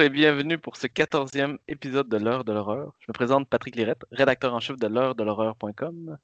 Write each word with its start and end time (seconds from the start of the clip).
Bonjour 0.00 0.14
et 0.14 0.18
bienvenue 0.18 0.56
pour 0.56 0.76
ce 0.78 0.86
quatorzième 0.86 1.58
épisode 1.68 2.08
de 2.08 2.16
l'heure 2.16 2.42
de 2.42 2.54
l'horreur. 2.54 2.94
Je 3.00 3.04
me 3.08 3.12
présente 3.12 3.46
Patrick 3.46 3.76
Lirette, 3.76 4.06
rédacteur 4.10 4.54
en 4.54 4.58
chef 4.58 4.78
de 4.78 4.86
l'heure 4.86 5.14
de 5.14 5.22
l'horreur.com. 5.22 6.16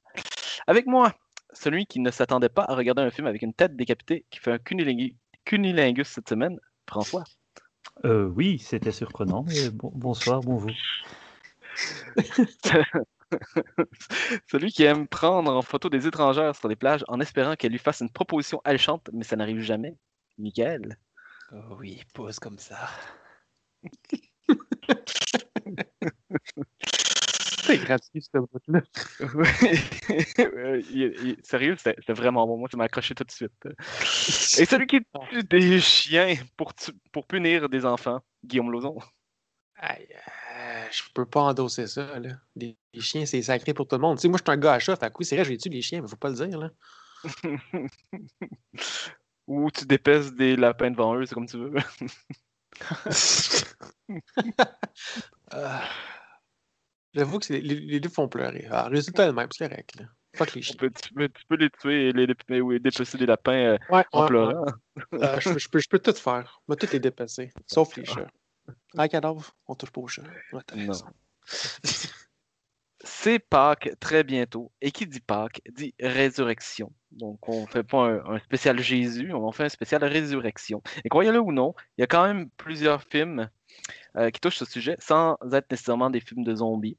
Avec 0.65 0.87
moi, 0.87 1.13
celui 1.53 1.85
qui 1.85 1.99
ne 1.99 2.09
s'attendait 2.09 2.49
pas 2.49 2.63
à 2.63 2.73
regarder 2.73 3.03
un 3.03 3.11
film 3.11 3.27
avec 3.27 3.43
une 3.43 3.53
tête 3.53 3.75
décapitée 3.75 4.25
qui 4.31 4.39
fait 4.39 4.51
un 4.51 4.57
cunilingus, 4.57 5.13
cunilingus 5.45 6.07
cette 6.07 6.27
semaine, 6.27 6.59
François. 6.89 7.23
Euh, 8.03 8.25
oui, 8.25 8.57
c'était 8.57 8.91
surprenant. 8.91 9.43
mais 9.47 9.69
bon- 9.69 9.91
bonsoir, 9.93 10.41
bonjour. 10.41 10.71
celui 14.47 14.71
qui 14.71 14.85
aime 14.85 15.07
prendre 15.07 15.55
en 15.55 15.61
photo 15.61 15.87
des 15.87 16.07
étrangères 16.07 16.55
sur 16.55 16.67
les 16.67 16.75
plages 16.75 17.05
en 17.09 17.19
espérant 17.19 17.55
qu'elle 17.55 17.73
lui 17.73 17.77
fasse 17.77 17.99
une 17.99 18.09
proposition 18.09 18.59
alléchante, 18.63 19.07
mais 19.13 19.23
ça 19.23 19.35
n'arrive 19.35 19.59
jamais. 19.59 19.95
Michael. 20.39 20.97
Oh 21.51 21.75
oui, 21.77 22.01
pose 22.15 22.39
comme 22.39 22.57
ça. 22.57 22.89
C'est 27.63 27.77
gratuit, 27.79 28.21
ce 28.21 28.37
bout-là. 28.37 28.81
Sérieux, 31.43 31.75
c'était 31.77 32.13
vraiment 32.13 32.47
bon. 32.47 32.57
Moi, 32.57 32.69
ça 32.71 32.77
m'a 32.77 32.85
accroché 32.85 33.13
tout 33.13 33.25
de 33.25 33.31
suite. 33.31 33.51
Et 33.65 34.65
celui 34.65 34.87
qui 34.87 35.01
tue 35.29 35.43
des 35.43 35.81
chiens 35.81 36.35
pour, 36.55 36.73
tu- 36.73 36.93
pour 37.11 37.27
punir 37.27 37.67
des 37.67 37.85
enfants, 37.85 38.21
Guillaume 38.43 38.71
Lauzon. 38.71 38.97
Aïe, 39.79 40.07
euh, 40.11 40.85
je 40.91 41.03
peux 41.13 41.25
pas 41.25 41.41
endosser 41.41 41.87
ça, 41.87 42.19
là. 42.19 42.29
Les, 42.55 42.77
les 42.93 43.01
chiens, 43.01 43.25
c'est 43.25 43.41
sacré 43.41 43.73
pour 43.73 43.87
tout 43.87 43.95
le 43.97 44.01
monde. 44.01 44.17
Tu 44.17 44.21
sais, 44.23 44.27
moi, 44.29 44.37
je 44.39 44.43
suis 44.49 44.57
un 44.57 44.61
gars 44.61 44.73
à 44.73 44.79
chat, 44.79 44.95
fait 44.95 45.09
que 45.09 45.15
oui, 45.19 45.25
c'est 45.25 45.35
vrai, 45.35 45.45
j'ai 45.45 45.57
tué 45.57 45.69
les 45.69 45.81
chiens, 45.81 46.01
mais 46.01 46.07
faut 46.07 46.15
pas 46.15 46.29
le 46.29 46.35
dire, 46.35 46.57
là. 46.59 46.69
Ou 49.47 49.71
tu 49.71 49.85
dépèces 49.85 50.33
des 50.33 50.55
lapins 50.55 50.91
devant 50.91 51.15
eux, 51.15 51.25
c'est 51.25 51.33
comme 51.33 51.47
tu 51.47 51.57
veux. 51.57 51.73
Ah. 55.51 55.89
J'avoue 57.13 57.39
que 57.39 57.53
les, 57.53 57.61
les 57.61 57.99
deux 57.99 58.09
font 58.09 58.27
pleurer. 58.27 58.67
Ah, 58.69 58.87
le 58.89 58.95
résultat 58.97 59.23
est 59.23 59.27
le 59.27 59.33
même, 59.33 59.47
c'est 59.51 59.67
correct, 59.67 59.95
là. 59.99 60.05
Fuck 60.35 60.53
les 60.53 60.61
Tu 60.61 60.67
chiens. 60.67 60.75
peux, 60.77 60.89
tu 60.91 61.13
peux- 61.13 61.29
tu 61.29 61.45
peux 61.47 61.55
les 61.55 61.69
tuer 61.71 62.09
et 62.09 62.11
les 62.13 62.61
ou 62.61 62.77
dépecer 62.77 63.17
des 63.17 63.25
lapins 63.25 63.53
euh, 63.53 63.77
Ouais, 63.89 64.05
en 64.11 64.21
ouais, 64.21 64.27
pleurant. 64.27 64.63
ouais. 64.63 64.71
Euh, 65.13 65.39
je, 65.39 65.49
peux- 65.53 65.57
je 65.59 65.69
peux, 65.69 65.79
je 65.79 65.87
peux 65.89 65.99
tout 65.99 66.13
faire. 66.13 66.59
Je 66.67 66.73
peux 66.75 66.85
tout 66.85 66.93
les 66.93 66.99
dépasser, 66.99 67.51
sauf 67.65 67.95
les 67.95 68.05
chats. 68.05 68.27
À 68.97 69.07
cadavre, 69.07 69.49
on 69.67 69.75
touche 69.75 69.91
pas 69.91 70.01
aux 70.01 70.07
chats. 70.07 70.23
Ouais, 70.53 70.61
t'as 70.65 70.75
Non. 70.75 70.87
raison. 70.87 71.05
C'est 73.09 73.39
Pâques 73.39 73.91
très 74.01 74.23
bientôt. 74.23 74.71
Et 74.81 74.91
qui 74.91 75.07
dit 75.07 75.21
Pâques 75.21 75.61
dit 75.69 75.95
résurrection. 75.99 76.91
Donc, 77.11 77.47
on 77.47 77.65
fait 77.65 77.83
pas 77.83 78.21
un, 78.25 78.39
spécial 78.39 78.79
Jésus, 78.79 79.33
on 79.33 79.51
fait 79.53 79.63
un 79.63 79.69
spécial 79.69 80.03
résurrection. 80.03 80.83
Et 81.05 81.09
croyez-le 81.09 81.39
ou 81.39 81.53
non, 81.53 81.73
il 81.97 82.01
y 82.01 82.03
a 82.03 82.07
quand 82.07 82.27
même 82.27 82.49
plusieurs 82.57 83.01
films 83.03 83.49
euh, 84.17 84.29
qui 84.29 84.41
touchent 84.41 84.57
ce 84.57 84.65
sujet 84.65 84.97
sans 84.99 85.37
être 85.53 85.71
nécessairement 85.71 86.09
des 86.09 86.19
films 86.19 86.43
de 86.43 86.53
zombies. 86.55 86.97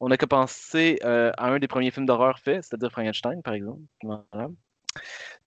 On 0.00 0.08
n'a 0.08 0.16
qu'à 0.16 0.26
penser 0.26 0.98
euh, 1.04 1.30
à 1.36 1.48
un 1.48 1.58
des 1.58 1.68
premiers 1.68 1.90
films 1.90 2.06
d'horreur 2.06 2.38
faits, 2.38 2.64
c'est-à-dire 2.64 2.90
Frankenstein, 2.90 3.42
par 3.42 3.54
exemple. 3.54 3.82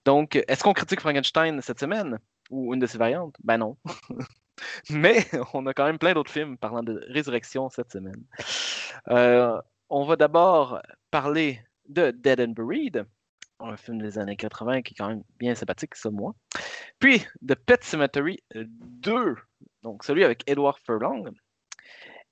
Donc, 0.04 0.36
est-ce 0.46 0.62
qu'on 0.62 0.74
critique 0.74 1.00
Frankenstein 1.00 1.60
cette 1.60 1.80
semaine 1.80 2.18
ou 2.50 2.72
une 2.72 2.80
de 2.80 2.86
ses 2.86 2.98
variantes? 2.98 3.34
Ben 3.42 3.58
non. 3.58 3.76
Mais 4.90 5.26
on 5.54 5.66
a 5.66 5.74
quand 5.74 5.86
même 5.86 5.98
plein 5.98 6.14
d'autres 6.14 6.32
films 6.32 6.56
parlant 6.56 6.82
de 6.82 7.04
résurrection 7.08 7.68
cette 7.68 7.92
semaine. 7.92 8.24
Euh, 9.08 9.60
on 9.88 10.04
va 10.04 10.16
d'abord 10.16 10.80
parler 11.10 11.60
de 11.88 12.10
Dead 12.10 12.40
and 12.40 12.52
Buried, 12.52 13.04
un 13.60 13.76
film 13.76 14.00
des 14.00 14.18
années 14.18 14.36
80 14.36 14.82
qui 14.82 14.94
est 14.94 14.96
quand 14.96 15.08
même 15.08 15.22
bien 15.38 15.54
sympathique, 15.54 15.94
ça, 15.94 16.10
moi. 16.10 16.34
Puis 16.98 17.24
de 17.42 17.54
Pet 17.54 17.82
Cemetery 17.84 18.38
2, 18.54 19.36
donc 19.82 20.04
celui 20.04 20.24
avec 20.24 20.42
Edward 20.48 20.78
Furlong. 20.84 21.32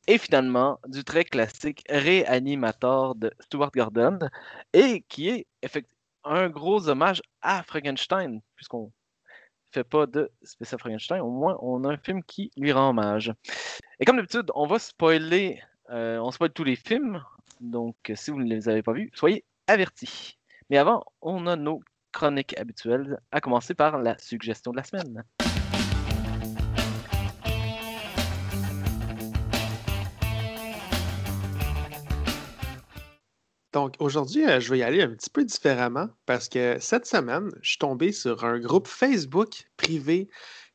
Et 0.06 0.18
finalement, 0.18 0.78
du 0.86 1.02
très 1.02 1.24
classique 1.24 1.82
Réanimator 1.88 3.14
de 3.14 3.32
Stuart 3.40 3.70
Gordon, 3.74 4.18
et 4.74 5.02
qui 5.08 5.30
est 5.30 5.46
effectivement 5.62 5.94
un 6.24 6.48
gros 6.50 6.88
hommage 6.88 7.22
à 7.40 7.62
Frankenstein, 7.62 8.40
puisqu'on 8.56 8.92
fait 9.74 9.84
pas 9.84 10.06
de 10.06 10.30
spécial 10.42 10.80
Frankenstein, 10.80 11.20
au 11.20 11.30
moins 11.30 11.58
on 11.60 11.84
a 11.84 11.92
un 11.92 11.96
film 11.96 12.22
qui 12.22 12.50
lui 12.56 12.72
rend 12.72 12.90
hommage. 12.90 13.32
Et 14.00 14.04
comme 14.04 14.16
d'habitude, 14.16 14.50
on 14.54 14.66
va 14.66 14.78
spoiler, 14.78 15.60
euh, 15.90 16.18
on 16.18 16.30
spoil 16.30 16.50
tous 16.50 16.64
les 16.64 16.76
films, 16.76 17.22
donc 17.60 17.96
si 18.14 18.30
vous 18.30 18.38
ne 18.38 18.48
les 18.48 18.68
avez 18.68 18.82
pas 18.82 18.92
vus, 18.92 19.10
soyez 19.14 19.44
avertis. 19.66 20.38
Mais 20.70 20.78
avant, 20.78 21.04
on 21.20 21.46
a 21.46 21.56
nos 21.56 21.80
chroniques 22.12 22.56
habituelles, 22.58 23.18
à 23.32 23.40
commencer 23.40 23.74
par 23.74 23.98
la 23.98 24.16
suggestion 24.18 24.70
de 24.70 24.76
la 24.76 24.84
semaine. 24.84 25.24
Donc 33.74 33.96
aujourd'hui, 33.98 34.46
euh, 34.46 34.60
je 34.60 34.70
vais 34.70 34.78
y 34.78 34.82
aller 34.84 35.02
un 35.02 35.08
petit 35.08 35.28
peu 35.28 35.44
différemment 35.44 36.08
parce 36.26 36.48
que 36.48 36.78
cette 36.78 37.06
semaine, 37.06 37.50
je 37.60 37.70
suis 37.70 37.78
tombé 37.78 38.12
sur 38.12 38.44
un 38.44 38.60
groupe 38.60 38.86
Facebook 38.86 39.68
privé 39.76 40.28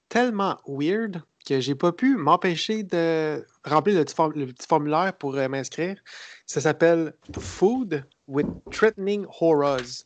tellement 0.09 0.59
weird 0.67 1.21
que 1.47 1.61
j'ai 1.61 1.75
pas 1.75 1.93
pu 1.93 2.17
m'empêcher 2.17 2.83
de 2.83 3.45
remplir 3.63 3.97
le 3.97 4.03
petit, 4.03 4.67
formulaire 4.67 5.13
pour 5.17 5.35
euh, 5.35 5.47
m'inscrire. 5.47 5.95
Ça 6.45 6.59
s'appelle 6.59 7.13
Food 7.39 8.03
with 8.27 8.47
Threatening 8.69 9.25
Horrors 9.39 10.03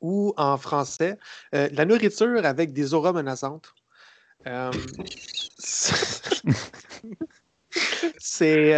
ou 0.00 0.32
en 0.38 0.56
français, 0.56 1.18
euh, 1.54 1.68
la 1.72 1.84
nourriture 1.84 2.46
avec 2.46 2.72
des 2.72 2.94
auras 2.94 3.12
menaçantes. 3.12 3.74
C'est. 8.18 8.72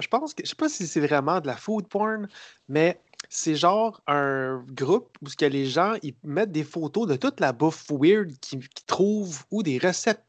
Je- 0.00 0.08
pense 0.08 0.34
que. 0.34 0.42
Je 0.44 0.50
sais 0.50 0.56
pas 0.56 0.68
si 0.68 0.86
c'est 0.86 1.00
vraiment 1.00 1.40
de 1.40 1.46
la 1.46 1.56
food 1.56 1.88
porn, 1.88 2.28
mais 2.68 3.00
c'est 3.28 3.54
genre 3.54 4.02
un 4.06 4.64
groupe 4.68 5.16
où 5.22 5.28
ce 5.28 5.44
les 5.46 5.66
gens 5.66 5.94
ils 6.02 6.14
mettent 6.24 6.52
des 6.52 6.64
photos 6.64 7.06
de 7.06 7.16
toute 7.16 7.40
la 7.40 7.52
bouffe 7.52 7.86
weird 7.90 8.32
qu'ils 8.40 8.68
trouvent 8.86 9.44
ou 9.50 9.62
des 9.62 9.78
recettes 9.78 10.24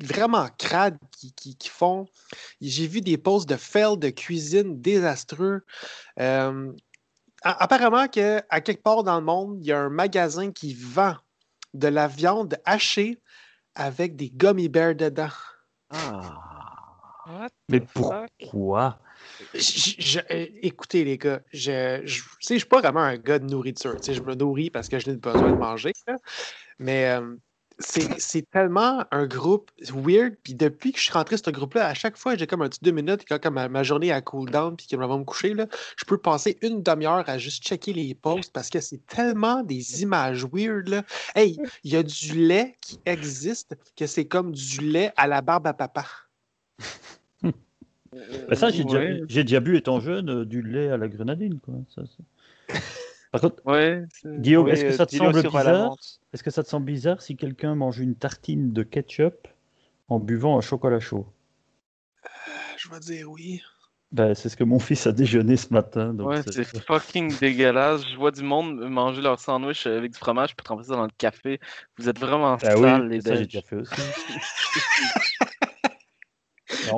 vraiment 0.00 0.48
crades 0.58 0.98
qu'ils 1.10 1.32
qui, 1.56 1.68
font. 1.68 2.06
J'ai 2.60 2.86
vu 2.86 3.00
des 3.00 3.18
posts 3.18 3.48
de 3.48 3.56
fail 3.56 3.96
de 3.98 4.10
cuisine 4.10 4.80
désastreux. 4.80 5.62
Euh, 6.20 6.72
apparemment 7.42 8.06
que 8.08 8.40
à 8.48 8.60
quelque 8.60 8.82
part 8.82 9.02
dans 9.02 9.18
le 9.18 9.24
monde, 9.24 9.58
il 9.60 9.66
y 9.66 9.72
a 9.72 9.80
un 9.80 9.88
magasin 9.88 10.52
qui 10.52 10.74
vend 10.74 11.16
de 11.74 11.88
la 11.88 12.06
viande 12.08 12.58
hachée 12.64 13.20
avec 13.74 14.16
des 14.16 14.30
gummy 14.30 14.68
bears 14.68 14.94
dedans. 14.94 15.28
Ah. 15.90 16.47
What 17.28 17.48
Mais 17.68 17.80
pourquoi? 17.80 18.98
Je- 19.54 19.94
je- 19.98 20.18
euh, 20.30 20.46
écoutez, 20.62 21.04
les 21.04 21.18
gars, 21.18 21.40
je, 21.52 22.00
je 22.06 22.22
suis 22.40 22.64
pas 22.64 22.80
vraiment 22.80 23.00
un 23.00 23.16
gars 23.16 23.38
de 23.38 23.44
nourriture. 23.46 23.96
tu 23.96 24.06
sais, 24.06 24.14
Je 24.14 24.22
me 24.22 24.34
nourris 24.34 24.70
parce 24.70 24.88
que 24.88 24.98
je 24.98 25.10
n'ai 25.10 25.16
besoin 25.16 25.52
de 25.52 25.58
manger. 25.58 25.92
là. 26.06 26.16
Mais 26.78 27.10
euh, 27.10 27.36
c'est 27.78 28.18
c'est 28.20 28.48
tellement 28.50 29.04
un 29.10 29.26
groupe 29.26 29.70
weird. 29.92 30.36
Puis 30.42 30.54
depuis 30.54 30.92
que 30.92 30.98
je 30.98 31.04
suis 31.04 31.12
rentré 31.12 31.36
dans 31.36 31.42
ce 31.44 31.50
groupe-là, 31.50 31.86
à 31.88 31.94
chaque 31.94 32.16
fois, 32.16 32.36
j'ai 32.36 32.46
comme 32.46 32.62
un 32.62 32.68
petit 32.68 32.80
deux 32.82 32.90
minutes, 32.92 33.24
quand 33.28 33.40
comme 33.40 33.54
ma, 33.54 33.68
ma 33.68 33.82
journée 33.82 34.12
à 34.12 34.20
cool 34.22 34.50
down, 34.50 34.76
puis 34.76 34.86
que 34.86 34.96
je 34.96 35.00
vais 35.00 35.18
me 35.18 35.24
coucher, 35.24 35.54
là, 35.54 35.66
je 35.96 36.04
peux 36.04 36.18
passer 36.18 36.56
une 36.62 36.82
demi-heure 36.82 37.28
à 37.28 37.38
juste 37.38 37.62
checker 37.64 37.92
les 37.92 38.14
posts 38.14 38.52
parce 38.52 38.70
que 38.70 38.80
c'est 38.80 39.04
tellement 39.06 39.62
des 39.62 40.02
images 40.02 40.44
weird. 40.52 40.88
Là. 40.88 41.02
Hey, 41.34 41.60
il 41.84 41.92
y 41.92 41.96
a 41.96 42.02
du 42.02 42.34
lait 42.46 42.76
qui 42.80 42.98
existe 43.04 43.76
que 43.96 44.06
c'est 44.06 44.26
comme 44.26 44.52
du 44.52 44.80
lait 44.80 45.12
à 45.16 45.26
la 45.26 45.42
barbe 45.42 45.66
à 45.66 45.74
papa. 45.74 46.06
Ben 48.12 48.54
ça, 48.56 48.70
j'ai 48.70 48.84
Ouais. 48.84 49.20
déjà, 49.28 49.60
bu 49.60 49.76
étant 49.76 50.00
jeune 50.00 50.30
euh, 50.30 50.44
du 50.44 50.62
lait 50.62 50.90
à 50.90 50.96
la 50.96 51.08
grenadine. 51.08 51.58
Quoi. 51.60 51.74
Ça, 51.94 52.02
ça. 52.06 52.78
Par 53.30 53.40
contre, 53.42 53.56
Ouais. 53.66 54.04
Guillaume, 54.24 54.64
Oui, 54.66 54.72
est-ce 54.72 54.84
que 54.84 54.88
euh, 54.88 54.96
ça 54.96 55.06
te 55.06 55.14
semble 55.14 55.42
bizarre? 55.42 55.94
Est-ce 56.32 56.42
que 56.42 56.50
ça 56.50 56.62
te 56.62 56.68
semble 56.68 56.86
bizarre 56.86 57.20
si 57.20 57.36
quelqu'un 57.36 57.74
mange 57.74 57.98
une 57.98 58.14
tartine 58.14 58.72
de 58.72 58.82
ketchup 58.82 59.48
en 60.08 60.18
buvant 60.18 60.56
un 60.56 60.62
chocolat 60.62 61.00
chaud? 61.00 61.26
Je 62.78 62.88
vais 62.90 63.00
dire 63.00 63.30
oui. 63.30 63.60
ben, 64.12 64.34
C'est 64.34 64.48
ce 64.48 64.56
que 64.56 64.64
mon 64.64 64.78
fils 64.78 65.06
a 65.06 65.12
déjeuné 65.12 65.56
ce 65.58 65.72
matin. 65.74 66.14
Donc 66.14 66.28
Ouais, 66.28 66.40
c'est 66.50 66.64
fucking 66.64 67.36
dégueulasse. 67.38 68.08
Je 68.08 68.16
vois 68.16 68.30
du 68.30 68.42
monde 68.42 68.80
manger 68.88 69.20
leur 69.20 69.38
sandwich 69.38 69.86
avec 69.86 70.12
du 70.12 70.18
fromage 70.18 70.56
puis 70.56 70.64
tremper 70.64 70.84
ça 70.84 70.94
dans 70.96 71.04
le 71.04 71.10
café. 71.18 71.60
Vous 71.98 72.08
êtes 72.08 72.18
vraiment 72.18 72.54
Ah 72.54 72.58
sales, 72.76 73.02
oui, 73.02 73.08
les 73.10 73.20
ça 73.20 73.34
j'ai 73.34 73.40
Belges. 73.40 73.46
déjà 73.48 73.62
fait 73.62 73.76
aussi. 73.76 73.92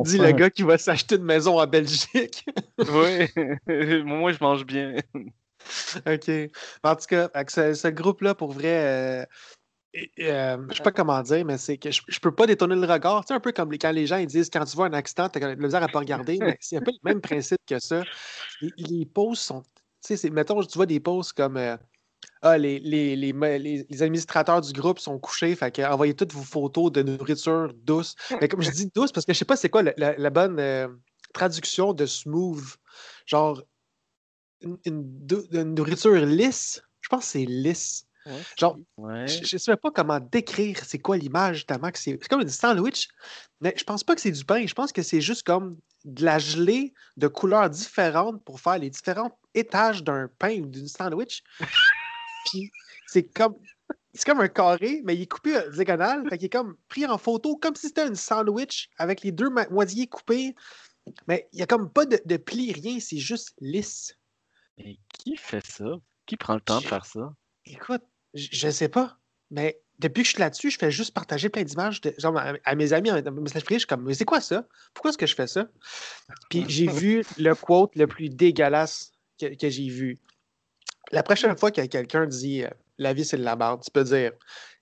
Dis 0.03 0.17
Enfin, 0.19 0.27
le 0.27 0.33
gars 0.33 0.51
qui 0.51 0.63
va 0.63 0.79
s'acheter 0.79 1.17
une 1.17 1.25
maison 1.25 1.59
en 1.61 1.67
Belgique. 1.67 2.45
Oui, 2.79 3.29
moi 4.05 4.33
je 4.33 4.39
mange 4.41 4.65
bien. 4.65 4.97
OK. 6.07 6.31
En 6.83 6.97
tout 6.97 7.07
cas, 7.07 7.29
avec 7.35 7.51
ce, 7.51 7.75
ce 7.75 7.89
groupe-là, 7.89 8.35
pour 8.35 8.53
vrai, 8.53 9.23
euh, 9.23 9.25
euh, 10.21 10.57
je 10.71 10.77
sais 10.77 10.83
pas 10.83 10.93
comment 10.93 11.21
dire, 11.23 11.45
mais 11.45 11.59
c'est 11.59 11.77
que 11.77 11.91
je, 11.91 12.01
je 12.09 12.19
peux 12.21 12.35
pas 12.35 12.47
détourner 12.47 12.77
le 12.77 12.87
regard. 12.87 13.25
C'est 13.29 13.35
un 13.35 13.41
peu 13.41 13.53
comme 13.53 13.71
quand 13.77 13.93
les 13.93 14.07
gens 14.07 14.17
ils 14.17 14.27
disent 14.27 14.49
quand 14.51 14.65
tu 14.65 14.77
vois 14.77 14.87
un 14.87 14.93
accident, 14.95 15.29
tu 15.29 15.43
as 15.43 15.49
le 15.49 15.57
misère 15.57 15.83
à 15.83 15.89
pas 15.89 15.99
regarder, 15.99 16.39
mais 16.41 16.57
c'est 16.61 16.77
un 16.79 16.81
peu 16.81 16.93
le 16.93 16.99
même 17.03 17.21
principe 17.21 17.59
que 17.67 17.79
ça. 17.79 18.05
Les, 18.63 18.73
les 18.79 19.07
pauses 19.07 19.41
sont 19.41 19.63
sais, 20.01 20.17
c'est- 20.17 20.31
mettons, 20.31 20.63
tu 20.63 20.79
vois 20.79 20.87
des 20.87 21.01
posts 21.01 21.35
comme 21.35 21.57
euh, 21.57 21.77
Ah, 22.43 22.57
les, 22.57 22.79
les, 22.81 23.17
les, 23.17 23.33
les- 23.33 24.03
administrateurs 24.03 24.61
du 24.63 24.73
groupe 24.73 24.99
sont 24.99 25.19
couchés, 25.19 25.55
fait 25.55 25.71
que 25.75 25.83
envoyez 25.83 26.15
toutes 26.15 26.33
vos 26.33 26.43
photos 26.43 26.91
de 26.91 27.03
nourriture 27.03 27.73
douce. 27.75 28.15
Mais 28.41 28.49
comme 28.49 28.63
je 28.63 28.71
dis 28.71 28.91
douce, 28.95 29.13
parce 29.13 29.27
que 29.27 29.33
je 29.33 29.39
sais 29.39 29.45
pas 29.45 29.57
c'est 29.57 29.69
quoi 29.69 29.83
la, 29.83 29.93
la- 29.97 30.17
la 30.17 30.31
bonne 30.31 30.59
euh, 30.59 30.89
traduction 31.35 31.93
de 31.93 32.07
smooth. 32.07 32.65
Genre, 33.27 33.63
une, 34.63 34.79
une 34.85 35.75
nourriture 35.75 36.15
lisse. 36.27 36.83
Je 37.01 37.09
pense 37.09 37.25
que 37.25 37.31
c'est 37.31 37.45
lisse. 37.47 38.07
Ouais. 38.27 38.33
Genre, 38.59 38.77
Ouais. 38.99 39.27
je 39.27 39.55
ne 39.57 39.59
sais 39.59 39.77
pas 39.77 39.91
comment 39.91 40.21
décrire 40.21 40.79
c'est 40.85 40.99
quoi 40.99 41.17
l'image 41.17 41.65
tellement 41.67 41.91
que 41.91 41.99
c'est 41.99 42.19
comme 42.29 42.43
une 42.43 42.49
sandwich, 42.51 43.09
mais 43.63 43.75
je 43.77 43.85
pense 43.85 44.05
pas 44.05 44.15
que 44.15 44.21
c'est 44.21 44.31
du 44.31 44.45
pain. 44.45 44.67
Je 44.67 44.75
pense 44.75 44.93
que 44.93 45.03
c'est 45.03 45.23
juste 45.23 45.43
comme 45.47 45.79
de 46.05 46.25
la 46.25 46.39
gelée 46.39 46.93
de 47.17 47.29
couleurs 47.29 47.69
différentes 47.71 48.43
pour 48.45 48.61
faire 48.61 48.79
les 48.79 48.91
différents 48.91 49.39
étages 49.55 50.03
d'un 50.05 50.29
pain 50.39 50.61
ou 50.61 50.67
d'une 50.67 50.87
sandwich. 50.89 51.43
Puis 52.45 52.71
c'est 53.07 53.25
comme 53.25 53.57
c'est 54.13 54.25
comme 54.25 54.41
un 54.41 54.49
carré, 54.49 55.03
mais 55.05 55.15
il 55.15 55.23
est 55.23 55.27
coupé 55.27 55.57
à 55.57 55.69
diagonale, 55.69 56.29
fait 56.29 56.39
qu'il 56.39 56.47
est 56.47 56.51
comme 56.51 56.77
pris 56.89 57.07
en 57.07 57.17
photo 57.17 57.57
comme 57.57 57.77
si 57.77 57.87
c'était 57.89 58.09
une 58.09 58.17
sandwich 58.17 58.91
avec 58.99 59.23
les 59.23 59.31
deux 59.31 59.51
moitiés 59.71 60.07
coupées. 60.09 60.55
Mais 61.29 61.49
il 61.53 61.57
n'y 61.57 61.63
a 61.63 61.67
comme 61.67 61.91
pas 61.91 62.07
de, 62.07 62.21
de 62.25 62.37
plis, 62.37 62.73
rien, 62.73 62.99
c'est 63.01 63.19
juste 63.19 63.55
lisse. 63.61 64.17
Mais 64.79 64.99
qui 65.13 65.37
fait 65.37 65.65
ça? 65.65 65.97
Qui 66.27 66.37
prend 66.37 66.55
le 66.55 66.61
temps 66.61 66.81
de 66.81 66.87
faire 66.87 67.07
ça? 67.07 67.35
Écoute, 67.67 68.03
je 68.35 68.49
je 68.51 68.71
sais 68.71 68.89
pas, 68.89 69.19
mais 69.51 69.81
depuis 69.99 70.23
que 70.23 70.29
je 70.29 70.33
suis 70.33 70.41
là-dessus, 70.41 70.71
je 70.71 70.79
fais 70.79 70.91
juste 70.91 71.13
partager 71.13 71.49
plein 71.49 71.63
d'images 71.63 72.01
genre, 72.19 72.37
à, 72.37 72.55
à 72.65 72.75
mes 72.75 72.93
amis 72.93 73.11
en 73.11 73.19
en 73.19 73.33
message 73.33 73.65
privé. 73.65 73.77
Je 73.77 73.81
suis 73.81 73.87
comme, 73.87 74.05
mais 74.05 74.15
c'est 74.15 74.25
quoi 74.25 74.41
ça? 74.41 74.67
Pourquoi 74.95 75.11
est-ce 75.11 75.19
que 75.19 75.27
je 75.27 75.35
fais 75.35 75.47
ça? 75.47 75.69
Puis 76.49 76.65
j'ai 76.69 76.87
vu 76.91 77.25
le 77.39 77.55
quote 77.55 77.95
le 77.97 78.07
plus 78.07 78.29
dégueulasse 78.29 79.13
que, 79.39 79.55
que 79.55 79.69
j'ai 79.69 79.89
vu. 79.89 80.19
La 81.13 81.23
prochaine 81.23 81.57
fois 81.57 81.71
que 81.71 81.85
quelqu'un 81.87 82.27
dit 82.27 82.65
euh, 82.65 82.71
la 82.99 83.13
vie 83.13 83.25
c'est 83.25 83.37
de 83.37 83.43
la 83.45 83.57
merde, 83.57 83.83
tu 83.83 83.91
peux 83.91 84.05
dire 84.05 84.33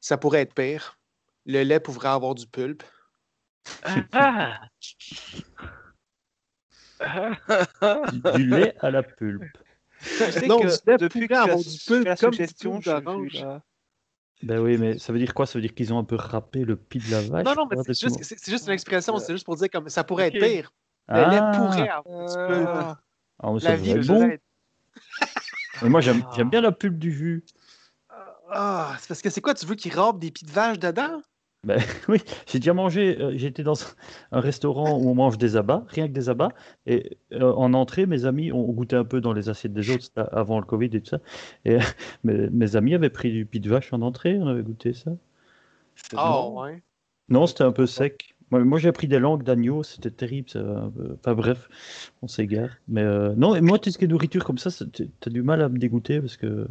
ça 0.01 0.17
pourrait 0.19 0.43
être 0.43 0.55
pire. 0.55 0.99
Le 1.47 1.63
lait 1.63 1.81
pourrait 1.81 2.09
avoir 2.09 2.35
du 2.35 2.47
pulpe. 2.47 2.83
Ah! 4.13 4.61
Du, 8.13 8.21
du 8.35 8.47
lait 8.47 8.75
à 8.81 8.91
la 8.91 9.03
pulpe. 9.03 9.45
Sais 10.01 10.47
Non, 10.47 10.61
que 10.61 10.67
du 10.67 10.91
lait 10.91 10.99
depuis 10.99 11.29
que 11.29 11.35
avoir 11.35 11.59
du 11.59 11.79
pulpe 11.87 12.05
la 12.07 12.17
comme 12.17 12.33
suggestion, 12.33 12.79
d'orange. 12.79 13.47
Ben 14.43 14.61
oui, 14.61 14.79
mais 14.79 14.99
ça 14.99 15.13
veut 15.13 15.19
dire 15.19 15.35
quoi? 15.35 15.47
Ça 15.47 15.55
veut 15.59 15.63
dire 15.63 15.75
qu'ils 15.75 15.93
ont 15.93 15.99
un 15.99 16.05
peu 16.05 16.15
râpé 16.17 16.65
le 16.65 16.77
pied 16.77 17.01
de 17.01 17.11
la 17.11 17.21
vache? 17.23 17.45
Non, 17.45 17.55
non, 17.57 17.67
mais 17.69 17.77
c'est 17.85 17.99
juste, 18.01 18.23
c'est- 18.23 18.67
une 18.67 18.73
expression, 18.73 19.19
c'est 19.19 19.33
juste 19.33 19.45
pour 19.45 19.57
dire 19.57 19.69
comme 19.71 19.89
ça 19.89 20.05
pourrait 20.05 20.29
être 20.29 20.39
pire. 20.39 20.73
Le 21.09 21.31
lait 21.31 21.39
Ah, 21.41 21.53
pourrait 21.57 21.89
avoir 21.89 22.27
du 22.29 22.55
pulpe. 22.55 22.69
Ah. 22.69 23.01
ah, 23.41 23.53
mais 23.53 23.61
ça 23.61 23.69
La 23.71 23.77
vie 23.77 23.95
bon. 24.07 24.31
Mais 25.83 25.89
moi, 25.89 26.01
j'aime 26.01 26.23
Ah. 26.31 26.45
bien 26.45 26.61
la 26.61 26.73
pulpe 26.73 26.99
du 26.99 27.13
jus. 27.13 27.45
Ah, 28.51 28.97
c'est 28.99 29.09
parce 29.09 29.21
que 29.23 29.31
c'est 29.31 29.41
quoi? 29.41 29.55
Tu 29.55 29.67
veux 29.67 29.75
qu'ils 29.75 29.95
râpent 29.95 30.19
des 30.19 30.31
pieds 30.31 30.47
de 30.47 30.53
vache 30.53 30.79
dedans? 30.79 31.21
Ben, 31.65 31.79
oui, 32.09 32.23
j'ai 32.47 32.59
déjà 32.61 32.73
mangé. 32.73 33.21
euh, 33.21 33.33
J'étais 33.37 33.63
dans 33.63 33.75
un 34.33 34.41
restaurant 34.41 34.97
où 34.99 35.09
on 35.11 35.15
mange 35.15 35.37
des 35.39 35.57
abats, 35.57 35.85
rien 35.89 36.07
que 36.09 36.13
des 36.13 36.29
abats. 36.29 36.51
Et 36.87 37.19
euh, 37.33 37.53
en 37.53 37.75
entrée, 37.75 38.07
mes 38.07 38.25
amis 38.25 38.53
ont 38.53 38.63
goûté 38.73 38.97
un 38.97 39.05
peu 39.05 39.21
dans 39.21 39.33
les 39.33 39.49
assiettes 39.49 39.75
des 39.75 39.91
autres, 39.91 40.09
avant 40.33 40.61
le 40.61 40.65
Covid 40.65 40.87
et 40.95 41.01
tout 41.03 41.11
ça. 41.11 41.19
Et 41.65 41.79
mes, 42.25 42.49
mes 42.51 42.77
amis 42.77 42.95
avaient 42.95 43.11
pris 43.11 43.31
du 43.33 43.45
pied 43.45 43.61
de 43.61 43.69
vache 43.69 43.93
en 43.93 44.01
entrée, 44.03 44.39
on 44.39 44.47
avait 44.47 44.63
goûté 44.63 44.95
ça. 44.95 45.11
Ah, 46.17 46.31
bon. 46.33 46.63
ouais. 46.63 46.83
Non, 47.29 47.47
c'était 47.47 47.65
un 47.65 47.73
peu 47.73 47.87
sec. 47.87 48.35
Moi, 48.51 48.65
moi, 48.65 48.79
j'ai 48.79 48.93
pris 48.93 49.09
des 49.09 49.19
langues 49.19 49.43
d'agneau, 49.43 49.83
c'était 49.83 50.11
terrible. 50.11 50.49
Ça, 50.49 50.61
peu- 50.97 51.17
Enfin 51.21 51.35
bref, 51.35 51.69
on 52.23 52.29
s'égare. 52.29 52.71
Mais 52.89 53.03
euh, 53.03 53.35
non, 53.37 53.55
et 53.55 53.61
moi, 53.61 53.79
tout 53.79 53.91
ce 53.91 53.99
qui 53.99 54.05
est 54.05 54.09
nourriture 54.09 54.45
comme 54.45 54.59
ça, 54.59 54.71
t'as 55.21 55.31
du 55.31 55.43
mal 55.43 55.61
à 55.63 55.69
me 55.69 55.79
dégoûter 55.79 56.21
parce 56.21 56.37
que. 56.37 56.67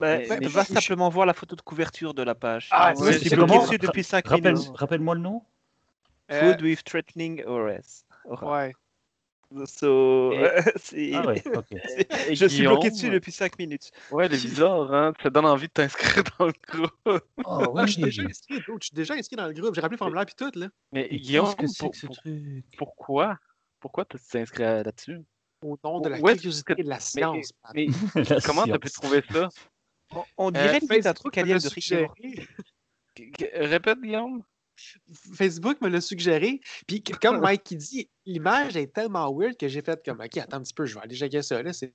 Bah, 0.00 0.18
Mais- 0.18 0.26
va 0.26 0.38
mais 0.40 0.46
va 0.48 0.62
je- 0.62 0.72
simplement 0.72 1.08
voir 1.08 1.26
la 1.26 1.34
photo 1.34 1.56
de 1.56 1.60
couverture 1.62 2.14
de 2.14 2.22
la 2.22 2.34
page. 2.34 2.68
Ah, 2.72 2.92
Ouais, 2.96 3.12
c'est- 3.12 3.34
comment 3.36 3.66
depuis 3.80 4.02
5 4.04 4.26
Rappelle- 4.26 4.54
minutes. 4.54 4.70
Rappelle-moi 4.74 5.14
le 5.14 5.20
nom. 5.20 5.42
Euh, 6.32 6.52
Food 6.52 6.62
with 6.62 6.84
threatening 6.84 7.44
ORS. 7.46 8.04
ouais. 8.42 8.72
So, 9.66 10.32
Et- 10.32 10.48
c'est- 10.76 11.12
Ah 11.14 11.26
ouais, 11.26 11.42
ok. 11.54 11.66
Et 12.28 12.34
Je 12.34 12.46
suis 12.46 12.62
bloqué 12.66 12.90
dessus 12.90 13.10
depuis 13.10 13.32
5 13.32 13.58
minutes. 13.58 13.90
Ouais, 14.10 14.26
elle 14.26 14.34
est 14.34 14.42
bizarre, 14.42 14.92
hein? 14.92 15.12
Ça 15.22 15.30
donne 15.30 15.46
envie 15.46 15.68
de 15.68 15.72
t'inscrire 15.72 16.24
dans 16.38 16.46
le 16.46 16.52
groupe. 16.66 17.22
Oh, 17.44 17.74
Ah, 17.76 17.86
je 17.86 17.92
suis 17.92 18.02
déjà 18.02 18.22
inscrit, 18.22 18.56
dude, 18.56 18.64
je 18.80 18.86
suis 18.86 18.94
déjà 18.94 19.14
inscrit 19.14 19.36
dans 19.36 19.46
le 19.46 19.52
groupe. 19.52 19.74
J'ai 19.74 19.80
rappelé 19.80 19.94
le 19.94 19.98
formulaire 19.98 20.26
puis 20.26 20.34
tout, 20.36 20.50
là. 20.58 20.68
Mais 20.92 21.08
Guillaume, 21.08 21.54
que 21.54 21.66
c'est 21.66 21.78
pour- 21.80 21.90
que 21.92 21.96
ce 21.98 22.06
pour- 22.06 22.16
truc? 22.16 22.64
pourquoi? 22.78 23.38
Pourquoi 23.80 24.04
tu 24.04 24.16
t'es 24.18 24.40
inscrit 24.40 24.62
là-dessus? 24.62 25.20
Au 25.62 25.78
nom 25.84 26.00
de 26.00 26.08
la 26.10 26.18
est-ce 26.18 26.24
curiosité 26.24 26.74
que- 26.74 26.80
et 26.80 26.84
de 26.84 26.88
la 26.88 27.00
science. 27.00 27.52
Mais 27.74 27.86
La 28.14 28.40
comment 28.40 28.64
t'as 28.66 28.78
pu 28.78 28.90
trouver 28.90 29.22
ça? 29.32 29.48
On, 30.10 30.22
on 30.36 30.48
Euh, 30.48 30.50
dirait 30.52 30.78
limite 30.80 31.06
un 31.06 31.14
truc 31.14 31.38
alien 31.38 31.58
de 31.58 31.68
Rick 31.68 31.92
Répète, 33.54 34.00
Guillaume. 34.00 34.42
Facebook 35.34 35.80
me 35.80 35.88
l'a 35.88 36.00
suggéré. 36.00 36.60
Puis 36.86 37.02
comme 37.02 37.40
Mike 37.40 37.64
qui 37.64 37.76
dit, 37.76 38.10
l'image 38.26 38.76
est 38.76 38.92
tellement 38.92 39.32
weird 39.32 39.56
que 39.56 39.68
j'ai 39.68 39.82
fait 39.82 40.02
comme 40.04 40.20
OK, 40.20 40.36
attends 40.36 40.58
un 40.58 40.62
petit 40.62 40.74
peu, 40.74 40.86
je 40.86 40.94
vais 40.94 41.00
aller 41.02 41.16
checker 41.16 41.42
ça. 41.42 41.62
Là, 41.62 41.72
c'est 41.72 41.92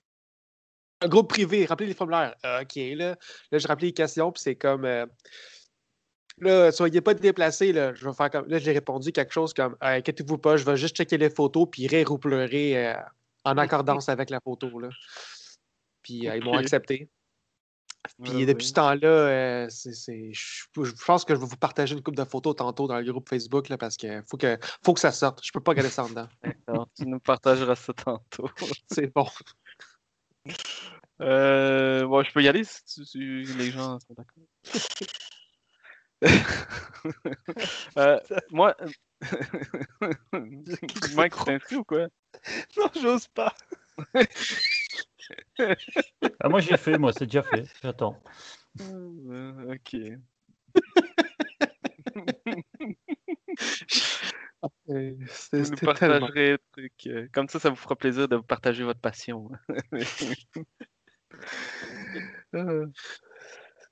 un 1.02 1.08
groupe 1.08 1.30
privé, 1.30 1.66
rappelez 1.66 1.88
les 1.88 1.94
formulaires. 1.94 2.36
OK, 2.44 2.76
là. 2.76 3.16
Là, 3.52 3.58
je 3.58 3.68
rappelé 3.68 3.88
les 3.88 3.94
questions, 3.94 4.32
puis 4.32 4.42
c'est 4.42 4.56
comme 4.56 4.86
euh, 4.86 5.06
Là, 6.42 6.72
soyez 6.72 7.02
pas 7.02 7.14
déplacés, 7.14 7.74
là. 7.74 7.94
Je 7.94 8.08
vais 8.08 8.14
faire 8.14 8.30
comme. 8.30 8.48
Là, 8.48 8.60
j'ai 8.60 8.72
répondu 8.72 9.12
quelque 9.12 9.34
chose 9.34 9.54
comme 9.54 9.76
Ah, 9.82 9.94
inquiétez-vous 9.94 10.38
pas, 10.38 10.58
je 10.58 10.64
vais 10.64 10.78
juste 10.78 10.96
checker 10.96 11.18
les 11.18 11.30
photos 11.30 11.68
puis 11.70 11.88
rire 11.88 12.12
ou 12.12 12.18
pleurer 12.18 12.88
euh, 12.88 12.94
en 13.44 13.58
accordance 13.58 14.10
avec 14.10 14.30
la 14.30 14.40
photo. 14.40 14.80
Là. 14.80 14.90
Puis 16.02 16.30
euh, 16.30 16.38
ils 16.38 16.44
m'ont 16.44 16.58
accepté. 16.58 17.10
Puis 18.24 18.46
depuis 18.46 18.66
ce 18.66 18.74
temps-là, 18.74 19.08
euh, 19.08 19.68
c'est- 19.70 20.34
je 20.34 20.66
pense 21.06 21.26
que 21.26 21.36
je 21.36 21.40
vais 21.40 21.46
vous 21.46 21.58
partager 21.58 21.96
une 21.96 22.02
couple 22.02 22.18
de 22.18 22.24
photos 22.24 22.56
tantôt 22.56 22.88
dans 22.88 22.98
le 23.00 23.12
groupe 23.12 23.28
Facebook 23.30 23.70
là, 23.70 23.78
parce 23.78 23.98
qu'il 23.98 24.24
faut 24.30 24.38
que, 24.38 24.58
faut 24.84 24.94
que 24.94 25.00
ça 25.00 25.12
sorte. 25.12 25.42
Je 25.44 25.52
peux 25.52 25.60
pas 25.60 25.74
garder 25.74 25.90
ça 25.90 26.04
en 26.06 26.10
dedans. 26.10 26.28
Tu 26.96 27.06
nous 27.06 27.20
partageras 27.20 27.76
ça 27.76 27.94
tantôt. 27.94 28.50
C'est 28.92 29.14
bon. 29.14 29.28
Euh, 31.22 32.06
bon, 32.08 32.24
je 32.24 32.32
peux 32.32 32.42
y 32.42 32.48
aller 32.48 32.64
si, 32.64 32.84
tu- 32.86 33.06
si 33.06 33.18
les 33.20 33.72
gens 33.72 34.00
sont 34.00 34.14
d'accord. 34.16 34.44
Euh, 37.98 38.20
moi, 38.52 38.76
Mike, 40.34 41.34
tu 41.36 41.44
t'es 41.46 41.54
inscrit 41.54 41.76
ou 41.78 41.84
quoi? 41.84 42.08
Non, 42.78 42.90
j'ose 43.02 43.28
pas. 43.30 43.54
Ah, 46.40 46.50
moi, 46.50 46.60
j'ai 46.62 46.78
fait, 46.78 46.98
moi, 46.98 47.12
c'est 47.14 47.26
déjà 47.26 47.44
fait. 47.44 47.64
J'attends. 47.82 48.22
Euh, 48.82 49.76
ok. 49.76 49.96
Vous 54.88 55.16
nous 55.54 55.78
partagerez 55.78 56.52
le 56.52 56.60
truc. 56.72 57.10
Comme 57.34 57.48
ça, 57.48 57.60
ça 57.60 57.70
vous 57.70 57.76
fera 57.76 57.96
plaisir 57.96 58.28
de 58.28 58.36
vous 58.38 58.44
partager 58.44 58.84
votre 58.84 59.00
passion. 59.00 59.50
Euh, 62.56 62.88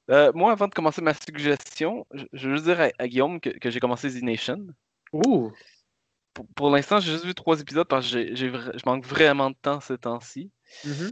euh, 0.09 0.31
moi, 0.33 0.51
avant 0.51 0.67
de 0.67 0.73
commencer 0.73 1.01
ma 1.01 1.13
suggestion, 1.13 2.07
je, 2.11 2.47
veux 2.47 2.55
juste 2.55 2.65
dire 2.65 2.81
à, 2.81 2.89
à 2.97 3.07
Guillaume 3.07 3.39
que, 3.39 3.51
que 3.51 3.69
j'ai 3.69 3.79
commencé 3.79 4.09
Z 4.09 4.23
Nation. 4.23 4.65
Ouh! 5.13 5.51
Pour, 6.33 6.47
pour 6.55 6.69
l'instant, 6.71 6.99
j'ai 6.99 7.11
juste 7.11 7.25
vu 7.25 7.35
trois 7.35 7.61
épisodes 7.61 7.87
parce 7.87 8.05
que 8.05 8.11
j'ai- 8.11 8.35
j'ai 8.35 8.49
vra- 8.49 8.77
je 8.77 8.83
manque 8.85 9.05
vraiment 9.05 9.51
de 9.51 9.55
temps 9.55 9.79
ces 9.79 9.97
temps-ci. 9.97 10.51
Mhm. 10.85 11.11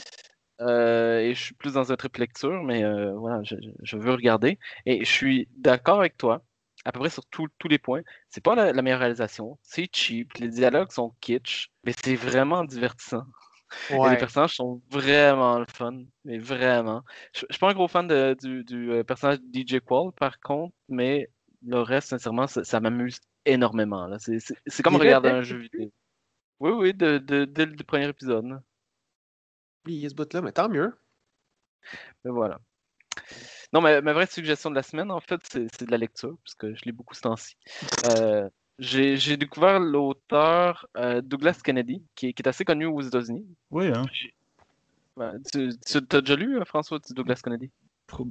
Euh, 0.62 1.20
et 1.20 1.34
je 1.34 1.42
suis 1.42 1.54
plus 1.54 1.74
dans 1.74 1.92
un 1.92 1.96
trip 1.96 2.16
lecture, 2.18 2.64
mais 2.64 2.84
euh, 2.84 3.14
voilà, 3.14 3.42
je, 3.44 3.98
veux 3.98 4.14
regarder. 4.14 4.58
Et 4.86 5.04
je 5.04 5.12
suis 5.12 5.50
d'accord 5.58 6.00
avec 6.00 6.18
toi, 6.18 6.44
à 6.86 6.92
peu 6.92 7.00
près 7.00 7.10
sur 7.10 7.26
tous 7.26 7.48
tous 7.60 7.68
les 7.68 7.78
points. 7.78 8.02
C'est 8.30 8.44
pas 8.44 8.56
la, 8.56 8.72
la 8.72 8.82
meilleure 8.82 9.00
réalisation, 9.00 9.58
c'est 9.64 9.90
cheap, 9.94 10.34
les 10.36 10.48
dialogues 10.48 10.92
sont 10.92 11.14
kitsch, 11.20 11.72
mais 11.84 11.94
c'est 12.04 12.16
vraiment 12.16 12.64
divertissant. 12.64 13.26
Et 13.90 14.10
les 14.10 14.18
personnages 14.18 14.56
sont 14.56 14.82
vraiment 14.90 15.60
le 15.60 15.66
fun, 15.68 16.04
mais 16.24 16.38
vraiment. 16.38 17.04
Je, 17.34 17.42
je 17.50 17.54
suis 17.54 17.60
pas 17.60 17.70
un 17.70 17.74
gros 17.74 17.88
fan 17.88 18.08
de- 18.08 18.36
du, 18.42 18.64
du, 18.64 18.92
euh, 18.92 19.04
personnage 19.04 19.40
DJ 19.42 19.82
Qual, 19.86 20.12
par 20.14 20.40
contre, 20.40 20.74
mais 20.88 21.30
le 21.66 21.82
reste, 21.82 22.10
sincèrement, 22.10 22.48
ça, 22.48 22.64
ça 22.64 22.80
m'amuse 22.80 23.20
énormément. 23.46 24.08
C'est 24.20 24.84
comme 24.84 24.94
Il 24.94 25.00
regarder 25.00 25.30
un 25.30 25.42
jeu 25.42 25.58
vidéo. 25.58 25.92
Oui, 26.60 26.72
oui, 26.72 26.94
dès 26.94 27.20
le 27.20 27.84
premier 27.84 28.08
épisode. 28.08 28.62
Oublié 29.86 30.10
ce 30.10 30.16
bout-là, 30.16 30.42
mais 30.42 30.52
tant 30.52 30.68
mieux. 30.68 30.94
Mais 32.24 32.32
voilà. 32.32 32.60
Non, 33.72 33.82
mais 33.82 34.02
ma 34.02 34.14
vraie 34.14 34.26
suggestion 34.26 34.70
de 34.72 34.76
la 34.76 34.82
semaine, 34.84 35.12
en 35.12 35.20
fait, 35.20 35.40
c'est 35.52 35.84
de 35.86 35.92
la 35.92 35.98
lecture, 35.98 36.38
parce 36.44 36.56
que 36.56 36.74
je 36.76 36.82
lis 36.86 36.92
beaucoup 36.92 37.14
ce 37.14 37.22
temps-ci. 37.22 37.56
Euh, 38.06 38.50
J'ai 38.80 39.38
découvert 39.38 39.80
l'auteur 39.80 40.88
euh, 40.98 41.22
Douglas 41.22 41.60
Kennedy, 41.64 42.04
qui 42.16 42.28
est, 42.28 42.34
qui 42.34 42.42
est 42.42 42.48
assez 42.48 42.66
connu 42.66 42.86
aux 42.88 43.02
États-Unis. 43.02 43.46
Oui, 43.72 43.88
hein. 43.88 44.02
Ouais, 45.18 45.32
tu 45.52 45.70
tu- 45.86 45.98
as 46.16 46.22
déjà 46.22 46.36
lu, 46.36 46.60
euh, 46.60 46.66
François, 46.66 47.00
du 47.00 47.14
Douglas 47.14 47.40
Kennedy? 47.44 47.70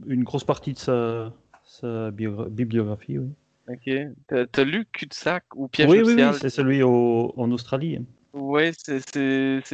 Une 0.06 0.24
grosse 0.24 0.44
partie 0.44 0.74
de 0.74 0.78
sa, 0.78 2.10
bibliographie, 2.10 3.18
oui. 3.18 3.30
Ok. 3.68 3.88
T'as 4.52 4.64
lu 4.64 4.84
Cul-de-sac 4.92 5.44
ou 5.54 5.68
Piège 5.68 5.88
Oui, 5.88 5.98
oui, 5.98 6.02
oui, 6.02 6.08
nuptial? 6.16 6.34
c'est 6.34 6.50
celui 6.50 6.82
au- 6.82 7.32
en 7.36 7.50
Australie. 7.52 7.98
Oui, 8.34 8.72
c'est, 8.76 9.14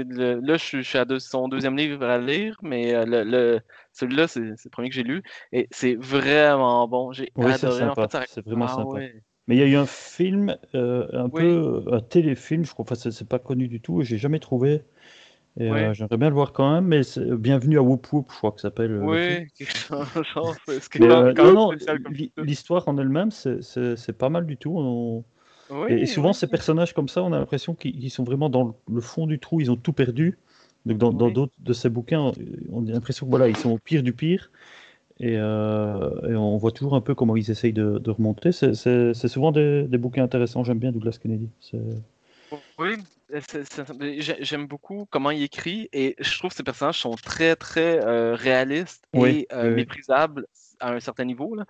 le- 0.04 0.40
là, 0.42 0.56
je 0.58 0.82
suis, 0.82 0.98
à 0.98 1.06
deux- 1.06 1.18
son 1.18 1.48
deuxième 1.48 1.76
livre 1.76 2.04
à 2.04 2.18
lire, 2.18 2.56
mais 2.62 2.94
euh, 2.94 3.06
le, 3.06 3.24
le- 3.24 3.60
celui-là, 3.94 4.28
c'est, 4.28 4.40
c'est 4.56 4.66
le 4.66 4.70
premier 4.70 4.90
que 4.90 4.94
j'ai 4.94 5.02
lu. 5.02 5.22
Et 5.52 5.66
c'est 5.70 5.94
vraiment 5.94 6.86
bon. 6.86 7.10
J'ai 7.12 7.32
Oui, 7.36 7.52
c'est 7.54 7.66
adoré. 7.66 7.84
En 7.84 7.94
sympa. 7.94 8.08
fait, 8.08 8.18
ça- 8.18 8.24
C'est 8.28 8.44
vraiment 8.44 8.66
Ah 8.66 8.76
sympa. 8.76 8.90
ouais. 8.90 9.14
Mais 9.48 9.56
il 9.56 9.60
y 9.60 9.62
a 9.62 9.66
eu 9.66 9.76
un 9.76 9.86
film, 9.86 10.56
euh, 10.74 11.08
un 11.12 11.28
Oui. 11.28 11.40
peu 11.40 11.82
un 11.90 12.00
téléfilm, 12.00 12.64
je 12.64 12.72
crois, 12.72 12.82
enfin, 12.82 12.94
c'est 12.94 13.28
pas 13.28 13.38
connu 13.38 13.66
du 13.66 13.80
tout, 13.80 14.02
j'ai 14.02 14.18
jamais 14.18 14.38
trouvé. 14.38 14.82
Oui. 15.58 15.66
euh, 15.66 15.92
j'aimerais 15.94 16.16
bien 16.18 16.28
le 16.28 16.34
voir 16.34 16.52
quand 16.52 16.72
même, 16.72 16.86
mais 16.86 17.00
Bienvenue 17.38 17.78
à 17.78 17.82
Whoop 17.82 18.12
Whoop, 18.12 18.30
je 18.30 18.36
crois 18.36 18.52
que 18.52 18.60
ça 18.60 18.68
s'appelle. 18.68 18.92
euh. 18.92 19.06
Oui, 19.06 19.46
euh, 21.00 21.32
l'histoire 22.44 22.86
en 22.88 22.98
elle-même, 22.98 23.30
c'est- 23.30 23.62
c'est 23.62 23.96
c'est 23.96 24.12
pas 24.12 24.28
mal 24.28 24.46
du 24.46 24.56
tout. 24.56 24.74
On- 24.76 25.24
Oui, 25.70 25.92
Et, 25.92 26.02
et 26.02 26.06
souvent, 26.06 26.28
oui. 26.30 26.34
ces 26.34 26.46
personnages 26.48 26.94
comme 26.94 27.08
ça, 27.08 27.22
on 27.22 27.32
a 27.32 27.38
l'impression 27.38 27.74
qu'ils 27.74 28.10
sont 28.10 28.24
vraiment 28.24 28.48
dans 28.50 28.76
le- 28.88 29.00
fond 29.00 29.26
du 29.26 29.38
trou, 29.38 29.60
ils 29.60 29.70
ont 29.70 29.76
tout 29.76 29.92
perdu. 29.92 30.38
Donc, 30.86 30.98
dans 31.16 31.26
Oui. 31.26 31.32
d'autres 31.32 31.52
de 31.58 31.72
ces 31.72 31.90
bouquins, 31.90 32.32
on 32.72 32.86
a 32.86 32.90
l'impression 32.90 33.26
que 33.26 33.30
voilà, 33.30 33.48
ils 33.48 33.56
sont 33.56 33.70
au 33.70 33.78
pire 33.78 34.02
du 34.02 34.12
pire. 34.12 34.50
Et, 35.20 35.36
euh, 35.38 36.30
et 36.30 36.36
on 36.36 36.56
voit 36.58 36.72
toujours 36.72 36.94
un 36.96 37.00
peu 37.02 37.14
comment 37.14 37.36
ils 37.36 37.50
essayent 37.50 37.72
de, 37.74 37.98
de 37.98 38.10
remonter. 38.10 38.52
C'est- 38.52 39.14
souvent 39.28 39.52
des, 39.52 39.84
des 39.88 39.98
bouquins 39.98 40.24
intéressants. 40.24 40.64
J'aime 40.64 40.78
bien 40.80 40.92
Douglas 40.92 41.18
Kennedy. 41.22 41.50
Oui, 42.78 42.96
j'ai- 44.18 44.42
j'aime 44.44 44.66
beaucoup 44.66 45.06
comment 45.10 45.30
il 45.30 45.42
écrit 45.42 45.88
et 45.92 46.16
je 46.18 46.38
trouve 46.38 46.50
que 46.50 46.56
ces 46.56 46.62
personnages 46.64 46.98
sont 47.00 47.14
très 47.14 47.54
très 47.56 48.00
euh, 48.00 48.34
réalistes 48.34 49.04
Oui, 49.12 49.38
et 49.38 49.46
euh, 49.52 49.70
oui, 49.70 49.76
méprisables 49.76 50.46
à 50.80 50.92
un 50.92 51.00
certain 51.00 51.24
niveau, 51.24 51.54
là. 51.54 51.64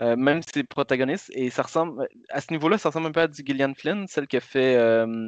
Euh, 0.00 0.16
même 0.16 0.42
ses 0.42 0.64
protagonistes. 0.64 1.30
Et 1.34 1.50
ça 1.50 1.62
ressemble, 1.62 2.06
à 2.30 2.40
ce 2.40 2.52
niveau-là, 2.52 2.78
ça 2.78 2.88
ressemble 2.90 3.06
un 3.08 3.12
peu 3.12 3.20
à 3.20 3.28
du 3.28 3.42
Gillian 3.46 3.72
Flynn, 3.74 4.06
celle 4.08 4.26
qui 4.26 4.36
a 4.36 4.40
fait 4.40 4.76
euh, 4.76 5.26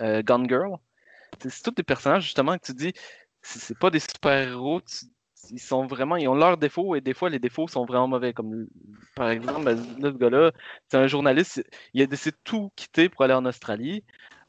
euh, 0.00 0.22
Gone 0.22 0.48
Girl. 0.48 0.76
C'est 1.40 1.62
tous 1.62 1.72
des 1.72 1.82
personnages 1.82 2.24
justement 2.24 2.58
que 2.58 2.66
tu 2.66 2.74
dis, 2.74 2.92
c'est 3.42 3.60
c'est 3.60 3.78
pas 3.78 3.90
des 3.90 4.00
super-héros, 4.00 4.80
tu- 4.82 5.06
ils 5.50 5.60
sont 5.60 5.86
vraiment, 5.86 6.16
ils 6.16 6.28
ont 6.28 6.34
leurs 6.34 6.56
défauts 6.56 6.94
et 6.94 7.00
des 7.00 7.14
fois 7.14 7.30
les 7.30 7.38
défauts 7.38 7.68
sont 7.68 7.84
vraiment 7.84 8.08
mauvais. 8.08 8.32
Comme 8.32 8.66
par 9.14 9.30
exemple, 9.30 9.64
ben, 9.64 9.86
là, 9.98 10.10
ce 10.12 10.16
gars-là, 10.16 10.52
c'est 10.88 10.96
un 10.96 11.06
journaliste, 11.06 11.64
il 11.94 12.02
a 12.02 12.06
décidé 12.06 12.32
de 12.32 12.40
tout 12.44 12.70
quitter 12.76 13.08
pour 13.08 13.22
aller 13.22 13.34
en 13.34 13.44
Australie. 13.46 14.04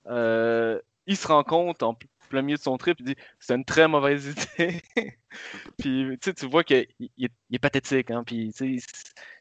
Euh, 0.07 0.79
il 1.07 1.17
se 1.17 1.27
rend 1.27 1.43
compte 1.43 1.83
en 1.83 1.97
plein 2.29 2.41
milieu 2.41 2.57
de 2.57 2.61
son 2.61 2.77
trip, 2.77 2.99
il 2.99 3.05
dit 3.05 3.15
c'est 3.39 3.55
une 3.55 3.65
très 3.65 3.87
mauvaise 3.87 4.27
idée. 4.57 4.81
puis 5.77 6.17
tu 6.19 6.45
vois 6.47 6.63
qu'il 6.63 6.87
il 6.99 7.29
est, 7.51 7.59
pathétique, 7.59 8.11
hein, 8.11 8.23
puis 8.25 8.51
il 8.59 8.81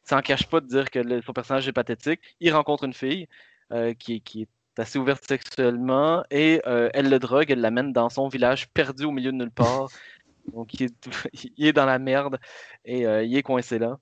s'en 0.05 0.21
cache 0.21 0.47
pas 0.47 0.61
de 0.61 0.67
dire 0.67 0.91
que 0.91 0.99
le- 0.99 1.23
son 1.23 1.33
personnage 1.33 1.67
est 1.69 1.73
pathétique. 1.73 2.21
Il 2.41 2.53
rencontre 2.53 2.85
une 2.85 2.95
fille 2.95 3.29
euh, 3.73 3.95
qui, 3.95 4.21
qui 4.21 4.43
est 4.43 4.49
assez 4.79 4.99
ouverte 4.99 5.25
sexuellement 5.27 6.25
et 6.31 6.61
euh, 6.67 6.91
elle 6.95 7.09
le 7.09 7.19
drogue, 7.19 7.51
elle 7.51 7.61
l'amène 7.61 7.93
dans 7.93 8.09
son 8.09 8.29
village 8.29 8.69
perdu 8.69 9.05
au 9.05 9.11
milieu 9.11 9.33
de 9.33 9.37
nulle 9.37 9.51
part. 9.51 9.89
Donc 10.53 10.75
il 10.75 10.85
est, 10.85 10.95
il 11.57 11.67
est 11.67 11.73
dans 11.73 11.87
la 11.87 11.99
merde 11.99 12.39
et 12.85 13.07
euh, 13.07 13.23
il 13.25 13.37
est 13.37 13.43
coincé 13.43 13.79
là. 13.79 13.99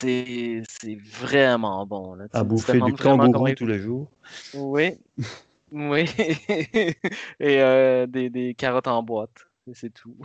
C'est 0.00 0.62
c'est 0.68 0.96
vraiment 0.96 1.86
bon. 1.86 2.14
Là. 2.14 2.26
À 2.32 2.42
bouffer 2.42 2.80
du 2.80 2.92
kangourou 2.94 3.52
tous 3.54 3.66
les 3.66 3.78
jours. 3.78 4.10
Oui, 4.54 4.98
oui. 5.70 6.04
Et 7.40 7.62
euh, 7.62 8.06
des, 8.06 8.30
des 8.30 8.54
carottes 8.54 8.88
en 8.88 9.02
boîte. 9.04 9.46
C'est 9.72 9.94
tout. 9.94 10.16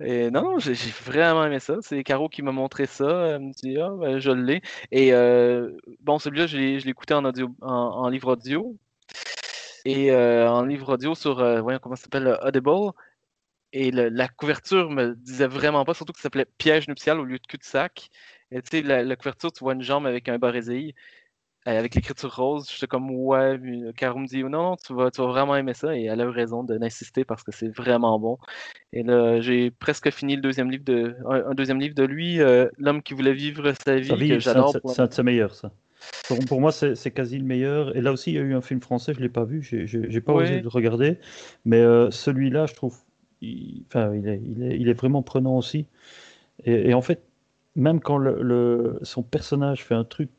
Et 0.00 0.30
non, 0.30 0.58
j'ai 0.58 0.74
vraiment 1.04 1.44
aimé 1.46 1.58
ça. 1.58 1.76
C'est 1.80 2.04
Caro 2.04 2.28
qui 2.28 2.42
m'a 2.42 2.52
montré 2.52 2.86
ça. 2.86 3.28
Elle 3.28 3.40
me 3.40 3.52
dit, 3.52 3.78
ah, 3.78 3.90
ben, 3.98 4.18
je 4.18 4.30
l'ai. 4.30 4.60
Et 4.92 5.12
euh, 5.14 5.72
bon, 6.00 6.18
celui-là, 6.18 6.46
je 6.46 6.58
l'ai 6.58 6.88
écouté 6.88 7.14
en, 7.14 7.24
audio, 7.24 7.48
en, 7.62 7.72
en 7.72 8.08
livre 8.08 8.32
audio. 8.32 8.76
Et 9.86 10.10
euh, 10.12 10.50
en 10.50 10.64
livre 10.64 10.94
audio 10.94 11.14
sur, 11.14 11.38
euh, 11.40 11.60
voyons, 11.60 11.78
comment 11.80 11.96
ça 11.96 12.02
s'appelle, 12.04 12.38
Audible. 12.42 12.92
Et 13.78 13.90
le- 13.90 14.08
la 14.08 14.26
couverture 14.26 14.90
me 14.90 15.14
disait 15.14 15.46
vraiment 15.46 15.84
pas, 15.84 15.92
surtout 15.92 16.14
que 16.14 16.18
ça 16.18 16.24
s'appelait 16.24 16.46
Piège 16.56 16.88
nuptial 16.88 17.20
au 17.20 17.24
lieu 17.24 17.38
de 17.38 17.46
cul-de-sac. 17.46 18.08
Et 18.50 18.62
tu 18.62 18.70
sais, 18.70 18.82
la, 18.82 19.02
la 19.04 19.16
couverture, 19.16 19.52
tu 19.52 19.62
vois 19.64 19.74
une 19.74 19.82
jambe 19.82 20.06
avec 20.06 20.30
un 20.30 20.38
barésil, 20.38 20.94
euh, 21.68 21.78
avec 21.78 21.94
l'écriture 21.94 22.34
rose. 22.34 22.70
J'étais 22.72 22.86
comme, 22.86 23.10
ouais, 23.10 23.58
euh, 23.58 23.92
Caro 23.92 24.18
me 24.18 24.26
dit, 24.26 24.42
non, 24.44 24.48
non, 24.48 24.76
tu 24.76 24.94
vas, 24.94 25.10
tu 25.10 25.20
vas 25.20 25.26
vraiment 25.26 25.54
aimer 25.56 25.74
ça. 25.74 25.94
Et 25.94 26.04
elle 26.04 26.22
a 26.22 26.24
eu 26.24 26.28
raison 26.28 26.64
de- 26.64 26.78
d'insister 26.78 27.26
parce 27.26 27.42
que 27.42 27.52
c'est 27.52 27.68
vraiment 27.68 28.18
bon. 28.18 28.38
Et 28.94 29.02
là, 29.02 29.42
j'ai 29.42 29.70
presque 29.70 30.10
fini 30.10 30.36
le 30.36 30.40
deuxième 30.40 30.70
livre 30.70 30.84
de, 30.84 31.14
un, 31.28 31.50
un 31.50 31.54
deuxième 31.54 31.78
livre 31.78 31.94
de 31.94 32.04
lui, 32.04 32.40
euh, 32.40 32.68
L'homme 32.78 33.02
qui 33.02 33.12
voulait 33.12 33.34
vivre 33.34 33.74
sa 33.84 33.96
vie, 33.96 34.14
vie, 34.16 34.28
que 34.28 34.40
c'est 34.40 34.56
un, 34.56 34.72
pour- 34.72 34.90
c'est 34.90 35.02
un 35.02 35.06
de 35.06 35.12
ses 35.12 35.22
meilleurs, 35.22 35.54
ça. 35.54 35.70
Pour, 36.28 36.38
pour 36.46 36.60
moi, 36.62 36.72
c'est 36.72 37.10
quasi 37.10 37.38
le 37.38 37.44
meilleur. 37.44 37.94
Et 37.94 38.00
là 38.00 38.10
aussi, 38.12 38.30
il 38.30 38.36
y 38.36 38.38
a 38.38 38.42
eu 38.42 38.54
un 38.54 38.62
film 38.62 38.80
français, 38.80 39.12
je 39.12 39.18
ne 39.18 39.24
l'ai 39.24 39.28
pas 39.28 39.44
vu, 39.44 39.60
j'ai 39.62 40.20
pas 40.22 40.32
Ouais. 40.32 40.44
osé 40.44 40.60
le 40.60 40.68
regarder. 40.68 41.18
Mais 41.66 41.80
euh, 41.80 42.10
celui-là, 42.10 42.66
je 42.66 42.74
trouve, 42.74 42.96
il, 43.46 43.84
enfin, 43.88 44.14
il, 44.14 44.28
est, 44.28 44.40
il, 44.44 44.62
est, 44.62 44.78
il 44.78 44.88
est 44.88 44.94
vraiment 44.94 45.22
prenant 45.22 45.56
aussi. 45.56 45.86
Et, 46.64 46.90
et 46.90 46.94
en 46.94 47.02
fait, 47.02 47.22
même 47.74 48.00
quand 48.00 48.18
le, 48.18 48.42
le- 48.42 48.98
son 49.02 49.22
personnage 49.22 49.84
fait 49.84 49.94
un 49.94 50.04
truc 50.04 50.30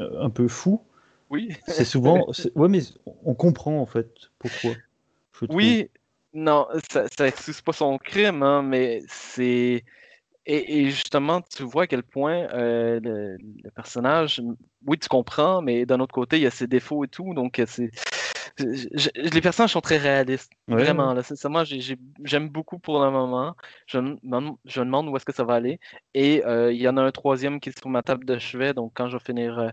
euh, 0.00 0.22
un 0.22 0.30
peu 0.30 0.48
fou, 0.48 0.80
Oui. 1.30 1.56
c'est 1.66 1.84
souvent. 1.84 2.26
Ouais, 2.54 2.68
mais 2.68 2.80
on 3.24 3.34
comprend 3.34 3.78
en 3.80 3.86
fait 3.86 4.08
pourquoi. 4.38 4.76
Oui, 5.48 5.90
non, 6.32 6.66
ça, 6.90 7.06
ça 7.16 7.28
excuse 7.28 7.60
pas 7.60 7.72
son 7.72 7.98
crime, 7.98 8.42
hein, 8.42 8.62
mais 8.62 9.02
c'est. 9.08 9.84
Et, 10.46 10.80
et 10.80 10.90
justement, 10.90 11.40
tu 11.40 11.62
vois 11.62 11.84
à 11.84 11.86
quel 11.86 12.02
point 12.02 12.48
euh, 12.52 13.00
le, 13.00 13.36
le 13.38 13.70
personnage, 13.70 14.42
oui, 14.86 14.98
tu 14.98 15.08
comprends, 15.08 15.62
mais 15.62 15.86
d'un 15.86 16.00
autre 16.00 16.12
côté, 16.12 16.36
il 16.36 16.42
y 16.42 16.46
a 16.46 16.50
ses 16.50 16.66
défauts 16.66 17.04
et 17.04 17.08
tout, 17.08 17.32
donc 17.34 17.58
euh, 17.58 17.64
c'est. 17.66 17.90
Je- 18.58 19.08
les 19.14 19.40
personnages 19.40 19.72
sont 19.72 19.80
très 19.80 19.96
réalistes, 19.98 20.52
Ouais, 20.68 20.76
vraiment. 20.76 21.12
Là, 21.12 21.22
j'ai- 21.64 21.98
j'aime 22.24 22.48
beaucoup 22.48 22.78
pour 22.78 23.02
le 23.02 23.10
moment. 23.10 23.56
Je, 23.86 23.98
me 23.98 24.16
demande- 24.22 24.56
je 24.64 24.80
demande 24.80 25.08
où 25.08 25.16
est-ce 25.16 25.24
que 25.24 25.34
ça 25.34 25.44
va 25.44 25.54
aller. 25.54 25.80
Et 26.14 26.44
euh, 26.44 26.72
il 26.72 26.80
y 26.80 26.88
en 26.88 26.96
a 26.96 27.02
un 27.02 27.10
troisième 27.10 27.60
qui 27.60 27.70
est 27.70 27.78
sur 27.78 27.88
ma 27.88 28.02
table 28.02 28.24
de 28.24 28.38
chevet, 28.38 28.72
donc 28.74 28.92
quand 28.94 29.08
je 29.08 29.16
vais 29.16 29.24
finir. 29.24 29.58
euh, 29.58 29.68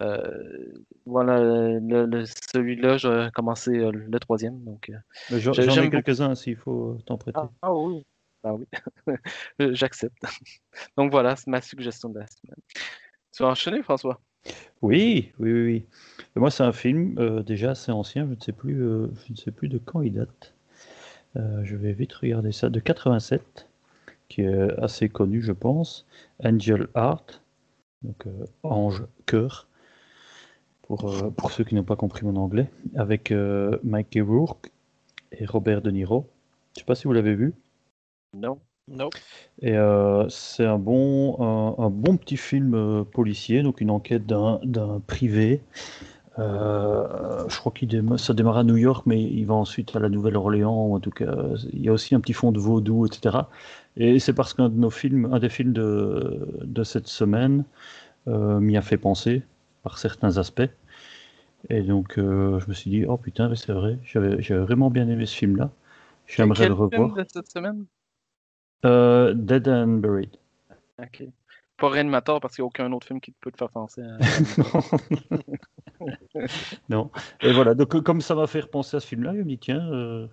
euh, 0.00 0.72
voilà, 1.06 1.38
celui-là, 2.52 2.96
je 2.96 3.08
vais 3.08 3.30
commencer 3.32 3.72
le 3.72 4.18
troisième. 4.20 4.62
Donc, 4.64 4.90
j'en 5.28 5.52
ai 5.52 5.90
quelques-uns 5.90 6.34
s'il 6.34 6.56
faut 6.56 6.98
t'en 7.06 7.18
prêter. 7.18 7.38
ah, 7.38 7.50
ah 7.62 7.74
oui. 7.74 8.04
Ah 8.42 8.54
oui. 8.54 8.66
J'accepte. 9.74 10.16
Donc 10.96 11.10
voilà, 11.10 11.36
c'est 11.36 11.48
ma 11.48 11.60
suggestion 11.60 12.08
de 12.08 12.20
la 12.20 12.26
semaine. 12.26 12.56
Tu 13.32 13.42
vas 13.42 13.50
enchaîner, 13.50 13.82
François? 13.82 14.20
Oui, 14.82 15.32
oui, 15.38 15.52
oui, 15.52 15.86
Moi, 16.36 16.50
c'est 16.50 16.62
un 16.62 16.72
film 16.72 17.18
euh, 17.18 17.42
déjà 17.42 17.72
assez 17.72 17.92
ancien, 17.92 18.26
je 18.26 18.34
ne 18.34 18.40
sais 18.40 18.52
plus, 18.52 18.82
euh, 18.82 19.08
je 19.26 19.32
ne 19.32 19.36
sais 19.36 19.50
plus 19.50 19.68
de 19.68 19.78
quand 19.78 20.00
il 20.00 20.14
date. 20.14 20.54
Euh, 21.36 21.62
je 21.64 21.76
vais 21.76 21.92
vite 21.92 22.12
regarder 22.14 22.50
ça, 22.52 22.70
de 22.70 22.80
87, 22.80 23.68
qui 24.28 24.42
est 24.42 24.78
assez 24.80 25.08
connu, 25.10 25.42
je 25.42 25.52
pense. 25.52 26.06
Angel 26.42 26.88
Heart, 26.96 27.42
donc 28.02 28.24
Ange 28.62 29.04
Cœur, 29.26 29.68
pour, 30.82 31.32
pour 31.34 31.50
ceux 31.52 31.64
qui 31.64 31.74
n'ont 31.74 31.84
pas 31.84 31.96
compris 31.96 32.24
mon 32.24 32.36
anglais, 32.36 32.70
avec 32.96 33.32
Mikey 33.84 34.22
Rourke 34.22 34.70
et 35.32 35.44
Robert 35.44 35.82
De 35.82 35.90
Niro. 35.90 36.26
Je 36.74 36.80
ne 36.80 36.80
sais 36.80 36.86
pas 36.86 36.94
si 36.94 37.04
vous 37.04 37.12
l'avez 37.12 37.34
vu. 37.34 37.52
Non. 38.34 38.58
Nope. 38.88 39.14
Et 39.62 39.76
euh, 39.76 40.28
c'est 40.28 40.64
un 40.64 40.78
bon, 40.78 41.36
un, 41.40 41.82
un 41.84 41.90
bon 41.90 42.16
petit 42.16 42.36
film 42.36 42.74
euh, 42.74 43.04
policier, 43.04 43.62
donc 43.62 43.80
une 43.80 43.90
enquête 43.90 44.26
d'un 44.26 44.60
d'un 44.64 45.00
privé. 45.06 45.60
Euh, 46.38 47.44
je 47.48 47.58
crois 47.58 47.72
déma- 47.82 48.18
ça 48.18 48.34
démarre 48.34 48.58
à 48.58 48.64
New 48.64 48.76
York, 48.78 49.04
mais 49.06 49.22
il 49.22 49.46
va 49.46 49.54
ensuite 49.54 49.96
à 49.96 50.00
la 50.00 50.08
Nouvelle-Orléans, 50.08 50.86
ou 50.88 50.96
en 50.96 51.00
tout 51.00 51.10
cas, 51.10 51.34
il 51.72 51.82
y 51.82 51.88
a 51.88 51.92
aussi 51.92 52.14
un 52.14 52.20
petit 52.20 52.32
fond 52.34 52.52
de 52.52 52.60
vaudou, 52.60 53.06
etc. 53.06 53.50
Et 53.96 54.18
c'est 54.20 54.34
parce 54.34 54.54
qu'un 54.54 54.68
de 54.70 54.76
nos 54.78 54.90
films, 54.90 55.30
un 55.32 55.38
des 55.40 55.48
films 55.50 55.72
de, 55.72 56.48
de 56.64 56.84
cette 56.84 57.08
semaine, 57.08 57.64
m'y 58.26 58.76
a 58.78 58.82
fait 58.82 58.98
penser 58.98 59.42
par 59.84 59.98
certains 59.98 60.38
aspects. 60.38 60.70
Et 61.70 61.82
donc, 61.82 62.14
je 62.16 62.68
me 62.68 62.72
suis 62.74 62.90
dit, 62.90 63.04
oh 63.06 63.16
putain, 63.16 63.48
mais 63.48 63.56
c'est 63.56 63.72
vrai, 63.72 63.98
j'avais 64.04 64.40
j'avais 64.42 64.60
vraiment 64.62 64.90
bien 64.90 65.08
aimé 65.08 65.26
ce 65.26 65.36
film-là. 65.36 65.70
J'aimerais 66.26 66.66
le 66.66 66.74
film 66.90 67.12
revoir. 67.12 67.14
de 67.14 67.24
cette 67.32 67.50
semaine? 67.50 67.86
Euh, 68.84 69.34
Dead 69.34 69.68
and 69.68 69.98
Buried. 69.98 70.36
Ok. 70.98 71.24
Pas 71.76 71.88
Reanimator 71.88 72.40
parce 72.40 72.56
qu'il 72.56 72.62
n'y 72.62 72.66
a 72.66 72.68
aucun 72.68 72.92
autre 72.92 73.06
film 73.06 73.20
qui 73.20 73.32
peut 73.32 73.50
te 73.50 73.56
faire 73.56 73.70
penser 73.70 74.02
à. 74.02 74.18
non. 76.88 77.10
Et 77.42 77.52
voilà, 77.52 77.74
donc 77.74 77.94
euh, 77.94 78.00
comme 78.02 78.20
ça 78.20 78.34
m'a 78.34 78.46
fait 78.46 78.60
repenser 78.60 78.96
à 78.96 79.00
ce 79.00 79.06
film-là, 79.06 79.32
je 79.34 79.38
me 79.38 79.44
dis, 79.44 79.58
tiens, 79.58 79.90
euh, 79.92 80.26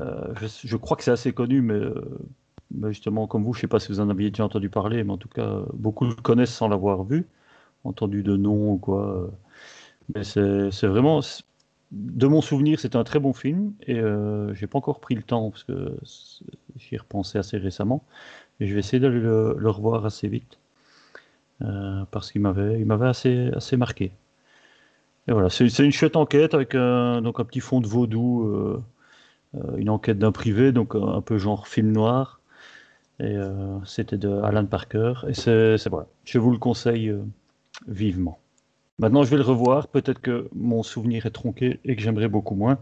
euh, 0.00 0.34
je, 0.40 0.46
je 0.66 0.76
crois 0.76 0.96
que 0.96 1.04
c'est 1.04 1.10
assez 1.10 1.32
connu, 1.32 1.60
mais, 1.62 1.74
euh, 1.74 2.18
mais 2.70 2.88
justement, 2.90 3.26
comme 3.26 3.44
vous, 3.44 3.52
je 3.54 3.60
sais 3.60 3.68
pas 3.68 3.80
si 3.80 3.88
vous 3.88 4.00
en 4.00 4.10
aviez 4.10 4.30
déjà 4.30 4.44
entendu 4.44 4.70
parler, 4.70 5.04
mais 5.04 5.12
en 5.12 5.18
tout 5.18 5.28
cas, 5.28 5.46
euh, 5.48 5.66
beaucoup 5.74 6.04
le 6.06 6.14
connaissent 6.14 6.54
sans 6.54 6.68
l'avoir 6.68 7.04
vu, 7.04 7.26
entendu 7.84 8.22
de 8.22 8.36
nom 8.36 8.72
ou 8.72 8.78
quoi. 8.78 9.16
euh. 9.16 9.28
Mais 10.14 10.24
c'est 10.24 10.86
vraiment, 10.86 11.20
de 11.94 12.26
mon 12.26 12.40
souvenir, 12.40 12.80
c'est 12.80 12.96
un 12.96 13.04
très 13.04 13.20
bon 13.20 13.32
film, 13.32 13.72
et 13.86 13.98
euh, 13.98 14.52
j'ai 14.54 14.66
pas 14.66 14.78
encore 14.78 15.00
pris 15.00 15.14
le 15.14 15.22
temps, 15.22 15.50
parce 15.50 15.64
que 15.64 15.96
j'y 16.76 16.96
ai 16.96 16.98
repensé 16.98 17.38
assez 17.38 17.56
récemment, 17.56 18.04
et 18.60 18.66
je 18.66 18.74
vais 18.74 18.80
essayer 18.80 19.00
d'aller 19.00 19.20
le, 19.20 19.70
revoir 19.70 20.04
assez 20.04 20.28
vite, 20.28 20.58
euh, 21.62 22.04
parce 22.10 22.32
qu'il 22.32 22.40
m'avait 22.42 22.80
il 22.80 22.86
m'avait 22.86 23.06
assez, 23.06 23.50
assez 23.54 23.76
marqué. 23.76 24.12
Et 25.28 25.32
voilà, 25.32 25.48
c'est 25.50 25.66
une 25.78 25.92
chouette 25.92 26.16
enquête 26.16 26.52
avec 26.52 26.74
un, 26.74 27.22
petit 27.22 27.60
fond 27.60 27.80
de 27.80 27.86
vaudou, 27.86 28.46
euh, 28.46 28.82
une 29.76 29.88
enquête 29.88 30.18
d'un 30.18 30.32
privé, 30.32 30.72
donc 30.72 30.94
un, 30.96 31.22
peu 31.22 31.38
genre 31.38 31.68
film 31.68 31.92
noir. 31.92 32.40
Et 33.20 33.36
c'était 33.86 34.18
de 34.18 34.28
Alan 34.42 34.66
Parker. 34.66 35.14
Et 35.28 35.34
c'est 35.34 35.88
voilà, 35.88 36.08
je 36.24 36.38
vous 36.38 36.50
le 36.50 36.58
conseille 36.58 37.14
vivement. 37.86 38.38
Maintenant, 38.98 39.24
je 39.24 39.30
vais 39.30 39.36
le 39.36 39.42
revoir. 39.42 39.88
Peut-être 39.88 40.20
que 40.20 40.48
mon 40.54 40.82
souvenir 40.82 41.26
est 41.26 41.30
tronqué 41.30 41.80
et 41.84 41.96
que 41.96 42.02
j'aimerais 42.02 42.28
beaucoup 42.28 42.54
moins. 42.54 42.78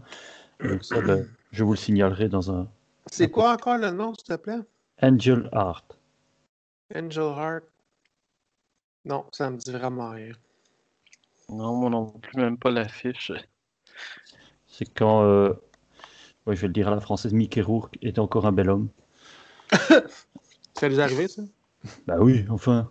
Donc 0.63 0.83
ça, 0.83 1.01
ben, 1.01 1.27
je 1.51 1.63
vous 1.63 1.71
le 1.71 1.77
signalerai 1.77 2.29
dans 2.29 2.51
un 2.51 2.67
C'est 3.07 3.29
quoi 3.29 3.53
encore 3.53 3.77
le 3.77 3.91
nom, 3.91 4.13
s'il 4.13 4.35
te 4.35 4.41
plaît? 4.41 4.59
Angel 5.01 5.49
Art. 5.51 5.85
Angel 6.95 7.23
Heart. 7.23 7.63
Non, 9.05 9.25
ça 9.31 9.49
me 9.49 9.57
dit 9.57 9.71
vraiment 9.71 10.11
rien. 10.11 10.33
Non, 11.49 11.75
moi 11.75 11.89
non 11.89 12.05
plus, 12.05 12.37
même 12.39 12.57
pas 12.57 12.71
l'affiche. 12.71 13.31
C'est 14.67 14.85
quand, 14.93 15.23
euh, 15.23 15.49
ouais, 16.45 16.55
je 16.55 16.61
vais 16.61 16.67
le 16.67 16.73
dire 16.73 16.87
à 16.87 16.91
la 16.91 17.01
française, 17.01 17.33
Mickey 17.33 17.61
Rourke 17.61 17.97
est 18.01 18.17
encore 18.17 18.45
un 18.45 18.51
bel 18.51 18.69
homme. 18.69 18.89
Ça 20.75 20.87
lui 20.87 20.95
est 20.95 21.01
arrivé, 21.01 21.27
ça? 21.27 21.43
Bah 22.07 22.17
oui, 22.19 22.45
enfin, 22.49 22.89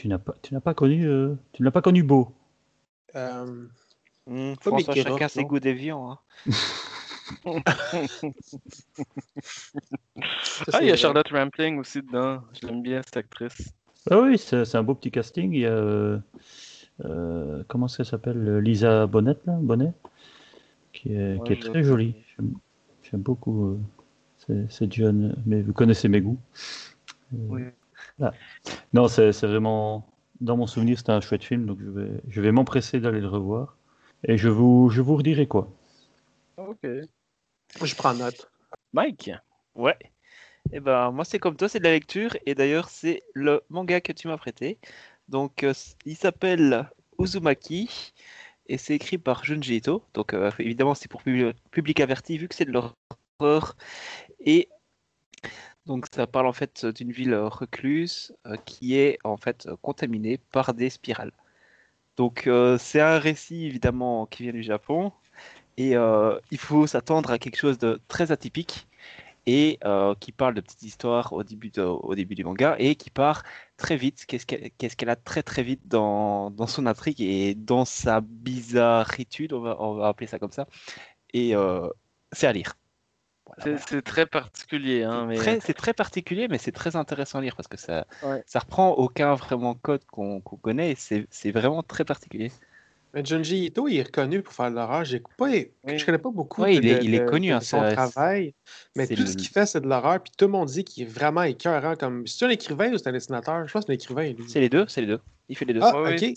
tu 0.00 0.08
n'as 0.08 0.18
pas, 0.18 0.34
tu 0.42 0.54
n'as 0.54 0.60
pas 0.60 0.72
connu, 0.72 1.06
euh, 1.06 1.34
tu 1.52 1.62
n'as 1.62 1.70
pas 1.70 1.82
connu 1.82 2.02
Beau. 2.02 2.32
Euh, 3.14 3.66
Pas 4.26 4.54
François, 4.62 4.94
chacun 4.94 5.28
ses 5.28 5.44
goûts 5.44 5.60
déviants. 5.60 6.12
hein. 6.12 6.18
ça, 10.42 10.62
Ah, 10.72 10.78
il 10.82 10.88
y 10.88 10.90
a 10.90 10.96
c'est- 10.96 11.02
Charlotte 11.02 11.28
Rampling 11.28 11.78
aussi 11.78 12.00
dedans. 12.02 12.40
Je 12.60 12.66
l'aime 12.66 12.82
bien, 12.82 13.02
cette 13.02 13.18
actrice. 13.18 13.72
Ah 14.10 14.18
oui, 14.20 14.38
c'est 14.38 14.64
c'est 14.64 14.78
un 14.78 14.82
beau 14.82 14.94
petit 14.94 15.10
casting. 15.10 15.52
Il 15.52 15.60
y 15.60 15.66
a, 15.66 15.70
euh, 15.70 16.18
euh, 17.04 17.62
comment 17.68 17.88
ça 17.88 18.02
s'appelle, 18.04 18.38
euh, 18.48 18.58
Lisa 18.60 19.06
Bonnet, 19.06 19.36
là, 19.46 19.58
Bonnet, 19.60 19.92
qui 20.94 21.12
est, 21.14 21.42
qui 21.44 21.52
est 21.52 21.60
très 21.62 21.82
jolie. 21.84 22.14
J'aime 22.36 22.54
j'aime 23.02 23.20
beaucoup 23.20 23.78
euh, 24.48 24.66
cette 24.70 24.92
jeune, 24.94 25.36
mais 25.44 25.60
vous 25.60 25.72
connaissez 25.74 26.08
mes 26.08 26.20
goûts. 26.22 26.38
Euh, 27.34 27.36
Oui. 27.48 27.62
Non, 28.92 29.08
c'est 29.08 29.30
vraiment, 29.42 30.06
dans 30.40 30.56
mon 30.56 30.66
souvenir, 30.66 30.98
c'était 30.98 31.12
un 31.12 31.20
chouette 31.20 31.44
film, 31.44 31.66
donc 31.66 31.78
je 31.80 31.90
vais, 31.90 32.10
je 32.28 32.40
vais 32.40 32.52
m'empresser 32.52 33.00
d'aller 33.00 33.20
le 33.20 33.28
revoir. 33.28 33.76
Et 34.24 34.36
je 34.36 34.48
vous, 34.48 34.90
je 34.90 35.00
vous 35.00 35.16
redirai 35.16 35.46
quoi. 35.46 35.72
Ok. 36.58 36.86
Je 37.82 37.94
prends 37.94 38.12
note. 38.14 38.50
Mike? 38.92 39.30
Ouais. 39.74 39.96
Et 40.72 40.80
ben 40.80 41.10
moi 41.10 41.24
c'est 41.24 41.38
comme 41.38 41.56
toi, 41.56 41.68
c'est 41.68 41.78
de 41.78 41.84
la 41.84 41.92
lecture 41.92 42.36
et 42.44 42.54
d'ailleurs 42.54 42.90
c'est 42.90 43.22
le 43.32 43.62
manga 43.70 44.00
que 44.00 44.12
tu 44.12 44.28
m'as 44.28 44.36
prêté. 44.36 44.78
Donc 45.28 45.62
euh, 45.62 45.72
il 46.04 46.16
s'appelle 46.16 46.90
Uzumaki 47.18 48.12
et 48.66 48.76
c'est 48.76 48.94
écrit 48.94 49.16
par 49.16 49.42
Junji 49.42 49.76
Ito. 49.76 50.02
Donc 50.12 50.34
euh, 50.34 50.50
évidemment 50.58 50.94
c'est 50.94 51.08
pour 51.08 51.22
pub- 51.22 51.54
public 51.70 52.00
averti 52.00 52.36
vu 52.36 52.46
que 52.46 52.54
c'est 52.54 52.66
de 52.66 52.72
l'horreur 52.72 53.76
et 54.40 54.68
donc 55.86 56.06
ça 56.12 56.26
parle 56.26 56.46
en 56.46 56.52
fait 56.52 56.86
d'une 56.86 57.12
ville 57.12 57.34
recluse 57.34 58.34
euh, 58.46 58.56
qui 58.64 58.96
est 58.96 59.18
en 59.24 59.36
fait 59.36 59.68
contaminée 59.82 60.38
par 60.52 60.74
des 60.74 60.90
spirales. 60.90 61.32
Donc 62.16 62.46
euh, 62.46 62.78
c'est 62.78 63.00
un 63.00 63.18
récit 63.18 63.66
évidemment 63.66 64.26
qui 64.26 64.42
vient 64.44 64.52
du 64.52 64.62
Japon 64.62 65.12
et 65.76 65.96
euh, 65.96 66.38
il 66.50 66.58
faut 66.58 66.86
s'attendre 66.86 67.30
à 67.30 67.38
quelque 67.38 67.56
chose 67.56 67.78
de 67.78 68.00
très 68.08 68.32
atypique 68.32 68.88
et 69.46 69.80
qui 70.20 70.32
parle 70.32 70.54
de 70.54 70.60
petites 70.60 70.82
histoires 70.82 71.32
au 71.32 71.42
début, 71.42 71.70
du 71.70 72.44
manga 72.44 72.76
et 72.78 72.94
qui 72.94 73.10
part 73.10 73.42
très 73.78 73.96
vite. 73.96 74.26
Qu'est-ce 74.26 74.46
qu'elle 74.96 75.08
a 75.08 75.16
très 75.16 75.42
très 75.42 75.62
vite 75.64 75.88
dans, 75.88 76.54
son 76.68 76.86
intrigue 76.86 77.20
et 77.20 77.54
dans 77.56 77.84
sa 77.84 78.20
bizarritude, 78.20 79.52
on 79.54 79.60
va, 79.60 79.76
on 79.80 79.94
va 79.94 80.08
appeler 80.08 80.28
ça 80.28 80.38
comme 80.38 80.52
ça. 80.52 80.68
Et 81.32 81.54
c'est 82.32 82.46
à 82.46 82.52
lire. 82.52 82.76
Voilà, 83.56 83.78
C'est 83.78 83.88
voilà. 83.90 84.02
très 84.02 84.26
particulier, 84.26 85.02
hein, 85.02 85.26
mais 85.26 85.60
C'est 85.60 85.74
très 85.74 85.92
particulier, 85.92 86.48
mais 86.48 86.58
c'est 86.58 86.72
très 86.72 86.96
intéressant 86.96 87.38
à 87.38 87.42
lire 87.42 87.56
parce 87.56 87.68
que 87.68 87.76
ça, 87.76 88.06
Ouais. 88.22 88.42
ça 88.46 88.60
reprend 88.60 88.90
aucun 88.92 89.34
vraiment 89.34 89.74
code 89.74 90.04
qu'on 90.06 90.40
qu'on 90.40 90.56
connaît 90.56 90.92
et 90.92 90.94
c'est 90.96 91.26
c'est 91.30 91.50
vraiment 91.50 91.82
très 91.82 92.04
particulier. 92.04 92.52
Mais 93.12 93.24
Junji 93.24 93.66
Ito, 93.66 93.88
il 93.88 93.96
est 93.98 94.02
reconnu 94.04 94.40
pour 94.40 94.54
faire 94.54 94.70
de 94.70 94.76
l'horreur. 94.76 95.04
J'ai 95.04 95.18
pas, 95.18 95.46
Oui. 95.46 95.72
Je 95.84 96.04
connais 96.06 96.18
pas 96.18 96.30
beaucoup 96.30 96.64
de, 96.64 96.70
il 96.70 96.86
est- 96.86 97.00
de- 97.00 97.04
il 97.04 97.14
est 97.14 97.20
de- 97.20 97.24
connu, 97.28 97.48
de 97.48 97.54
hein, 97.54 97.60
son 97.60 97.82
travail, 97.92 98.54
mais 98.94 99.08
tout 99.08 99.14
le- 99.18 99.26
ce 99.26 99.36
qu'il 99.36 99.48
fait, 99.48 99.66
c'est 99.66 99.80
de 99.80 99.88
l'horreur. 99.88 100.22
Puis 100.22 100.30
tout 100.38 100.44
le 100.44 100.52
monde 100.52 100.68
dit 100.68 100.84
qu'il 100.84 101.02
est 101.02 101.10
vraiment 101.10 101.42
écœurant. 101.42 101.96
Comme... 101.96 102.24
C'est 102.28 102.44
un 102.44 102.50
écrivain 102.50 102.92
ou 102.92 102.98
c'est 102.98 103.08
un 103.08 103.12
dessinateur? 103.12 103.66
Je 103.66 103.72
pense 103.72 103.84
que 103.84 103.86
c'est 103.86 103.92
un 103.92 103.94
écrivain. 103.94 104.32
C'est 104.46 104.60
les 104.60 104.68
deux, 104.68 104.84
c'est 104.86 105.00
les 105.00 105.08
deux. 105.08 105.20
Il 105.48 105.56
fait 105.56 105.64
les 105.64 105.74
deux. 105.74 105.80
Ah, 105.82 106.00
Ouais, 106.00 106.14
ok. 106.14 106.34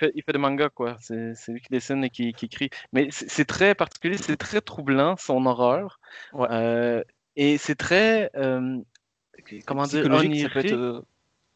Il 0.00 0.06
fait, 0.06 0.12
il 0.14 0.22
fait 0.22 0.32
des 0.32 0.38
mangas, 0.38 0.70
quoi. 0.70 0.96
C'est 1.00 1.34
lui 1.48 1.60
qui 1.60 1.68
dessine 1.70 2.04
et 2.04 2.10
qui, 2.10 2.32
qui 2.32 2.46
écrit. 2.46 2.70
Mais 2.92 3.08
c'est 3.10 3.44
très 3.44 3.74
particulier, 3.74 4.16
c'est 4.16 4.36
très 4.36 4.60
troublant, 4.60 5.16
son 5.16 5.44
horreur. 5.46 6.00
Ouais. 6.32 6.48
Euh, 6.50 7.04
et 7.36 7.58
c'est 7.58 7.74
très, 7.74 8.30
euh, 8.36 8.78
comment 9.66 9.84
dire, 9.84 10.02
psychologique, 10.02 10.42
ça 10.42 10.48
peut 10.48 10.58
être 10.60 10.72
onirique. 10.72 10.72
euh, 10.72 11.02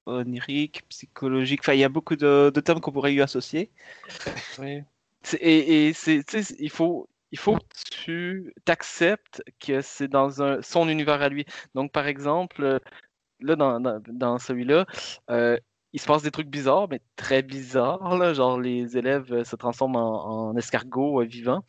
onirique, 0.06 0.82
psychologique. 0.88 1.60
Enfin, 1.60 1.72
il 1.74 1.80
y 1.80 1.84
a 1.84 1.88
beaucoup 1.88 2.16
de, 2.16 2.50
de 2.54 2.60
termes 2.60 2.80
qu'on 2.80 2.92
pourrait 2.92 3.14
y 3.14 3.22
associer. 3.22 3.70
Oui. 4.58 4.82
Et, 5.40 5.88
et 5.88 5.92
c'est, 5.94 6.22
il 6.58 6.70
faut, 6.70 7.08
il 7.32 7.38
faut 7.38 7.56
que 7.56 7.64
tu 7.90 8.52
t'acceptes 8.64 9.42
que 9.58 9.80
c'est 9.80 10.08
dans 10.08 10.42
un, 10.42 10.60
son 10.60 10.88
univers 10.88 11.22
à 11.22 11.28
lui. 11.30 11.46
Donc, 11.74 11.92
par 11.92 12.06
exemple, 12.06 12.80
là, 13.40 13.56
dans, 13.56 13.80
dans, 13.80 14.02
dans 14.06 14.38
celui-là, 14.38 14.86
euh, 15.30 15.58
il 15.94 16.00
se 16.02 16.06
passe 16.06 16.22
des 16.24 16.32
trucs 16.32 16.48
bizarres, 16.50 16.88
mais 16.90 17.00
très 17.16 17.42
bizarres, 17.42 18.18
là, 18.18 18.34
genre 18.34 18.60
les 18.60 18.98
élèves 18.98 19.32
euh, 19.34 19.44
se 19.44 19.56
transforment 19.56 19.96
en, 19.98 20.50
en 20.50 20.56
escargots 20.58 21.22
euh, 21.22 21.26
vivants. 21.26 21.64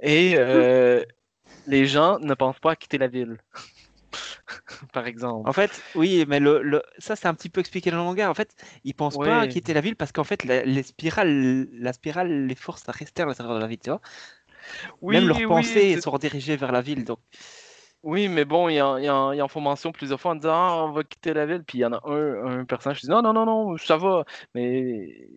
Et 0.00 0.36
euh, 0.38 1.04
les 1.66 1.86
gens 1.86 2.18
ne 2.20 2.34
pensent 2.34 2.60
pas 2.60 2.72
à 2.72 2.76
quitter 2.76 2.98
la 2.98 3.08
ville, 3.08 3.38
par 4.92 5.06
exemple. 5.06 5.44
En 5.44 5.52
fait, 5.52 5.84
oui, 5.94 6.24
mais 6.28 6.38
le, 6.38 6.62
le- 6.62 6.82
ça, 6.98 7.16
c'est 7.16 7.26
un 7.26 7.34
petit 7.34 7.48
peu 7.50 7.60
expliqué 7.60 7.90
dans 7.90 7.96
le 7.98 8.04
manga. 8.04 8.30
En 8.30 8.34
fait, 8.34 8.54
ils 8.84 8.94
pensent 8.94 9.18
pas 9.18 9.40
à 9.40 9.46
quitter 9.48 9.74
la 9.74 9.80
ville 9.80 9.96
parce 9.96 10.12
qu'en 10.12 10.22
fait, 10.24 10.44
la, 10.44 10.64
les 10.64 10.82
spirales, 10.84 11.68
la 11.72 11.92
spirale 11.92 12.46
les 12.46 12.54
force 12.54 12.88
à 12.88 12.92
rester 12.92 13.22
à 13.22 13.26
l'intérieur 13.26 13.56
de 13.56 13.60
la 13.60 13.66
ville, 13.66 13.80
tu 13.80 13.90
vois. 13.90 14.00
Oui, 15.00 15.18
Même 15.22 15.28
leurs 15.28 15.42
oui, 15.44 15.44
pensées 15.44 15.96
sont 15.96 16.10
redirigées 16.10 16.56
vers 16.56 16.72
la 16.72 16.80
ville. 16.82 17.04
Donc, 17.04 17.20
Oui, 18.02 18.28
mais 18.28 18.44
bon, 18.44 18.68
il 18.68 18.80
en, 18.82 19.48
font 19.48 19.60
mention 19.60 19.92
plusieurs 19.92 20.20
fois 20.20 20.32
en 20.32 20.34
disant 20.34 20.52
Ah, 20.54 20.84
on 20.88 20.92
va 20.92 21.04
quitter 21.04 21.32
la 21.34 21.46
ville. 21.46 21.62
Puis 21.64 21.78
il 21.78 21.80
y 21.82 21.84
en 21.84 21.92
a 21.92 22.00
un, 22.04 22.60
un 22.60 22.64
personnage 22.64 23.00
qui 23.00 23.06
dit 23.06 23.12
Non, 23.12 23.22
non, 23.22 23.32
non, 23.32 23.46
non, 23.46 23.76
ça 23.76 23.96
va. 23.96 24.24
Mais 24.54 25.28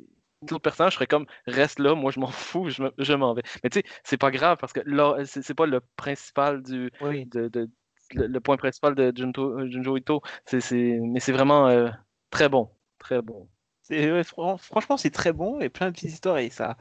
l'autre 0.41 0.59
personnage 0.63 0.95
serait 0.95 1.07
comme 1.07 1.25
Reste 1.47 1.79
là, 1.79 1.93
moi 1.95 2.11
je 2.11 2.19
m'en 2.19 2.27
fous, 2.31 2.69
je 2.69 2.81
me- 2.83 2.93
je 2.97 3.13
m'en 3.13 3.33
vais. 3.33 3.43
Mais 3.63 3.69
tu 3.69 3.79
sais, 3.79 3.85
c'est 4.03 4.17
pas 4.17 4.31
grave 4.31 4.57
parce 4.59 4.73
que 4.73 4.81
là, 4.85 5.17
c'est 5.25 5.53
pas 5.53 5.65
le 5.67 5.79
principal 5.95 6.63
du. 6.63 6.91
oui. 7.01 7.25
De, 7.25 7.47
de- 7.47 7.69
le, 8.13 8.27
le 8.27 8.39
point 8.39 8.55
principal 8.57 8.93
de 8.95 9.11
Junto, 9.15 9.67
Junjo 9.67 9.97
Ito. 9.97 10.21
Mais 10.53 11.19
c'est 11.19 11.31
vraiment 11.31 11.67
euh, 11.67 11.89
très 12.29 12.49
bon. 12.49 12.69
Très 12.99 13.21
bon. 13.21 13.47
C'est- 13.81 14.11
ouais, 14.11 14.23
fran- 14.23 14.57
franchement, 14.57 14.97
c'est 14.97 15.11
très 15.11 15.33
bon 15.33 15.59
et 15.59 15.69
plein 15.69 15.87
de 15.87 15.91
petites 15.93 16.11
histoires 16.11 16.37
et 16.39 16.49
ça, 16.49 16.77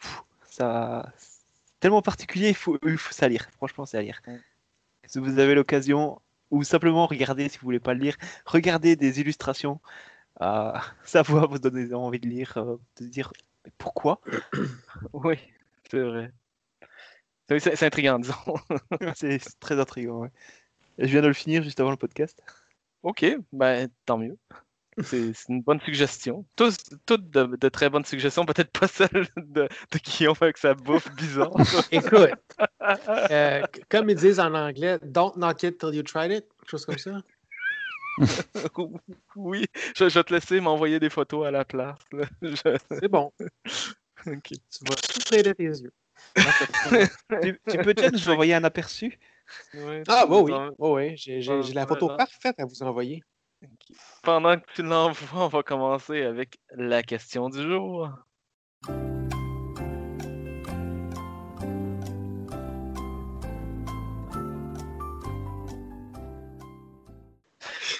pff, 0.00 0.22
ça, 0.44 1.12
tellement 1.80 2.02
particulier, 2.02 2.48
il 2.50 2.54
faut, 2.54 2.78
il 2.86 2.98
faut 2.98 3.12
ça 3.12 3.28
lire. 3.28 3.48
Franchement, 3.56 3.86
c'est 3.86 3.98
à 3.98 4.02
lire. 4.02 4.20
Si 5.08 5.18
vous 5.18 5.38
avez 5.38 5.54
l'occasion 5.54 6.20
ou 6.50 6.62
simplement 6.62 7.06
regardez 7.06 7.48
si 7.48 7.58
vous 7.58 7.64
voulez 7.64 7.80
pas 7.80 7.94
le 7.94 8.00
lire, 8.00 8.16
regardez 8.44 8.96
des 8.96 9.20
illustrations. 9.20 9.80
Euh, 10.42 10.72
ça 11.04 11.22
va 11.22 11.46
vous 11.46 11.58
donner 11.58 11.92
envie 11.94 12.20
de 12.20 12.28
lire, 12.28 12.56
euh, 12.56 12.76
de 13.00 13.06
dire 13.06 13.32
pourquoi. 13.78 14.20
Oui, 15.12 15.36
c'est 15.90 16.00
vrai. 16.00 16.32
C'est, 17.48 17.82
intriguant, 17.84 18.18
disons. 18.18 18.34
c'est 19.14 19.38
très 19.60 19.78
intriguant. 19.78 20.20
ouais. 20.20 20.30
Je 20.98 21.06
viens 21.06 21.22
de 21.22 21.28
le 21.28 21.32
finir 21.32 21.62
juste 21.62 21.78
avant 21.78 21.90
le 21.90 21.96
podcast. 21.96 22.42
Ok, 23.02 23.24
ben 23.52 23.88
tant 24.04 24.18
mieux. 24.18 24.36
C'est 25.02 25.32
une 25.48 25.62
bonne 25.62 25.80
suggestion. 25.80 26.46
Tous, 26.56 26.76
toutes 27.04 27.28
de, 27.30 27.56
de 27.56 27.68
très 27.68 27.90
bonnes 27.90 28.04
suggestions, 28.04 28.46
peut-être 28.46 28.70
pas 28.70 28.88
celle 28.88 29.26
de, 29.36 29.68
de 29.92 29.98
Guillaume 29.98 30.36
avec 30.40 30.56
sa 30.56 30.74
bouffe 30.74 31.10
bizarre. 31.14 31.50
Écoute, 31.92 32.30
euh, 33.30 33.62
comme 33.90 34.08
ils 34.10 34.16
disent 34.16 34.40
en 34.40 34.54
anglais, 34.54 34.98
don't 35.02 35.34
knock 35.36 35.62
it 35.64 35.78
till 35.78 35.94
you 35.94 36.02
tried 36.02 36.30
it, 36.32 36.46
quelque 36.60 36.70
chose 36.70 36.86
comme 36.86 36.98
ça. 36.98 37.20
oui, 39.36 39.66
je, 39.94 40.08
je 40.08 40.14
vais 40.18 40.24
te 40.24 40.32
laisser 40.32 40.60
m'envoyer 40.60 40.98
des 40.98 41.10
photos 41.10 41.46
à 41.46 41.50
la 41.50 41.64
place. 41.66 41.98
Je- 42.42 42.78
C'est 42.90 43.08
bon, 43.08 43.30
tu 44.24 44.30
vas 44.88 44.94
tout 44.96 45.20
près 45.26 45.42
de 45.42 45.52
tes 45.52 45.64
yeux. 45.64 45.92
tu, 47.42 47.60
tu 47.68 47.78
peux 47.78 47.92
déjà 47.92 48.10
nous 48.10 48.28
envoyer 48.30 48.54
un 48.54 48.64
aperçu? 48.64 49.18
Ouais, 49.74 50.02
Ah, 50.08 50.22
tu 50.24 50.30
bah 50.30 50.40
oui, 50.40 50.52
oh, 50.78 50.96
oui, 50.96 51.16
j'ai 51.16 51.40
la 51.74 51.86
photo 51.86 52.08
parfaite 52.08 52.58
à 52.58 52.64
vous 52.64 52.82
envoyer. 52.82 53.22
Pendant 54.22 54.58
que 54.58 54.72
tu 54.74 54.82
l'envoies, 54.82 55.44
on 55.44 55.48
va 55.48 55.62
commencer 55.62 56.22
avec 56.22 56.58
la 56.70 57.02
question 57.02 57.48
du 57.48 57.62
jour. 57.62 58.10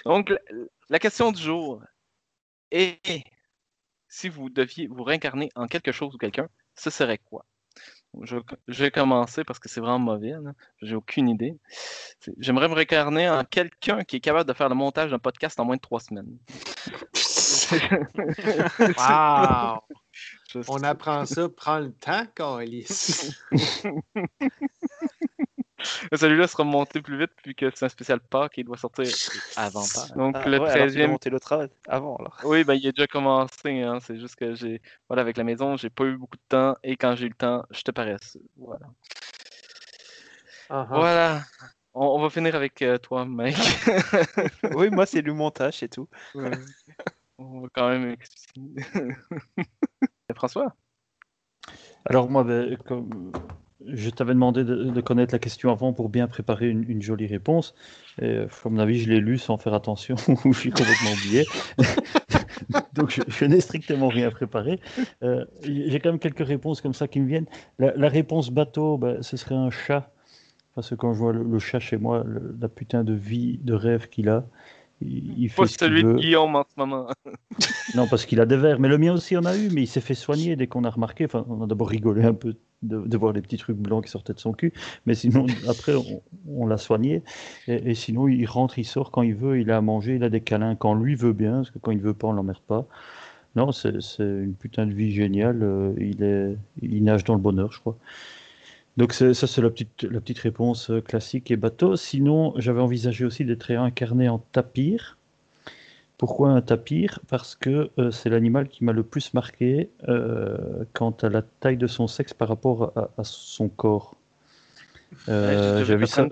Donc, 0.05 0.33
la, 0.89 0.99
question 1.01 1.33
du 1.33 1.43
jour 1.43 1.83
est 2.71 3.25
si 4.09 4.29
vous 4.29 4.51
deviez 4.51 4.87
vous 4.87 5.03
réincarner 5.03 5.49
en 5.57 5.67
quelque 5.67 5.91
chose 5.91 6.15
ou 6.15 6.19
quelqu'un, 6.19 6.49
ce 6.77 6.91
serait 6.91 7.19
quoi? 7.19 7.45
Je, 8.23 8.37
je 8.69 8.85
vais 8.85 8.91
commencer 8.91 9.45
parce 9.45 9.59
que 9.59 9.69
c'est 9.69 9.81
vraiment 9.81 9.99
mauvais. 9.99 10.33
J'ai 10.83 10.95
aucune 10.95 11.29
idée. 11.29 11.57
J'aimerais 12.39 12.69
me 12.69 12.75
réincarner 12.75 13.29
en 13.29 13.45
quelqu'un 13.45 14.05
qui 14.05 14.17
est 14.17 14.21
capable 14.21 14.49
de 14.49 14.55
faire 14.55 14.69
le 14.69 14.75
montage 14.75 15.11
d'un 15.11 15.19
podcast 15.19 15.59
en 15.61 15.65
moins 15.65 15.77
de 15.77 15.81
trois 15.81 16.01
semaines. 16.01 16.39
Wow! 18.99 19.81
On 20.69 20.83
apprend 20.83 21.27
ça, 21.27 21.49
prends 21.49 21.79
le 21.79 21.93
temps, 21.93 22.25
Calis. 22.35 23.35
Celui-là 26.15 26.47
sera 26.47 26.65
monté 26.65 27.01
plus 27.01 27.19
vite 27.19 27.31
vu 27.45 27.55
que 27.55 27.71
c'est 27.75 27.85
un 27.85 27.89
spécial 27.89 28.21
Pâques 28.21 28.59
et 28.59 28.63
il 28.63 28.65
doit 28.65 28.77
sortir 28.77 29.07
avant 29.57 29.85
Pâques. 29.95 30.17
Donc 30.17 30.37
Ah, 30.39 30.49
le 30.49 30.59
ouais, 30.59 30.71
alors 30.71 30.87
tu 30.89 30.95
dois 30.97 31.07
13e 31.07 31.11
monter 31.11 31.31
le 31.31 31.41
travail 31.41 31.69
avant 31.89 32.17
alors. 32.17 32.39
Oui, 32.45 32.65
ben, 32.65 32.75
il 32.75 32.87
a 32.89 32.93
déjà 32.93 33.07
commencé. 33.07 33.83
Hein. 33.83 33.99
C'est 34.01 34.19
juste 34.19 34.37
que 34.37 34.55
j'ai. 34.55 34.81
Voilà, 35.09 35.23
avec 35.23 35.37
la 35.37 35.45
maison, 35.45 35.77
j'ai 35.77 35.91
pas 35.91 36.05
eu 36.05 36.17
beaucoup 36.17 36.37
de 36.37 36.43
temps. 36.49 36.77
Et 36.83 36.97
quand 36.97 37.15
j'ai 37.17 37.27
eu 37.27 37.31
le 37.31 37.35
temps, 37.35 37.65
je 37.71 37.83
te 37.83 37.91
paresse. 37.91 38.39
Voilà. 38.57 38.87
Uh-huh. 40.71 40.87
Voilà. 40.89 41.43
On, 41.95 42.07
on 42.07 42.21
va 42.21 42.31
finir 42.31 42.55
avec 42.55 42.83
euh, 42.83 42.99
toi, 42.99 43.25
mec. 43.25 43.57
oui, 44.75 44.91
moi 44.91 45.07
c'est 45.07 45.23
le 45.23 45.33
montage 45.33 45.83
et 45.83 45.89
tout. 45.89 46.09
on 47.39 47.61
va 47.61 47.69
quand 47.73 47.89
même 47.89 48.11
expliquer. 48.11 48.61
François? 50.35 50.75
Alors 52.05 52.29
moi, 52.31 52.45
ben, 52.45 52.77
comme 52.87 53.33
je 53.89 54.11
t'avais 54.11 54.35
demandé 54.35 54.65
de, 54.65 55.01
connaître 55.01 55.35
la 55.35 55.39
question 55.39 55.71
avant 55.71 55.93
pour 55.93 56.09
bien 56.09 56.27
préparer 56.27 56.69
une, 56.69 57.03
jolie 57.03 57.27
réponse. 57.27 57.75
Et, 58.21 58.25
euh, 58.25 58.47
à 58.65 58.69
mon 58.69 58.79
avis, 58.79 58.99
je 58.99 59.11
l'ai 59.11 59.21
lu 59.21 59.39
sans 59.39 59.59
faire 59.59 59.75
attention 59.75 60.17
ou 60.45 60.53
je 60.53 60.59
suis 60.59 60.71
complètement 60.71 61.13
oublié. 61.13 61.47
Donc 62.95 63.21
je, 63.29 63.45
n'ai 63.45 63.61
strictement 63.61 64.09
rien 64.09 64.31
préparé. 64.31 64.81
Euh, 65.23 65.45
J'ai 65.63 66.01
quand 66.01 66.11
même 66.11 66.19
quelques 66.19 66.47
réponses 66.47 66.81
comme 66.81 66.95
ça 66.95 67.09
qui 67.09 67.21
me 67.21 67.27
viennent. 67.27 67.47
La, 67.79 68.09
réponse 68.09 68.51
bateau, 68.51 68.99
ben, 68.99 69.23
ce 69.23 69.37
serait 69.37 69.55
un 69.55 69.71
chat. 69.71 70.13
Parce 70.75 70.91
que 70.91 70.95
quand 70.95 71.15
je 71.15 71.19
vois 71.19 71.33
le, 71.33 71.59
chat 71.59 71.81
chez 71.81 71.97
moi, 71.97 72.25
la 72.61 72.69
putain 72.69 73.05
de 73.05 73.15
vie, 73.15 73.59
de 73.63 73.73
rêve 73.73 74.09
qu'il 74.09 74.29
a, 74.29 74.47
il, 75.01 75.39
il 75.39 75.49
fait 75.51 75.67
celui 75.67 76.05
de. 76.05 76.15
Guillaume 76.15 76.57
en 76.57 76.65
ce 76.65 76.75
moment. 76.79 77.09
Non, 77.95 78.07
parce 78.09 78.27
qu'il 78.27 78.41
a 78.41 78.47
des 78.47 78.57
vers. 78.57 78.79
Mais 78.81 78.89
le 78.89 78.99
mien 78.99 79.13
aussi 79.15 79.37
en 79.37 79.45
a 79.45 79.57
eu, 79.57 79.71
mais 79.71 79.83
il 79.83 79.87
s'est 79.87 80.01
fait 80.01 80.15
soigner 80.15 80.57
dès 80.57 80.67
qu'on 80.67 80.85
a 80.85 80.91
remarqué. 80.91 81.25
Enfin, 81.25 81.45
on 81.49 81.63
a 81.63 81.67
d'abord 81.67 81.89
rigolé 81.89 82.25
un 82.25 82.35
peu 82.35 82.57
de, 82.83 82.99
de 83.07 83.17
voir 83.17 83.33
les 83.33 83.41
petits 83.43 83.57
trucs 83.57 83.77
blancs 83.77 84.05
qui 84.05 84.11
sortaient 84.11 84.35
de 84.35 84.39
son 84.41 84.53
cul. 84.53 84.73
Mais 85.07 85.15
sinon, 85.15 85.47
après, 85.69 85.95
on, 85.95 86.23
on 86.49 86.67
l'a 86.67 86.79
soigné. 86.79 87.23
Et, 87.69 87.91
et 87.91 87.95
sinon, 87.95 88.29
il 88.29 88.45
rentre, 88.47 88.79
il 88.79 88.85
sort 88.85 89.11
quand 89.11 89.23
il 89.23 89.35
veut, 89.35 89.61
il 89.61 89.71
a 89.71 89.79
à 89.79 89.81
manger, 89.81 90.17
il 90.17 90.25
a 90.25 90.29
des 90.31 90.41
câlins 90.41 90.75
quand 90.77 90.95
lui 90.95 91.15
veut 91.15 91.33
bien, 91.33 91.57
parce 91.57 91.71
que 91.71 91.79
quand 91.79 91.93
il 91.93 92.01
veut 92.01 92.15
pas, 92.15 92.29
on 92.29 92.33
l'emmerde 92.33 92.61
pas. 92.67 92.87
Non, 93.57 93.73
c'est 93.73 93.91
une 94.19 94.55
putain 94.55 94.87
de 94.87 94.93
vie 94.93 95.13
géniale. 95.13 95.63
euh, 95.63 95.95
Il, 95.99 96.23
est, 96.23 96.57
il 96.83 97.03
nage 97.05 97.25
dans 97.25 97.35
le 97.35 97.41
bonheur, 97.41 97.73
je 97.73 97.81
crois. 97.81 97.97
Donc 98.97 99.13
ça, 99.13 99.35
c'est 99.35 99.61
la 99.61 99.69
petite, 99.71 100.05
la 100.05 100.21
petite 100.21 100.39
réponse 100.39 100.91
euh, 100.91 101.01
classique 101.01 101.51
et 101.51 101.57
bateau. 101.57 101.97
Sinon, 101.97 102.55
j'avais 102.57 102.81
envisagé 102.81 103.25
aussi 103.27 103.45
d'être 103.45 103.65
réincarné 103.65 104.29
en 104.29 104.39
tapir. 104.39 105.19
Pourquoi 106.17 106.49
un 106.51 106.63
tapir? 106.63 107.21
Parce 107.29 107.55
que 107.57 107.91
euh, 107.99 108.11
c'est 108.11 108.31
l'animal 108.31 108.69
qui 108.69 108.85
m'a 108.85 108.93
le 108.93 109.03
plus 109.03 109.35
marqué 109.35 109.91
euh, 110.09 110.57
quant 110.95 111.15
à 111.23 111.29
la 111.29 111.43
taille 111.43 111.77
de 111.77 111.87
son 111.87 112.07
sexe 112.07 112.33
par 112.33 112.49
rapport 112.49 112.93
à, 112.97 113.11
à 113.19 113.25
son 113.25 113.69
corps. 113.69 114.15
Euh, 115.29 115.85
j'ai 115.85 115.97
vu 115.97 116.07
ça, 116.07 116.23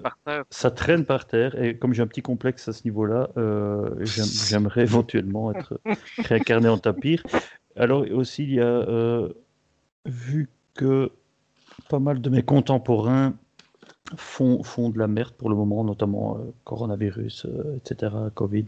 ça 0.51 0.71
traîne 0.71 1.05
par 1.05 1.27
terre 1.27 1.61
et 1.63 1.77
comme 1.77 1.93
j'ai 1.93 2.03
un 2.03 2.07
petit 2.07 2.23
complexe 2.23 2.67
à 2.69 2.73
ce 2.73 2.85
niveau-là, 2.85 3.29
j'aime- 4.01 4.25
j'aimerais 4.49 4.83
éventuellement 4.83 5.53
être 5.53 5.81
réincarné 6.19 6.69
en 6.69 6.79
tapir. 6.79 7.23
Alors 7.77 8.07
aussi, 8.13 8.45
il 8.45 8.55
y 8.55 8.61
a, 8.61 9.29
vu 10.07 10.49
que 10.75 11.11
pas 11.89 11.99
mal 11.99 12.21
de 12.21 12.31
mes 12.31 12.43
contemporains 12.43 13.35
font, 14.17 14.63
font 14.63 14.91
de 14.91 14.99
la 14.99 15.07
merde 15.07 15.33
pour 15.35 15.49
le 15.51 15.57
moment, 15.57 15.85
notamment 15.85 16.37
euh, 16.39 16.53
coronavirus, 16.65 17.47
euh, 17.47 17.77
etc., 17.77 18.13
Covid. 18.35 18.67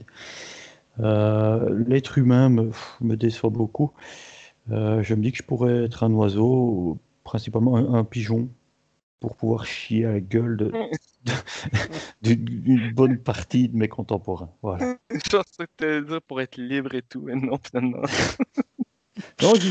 Euh, 1.00 1.84
L'être 1.86 2.18
humain 2.18 2.48
me, 2.48 2.70
me 3.00 3.16
déçoit 3.16 3.50
beaucoup. 3.50 3.92
Je 4.68 5.14
me 5.14 5.22
dis 5.22 5.30
que 5.30 5.38
je 5.38 5.42
pourrais 5.44 5.84
être 5.84 6.02
un 6.02 6.12
oiseau, 6.12 6.98
principalement 7.22 7.76
un, 7.76 7.94
un 7.94 8.02
pigeon, 8.04 8.48
pour 9.20 9.36
pouvoir 9.36 9.64
chier 9.64 10.04
à 10.06 10.12
la 10.12 10.20
gueule 10.20 10.56
de- 10.56 10.72
de- 12.22 12.34
d'une 12.34 12.92
bonne 12.92 13.18
partie 13.18 13.68
de 13.68 13.76
mes 13.76 13.88
contemporains. 13.88 14.50
Voilà. 14.62 14.96
Je 15.10 15.64
t'allais 15.76 16.02
dire 16.02 16.20
pour 16.22 16.40
être 16.40 16.56
libre 16.56 16.94
et 16.94 17.02
tout, 17.02 17.20
mais 17.22 17.34
non, 17.36 17.58
finalement. 17.62 18.02
Non, 19.40 19.54
je 19.54 19.70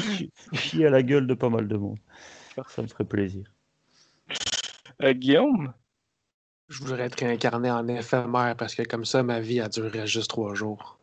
chie- 0.53 0.85
à 0.85 0.89
la 0.89 1.03
gueule 1.03 1.27
de 1.27 1.33
pas 1.33 1.49
mal 1.49 1.67
de 1.67 1.75
monde. 1.77 1.97
Ça 2.69 2.81
me 2.81 2.87
ferait 2.87 3.03
plaisir. 3.05 3.45
Euh, 5.01 5.13
Guillaume? 5.13 5.73
Je 6.69 6.79
voudrais 6.83 7.03
être 7.03 7.19
réincarné 7.19 7.69
en 7.69 7.87
éphémère 7.87 8.55
parce 8.57 8.73
que 8.75 8.81
comme 8.83 9.05
ça, 9.05 9.21
ma 9.23 9.39
vie 9.39 9.59
a 9.61 9.69
duré 9.69 10.07
juste 10.07 10.29
trois 10.29 10.55
jours. 10.55 10.97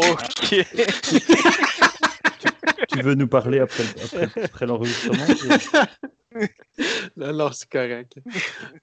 Ok. 0.00 0.66
Tu 2.88 3.00
veux 3.02 3.14
nous 3.14 3.28
parler 3.28 3.60
après, 3.60 3.84
après, 4.02 4.44
après 4.44 4.66
l'enregistrement? 4.66 5.26
Non, 7.16 7.32
non, 7.32 7.50
c'est 7.52 7.68
correct. 7.70 8.18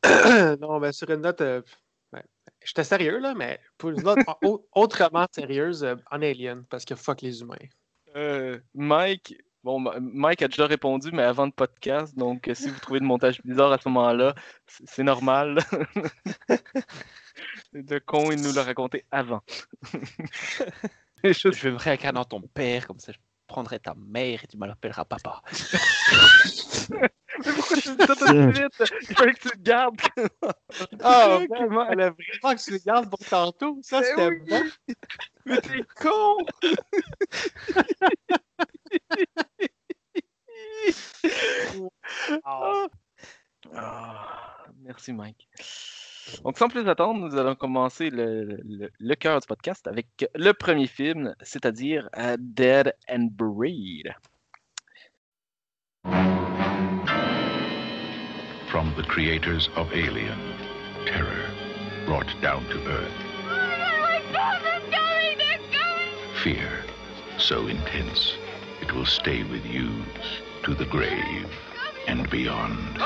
non, 0.60 0.80
mais 0.80 0.92
sur 0.92 1.10
une 1.10 1.22
note. 1.22 1.40
euh, 1.42 1.62
ouais, 2.12 2.24
J'étais 2.64 2.84
sérieux, 2.84 3.20
là, 3.20 3.34
mais 3.34 3.60
pour 3.78 3.92
une 3.92 4.02
note 4.02 4.18
au- 4.42 4.68
autrement 4.74 5.26
sérieuse, 5.32 5.84
euh, 5.84 5.96
en 6.12 6.22
Alien, 6.22 6.64
parce 6.66 6.84
que 6.84 6.96
fuck 6.96 7.22
les 7.22 7.42
humains. 7.42 7.56
Euh, 8.16 8.60
Mike, 8.74 9.36
bon, 9.64 9.80
Mike 10.00 10.42
a 10.42 10.48
déjà 10.48 10.66
répondu, 10.68 11.10
mais 11.12 11.24
avant 11.24 11.46
le 11.46 11.52
podcast, 11.52 12.18
donc 12.18 12.48
euh, 12.48 12.54
si 12.54 12.70
vous 12.70 12.80
trouvez 12.80 13.00
le 13.00 13.06
montage 13.06 13.42
bizarre 13.44 13.72
à 13.74 13.78
ce 13.78 13.90
moment-là, 13.90 14.34
c'est 14.68 15.04
normal. 15.04 15.60
de 17.74 18.00
con, 18.00 18.32
il 18.32 18.42
nous 18.42 18.54
l'a 18.54 18.64
raconté 18.64 19.06
avant. 19.12 19.42
Je- 21.24 21.50
vais 21.50 21.72
me 21.72 21.78
réincarner 21.78 22.20
en 22.20 22.26
ton 22.26 22.42
père, 22.42 22.88
comme 22.88 23.00
ça 23.00 23.12
je 23.12 23.18
prendrai 23.48 23.80
ta 23.80 23.94
mère 23.96 24.44
et 24.44 24.48
tu 24.48 24.58
me 24.58 24.68
l'appelleras 24.68 25.06
papa. 25.06 25.42
Mais 27.46 27.52
pourquoi 27.54 27.78
tu 27.78 27.90
dis 27.96 28.06
ça 28.06 28.16
tout 28.16 28.34
de 28.34 28.54
suite? 28.54 28.92
Il 29.10 29.16
fallait 29.16 29.34
que 29.34 29.40
tu 29.40 29.50
le 29.56 29.62
gardes. 29.62 30.00
Ah, 31.02 31.40
Ok, 31.42 31.50
man, 31.50 31.70
Mike. 31.70 31.88
fallait 31.90 32.10
vraiment 32.10 32.56
que 32.56 32.64
tu 32.64 32.72
le 32.72 32.78
gardes 32.86 33.10
pour 33.10 33.20
tantôt. 33.20 33.80
Ça, 33.82 34.02
Eh 34.02 34.06
c'était 34.06 34.28
oui. 34.28 34.40
bon. 34.48 34.64
Mais 35.46 35.62
t'es 35.62 35.82
con! 36.02 36.38
Ah. 42.44 42.86
Ah, 43.74 44.66
merci 44.82 45.12
Mike. 45.14 45.48
Donc 46.44 46.58
sans 46.58 46.70
plus 46.70 46.88
attendre, 46.88 47.20
nous 47.28 47.36
allons 47.38 47.56
commencer 47.56 48.10
le, 48.10 48.44
le- 48.44 48.92
le 48.98 49.16
cœur 49.16 49.40
du 49.40 49.48
podcast 49.48 49.88
avec 49.88 50.08
le 50.36 50.52
premier 50.54 50.88
film, 50.88 51.36
c'est-à-dire 51.42 52.10
euh, 52.18 52.36
Dead 52.40 52.94
and 53.10 53.28
Buried. 53.32 54.14
From 58.76 58.94
the 58.98 59.04
creators 59.04 59.70
of 59.78 59.94
Alien, 59.94 60.38
terror 61.06 61.50
brought 62.06 62.28
down 62.42 62.66
to 62.66 62.86
Earth. 62.90 63.10
Fear 66.44 66.84
so 67.38 67.68
intense 67.68 68.36
it 68.82 68.92
will 68.92 69.06
stay 69.06 69.44
with 69.44 69.66
you 69.66 70.04
to 70.64 70.74
the 70.76 70.84
grave 70.84 71.50
and 72.10 72.30
beyond. 72.30 72.98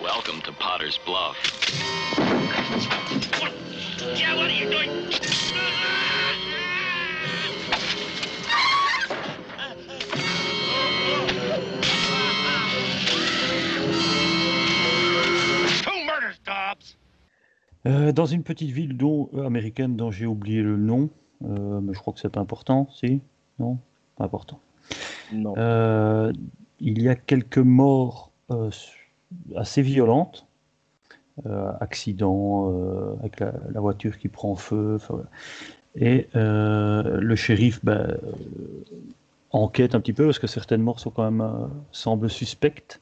Welcome 0.00 0.40
to 0.40 0.52
Potter's 0.52 0.96
Bluff. 1.04 1.36
Yeah, 4.18 4.34
what 4.34 4.46
are 4.46 4.50
you 4.50 4.70
doing? 4.70 5.05
Euh, 17.86 18.12
Dans 18.12 18.26
une 18.26 18.42
petite 18.42 18.70
ville 18.70 18.96
dont, 18.96 19.30
euh, 19.34 19.46
américaine 19.46 19.96
dont 19.96 20.10
j'ai 20.10 20.26
oublié 20.26 20.62
le 20.62 20.76
nom, 20.76 21.08
euh, 21.44 21.80
mais 21.80 21.94
je 21.94 21.98
crois 21.98 22.12
que 22.12 22.20
c'est 22.20 22.28
pas 22.28 22.40
important, 22.40 22.88
si 22.92 23.20
Non 23.58 23.78
Pas 24.16 24.24
important. 24.24 24.60
Non. 25.32 25.54
Euh, 25.56 26.32
il 26.80 27.00
y 27.02 27.08
a 27.08 27.14
quelques 27.14 27.58
morts 27.58 28.30
assez 29.56 29.82
violentes, 29.82 30.46
accidents 31.80 32.72
avec 33.20 33.40
la, 33.40 33.52
la 33.72 33.80
voiture 33.80 34.18
qui 34.18 34.28
prend 34.28 34.54
feu, 34.56 34.98
voilà. 35.08 35.24
et 35.96 36.28
le 36.34 37.34
shérif 37.34 37.84
ben, 37.84 38.16
enquête 39.50 39.94
un 39.94 40.00
petit 40.00 40.12
peu 40.12 40.26
parce 40.26 40.38
que 40.38 40.46
certaines 40.46 40.82
morts 40.82 41.00
sont 41.00 41.10
quand 41.10 41.28
même 41.30 41.70
semblent 41.92 42.30
suspectes. 42.30 43.00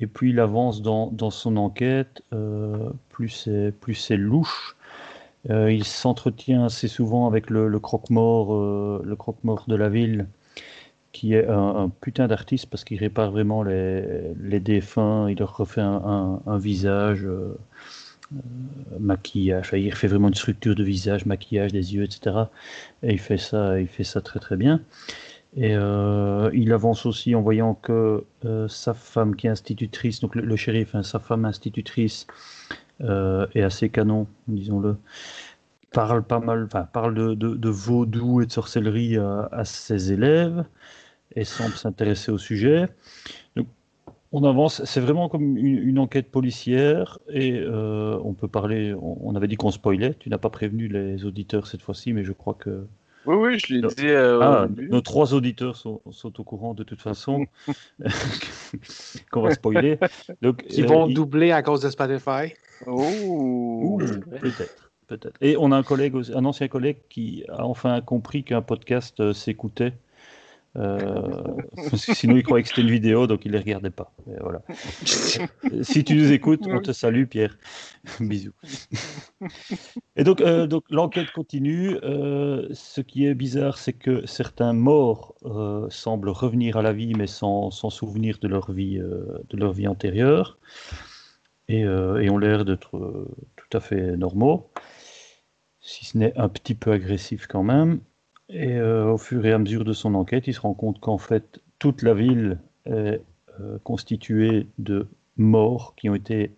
Et 0.00 0.06
puis 0.06 0.30
il 0.30 0.40
avance 0.40 0.82
dans, 0.82 1.10
dans 1.10 1.30
son 1.30 1.56
enquête, 1.56 2.22
euh, 2.32 2.90
plus 3.10 3.28
c'est 3.30 3.72
plus 3.80 4.10
louche, 4.10 4.76
Euh, 5.50 5.72
il 5.72 5.84
s'entretient 5.84 6.64
assez 6.66 6.88
souvent 6.88 7.26
avec 7.28 7.50
le, 7.50 7.78
croque-mort, 7.80 8.54
euh, 8.54 9.02
le 9.04 9.16
croque-mort 9.16 9.64
de 9.68 9.76
la 9.76 9.88
ville, 9.90 10.26
qui 11.12 11.34
est 11.34 11.46
un, 11.48 11.90
putain 12.02 12.28
d'artiste 12.28 12.66
parce 12.70 12.84
qu'il 12.84 12.98
répare 13.00 13.30
vraiment 13.32 13.62
les, 13.64 14.34
les 14.40 14.60
défunts, 14.60 15.30
il 15.30 15.38
leur 15.38 15.56
refait 15.56 15.82
un, 15.82 16.02
un- 16.04 16.40
un 16.46 16.58
visage, 16.58 17.26
maquillage, 19.00 19.70
il 19.74 19.90
refait 19.90 20.06
vraiment 20.08 20.28
une 20.28 20.34
structure 20.34 20.74
de 20.74 20.82
visage, 20.84 21.26
maquillage 21.26 21.72
des 21.72 21.94
yeux, 21.94 22.04
etc. 22.04 22.50
Et 23.02 23.12
il 23.12 23.18
fait 23.18 23.38
ça, 23.38 23.80
il 23.80 23.88
fait 23.88 24.04
ça 24.04 24.20
très 24.20 24.40
très 24.40 24.56
bien. 24.56 24.80
Et 25.56 25.74
euh, 25.74 26.50
il 26.52 26.72
avance 26.72 27.06
aussi 27.06 27.34
en 27.34 27.40
voyant 27.40 27.74
que 27.74 28.24
euh, 28.44 28.66
sa 28.68 28.92
femme 28.92 29.36
qui 29.36 29.46
est 29.46 29.50
institutrice, 29.50 30.20
donc 30.20 30.34
le, 30.34 30.56
shérif, 30.56 30.94
hein, 30.94 31.02
sa 31.04 31.20
femme 31.20 31.44
institutrice, 31.44 32.26
euh, 33.02 33.46
est 33.54 33.62
assez 33.62 33.88
canon, 33.88 34.26
disons-le, 34.48 34.96
parle 35.92 36.24
pas 36.24 36.40
mal, 36.40 36.64
enfin 36.64 36.88
parle 36.92 37.14
de, 37.14 37.34
de, 37.34 37.68
vaudou 37.68 38.42
et 38.42 38.46
de 38.46 38.52
sorcellerie 38.52 39.16
à, 39.16 39.64
ses 39.64 40.12
élèves 40.12 40.64
et 41.36 41.44
semble 41.44 41.74
s'intéresser 41.74 42.32
au 42.32 42.38
sujet. 42.38 42.88
Donc, 43.56 43.68
on 44.32 44.44
avance, 44.44 44.84
c'est 44.84 45.00
vraiment 45.00 45.28
comme 45.28 45.56
une, 45.56 45.98
enquête 46.00 46.30
policière 46.32 47.18
et 47.28 47.64
on 47.68 48.34
peut 48.34 48.48
parler, 48.48 48.92
on, 48.94 49.18
on 49.22 49.36
avait 49.36 49.48
dit 49.48 49.56
qu'on 49.56 49.70
spoilait, 49.70 50.14
tu 50.14 50.30
n'as 50.30 50.38
pas 50.38 50.50
prévenu 50.50 50.88
les 50.88 51.24
auditeurs 51.24 51.68
cette 51.68 51.82
fois-ci, 51.82 52.12
mais 52.12 52.24
je 52.24 52.32
crois 52.32 52.54
que 52.54 52.86
Oui, 53.26 53.36
oui, 53.36 53.58
je 53.58 53.74
l'ai 53.74 53.80
dit 53.88 54.06
euh, 54.08 54.38
ah, 54.42 54.64
au 54.64 54.66
début. 54.68 54.88
nos 54.90 55.00
trois 55.00 55.32
auditeurs 55.34 55.76
sont, 55.76 56.00
sont 56.10 56.38
au 56.40 56.44
courant 56.44 56.74
de 56.74 56.82
toute 56.82 57.00
façon 57.00 57.46
qu'on 59.30 59.42
va 59.42 59.50
spoiler. 59.54 59.98
Donc, 60.42 60.64
Qui 60.66 60.82
euh, 60.82 60.86
vont 60.86 61.06
il- 61.08 61.14
doubler 61.14 61.50
à 61.52 61.62
cause 61.62 61.80
de 61.80 61.90
Spotify. 61.90 62.54
Oh! 62.86 63.02
Ouh, 63.82 63.98
peut-être, 64.40 64.90
peut-être. 65.06 65.36
Et 65.40 65.56
on 65.58 65.72
a 65.72 65.76
un 65.76 65.82
collègue, 65.82 66.14
aussi- 66.14 66.32
un 66.34 66.44
ancien 66.44 66.68
collègue 66.68 66.98
qui 67.08 67.44
a 67.48 67.64
enfin 67.64 68.00
compris 68.00 68.44
qu'un 68.44 68.62
podcast 68.62 69.18
euh, 69.20 69.32
s'écoutait. 69.32 69.94
Euh, 70.76 71.42
parce 71.76 72.06
que 72.06 72.14
sinon, 72.14 72.36
il 72.36 72.42
croyait 72.42 72.62
que 72.62 72.68
c'était 72.68 72.82
une 72.82 72.90
vidéo, 72.90 73.26
donc 73.26 73.44
il 73.44 73.48
ne 73.48 73.52
les 73.54 73.60
regardait 73.60 73.90
pas. 73.90 74.12
Mais 74.26 74.36
voilà. 74.40 74.62
Si 75.82 76.04
tu 76.04 76.16
nous 76.16 76.32
écoutes, 76.32 76.66
on 76.66 76.80
te 76.80 76.92
salue, 76.92 77.24
Pierre. 77.24 77.56
Bisous. 78.20 78.52
Et 80.16 80.24
donc, 80.24 80.40
euh, 80.40 80.66
donc 80.66 80.84
l'enquête 80.90 81.30
continue. 81.32 81.96
Euh, 82.02 82.68
ce 82.72 83.00
qui 83.00 83.26
est 83.26 83.34
bizarre, 83.34 83.78
c'est 83.78 83.92
que 83.92 84.26
certains 84.26 84.72
morts 84.72 85.34
semblent 85.90 86.30
revenir 86.30 86.76
à 86.76 86.82
la 86.82 86.92
vie, 86.92 87.14
mais 87.14 87.26
sans, 87.26 87.70
sans 87.70 87.90
souvenir 87.90 88.38
de 88.40 88.48
leur 88.48 88.72
vie, 88.72 88.98
de 88.98 89.56
leur 89.56 89.72
vie 89.72 89.86
antérieure, 89.86 90.58
et, 91.68 91.84
euh, 91.84 92.20
et 92.20 92.30
ont 92.30 92.38
l'air 92.38 92.64
d'être 92.64 92.96
euh, 92.96 93.28
tout 93.56 93.76
à 93.76 93.80
fait 93.80 94.16
normaux, 94.16 94.70
si 95.80 96.04
ce 96.04 96.18
n'est 96.18 96.36
un 96.36 96.48
petit 96.48 96.74
peu 96.74 96.92
agressif 96.92 97.46
quand 97.46 97.62
même. 97.62 98.00
Et 98.48 98.74
euh, 98.74 99.12
au 99.12 99.18
fur 99.18 99.44
et 99.46 99.52
à 99.52 99.58
mesure 99.58 99.84
de 99.84 99.92
son 99.92 100.14
enquête, 100.14 100.46
il 100.46 100.54
se 100.54 100.60
rend 100.60 100.74
compte 100.74 101.00
qu'en 101.00 101.18
fait, 101.18 101.60
toute 101.78 102.02
la 102.02 102.14
ville 102.14 102.58
est 102.86 103.20
euh, 103.60 103.78
constituée 103.82 104.68
de 104.78 105.08
morts 105.36 105.94
qui 105.96 106.10
ont 106.10 106.14
été 106.14 106.52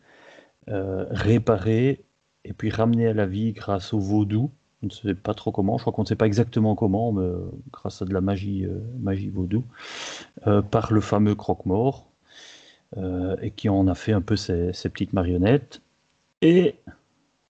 euh, 0.69 1.07
réparés 1.11 2.05
et 2.45 2.53
puis 2.53 2.71
ramenés 2.71 3.07
à 3.09 3.15
la 3.15 3.27
vie 3.27 3.53
grâce 3.53 3.93
au 3.93 4.01
vaudou. 4.01 4.51
On 4.83 4.87
ne 4.87 4.91
sait 4.91 5.15
pas 5.15 5.35
trop 5.35 5.53
comment, 5.53 5.79
je 5.79 5.85
crois 5.85 5.93
qu'on 5.93 6.03
ne 6.03 6.07
sait 6.07 6.17
pas 6.17 6.27
exactement 6.27 6.75
comment, 6.75 7.13
mais 7.13 7.29
grâce 7.73 8.03
à 8.03 8.05
de 8.05 8.13
la 8.13 8.21
magie, 8.21 8.67
magie 9.01 9.31
vaudou, 9.31 9.65
par 10.71 10.93
le 10.93 11.01
fameux 11.01 11.35
croque-mort, 11.35 12.07
et 13.41 13.51
qui 13.53 13.71
en 13.71 13.89
a 13.89 13.95
fait 13.95 14.13
un 14.13 14.21
peu 14.21 14.37
ses 14.37 14.71
petites 14.91 15.15
marionnettes. 15.15 15.81
Et, 16.43 16.77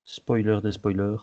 spoiler 0.05 0.61
des 0.63 0.73
spoilers, 0.73 1.17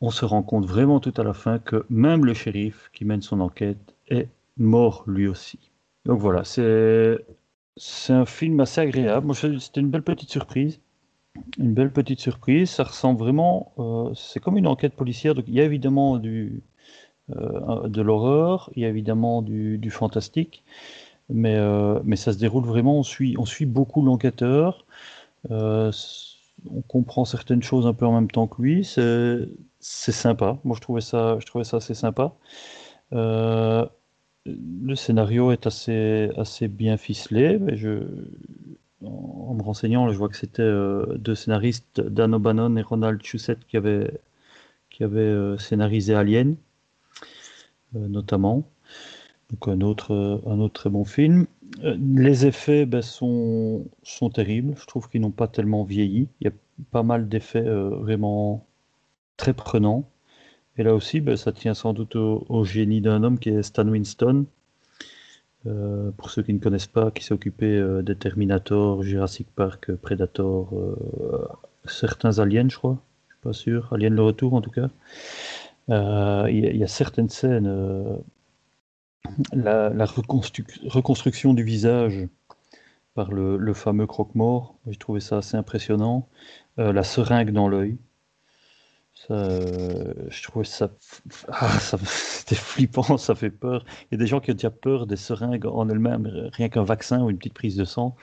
on 0.00 0.10
se 0.10 0.24
rend 0.24 0.42
compte 0.42 0.66
vraiment 0.66 1.00
tout 1.00 1.14
à 1.16 1.24
la 1.24 1.34
fin 1.34 1.58
que 1.58 1.84
même 1.90 2.24
le 2.24 2.34
shérif 2.34 2.90
qui 2.92 3.04
mène 3.04 3.22
son 3.22 3.40
enquête 3.40 3.94
est 4.08 4.28
mort 4.56 5.04
lui 5.06 5.26
aussi. 5.28 5.58
Donc 6.04 6.20
voilà, 6.20 6.44
c'est 6.44 8.12
un 8.12 8.26
film 8.26 8.60
assez 8.60 8.80
agréable. 8.80 9.34
C'était 9.34 9.80
une 9.80 9.90
belle 9.90 10.02
petite 10.02 10.30
surprise. 10.30 10.80
Une 11.58 11.74
belle 11.74 11.92
petite 11.92 12.20
surprise. 12.20 12.70
Ça 12.70 12.84
ressemble 12.84 13.20
vraiment. 13.20 13.72
euh, 13.78 14.12
c'est 14.14 14.40
comme 14.40 14.58
une 14.58 14.66
enquête 14.66 14.94
policière. 14.94 15.34
Donc 15.34 15.46
il 15.48 15.54
y 15.54 15.60
a 15.60 15.64
évidemment 15.64 16.18
du, 16.18 16.62
euh, 17.36 17.88
de 17.88 18.02
l'horreur, 18.02 18.70
il 18.76 18.82
y 18.82 18.86
a 18.86 18.88
évidemment 18.88 19.42
du, 19.42 19.78
du 19.78 19.90
fantastique, 19.90 20.64
mais, 21.30 21.56
euh, 21.56 22.00
mais 22.04 22.16
ça 22.16 22.32
se 22.32 22.38
déroule 22.38 22.64
vraiment. 22.64 22.98
On 22.98 23.02
suit, 23.04 23.36
on 23.38 23.46
suit 23.46 23.66
beaucoup 23.66 24.02
l'enquêteur. 24.02 24.86
On 26.70 26.82
comprend 26.82 27.24
certaines 27.24 27.62
choses 27.62 27.86
un 27.86 27.94
peu 27.94 28.06
en 28.06 28.12
même 28.12 28.30
temps 28.30 28.46
que 28.46 28.62
lui. 28.62 28.84
C'est 28.84 30.12
sympa. 30.12 30.58
Moi, 30.64 30.76
je 30.76 30.80
trouvais 30.80 31.00
ça, 31.00 31.38
je 31.40 31.46
trouvais 31.46 31.64
ça 31.64 31.78
assez 31.78 31.94
sympa. 31.94 32.34
Euh, 33.12 33.86
le 34.46 34.94
scénario 34.94 35.52
est 35.52 35.66
assez, 35.66 36.30
assez 36.36 36.68
bien 36.68 36.96
ficelé. 36.96 37.58
En, 39.04 39.54
me 39.54 39.62
renseignant, 39.62 40.10
je 40.10 40.18
vois 40.18 40.28
que 40.28 40.36
c'était 40.36 40.62
euh, 40.62 41.16
deux 41.18 41.34
scénaristes, 41.34 42.00
Dan 42.00 42.34
O'Bannon 42.34 42.76
et 42.76 42.82
Ronald 42.82 43.22
Shusett, 43.22 43.64
qui 43.66 43.76
avaient, 43.76 44.10
qui 44.90 45.04
avaient 45.04 45.20
euh, 45.20 45.58
scénarisé 45.58 46.14
Alien, 46.14 46.56
notamment. 47.94 48.64
Donc 49.50 49.68
un 49.68 49.80
autre, 49.80 50.42
un 50.46 50.58
autre 50.60 50.74
très 50.74 50.90
bon 50.90 51.04
film. 51.04 51.46
Euh, 51.84 51.96
les 51.98 52.46
effets 52.46 52.86
ben, 52.86 53.02
sont, 53.02 53.86
sont 54.02 54.30
terribles. 54.30 54.74
Je 54.78 54.86
trouve 54.86 55.08
qu'ils 55.08 55.20
n'ont 55.20 55.30
pas 55.30 55.48
tellement 55.48 55.84
vieilli. 55.84 56.28
Il 56.40 56.46
y 56.46 56.48
a 56.48 56.52
pas 56.90 57.02
mal 57.02 57.28
d'effets 57.28 57.66
euh, 57.66 57.90
vraiment 57.90 58.66
très 59.36 59.52
prenants. 59.54 60.08
Et 60.76 60.82
là 60.82 60.94
aussi, 60.94 61.20
ben, 61.20 61.36
ça 61.36 61.52
tient 61.52 61.74
sans 61.74 61.92
doute 61.92 62.16
au, 62.16 62.64
génie 62.64 63.00
d'un 63.00 63.22
homme 63.22 63.38
qui 63.38 63.50
est 63.50 63.62
Stan 63.62 63.86
Winston. 63.86 64.46
Euh, 65.66 66.12
pour 66.12 66.30
ceux 66.30 66.42
qui 66.42 66.54
ne 66.54 66.60
connaissent 66.60 66.86
pas, 66.86 67.10
qui 67.10 67.24
s'est 67.24 67.34
occupé 67.34 67.66
euh, 67.66 68.00
des 68.02 68.14
Terminator, 68.14 69.02
Jurassic 69.02 69.48
Park, 69.54 69.92
Predator, 69.96 70.72
certains 71.84 72.38
aliens, 72.38 72.68
je 72.68 72.76
crois. 72.76 72.98
Je 73.28 73.34
suis 73.34 73.42
pas 73.42 73.52
sûr. 73.52 73.92
Alien 73.92 74.14
le 74.14 74.22
retour, 74.22 74.54
en 74.54 74.60
tout 74.60 74.70
cas. 74.70 74.88
Il 75.88 76.76
y 76.76 76.84
a 76.84 76.86
certaines 76.86 77.28
scènes. 77.28 77.68
Euh, 79.26 79.30
la, 79.52 79.88
la 79.90 80.04
reconstru- 80.06 80.64
reconstruction 80.88 81.54
du 81.54 81.62
visage 81.62 82.28
par 83.14 83.32
le, 83.32 83.74
fameux 83.74 84.06
croque-mort, 84.06 84.76
j'ai 84.88 84.96
trouvé 84.98 85.20
ça 85.20 85.38
assez 85.38 85.56
impressionnant. 85.56 86.28
Euh, 86.78 86.92
la 86.92 87.04
seringue 87.04 87.52
dans 87.52 87.68
l'œil, 87.68 87.98
euh, 89.30 90.14
je 90.30 90.42
trouvais 90.44 90.64
ça, 90.64 90.90
ah, 91.48 91.78
ça- 91.80 91.98
c'était 92.04 92.54
flippant, 92.54 93.18
ça 93.18 93.34
fait 93.34 93.50
peur. 93.50 93.84
Il 94.04 94.06
y 94.12 94.14
a 94.14 94.18
des 94.18 94.26
gens 94.26 94.40
qui 94.40 94.50
ont 94.50 94.54
déjà 94.54 94.70
peur 94.70 95.06
des 95.06 95.16
seringues 95.16 95.66
en 95.66 95.88
elles-mêmes, 95.88 96.50
rien 96.52 96.68
qu'un 96.68 96.84
vaccin 96.84 97.22
ou 97.22 97.30
une 97.30 97.38
petite 97.38 97.54
prise 97.54 97.76
de 97.76 97.84
sang. 97.84 98.16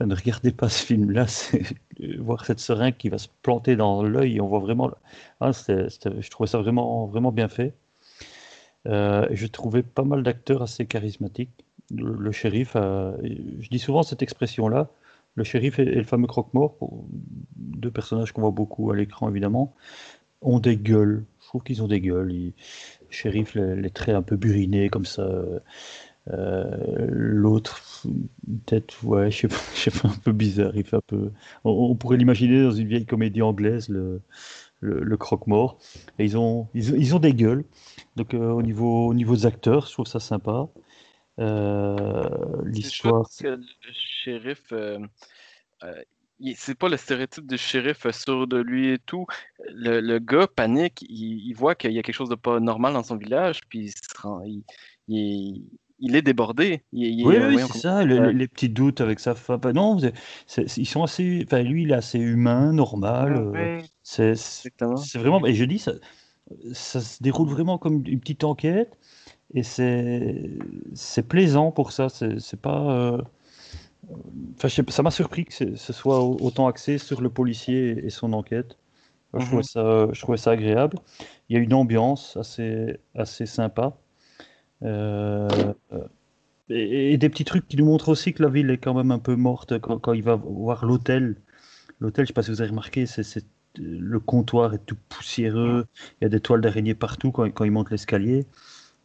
Ne 0.00 0.14
regardez 0.14 0.52
pas 0.52 0.68
ce 0.70 0.84
film-là, 0.86 1.26
c'est 1.28 1.64
voir 2.20 2.46
cette 2.46 2.60
seringue 2.60 2.96
qui 2.96 3.08
va 3.10 3.18
se 3.18 3.28
planter 3.42 3.76
dans 3.76 4.02
l'œil, 4.04 4.40
on 4.40 4.48
voit 4.48 4.60
vraiment. 4.60 4.90
Ah, 5.40 5.52
je 5.52 6.30
trouvais 6.30 6.48
ça 6.48 6.58
vraiment, 6.58 7.06
vraiment 7.06 7.32
bien 7.32 7.48
fait. 7.48 7.74
Euh, 8.86 9.26
je 9.30 9.46
trouvais 9.46 9.82
pas 9.82 10.04
mal 10.04 10.22
d'acteurs 10.22 10.62
assez 10.62 10.86
charismatiques. 10.86 11.50
Le, 11.94 12.32
shérif, 12.32 12.76
a- 12.76 13.14
je 13.22 13.68
dis 13.70 13.78
souvent 13.78 14.02
cette 14.02 14.22
expression-là, 14.22 14.88
le 15.34 15.44
shérif 15.44 15.78
et, 15.78 15.84
le 15.84 16.04
fameux 16.04 16.26
croque-mort, 16.26 16.76
deux 17.56 17.90
personnages 17.90 18.32
qu'on 18.32 18.42
voit 18.42 18.50
beaucoup 18.50 18.90
à 18.90 18.96
l'écran 18.96 19.28
évidemment, 19.30 19.74
ont 20.42 20.60
des 20.60 20.76
gueules. 20.76 21.24
Je 21.42 21.46
trouve 21.48 21.62
qu'ils 21.64 21.82
ont 21.82 21.88
des 21.88 22.00
gueules. 22.00 22.28
Le 22.32 22.52
shérif, 23.10 23.54
les, 23.54 23.76
les 23.76 23.90
traits 23.90 24.16
un 24.16 24.22
peu 24.22 24.36
burinés 24.36 24.90
comme 24.90 25.06
ça. 25.06 25.28
Euh, 26.30 27.06
L'autre, 27.10 28.06
une 28.46 28.60
tête, 28.60 29.02
ouais, 29.02 29.30
je 29.32 29.48
sais, 29.74 29.90
pas, 29.90 30.08
un 30.08 30.18
peu 30.24 30.32
bizarre. 30.32 30.72
Il 30.74 30.84
fait 30.84 30.96
un 30.96 31.02
peu. 31.06 31.30
On, 31.64 31.94
pourrait 31.94 32.16
l'imaginer 32.16 32.62
dans 32.62 32.72
une 32.72 32.88
vieille 32.88 33.06
comédie 33.06 33.42
anglaise, 33.42 33.88
le, 33.88 34.20
croque-mort. 35.16 35.78
Ils, 36.18 36.36
ont- 36.36 36.68
ils 36.74 37.14
ont 37.14 37.18
des 37.18 37.34
gueules. 37.34 37.64
Donc 38.18 38.34
euh, 38.34 38.50
au 38.50 38.62
niveau, 38.62 39.06
au 39.06 39.14
niveau 39.14 39.34
des 39.36 39.46
acteurs, 39.46 39.86
je 39.86 39.92
trouve 39.92 40.06
ça 40.06 40.20
sympa. 40.20 40.66
Euh, 41.38 42.28
L'histoire. 42.64 43.28
le 43.42 43.60
shérif, 43.92 44.72
euh, 44.72 44.98
euh, 45.84 46.02
c'est 46.56 46.76
pas 46.76 46.88
le 46.88 46.96
stéréotype 46.96 47.46
du 47.46 47.56
shérif 47.56 48.06
euh, 48.06 48.12
sûr 48.12 48.48
de 48.48 48.58
lui 48.58 48.90
et 48.92 48.98
tout. 48.98 49.26
Le, 49.68 50.00
le 50.00 50.18
gars 50.18 50.48
panique, 50.48 51.02
il, 51.08 51.46
il 51.48 51.54
voit 51.54 51.76
qu'il 51.76 51.92
y 51.92 51.98
a 51.98 52.02
quelque 52.02 52.14
chose 52.14 52.28
de 52.28 52.34
pas 52.34 52.58
normal 52.58 52.94
dans 52.94 53.04
son 53.04 53.16
village, 53.16 53.60
puis 53.68 53.84
il, 53.84 53.90
se 53.90 54.20
rend- 54.20 54.42
il, 54.42 54.64
il 55.06 55.18
est, 55.18 55.62
il 56.00 56.16
est 56.16 56.22
débordé. 56.22 56.82
Oui, 56.92 57.14
oui, 57.24 57.58
c'est 57.72 57.78
ça, 57.78 58.04
le- 58.04 58.30
les 58.30 58.48
petits 58.48 58.68
doutes 58.68 59.00
avec 59.00 59.20
sa 59.20 59.36
femme. 59.36 59.60
Non, 59.74 59.96
ils 60.76 60.86
sont 60.86 61.04
assez. 61.04 61.44
Enfin, 61.46 61.62
lui, 61.62 61.82
il 61.84 61.90
est 61.92 61.94
assez 61.94 62.18
humain, 62.18 62.72
normal. 62.72 63.36
euh, 63.36 63.50
Ouais, 63.52 63.84
c'est 64.02 64.34
vraiment. 65.18 65.44
Et 65.46 65.54
je 65.54 65.64
dis, 65.64 65.78
ça, 65.78 65.92
ça 66.72 67.00
se 67.00 67.22
déroule 67.22 67.48
vraiment 67.48 67.78
comme 67.78 68.02
une 68.06 68.20
petite 68.20 68.44
enquête. 68.44 68.96
Et 69.54 69.62
c'est 69.64 71.28
plaisant 71.28 71.72
pour 71.72 71.92
ça. 71.92 72.08
C'est 72.10 72.60
pas. 72.60 72.92
euh, 72.92 73.22
Enfin, 74.56 74.68
je 74.68 74.74
sais 74.74 74.82
pas, 74.82 74.92
ça 74.92 75.02
m'a 75.02 75.10
surpris 75.10 75.44
que 75.44 75.76
ce 75.76 75.92
soit 75.92 76.20
au- 76.22 76.36
autant 76.40 76.66
axé 76.66 76.98
sur 76.98 77.20
le 77.20 77.30
policier 77.30 78.04
et 78.04 78.10
son 78.10 78.32
enquête. 78.32 78.76
Je, 79.34 79.44
Mhm. 79.44 79.46
trouvais 79.46 79.62
ça, 79.64 80.08
je 80.12 80.20
trouvais 80.22 80.38
ça 80.38 80.52
agréable. 80.52 80.98
Il 81.48 81.56
y 81.56 81.60
a 81.60 81.62
une 81.62 81.74
ambiance 81.74 82.36
assez, 82.36 82.98
assez 83.14 83.46
sympa. 83.46 83.96
Euh, 84.84 85.72
et, 86.70 87.12
et 87.14 87.18
des 87.18 87.28
petits 87.28 87.44
trucs 87.44 87.66
qui 87.68 87.76
nous 87.76 87.84
montrent 87.86 88.08
aussi 88.10 88.32
que 88.34 88.42
la 88.42 88.48
ville 88.48 88.70
est 88.70 88.78
quand 88.78 88.94
même 88.94 89.10
un 89.10 89.18
peu 89.18 89.36
morte 89.36 89.78
quand, 89.80 89.98
quand 89.98 90.12
il 90.12 90.22
va 90.22 90.36
voir 90.36 90.84
l'hôtel. 90.86 91.36
L'hôtel, 92.00 92.26
je 92.26 92.28
sais 92.28 92.34
pas 92.34 92.42
si 92.44 92.50
vous 92.50 92.60
avez 92.62 92.70
remarqué, 92.70 93.06
c'est- 93.06 93.46
le 93.78 94.20
comptoir 94.20 94.74
est 94.74 94.84
tout 94.86 94.96
poussiéreux. 95.08 95.86
Il 96.20 96.24
y 96.24 96.26
a 96.26 96.28
des 96.28 96.40
toiles 96.40 96.60
d'araignée 96.60 96.94
partout 96.94 97.32
quand, 97.32 97.50
quand 97.52 97.64
il 97.64 97.70
monte 97.72 97.90
l'escalier. 97.90 98.46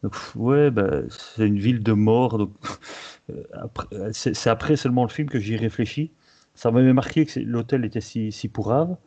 Donc, 0.04 0.16
ouais, 0.36 0.72
bah, 0.72 1.02
c'est 1.10 1.48
une 1.48 1.60
ville 1.60 1.84
de 1.84 1.94
mort. 1.94 2.38
Donc, 2.38 2.52
euh, 3.32 3.44
après- 3.54 3.88
euh, 3.94 4.12
c'est, 4.14 4.48
après 4.50 4.76
seulement 4.78 5.04
le 5.04 5.10
film 5.10 5.30
que 5.30 5.40
j'y 5.40 5.58
réfléchis. 5.58 6.12
Ça 6.56 6.72
m'avait 6.72 6.94
marqué 6.94 7.26
que 7.26 7.40
l'hôtel 7.42 7.86
était 7.86 8.02
si, 8.02 8.32
si 8.32 8.48
pourrave, 8.50 8.98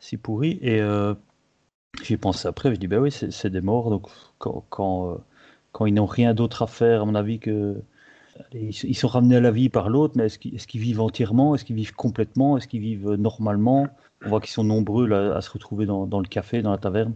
si 0.00 0.16
pourri. 0.18 0.58
Et 0.62 0.80
euh, 0.82 1.14
j'y 2.02 2.16
pensé 2.16 2.48
après. 2.48 2.74
Je 2.74 2.80
dis, 2.80 2.86
bah 2.88 2.98
oui, 2.98 3.10
c'est, 3.12 3.30
c'est 3.32 3.50
des 3.50 3.60
morts. 3.60 3.90
Donc, 3.90 4.08
quand, 4.38 4.64
quand, 4.70 5.12
euh, 5.12 5.16
quand 5.72 5.86
ils 5.86 5.94
n'ont 5.94 6.06
rien 6.06 6.34
d'autre 6.34 6.62
à 6.62 6.66
faire, 6.66 7.02
à 7.02 7.04
mon 7.04 7.14
avis, 7.14 7.38
que. 7.40 7.76
Allez, 8.50 8.70
Ils 8.84 8.94
sont 8.94 9.08
ramenés 9.08 9.36
à 9.36 9.40
la 9.40 9.50
vie 9.50 9.68
par 9.68 9.88
l'autre, 9.88 10.14
mais 10.16 10.26
est-ce 10.26 10.38
qu'ils, 10.38 10.80
vivent 10.80 11.00
entièrement? 11.00 11.54
Est-ce 11.54 11.64
qu'ils 11.64 11.76
vivent 11.76 11.94
complètement? 11.94 12.56
Est-ce 12.56 12.68
qu'ils 12.68 12.80
vivent 12.80 13.10
euh, 13.10 13.16
normalement? 13.16 13.88
On 14.24 14.28
voit 14.28 14.40
qu'ils 14.40 14.50
sont 14.50 14.64
nombreux 14.64 15.06
là, 15.06 15.36
à 15.36 15.40
se 15.40 15.50
retrouver 15.50 15.86
dans, 15.86 16.06
dans 16.06 16.20
le 16.20 16.26
café, 16.26 16.62
dans 16.62 16.70
la 16.70 16.78
taverne. 16.78 17.14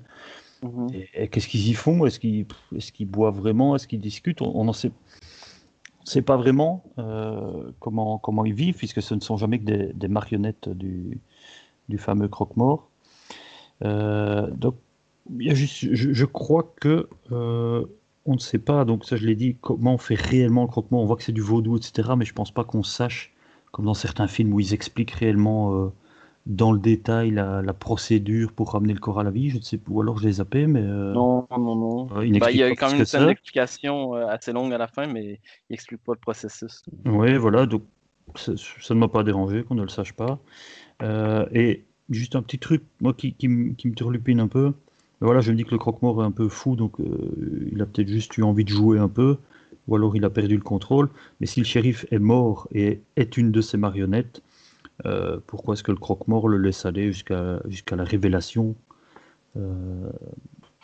Mhm. 0.62 0.88
Et, 0.92 1.08
et 1.14 1.28
qu'est-ce 1.28 1.48
qu'ils 1.48 1.68
y 1.68 1.74
font? 1.74 2.04
Est-ce 2.06 2.20
qu'ils 2.20 2.46
est 2.72 3.04
boivent 3.04 3.38
vraiment? 3.38 3.76
Est-ce 3.76 3.88
qu'ils 3.88 4.00
discutent? 4.00 4.42
On 4.42 4.64
n'en 4.64 4.72
sait, 4.72 4.92
pas 6.22 6.36
vraiment 6.36 6.84
euh, 6.98 7.70
comment, 7.78 8.18
comment 8.18 8.44
ils 8.44 8.54
vivent, 8.54 8.76
puisque 8.76 9.02
ce 9.02 9.14
ne 9.14 9.20
sont 9.20 9.36
jamais 9.36 9.58
que 9.58 9.64
des, 9.64 9.92
des 9.92 10.08
marionnettes 10.08 10.68
du, 10.68 11.20
du 11.88 11.98
fameux 11.98 12.28
croque-mort. 12.28 12.88
Euh, 13.84 14.50
donc, 14.50 14.76
je, 15.38 16.12
je 16.12 16.24
crois 16.24 16.72
que 16.80 17.08
euh, 17.32 17.86
on 18.26 18.34
ne 18.34 18.38
sait 18.38 18.58
pas, 18.58 18.84
donc 18.84 19.04
ça 19.04 19.16
je 19.16 19.26
l'ai 19.26 19.34
dit, 19.36 19.56
comment 19.60 19.94
on 19.94 19.98
fait 19.98 20.14
réellement 20.14 20.62
le 20.62 20.68
croque-mort. 20.68 21.02
On 21.02 21.06
voit 21.06 21.16
que 21.16 21.22
c'est 21.24 21.32
du 21.32 21.40
vaudou, 21.40 21.76
etc. 21.78 22.16
Mais 22.16 22.24
je 22.24 22.32
pense 22.34 22.52
pas 22.52 22.64
qu'on 22.64 22.82
sache, 22.82 23.32
comme 23.72 23.86
dans 23.86 23.94
certains 23.94 24.28
films 24.28 24.52
où 24.52 24.60
ils 24.60 24.74
expliquent 24.74 25.12
réellement 25.12 25.74
euh, 25.74 25.88
dans 26.46 26.72
le 26.72 26.78
détail 26.80 27.30
la, 27.32 27.62
la 27.62 27.74
procédure 27.74 28.52
pour 28.52 28.72
ramener 28.72 28.94
le 28.94 29.00
corps 29.00 29.20
à 29.20 29.24
la 29.24 29.30
vie. 29.30 29.50
Je 29.50 29.58
ne 29.58 29.62
sais 29.62 29.78
pas, 29.78 29.90
ou 29.90 30.00
alors 30.02 30.18
je 30.18 30.26
l'ai 30.26 30.32
zappé, 30.34 30.66
mais 30.66 30.82
euh, 30.82 31.12
Non, 31.14 31.46
non, 31.50 31.76
non. 31.76 32.12
euh, 32.16 32.26
il 32.26 32.32
Bah, 32.38 32.50
il 32.50 32.58
y 32.58 32.62
a 32.62 32.68
n'explique 32.68 32.68
pas 32.68 32.74
quand 32.76 32.90
même 32.90 32.98
une 33.00 33.04
scène 33.04 33.26
d'explication 33.26 34.14
assez 34.14 34.52
longue 34.52 34.72
à 34.72 34.78
la 34.78 34.88
fin, 34.88 35.06
mais 35.06 35.40
il 35.68 35.74
explique 35.74 36.02
pas 36.02 36.12
le 36.14 36.18
processus. 36.20 36.82
Oui, 37.04 37.36
voilà, 37.36 37.66
donc 37.66 37.82
ça, 38.36 38.52
ça 38.56 38.94
ne 38.94 39.00
m'a 39.00 39.08
pas 39.08 39.22
dérangé 39.22 39.64
qu'on 39.64 39.74
ne 39.74 39.82
le 39.82 39.88
sache 39.88 40.12
pas. 40.12 40.40
Euh, 41.02 41.46
et 41.52 41.86
juste 42.10 42.36
un 42.36 42.42
petit 42.42 42.58
truc, 42.58 42.84
moi 43.00 43.14
qui, 43.14 43.34
qui 43.34 43.48
me 43.48 43.94
turlupine 43.94 44.40
un 44.40 44.48
peu. 44.48 44.74
Voilà, 45.20 45.40
je 45.40 45.52
me 45.52 45.56
dis 45.56 45.64
que 45.64 45.72
le 45.72 45.78
croque-mort 45.78 46.22
est 46.22 46.26
un 46.26 46.30
peu 46.30 46.48
fou, 46.48 46.76
donc 46.76 46.98
euh, 47.00 47.68
il 47.72 47.80
a 47.82 47.86
peut-être 47.86 48.08
juste 48.08 48.36
eu 48.38 48.42
envie 48.42 48.64
de 48.64 48.70
jouer 48.70 48.98
un 48.98 49.08
peu, 49.08 49.36
ou 49.86 49.96
alors 49.96 50.16
il 50.16 50.24
a 50.24 50.30
perdu 50.30 50.56
le 50.56 50.62
contrôle. 50.62 51.10
Mais 51.40 51.46
si 51.46 51.60
le 51.60 51.66
shérif 51.66 52.06
est 52.10 52.18
mort 52.18 52.68
et 52.72 53.02
est 53.16 53.36
une 53.36 53.52
de 53.52 53.60
ses 53.60 53.76
marionnettes, 53.76 54.42
euh, 55.06 55.38
pourquoi 55.46 55.74
est-ce 55.74 55.82
que 55.82 55.92
le 55.92 55.98
croque-mort 55.98 56.48
le 56.48 56.58
laisse 56.58 56.86
aller 56.86 57.12
jusqu'à 57.12 57.60
jusqu'à 57.68 57.96
la 57.96 58.04
révélation 58.04 58.76
euh, 59.56 60.10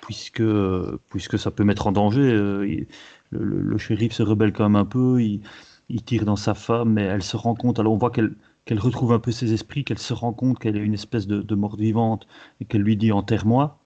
puisque, 0.03 1.39
ça 1.39 1.51
peut 1.51 1.65
mettre 1.65 1.87
en 1.87 1.93
danger. 1.93 2.33
le, 3.31 3.79
shérif 3.79 4.13
se 4.13 4.23
rebelle 4.23 4.53
quand 4.53 4.65
même 4.65 4.77
un 4.77 4.85
peu, 4.85 5.23
il, 5.23 5.43
tire 6.05 6.25
dans 6.25 6.37
sa 6.37 6.55
femme, 6.55 6.93
mais 6.95 7.03
elle 7.03 7.23
se 7.23 7.37
rend 7.37 7.55
compte, 7.55 7.79
alors 7.81 7.93
on 7.95 7.99
voit 7.99 8.11
qu'elle 8.11 8.35
qu'elle 8.67 8.81
retrouve 8.81 9.13
un 9.13 9.21
peu 9.21 9.31
ses 9.31 9.53
esprits, 9.53 9.85
qu'elle 9.85 9.99
se 9.99 10.13
rend 10.13 10.33
compte 10.33 10.59
qu'elle 10.59 10.77
est 10.77 10.81
une 10.81 10.95
espèce 10.95 11.27
de, 11.29 11.41
de 11.41 11.55
morte 11.55 11.79
vivante, 11.79 12.27
et 12.61 12.65
qu'elle 12.65 12.83
lui 12.83 12.97
dit 12.97 13.13
enterre-moi. 13.13 13.79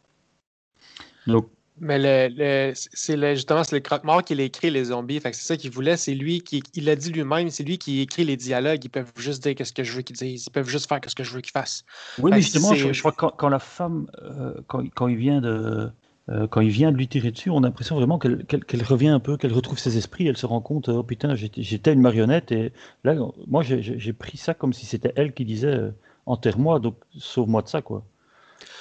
Mais 1.82 1.98
le, 1.98 2.34
le- 2.36 2.72
c'est 2.74 3.34
justement 3.34 3.64
c'est 3.64 3.74
le 3.76 3.80
croque-mort 3.80 4.22
qui 4.22 4.34
a 4.38 4.42
écrit 4.42 4.70
les 4.70 4.84
zombies. 4.86 5.18
Fait 5.20 5.32
c'est 5.32 5.42
ça 5.46 5.56
qu'il 5.56 5.70
voulait. 5.70 5.96
C'est 5.96 6.14
lui 6.14 6.42
qui 6.42 6.62
il 6.74 6.84
l'a 6.84 6.94
dit 6.96 7.10
lui-même. 7.10 7.48
C'est 7.50 7.62
lui 7.64 7.78
qui 7.78 8.00
écrit 8.00 8.24
les 8.24 8.36
dialogues. 8.36 8.84
Ils 8.84 8.90
peuvent 8.90 9.12
juste 9.16 9.42
dire 9.42 9.66
ce 9.66 9.72
que 9.72 9.82
je 9.84 9.92
veux 9.94 10.02
qu'ils 10.02 10.16
disent. 10.16 10.46
Ils 10.46 10.50
peuvent 10.50 10.68
juste 10.68 10.88
faire 10.88 11.00
ce 11.06 11.14
que 11.14 11.24
je 11.24 11.32
veux 11.32 11.40
qu'ils 11.40 11.52
fassent. 11.52 11.84
oui, 12.18 12.32
Fait 12.32 12.32
mais 12.32 12.42
justement, 12.42 12.74
je, 12.74 12.92
je 12.92 13.00
crois 13.00 13.12
que 13.12 13.16
quand, 13.16 13.30
quand 13.36 13.48
la 13.48 13.58
femme, 13.58 14.10
euh, 14.22 14.60
quand, 14.66 14.84
quand 14.94 15.08
il 15.08 15.16
vient 15.16 15.40
de, 15.40 15.90
euh, 16.28 16.46
quand 16.48 16.60
il 16.60 16.70
vient 16.70 16.92
de 16.92 16.96
lui 16.96 17.08
tirer 17.08 17.30
dessus, 17.30 17.50
on 17.50 17.58
a 17.58 17.60
l'impression 17.62 17.96
vraiment 17.96 18.18
qu'elle 18.18 18.44
qu'elle- 18.46 18.64
qu'elle 18.64 18.82
revient 18.82 19.08
un 19.08 19.20
peu, 19.20 19.36
qu'elle 19.36 19.52
retrouve 19.52 19.78
ses 19.78 19.96
esprits, 19.96 20.26
elle 20.26 20.36
se 20.36 20.46
rend 20.46 20.60
compte, 20.60 20.88
oh 20.88 21.02
putain, 21.02 21.34
j'étais 21.34 21.92
une 21.92 22.00
marionnette, 22.02 22.52
et 22.52 22.72
là, 23.04 23.14
moi, 23.46 23.62
j'ai- 23.62 24.12
pris 24.12 24.36
ça 24.36 24.52
comme 24.54 24.72
si 24.72 24.84
c'était 24.86 25.12
elle 25.16 25.32
qui 25.34 25.44
disait, 25.44 25.68
euh, 25.68 25.90
enterre-moi, 26.26 26.78
donc 26.80 26.96
sauve-moi 27.18 27.62
de 27.62 27.68
ça, 27.68 27.80
quoi. 27.82 28.04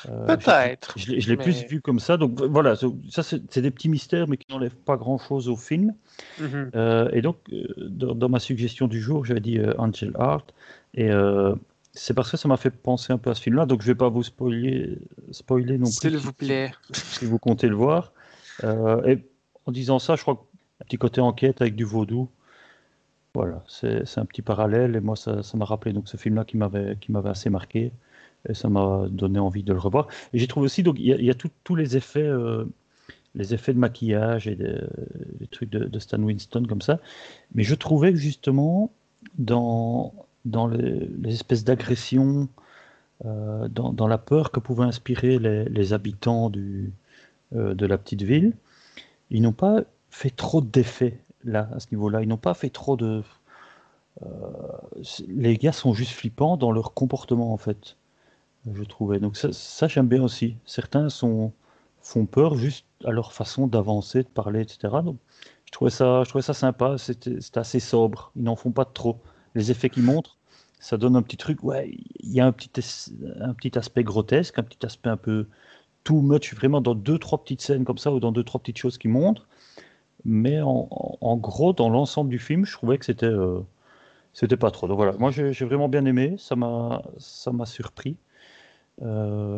Euh, 0.07 0.25
Peut-être. 0.27 0.93
Je 0.97 1.11
l'ai 1.11 1.19
je 1.19 1.29
l'ai 1.29 1.35
plus 1.37 1.65
vu 1.65 1.81
comme 1.81 1.99
ça. 1.99 2.17
Donc 2.17 2.41
voilà, 2.41 2.75
ça 2.75 3.23
c'est 3.23 3.61
des 3.61 3.71
petits 3.71 3.89
mystères, 3.89 4.27
mais 4.27 4.37
qui 4.37 4.45
n'enlèvent 4.51 4.75
pas 4.75 4.95
grand-chose 4.97 5.49
au 5.49 5.55
film. 5.55 5.93
Mhm. 6.39 6.71
Euh, 6.75 7.09
et 7.11 7.21
donc, 7.21 7.37
euh, 7.51 7.65
dans, 7.77 8.15
dans 8.15 8.29
ma 8.29 8.39
suggestion 8.39 8.87
du 8.87 9.01
jour, 9.01 9.25
j'avais 9.25 9.39
dit 9.41 9.57
euh, 9.57 9.73
Angel 9.77 10.11
Art. 10.17 10.45
Et 10.93 11.09
euh, 11.11 11.53
c'est 11.93 12.13
parce 12.13 12.31
que 12.31 12.37
ça 12.37 12.47
m'a 12.47 12.57
fait 12.57 12.69
penser 12.69 13.11
un 13.11 13.17
peu 13.17 13.29
à 13.29 13.35
ce 13.35 13.41
film-là. 13.41 13.65
Donc, 13.65 13.81
je 13.81 13.87
vais 13.87 13.95
pas 13.95 14.09
vous 14.09 14.23
spoiler, 14.23 14.97
spoiler 15.31 15.77
non 15.77 15.85
plus. 15.85 15.91
S'il 15.91 16.11
si- 16.11 16.25
vous 16.25 16.33
plaît. 16.33 16.71
Si, 16.93 17.25
vous 17.25 17.39
comptez 17.39 17.67
le 17.67 17.75
voir. 17.75 18.13
Et 18.63 19.19
en 19.65 19.71
disant 19.71 19.99
ça, 19.99 20.15
je 20.15 20.21
crois 20.21 20.35
qu'un 20.35 20.85
petit 20.85 20.97
côté 20.97 21.19
enquête 21.21 21.61
avec 21.61 21.75
du 21.75 21.83
vaudou. 21.83 22.29
Voilà, 23.35 23.63
c'est 23.67 24.17
un 24.17 24.25
petit 24.25 24.41
parallèle. 24.41 24.95
Et 24.95 24.99
moi, 25.01 25.15
ça 25.15 25.43
ça 25.43 25.57
m'a 25.57 25.65
rappelé 25.65 25.93
donc, 25.93 26.07
ce 26.07 26.17
film-là 26.17 26.45
qui 26.45 26.57
m'avait 26.57 26.97
qui 26.99 27.11
m'avait 27.11 27.29
assez 27.29 27.49
marqué. 27.49 27.91
Et 28.47 28.53
ça 28.53 28.69
m'a 28.69 29.05
donné 29.09 29.39
envie 29.39 29.63
de 29.63 29.73
le 29.73 29.79
revoir. 29.79 30.07
Et 30.33 30.39
j'ai 30.39 30.47
trouvé 30.47 30.65
aussi, 30.65 30.83
donc, 30.83 30.95
il 30.99 31.05
y 31.05 31.31
a, 31.31 31.35
tous 31.63 31.75
les 31.75 31.97
effets. 31.97 32.23
euh, 32.23 32.65
les 33.35 33.53
effets 33.53 33.73
de 33.73 33.79
maquillage 33.79 34.47
et 34.47 34.55
des, 34.55 35.47
trucs 35.51 35.69
de, 35.69 35.99
Stan 35.99 36.21
Winston 36.21 36.65
comme 36.67 36.81
ça. 36.81 36.99
Mais 37.53 37.63
je 37.63 37.75
trouvais 37.75 38.11
que 38.11 38.17
justement, 38.17 38.91
dans, 39.37 40.13
dans 40.45 40.67
les, 40.67 41.07
les 41.21 41.33
espèces 41.33 41.63
d'agressions, 41.63 42.49
euh, 43.25 43.67
dans, 43.67 43.93
dans 43.93 44.07
la 44.07 44.17
peur 44.17 44.51
que 44.51 44.59
pouvaient 44.59 44.85
inspirer 44.85 45.39
les, 45.39 45.93
habitants 45.93 46.49
du, 46.49 46.91
euh, 47.55 47.73
de 47.73 47.85
la 47.85 47.97
petite 47.97 48.23
ville, 48.23 48.53
ils 49.29 49.41
n'ont 49.41 49.53
pas 49.53 49.83
fait 50.09 50.31
trop 50.31 50.61
d'effets 50.61 51.19
là, 51.43 51.69
à 51.73 51.79
ce 51.79 51.87
niveau-là. 51.91 52.21
Ils 52.23 52.27
n'ont 52.27 52.37
pas 52.37 52.53
fait 52.53 52.69
trop 52.69 52.97
de. 52.97 53.23
les 55.27 55.57
gars 55.57 55.71
sont 55.71 55.93
juste 55.93 56.11
flippants 56.11 56.57
dans 56.57 56.71
leur 56.71 56.93
comportement 56.93 57.53
en 57.53 57.57
fait, 57.57 57.95
je 58.73 58.83
trouvais. 58.83 59.19
Donc 59.19 59.37
ça, 59.37 59.87
j'aime 59.87 60.07
bien 60.07 60.23
aussi. 60.23 60.55
Certains 60.65 61.09
sont, 61.09 61.53
font 62.01 62.25
peur 62.25 62.55
juste 62.55 62.85
à 63.05 63.11
leur 63.11 63.33
façon 63.33 63.67
d'avancer, 63.67 64.23
de 64.23 64.27
parler, 64.27 64.61
etc. 64.61 64.79
Donc 65.03 65.17
je 65.65 65.71
trouvais 65.71 65.91
ça, 65.91 66.23
je 66.23 66.29
trouvais 66.29 66.41
ça 66.41 66.53
sympa. 66.53 66.97
C'était 66.97 67.37
assez 67.55 67.79
sobre. 67.79 68.31
Ils 68.35 68.43
n'en 68.43 68.55
font 68.55 68.71
pas 68.71 68.85
trop. 68.85 69.19
Les 69.55 69.71
effets 69.71 69.89
qu'ils 69.89 70.03
montrent, 70.03 70.37
ça 70.79 70.97
donne 70.97 71.15
un 71.15 71.21
petit 71.21 71.37
truc. 71.37 71.63
Ouais, 71.63 71.91
il 72.19 72.31
y 72.33 72.39
a 72.39 72.45
un 72.45 72.51
petit, 72.51 72.71
un 73.39 73.53
petit 73.53 73.77
aspect 73.77 74.03
grotesque, 74.03 74.59
un 74.59 74.63
petit 74.63 74.85
aspect 74.85 75.09
un 75.09 75.17
peu 75.17 75.47
too 76.03 76.21
much, 76.21 76.53
vraiment 76.55 76.81
dans 76.81 76.95
deux, 76.95 77.19
trois 77.19 77.43
petites 77.43 77.61
scènes 77.61 77.85
comme 77.85 77.97
ça 77.97 78.11
ou 78.11 78.19
dans 78.19 78.31
deux, 78.31 78.43
trois 78.43 78.59
petites 78.59 78.77
choses 78.77 78.97
qui 78.97 79.07
montrent. 79.07 79.47
Mais 80.25 80.59
en, 80.61 81.37
gros, 81.37 81.71
dans 81.73 81.89
l'ensemble 81.89 82.29
du 82.29 82.39
film, 82.39 82.65
je 82.65 82.73
trouvais 82.73 82.97
que 82.97 83.05
c'était 83.05 83.25
euh, 83.25 83.61
pas 84.59 84.71
trop. 84.71 84.87
Donc 84.87 84.97
voilà, 84.97 85.13
moi 85.13 85.31
j'ai 85.31 85.65
vraiment 85.65 85.87
bien 85.87 86.05
aimé. 86.05 86.35
Ça 86.37 86.55
m'a 86.55 87.01
surpris 87.65 88.17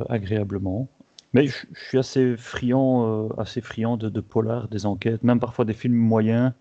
agréablement. 0.10 0.88
Mais 1.34 1.48
je, 1.48 1.66
je 1.74 1.80
suis 1.86 1.98
assez 1.98 2.36
friand, 2.38 3.06
euh, 3.30 3.42
assez 3.42 3.62
friand 3.62 3.96
de, 3.98 4.10
de 4.10 4.22
polar, 4.22 4.68
des 4.68 4.86
enquêtes, 4.86 5.24
même 5.24 5.40
parfois 5.40 5.64
des 5.66 5.74
films 5.74 5.96
moyens. 5.96 6.52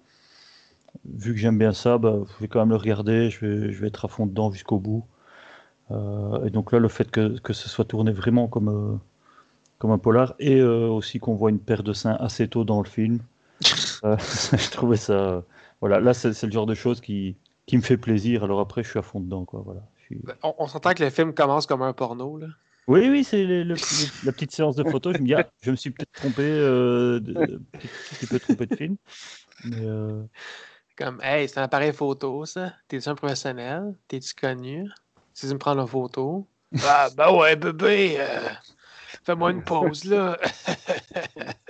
Vu 1.05 1.33
que 1.35 1.39
j'aime 1.39 1.59
bien 1.59 1.73
ça, 1.73 1.99
bah, 1.99 2.17
je 2.27 2.41
vais 2.43 2.49
quand 2.49 2.61
même 2.61 2.71
le 2.71 2.77
regarder, 2.77 3.31
je 3.31 3.45
vais, 3.47 3.73
je 3.73 3.81
vais 3.81 3.89
être 3.89 4.05
à 4.05 4.09
fond 4.09 4.27
dedans 4.27 4.51
jusqu'au 4.53 4.79
bout. 4.79 5.05
Euh, 5.91 6.45
et 6.47 6.51
donc 6.51 6.73
là, 6.73 6.79
le 6.79 6.89
fait 6.89 7.11
que, 7.11 7.39
que 7.41 7.53
ce 7.53 7.69
soit 7.69 7.85
tourné 7.85 8.13
vraiment 8.13 8.49
comme, 8.49 8.69
euh, 8.69 8.97
comme 9.79 9.91
un 9.93 9.99
polar, 9.99 10.35
et 10.39 10.61
euh, 10.61 10.89
aussi 10.89 11.21
qu'on 11.21 11.35
voit 11.35 11.51
une 11.51 11.61
paire 11.61 11.83
de 11.83 11.93
seins 11.93 12.17
assez 12.21 12.49
tôt 12.49 12.65
dans 12.65 12.81
le 12.83 12.89
film, 12.89 13.21
euh, 14.05 14.17
je 14.53 14.71
trouvais 14.71 14.97
ça... 14.97 15.45
Voilà, 15.81 16.01
là, 16.01 16.15
c'est 16.15 16.43
le 16.45 16.53
genre 16.53 16.67
de 16.67 16.75
choses 16.75 17.01
qui, 17.01 17.37
qui 17.67 17.77
me 17.77 17.83
fait 17.83 17.97
plaisir. 17.97 18.45
Alors 18.45 18.61
après, 18.61 18.83
je 18.85 18.91
suis 18.91 18.99
à 18.99 19.03
fond 19.03 19.21
dedans, 19.21 19.45
quoi. 19.47 19.63
Voilà. 19.65 19.83
Suis- 20.05 20.21
On, 20.43 20.55
on 20.59 20.67
s'entend 20.69 20.93
que 20.93 21.03
le 21.03 21.11
film 21.11 21.33
commence 21.35 21.67
comme 21.67 21.83
un 21.83 21.95
porno. 21.95 22.37
Là. 22.37 22.49
Oui, 22.91 23.09
oui, 23.09 23.23
c'est 23.25 23.45
la 23.65 23.77
petite 24.33 24.51
séance 24.51 24.75
de 24.75 24.83
photos. 24.85 25.15
Je 25.17 25.21
me 25.23 25.27
dis, 25.27 25.35
ah, 25.35 25.49
je 25.63 25.71
me 25.71 25.77
suis 25.77 25.91
peut-être 25.93 26.13
trompé, 26.15 26.43
euh, 26.43 27.21
de, 27.21 27.35
de- 27.45 27.59
petit, 27.79 27.89
petit 28.17 28.27
peu 28.27 28.41
trompé 28.41 28.67
de 28.67 28.73
film. 28.75 28.97
Mais, 29.65 29.85
euh, 29.87 30.25
Comme, 30.97 31.21
hey, 31.23 31.49
c'est 31.49 31.59
un 31.59 31.65
appareil 31.65 31.93
photo, 31.93 32.45
ça. 32.45 32.75
T'es-tu 32.89 33.09
un 33.09 33.15
professionnel? 33.15 33.97
T'es-tu 34.09 34.35
connu? 34.35 34.85
Tu 35.35 35.47
sais 35.47 35.55
me 35.55 35.59
prendre 35.59 35.81
une 35.83 35.89
photo? 35.89 36.47
Ah, 36.83 37.11
ben 37.11 37.33
ouais, 37.37 37.57
bébé. 37.57 38.17
euh, 38.21 38.51
Fais-moi 39.25 39.53
une 39.53 39.65
pause, 39.65 40.05
là. 40.05 40.39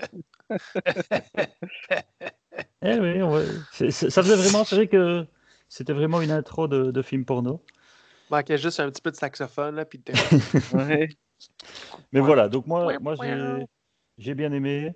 eh 2.82 2.98
oui, 2.98 3.22
ouais. 3.22 3.46
Ça 3.70 4.22
faisait 4.22 4.36
vraiment, 4.36 4.64
c'est 4.64 4.74
vrai 4.76 4.88
que 4.88 5.26
c'était 5.68 5.92
vraiment 5.92 6.20
une 6.20 6.30
intro 6.30 6.68
de, 6.68 6.90
de 6.90 7.02
film 7.02 7.24
porno. 7.24 7.64
Manquait 8.30 8.58
juste 8.58 8.80
un 8.80 8.90
petit 8.90 9.02
peu 9.02 9.10
de 9.10 9.16
saxophone, 9.16 9.74
là, 9.76 9.84
puis 9.84 9.98
de- 9.98 10.12
Ouais. 10.74 11.08
Mais 12.12 12.20
Ouais. 12.20 12.26
voilà, 12.26 12.48
donc 12.48 12.66
moi, 12.66 12.98
moi 13.00 13.14
j'ai, 13.16 13.66
j'ai 14.18 14.34
bien 14.34 14.52
aimé. 14.52 14.92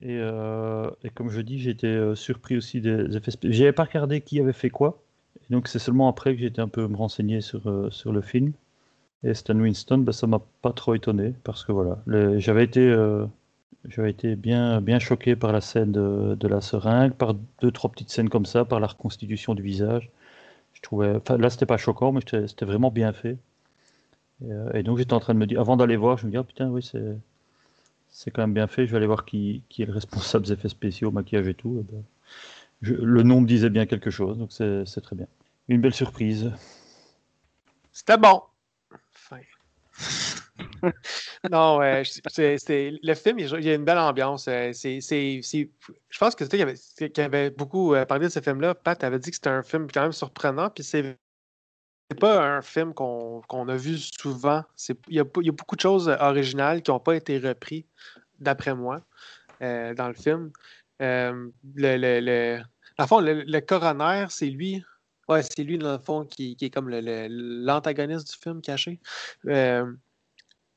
Et, 0.00 0.16
euh, 0.20 0.90
et 1.02 1.10
comme 1.10 1.28
je 1.30 1.40
dis, 1.40 1.58
j'étais 1.58 1.86
euh, 1.88 2.14
surpris 2.14 2.56
aussi 2.56 2.80
des 2.80 3.16
effets 3.16 3.32
spéciaux. 3.32 3.52
J'avais 3.58 3.72
pas 3.72 3.84
regardé 3.84 4.20
qui 4.20 4.38
avait 4.40 4.52
fait 4.52 4.70
quoi. 4.70 5.02
Et 5.42 5.52
donc 5.52 5.66
c'est 5.68 5.78
seulement 5.80 6.08
après 6.08 6.34
que 6.34 6.40
j'étais 6.40 6.60
un 6.60 6.68
peu 6.68 6.86
me 6.86 6.96
renseigner 6.96 7.40
sur, 7.40 7.68
euh, 7.68 7.90
sur 7.90 8.12
le 8.12 8.20
film. 8.20 8.52
Et 9.24 9.34
Stan 9.34 9.56
Winston, 9.58 9.98
ben, 9.98 10.12
ça 10.12 10.26
m'a 10.28 10.40
pas 10.62 10.72
trop 10.72 10.94
étonné 10.94 11.34
parce 11.44 11.64
que 11.64 11.72
voilà, 11.72 11.98
le- 12.06 12.38
j'avais 12.40 12.64
été, 12.64 12.80
euh, 12.80 13.26
j'avais 13.86 14.10
été 14.10 14.36
bien, 14.36 14.80
bien 14.82 14.98
choqué 15.00 15.36
par 15.36 15.52
la 15.52 15.60
scène 15.62 15.92
de, 15.92 16.36
de 16.36 16.48
la 16.48 16.60
seringue, 16.60 17.14
par 17.14 17.34
deux, 17.62 17.72
trois 17.72 17.90
petites 17.90 18.10
scènes 18.10 18.28
comme 18.30 18.46
ça, 18.46 18.64
par 18.64 18.80
la 18.80 18.88
reconstitution 18.88 19.54
du 19.54 19.62
visage. 19.62 20.10
Je 20.78 20.82
trouvais, 20.82 21.16
enfin, 21.16 21.36
là 21.38 21.50
c'était 21.50 21.66
pas 21.66 21.76
choquant, 21.76 22.12
mais 22.12 22.20
c'était 22.46 22.64
vraiment 22.64 22.90
bien 22.92 23.12
fait. 23.12 23.36
Et, 24.44 24.52
euh, 24.52 24.72
et 24.72 24.82
donc 24.82 24.98
j'étais 24.98 25.12
en 25.14 25.20
train 25.20 25.34
de 25.34 25.38
me 25.38 25.46
dire, 25.46 25.60
avant 25.60 25.76
d'aller 25.76 25.96
voir, 25.96 26.16
je 26.18 26.26
me 26.26 26.30
dis, 26.30 26.36
ah 26.36 26.44
putain, 26.44 26.68
oui, 26.70 26.82
c'est, 26.82 27.16
c'est 28.10 28.30
quand 28.30 28.42
même 28.42 28.54
bien 28.54 28.66
fait. 28.66 28.86
Je 28.86 28.92
vais 28.92 28.98
aller 28.98 29.06
voir 29.06 29.24
qui, 29.24 29.62
qui 29.68 29.82
est 29.82 29.86
le 29.86 29.92
responsable 29.92 30.46
des 30.46 30.52
effets 30.52 30.68
spéciaux, 30.68 31.10
maquillage 31.10 31.48
et 31.48 31.54
tout. 31.54 31.78
Et 31.80 31.92
ben, 31.92 32.02
je- 32.82 32.94
le 32.94 33.22
nom 33.24 33.40
me 33.42 33.46
disait 33.46 33.70
bien 33.70 33.86
quelque 33.86 34.10
chose, 34.10 34.38
donc 34.38 34.52
c'est, 34.52 34.84
très 35.02 35.16
bien. 35.16 35.26
Une 35.68 35.80
belle 35.80 35.94
surprise. 35.94 36.52
C'était 37.92 38.16
bon. 38.16 38.42
Fin. 39.12 39.40
Non, 41.50 41.80
c'est, 42.28 42.98
le 43.02 43.14
film, 43.14 43.38
il 43.38 43.64
y 43.64 43.70
a 43.70 43.74
une 43.74 43.84
belle 43.84 43.98
ambiance. 43.98 44.48
euh, 44.48 44.72
je 44.72 46.18
pense 46.18 46.34
que 46.34 46.44
c'était 46.44 46.56
qui 46.56 46.62
avait, 46.62 46.76
c'est- 46.76 47.10
qui 47.10 47.20
avait 47.20 47.50
beaucoup 47.50 47.94
euh, 47.94 48.04
parlé 48.04 48.26
de 48.26 48.32
ce 48.32 48.40
film-là. 48.40 48.74
Pat 48.74 49.02
avait 49.04 49.18
dit 49.18 49.30
que 49.30 49.36
c'était 49.36 49.50
un 49.50 49.62
film 49.62 49.88
quand 49.92 50.02
même 50.02 50.12
surprenant, 50.12 50.70
puis 50.70 50.82
c'est 50.84 51.16
pas 52.20 52.56
un 52.56 52.62
film 52.62 52.94
qu'on, 52.94 53.42
a 53.68 53.76
vu 53.76 53.98
souvent. 53.98 54.64
Il, 54.88 55.16
y 55.16 55.20
a, 55.20 55.24
y 55.40 55.48
a 55.48 55.52
beaucoup 55.52 55.76
de 55.76 55.80
choses 55.80 56.08
originales 56.20 56.82
qui 56.82 56.90
n'ont 56.90 57.00
pas 57.00 57.14
été 57.16 57.38
reprises, 57.38 57.84
d'après 58.38 58.74
moi, 58.74 59.02
euh, 59.62 59.94
dans 59.94 60.08
le 60.08 60.14
film. 60.14 60.50
Euh, 61.02 61.50
le, 61.74 61.96
le, 61.96 62.20
le- 62.20 62.62
dans 62.98 63.04
le 63.04 63.08
fond, 63.08 63.20
le, 63.20 63.60
coroner, 63.60 64.26
c'est 64.30 64.46
lui. 64.50 64.82
Ouais, 65.28 65.42
c'est 65.42 65.62
lui, 65.62 65.78
dans 65.78 65.92
le 65.92 65.98
fond, 65.98 66.24
qui, 66.24 66.56
est 66.60 66.70
comme 66.70 66.88
l'antagoniste 66.88 68.32
du 68.32 68.38
film 68.38 68.62
caché. 68.62 68.98
Euh, 69.46 69.92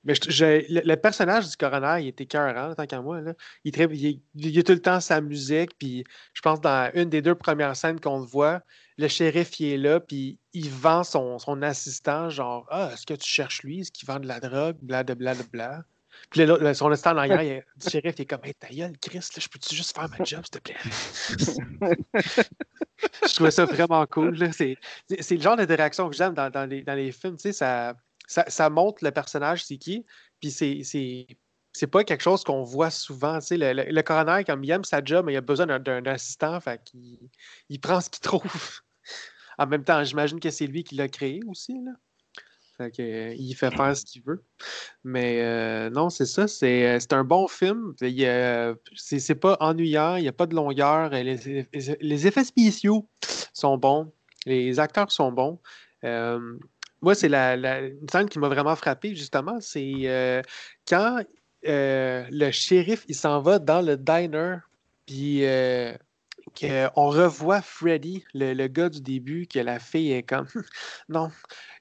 mais 0.03 0.15
je- 0.15 0.29
je- 0.31 0.73
le, 0.73 0.81
le 0.83 0.95
personnage 0.95 1.49
du 1.49 1.55
coroner, 1.55 2.01
il 2.03 2.07
était 2.07 2.23
écœurant, 2.23 2.73
tant 2.75 2.85
qu'à 2.87 3.01
moi. 3.01 3.21
Là. 3.21 3.33
Il, 3.63 3.71
très- 3.71 3.87
il, 3.91 4.21
il 4.35 4.59
a 4.59 4.63
tout 4.63 4.71
le 4.71 4.81
temps 4.81 4.99
sa 4.99 5.21
musique, 5.21 5.77
puis 5.77 6.03
je 6.33 6.41
pense 6.41 6.59
dans 6.61 6.89
une 6.93 7.09
des 7.09 7.21
deux 7.21 7.35
premières 7.35 7.75
scènes 7.75 7.99
qu'on 7.99 8.19
le 8.19 8.25
voit, 8.25 8.61
le 8.97 9.07
shérif 9.07 9.59
il 9.59 9.73
est 9.73 9.77
là, 9.77 9.99
puis 9.99 10.39
il 10.53 10.69
vend 10.69 11.03
son, 11.03 11.39
son 11.39 11.61
assistant, 11.61 12.29
genre 12.29 12.65
Ah, 12.69 12.91
est-ce 12.93 13.05
que 13.05 13.13
tu 13.13 13.27
cherches 13.29 13.63
lui? 13.63 13.81
Est-ce 13.81 13.91
qu'il 13.91 14.07
vend 14.07 14.19
de 14.19 14.27
la 14.27 14.39
drogue? 14.39 14.77
Bla 14.81 15.03
de 15.03 15.13
bla 15.13 15.33
bla. 15.51 15.83
Puis 16.29 16.45
là, 16.45 16.73
son 16.73 16.91
assistant 16.91 17.11
en 17.11 17.17
arrière, 17.17 17.41
il 17.41 17.49
est- 17.49 17.65
le 17.83 17.89
shérif 17.89 18.15
il 18.17 18.21
est 18.23 18.25
comme 18.25 18.43
Hey, 18.43 18.53
ta 18.53 18.67
gueule, 18.67 18.97
Chris, 18.99 19.17
là, 19.19 19.23
je 19.41 19.47
peux-tu 19.47 19.75
juste 19.75 19.95
faire 19.95 20.09
ma 20.09 20.17
job, 20.25 20.41
s'il 20.43 20.49
te 20.51 20.59
plaît? 20.59 20.75
je 23.27 23.33
trouvais 23.35 23.51
ça 23.51 23.65
vraiment 23.65 24.05
cool. 24.07 24.37
c'est 24.53 24.77
le 25.09 25.41
genre 25.41 25.55
d'interaction 25.55 26.09
que 26.09 26.15
j'aime 26.15 26.33
dans, 26.33 26.49
dans 26.49 26.65
les, 26.69 26.83
dans 26.83 26.93
les 26.95 27.11
films. 27.11 27.35
tu 27.37 27.43
sais, 27.43 27.53
Ça, 27.53 27.95
ça, 28.47 28.69
montre 28.69 29.03
le 29.03 29.11
personnage, 29.11 29.65
c'est 29.65 29.77
qui. 29.77 30.05
Puis 30.39 30.51
c'est- 30.51 30.81
c'est 31.73 31.87
pas 31.87 32.03
quelque 32.03 32.21
chose 32.21 32.43
qu'on 32.43 32.63
voit 32.63 32.89
souvent. 32.89 33.39
Le, 33.49 33.91
le, 33.91 34.01
coroner, 34.01 34.43
comme 34.45 34.63
il 34.63 34.71
aime 34.71 34.83
sa 34.83 35.03
job, 35.03 35.25
mais 35.25 35.33
il 35.33 35.37
a 35.37 35.41
besoin 35.41 35.65
d'un- 35.79 36.05
assistant. 36.05 36.59
Fait 36.59 36.81
qu'il 36.83 37.19
il 37.69 37.79
prend 37.79 38.01
ce 38.01 38.09
qu'il 38.09 38.21
trouve. 38.21 38.41
En 39.57 39.67
même 39.67 39.83
temps, 39.83 40.03
j'imagine 40.03 40.39
que 40.39 40.49
c'est 40.49 40.65
lui 40.65 40.83
qui 40.83 40.95
l'a 40.95 41.07
créé 41.07 41.41
aussi. 41.45 41.77
Euh, 42.79 43.35
il 43.37 43.53
fait 43.53 43.69
faire 43.69 43.95
ce 43.95 44.05
qu'il 44.05 44.23
veut. 44.23 44.43
Mais 45.03 45.41
euh, 45.41 45.89
non, 45.91 46.09
c'est 46.09 46.25
ça. 46.25 46.47
C'est 46.47 46.95
euh, 46.95 46.99
un 47.11 47.23
bon 47.23 47.47
film. 47.47 47.93
C'est 48.95 49.35
pas 49.35 49.57
ennuyant. 49.59 50.15
Il 50.15 50.23
n'y 50.23 50.27
a 50.27 50.33
pas 50.33 50.47
de 50.47 50.55
longueur. 50.55 51.09
Les, 51.11 51.67
les- 52.01 52.27
effets 52.27 52.43
spéciaux 52.45 53.07
sont 53.53 53.77
bons. 53.77 54.11
Les 54.47 54.79
acteurs 54.79 55.11
sont 55.11 55.31
bons. 55.31 55.59
Moi, 57.01 57.15
c'est 57.15 57.29
la, 57.29 57.55
une 57.55 58.09
scène 58.09 58.29
qui 58.29 58.39
m'a 58.39 58.47
vraiment 58.47 58.75
frappé, 58.75 59.15
justement. 59.15 59.59
C'est 59.59 59.93
euh, 60.05 60.41
quand 60.87 61.23
euh, 61.67 62.25
le 62.29 62.51
shérif 62.51 63.05
il 63.07 63.15
s'en 63.15 63.41
va 63.41 63.59
dans 63.59 63.81
le 63.81 63.97
diner, 63.97 64.57
puis 65.05 65.45
euh, 65.45 65.93
qu'on 66.59 67.09
revoit 67.09 67.61
Freddy, 67.61 68.23
le, 68.33 68.67
gars 68.67 68.89
du 68.89 69.01
début, 69.01 69.47
que 69.47 69.59
la 69.59 69.79
fille 69.79 70.11
est 70.11 70.23
comme 70.23 70.47
Non, 71.09 71.31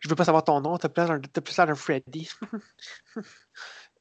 je 0.01 0.09
veux 0.09 0.15
pas 0.15 0.25
savoir 0.25 0.45
ton 0.45 0.61
nom, 0.61 0.79
t'as 0.79 0.89
plus 0.89 1.57
l'air 1.57 1.67
d'un 1.67 1.75
Freddy. 1.75 2.29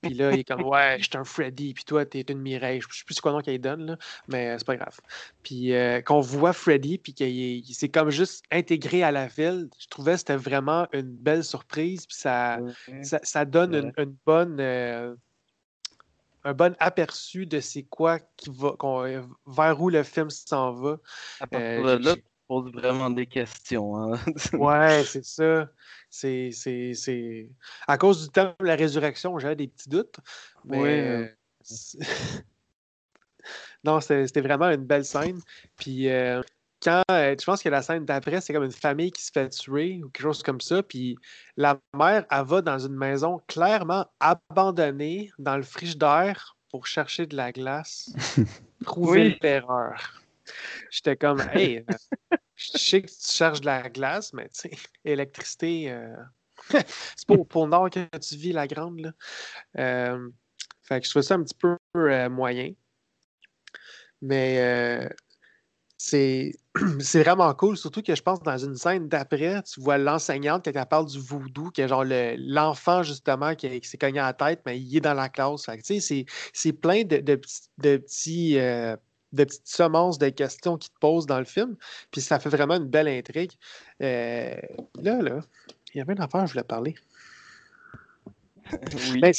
Puis 0.01 0.13
là, 0.13 0.33
il 0.33 0.39
est 0.39 0.43
comme 0.43 0.63
Ouais, 0.63 0.97
je 0.99 1.03
suis 1.05 1.17
un 1.17 1.23
Freddy, 1.25 1.73
puis 1.73 1.83
toi, 1.83 2.05
t'es 2.05 2.21
une 2.21 2.39
Mireille. 2.39 2.79
Je 2.81 2.97
sais 2.99 3.03
plus 3.05 3.19
quoi 3.19 3.31
nom 3.33 3.41
qu'elle 3.41 3.59
donne, 3.59 3.85
là, 3.85 3.97
mais 4.27 4.57
c'est 4.57 4.65
pas 4.65 4.77
grave. 4.77 4.97
Puis 5.43 5.73
euh, 5.73 6.01
qu'on 6.01 6.21
voit 6.21 6.53
Freddy, 6.53 6.97
puis 6.97 7.13
qu'il 7.13 7.27
est- 7.27 7.57
il 7.59 7.73
s'est 7.73 7.89
comme 7.89 8.09
juste 8.09 8.43
intégré 8.51 9.03
à 9.03 9.11
la 9.11 9.27
ville, 9.27 9.69
je 9.79 9.87
trouvais 9.87 10.13
que 10.13 10.19
c'était 10.19 10.35
vraiment 10.37 10.87
une 10.93 11.01
belle 11.15 11.43
surprise, 11.43 12.05
puis 12.05 12.15
ça, 12.17 12.59
ça, 13.03 13.19
ça 13.23 13.45
donne 13.45 13.73
une, 13.75 13.93
une 13.97 14.15
bonne. 14.25 14.57
euh, 14.59 15.15
un 16.45 16.53
bon 16.53 16.73
aperçu 16.79 17.45
de 17.45 17.59
c'est 17.59 17.83
quoi 17.83 18.19
qui 18.37 18.49
va, 18.49 18.73
euh, 18.81 19.21
vers 19.45 19.81
où 19.81 19.89
le 19.89 20.03
film 20.03 20.29
s'en 20.29 20.71
va. 20.71 20.97
À 21.41 21.47
partir 21.47 21.83
de 21.97 22.03
là, 22.05 22.15
poses 22.49 22.71
vraiment 22.73 23.09
des 23.11 23.27
questions. 23.27 23.95
hein. 24.13 24.19
Ouais, 24.53 25.03
c'est 25.05 25.23
ça. 25.23 25.69
C'est, 26.09 26.49
c'est, 26.51 26.93
c'est... 26.95 27.49
À 27.87 27.97
cause 27.97 28.23
du 28.25 28.29
thème 28.31 28.53
de 28.59 28.65
la 28.65 28.75
résurrection, 28.75 29.39
j'avais 29.39 29.55
des 29.55 29.67
petits 29.67 29.87
doutes. 29.89 30.17
Mais 30.65 30.77
Ouais, 30.79 31.01
euh, 31.01 31.27
non, 33.83 34.01
c'était, 34.01 34.27
c'était 34.27 34.41
vraiment 34.41 34.69
une 34.69 34.85
belle 34.85 35.05
scène. 35.05 35.39
Puis 35.77 36.09
euh, 36.09 36.41
quand 36.81 37.03
euh, 37.11 37.35
je 37.39 37.45
pense 37.45 37.61
que 37.61 37.69
la 37.69 37.81
scène 37.81 38.05
d'après, 38.05 38.41
c'est 38.41 38.53
comme 38.53 38.63
une 38.63 38.71
famille 38.71 39.11
qui 39.11 39.23
se 39.23 39.31
fait 39.31 39.49
tuer 39.49 40.01
ou 40.03 40.09
quelque 40.09 40.23
chose 40.23 40.43
comme 40.43 40.61
ça. 40.61 40.83
Puis 40.83 41.17
la 41.57 41.79
mère, 41.95 42.25
elle 42.31 42.45
va 42.45 42.61
dans 42.61 42.79
une 42.79 42.95
maison 42.95 43.41
clairement 43.47 44.05
abandonnée 44.19 45.31
dans 45.39 45.57
le 45.57 45.63
frigidaire 45.63 46.57
pour 46.71 46.87
chercher 46.87 47.25
de 47.27 47.35
la 47.35 47.51
glace. 47.51 48.11
Trouver 48.85 49.21
Oui. 49.21 49.29
le 49.33 49.39
terreur. 49.39 50.18
J'étais 50.91 51.15
comme, 51.15 51.39
hey, 51.53 51.77
euh, 51.89 51.95
je 52.55 52.77
sais 52.77 53.01
que 53.01 53.07
tu 53.07 53.15
cherches 53.19 53.61
de 53.61 53.65
la 53.65 53.89
glace, 53.89 54.33
mais 54.33 54.49
tu 54.49 54.61
sais, 54.61 54.71
électricité, 55.05 55.91
euh, 55.91 56.15
c'est 56.69 57.27
pas 57.27 57.35
au 57.35 57.45
pôle 57.45 57.69
Nord 57.69 57.89
que 57.89 58.17
tu 58.17 58.35
vis 58.35 58.51
la 58.51 58.67
grande. 58.67 58.99
Là. 58.99 59.11
Euh, 59.77 60.29
fait 60.81 60.99
que 60.99 61.05
je 61.05 61.11
trouve 61.11 61.21
ça 61.21 61.35
un 61.35 61.43
petit 61.43 61.55
peu 61.55 61.77
moyen. 62.29 62.73
Mais 64.21 65.09
c'est 66.99 67.23
vraiment 67.23 67.53
cool, 67.55 67.77
surtout 67.77 68.01
que 68.01 68.15
je 68.15 68.21
pense 68.21 68.41
dans 68.41 68.57
une 68.57 68.75
scène 68.75 69.07
d'après, 69.09 69.61
tu 69.63 69.81
vois 69.81 69.97
l'enseignante 69.97 70.65
quand 70.65 70.79
elle 70.79 70.87
parle 70.87 71.07
du 71.07 71.19
voodoo, 71.19 71.71
qui 71.71 71.81
est 71.81 71.87
genre 71.87 72.05
le- 72.05 72.35
l'enfant 72.37 73.03
justement 73.03 73.55
qui, 73.55 73.79
qui 73.81 73.87
s'est 73.89 73.97
cogné 73.97 74.19
à 74.19 74.27
la 74.27 74.33
tête, 74.33 74.61
mais 74.65 74.79
il 74.79 74.95
est 74.95 75.01
dans 75.01 75.13
la 75.13 75.29
classe. 75.29 75.65
Fait 75.65 75.77
que, 75.77 75.83
tu 75.83 75.99
sais, 75.99 76.25
c'est- 76.53 76.73
plein 76.73 77.03
de, 77.03 77.17
de 77.17 77.35
petits, 77.35 77.69
de, 77.77 77.97
petits, 77.97 78.57
euh, 78.59 78.95
de 79.33 79.43
petites 79.43 79.67
semences 79.67 80.17
de 80.17 80.29
questions 80.29 80.77
qui 80.77 80.89
te 80.89 80.97
posent 80.99 81.25
dans 81.25 81.39
le 81.39 81.45
film. 81.45 81.75
Puis 82.11 82.21
ça 82.21 82.39
fait 82.39 82.49
vraiment 82.49 82.75
une 82.75 82.87
belle 82.87 83.07
intrigue. 83.07 83.51
Euh, 84.01 84.55
là, 85.01 85.21
là, 85.21 85.39
il 85.93 85.97
y 85.97 86.01
avait 86.01 86.13
une 86.13 86.21
affaire, 86.21 86.45
je 86.47 86.53
voulais 86.53 86.63
parler. 86.63 86.95
oui. 89.11 89.19
Ben, 89.19 89.33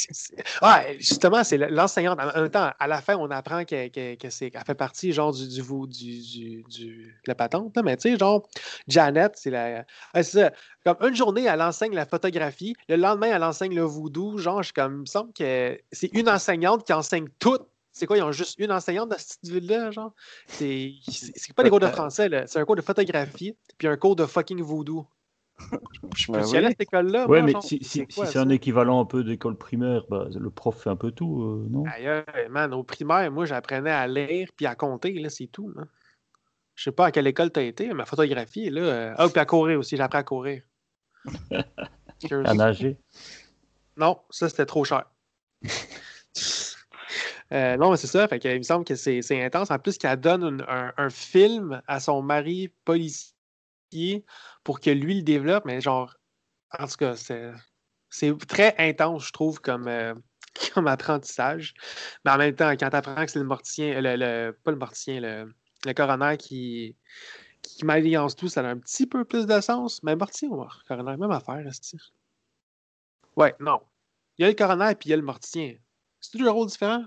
ouais, 0.61 0.97
justement, 0.99 1.43
c'est 1.43 1.57
le- 1.57 1.67
l'enseignante. 1.67 2.19
En 2.19 2.25
même 2.41 2.49
temps, 2.49 2.71
à 2.77 2.87
la 2.87 3.01
fin, 3.01 3.15
on 3.15 3.29
apprend 3.31 3.63
qu'elle 3.63 3.91
fait 3.93 4.75
partie 4.75 5.13
genre 5.13 5.31
du, 5.31 5.47
du, 5.47 5.61
du, 5.61 6.21
du, 6.21 6.63
du- 6.67 7.05
de 7.05 7.27
la 7.27 7.35
patente. 7.35 7.75
là. 7.75 7.81
Mais 7.83 7.95
tu 7.95 8.11
sais, 8.11 8.17
genre, 8.17 8.45
Janet, 8.87 9.31
c'est 9.35 9.49
la. 9.51 9.85
ouais, 10.15 10.23
c'est 10.23 10.41
ça. 10.41 10.51
Comme 10.83 10.97
une 11.07 11.15
journée, 11.15 11.45
elle 11.45 11.61
enseigne 11.61 11.93
la 11.93 12.05
photographie. 12.05 12.75
Le 12.89 12.97
lendemain, 12.97 13.27
elle 13.33 13.43
enseigne 13.43 13.73
le 13.75 13.83
voodoo. 13.83 14.37
Genre, 14.37 14.61
je 14.63 14.67
suis 14.67 14.73
comme, 14.73 14.95
il 14.95 14.99
me 15.01 15.05
semble 15.05 15.31
que 15.31 15.79
c'est 15.91 16.09
une 16.13 16.27
enseignante 16.27 16.85
qui 16.85 16.91
enseigne 16.93 17.27
tout. 17.39 17.59
C'est 17.91 18.05
quoi, 18.05 18.17
ils 18.17 18.23
ont 18.23 18.31
juste 18.31 18.57
une 18.59 18.71
enseignante 18.71 19.09
dans 19.09 19.17
cette 19.17 19.47
ville-là, 19.47 19.91
genre? 19.91 20.13
C'est, 20.47 20.93
pas 21.55 21.63
des 21.63 21.69
cours 21.69 21.79
de 21.79 21.87
français, 21.87 22.29
là. 22.29 22.47
C'est 22.47 22.59
un 22.59 22.65
cours 22.65 22.75
de 22.77 22.81
photographie, 22.81 23.55
puis 23.77 23.87
un 23.87 23.97
cours 23.97 24.15
de 24.15 24.25
fucking 24.25 24.61
voodoo. 24.61 25.05
Je 26.15 26.27
peux 26.27 26.33
Ben 26.33 26.39
à 26.39 26.45
oui. 26.47 26.65
cette 26.69 26.81
école-là? 26.81 27.27
Ouais, 27.27 27.39
moi, 27.39 27.45
mais 27.45 27.51
genre? 27.51 27.63
si, 27.63 27.79
si, 27.83 28.05
C'est 28.09 28.37
un 28.37 28.49
équivalent 28.49 29.01
un 29.01 29.05
peu 29.05 29.23
d'école 29.23 29.57
primaire, 29.57 30.03
bah, 30.09 30.27
le 30.33 30.49
prof 30.49 30.81
fait 30.81 30.89
un 30.89 30.95
peu 30.95 31.11
tout, 31.11 31.43
euh, 31.43 31.67
non? 31.69 31.83
Aïe, 31.85 32.23
man, 32.49 32.73
au 32.73 32.83
primaire, 32.83 33.29
moi, 33.31 33.45
j'apprenais 33.45 33.91
à 33.91 34.07
lire 34.07 34.49
puis 34.55 34.65
à 34.65 34.75
compter, 34.75 35.13
là, 35.19 35.29
c'est 35.29 35.47
tout. 35.47 35.69
là. 35.75 35.83
Je 36.75 36.85
sais 36.85 36.91
pas 36.91 37.07
à 37.07 37.11
quelle 37.11 37.27
école 37.27 37.51
tu 37.51 37.59
as 37.59 37.63
été, 37.63 37.93
mais 37.93 38.05
photographie, 38.05 38.69
là. 38.69 38.81
euh, 38.81 39.13
Ah, 39.17 39.27
puis 39.29 39.39
à 39.39 39.45
courir 39.45 39.79
aussi, 39.79 39.97
j'ai 39.97 40.01
appris 40.03 40.17
à 40.19 40.23
courir. 40.23 40.63
À 42.45 42.53
nager. 42.53 42.97
Non, 43.97 44.19
ça, 44.29 44.47
c'était 44.47 44.67
trop 44.67 44.83
cher. 44.83 45.05
Euh, 47.53 47.75
non, 47.77 47.91
mais 47.91 47.97
c'est 47.97 48.07
ça. 48.07 48.27
Fait 48.27 48.43
il 48.45 48.57
me 48.57 48.63
semble 48.63 48.85
que 48.85 48.95
c'est 48.95 49.43
intense. 49.43 49.71
En 49.71 49.79
plus, 49.79 49.97
qu'elle 49.97 50.19
donne 50.19 50.63
un, 50.67 50.93
un 50.97 51.09
film 51.09 51.81
à 51.87 51.99
son 51.99 52.21
mari 52.21 52.69
policier 52.85 54.25
pour 54.63 54.79
que 54.79 54.89
lui 54.89 55.15
le 55.17 55.23
développe. 55.23 55.65
Mais 55.65 55.81
genre, 55.81 56.15
en 56.77 56.87
tout 56.87 56.97
cas, 56.97 57.15
c'est 58.09 58.37
très 58.47 58.75
intense, 58.79 59.27
je 59.27 59.31
trouve, 59.33 59.61
comme, 59.61 59.87
euh, 59.87 60.15
comme 60.73 60.87
apprentissage. 60.87 61.73
Mais 62.25 62.31
en 62.31 62.37
même 62.37 62.55
temps, 62.55 62.71
quand 62.71 62.89
tu 62.89 62.95
apprends 62.95 63.25
que 63.25 63.31
c'est 63.31 63.39
le 63.39 63.45
mortien, 63.45 64.01
le, 64.01 64.15
le- 64.17 64.53
pas 64.63 64.71
le 64.71 64.77
mortien, 64.77 65.19
le, 65.21 65.53
le 65.85 65.93
coroner 65.93 66.37
qui, 66.37 66.97
qui 67.63 67.85
m'alliance 67.85 68.35
tout, 68.35 68.49
ça 68.49 68.61
a 68.61 68.69
un 68.71 68.79
petit 68.79 69.07
peu 69.07 69.25
plus 69.25 69.47
de 69.47 69.61
sens. 69.61 70.03
Mais 70.03 70.15
mortien 70.15 70.49
ou 70.49 70.65
coroner, 70.87 71.17
même 71.17 71.31
affaire, 71.31 71.59
est 71.67 71.95
Ouais, 73.35 73.53
non. 73.59 73.81
Il 74.37 74.43
y 74.43 74.45
a 74.45 74.49
le 74.49 74.55
coroner 74.55 74.91
et 74.91 74.95
puis 74.95 75.09
il 75.09 75.11
y 75.11 75.13
a 75.13 75.17
le 75.17 75.23
mortien. 75.23 75.75
C'est 76.21 76.37
deux 76.37 76.49
rôles 76.49 76.67
différents? 76.67 77.03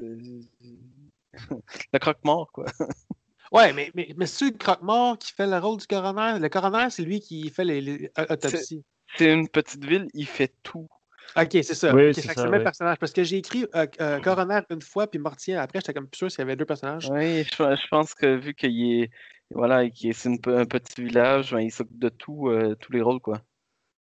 Le 0.00 1.98
croque-mort, 1.98 2.50
quoi. 2.52 2.66
Ouais, 3.52 3.72
mais, 3.72 3.92
mais, 3.94 4.12
mais 4.16 4.26
c'est 4.26 4.46
le 4.46 4.56
croque-mort 4.58 5.18
qui 5.18 5.32
fait 5.32 5.46
le 5.46 5.58
rôle 5.58 5.78
du 5.78 5.86
coroner? 5.86 6.38
Le 6.40 6.48
coroner, 6.48 6.88
c'est 6.90 7.02
lui 7.04 7.20
qui 7.20 7.48
fait 7.50 7.64
les, 7.64 7.80
les 7.80 8.10
a- 8.16 8.32
autopsies. 8.32 8.82
C'est 9.16 9.32
une 9.32 9.48
petite 9.48 9.84
ville, 9.84 10.08
il 10.12 10.26
fait 10.26 10.52
tout. 10.64 10.88
Ok, 11.36 11.48
c'est 11.52 11.74
ça. 11.74 11.94
Oui, 11.94 12.08
Ok, 12.08 12.14
c'est 12.14 12.36
le 12.44 12.50
même 12.50 12.64
personnage. 12.64 12.98
Parce 12.98 13.12
que 13.12 13.22
j'ai 13.22 13.36
écrit 13.36 13.64
euh, 13.74 13.86
euh, 14.00 14.18
coroner 14.20 14.60
une 14.70 14.82
fois, 14.82 15.06
puis 15.06 15.20
mortien 15.20 15.60
après, 15.60 15.80
j'étais 15.80 15.92
comme 15.94 16.08
plus 16.08 16.18
sûr 16.18 16.30
s'il 16.30 16.40
y 16.40 16.42
avait 16.42 16.56
deux 16.56 16.64
personnages. 16.64 17.08
Oui, 17.10 17.44
je, 17.44 17.50
je 17.52 17.88
pense 17.88 18.14
que 18.14 18.36
vu 18.36 18.54
qu'il 18.54 19.02
est. 19.02 19.10
Voilà, 19.50 19.84
c'est 20.12 20.48
un 20.48 20.64
petit 20.64 21.04
village, 21.04 21.52
ben, 21.52 21.60
il 21.60 21.70
s'occupe 21.70 21.98
de 21.98 22.08
tout, 22.08 22.48
euh, 22.48 22.74
tous 22.76 22.90
les 22.92 23.02
rôles, 23.02 23.20
quoi. 23.20 23.40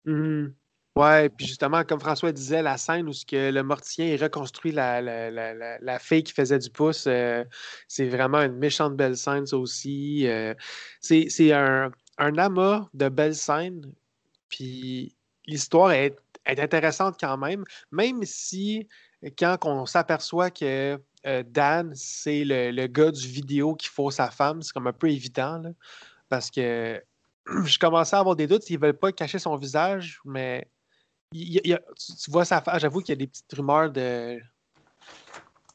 Mhm. 0.06 0.56
Ouais, 0.98 1.30
puis 1.30 1.46
justement, 1.48 1.86
comme 1.86 2.02
François 2.02 2.34
disait, 2.34 2.62
la 2.62 2.78
scène 2.78 3.08
où 3.08 3.14
ce 3.14 3.26
que 3.26 3.50
le 3.50 3.64
mortien 3.64 4.08
il 4.08 4.22
reconstruit 4.22 4.74
la, 4.74 5.02
la, 5.02 5.32
la, 5.32 5.80
la, 5.80 6.00
fille 6.00 6.22
qui 6.22 6.34
faisait 6.34 6.60
du 6.60 6.70
pouce, 6.70 7.06
euh, 7.08 7.46
c'est 7.88 8.10
vraiment 8.10 8.42
une 8.42 8.58
méchante 8.58 8.98
belle 8.98 9.16
scène, 9.16 9.46
ça 9.48 9.58
aussi. 9.58 10.28
euh, 10.28 10.54
c'est 11.00 11.54
un, 11.54 11.92
un 12.18 12.38
amas 12.38 12.90
de 12.94 13.08
belles 13.08 13.36
scènes, 13.36 13.94
puis 14.50 15.16
l'histoire 15.48 15.92
est, 15.94 16.18
est 16.46 16.60
intéressante 16.60 17.16
quand 17.20 17.38
même, 17.38 17.64
même 17.92 18.24
si 18.26 18.88
quand 19.38 19.58
on 19.66 19.86
s'aperçoit 19.86 20.52
que 20.52 21.00
euh, 21.26 21.44
Dan, 21.48 21.94
c'est 21.96 22.44
le, 22.44 22.72
le 22.72 22.88
gars 22.88 23.12
du 23.12 23.28
vidéo 23.28 23.76
qui 23.76 23.88
faut 23.88 24.12
sa 24.12 24.30
femme, 24.30 24.62
c'est 24.62 24.74
comme 24.74 24.88
un 24.88 24.94
peu 24.94 25.10
évident, 25.10 25.62
parce 26.30 26.52
que 26.52 27.02
je 27.66 27.80
commençais 27.80 28.16
à 28.16 28.20
avoir 28.20 28.36
des 28.36 28.48
doutes 28.48 28.64
s'ils 28.64 28.80
veulent 28.80 28.98
pas 28.98 29.12
cacher 29.12 29.40
son 29.40 29.56
visage, 29.58 30.20
mais 30.26 30.70
tu, 31.32 32.32
vois 32.32 32.46
sa 32.46 32.62
face. 32.62 32.82
J'avoue 32.82 33.00
qu'il 33.00 33.10
y 33.10 33.14
a 33.14 33.16
des 33.18 33.28
petites 33.28 33.52
rumeurs 33.54 33.92
de, 33.92 34.40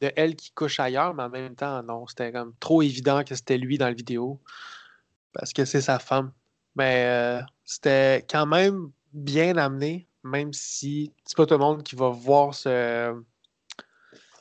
de 0.01 0.13
elle 0.17 0.37
qui 0.37 0.51
couche 0.53 0.81
ailleurs, 0.81 1.15
mais 1.15 1.25
en 1.25 1.31
même 1.31 1.55
temps, 1.55 1.83
non, 1.83 2.07
c'était 2.07 2.33
comme 2.33 2.55
trop 2.61 2.83
évident 2.83 3.25
que 3.25 3.35
c'était 3.35 3.59
lui 3.59 3.79
dans 3.79 3.87
la 3.87 3.95
vidéo 3.95 4.41
parce 5.33 5.53
que 5.53 5.65
c'est 5.65 5.81
sa 5.81 5.99
femme. 5.99 6.33
Mais 6.77 7.07
euh, 7.07 7.43
c'était 7.65 8.25
quand 8.29 8.47
même 8.47 8.91
bien 9.13 9.57
amené, 9.57 10.09
même 10.23 10.53
si 10.53 11.13
c'est 11.25 11.37
pas 11.37 11.47
tout 11.47 11.55
le 11.55 11.59
monde 11.59 11.83
qui 11.83 11.97
va 11.97 12.09
voir 12.11 12.55
ce, 12.55 13.23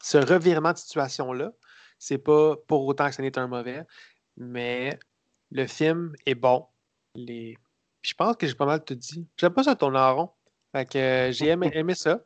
ce 0.01 0.17
revirement 0.17 0.73
de 0.73 0.77
situation-là. 0.77 1.51
C'est 1.97 2.17
pas 2.17 2.55
pour 2.67 2.85
autant 2.85 3.07
que 3.07 3.15
ce 3.15 3.21
n'est 3.21 3.37
un 3.37 3.47
mauvais, 3.47 3.83
mais 4.37 4.99
le 5.51 5.65
film 5.65 6.13
est 6.25 6.35
bon. 6.35 6.65
Je 7.15 8.13
pense 8.17 8.35
que 8.35 8.47
j'ai 8.47 8.55
pas 8.55 8.65
mal 8.65 8.83
tout 8.83 8.95
dit. 8.95 9.27
J'aime 9.37 9.53
pas 9.53 9.63
ça 9.63 9.75
tourner 9.75 9.99
en 9.99 10.15
rond. 10.15 10.29
Fait 10.75 10.85
que 10.85 10.97
euh, 10.97 11.31
j'ai 11.31 11.47
aimé, 11.47 11.71
aimé 11.73 11.95
ça. 11.95 12.19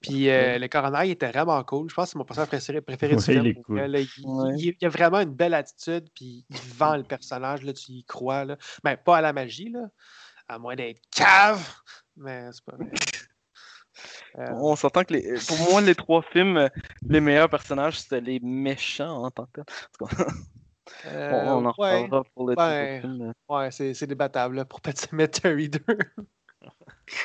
Puis 0.00 0.30
euh, 0.30 0.58
le 0.58 0.68
coroner 0.68 1.02
il 1.08 1.10
était 1.10 1.28
vraiment 1.30 1.62
cool. 1.64 1.90
Je 1.90 1.94
pense 1.94 2.06
que 2.06 2.10
c'est 2.12 2.18
mon 2.18 2.24
personnage 2.24 2.48
préféré, 2.48 2.80
préféré 2.80 3.16
du 3.16 3.22
film. 3.22 3.44
il 3.44 3.48
est 3.50 3.54
pour 3.54 3.64
cool. 3.64 3.78
vrai, 3.78 3.88
là. 3.88 3.98
il, 4.00 4.08
Ouais. 4.24 4.54
il- 4.56 4.74
il 4.80 4.86
a 4.86 4.88
vraiment 4.88 5.20
une 5.20 5.34
belle 5.34 5.52
attitude, 5.52 6.08
puis 6.14 6.46
il 6.48 6.56
vend 6.56 6.96
le 6.96 7.02
personnage, 7.02 7.62
là, 7.62 7.74
tu 7.74 7.92
y 7.92 8.04
crois. 8.04 8.46
Là. 8.46 8.56
Ben, 8.82 8.96
pas 8.96 9.18
à 9.18 9.20
la 9.20 9.34
magie, 9.34 9.68
là, 9.68 9.80
à 10.48 10.58
moins 10.58 10.74
d'être 10.74 11.02
cave, 11.14 11.62
mais 12.16 12.48
c'est 12.52 12.64
pas 12.64 12.76
vrai. 12.76 12.90
Euh, 14.38 14.46
On 14.54 14.74
s'entend 14.76 15.04
que 15.04 15.12
les, 15.12 15.34
pour 15.46 15.58
moi, 15.70 15.80
les 15.82 15.94
trois 15.94 16.22
films, 16.22 16.56
euh, 16.56 16.68
les 17.06 17.20
meilleurs 17.20 17.50
personnages, 17.50 18.00
c'était 18.00 18.22
les 18.22 18.40
méchants 18.40 19.24
en 19.24 19.30
tant 19.30 19.46
que 19.52 19.60
tel. 19.98 20.08
Euh, 21.06 21.30
on, 21.44 21.58
on 21.64 21.66
en 21.66 21.74
ouais, 21.76 22.04
reparlera 22.04 22.24
pour 22.34 22.52
trois 22.52 23.00
films. 23.00 23.32
ouais, 23.50 23.70
c'est 23.70 23.92
c'est 23.92 24.06
débattable 24.06 24.56
là, 24.56 24.64
pour 24.64 24.80
Pet 24.80 24.96
Cemetery 24.96 25.68
2. 25.68 25.80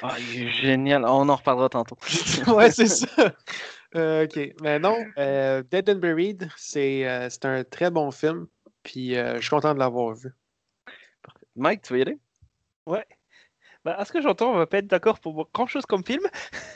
Ah, 0.01 0.16
il 0.20 0.43
est 0.43 0.49
génial. 0.49 1.05
On 1.05 1.30
en 1.30 1.36
reparlera 1.36 1.70
tantôt. 1.70 1.97
ouais, 2.47 2.72
c'est 2.72 2.88
ça. 2.88 3.34
Euh, 3.95 4.26
ok, 4.26 4.55
mais 4.61 4.78
non, 4.80 4.97
euh, 5.18 5.63
Dead 5.72 5.89
and 5.89 5.95
Buried, 5.95 6.49
c'est 6.57 7.07
euh, 7.07 7.30
c'est 7.30 7.45
un 7.45 7.63
très 7.63 7.89
bon 7.89 8.11
film, 8.11 8.47
puis 8.84 9.16
euh, 9.16 9.36
je 9.36 9.41
suis 9.41 9.49
content 9.51 9.74
de 9.74 9.80
l'avoir 9.80 10.13
vu. 10.16 10.34
Mike, 11.55 11.84
tu 11.84 11.93
veux 11.93 11.99
y 11.99 12.01
aller? 12.01 12.18
Ouais. 12.86 13.05
Bah, 13.86 13.95
à 13.97 14.03
ce 14.03 14.11
que 14.11 14.22
j'entends, 14.22 14.51
on 14.51 14.57
va 14.57 14.66
pas 14.66 14.80
être 14.80 14.88
d'accord 14.88 15.20
pour 15.20 15.49
grand 15.53 15.68
chose 15.68 15.86
comme 15.86 16.03
film. 16.03 16.24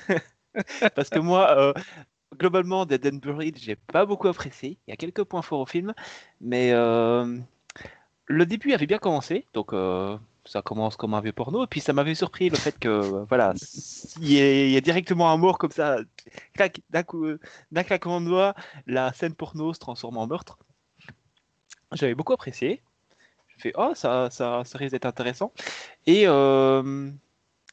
Parce 0.95 1.09
que 1.09 1.19
moi, 1.19 1.57
euh, 1.57 1.73
globalement, 2.37 2.85
Dead 2.85 3.05
and 3.05 3.17
Buried, 3.17 3.57
j'ai 3.57 3.75
pas 3.75 4.05
beaucoup 4.05 4.27
apprécié. 4.27 4.77
Il 4.87 4.91
y 4.91 4.93
a 4.93 4.97
quelques 4.97 5.23
points 5.23 5.41
forts 5.41 5.61
au 5.61 5.65
film, 5.65 5.93
mais 6.39 6.71
euh, 6.71 7.37
le 8.25 8.45
début 8.45 8.73
avait 8.73 8.87
bien 8.87 8.99
commencé, 8.99 9.45
donc 9.53 9.73
euh, 9.73 10.17
ça 10.49 10.63
commence 10.63 10.95
comme 10.95 11.13
un 11.13 11.21
vieux 11.21 11.31
porno. 11.31 11.63
Et 11.63 11.67
puis 11.67 11.79
ça 11.79 11.93
m'avait 11.93 12.15
surpris 12.15 12.49
le 12.49 12.57
fait 12.57 12.77
que, 12.77 13.23
voilà, 13.29 13.53
il 14.19 14.31
y, 14.31 14.71
y 14.71 14.77
a 14.77 14.81
directement 14.81 15.31
un 15.31 15.37
mort 15.37 15.59
comme 15.59 15.71
ça, 15.71 15.97
d'un 16.57 17.03
euh, 17.13 17.37
claquement 17.83 18.19
de 18.19 18.25
doigts, 18.25 18.55
la 18.87 19.13
scène 19.13 19.35
porno 19.35 19.73
se 19.73 19.79
transforme 19.79 20.17
en 20.17 20.25
meurtre. 20.25 20.57
J'avais 21.91 22.15
beaucoup 22.15 22.33
apprécié. 22.33 22.81
Je 23.49 23.61
fais, 23.61 23.73
oh, 23.75 23.91
ça, 23.93 24.29
ça, 24.31 24.63
ça 24.65 24.77
risque 24.77 24.93
d'être 24.93 25.05
intéressant. 25.05 25.51
Et 26.07 26.23
euh, 26.27 27.11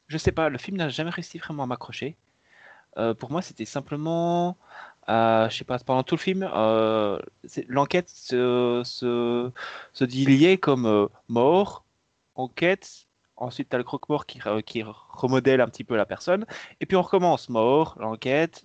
je 0.09 0.19
sais 0.19 0.33
pas, 0.33 0.51
le 0.51 0.59
film 0.59 0.77
n'a 0.77 0.91
jamais 0.91 1.11
réussi 1.11 1.39
vraiment 1.39 1.63
à 1.63 1.67
m'accrocher. 1.67 2.17
Euh, 2.99 3.15
pour 3.15 3.31
moi, 3.31 3.41
c'était 3.41 3.65
simplement, 3.65 4.57
euh, 5.09 5.49
je 5.49 5.57
sais 5.57 5.65
pas, 5.65 5.79
pendant 5.79 6.03
tout 6.03 6.17
le 6.17 6.21
film, 6.21 6.49
euh, 6.55 7.19
l'enquête 7.69 8.11
se, 8.11 8.83
se, 8.85 9.51
se 9.95 10.05
dit 10.05 10.59
comme 10.59 10.87
euh, 10.87 11.07
mort, 11.29 11.86
enquête, 12.37 13.07
ensuite 13.37 13.69
tu 13.71 13.75
as 13.77 13.79
le 13.79 13.85
croque-mort 13.85 14.27
qui, 14.27 14.41
qui 14.67 14.83
remodèle 15.11 15.61
un 15.61 15.69
petit 15.69 15.85
peu 15.85 15.97
la 15.97 16.07
personne, 16.07 16.47
et 16.81 16.87
puis 16.87 16.97
on 16.97 17.03
recommence, 17.03 17.49
mort, 17.49 17.97
l'enquête, 18.01 18.65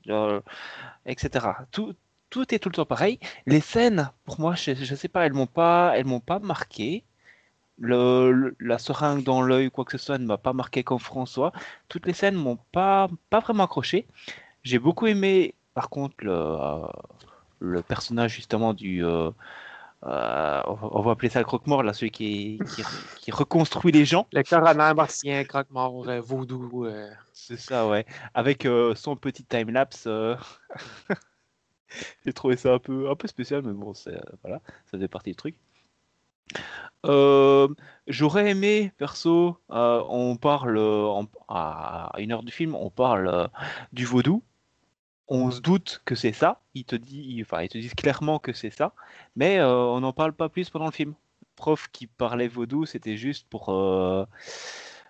etc. 1.06 1.48
Tout, 1.72 1.94
tout 2.30 2.54
est 2.54 2.60
tout 2.60 2.70
le 2.70 2.76
temps 2.76 2.86
pareil. 2.86 3.20
Les 3.46 3.62
scènes, 3.62 4.12
pour 4.26 4.40
moi, 4.40 4.56
je, 4.56 4.74
je 4.76 4.96
sais 4.96 5.08
pas, 5.10 5.26
elles 5.26 5.34
m'ont 5.34 5.48
pas, 5.48 6.02
m'ont 6.04 6.20
pas 6.22 6.40
marqué. 6.40 7.06
La 7.80 8.78
seringue 8.78 9.24
dans 9.24 9.42
l'œil 9.42 9.72
quoi 9.72 9.86
que 9.86 9.92
ce 9.94 9.98
soit 9.98 10.18
ne 10.20 10.26
m'a 10.26 10.38
pas 10.38 10.54
marqué 10.54 10.84
comme 10.84 11.00
François. 11.00 11.52
Toutes 11.88 12.06
les 12.06 12.14
scènes 12.14 12.36
m'ont 12.36 12.58
pas, 12.72 13.08
pas 13.30 13.40
vraiment 13.40 13.64
accroché. 13.64 14.08
J'ai 14.64 14.80
beaucoup 14.80 15.08
aimé, 15.08 15.56
par 15.74 15.90
contre, 15.90 16.16
le, 16.20 16.32
euh, 16.34 16.88
le 17.60 17.84
personnage 17.84 18.34
justement 18.36 18.74
du. 18.74 19.04
euh, 19.06 19.32
euh, 20.06 20.62
on 20.68 21.02
va- 21.02 21.12
appeler 21.12 21.30
ça 21.30 21.39
le 21.39 21.45
croque-mort, 21.45 21.84
là, 21.84 21.93
celui 21.93 22.12
qui, 22.12 22.60
qui, 22.76 22.84
qui 23.18 23.32
reconstruit 23.32 23.91
les 23.91 24.06
gens. 24.06 24.28
Le 24.34 24.43
coroner 24.43 24.93
martien, 24.95 25.43
croque-mort, 25.43 26.08
euh, 26.08 26.22
vaudou. 26.22 26.86
euh, 26.86 27.10
C'est 27.34 27.60
ça, 27.60 27.88
ouais. 27.88 28.06
Avec 28.34 28.68
son 28.95 29.16
petit 29.16 29.43
time-lapse. 29.43 30.08
J'ai 32.26 32.34
trouvé 32.34 32.56
ça 32.56 32.74
un 32.74 32.80
peu, 32.80 33.10
un 33.10 33.16
peu 33.16 33.28
spécial, 33.28 33.62
mais 33.64 33.74
bon, 33.74 33.93
voilà, 34.43 34.62
ça 34.86 34.91
faisait 34.91 35.08
partie 35.08 35.32
du 35.32 35.36
truc. 35.36 35.56
J'aurais 38.08 38.52
aimé, 38.52 38.91
perso, 38.97 39.58
on 39.70 40.38
parle, 40.38 40.78
en- 40.80 41.28
à 41.47 42.12
une 42.18 42.32
heure 42.32 42.43
du 42.43 42.52
film, 42.52 42.76
on 42.76 42.89
parle 42.89 43.49
du 43.93 44.06
vaudou. 44.06 44.43
On 45.34 45.50
se 45.50 45.62
doute 45.62 46.02
que 46.04 46.14
c'est 46.14 46.34
ça. 46.34 46.60
Ils 46.74 46.84
te, 46.84 46.98
dit, 46.98 47.40
enfin, 47.42 47.62
ils 47.62 47.70
te 47.70 47.78
disent 47.78 47.94
clairement 47.94 48.38
que 48.38 48.52
c'est 48.52 48.70
ça, 48.70 48.94
mais 49.38 49.60
euh, 49.60 49.74
on 49.74 50.02
n'en 50.02 50.12
parle 50.12 50.34
pas 50.34 50.50
plus 50.50 50.70
pendant 50.70 50.88
le 50.88 50.92
film. 50.92 51.14
Prof 51.56 51.88
qui 51.94 52.06
parlait 52.06 52.50
vaudou, 52.50 52.86
c'était 52.86 53.16
juste 53.16 53.48
pour, 53.50 53.70
euh, 53.70 54.26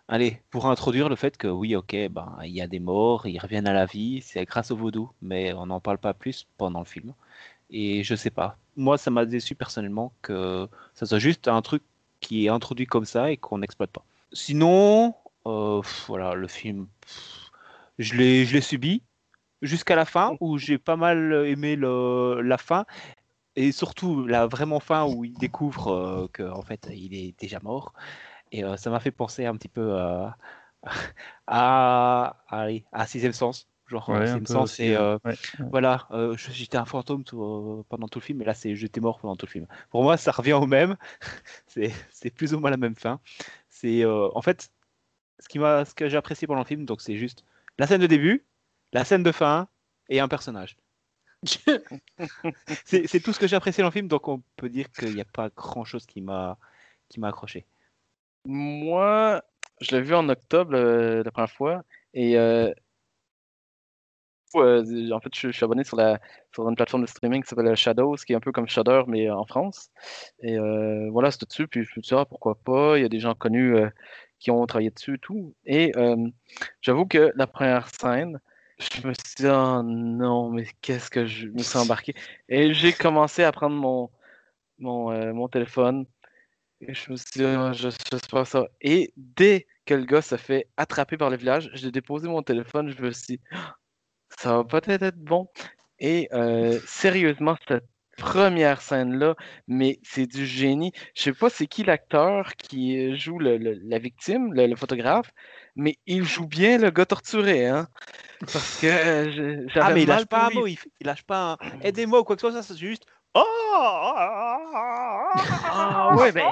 allez, 0.07 0.39
pour 0.51 0.67
introduire 0.67 1.09
le 1.09 1.15
fait 1.15 1.38
que 1.38 1.47
oui, 1.47 1.76
ok, 1.76 1.95
ben 2.11 2.38
il 2.43 2.51
y 2.51 2.61
a 2.61 2.67
des 2.67 2.80
morts, 2.80 3.26
ils 3.26 3.39
reviennent 3.39 3.67
à 3.67 3.74
la 3.74 3.88
vie, 3.88 4.22
c'est 4.22 4.45
grâce 4.45 4.69
au 4.69 4.76
vaudou, 4.76 5.09
mais 5.24 5.53
on 5.53 5.65
n'en 5.65 5.80
parle 5.80 5.97
pas 5.97 6.13
plus 6.13 6.45
pendant 6.57 6.80
le 6.80 6.86
film. 6.86 7.15
Et 7.72 8.03
je 8.03 8.13
sais 8.13 8.30
pas. 8.30 8.57
Moi, 8.76 8.99
ça 8.99 9.09
m'a 9.09 9.26
déçu 9.26 9.55
personnellement 9.55 10.13
que 10.22 10.67
ça 10.93 11.07
soit 11.07 11.19
juste 11.19 11.47
un 11.47 11.63
truc 11.63 11.82
qui 12.19 12.45
est 12.45 12.49
introduit 12.49 12.86
comme 12.86 13.05
ça 13.05 13.32
et 13.32 13.38
qu'on 13.38 13.57
n'exploite 13.57 13.89
pas. 13.89 14.05
Sinon, 14.34 15.15
euh, 15.47 15.82
voilà, 16.07 16.36
le 16.36 16.47
film, 16.47 16.88
je 17.97 18.13
l'ai 18.15 18.61
subi 18.61 19.01
jusqu'à 19.62 19.95
la 19.95 20.05
fin 20.05 20.36
où 20.39 20.57
j'ai 20.57 20.78
pas 20.78 20.95
mal 20.95 21.45
aimé 21.47 21.76
le, 21.76 22.41
la 22.41 22.57
fin 22.57 22.86
et 23.55 23.72
surtout 23.72 24.26
la 24.28 24.47
vraiment 24.47 24.80
fin 24.80 25.05
où 25.05 25.26
il 25.26 25.34
découvre 25.38 25.88
euh, 25.89 26.28
que 26.34 26.43
en 26.43 26.62
fait 26.62 26.89
il 26.93 27.14
est 27.16 27.39
déjà 27.39 27.59
mort 27.62 27.93
et 28.51 28.64
euh, 28.64 28.78
ça 28.78 28.89
m'a 28.89 28.99
fait 28.99 29.12
penser 29.12 29.45
un 29.45 29.55
petit 29.57 29.70
peu 29.70 29.97
à 29.97 30.38
à, 31.47 32.43
allez, 32.49 32.86
à 32.91 33.05
Sixième 33.07 33.34
Sens. 33.34 33.68
Genre, 33.88 34.09
Ouais, 34.09 34.26
Sixième 34.26 34.47
Sens, 34.47 34.72
aussi, 34.72 34.76
c'est 34.78 34.91
ouais. 34.91 34.95
euh, 34.97 35.18
Ouais. 35.26 35.36
voilà, 35.72 36.07
euh, 36.12 36.36
j'étais 36.38 36.78
un 36.78 36.86
fantôme 36.86 37.24
tout, 37.24 37.41
euh, 37.43 37.84
pendant 37.89 38.07
tout 38.07 38.20
le 38.20 38.24
film, 38.24 38.41
et 38.41 38.45
là, 38.45 38.53
c'est 38.53 38.76
j'étais 38.76 39.01
mort 39.01 39.20
pendant 39.20 39.36
tout 39.36 39.45
le 39.45 39.51
film. 39.51 39.68
Pour 39.89 40.03
moi, 40.03 40.18
ça 40.18 40.32
revient 40.32 40.53
au 40.53 40.66
même. 40.66 40.97
c'est 41.68 41.91
c'est 42.12 42.30
plus 42.32 42.53
ou 42.53 42.59
moins 42.59 42.70
la 42.72 42.78
même 42.78 42.95
fin. 42.95 43.20
C'est 43.70 44.03
euh, 44.05 44.30
en 44.36 44.41
fait 44.41 44.72
ce, 45.39 45.49
qui 45.49 45.59
m'a, 45.59 45.86
ce 45.86 45.93
que 45.95 46.09
j'ai 46.09 46.18
apprécié 46.18 46.47
pendant 46.47 46.62
le 46.62 46.66
film, 46.68 46.86
donc 46.86 47.01
c'est 47.01 47.18
juste 47.18 47.45
la 47.80 47.88
scène 47.88 48.01
de 48.01 48.07
début, 48.07 48.45
la 48.93 49.05
scène 49.05 49.23
de 49.23 49.31
fin 49.31 49.67
et 50.09 50.19
un 50.19 50.27
personnage. 50.27 50.77
c'est, 52.85 53.07
c'est 53.07 53.19
tout 53.19 53.33
ce 53.33 53.39
que 53.39 53.47
j'ai 53.47 53.55
apprécié 53.55 53.81
dans 53.81 53.89
le 53.89 53.93
film, 53.93 54.07
donc 54.07 54.27
on 54.27 54.43
peut 54.57 54.69
dire 54.69 54.91
qu'il 54.91 55.15
n'y 55.15 55.21
a 55.21 55.25
pas 55.25 55.49
grand 55.49 55.85
chose 55.85 56.05
qui 56.05 56.21
m'a, 56.21 56.57
accroché. 57.23 57.65
Moi, 58.45 59.41
je 59.79 59.95
l'ai 59.95 60.01
vu 60.01 60.15
en 60.15 60.27
octobre 60.29 60.75
euh, 60.75 61.23
la 61.23 61.31
première 61.31 61.51
fois 61.51 61.83
et 62.13 62.37
euh, 62.37 62.71
euh, 64.55 65.11
en 65.11 65.19
fait, 65.19 65.33
je, 65.33 65.47
je 65.47 65.51
suis 65.51 65.63
abonné 65.63 65.83
sur, 65.83 65.97
la, 65.97 66.19
sur 66.53 66.67
une 66.67 66.75
plateforme 66.75 67.03
de 67.03 67.07
streaming 67.07 67.43
qui 67.43 67.49
s'appelle 67.49 67.75
Shadows, 67.75 68.15
qui 68.15 68.33
est 68.33 68.35
un 68.35 68.39
peu 68.39 68.51
comme 68.51 68.67
Shudder, 68.67 69.03
mais 69.07 69.29
en 69.29 69.45
France. 69.45 69.89
Et 70.41 70.57
euh, 70.57 71.09
voilà, 71.11 71.31
c'était 71.31 71.45
dessus, 71.45 71.67
puis 71.67 71.83
je 71.83 71.89
me 71.89 71.91
suis 71.91 72.01
dit, 72.01 72.13
ah, 72.13 72.25
pourquoi 72.25 72.55
pas, 72.55 72.97
il 72.97 73.01
y 73.01 73.05
a 73.05 73.09
des 73.09 73.19
gens 73.19 73.33
connus 73.35 73.75
euh, 73.75 73.89
qui 74.39 74.51
ont 74.51 74.65
travaillé 74.65 74.91
dessus 74.91 75.15
et 75.15 75.19
tout. 75.19 75.53
Et 75.65 75.93
j'avoue 76.81 77.05
que 77.05 77.31
la 77.35 77.47
première 77.47 77.87
scène, 77.89 78.39
je 78.82 79.07
me 79.07 79.13
suis 79.13 79.36
dit, 79.38 79.47
oh 79.47 79.82
non, 79.84 80.49
mais 80.49 80.65
qu'est-ce 80.82 81.09
que 81.09 81.25
je 81.25 81.47
me 81.47 81.61
suis 81.63 81.77
embarqué. 81.77 82.13
Et 82.49 82.73
j'ai 82.73 82.93
commencé 82.93 83.43
à 83.43 83.51
prendre 83.51 83.75
mon, 83.75 84.09
mon, 84.79 85.11
euh, 85.11 85.34
mon 85.34 85.47
téléphone. 85.47 86.05
Et 86.82 86.93
je 86.93 87.11
me 87.11 87.15
suis 87.15 87.32
dit, 87.36 87.43
Ah, 87.45 87.73
je 87.73 87.89
j'espère 88.11 88.47
ça. 88.47 88.67
Et 88.82 89.13
dès 89.15 89.67
que 89.86 89.93
le 89.93 90.05
gars 90.05 90.21
se 90.21 90.36
fait 90.36 90.67
attraper 90.77 91.17
par 91.17 91.29
le 91.29 91.38
village, 91.38 91.69
j'ai 91.73 91.91
déposé 91.91 92.27
mon 92.27 92.41
téléphone, 92.41 92.89
je 92.89 93.01
me 93.01 93.11
suis 93.11 93.38
dit, 93.38 93.41
Ah, 93.51 93.77
ça 94.39 94.57
va 94.57 94.63
peut-être 94.63 95.03
être 95.03 95.19
bon. 95.19 95.47
Et 95.99 96.27
euh, 96.34 96.79
sérieusement, 96.88 97.55
cette 97.67 97.84
première 98.18 98.82
scène-là, 98.82 99.36
mais 99.68 99.99
c'est 100.03 100.28
du 100.28 100.45
génie. 100.45 100.91
Je 101.16 101.24
sais 101.24 101.34
pas 101.34 101.49
c'est 101.49 101.68
qui 101.68 101.84
l'acteur 101.84 102.55
qui 102.55 102.97
euh, 102.97 103.16
joue 103.16 103.39
le- 103.39 103.57
le- 103.57 103.80
la 103.84 103.99
victime, 103.99 104.53
le, 104.53 104.68
le 104.68 104.76
photographe, 104.76 105.32
mais 105.76 105.97
il 106.05 106.24
joue 106.24 106.47
bien 106.47 106.78
le 106.78 106.91
gars 106.91 107.05
torturé, 107.05 107.68
hein. 107.68 107.88
Parce 108.51 108.76
que 108.76 108.88
euh, 108.88 109.32
je- 109.32 109.70
Ah, 109.80 109.89
j'avais 109.89 109.91
mais 109.91 110.03
il 110.03 110.07
lâche 110.07 110.26
pas 110.26 110.47
un 110.47 110.51
mot, 110.51 110.68
il 110.68 110.78
lâche 111.01 111.24
pas 111.24 111.53
un 111.53 111.57
aidez-moi 111.82 112.20
ou 112.22 112.24
quoi 112.24 112.36
que 112.36 112.41
ce 112.41 112.49
soit, 112.51 112.62
ça 112.62 112.68
c'est 112.68 112.80
juste. 112.80 113.05
Oh 113.34 113.41
Ah 115.63 116.09
ouais, 116.15 116.32
ben, 116.34 116.43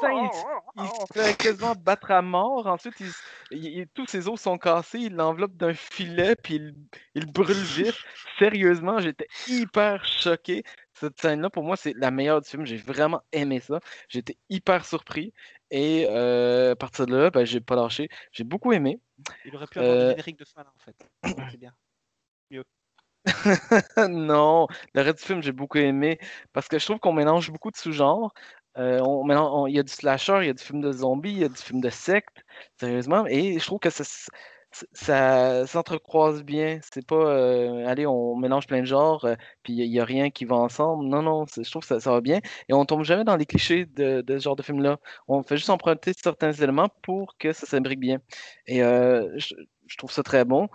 ça, 0.00 0.12
il, 0.12 0.30
il 0.76 0.88
se 0.88 1.12
fait 1.12 1.36
quasiment 1.36 1.74
battre 1.74 2.10
à 2.10 2.20
mort. 2.22 2.66
Ensuite, 2.66 3.00
il, 3.00 3.14
il- 3.50 3.88
tous 3.88 4.06
ses 4.06 4.28
os 4.28 4.38
sont 4.40 4.58
cassés. 4.58 4.98
Il 4.98 5.14
l'enveloppe 5.16 5.56
d'un 5.56 5.72
filet, 5.74 6.36
puis 6.36 6.56
il, 6.56 6.74
il 7.14 7.26
brûle 7.32 7.56
vif. 7.56 8.04
Sérieusement, 8.38 8.98
j'étais 8.98 9.28
hyper 9.48 10.04
choqué. 10.04 10.62
Cette 10.92 11.18
scène-là, 11.20 11.48
pour 11.50 11.62
moi, 11.62 11.76
c'est 11.76 11.94
la 11.96 12.10
meilleure 12.10 12.42
du 12.42 12.48
film. 12.48 12.66
J'ai 12.66 12.76
vraiment 12.76 13.22
aimé 13.32 13.60
ça. 13.60 13.80
J'étais 14.08 14.36
hyper 14.50 14.84
surpris. 14.84 15.32
Et 15.70 16.06
euh, 16.10 16.72
à 16.72 16.76
partir 16.76 17.06
de 17.06 17.16
là, 17.16 17.30
ben, 17.30 17.44
j'ai 17.46 17.60
pas 17.60 17.76
lâché. 17.76 18.08
J'ai 18.32 18.44
beaucoup 18.44 18.72
aimé. 18.72 19.00
Il 19.46 19.56
aurait 19.56 19.66
pu 19.66 19.78
avoir 19.78 19.94
Euh, 19.94 20.04
du 20.04 20.10
générique 20.10 20.38
de 20.38 20.44
fin 20.44 20.62
là 20.62 20.72
en 20.74 20.78
fait. 20.78 20.96
C'est 21.50 21.56
bien. 21.58 21.72
non, 24.08 24.68
le 24.94 25.02
reste 25.02 25.18
du 25.18 25.24
film, 25.24 25.42
j'ai 25.42 25.52
beaucoup 25.52 25.78
aimé 25.78 26.18
parce 26.52 26.68
que 26.68 26.78
je 26.78 26.84
trouve 26.84 26.98
qu'on 26.98 27.12
mélange 27.12 27.50
beaucoup 27.50 27.70
de 27.70 27.76
sous-genres. 27.76 28.32
Euh, 28.78 29.00
il 29.68 29.74
y 29.74 29.78
a 29.78 29.82
du 29.82 29.92
slasher, 29.92 30.38
il 30.42 30.46
y 30.46 30.50
a 30.50 30.52
du 30.52 30.62
film 30.62 30.80
de 30.80 30.92
zombies, 30.92 31.32
il 31.32 31.38
y 31.38 31.44
a 31.44 31.48
du 31.48 31.56
film 31.56 31.80
de 31.80 31.88
secte, 31.90 32.44
sérieusement. 32.78 33.26
Et 33.26 33.58
je 33.58 33.64
trouve 33.64 33.78
que 33.78 33.90
ça, 33.90 34.04
s'entrecroise 35.66 36.42
bien. 36.44 36.78
C'est 36.82 37.06
pas, 37.06 37.14
euh, 37.16 37.86
allez, 37.86 38.06
on 38.06 38.36
mélange 38.36 38.66
plein 38.66 38.80
de 38.80 38.86
genres, 38.86 39.24
euh, 39.24 39.34
puis 39.62 39.72
il 39.74 39.90
n'y 39.90 39.98
a, 40.00 40.04
rien 40.04 40.30
qui 40.30 40.44
va 40.44 40.56
ensemble. 40.56 41.06
Non, 41.06 41.22
non, 41.22 41.46
je 41.46 41.68
trouve 41.70 41.86
que 41.86 41.98
ça, 41.98 42.10
va 42.10 42.20
bien. 42.20 42.40
Et 42.68 42.74
on 42.74 42.84
tombe 42.84 43.04
jamais 43.04 43.24
dans 43.24 43.36
les 43.36 43.46
clichés 43.46 43.86
de, 43.86 44.22
ce 44.28 44.38
genre 44.38 44.56
de 44.56 44.62
film-là. 44.62 44.98
On 45.28 45.42
fait 45.42 45.56
juste 45.56 45.70
emprunter 45.70 46.12
certains 46.12 46.52
éléments 46.52 46.90
pour 47.02 47.36
que 47.38 47.52
ça 47.52 47.66
s'imbrique 47.66 48.00
bien. 48.00 48.18
Et 48.66 48.80
je, 48.80 49.96
trouve 49.96 50.10
ça 50.12 50.22
très 50.22 50.44
bon. 50.44 50.68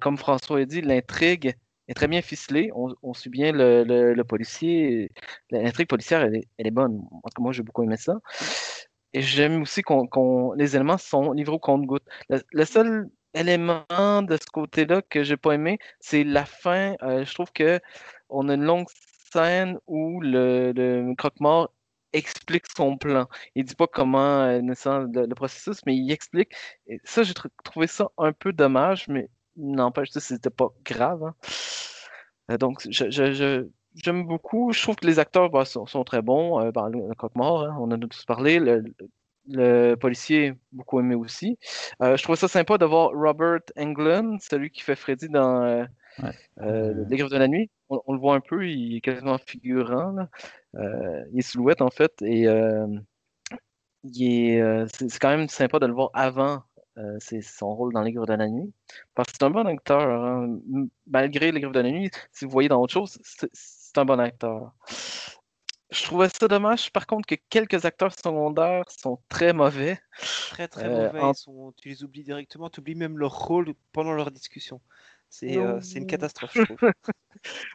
Comme 0.00 0.18
François 0.18 0.60
a 0.60 0.64
dit, 0.64 0.82
l'intrigue 0.82 1.56
est 1.90 1.94
très 1.94 2.08
bien 2.08 2.22
ficelée. 2.22 2.70
On, 2.74 3.14
suit 3.14 3.30
bien 3.30 3.52
le, 3.52 3.84
le- 3.84 4.14
le 4.14 4.24
policier. 4.24 5.10
L'intrigue 5.50 5.88
policière, 5.88 6.22
elle 6.22 6.36
est, 6.58 6.70
bonne. 6.70 7.00
En 7.22 7.28
tout 7.34 7.42
moi, 7.42 7.52
j'ai 7.52 7.62
beaucoup 7.62 7.82
aimé 7.82 7.96
ça. 7.96 8.16
Et 9.12 9.22
j'aime 9.22 9.62
aussi 9.62 9.82
qu'on, 9.82 10.52
les 10.52 10.76
éléments 10.76 10.98
sont 10.98 11.32
livrés 11.32 11.54
au 11.54 11.58
compte-goutte. 11.58 12.04
Le, 12.28 12.42
le 12.52 12.64
seul 12.64 13.10
élément 13.34 13.84
de 14.22 14.36
ce 14.36 14.46
côté-là 14.52 15.02
que 15.02 15.24
j'ai 15.24 15.36
pas 15.36 15.52
aimé, 15.54 15.78
c'est 16.00 16.24
la 16.24 16.44
fin. 16.44 16.94
Euh, 17.02 17.24
je 17.24 17.34
trouve 17.34 17.52
que 17.52 17.80
on 18.28 18.48
a 18.48 18.54
une 18.54 18.64
longue 18.64 18.86
scène 19.32 19.78
où 19.86 20.20
le, 20.20 20.72
le 20.72 21.14
croque-mort 21.16 21.72
explique 22.12 22.66
son 22.76 22.96
plan. 22.98 23.28
Il 23.54 23.64
dit 23.64 23.74
pas 23.74 23.86
comment 23.86 24.42
euh, 24.42 24.60
le, 24.60 25.34
processus, 25.34 25.80
mais 25.86 25.96
il 25.96 26.10
explique. 26.12 26.52
Ça, 27.04 27.22
j'ai 27.22 27.32
tr- 27.34 27.50
trouvé 27.64 27.86
ça 27.86 28.08
un 28.18 28.32
peu 28.32 28.52
dommage, 28.52 29.08
mais 29.08 29.28
n'empêche, 29.60 30.10
c'était 30.10 30.50
pas 30.50 30.68
grave. 30.84 31.22
hein. 31.24 31.34
Euh, 32.50 32.58
donc, 32.58 32.80
je, 32.90 33.10
je- 33.10 33.32
je- 33.32 33.68
j'aime 33.94 34.24
beaucoup. 34.26 34.72
Je 34.72 34.82
trouve 34.82 34.96
que 34.96 35.06
les 35.06 35.18
acteurs 35.18 35.50
bah, 35.50 35.64
sont, 35.64 35.86
sont 35.86 36.04
très 36.04 36.22
bons. 36.22 36.60
Euh, 36.60 36.70
bah, 36.72 36.88
le, 36.92 36.98
hein, 37.00 37.76
on 37.78 37.84
en 37.84 37.90
a 37.92 37.98
tous 37.98 38.24
parlé. 38.24 38.58
Le, 38.58 38.82
le 39.48 39.94
policier, 39.96 40.54
beaucoup 40.72 41.00
aimé 41.00 41.14
aussi. 41.14 41.58
Euh, 42.02 42.16
je 42.16 42.22
trouve 42.22 42.36
ça 42.36 42.48
sympa 42.48 42.78
de 42.78 42.84
voir 42.84 43.10
Robert 43.14 43.60
Englund, 43.78 44.40
celui 44.40 44.70
qui 44.70 44.82
fait 44.82 44.96
Freddy 44.96 45.28
dans 45.28 45.62
euh, 45.62 45.84
Ouais. 46.18 46.94
Les 47.08 47.16
Griffes 47.16 47.30
de 47.30 47.38
la 47.38 47.48
Nuit. 47.48 47.70
On, 47.88 48.00
on 48.06 48.12
le 48.14 48.20
voit 48.20 48.34
un 48.34 48.40
peu, 48.40 48.68
il 48.68 48.96
est 48.96 49.00
quasiment 49.00 49.38
figurant. 49.38 50.12
là. 50.12 50.28
Il 51.32 51.38
est 51.38 51.42
silhouette, 51.42 51.82
en 51.82 51.90
fait. 51.90 52.12
Et 52.22 52.46
il 54.04 54.22
est, 54.24 54.86
c'est 54.98 55.18
quand 55.18 55.28
même 55.36 55.48
sympa 55.48 55.78
de 55.78 55.86
le 55.86 55.92
voir 55.92 56.10
avant 56.14 56.62
euh, 56.98 57.16
c'est 57.20 57.40
son 57.40 57.74
rôle 57.74 57.92
dans 57.92 58.02
Les 58.02 58.12
Griffes 58.12 58.26
de 58.28 58.34
la 58.34 58.48
Nuit. 58.48 58.72
Parce 59.14 59.28
que 59.28 59.34
c'est 59.38 59.44
un 59.44 59.50
bon 59.50 59.66
acteur. 59.66 60.00
hein. 60.00 60.58
Malgré 61.06 61.52
Les 61.52 61.60
Griffes 61.60 61.72
de 61.72 61.80
la 61.80 61.90
Nuit, 61.90 62.10
si 62.32 62.44
vous 62.44 62.50
voyez 62.50 62.68
dans 62.68 62.80
autre 62.80 62.92
chose, 62.92 63.18
c'est, 63.22 63.50
un 63.96 64.04
bon 64.04 64.20
acteur. 64.20 64.72
Je 65.90 66.04
trouvais 66.04 66.28
ça 66.28 66.46
dommage, 66.46 66.92
par 66.92 67.06
contre, 67.06 67.26
que 67.26 67.34
quelques 67.48 67.84
acteurs 67.84 68.12
secondaires 68.14 68.84
sont 68.88 69.18
très 69.28 69.52
mauvais. 69.52 69.98
Très 70.50 70.68
très 70.68 70.84
Euh, 70.86 71.06
mauvais. 71.06 71.20
en- 71.20 71.34
sont- 71.34 71.72
Tu 71.80 71.88
les 71.88 72.04
oublies 72.04 72.22
directement, 72.22 72.70
tu 72.70 72.80
oublies 72.80 72.94
même 72.94 73.18
leur 73.18 73.36
rôle 73.36 73.74
pendant 73.92 74.12
leur 74.12 74.30
discussion. 74.30 74.80
C'est 75.30 75.56
euh, 75.58 75.80
c'est 75.80 75.98
une 75.98 76.06
catastrophe, 76.06 76.52
je 76.54 76.62
trouve. 76.62 76.78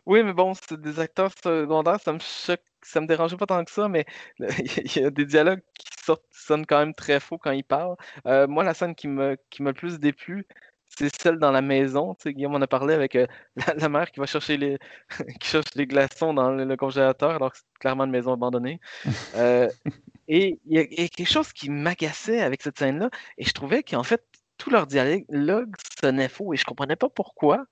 Oui, 0.06 0.24
mais 0.24 0.34
bon, 0.34 0.54
c'est 0.54 0.80
des 0.80 1.00
acteurs 1.00 1.32
secondaires, 1.44 2.00
ça 2.00 2.14
me 2.14 2.20
choque, 2.20 2.62
ça 2.84 3.02
me 3.02 3.08
dérangeait 3.08 3.38
pas 3.38 3.48
tant 3.48 3.64
que 3.66 3.72
ça, 3.72 3.88
mais 3.90 4.06
il 4.40 4.98
y 4.98 5.06
a 5.06 5.10
des 5.10 5.26
dialogues 5.26 5.62
qui 5.80 5.88
sortent, 6.06 6.26
qui 6.32 6.40
sonnent 6.42 6.66
quand 6.68 6.78
même 6.80 6.94
très 6.94 7.20
faux 7.20 7.38
quand 7.40 7.52
ils 7.52 7.64
parlent. 7.64 7.96
Euh, 8.28 8.48
moi, 8.48 8.64
la 8.64 8.74
scène 8.76 8.94
qui 8.94 9.08
me, 9.08 9.38
qui 9.50 9.64
m'a 9.64 9.72
le 9.72 9.76
plus 9.76 10.00
déplu, 10.00 10.46
c'est 10.88 11.10
celle 11.20 11.40
dans 11.40 11.52
la 11.52 11.62
maison. 11.62 12.14
Tu 12.16 12.24
sais, 12.24 12.34
Guillaume 12.34 12.56
en 12.56 12.62
a 12.62 12.68
parlé 12.68 12.94
avec 12.94 13.16
euh, 13.16 13.26
la, 13.56 13.74
la 13.76 13.90
mère 13.90 14.12
qui 14.12 14.20
va 14.20 14.28
chercher 14.28 14.58
les, 14.58 14.78
qui 15.40 15.48
cherche 15.50 15.74
les 15.76 15.88
glaçons 15.88 16.34
dans 16.34 16.52
le, 16.52 16.66
le 16.66 16.78
congélateur, 16.78 17.32
alors 17.32 17.52
que 17.54 17.58
c'est 17.58 17.80
clairement 17.80 18.06
une 18.06 18.12
maison 18.12 18.34
abandonnée. 18.34 18.80
Euh, 19.36 19.70
et 20.28 20.60
il 20.66 20.74
y, 20.78 20.80
a 20.80 20.84
il 20.84 21.02
y 21.02 21.06
a 21.06 21.08
quelque 21.10 21.30
chose 21.30 21.54
qui 21.54 21.70
m'agaçait 21.70 22.42
avec 22.42 22.62
cette 22.64 22.80
scène-là, 22.80 23.10
et 23.38 23.46
je 23.46 23.54
trouvais 23.54 23.84
qu'en 23.84 24.04
fait, 24.04 24.24
tout 24.58 24.70
leur 24.70 24.88
dialogue 24.88 25.74
sonnait 26.02 26.30
faux, 26.30 26.54
et 26.54 26.58
je 26.58 26.66
comprenais 26.66 26.96
pas 26.96 27.10
pourquoi. 27.10 27.66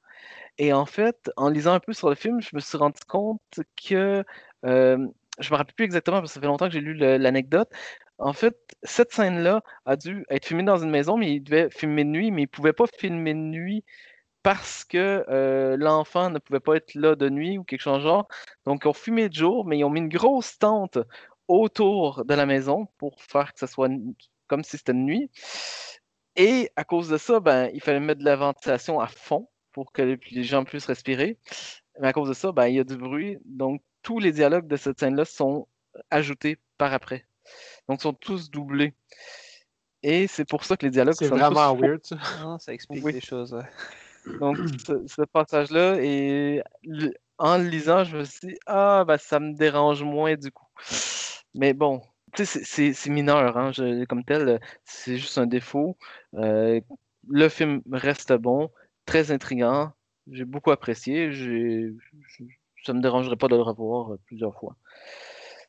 Et 0.58 0.74
en 0.74 0.86
fait, 0.86 1.32
en 1.38 1.50
lisant 1.50 1.74
un 1.74 1.80
peu 1.80 1.94
sur 1.94 2.10
le 2.10 2.16
film, 2.16 2.42
je 2.42 2.50
me 2.54 2.60
suis 2.60 2.78
rendu 2.78 3.00
compte 3.08 3.42
que 3.90 4.24
euh, 4.66 5.08
je 5.40 5.52
me 5.52 5.58
rappelle 5.58 5.76
plus 5.76 5.86
exactement 5.86 6.20
parce 6.20 6.32
que 6.32 6.36
ça 6.36 6.42
fait 6.42 6.48
longtemps 6.48 6.68
que 6.68 6.74
j'ai 6.74 6.82
lu 6.82 6.94
l'anecdote. 6.96 7.70
En 8.20 8.34
fait, 8.34 8.56
cette 8.84 9.12
scène-là 9.14 9.64
a 9.86 9.96
dû 9.96 10.26
être 10.30 10.46
filmée 10.46 10.64
dans 10.64 10.78
une 10.78 10.92
maison, 10.92 11.18
mais 11.18 11.34
il 11.34 11.42
devait 11.42 11.70
filmer 11.72 12.04
de 12.04 12.10
nuit, 12.10 12.32
mais 12.32 12.44
il 12.44 12.48
pouvait 12.48 12.74
pas 12.74 12.86
filmer 12.98 13.34
de 13.34 13.40
nuit 13.40 13.84
parce 14.44 14.84
que 14.84 15.26
l'enfant 15.80 16.30
ne 16.30 16.40
pouvait 16.40 16.60
pas 16.60 16.76
être 16.76 16.94
là 16.96 17.16
de 17.16 17.30
nuit 17.30 17.58
ou 17.58 17.64
quelque 17.64 17.82
chose 17.82 17.98
de 17.98 18.04
genre. 18.04 18.28
Donc, 18.66 18.84
ils 18.86 18.88
ont 18.90 18.94
filmé 18.94 19.30
de 19.30 19.34
jour, 19.34 19.66
mais 19.66 19.80
ils 19.80 19.84
ont 19.84 19.90
mis 19.90 20.02
une 20.02 20.10
grosse 20.10 20.58
tente 20.60 21.00
autour 21.48 22.26
de 22.26 22.34
la 22.34 22.46
maison 22.46 22.88
pour 22.98 23.22
faire 23.22 23.54
que 23.54 23.60
ce 23.60 23.68
soit 23.68 23.90
comme 24.48 24.64
si 24.64 24.78
c'était 24.78 24.94
de 24.94 24.98
nuit. 25.00 25.32
Et 26.36 26.70
à 26.76 26.84
cause 26.84 27.10
de 27.10 27.18
ça, 27.18 27.40
ben, 27.40 27.70
il 27.74 27.82
fallait 27.82 28.00
mettre 28.00 28.20
de 28.20 28.26
la 28.26 28.36
ventilation 28.36 29.00
à 29.00 29.08
fond 29.08 29.48
pour 29.72 29.92
que 29.92 30.02
les, 30.02 30.44
gens 30.44 30.64
puissent 30.64 30.86
respirer. 30.86 31.38
Mais 32.00 32.08
à 32.08 32.14
cause 32.14 32.30
de 32.30 32.34
ça, 32.34 32.52
ben, 32.52 32.68
il 32.68 32.76
y 32.76 32.80
a 32.80 32.84
du 32.84 32.98
bruit. 32.98 33.38
Donc, 33.46 33.82
tous 34.02 34.20
les 34.20 34.32
dialogues 34.32 34.68
de 34.68 34.76
cette 34.76 35.00
scène-là 35.00 35.26
sont 35.26 35.68
ajoutés 36.10 36.60
par 36.78 36.94
après. 36.94 37.26
Donc, 37.88 38.00
ils 38.00 38.04
sont 38.04 38.14
tous 38.14 38.50
doublés. 38.50 38.94
Et 40.02 40.28
c'est 40.28 40.46
pour 40.46 40.64
ça 40.64 40.76
que 40.76 40.86
les 40.86 40.92
dialogues 40.92 41.16
sont 41.16 41.28
vraiment 41.28 41.76
tous 41.76 41.82
weird, 41.82 42.06
ça. 42.06 42.18
Non, 42.42 42.60
ça 42.60 42.74
explique 42.74 43.06
Oui. 43.06 43.14
des 43.14 43.22
choses. 43.22 43.54
ouais. 43.54 44.38
Donc, 44.40 44.58
ce, 44.86 45.06
ce 45.06 45.22
passage-là, 45.22 45.98
et 46.02 46.62
en 47.38 47.58
le 47.58 47.66
lisant, 47.66 48.04
je 48.04 48.18
me 48.18 48.24
suis 48.24 48.48
dit, 48.48 48.58
ah, 48.66 49.04
ben, 49.08 49.18
ça 49.18 49.40
me 49.40 49.54
dérange 49.54 50.04
moins 50.04 50.36
du 50.36 50.52
coup. 50.52 50.68
Mais 51.54 51.74
bon, 51.74 52.02
c'est- 52.36 53.10
mineur, 53.10 53.58
hein, 53.58 53.72
comme 54.10 54.24
tel, 54.24 54.60
c'est 54.86 55.18
juste 55.18 55.38
un 55.38 55.46
défaut. 55.46 55.98
Euh, 56.36 56.82
le 57.30 57.50
film 57.50 57.82
reste 57.92 58.34
bon, 58.34 58.70
très 59.06 59.32
intriguant, 59.32 59.92
j'ai 60.32 60.46
beaucoup 60.46 60.72
apprécié, 60.72 61.32
ça 62.84 62.94
me 62.94 63.02
dérangerait 63.02 63.36
pas 63.36 63.48
de 63.48 63.56
le 63.56 63.62
revoir 63.62 64.14
euh, 64.14 64.20
plusieurs 64.26 64.56
fois. 64.56 64.76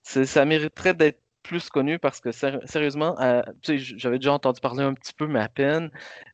Ça 0.03 0.45
mériterait 0.45 0.95
d'être 0.95 1.21
plus 1.43 1.69
connu 1.69 1.99
parce 1.99 2.21
que 2.21 2.31
séri- 2.31 2.67
sérieusement, 2.67 3.21
euh, 3.21 3.43
j'avais 3.63 4.19
déjà 4.19 4.33
entendu 4.33 4.61
parler 4.61 4.83
un 4.83 4.95
petit 4.95 5.13
peu, 5.13 5.27
mais 5.27 5.41
à 5.41 5.49
peine. 5.49 5.91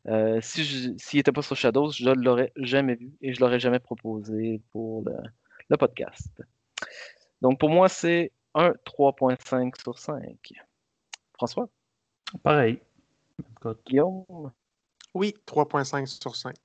Euh, 0.07 0.39
s'il 0.41 0.95
n'était 1.13 1.31
pas 1.31 1.41
sur 1.41 1.55
Shadows, 1.55 1.91
je 1.91 2.09
ne 2.09 2.13
l'aurais 2.23 2.51
jamais 2.55 2.95
vu 2.95 3.11
et 3.21 3.33
je 3.33 3.39
l'aurais 3.41 3.59
jamais 3.59 3.79
proposé 3.79 4.61
pour 4.71 5.05
le 5.69 5.77
podcast. 5.77 6.41
Donc 7.41 7.59
pour 7.59 7.69
moi, 7.69 7.89
c'est 7.89 8.31
un 8.55 8.71
3.5 8.85 9.75
sur 9.81 9.97
5. 9.99 10.53
François, 11.33 11.69
Pareil. 12.43 12.79
Guillaume? 13.85 14.51
Oui, 15.13 15.33
3.5 15.45 16.05
sur 16.07 16.35
5. 16.35 16.55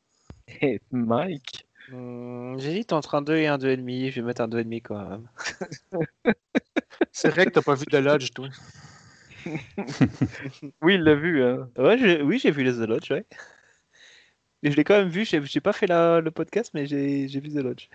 et 0.60 0.80
Mike? 0.90 1.66
Hmm, 1.88 2.58
J'hésite 2.58 2.92
entre 2.92 3.14
un 3.14 3.22
2 3.22 3.36
et 3.36 3.46
un 3.46 3.58
2,5. 3.58 4.10
Je 4.10 4.20
vais 4.20 4.26
mettre 4.26 4.42
un 4.42 4.48
2,5 4.48 4.82
quand 4.82 5.08
même. 5.08 5.28
C'est 7.12 7.30
vrai 7.30 7.46
que 7.46 7.50
t'as 7.52 7.62
pas 7.62 7.74
vu 7.74 7.84
de 7.90 7.98
Lodge, 7.98 8.30
toi. 8.32 8.48
Oui, 10.82 10.94
il 10.94 11.02
l'a 11.02 11.14
vu. 11.14 11.42
hein. 11.44 11.68
Ouais, 11.78 11.96
je- 11.98 12.22
oui, 12.22 12.38
j'ai 12.38 12.50
vu 12.50 12.64
les 12.64 12.72
The 12.72 12.88
Lodge, 12.88 13.10
ouais. 13.12 13.24
Et 14.62 14.70
je 14.70 14.76
l'ai 14.76 14.84
quand 14.84 14.98
même 14.98 15.08
vu. 15.08 15.24
J'ai 15.24 15.42
j'ai 15.44 15.60
pas 15.60 15.72
fait 15.72 15.86
la- 15.86 16.20
le 16.20 16.30
podcast, 16.30 16.72
mais 16.74 16.86
j'ai 16.86 17.28
j'ai 17.28 17.40
vu 17.40 17.50
The 17.50 17.62
Lodge. 17.62 17.88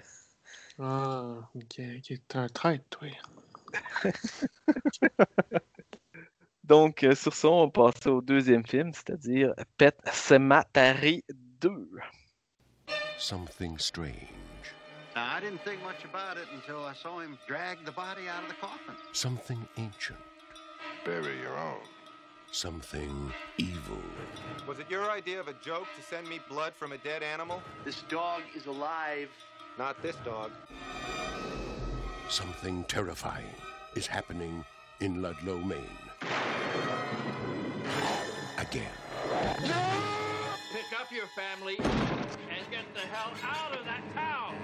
Ah, 0.80 1.50
ok, 1.56 1.82
ok. 1.98 2.20
T'es 2.28 2.38
un 2.38 2.48
traître, 2.48 2.86
toi. 2.90 3.08
Donc, 6.64 7.04
euh, 7.04 7.16
sur 7.16 7.34
ça, 7.34 7.50
on 7.50 7.66
va 7.66 7.72
passer 7.72 8.10
au 8.10 8.22
deuxième 8.22 8.66
film, 8.66 8.94
c'est-à-dire 8.94 9.54
Pet 9.78 9.98
Sematary 10.12 11.24
2. 11.60 11.90
Something 13.18 13.78
strange. 13.78 14.30
Now, 15.16 15.26
I 15.36 15.42
didn't 15.42 15.62
think 15.66 15.84
much 15.84 16.06
about 16.06 16.38
it 16.38 16.48
until 16.54 16.86
I 16.86 16.94
saw 16.94 17.20
him 17.20 17.38
drag 17.46 17.84
the 17.84 17.92
body 17.92 18.30
out 18.30 18.44
of 18.44 18.50
the 18.50 18.56
coffin. 18.62 18.96
Something 19.12 19.60
ancient. 19.78 20.20
Bury 21.04 21.38
your 21.42 21.58
own. 21.58 21.82
Something 22.54 23.32
evil. 23.58 24.02
Was 24.68 24.80
it 24.80 24.90
your 24.90 25.10
idea 25.12 25.40
of 25.40 25.48
a 25.48 25.56
joke 25.64 25.88
to 25.98 26.04
send 26.04 26.28
me 26.28 26.40
blood 26.50 26.74
from 26.74 26.92
a 26.92 26.98
dead 26.98 27.24
animal? 27.24 27.62
This 27.84 28.04
dog 28.10 28.42
is 28.56 28.66
alive. 28.66 29.30
Not 29.78 30.02
this 30.02 30.16
dog. 30.24 30.52
Something 32.32 32.86
terrifying 32.86 33.54
is 33.94 34.08
happening 34.08 34.64
in 35.02 35.22
Ludlow, 35.22 35.58
Maine. 35.58 35.84
Again. 38.58 38.88
Pick 40.72 40.98
up 40.98 41.12
your 41.12 41.28
family 41.36 41.76
and 41.78 42.72
get 42.72 42.86
the 42.94 43.02
hell 43.02 43.34
out 43.44 43.78
of 43.78 43.84
that 43.84 44.02
town. 44.16 44.56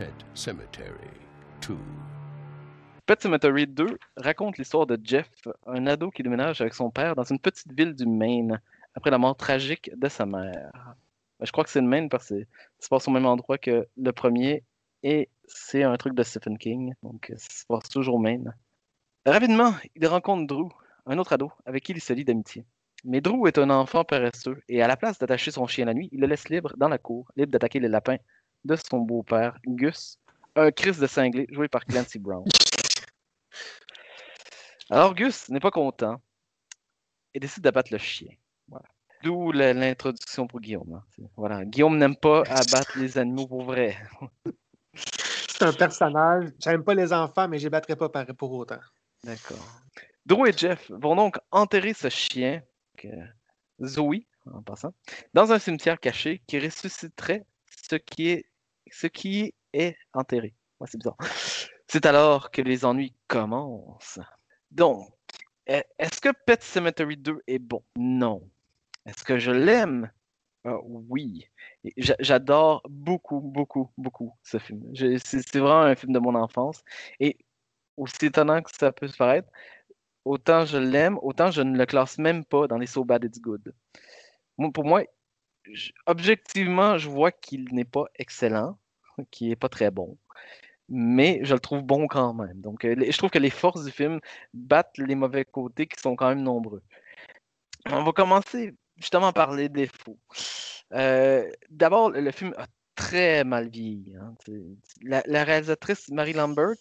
Pet 0.00 0.24
Cemetery 0.34 1.12
2. 1.60 1.78
Pet 3.06 3.20
Cemetery 3.20 3.66
2 3.66 3.98
raconte 4.16 4.56
l'histoire 4.56 4.86
de 4.86 4.98
Jeff, 5.04 5.28
un 5.66 5.86
ado 5.86 6.10
qui 6.10 6.22
déménage 6.22 6.62
avec 6.62 6.72
son 6.72 6.90
père 6.90 7.14
dans 7.14 7.24
une 7.24 7.38
petite 7.38 7.70
ville 7.70 7.94
du 7.94 8.06
Maine 8.06 8.62
après 8.94 9.10
la 9.10 9.18
mort 9.18 9.36
tragique 9.36 9.90
de 9.94 10.08
sa 10.08 10.24
mère. 10.24 10.70
Ben, 10.72 11.44
Je 11.44 11.52
crois 11.52 11.64
que 11.64 11.70
c'est 11.70 11.82
le 11.82 11.86
Maine 11.86 12.08
parce 12.08 12.30
que 12.30 12.40
ça 12.40 12.46
se 12.78 12.88
passe 12.88 13.06
au 13.06 13.10
même 13.10 13.26
endroit 13.26 13.58
que 13.58 13.86
le 13.94 14.12
premier 14.12 14.64
et 15.02 15.28
c'est 15.46 15.82
un 15.82 15.94
truc 15.98 16.14
de 16.14 16.22
Stephen 16.22 16.56
King, 16.56 16.94
donc 17.02 17.30
ça 17.36 17.54
se 17.54 17.66
passe 17.66 17.90
toujours 17.90 18.14
au 18.14 18.18
Maine. 18.18 18.54
Rapidement, 19.26 19.74
il 19.94 20.06
rencontre 20.06 20.46
Drew, 20.46 20.70
un 21.04 21.18
autre 21.18 21.34
ado 21.34 21.52
avec 21.66 21.84
qui 21.84 21.92
il 21.92 22.00
se 22.00 22.14
lie 22.14 22.24
d'amitié. 22.24 22.64
Mais 23.04 23.20
Drew 23.20 23.46
est 23.46 23.58
un 23.58 23.68
enfant 23.68 24.04
paresseux 24.04 24.62
et 24.70 24.82
à 24.82 24.88
la 24.88 24.96
place 24.96 25.18
d'attacher 25.18 25.50
son 25.50 25.66
chien 25.66 25.84
la 25.84 25.92
nuit, 25.92 26.08
il 26.10 26.20
le 26.20 26.26
laisse 26.26 26.48
libre 26.48 26.72
dans 26.78 26.88
la 26.88 26.96
cour, 26.96 27.30
libre 27.36 27.52
d'attaquer 27.52 27.80
les 27.80 27.88
lapins 27.88 28.16
de 28.64 28.76
son 28.76 29.00
beau-père, 29.00 29.58
Gus, 29.66 30.18
un 30.56 30.70
Chris 30.70 30.96
de 30.98 31.06
cinglé 31.06 31.46
joué 31.50 31.68
par 31.68 31.84
Clancy 31.84 32.18
Brown. 32.18 32.46
Alors 34.90 35.14
Gus 35.14 35.48
n'est 35.48 35.60
pas 35.60 35.70
content 35.70 36.20
et 37.32 37.40
décide 37.40 37.62
d'abattre 37.64 37.92
le 37.92 37.98
chien. 37.98 38.30
Voilà. 38.68 38.84
D'où 39.22 39.52
l'introduction 39.52 40.46
pour 40.46 40.60
Guillaume. 40.60 40.92
hein. 40.94 41.24
Voilà. 41.36 41.64
Guillaume 41.64 41.96
n'aime 41.96 42.16
pas 42.16 42.42
abattre 42.48 42.98
les 42.98 43.16
animaux 43.18 43.46
pour 43.46 43.62
vrai. 43.62 43.96
C'est 44.94 45.64
un 45.64 45.72
personnage. 45.72 46.50
J'aime 46.58 46.84
pas 46.84 46.94
les 46.94 47.12
enfants, 47.12 47.48
mais 47.48 47.58
je 47.58 47.64
les 47.64 47.70
battrai 47.70 47.96
pas 47.96 48.08
pour 48.34 48.52
autant. 48.52 48.80
D'accord. 49.22 49.64
Drew 50.26 50.46
et 50.46 50.52
Jeff 50.52 50.90
vont 50.90 51.16
donc 51.16 51.38
enterrer 51.50 51.94
ce 51.94 52.08
chien, 52.08 52.62
que- 52.98 53.08
Zoe, 53.82 54.24
en 54.52 54.62
passant, 54.62 54.92
dans 55.32 55.52
un 55.52 55.58
cimetière 55.58 55.98
caché 55.98 56.42
qui 56.46 56.58
ressusciterait 56.58 57.44
ce 57.88 57.96
qui 57.96 58.28
est, 58.28 58.46
ce 58.90 59.06
qui 59.06 59.54
est 59.72 59.96
enterré. 60.12 60.54
Ouais, 60.78 60.86
c'est 60.90 60.98
bizarre. 60.98 61.16
C'est 61.88 62.06
alors 62.06 62.50
que 62.50 62.62
les 62.62 62.84
ennuis 62.84 63.14
commencent. 63.26 64.20
Donc, 64.74 65.08
e- 65.68 65.82
est-ce 65.98 66.20
que 66.20 66.30
Pet 66.46 66.62
Cemetery 66.62 67.16
2 67.16 67.40
est 67.46 67.58
bon? 67.58 67.82
Non. 67.96 68.42
Est-ce 69.06 69.24
que 69.24 69.38
je 69.38 69.50
l'aime? 69.52 70.10
Euh, 70.66 70.78
oui. 70.84 71.48
J'adore 71.96 72.82
beaucoup, 72.88 73.40
beaucoup, 73.40 73.90
beaucoup 73.98 74.34
ce 74.42 74.58
film. 74.58 74.82
C'est 74.94 75.58
vraiment 75.58 75.82
un 75.82 75.94
film 75.94 76.12
de 76.12 76.18
mon 76.18 76.34
enfance. 76.34 76.82
Et 77.20 77.36
aussi 77.96 78.26
étonnant 78.26 78.62
que 78.62 78.70
ça 78.76 78.92
peut 78.92 79.08
se 79.08 79.16
paraître, 79.16 79.48
autant 80.24 80.64
je 80.66 80.78
l'aime, 80.78 81.18
autant 81.22 81.50
je 81.50 81.62
ne 81.62 81.76
le 81.78 81.86
classe 81.86 82.18
même 82.18 82.44
pas 82.44 82.66
dans 82.66 82.78
les 82.78 82.86
So 82.86 83.04
Bad 83.04 83.24
It's 83.24 83.40
Good. 83.40 83.74
Pour 84.72 84.84
moi, 84.84 85.04
je- 85.64 85.92
objectivement, 86.06 86.98
je 86.98 87.08
vois 87.10 87.32
qu'il 87.32 87.64
n'est 87.74 87.84
pas 87.84 88.06
excellent, 88.16 88.78
qu'il 89.30 89.48
n'est 89.50 89.56
pas 89.56 89.68
très 89.68 89.90
bon, 89.90 90.16
mais 90.88 91.40
je 91.42 91.54
le 91.54 91.60
trouve 91.60 91.82
bon 91.82 92.06
quand 92.06 92.34
même. 92.34 92.60
Donc, 92.60 92.84
euh, 92.84 92.94
je 92.98 93.16
trouve 93.16 93.30
que 93.30 93.38
les 93.38 93.50
forces 93.50 93.84
du 93.84 93.90
film 93.90 94.20
battent 94.52 94.98
les 94.98 95.14
mauvais 95.14 95.44
côtés 95.44 95.86
qui 95.86 96.00
sont 96.00 96.16
quand 96.16 96.28
même 96.28 96.42
nombreux. 96.42 96.82
On 97.90 98.02
va 98.02 98.12
commencer 98.12 98.74
justement 98.96 99.32
par 99.32 99.52
les 99.54 99.68
défauts. 99.68 100.18
Euh, 100.92 101.50
D'abord, 101.70 102.10
le 102.10 102.30
film 102.30 102.54
a 102.56 102.66
très 102.94 103.44
mal 103.44 103.68
vieilli. 103.68 104.14
hein. 104.16 104.34
La, 105.02 105.44
réalisatrice 105.44 106.08
Marie 106.10 106.32
Lambert 106.32 106.74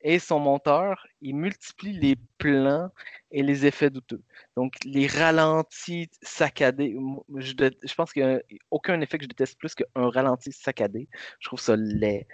et 0.00 0.18
son 0.18 0.40
monteur, 0.40 1.06
ils 1.20 1.34
multiplient 1.36 1.98
les 1.98 2.16
plans 2.38 2.90
et 3.30 3.42
les 3.42 3.66
effets 3.66 3.90
douteux. 3.90 4.22
Donc, 4.56 4.74
les 4.84 5.06
ralentis 5.06 6.10
saccadés, 6.22 6.96
je, 7.36 7.52
je 7.82 7.94
pense 7.94 8.12
qu'il 8.12 8.26
n'y 8.26 8.32
a 8.32 8.40
aucun 8.70 9.00
effet 9.00 9.18
que 9.18 9.24
je 9.24 9.28
déteste 9.28 9.58
plus 9.58 9.74
qu'un 9.74 9.84
ralenti 9.94 10.50
saccadé. 10.50 11.08
Je 11.38 11.48
trouve 11.48 11.60
ça 11.60 11.76
laid. 11.76 12.26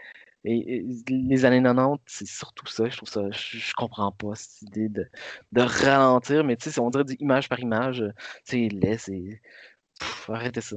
Et, 0.44 0.76
et 0.78 0.86
les 1.08 1.44
années 1.44 1.62
90, 1.62 2.02
c'est 2.06 2.26
surtout 2.26 2.66
ça. 2.66 2.88
Je 2.88 2.96
trouve 2.96 3.08
ça, 3.08 3.22
je, 3.30 3.58
je 3.58 3.72
comprends 3.74 4.12
pas 4.12 4.34
cette 4.34 4.62
idée 4.62 4.88
de, 4.88 5.06
de 5.52 5.60
ralentir, 5.62 6.44
mais 6.44 6.56
tu 6.56 6.70
sais, 6.70 6.80
on 6.80 6.90
dirait 6.90 7.04
du 7.04 7.14
image 7.20 7.48
par 7.48 7.60
image. 7.60 8.02
euh, 8.02 8.12
C'est 8.44 8.68
laid, 8.68 8.98
c'est. 8.98 9.40
Arrêtez 10.28 10.60
ça. 10.60 10.76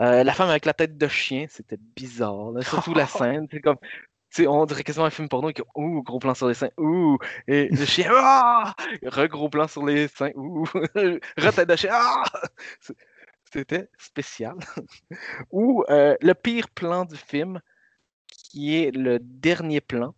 Euh, 0.00 0.24
la 0.24 0.34
femme 0.34 0.50
avec 0.50 0.66
la 0.66 0.74
tête 0.74 0.98
de 0.98 1.08
chien, 1.08 1.46
c'était 1.50 1.78
bizarre. 1.96 2.52
là, 2.52 2.62
Surtout 2.62 2.94
la 2.94 3.06
scène. 3.08 3.46
C'est 3.50 3.60
comme. 3.60 3.78
tu 3.80 4.42
sais, 4.44 4.48
on 4.48 4.66
dirait 4.66 4.84
quasiment 4.84 5.06
un 5.06 5.10
film 5.10 5.28
porno 5.28 5.52
que, 5.52 5.62
ouh, 5.76 6.02
gros 6.02 6.18
plan 6.20 6.34
sur 6.34 6.48
les 6.48 6.54
seins, 6.54 6.70
ouh, 6.78 7.18
et 7.48 7.68
le 7.70 7.84
chien, 7.86 8.10
ah, 8.14 8.74
re-gros 9.04 9.48
plan 9.50 9.68
sur 9.68 9.84
les 9.86 10.08
seins, 10.08 10.32
ouh, 10.36 10.64
re-tête 11.38 11.68
de 11.68 11.76
chien, 11.76 11.90
ah, 11.94 12.24
c'était 13.52 13.88
spécial. 13.98 14.56
Ou 15.50 15.84
euh, 15.90 16.16
le 16.20 16.34
pire 16.34 16.68
plan 16.70 17.04
du 17.04 17.16
film, 17.16 17.60
qui 18.36 18.76
est 18.76 18.90
le 18.90 19.18
dernier 19.20 19.80
plan, 19.80 20.14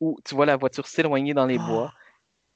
où 0.00 0.18
tu 0.24 0.34
vois 0.34 0.46
la 0.46 0.56
voiture 0.56 0.86
s'éloigner 0.86 1.34
dans 1.34 1.46
les 1.46 1.58
bois 1.58 1.92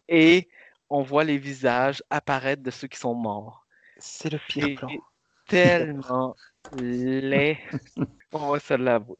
et 0.08 0.48
on 0.90 1.02
voit 1.02 1.24
les 1.24 1.38
visages 1.38 2.02
apparaître 2.10 2.62
de 2.62 2.70
ceux 2.70 2.88
qui 2.88 2.98
sont 2.98 3.14
morts. 3.14 3.66
C'est 3.98 4.30
le 4.32 4.38
pire 4.48 4.66
Et- 4.68 4.74
plan. 4.76 4.88
tellement 5.48 6.36
laid, 6.72 7.56
on 8.32 8.50
va 8.52 8.60
se 8.60 8.74
l'avouer. 8.74 9.16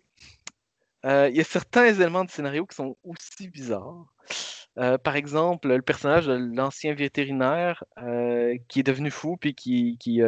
Euh, 1.07 1.29
Il 1.31 1.37
y 1.37 1.41
a 1.41 1.45
certains 1.45 1.87
éléments 1.87 2.25
du 2.25 2.33
scénario 2.33 2.66
qui 2.66 2.75
sont 2.77 2.97
aussi 3.03 3.49
bizarres. 3.49 4.05
Euh, 4.77 4.99
par 4.99 5.16
exemple, 5.16 5.69
le 5.69 5.81
personnage 5.83 6.27
de 6.27 6.35
l'ancien 6.35 6.93
vétérinaire 6.95 7.83
euh, 7.99 8.57
qui 8.69 8.81
est 8.81 8.83
devenu 8.83 9.11
fou 9.11 9.37
puis 9.39 9.55
qui, 9.55 9.97
qui, 9.99 10.21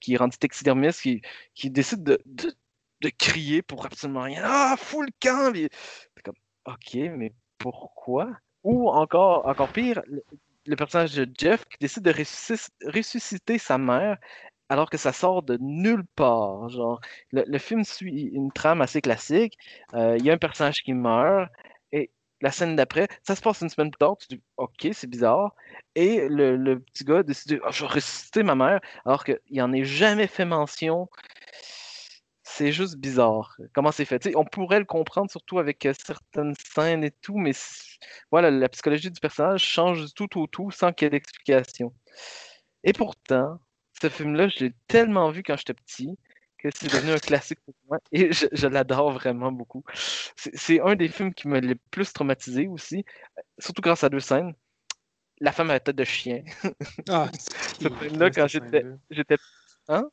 qui 0.00 0.14
est 0.14 0.16
rendu 0.16 0.36
taxidermiste, 0.36 1.00
qui, 1.02 1.22
qui 1.54 1.70
décide 1.70 2.02
de, 2.02 2.20
de, 2.26 2.52
de 3.00 3.10
crier 3.10 3.62
pour 3.62 3.86
absolument 3.86 4.22
rien. 4.22 4.42
Ah, 4.44 4.74
fou 4.78 5.02
le 5.02 5.10
camp! 5.20 5.52
Comme, 6.24 6.34
ok, 6.66 6.94
mais 7.16 7.32
pourquoi? 7.58 8.30
Ou 8.64 8.88
encore, 8.88 9.46
encore 9.46 9.68
pire, 9.72 10.02
le, 10.66 10.76
personnage 10.76 11.14
de 11.14 11.28
Jeff 11.38 11.64
qui 11.64 11.78
décide 11.80 12.02
de 12.02 12.12
ressusc- 12.12 12.70
ressusciter 12.84 13.58
sa 13.58 13.78
mère 13.78 14.18
alors 14.68 14.88
que 14.88 14.98
ça 14.98 15.12
sort 15.12 15.42
de 15.42 15.58
nulle 15.60 16.04
part. 16.14 16.68
Genre, 16.68 17.00
le, 17.32 17.58
film 17.58 17.84
suit 17.84 18.30
une 18.32 18.52
trame 18.52 18.82
assez 18.82 19.00
classique. 19.00 19.56
Euh, 19.94 20.16
Il 20.18 20.24
y 20.24 20.30
a 20.30 20.34
un 20.34 20.38
personnage 20.38 20.82
qui 20.82 20.92
meurt 20.94 21.50
et 21.92 22.10
la 22.40 22.50
scène 22.52 22.76
d'après, 22.76 23.08
ça 23.22 23.34
se 23.34 23.42
passe 23.42 23.60
une 23.60 23.68
semaine 23.68 23.90
plus 23.90 23.98
tard, 23.98 24.16
tu 24.16 24.28
dis 24.28 24.42
OK, 24.56 24.88
c'est 24.92 25.08
bizarre. 25.10 25.54
Et 25.94 26.28
le, 26.28 26.56
le 26.56 26.80
petit 26.80 27.04
gars 27.04 27.18
a 27.18 27.22
décidé 27.22 27.60
Ah, 27.64 27.70
je 27.70 27.84
vais 27.84 27.92
ressusciter 27.92 28.42
ma 28.42 28.54
mère, 28.54 28.80
alors 29.04 29.24
qu'il 29.24 29.38
n'en 29.50 29.72
est 29.72 29.84
jamais 29.84 30.26
fait 30.26 30.44
mention. 30.44 31.08
C'est 32.52 32.72
juste 32.72 32.96
bizarre. 32.96 33.56
Comment 33.74 33.92
c'est 33.92 34.04
fait? 34.04 34.34
On 34.36 34.44
pourrait 34.44 34.80
le 34.80 34.84
comprendre, 34.84 35.30
surtout 35.30 35.58
avec 35.58 35.86
euh, 35.86 35.92
certaines 36.04 36.54
scènes 36.74 37.04
et 37.04 37.10
tout, 37.10 37.36
mais 37.38 37.52
voilà, 38.30 38.50
la 38.50 38.68
psychologie 38.68 39.10
du 39.10 39.20
personnage 39.20 39.62
change 39.62 40.04
du 40.06 40.12
tout 40.12 40.38
au 40.40 40.46
tout 40.46 40.70
sans 40.70 40.92
qu'il 40.92 41.06
y 41.06 41.08
ait 41.08 41.10
d'explication. 41.10 41.92
Et 42.84 42.92
pourtant, 42.92 43.60
ce 44.02 44.08
film-là, 44.08 44.48
je 44.48 44.64
l'ai 44.64 44.72
tellement 44.88 45.30
vu 45.30 45.42
quand 45.42 45.56
j'étais 45.56 45.74
petit 45.74 46.18
que 46.58 46.68
c'est 46.74 46.92
devenu 46.92 47.12
un 47.12 47.18
classique 47.18 47.60
pour 47.64 47.74
moi 47.88 47.98
et 48.12 48.32
je, 48.32 48.46
je 48.52 48.66
l'adore 48.66 49.12
vraiment 49.12 49.50
beaucoup. 49.52 49.82
C'est 50.36 50.80
un 50.80 50.94
des 50.96 51.08
films 51.08 51.32
qui 51.32 51.48
m'a 51.48 51.60
le 51.60 51.74
plus 51.90 52.12
traumatisé 52.12 52.68
aussi, 52.68 53.04
surtout 53.58 53.80
grâce 53.80 54.04
à 54.04 54.08
deux 54.10 54.20
scènes. 54.20 54.52
La 55.40 55.52
femme 55.52 55.70
à 55.70 55.74
la 55.74 55.80
tête 55.80 55.96
de 55.96 56.04
chien. 56.04 56.42
Ah, 57.08 57.30
Cette 57.80 57.98
scène-là, 57.98 58.30
quand 58.30 58.46
j'étais. 58.46 58.84
j'étais- 59.08 59.36
Hein? 59.88 60.04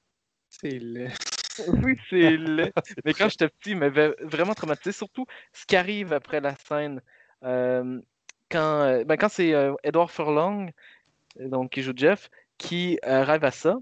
C'est 0.49 0.79
laid. 0.79 1.11
Oui, 1.83 1.97
c'est 2.09 2.37
laid. 2.37 2.73
Mais 3.05 3.13
quand 3.13 3.29
j'étais 3.29 3.49
petit, 3.49 3.71
il 3.71 3.77
m'avait 3.77 4.15
vraiment 4.21 4.53
traumatisé. 4.53 4.91
Surtout 4.91 5.25
ce 5.53 5.65
qui 5.65 5.75
arrive 5.75 6.13
après 6.13 6.41
la 6.41 6.55
scène. 6.55 7.01
euh, 7.43 8.01
quand 8.49 8.81
euh, 8.81 9.03
ben, 9.03 9.17
quand 9.17 9.29
c'est 9.29 9.53
euh, 9.53 9.73
Edward 9.83 10.09
Furlong, 10.09 10.71
donc, 11.39 11.71
qui 11.71 11.81
joue 11.83 11.93
Jeff, 11.95 12.29
qui 12.57 12.99
euh, 13.05 13.23
rêve 13.23 13.43
à 13.43 13.51
ça, 13.51 13.77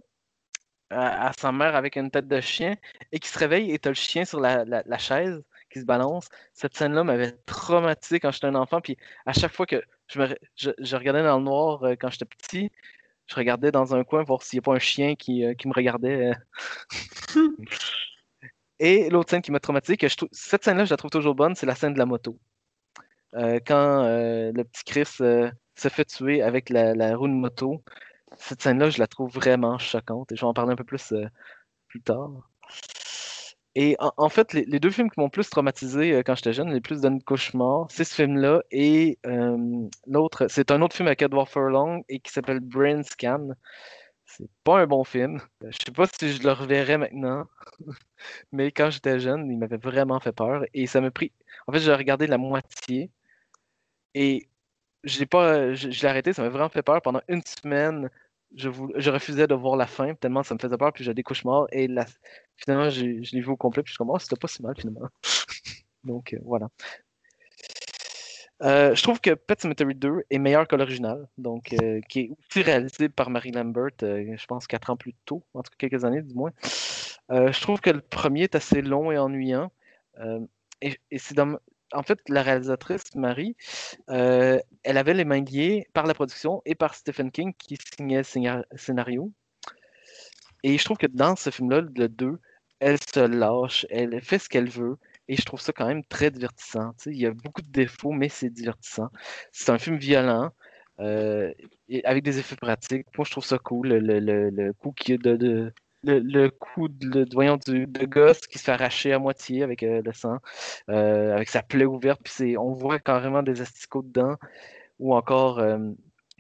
à, 0.90 1.32
sa 1.38 1.52
mère 1.52 1.76
avec 1.76 1.96
une 1.96 2.12
tête 2.12 2.28
de 2.28 2.42
chien, 2.42 2.76
et 3.12 3.20
qui 3.20 3.28
se 3.30 3.38
réveille 3.38 3.72
et 3.72 3.80
t'as 3.80 3.90
le 3.90 3.96
chien 3.96 4.26
sur 4.26 4.40
la, 4.40 4.66
la- 4.66 4.98
chaise 4.98 5.44
qui 5.72 5.80
se 5.80 5.86
balance. 5.86 6.28
Cette 6.54 6.76
scène-là 6.76 7.04
m'avait 7.04 7.32
traumatisé 7.46 8.20
quand 8.20 8.32
j'étais 8.32 8.48
un 8.48 8.56
enfant. 8.56 8.82
Puis 8.82 8.98
à 9.26 9.34
chaque 9.34 9.54
fois 9.54 9.66
que 9.66 9.84
je, 10.08 10.20
me, 10.20 10.28
je, 10.56 10.96
regardais 10.96 11.24
dans 11.24 11.38
le 11.38 11.44
noir 11.44 11.84
quand 12.00 12.10
j'étais 12.10 12.26
petit, 12.26 12.72
je 13.28 13.36
regardais 13.36 13.72
dans 13.72 13.96
un 13.96 14.04
coin 14.04 14.24
voir 14.24 14.42
s'il 14.44 14.58
n'y 14.58 14.64
a 14.64 14.66
pas 14.66 14.74
un 14.76 14.80
chien 14.80 15.16
qui, 15.16 15.44
euh, 15.46 15.54
qui 15.56 15.68
me 15.68 15.74
regardait. 15.74 16.34
euh. 17.36 17.44
Et 18.80 19.10
l'autre 19.10 19.30
scène 19.30 19.42
qui 19.42 19.52
m'a 19.52 19.60
traumatisé, 19.60 19.98
que 19.98 20.08
je 20.08 20.18
trouve, 20.18 20.30
cette 20.32 20.64
scène-là, 20.64 20.86
je 20.86 20.90
la 20.92 20.98
trouve 20.98 21.12
toujours 21.12 21.36
bonne, 21.36 21.56
c'est 21.56 21.66
la 21.66 21.76
scène 21.76 21.94
de 21.94 22.00
la 22.00 22.06
moto. 22.06 22.38
Euh, 23.36 23.60
quand 23.66 24.04
euh, 24.06 24.52
le 24.54 24.64
petit 24.64 24.84
Chris 24.86 25.10
euh, 25.22 25.52
se 25.76 25.90
fait 25.90 26.06
tuer 26.06 26.42
avec 26.42 26.70
la, 26.70 26.94
la 26.96 27.16
roue 27.16 27.28
de 27.28 27.34
moto, 27.34 27.84
cette 28.38 28.62
scène-là, 28.62 28.90
je 28.90 29.00
la 29.00 29.08
trouve 29.08 29.32
vraiment 29.34 29.78
choquante. 29.78 30.32
Et 30.32 30.36
je 30.36 30.42
vais 30.42 30.48
en 30.48 30.54
parler 30.54 30.74
un 30.74 30.76
peu 30.76 30.84
plus 30.86 31.14
plus 31.88 32.02
tard. 32.02 32.32
Et 33.78 33.98
en, 34.00 34.30
fait, 34.30 34.54
les, 34.54 34.80
deux 34.80 34.90
films 34.90 35.10
qui 35.12 35.20
m'ont 35.20 35.30
plus 35.30 35.50
traumatisé 35.50 36.14
euh, 36.14 36.24
quand 36.24 36.36
j'étais 36.36 36.54
jeune, 36.54 36.72
les 36.74 36.80
plus 36.80 37.02
donné 37.02 37.20
cauchemar, 37.20 37.88
c'est 37.92 38.06
ce 38.06 38.16
film-là 38.16 38.64
et 38.72 39.20
euh, 39.26 39.88
l'autre, 40.08 40.48
c'est 40.48 40.72
un 40.72 40.82
autre 40.82 40.96
film 40.96 41.08
avec 41.08 41.22
Edward 41.22 41.50
Furlong 41.50 42.04
et 42.08 42.20
qui 42.20 42.32
s'appelle 42.32 42.62
Brain 42.62 43.04
Scan. 43.04 43.50
C'est 44.26 44.50
pas 44.64 44.80
un 44.82 44.88
bon 44.88 45.04
film. 45.04 45.42
Euh, 45.64 45.72
Je 45.72 45.78
sais 45.86 45.92
pas 45.92 46.08
si 46.08 46.32
je 46.32 46.44
le 46.44 46.54
reverrai 46.54 46.98
maintenant, 46.98 47.48
mais 48.54 48.72
quand 48.72 48.90
j'étais 48.92 49.20
jeune, 49.20 49.52
il 49.52 49.58
m'avait 49.58 49.78
vraiment 49.78 50.20
fait 50.22 50.34
peur 50.34 50.64
et 50.74 50.88
ça 50.88 51.02
m'a 51.02 51.12
pris. 51.12 51.34
En 51.68 51.74
fait, 51.74 51.80
j'ai 51.80 51.94
regardé 51.94 52.28
la 52.28 52.38
moitié 52.38 53.12
et 54.14 54.48
je 55.04 55.20
l'ai 55.20 55.26
pas, 55.26 55.74
je, 55.74 55.92
je 55.92 56.02
l'ai 56.02 56.08
arrêté. 56.08 56.34
Ça 56.34 56.44
m'a 56.44 56.50
vraiment 56.50 56.70
fait 56.70 56.84
peur 56.84 57.02
pendant 57.02 57.22
une 57.28 57.42
semaine. 57.44 58.10
Je, 58.54 58.70
refusais 59.10 59.48
de 59.48 59.56
voir 59.56 59.76
la 59.76 59.88
fin 59.88 60.14
tellement 60.16 60.44
ça 60.44 60.54
me 60.54 60.60
faisait 60.60 60.78
peur 60.78 60.94
puis 60.94 61.04
j'ai 61.04 61.14
des 61.14 61.24
cauchemars 61.24 61.68
et 61.72 61.90
finalement 62.56 62.90
je 62.90 63.04
l'ai 63.04 63.42
vu 63.42 63.50
au 63.50 63.58
complet 63.58 63.84
puis 63.84 63.92
je 63.92 63.96
suis 63.96 64.06
oh 64.08 64.20
c'était 64.20 64.36
pas 64.38 64.48
si 64.48 64.62
mal 64.62 64.76
finalement. 64.78 65.10
Donc 66.06 66.34
euh, 66.34 66.40
voilà. 66.44 66.70
Euh, 68.64 68.96
je 68.96 69.04
trouve 69.04 69.20
que 69.20 69.32
Pet 69.32 69.60
Cemetery 69.60 69.96
2 69.96 70.24
est 70.30 70.40
meilleur 70.40 70.66
que 70.66 70.78
l'original, 70.78 71.28
donc 71.38 71.74
euh, 71.74 72.00
qui 72.08 72.22
est 72.22 72.30
aussi 72.30 72.62
réalisé 72.62 73.10
par 73.10 73.30
Marie 73.30 73.52
Lambert, 73.52 73.90
je 74.00 74.46
pense 74.46 74.66
quatre 74.66 74.90
ans 74.90 74.96
plus 74.96 75.14
tôt, 75.26 75.44
en 75.54 75.62
tout 75.62 75.72
cas 75.78 75.90
quelques 75.90 76.06
années 76.06 76.22
du 76.22 76.34
moins. 76.34 76.52
Je 77.30 77.62
trouve 77.62 77.82
que 77.82 77.90
le 77.90 78.00
premier 78.00 78.44
est 78.44 78.56
assez 78.56 78.82
long 78.82 79.12
et 79.12 79.18
ennuyant. 79.18 79.72
et 80.82 80.98
et 81.12 81.18
c'est. 81.18 81.36
En 81.96 82.04
fait, 82.04 82.20
la 82.30 82.44
réalisatrice, 82.44 83.16
Marie, 83.16 83.56
euh, 84.10 84.60
elle 84.84 84.98
avait 84.98 85.14
les 85.14 85.26
mains 85.26 85.44
liées 85.44 85.88
par 85.94 86.06
la 86.08 86.14
production 86.14 86.62
et 86.66 86.76
par 86.76 86.96
Stephen 86.96 87.32
King 87.32 87.54
qui 87.58 87.78
signait 87.98 88.18
le 88.18 88.24
scénar- 88.24 88.66
scénario. 88.76 89.32
Et 90.64 90.78
je 90.78 90.84
trouve 90.84 90.98
que 90.98 91.08
dans 91.08 91.36
ce 91.36 91.50
film-là, 91.50 91.82
le 91.82 92.10
2, 92.10 92.40
elle 92.80 92.98
se 93.02 93.20
lâche, 93.20 93.86
elle 93.90 94.22
fait 94.22 94.40
ce 94.40 94.50
qu'elle 94.50 94.70
veut. 94.70 94.98
Et 95.28 95.36
je 95.36 95.44
trouve 95.44 95.62
ça 95.62 95.74
quand 95.74 95.88
même 95.88 96.04
très 96.06 96.30
divertissant. 96.32 96.94
Il 97.08 97.18
y 97.18 97.26
a 97.26 97.32
beaucoup 97.32 97.62
de 97.62 97.70
défauts, 97.72 98.12
mais 98.12 98.30
c'est 98.30 98.50
divertissant. 98.50 99.10
C'est 99.52 99.72
un 99.72 99.78
film 99.80 99.98
violent, 99.98 100.52
euh, 101.00 101.52
avec 102.04 102.24
des 102.24 102.40
effets 102.40 102.56
pratiques. 102.56 103.08
Moi, 103.18 103.26
je 103.26 103.32
trouve 103.32 103.46
ça 103.46 103.58
cool. 103.60 103.88
Le, 103.90 104.72
coup 104.74 104.92
qui 104.94 105.14
est 105.14 105.18
de, 105.18 105.36
de- 105.36 105.74
le, 106.06 106.20
le 106.20 106.50
coup 106.50 106.88
de, 106.88 107.28
voyons, 107.34 107.58
du, 107.58 107.88
gosse 107.88 108.42
qui 108.48 108.60
se 108.60 108.66
fait 108.66 108.72
arracher 108.74 109.14
à 109.14 109.20
moitié 109.20 109.64
avec 109.64 109.84
euh, 109.84 110.02
le 110.04 110.14
sang, 110.14 110.38
euh, 110.90 111.36
avec 111.36 111.50
sa 111.50 111.64
plaie 111.64 111.86
ouverte, 111.86 112.22
puis 112.24 112.58
on 112.58 112.74
voit 112.74 113.00
carrément 113.00 113.44
des 113.44 113.62
asticots 113.62 114.04
dedans. 114.04 114.36
Ou 115.00 115.16
encore, 115.16 115.60
euh, 115.60 115.78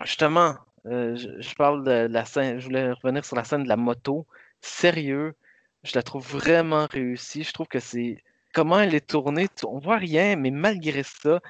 justement, 0.03 0.55
je, 0.85 1.55
parle 1.55 1.83
de 1.83 2.07
la 2.11 2.25
scène, 2.25 2.59
je 2.59 2.65
voulais 2.65 2.91
revenir 2.91 3.25
sur 3.25 3.35
la 3.35 3.43
scène 3.43 3.63
de 3.63 3.69
la 3.69 3.77
moto. 3.77 4.25
Sérieux, 4.61 5.35
je 5.83 5.93
la 5.95 6.03
trouve 6.03 6.25
vraiment 6.25 6.87
réussie. 6.89 7.43
Je 7.43 7.53
trouve 7.53 7.67
que 7.67 7.79
c'est 7.79 8.23
comment 8.53 8.79
elle 8.79 8.95
est 8.95 9.07
tournée, 9.07 9.47
on 9.65 9.79
voit 9.79 9.97
rien, 9.97 10.35
mais 10.37 10.51
malgré 10.51 11.03
ça, 11.03 11.41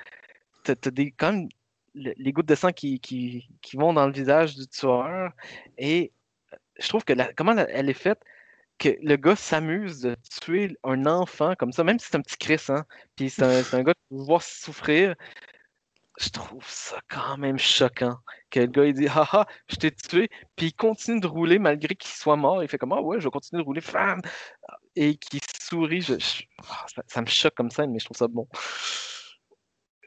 t'as, 0.63 0.75
des, 0.91 1.11
quand 1.11 1.33
même 1.33 1.49
le- 1.93 2.13
les 2.17 2.31
gouttes 2.33 2.47
de 2.47 2.55
sang 2.55 2.71
qui, 2.71 2.99
qui, 2.99 3.47
qui 3.61 3.77
vont 3.77 3.93
dans 3.93 4.07
le 4.07 4.13
visage 4.13 4.55
du 4.55 4.67
tueur. 4.67 5.31
Et 5.77 6.11
je 6.79 6.87
trouve 6.89 7.03
que 7.03 7.13
la- 7.13 7.33
comment 7.33 7.55
elle 7.57 7.89
est 7.89 7.93
faite, 7.93 8.19
que 8.79 8.89
le 9.01 9.15
gars 9.15 9.35
s'amuse 9.35 10.01
de 10.01 10.15
tuer 10.41 10.77
un 10.83 11.05
enfant 11.05 11.55
comme 11.55 11.71
ça, 11.71 11.83
même 11.83 11.99
si 11.99 12.07
c'est 12.09 12.17
un 12.17 12.21
petit 12.21 12.37
Chris, 12.37 12.61
hein, 12.69 12.85
puis 13.15 13.29
c'est 13.29 13.43
un, 13.43 13.83
gars 13.83 13.93
qui 13.93 14.15
veut 14.15 14.23
voir 14.23 14.41
souffrir. 14.43 15.15
Je 16.17 16.29
trouve 16.29 16.65
ça 16.65 16.99
quand 17.09 17.37
même 17.37 17.57
choquant. 17.59 18.17
Que 18.49 18.61
le 18.61 18.67
gars 18.67 18.85
il 18.85 18.93
dit 18.93 19.07
Haha, 19.07 19.45
je 19.67 19.75
t'ai 19.75 19.91
tué, 19.91 20.29
puis 20.55 20.67
il 20.67 20.73
continue 20.73 21.19
de 21.19 21.27
rouler 21.27 21.59
malgré 21.59 21.95
qu'il 21.95 22.11
soit 22.11 22.37
mort. 22.37 22.63
Il 22.63 22.69
fait 22.69 22.77
comme 22.77 22.93
Ah 22.93 23.01
ouais, 23.01 23.19
je 23.19 23.25
vais 23.25 23.31
continuer 23.31 23.61
de 23.63 23.65
rouler, 23.65 23.81
femme 23.81 24.21
Et 24.95 25.17
qui 25.17 25.41
sourit. 25.61 26.01
Je, 26.01 26.19
je- 26.19 26.43
ah, 26.69 26.85
ça, 26.95 27.03
ça 27.07 27.21
me 27.21 27.27
choque 27.27 27.55
comme 27.55 27.71
ça, 27.71 27.85
mais 27.87 27.99
je 27.99 28.05
trouve 28.05 28.17
ça 28.17 28.27
bon. 28.27 28.47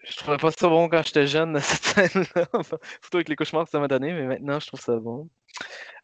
Je 0.04 0.16
trouvais 0.16 0.38
pas 0.38 0.50
ça 0.50 0.68
bon 0.68 0.88
quand 0.88 1.02
j'étais 1.04 1.26
jeune, 1.26 1.58
cette 1.60 1.84
scène-là. 2.12 2.46
Surtout 3.02 3.16
avec 3.18 3.28
les 3.28 3.36
cauchemars 3.36 3.64
que 3.64 3.70
ça 3.70 3.78
m'a 3.78 3.88
donné, 3.88 4.12
mais 4.12 4.24
maintenant 4.24 4.58
je 4.60 4.66
trouve 4.66 4.80
ça 4.80 4.96
bon. 4.96 5.28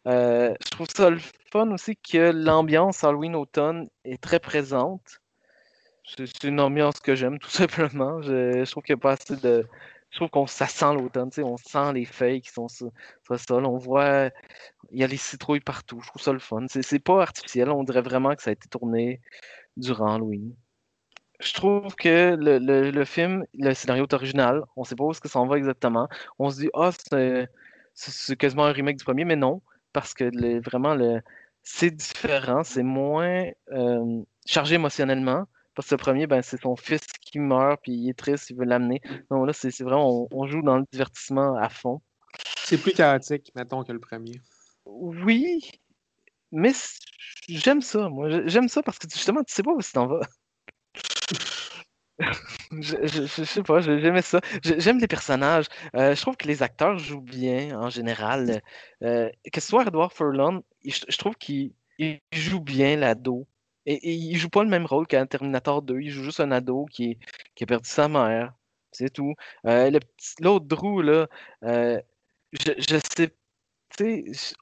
Euh, 0.07 0.53
je 0.63 0.69
trouve 0.69 0.87
ça 0.95 1.09
le 1.09 1.19
fun 1.51 1.71
aussi 1.71 1.95
que 1.95 2.31
l'ambiance 2.31 3.03
Halloween-automne 3.03 3.89
est 4.03 4.21
très 4.21 4.39
présente. 4.39 5.19
C'est 6.03 6.43
une 6.43 6.59
ambiance 6.59 6.99
que 6.99 7.15
j'aime, 7.15 7.39
tout 7.39 7.49
simplement. 7.49 8.21
Je, 8.21 8.69
trouve 8.69 8.83
qu'il 8.83 8.95
n'y 8.95 8.99
a 8.99 9.01
pas 9.01 9.13
assez 9.13 9.35
de. 9.37 9.67
Je 10.11 10.17
trouve 10.17 10.29
qu'on 10.29 10.47
ça 10.47 10.67
sent 10.67 10.93
l'automne, 10.93 11.29
on 11.39 11.57
sent 11.57 11.93
les 11.93 12.05
feuilles 12.05 12.41
qui 12.41 12.49
sont 12.51 12.67
sur, 12.69 12.91
le 13.29 13.37
sol. 13.37 13.65
On 13.65 13.77
voit, 13.77 14.29
il 14.91 14.99
y 14.99 15.03
a 15.03 15.07
les 15.07 15.17
citrouilles 15.17 15.59
partout. 15.59 15.99
Je 16.01 16.07
trouve 16.07 16.21
ça 16.21 16.31
le 16.33 16.39
fun. 16.39 16.65
C'est 16.69 16.99
pas 16.99 17.21
artificiel, 17.21 17.69
on 17.69 17.83
dirait 17.83 18.01
vraiment 18.01 18.35
que 18.35 18.41
ça 18.43 18.51
a 18.51 18.53
été 18.53 18.67
tourné 18.69 19.21
durant 19.77 20.15
Halloween. 20.15 20.55
Je 21.41 21.53
trouve 21.53 21.95
que 21.95 22.35
le, 22.39 23.05
film, 23.05 23.45
le 23.55 23.73
scénario 23.73 24.05
est 24.05 24.13
original. 24.13 24.63
On 24.77 24.83
sait 24.85 24.95
pas 24.95 25.03
où 25.03 25.11
est-ce 25.11 25.19
que 25.21 25.27
ça 25.27 25.39
en 25.39 25.47
va 25.47 25.57
exactement. 25.57 26.07
On 26.39 26.49
se 26.49 26.61
dit, 26.61 26.69
ah, 26.75 26.91
c'est- 26.93 27.49
c'est 27.93 28.37
quasiment 28.37 28.65
un 28.65 28.71
remake 28.71 28.97
du 28.97 29.03
premier, 29.05 29.25
mais 29.25 29.35
non, 29.35 29.61
parce 29.95 30.13
que 30.13 30.61
vraiment, 30.61 30.93
le, 30.93 31.21
c'est 31.63 31.91
différent, 31.91 32.63
c'est 32.65 32.83
moins 32.83 33.45
euh, 33.71 34.21
chargé 34.45 34.75
émotionnellement. 34.75 35.45
Parce 35.75 35.89
que 35.89 35.95
le 35.95 35.99
premier, 35.99 36.27
ben, 36.27 36.41
c'est 36.43 36.61
son 36.61 36.75
fils 36.75 37.05
qui 37.21 37.39
meurt, 37.39 37.81
puis 37.83 37.93
il 37.93 38.09
est 38.09 38.13
triste, 38.13 38.49
il 38.51 38.57
veut 38.57 38.65
l'amener. 38.65 39.01
Non, 39.31 39.45
là, 39.45 39.53
c'est 39.53 39.71
vraiment, 39.83 40.23
on, 40.23 40.29
on 40.31 40.47
joue 40.47 40.61
dans 40.61 40.77
le 40.77 40.85
divertissement 40.91 41.57
à 41.57 41.69
fond. 41.69 42.01
C'est 42.65 42.77
plus 42.77 42.93
chaotique, 42.93 43.51
mettons, 43.55 43.83
que 43.83 43.93
le 43.93 43.99
premier. 43.99 44.41
Oui, 44.85 45.61
mais 46.51 46.73
j'aime 47.49 47.81
ça, 47.81 48.09
moi. 48.09 48.29
J'ai- 48.29 48.49
J'aime 48.49 48.69
ça 48.69 48.83
parce 48.83 48.99
que 48.99 49.07
justement, 49.09 49.43
tu 49.43 49.53
sais 49.53 49.63
pas 49.63 49.71
où 49.73 49.81
tu 49.81 49.91
t'en 49.93 50.07
vas. 50.07 50.21
Je, 52.81 52.95
je- 53.07 53.25
je 53.25 53.43
sais 53.43 53.63
pas, 53.63 53.81
j'ai- 53.81 53.99
j'aimais 53.99 54.21
ça. 54.21 54.39
J'ai- 54.63 54.79
J'aime 54.79 54.99
les 54.99 55.07
personnages. 55.07 55.65
Euh, 55.95 56.15
je 56.15 56.21
trouve 56.21 56.37
que 56.37 56.47
les 56.47 56.63
acteurs 56.63 56.97
jouent 56.97 57.21
bien 57.21 57.77
en 57.79 57.89
général. 57.89 58.61
Euh, 59.03 59.29
que 59.51 59.61
ce 59.61 59.67
soit 59.67 59.85
Edward 59.87 60.11
Furlong, 60.13 60.63
je, 60.85 61.17
trouve 61.17 61.35
qu'il 61.35 61.73
il 61.97 62.19
joue 62.33 62.59
bien 62.59 62.95
l'ado. 62.97 63.47
Et, 63.85 63.93
et 63.95 64.13
il 64.13 64.35
joue 64.37 64.49
pas 64.49 64.63
le 64.63 64.69
même 64.69 64.85
rôle 64.85 65.05
qu'un 65.07 65.25
Terminator 65.27 65.81
2. 65.81 65.99
Il 65.99 66.09
joue 66.09 66.23
juste 66.23 66.39
un 66.39 66.51
ado 66.51 66.85
qui, 66.85 67.11
est- 67.11 67.19
qui 67.55 67.63
a 67.63 67.67
perdu 67.67 67.87
sa 67.89 68.07
mère. 68.07 68.53
C'est 68.91 69.09
tout. 69.11 69.33
Euh, 69.67 69.91
L'autre 70.39 70.65
Drew, 70.65 71.01
là, 71.03 71.27
je, 72.53 72.71
je 72.77 72.97
sais, 73.15 73.29
tu 73.97 74.33
sais, 74.33 74.55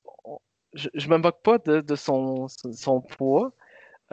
je 0.94 1.08
me 1.08 1.18
moque 1.18 1.42
pas 1.44 1.58
de, 1.60 1.82
de 1.82 1.96
son, 1.96 2.48
son 2.48 3.02
poids. 3.02 3.54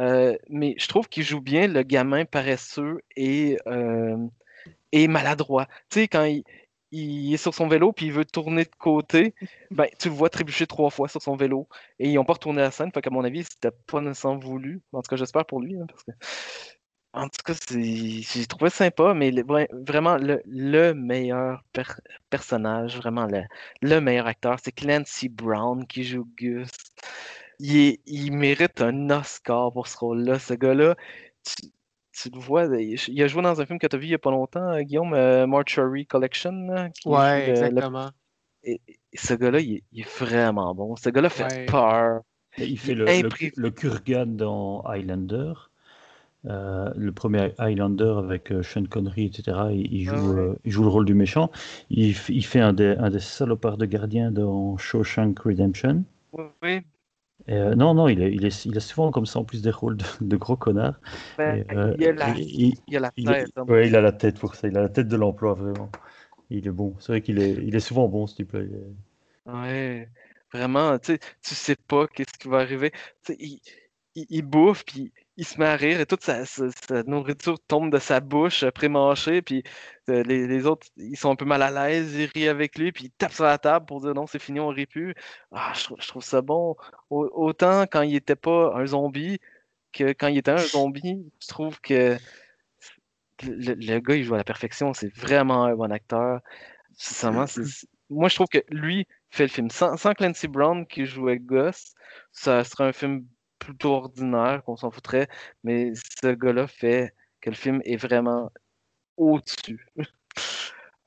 Euh, 0.00 0.36
mais 0.48 0.74
je 0.78 0.88
trouve 0.88 1.08
qu'il 1.08 1.24
joue 1.24 1.40
bien 1.40 1.68
le 1.68 1.82
gamin 1.82 2.24
paresseux 2.24 3.00
et 3.16 3.58
euh, 3.66 4.16
est 4.92 5.08
maladroit. 5.08 5.66
Tu 5.90 6.00
sais, 6.02 6.08
quand 6.08 6.24
il, 6.24 6.44
il 6.92 7.34
est 7.34 7.36
sur 7.38 7.54
son 7.54 7.68
vélo 7.68 7.92
puis 7.92 8.06
il 8.06 8.12
veut 8.12 8.24
tourner 8.26 8.64
de 8.64 8.70
côté, 8.78 9.34
ben, 9.70 9.88
tu 9.98 10.08
le 10.08 10.14
vois 10.14 10.30
trébucher 10.30 10.66
trois 10.66 10.90
fois 10.90 11.08
sur 11.08 11.22
son 11.22 11.36
vélo 11.36 11.68
et 11.98 12.08
ils 12.10 12.14
n'ont 12.14 12.24
pas 12.24 12.34
retourné 12.34 12.60
la 12.62 12.70
scène. 12.72 12.92
Fait 12.92 13.02
qu'à 13.02 13.10
mon 13.10 13.24
avis, 13.24 13.44
c'était 13.44 13.70
pas 13.88 14.00
nécessairement 14.00 14.38
voulu. 14.40 14.82
En 14.92 15.02
tout 15.02 15.08
cas, 15.10 15.16
j'espère 15.16 15.46
pour 15.46 15.60
lui. 15.60 15.76
hein, 15.78 15.86
parce 15.88 16.04
que... 16.04 16.12
En 17.12 17.28
tout 17.28 17.42
cas, 17.44 17.54
j'ai 17.70 18.46
trouvé 18.46 18.70
sympa, 18.70 19.14
mais 19.14 19.30
le- 19.32 19.42
vraiment 19.84 20.16
le, 20.16 20.40
le 20.46 20.92
meilleur 20.94 21.64
per- 21.72 21.82
personnage, 22.30 22.96
vraiment 22.96 23.26
le, 23.26 23.42
le 23.82 24.00
meilleur 24.00 24.26
acteur, 24.28 24.58
c'est 24.62 24.70
Clancy 24.72 25.28
Brown 25.28 25.86
qui 25.88 26.04
joue 26.04 26.28
Gus. 26.36 26.68
Il, 27.60 27.76
est- 27.76 28.00
il 28.06 28.32
mérite 28.32 28.80
un 28.80 29.10
Oscar 29.10 29.72
pour 29.72 29.86
ce 29.86 29.98
rôle-là, 29.98 30.38
ce 30.38 30.54
gars-là. 30.54 30.96
Tu, 31.44 31.68
tu 32.12 32.30
le 32.30 32.38
vois, 32.40 32.64
il 32.66 33.22
a 33.22 33.28
joué 33.28 33.42
dans 33.42 33.60
un 33.60 33.66
film 33.66 33.78
que 33.78 33.86
tu 33.86 33.94
as 33.96 33.98
vu 33.98 34.06
il 34.06 34.08
n'y 34.08 34.14
a 34.14 34.18
pas 34.18 34.30
longtemps, 34.30 34.72
euh, 34.72 34.80
Guillaume, 34.82 35.14
euh, 35.14 35.46
Mortuary 35.46 36.06
Collection. 36.06 36.52
là, 36.52 36.88
qui 36.90 37.02
joue 37.08 37.14
Ouais, 37.16 37.46
le- 37.46 37.52
exactement. 37.52 38.10
et- 38.64 38.80
et 38.88 39.16
ce 39.16 39.34
gars-là, 39.34 39.60
il, 39.60 39.76
est- 39.76 39.84
il 39.92 40.00
est 40.00 40.18
vraiment 40.18 40.74
bon. 40.74 40.96
Ce 40.96 41.10
gars-là 41.10 41.28
fait 41.28 41.44
Ouais. 41.44 41.66
peur. 41.66 42.22
Et 42.58 42.64
Il 42.66 42.78
fait 42.78 42.94
le, 42.94 43.04
le, 43.56 43.70
Kurgan 43.70 44.26
dans 44.26 44.82
Highlander. 44.82 45.52
Euh, 46.46 46.90
le 46.96 47.12
premier 47.12 47.52
Highlander 47.58 48.14
avec 48.18 48.50
euh, 48.50 48.62
Sean 48.62 48.84
Connery, 48.84 49.26
etc. 49.26 49.58
Il, 49.72 49.92
il 49.92 50.04
joue, 50.04 50.14
Ah 50.14 50.34
ouais. 50.34 50.40
euh, 50.40 50.54
il 50.64 50.72
joue 50.72 50.82
le 50.82 50.88
rôle 50.88 51.04
du 51.04 51.12
méchant. 51.14 51.50
Il, 51.90 52.14
fait 52.14 52.60
un 52.60 52.72
des, 52.72 52.96
un 52.98 53.10
des 53.10 53.20
salopards 53.20 53.76
de 53.76 53.84
gardien 53.84 54.30
dans 54.30 54.78
Shawshank 54.78 55.38
Redemption. 55.40 56.02
Oui, 56.32 56.80
euh, 57.48 57.74
non, 57.74 57.94
non, 57.94 58.08
il 58.08 58.22
est, 58.22 58.32
il, 58.34 58.44
est, 58.44 58.64
il 58.66 58.76
est 58.76 58.80
souvent 58.80 59.10
comme 59.10 59.26
ça 59.26 59.38
en 59.40 59.44
plus 59.44 59.62
des 59.62 59.70
rôles 59.70 59.96
de, 59.96 60.04
de 60.20 60.36
gros 60.36 60.56
connards. 60.56 61.00
ben, 61.36 61.58
Et, 61.58 61.64
euh, 61.72 61.94
il, 61.98 62.06
a 62.06 62.12
la, 62.12 62.36
il- 62.36 62.68
il- 62.68 62.74
il 62.86 62.96
a 62.96 63.00
la 63.00 63.10
il- 63.16 63.36
tête. 63.36 63.50
hein. 63.56 63.68
ouais, 63.68 63.88
il 63.88 63.96
a 63.96 64.00
la 64.00 64.12
tête 64.12 64.38
pour 64.38 64.54
ça. 64.54 64.68
Il 64.68 64.76
a 64.76 64.82
la 64.82 64.88
tête 64.88 65.08
de 65.08 65.16
l'emploi, 65.16 65.54
vraiment. 65.54 65.90
Il 66.50 66.66
est 66.68 66.70
bon. 66.70 66.96
C'est 67.00 67.12
vrai 67.12 67.22
qu'il 67.22 67.38
est, 67.40 67.54
il 67.64 67.74
est 67.76 67.80
souvent 67.80 68.08
bon, 68.08 68.26
ce 68.26 68.36
type-là. 68.36 68.60
Est- 68.62 68.68
Ouais, 69.46 70.08
vraiment, 70.52 70.98
tu 70.98 71.12
sais, 71.14 71.18
tu 71.42 71.54
sais 71.54 71.76
pas 71.76 72.06
qu'est-ce 72.08 72.38
qui 72.38 72.48
va 72.48 72.58
arriver. 72.60 72.90
Tu 73.24 73.34
sais, 73.34 73.60
il 74.14 74.42
bouffe, 74.42 74.84
puis 74.84 75.12
il 75.40 75.46
se 75.46 75.58
met 75.58 75.64
à 75.64 75.74
rire, 75.74 75.98
et 76.00 76.04
toute 76.04 76.22
sa, 76.22 76.44
nourriture 77.06 77.58
tombe 77.66 77.90
de 77.90 77.98
sa 77.98 78.20
bouche 78.20 78.62
pré-mâchée, 78.72 79.40
puis 79.40 79.62
euh, 80.10 80.22
les, 80.22 80.66
autres, 80.66 80.86
ils 80.98 81.16
sont 81.16 81.30
un 81.30 81.34
peu 81.34 81.46
mal 81.46 81.62
à 81.62 81.70
l'aise, 81.70 82.14
ils 82.14 82.26
rient 82.26 82.48
avec 82.48 82.76
lui, 82.76 82.92
puis 82.92 83.06
ils 83.06 83.10
tapent 83.10 83.32
sur 83.32 83.44
la 83.44 83.56
table 83.56 83.86
pour 83.86 84.02
dire 84.02 84.12
non, 84.12 84.26
c'est 84.26 84.38
fini, 84.38 84.60
on 84.60 84.68
rit 84.68 84.84
plus. 84.84 85.14
Ah, 85.50 85.72
je 85.74 86.06
trouve, 86.08 86.22
ça 86.22 86.42
bon. 86.42 86.76
Au- 87.08 87.30
autant 87.32 87.84
quand 87.90 88.02
il 88.02 88.14
était 88.16 88.36
pas 88.36 88.74
un 88.76 88.84
zombie 88.84 89.40
que 89.94 90.12
quand 90.12 90.28
il 90.28 90.36
était 90.36 90.50
un 90.50 90.58
zombie, 90.58 91.24
je 91.40 91.48
trouve 91.48 91.80
que 91.80 92.18
le, 93.42 93.98
gars, 94.00 94.16
il 94.16 94.24
joue 94.24 94.34
à 94.34 94.38
la 94.38 94.44
perfection, 94.44 94.92
c'est 94.92 95.12
vraiment 95.16 95.64
un 95.64 95.74
bon 95.74 95.90
acteur. 95.90 96.40
Moi, 98.10 98.28
je 98.28 98.34
trouve 98.34 98.48
que 98.48 98.62
lui 98.68 99.06
fait 99.30 99.44
le 99.44 99.48
film. 99.48 99.70
Sans, 99.70 99.96
Clancy 100.12 100.48
Brown 100.48 100.86
qui 100.86 101.06
jouait 101.06 101.38
Gus, 101.38 101.94
ça 102.30 102.62
serait 102.62 102.84
un 102.84 102.92
film 102.92 103.24
plutôt 103.60 103.92
ordinaire, 103.94 104.64
qu'on 104.64 104.76
s'en 104.76 104.90
foutrait. 104.90 105.28
Mais 105.62 105.92
ce 106.20 106.32
gars-là 106.32 106.66
fait 106.66 107.14
que 107.40 107.50
le 107.50 107.56
film 107.56 107.80
est 107.84 107.96
vraiment 107.96 108.50
au-dessus. 109.16 109.86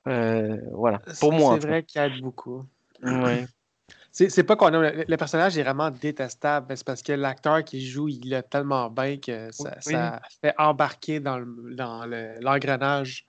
Euh, 0.05 0.57
voilà, 0.73 0.99
pour 1.21 1.31
moi. 1.31 1.57
C'est 1.59 1.65
vrai 1.65 1.83
qu'il 1.83 2.01
aide 2.01 2.19
beaucoup. 2.21 2.65
Ouais. 3.01 3.45
C'est 4.11 4.43
pas 4.43 4.57
qu'on. 4.57 4.69
Le, 4.69 5.05
le 5.07 5.17
personnage 5.17 5.57
est 5.57 5.63
vraiment 5.63 5.89
détestable, 5.89 6.65
mais 6.67 6.75
c'est 6.75 6.85
parce 6.85 7.01
que 7.01 7.13
l'acteur 7.13 7.63
qui 7.63 7.87
joue, 7.87 8.09
il 8.09 8.29
l'a 8.29 8.43
tellement 8.43 8.89
bien 8.89 9.17
que 9.17 9.49
ça, 9.51 9.77
Oui. 9.87 9.93
ça 9.93 10.21
fait 10.41 10.53
embarquer 10.59 11.21
dans 11.21 11.39
le- 11.39 11.73
dans 11.73 12.05
le- 12.05 12.35
l'engrenage 12.41 13.25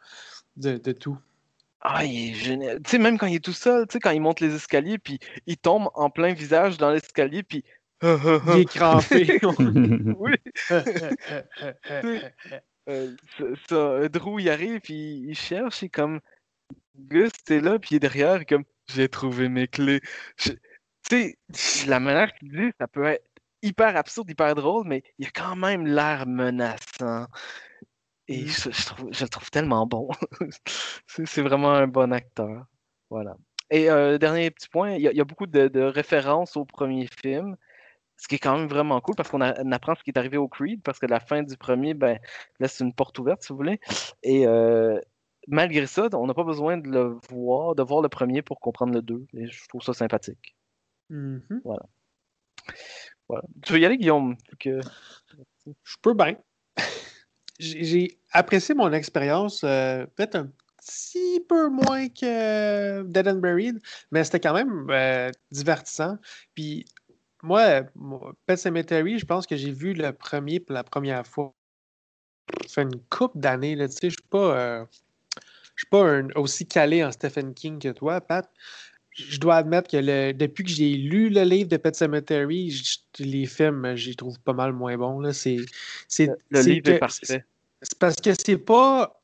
de, 0.57 0.77
de 0.77 0.93
tout. 0.93 1.16
Ah, 1.81 2.05
il 2.05 2.31
est 2.33 2.35
génial. 2.35 2.83
Tu 2.83 2.91
sais, 2.91 2.99
même 2.99 3.18
quand 3.18 3.27
il 3.29 3.37
est 3.37 3.45
tout 3.45 3.53
seul, 3.53 3.87
tu 3.87 3.93
sais, 3.93 4.01
quand 4.01 4.11
il 4.11 4.20
monte 4.20 4.41
les 4.41 4.55
escaliers, 4.55 4.99
puis 4.99 5.20
il 5.47 5.57
tombe 5.57 5.89
en 5.95 6.11
plein 6.11 6.33
visage 6.35 6.77
dans 6.77 6.91
l'escalier, 6.91 7.45
puis. 7.45 7.64
Il 8.55 8.61
est 8.61 8.64
crampé. 8.66 9.40
oui. 10.18 10.34
Euh, 12.86 13.16
ça, 13.38 13.44
ça, 13.66 14.09
Drew, 14.11 14.40
il 14.40 14.50
arrive, 14.50 14.78
puis 14.80 15.24
il 15.26 15.34
cherche, 15.34 15.82
et 15.82 15.88
comme 15.88 16.20
Gus, 16.98 17.32
t'es 17.46 17.61
là, 17.61 17.78
puis 17.78 17.90
il 17.92 17.96
est 17.96 18.00
derrière, 18.00 18.42
et 18.42 18.44
comme 18.44 18.64
j'ai 18.92 19.09
trouvé 19.09 19.48
mes 19.48 19.68
clés. 19.68 20.02
Tu 20.36 20.59
sais, 21.09 21.86
la 21.86 21.98
manière 22.00 22.34
qu'il 22.34 22.50
dit, 22.52 22.72
ça 22.78 22.86
peut 22.86 23.05
être 23.05 23.24
hyper 23.62 23.96
absurde, 23.96 24.28
hyper 24.30 24.55
drôle, 24.55 24.86
mais 24.86 25.02
il 25.18 25.26
a 25.26 25.30
quand 25.30 25.57
même 25.57 25.86
l'air 25.86 26.26
menaçant. 26.26 27.26
Et 28.28 28.42
Mm. 28.42 28.48
je, 28.48 28.70
je 28.70 28.86
trouve, 28.86 29.09
je 29.12 29.22
le 29.24 29.28
trouve 29.30 29.50
tellement 29.50 29.86
bon. 29.86 30.09
C'est 31.07 31.40
vraiment 31.42 31.72
un 31.72 31.86
bon 31.86 32.12
acteur. 32.12 32.66
Voilà. 33.09 33.34
Et 33.70 33.88
euh, 33.90 34.18
dernier 34.18 34.50
petit 34.50 34.68
point, 34.68 34.92
il 34.92 35.00
y, 35.02 35.09
a- 35.09 35.12
il 35.12 35.16
y 35.16 35.20
a 35.22 35.24
beaucoup 35.24 35.46
de, 35.46 35.68
de 35.68 35.80
références 35.80 36.55
au 36.59 36.66
premier 36.66 37.07
film, 37.22 37.57
ce 38.17 38.29
qui 38.29 38.37
est 38.37 38.39
quand 38.39 38.57
même 38.57 38.69
vraiment 38.69 39.01
cool 39.01 39.15
parce 39.17 39.29
qu'on 39.29 39.41
apprend 39.41 39.95
ce 39.95 40.03
qui 40.03 40.11
est 40.11 40.19
arrivé 40.19 40.37
au 40.37 40.49
Creed, 40.49 40.83
parce 40.83 40.99
que 40.99 41.07
la 41.07 41.21
fin 41.21 41.43
du 41.43 41.57
premier 41.57 41.95
ben, 41.95 42.19
laisse 42.61 42.81
une 42.81 42.95
porte 42.95 43.19
ouverte, 43.19 43.43
si 43.43 43.49
vous 43.49 43.57
voulez. 43.57 43.81
Et 44.23 44.47
euh, 44.47 45.01
malgré 45.49 45.87
ça, 45.87 46.09
on 46.12 46.27
n'a 46.27 46.35
pas 46.35 46.45
besoin 46.45 46.77
de 46.79 46.89
le 46.89 47.19
voir, 47.31 47.75
de 47.75 47.83
voir 47.83 48.03
le 48.03 48.09
premier 48.09 48.43
pour 48.43 48.61
comprendre 48.61 48.95
le 48.95 49.03
deux. 49.03 49.27
Et 49.35 49.47
je 49.47 49.69
trouve 49.69 49.83
ça 49.83 49.93
sympathique. 49.93 50.57
Mhm. 51.11 51.61
Voilà. 51.65 51.83
voilà. 53.29 53.45
Tu 53.62 53.73
veux 53.73 53.81
y 53.81 53.85
aller, 53.85 53.99
Guillaume? 53.99 54.37
Que- 54.59 54.81
Je 55.67 55.97
peux 56.01 56.15
bien. 56.15 56.37
J'ai 57.59 57.85
j'ai 57.85 58.19
apprécié 58.33 58.75
mon 58.75 58.93
expérience, 58.93 59.62
euh, 59.65 60.07
peut-être 60.17 60.35
un 60.37 60.51
petit 60.79 61.41
peu 61.49 61.69
moins 61.69 62.09
que 62.09 63.03
Dead 63.05 63.29
and 63.29 63.37
Buried, 63.37 63.81
mais 64.11 64.25
c'était 64.25 64.41
quand 64.41 64.55
même 64.55 64.89
euh, 64.91 65.31
divertissant. 65.51 66.19
Puis 66.55 66.85
moi, 67.45 67.82
Pet 68.47 68.57
Cemetery, 68.57 69.18
je 69.18 69.26
pense 69.26 69.47
que 69.47 69.57
j'ai 69.57 69.70
vu 69.70 69.92
le 69.92 70.12
premier 70.12 70.61
pour 70.61 70.74
la 70.74 70.82
première 70.84 71.26
fois. 71.26 71.55
Ça 72.66 72.74
fait 72.74 72.82
une 72.82 73.01
couple 73.11 73.38
d'années, 73.38 73.74
là, 73.76 73.88
tu 73.88 73.95
sais, 73.95 74.11
je 74.11 74.14
suis 74.16 74.28
pas, 74.28 74.59
euh, 74.59 74.84
je 75.76 75.82
suis 75.82 75.88
pas 75.90 76.05
un- 76.05 76.30
aussi 76.34 76.66
calé 76.66 77.05
en 77.05 77.12
Stephen 77.12 77.55
King 77.55 77.78
que 77.78 77.88
toi, 77.92 78.20
Pat. 78.20 78.51
Je 79.12 79.38
dois 79.38 79.57
admettre 79.57 79.88
que 79.88 79.97
le- 79.97 80.32
depuis 80.32 80.64
que 80.64 80.70
j'ai 80.70 80.95
lu 80.95 81.28
le 81.28 81.42
livre 81.42 81.68
de 81.68 81.76
Pet 81.76 81.95
Cemetery, 81.95 82.70
je- 82.70 82.99
les 83.22 83.47
films, 83.47 83.95
j'y 83.95 84.16
trouve 84.16 84.40
pas 84.40 84.53
mal 84.53 84.72
moins 84.72 84.97
bons. 84.97 85.20
Là. 85.20 85.32
C'est, 85.32 85.59
c'est, 86.09 86.30
Le 86.51 86.62
livre 86.62 86.82
que- 86.82 86.90
est 86.90 86.99
parfait. 86.99 87.45
C'est 87.82 87.99
parce 87.99 88.16
que 88.16 88.30
c'est 88.34 88.59
pas. 88.59 89.20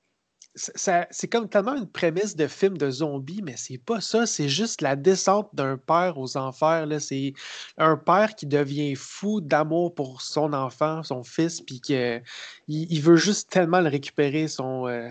C'est 0.54 1.28
comme 1.28 1.48
tellement 1.48 1.76
une 1.76 1.88
prémisse 1.88 2.34
de 2.34 2.46
film 2.46 2.76
de 2.76 2.90
zombies, 2.90 3.40
mais 3.42 3.56
c'est 3.56 3.78
pas 3.78 4.00
ça. 4.00 4.26
C'est 4.26 4.48
juste 4.48 4.80
la 4.82 4.96
descente 4.96 5.48
d'un 5.54 5.76
père 5.76 6.18
aux 6.18 6.36
enfers. 6.36 6.86
Là. 6.86 6.98
C'est 6.98 7.34
un 7.78 7.96
père 7.96 8.34
qui 8.34 8.46
devient 8.46 8.94
fou 8.96 9.40
d'amour 9.40 9.94
pour 9.94 10.22
son 10.22 10.52
enfant, 10.52 11.02
son 11.02 11.22
fils, 11.22 11.60
puis 11.60 11.80
que 11.80 12.20
il, 12.66 13.00
veut 13.00 13.16
juste 13.16 13.50
tellement 13.50 13.80
le 13.80 13.88
récupérer. 13.88 14.48
Son, 14.48 14.88
euh, 14.88 15.10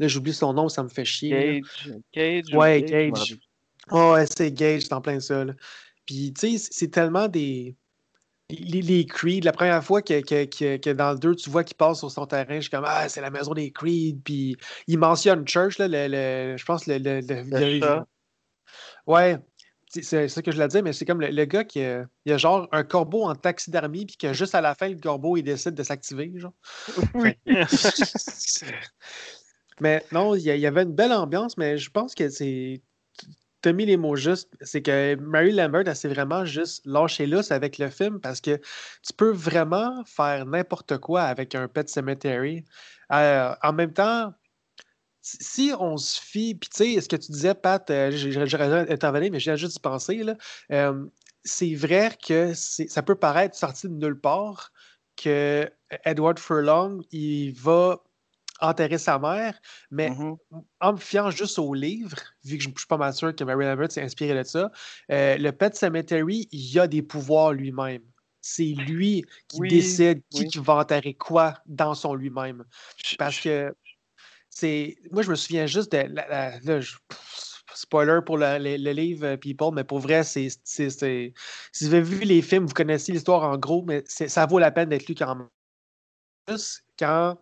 Là, 0.00 0.08
j'oublie 0.08 0.32
son 0.32 0.54
nom, 0.54 0.70
ça 0.70 0.82
me 0.82 0.88
fait 0.88 1.04
chier. 1.04 1.60
Gage. 1.60 1.94
Gage. 2.14 2.54
ou 2.54 2.56
Ouais, 2.56 2.82
Gage. 2.82 3.36
Oh, 3.90 4.12
ouais, 4.14 4.24
c'est 4.26 4.50
Gage, 4.50 4.82
c'est 4.82 4.94
en 4.94 5.02
plein 5.02 5.20
ça. 5.20 5.44
là. 5.44 5.52
Puis, 6.06 6.32
tu 6.32 6.58
sais, 6.58 6.68
c'est 6.70 6.88
tellement 6.88 7.28
des. 7.28 7.76
Les, 8.50 8.82
les 8.82 9.06
Creed, 9.06 9.44
la 9.44 9.52
première 9.52 9.82
fois 9.84 10.02
que, 10.02 10.20
que, 10.20 10.44
que, 10.44 10.76
que 10.76 10.90
dans 10.90 11.12
le 11.12 11.18
2, 11.18 11.36
tu 11.36 11.50
vois 11.50 11.64
qu'il 11.64 11.76
passe 11.76 12.00
sur 12.00 12.10
son 12.10 12.26
terrain, 12.26 12.56
je 12.56 12.62
suis 12.62 12.70
comme 12.70 12.84
Ah, 12.86 13.08
c'est 13.08 13.20
la 13.20 13.30
maison 13.30 13.54
des 13.54 13.70
Creed. 13.70 14.22
Puis, 14.24 14.56
il 14.86 14.98
mentionne 14.98 15.46
Church, 15.46 15.78
là, 15.78 15.88
le, 15.88 16.08
le- 16.08 16.56
je 16.56 16.64
pense, 16.64 16.86
le. 16.86 16.98
le. 16.98 17.20
Ouais, 19.06 19.38
c'est 19.88 20.28
ça 20.28 20.42
que 20.42 20.52
je 20.52 20.60
l'ai 20.60 20.68
dit, 20.68 20.82
mais 20.82 20.92
c'est 20.92 21.04
comme 21.04 21.20
le, 21.20 21.28
le 21.28 21.44
gars 21.46 21.64
qui 21.64 21.82
a, 21.82 22.04
il 22.24 22.32
a 22.32 22.38
genre 22.38 22.68
un 22.70 22.84
corbeau 22.84 23.24
en 23.24 23.34
taxidermie, 23.34 24.06
puis 24.06 24.16
que 24.16 24.32
juste 24.32 24.54
à 24.54 24.60
la 24.60 24.74
fin, 24.74 24.88
le 24.88 25.00
corbeau, 25.00 25.36
il 25.36 25.42
décide 25.42 25.74
de 25.74 25.82
s'activer. 25.82 26.32
genre. 26.36 26.52
Oui. 27.14 27.36
mais 29.80 30.04
non, 30.12 30.36
il 30.36 30.42
y 30.42 30.66
avait 30.66 30.82
une 30.82 30.94
belle 30.94 31.12
ambiance, 31.12 31.56
mais 31.56 31.76
je 31.76 31.90
pense 31.90 32.14
que 32.14 32.28
c'est. 32.28 32.82
Tu 33.62 33.68
as 33.68 33.72
mis 33.72 33.86
les 33.86 33.96
mots 33.96 34.16
justes. 34.16 34.50
C'est 34.60 34.82
que 34.82 35.16
Mary 35.16 35.52
Lambert, 35.52 35.84
elle 35.86 36.10
vraiment 36.10 36.44
juste 36.44 36.84
lâchée 36.86 37.26
lousse 37.26 37.50
avec 37.50 37.78
le 37.78 37.90
film 37.90 38.20
parce 38.20 38.40
que 38.40 38.56
tu 38.56 39.12
peux 39.16 39.30
vraiment 39.30 40.04
faire 40.04 40.46
n'importe 40.46 40.98
quoi 40.98 41.22
avec 41.22 41.54
un 41.54 41.68
Pet 41.68 41.88
Cemetery. 41.88 42.64
Euh, 43.12 43.54
en 43.62 43.72
même 43.72 43.92
temps, 43.92 44.32
si 45.22 45.72
on 45.78 45.96
se 45.96 46.20
fie, 46.20 46.54
puis 46.54 46.70
tu 46.70 46.94
sais, 46.94 47.00
ce 47.00 47.08
que 47.08 47.16
tu 47.16 47.32
disais, 47.32 47.54
Pat, 47.54 47.88
euh, 47.90 48.10
j'aurais 48.12 48.68
dû 48.68 48.92
intervenir, 48.92 49.30
mais 49.32 49.40
j'ai 49.40 49.56
juste 49.56 49.74
d'y 49.74 49.80
penser. 49.80 50.22
Euh, 50.72 51.04
c'est 51.44 51.74
vrai 51.74 52.12
que 52.26 52.54
ça 52.54 53.02
peut 53.02 53.16
paraître 53.16 53.56
sorti 53.56 53.88
de 53.88 53.94
nulle 53.94 54.18
part 54.18 54.72
que 55.16 55.70
Edward 56.04 56.38
Furlong, 56.38 57.02
il 57.10 57.52
va 57.52 58.02
enterrer 58.60 58.98
sa 58.98 59.18
mère, 59.18 59.58
mais 59.90 60.10
Mhm. 60.10 60.36
en 60.80 60.92
me 60.92 60.98
fiant 60.98 61.30
juste 61.30 61.58
au 61.58 61.74
livre, 61.74 62.16
vu 62.44 62.56
que 62.58 62.62
je 62.62 62.68
ne 62.68 62.74
suis 62.76 62.86
pas 62.86 62.96
mal 62.96 63.12
sûr 63.14 63.34
que 63.34 63.44
Mary 63.44 63.64
Lambert 63.64 63.90
s'est 63.92 64.02
inspiré 64.02 64.34
de 64.34 64.42
ça, 64.42 64.70
euh, 65.10 65.36
le 65.38 65.52
Pet 65.52 65.74
Cemetery, 65.74 66.48
il 66.52 66.78
a 66.78 66.86
des 66.86 67.02
pouvoirs 67.02 67.52
lui-même. 67.52 68.02
C'est 68.42 68.64
lui 68.64 69.24
qui 69.48 69.58
Oui, 69.60 69.68
décide 69.68 70.22
qui, 70.30 70.42
oui. 70.42 70.48
qui 70.48 70.58
va 70.58 70.76
enterrer 70.76 71.14
quoi 71.14 71.54
dans 71.66 71.94
son 71.94 72.14
lui-même. 72.14 72.64
Je- 73.04 73.16
Parce 73.16 73.36
je- 73.36 73.42
que 73.42 73.74
c'est. 74.48 74.96
Moi, 75.10 75.22
je 75.22 75.30
me 75.30 75.34
souviens 75.36 75.66
juste 75.66 75.92
de. 75.92 75.98
la- 75.98 76.58
la- 76.62 76.80
je- 76.80 76.96
spoiler 77.74 78.20
pour 78.24 78.36
le, 78.38 78.58
le- 78.58 78.76
le 78.76 78.92
livre 78.92 79.26
euh, 79.26 79.36
People, 79.36 79.70
mais 79.74 79.84
pour 79.84 79.98
vrai, 80.00 80.24
c'est. 80.24 80.48
Si 80.64 80.86
vous 80.86 81.94
avez 81.94 82.02
vu 82.02 82.20
les 82.24 82.42
films, 82.42 82.66
vous 82.66 82.74
connaissez 82.74 83.12
l'histoire 83.12 83.42
en 83.42 83.56
gros, 83.58 83.82
mais 83.84 84.02
ça 84.06 84.46
vaut 84.46 84.58
la 84.58 84.70
peine 84.70 84.88
d'être 84.88 85.06
lu 85.06 85.14
quand 85.14 85.34
même. 85.34 85.48
Juste 86.48 86.84
quand 86.98 87.36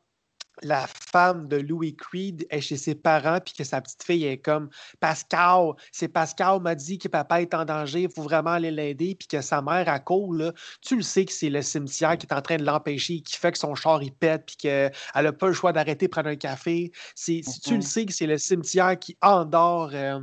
la 0.62 0.86
femme 0.86 1.48
de 1.48 1.56
Louis 1.56 1.96
Creed 1.96 2.46
est 2.50 2.60
chez 2.60 2.76
ses 2.76 2.94
parents, 2.94 3.38
puis 3.44 3.54
que 3.54 3.64
sa 3.64 3.80
petite 3.80 4.02
fille 4.02 4.24
est 4.24 4.38
comme 4.38 4.70
Pascal, 5.00 5.72
c'est 5.92 6.08
Pascal 6.08 6.60
m'a 6.60 6.74
dit 6.74 6.98
que 6.98 7.08
papa 7.08 7.40
est 7.40 7.54
en 7.54 7.64
danger, 7.64 8.02
il 8.02 8.10
faut 8.10 8.22
vraiment 8.22 8.52
aller 8.52 8.70
l'aider, 8.70 9.14
puis 9.14 9.28
que 9.28 9.40
sa 9.40 9.62
mère 9.62 9.88
à 9.88 9.98
court, 9.98 10.34
là, 10.34 10.52
tu 10.80 10.96
le 10.96 11.02
sais 11.02 11.24
que 11.24 11.32
c'est 11.32 11.50
le 11.50 11.62
cimetière 11.62 12.16
qui 12.16 12.26
est 12.26 12.34
en 12.34 12.42
train 12.42 12.56
de 12.56 12.64
l'empêcher, 12.64 13.20
qui 13.20 13.36
fait 13.36 13.52
que 13.52 13.58
son 13.58 13.74
char 13.74 14.02
il 14.02 14.12
pète, 14.12 14.46
puis 14.46 14.56
qu'elle 14.56 14.92
n'a 15.14 15.32
pas 15.32 15.48
le 15.48 15.52
choix 15.52 15.72
d'arrêter 15.72 16.08
prendre 16.08 16.28
un 16.28 16.36
café. 16.36 16.92
C'est, 17.14 17.42
si 17.42 17.60
tu 17.60 17.76
le 17.76 17.82
sais 17.82 18.06
que 18.06 18.12
c'est 18.12 18.26
le 18.26 18.38
cimetière 18.38 18.98
qui 18.98 19.16
endort 19.22 19.90
euh, 19.92 20.20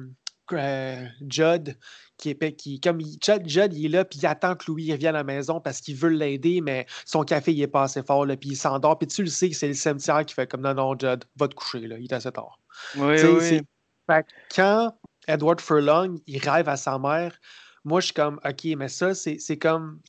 euh, 0.53 1.07
Judd, 1.27 1.77
qui 2.18 2.30
est 2.30 2.55
qui, 2.55 2.80
comme 2.80 3.01
il- 3.01 3.18
Judd, 3.24 3.47
Judd, 3.47 3.74
il 3.74 3.86
est 3.86 3.89
là, 3.89 4.05
puis 4.05 4.20
il 4.20 4.26
attend 4.26 4.55
que 4.55 4.66
Louis 4.68 4.91
revienne 4.91 5.16
à 5.16 5.20
la 5.20 5.24
maison 5.24 5.59
parce 5.59 5.82
qu'il 5.82 5.95
veut 5.95 6.09
l'aider, 6.09 6.61
mais 6.61 6.86
son 7.05 7.24
café 7.24 7.53
il 7.53 7.61
est 7.61 7.68
pas 7.68 7.84
assez 7.84 8.03
fort, 8.03 8.26
là, 8.26 8.38
puis 8.38 8.49
il 8.49 8.55
s'endort, 8.55 8.97
puis 8.97 9.07
tu 9.07 9.24
le 9.24 9.30
sais 9.30 9.49
que 9.49 9.55
c'est 9.55 9.68
le 9.68 9.74
cimetière 9.74 10.26
qui 10.26 10.34
fait 10.34 10.47
comme 10.49 10.61
non, 10.61 10.74
non, 10.74 10.97
Judd, 10.97 11.26
va 11.36 11.47
te 11.47 11.55
coucher, 11.55 11.88
là, 11.88 11.97
il 11.97 12.05
est 12.05 12.13
assez 12.13 12.32
tard. 12.32 12.59
Oui, 12.95 13.18
oui. 13.34 13.61
fait 14.09 14.26
quand 14.55 14.97
Edward 15.28 15.59
Furlong, 15.59 16.20
il 16.28 16.38
rêve 16.39 16.70
à 16.70 16.78
sa 16.78 16.97
mère, 16.99 17.38
moi, 17.84 17.99
je 17.99 18.05
suis 18.05 18.13
comme, 18.13 18.39
OK, 18.45 18.63
mais 18.78 18.88
ça, 18.89 19.13
c'est 19.13 19.57
comme 19.57 19.99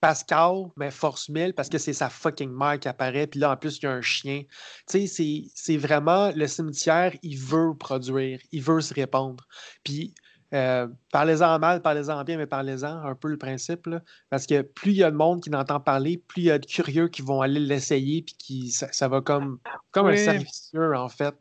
Pascal, 0.00 0.66
mais 0.76 0.90
force 0.90 1.28
1000, 1.28 1.54
parce 1.54 1.68
que 1.68 1.78
c'est 1.78 1.92
sa 1.92 2.10
fucking 2.10 2.50
mère 2.50 2.78
qui 2.78 2.86
apparaît, 2.88 3.26
puis 3.26 3.40
là, 3.40 3.52
en 3.52 3.56
plus, 3.56 3.78
il 3.78 3.84
y 3.84 3.86
a 3.86 3.92
un 3.92 4.02
chien. 4.02 4.42
Tu 4.88 5.00
sais, 5.00 5.06
c'est- 5.06 5.44
c'est 5.54 5.76
vraiment, 5.78 6.30
le 6.34 6.46
cimetière, 6.46 7.12
il 7.22 7.38
veut 7.38 7.74
produire, 7.74 8.38
il 8.52 8.62
veut 8.62 8.80
se 8.80 8.92
répandre. 8.92 9.46
Puis, 9.84 10.14
euh, 10.52 10.88
parlez-en 11.12 11.58
mal, 11.58 11.82
parlez-en 11.82 12.22
bien, 12.24 12.36
mais 12.36 12.46
parlez-en, 12.46 13.02
un 13.04 13.14
peu 13.14 13.28
le 13.28 13.36
principe, 13.36 13.86
là. 13.86 14.00
parce 14.30 14.46
que 14.46 14.62
plus 14.62 14.92
il 14.92 14.98
y 14.98 15.04
a 15.04 15.10
de 15.10 15.16
monde 15.16 15.42
qui 15.42 15.50
n'entend 15.50 15.80
parler, 15.80 16.18
plus 16.18 16.42
il 16.42 16.46
y 16.46 16.50
a 16.50 16.58
de 16.58 16.66
curieux 16.66 17.08
qui 17.08 17.22
vont 17.22 17.40
aller 17.40 17.60
l'essayer, 17.60 18.22
puis 18.22 18.34
qui, 18.38 18.70
ça, 18.70 18.88
ça 18.92 19.08
va 19.08 19.20
comme, 19.20 19.58
comme 19.90 20.06
un 20.06 20.16
servicieux, 20.16 20.96
en 20.96 21.08
fait. 21.08 21.34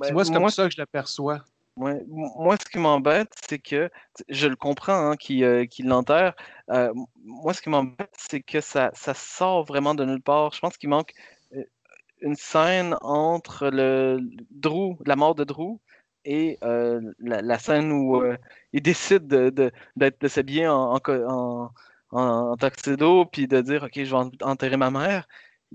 Ben, 0.00 0.12
moi, 0.12 0.24
c'est 0.24 0.32
comme 0.32 0.42
moi, 0.42 0.50
ça 0.50 0.66
que 0.66 0.74
je 0.74 0.80
le 0.80 0.86
perçois. 0.86 1.40
Ouais, 1.76 1.92
m- 1.92 2.06
Moi, 2.36 2.56
ce 2.58 2.68
qui 2.70 2.78
m'embête, 2.78 3.32
c'est 3.48 3.58
que 3.58 3.90
je 4.28 4.46
le 4.46 4.56
comprends 4.56 5.10
hein, 5.10 5.16
qu'il 5.16 5.42
euh, 5.42 5.64
l'enterre. 5.80 6.34
Euh, 6.70 6.92
moi, 7.24 7.54
ce 7.54 7.62
qui 7.62 7.70
m'embête, 7.70 8.12
c'est 8.18 8.42
que 8.42 8.60
ça, 8.60 8.90
ça 8.94 9.14
sort 9.14 9.64
vraiment 9.64 9.94
de 9.94 10.04
nulle 10.04 10.20
part. 10.22 10.52
Je 10.52 10.60
pense 10.60 10.76
qu'il 10.76 10.90
manque 10.90 11.14
euh, 11.54 11.64
une 12.20 12.36
scène 12.36 12.94
entre 13.00 13.68
le 13.68 14.20
Drew, 14.50 14.98
la 15.06 15.16
mort 15.16 15.34
de 15.34 15.44
Drew 15.44 15.80
et 16.24 16.58
euh, 16.64 17.00
la, 17.20 17.58
scène 17.58 17.92
où 17.92 18.16
euh, 18.22 18.36
il 18.72 18.82
décide 18.82 19.26
de, 19.26 19.50
de, 19.50 19.72
de 19.96 20.28
s'habiller 20.28 20.68
en, 20.68 20.94
en, 20.94 21.00
en, 21.08 21.70
en, 22.12 22.56
tuxedo 22.56 23.26
puis 23.26 23.48
de 23.48 23.60
dire 23.60 23.84
OK, 23.84 23.92
je 23.96 24.02
vais 24.04 24.12
en- 24.12 24.30
enterrer 24.42 24.76
ma 24.76 24.90
mère. 24.90 25.26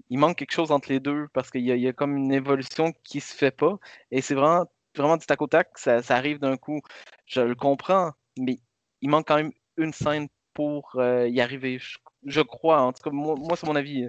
Il 0.09 0.19
manque 0.19 0.37
quelque 0.37 0.53
chose 0.53 0.71
entre 0.71 0.89
les 0.89 0.99
deux 0.99 1.27
parce 1.33 1.49
qu'il 1.49 1.61
y 1.61 1.79
y 1.79 1.87
a 1.87 1.93
comme 1.93 2.17
une 2.17 2.31
évolution 2.31 2.93
qui 3.03 3.19
se 3.19 3.35
fait 3.35 3.51
pas. 3.51 3.77
Et 4.11 4.21
c'est 4.21 4.35
vraiment 4.35 4.65
vraiment 4.97 5.17
du 5.17 5.25
tac 5.25 5.41
au 5.41 5.47
tac, 5.47 5.77
ça, 5.77 6.01
ça 6.01 6.15
arrive 6.15 6.39
d'un 6.39 6.57
coup. 6.57 6.81
Je 7.25 7.41
le 7.41 7.55
comprends, 7.55 8.13
mais 8.37 8.59
il 9.01 9.09
manque 9.09 9.27
quand 9.27 9.35
même 9.35 9.51
une 9.77 9.93
scène 9.93 10.27
pour 10.53 10.95
euh, 10.95 11.27
y 11.27 11.39
arriver. 11.41 11.79
Je, 11.79 11.97
je 12.25 12.41
crois, 12.41 12.81
en 12.81 12.93
tout 12.93 13.03
cas, 13.03 13.11
moi, 13.11 13.55
c'est 13.55 13.67
mon 13.67 13.75
avis. 13.75 14.07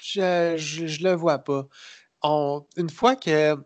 Je, 0.00 0.54
je, 0.56 1.02
le 1.04 1.12
vois 1.12 1.38
pas. 1.38 1.66
Une 2.76 2.90
fois 2.90 3.16
que, 3.16 3.56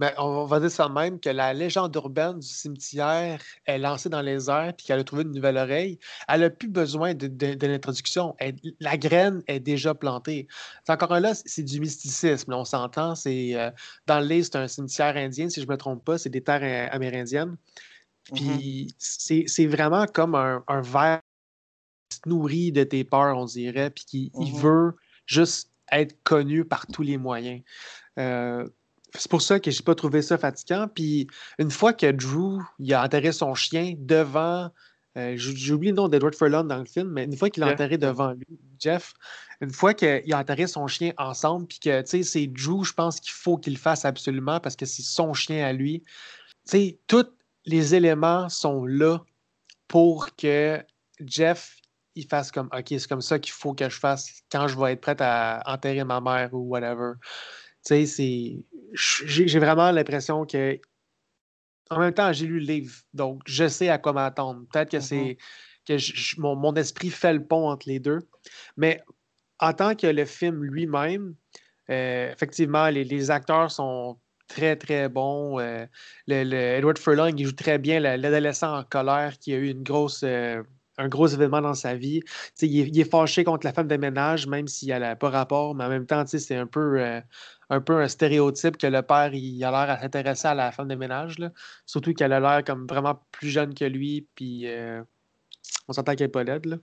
ben, 0.00 0.12
on 0.16 0.46
va 0.46 0.60
dire 0.60 0.70
ça 0.70 0.88
même, 0.88 1.20
que 1.20 1.28
la 1.28 1.52
légende 1.52 1.94
urbaine 1.94 2.38
du 2.38 2.46
cimetière 2.48 3.42
est 3.66 3.78
lancée 3.78 4.08
dans 4.08 4.22
les 4.22 4.48
airs 4.48 4.72
puis 4.74 4.86
qu'elle 4.86 4.98
a 4.98 5.04
trouvé 5.04 5.24
une 5.24 5.32
nouvelle 5.32 5.58
oreille, 5.58 5.98
elle 6.26 6.40
n'a 6.40 6.48
plus 6.48 6.68
besoin 6.68 7.12
de, 7.12 7.26
de- 7.26 7.52
de 7.52 7.66
l'introduction. 7.66 8.34
La 8.80 8.96
graine 8.96 9.42
est 9.46 9.60
déjà 9.60 9.94
plantée. 9.94 10.48
Encore 10.88 11.20
là, 11.20 11.34
c'est- 11.34 11.62
du 11.62 11.80
mysticisme. 11.80 12.50
là, 12.50 12.58
on 12.58 12.64
s'entend. 12.64 13.14
C'est 13.14 13.54
euh, 13.54 13.70
dans 14.06 14.20
le 14.20 14.26
livre, 14.26 14.46
c'est 14.50 14.56
un 14.56 14.68
cimetière 14.68 15.16
indien, 15.16 15.50
si 15.50 15.60
je 15.60 15.66
ne 15.66 15.70
me 15.70 15.76
trompe 15.76 16.02
pas, 16.02 16.16
c'est 16.16 16.30
des 16.30 16.42
terres 16.42 16.62
euh, 16.62 16.88
amérindiennes. 16.96 17.56
Puis 18.34 18.88
c'est 18.98 19.44
c'est 19.48 19.66
vraiment 19.66 20.06
comme 20.06 20.34
un, 20.34 20.64
un 20.66 20.80
verre 20.80 21.20
qui 22.08 22.16
se 22.24 22.28
nourrit 22.28 22.72
de 22.72 22.84
tes 22.84 23.04
peurs, 23.04 23.36
on 23.36 23.44
dirait, 23.44 23.90
puis 23.90 24.04
qui 24.04 24.32
il 24.38 24.52
Mhm. 24.54 24.60
veut 24.60 24.96
juste 25.26 25.70
être 25.92 26.16
connu 26.22 26.64
par 26.64 26.86
tous 26.86 27.02
les 27.02 27.18
moyens. 27.18 27.60
Euh, 28.18 28.66
c'est 29.14 29.30
pour 29.30 29.42
ça 29.42 29.58
que 29.60 29.70
j'ai 29.70 29.82
pas 29.82 29.94
trouvé 29.94 30.22
ça 30.22 30.38
fatigant. 30.38 30.88
Puis 30.88 31.26
une 31.58 31.70
fois 31.70 31.92
que 31.92 32.10
Drew 32.10 32.60
il 32.78 32.92
a 32.94 33.02
enterré 33.04 33.32
son 33.32 33.54
chien 33.54 33.94
devant, 33.98 34.70
euh, 35.16 35.36
j- 35.36 35.56
j'ai 35.56 35.72
oublié 35.72 35.92
le 35.92 35.96
nom 35.96 36.08
d'Edward 36.08 36.34
Furlong 36.34 36.64
dans 36.64 36.78
le 36.78 36.84
film, 36.84 37.10
mais 37.10 37.24
une 37.24 37.36
fois 37.36 37.50
qu'il 37.50 37.62
l'a 37.62 37.68
enterré 37.74 37.98
devant 37.98 38.32
lui, 38.32 38.46
Jeff, 38.78 39.12
une 39.60 39.70
fois 39.72 39.92
qu'il 39.94 40.32
a 40.32 40.38
enterré 40.38 40.66
son 40.66 40.86
chien 40.86 41.12
ensemble, 41.18 41.66
puis 41.66 41.78
que 41.80 42.02
c'est 42.04 42.46
Drew, 42.46 42.84
je 42.84 42.92
pense 42.92 43.20
qu'il 43.20 43.32
faut 43.32 43.56
qu'il 43.58 43.74
le 43.74 43.78
fasse 43.78 44.04
absolument 44.04 44.60
parce 44.60 44.76
que 44.76 44.86
c'est 44.86 45.02
son 45.02 45.34
chien 45.34 45.66
à 45.66 45.72
lui. 45.72 46.02
Sais, 46.64 46.98
tous 47.06 47.26
les 47.66 47.94
éléments 47.94 48.48
sont 48.48 48.86
là 48.86 49.22
pour 49.88 50.34
que 50.36 50.82
Jeff 51.20 51.76
il 52.16 52.26
fasse 52.26 52.50
comme 52.50 52.68
OK, 52.76 52.86
c'est 52.88 53.06
comme 53.08 53.20
ça 53.20 53.38
qu'il 53.38 53.52
faut 53.52 53.72
que 53.72 53.88
je 53.88 53.98
fasse 53.98 54.42
quand 54.50 54.66
je 54.66 54.78
vais 54.78 54.92
être 54.92 55.00
prête 55.00 55.20
à 55.20 55.62
enterrer 55.66 56.04
ma 56.04 56.20
mère 56.20 56.52
ou 56.52 56.68
whatever. 56.68 57.12
Tu 57.84 58.06
sais, 58.06 58.06
c'est. 58.06 58.56
J'ai 58.94 59.58
vraiment 59.58 59.90
l'impression 59.90 60.44
que. 60.44 60.78
En 61.90 61.98
même 61.98 62.14
temps, 62.14 62.32
j'ai 62.32 62.46
lu 62.46 62.60
le 62.60 62.66
livre, 62.66 62.94
donc 63.14 63.42
je 63.46 63.66
sais 63.66 63.88
à 63.88 63.98
quoi 63.98 64.12
m'attendre. 64.12 64.62
Peut-être 64.72 64.90
que 64.90 64.96
Mhm. 64.98 65.02
c'est. 65.02 65.38
que 65.86 65.96
je- 65.98 66.38
mon, 66.40 66.54
mon 66.54 66.74
esprit 66.74 67.10
fait 67.10 67.32
le 67.32 67.42
pont 67.44 67.68
entre 67.68 67.88
les 67.88 67.98
deux. 67.98 68.20
Mais 68.76 69.00
en 69.58 69.72
tant 69.72 69.94
que 69.96 70.06
le 70.06 70.24
film 70.26 70.62
lui-même, 70.62 71.34
euh, 71.90 72.30
effectivement, 72.32 72.88
les, 72.90 73.02
les 73.02 73.30
acteurs 73.30 73.70
sont 73.70 74.18
très, 74.46 74.76
très 74.76 75.08
bons. 75.08 75.58
Euh, 75.58 75.86
le, 76.28 76.44
le 76.44 76.56
Edward 76.56 76.98
Furlong, 76.98 77.32
il 77.36 77.46
joue 77.46 77.52
très 77.52 77.78
bien 77.78 77.98
le- 77.98 78.16
l'adolescent 78.20 78.78
en 78.78 78.84
colère 78.84 79.38
qui 79.38 79.54
a 79.54 79.56
eu 79.56 79.70
une 79.70 79.82
grosse, 79.82 80.22
euh, 80.22 80.62
un 80.98 81.08
gros 81.08 81.26
événement 81.28 81.62
dans 81.62 81.74
sa 81.74 81.94
vie. 81.96 82.20
Il, 82.60 82.78
est, 82.80 82.88
il 82.88 83.00
est 83.00 83.10
fâché 83.10 83.42
contre 83.42 83.66
la 83.66 83.72
femme 83.72 83.88
de 83.88 83.96
ménage, 83.96 84.46
même 84.46 84.68
si 84.68 84.90
elle 84.90 85.00
n'a 85.02 85.16
pas 85.16 85.30
rapport, 85.30 85.74
mais 85.74 85.84
en 85.84 85.88
même 85.88 86.06
temps, 86.06 86.24
c'est 86.26 86.56
un 86.56 86.66
peu, 86.66 87.00
un 87.70 87.80
peu 87.80 88.00
un 88.00 88.08
stéréotype 88.08 88.76
que 88.76 88.86
le 88.86 89.00
père, 89.02 89.32
il 89.32 89.62
a 89.64 89.70
l'air 89.70 89.90
à 89.96 90.00
s'intéresser 90.00 90.48
à 90.48 90.54
la 90.54 90.72
femme 90.72 90.88
de 90.88 90.94
ménage. 90.96 91.38
là. 91.38 91.50
Surtout 91.86 92.12
qu'elle 92.12 92.32
a 92.32 92.40
l'air 92.40 92.64
comme 92.64 92.86
vraiment 92.86 93.24
plus 93.32 93.48
jeune 93.48 93.74
que 93.74 93.84
lui, 93.84 94.26
puis 94.34 94.66
euh, 94.66 95.02
on 95.88 95.92
s'entend 95.92 96.14
qu'elle 96.14 96.26
n'est 96.26 96.32
pas 96.32 96.44
laide. 96.44 96.66
Là. 96.66 96.76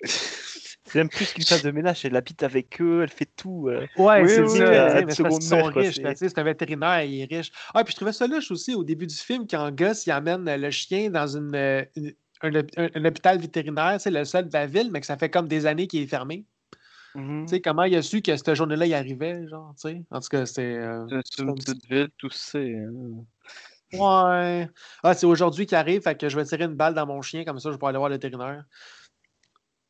Même 0.94 1.08
plus 1.08 1.32
qu'une 1.32 1.44
femme 1.44 1.60
de 1.62 1.70
ménage, 1.72 2.04
elle 2.04 2.14
habite 2.14 2.42
avec 2.44 2.80
eux, 2.80 3.02
elle 3.02 3.10
fait 3.10 3.28
tout. 3.36 3.68
euh. 3.68 3.86
Ouais, 3.96 4.22
Oui, 4.22 4.28
c'est 4.28 4.42
oui, 4.42 4.58
ça. 4.58 5.00
oui, 5.04 5.14
secondaire, 5.14 5.40
sont 5.42 5.64
riches. 5.64 6.00
c'est- 6.16 6.38
un 6.38 6.42
vétérinaire, 6.44 7.02
il 7.02 7.22
est 7.22 7.24
riche. 7.36 7.50
Ah, 7.74 7.82
puis 7.82 7.90
je 7.92 7.96
trouvais 7.96 8.12
ça 8.12 8.26
louche 8.28 8.50
aussi 8.52 8.72
au 8.74 8.84
début 8.84 9.06
du 9.06 9.14
film 9.16 9.46
quand 9.50 9.70
Gus 9.72 10.06
il 10.06 10.12
amène 10.12 10.44
le 10.44 10.70
chien 10.70 11.10
dans 11.10 11.26
une, 11.26 11.54
une- 11.96 12.14
un, 12.42 12.50
hôp- 12.52 12.70
un- 12.76 12.88
un 12.94 13.04
hôpital 13.04 13.38
vétérinaire, 13.40 13.96
c'est 14.00 14.10
le 14.12 14.24
seul 14.24 14.46
de 14.48 14.52
la 14.52 14.66
ville, 14.66 14.90
mais 14.92 15.00
que 15.00 15.06
ça 15.06 15.16
fait 15.16 15.28
comme 15.30 15.48
des 15.48 15.66
années 15.66 15.86
qu'il 15.88 16.02
est 16.02 16.06
fermé. 16.06 16.44
Mhm. 17.16 17.46
Tu 17.46 17.50
sais, 17.50 17.60
comment 17.60 17.84
il 17.84 17.94
a 17.96 18.02
su 18.02 18.22
que 18.22 18.36
cette 18.36 18.54
journée-là, 18.54 18.86
il 18.86 18.94
arrivait, 18.94 19.46
genre, 19.48 19.74
tu 19.80 19.88
sais? 19.88 20.02
En 20.10 20.20
tout 20.20 20.28
cas, 20.28 20.46
c'est. 20.46 20.74
euh, 20.76 21.06
C'est 21.24 21.42
une 21.42 21.54
petite 21.54 21.86
ville, 21.86 22.08
tout 22.18 22.30
c'est. 22.30 22.74
hein. 22.76 23.24
Ouais. 23.92 24.68
Ah, 25.02 25.14
c'est 25.14 25.26
aujourd'hui 25.26 25.64
qu'il 25.66 25.76
arrive, 25.76 26.02
fait 26.02 26.18
que 26.18 26.28
je 26.28 26.36
vais 26.36 26.44
tirer 26.44 26.64
une 26.64 26.74
balle 26.74 26.94
dans 26.94 27.06
mon 27.06 27.22
chien, 27.22 27.44
comme 27.44 27.58
ça, 27.60 27.70
je 27.70 27.76
pourrai 27.76 27.90
aller 27.90 27.98
voir 27.98 28.08
le 28.10 28.16
vétérinaire. 28.16 28.64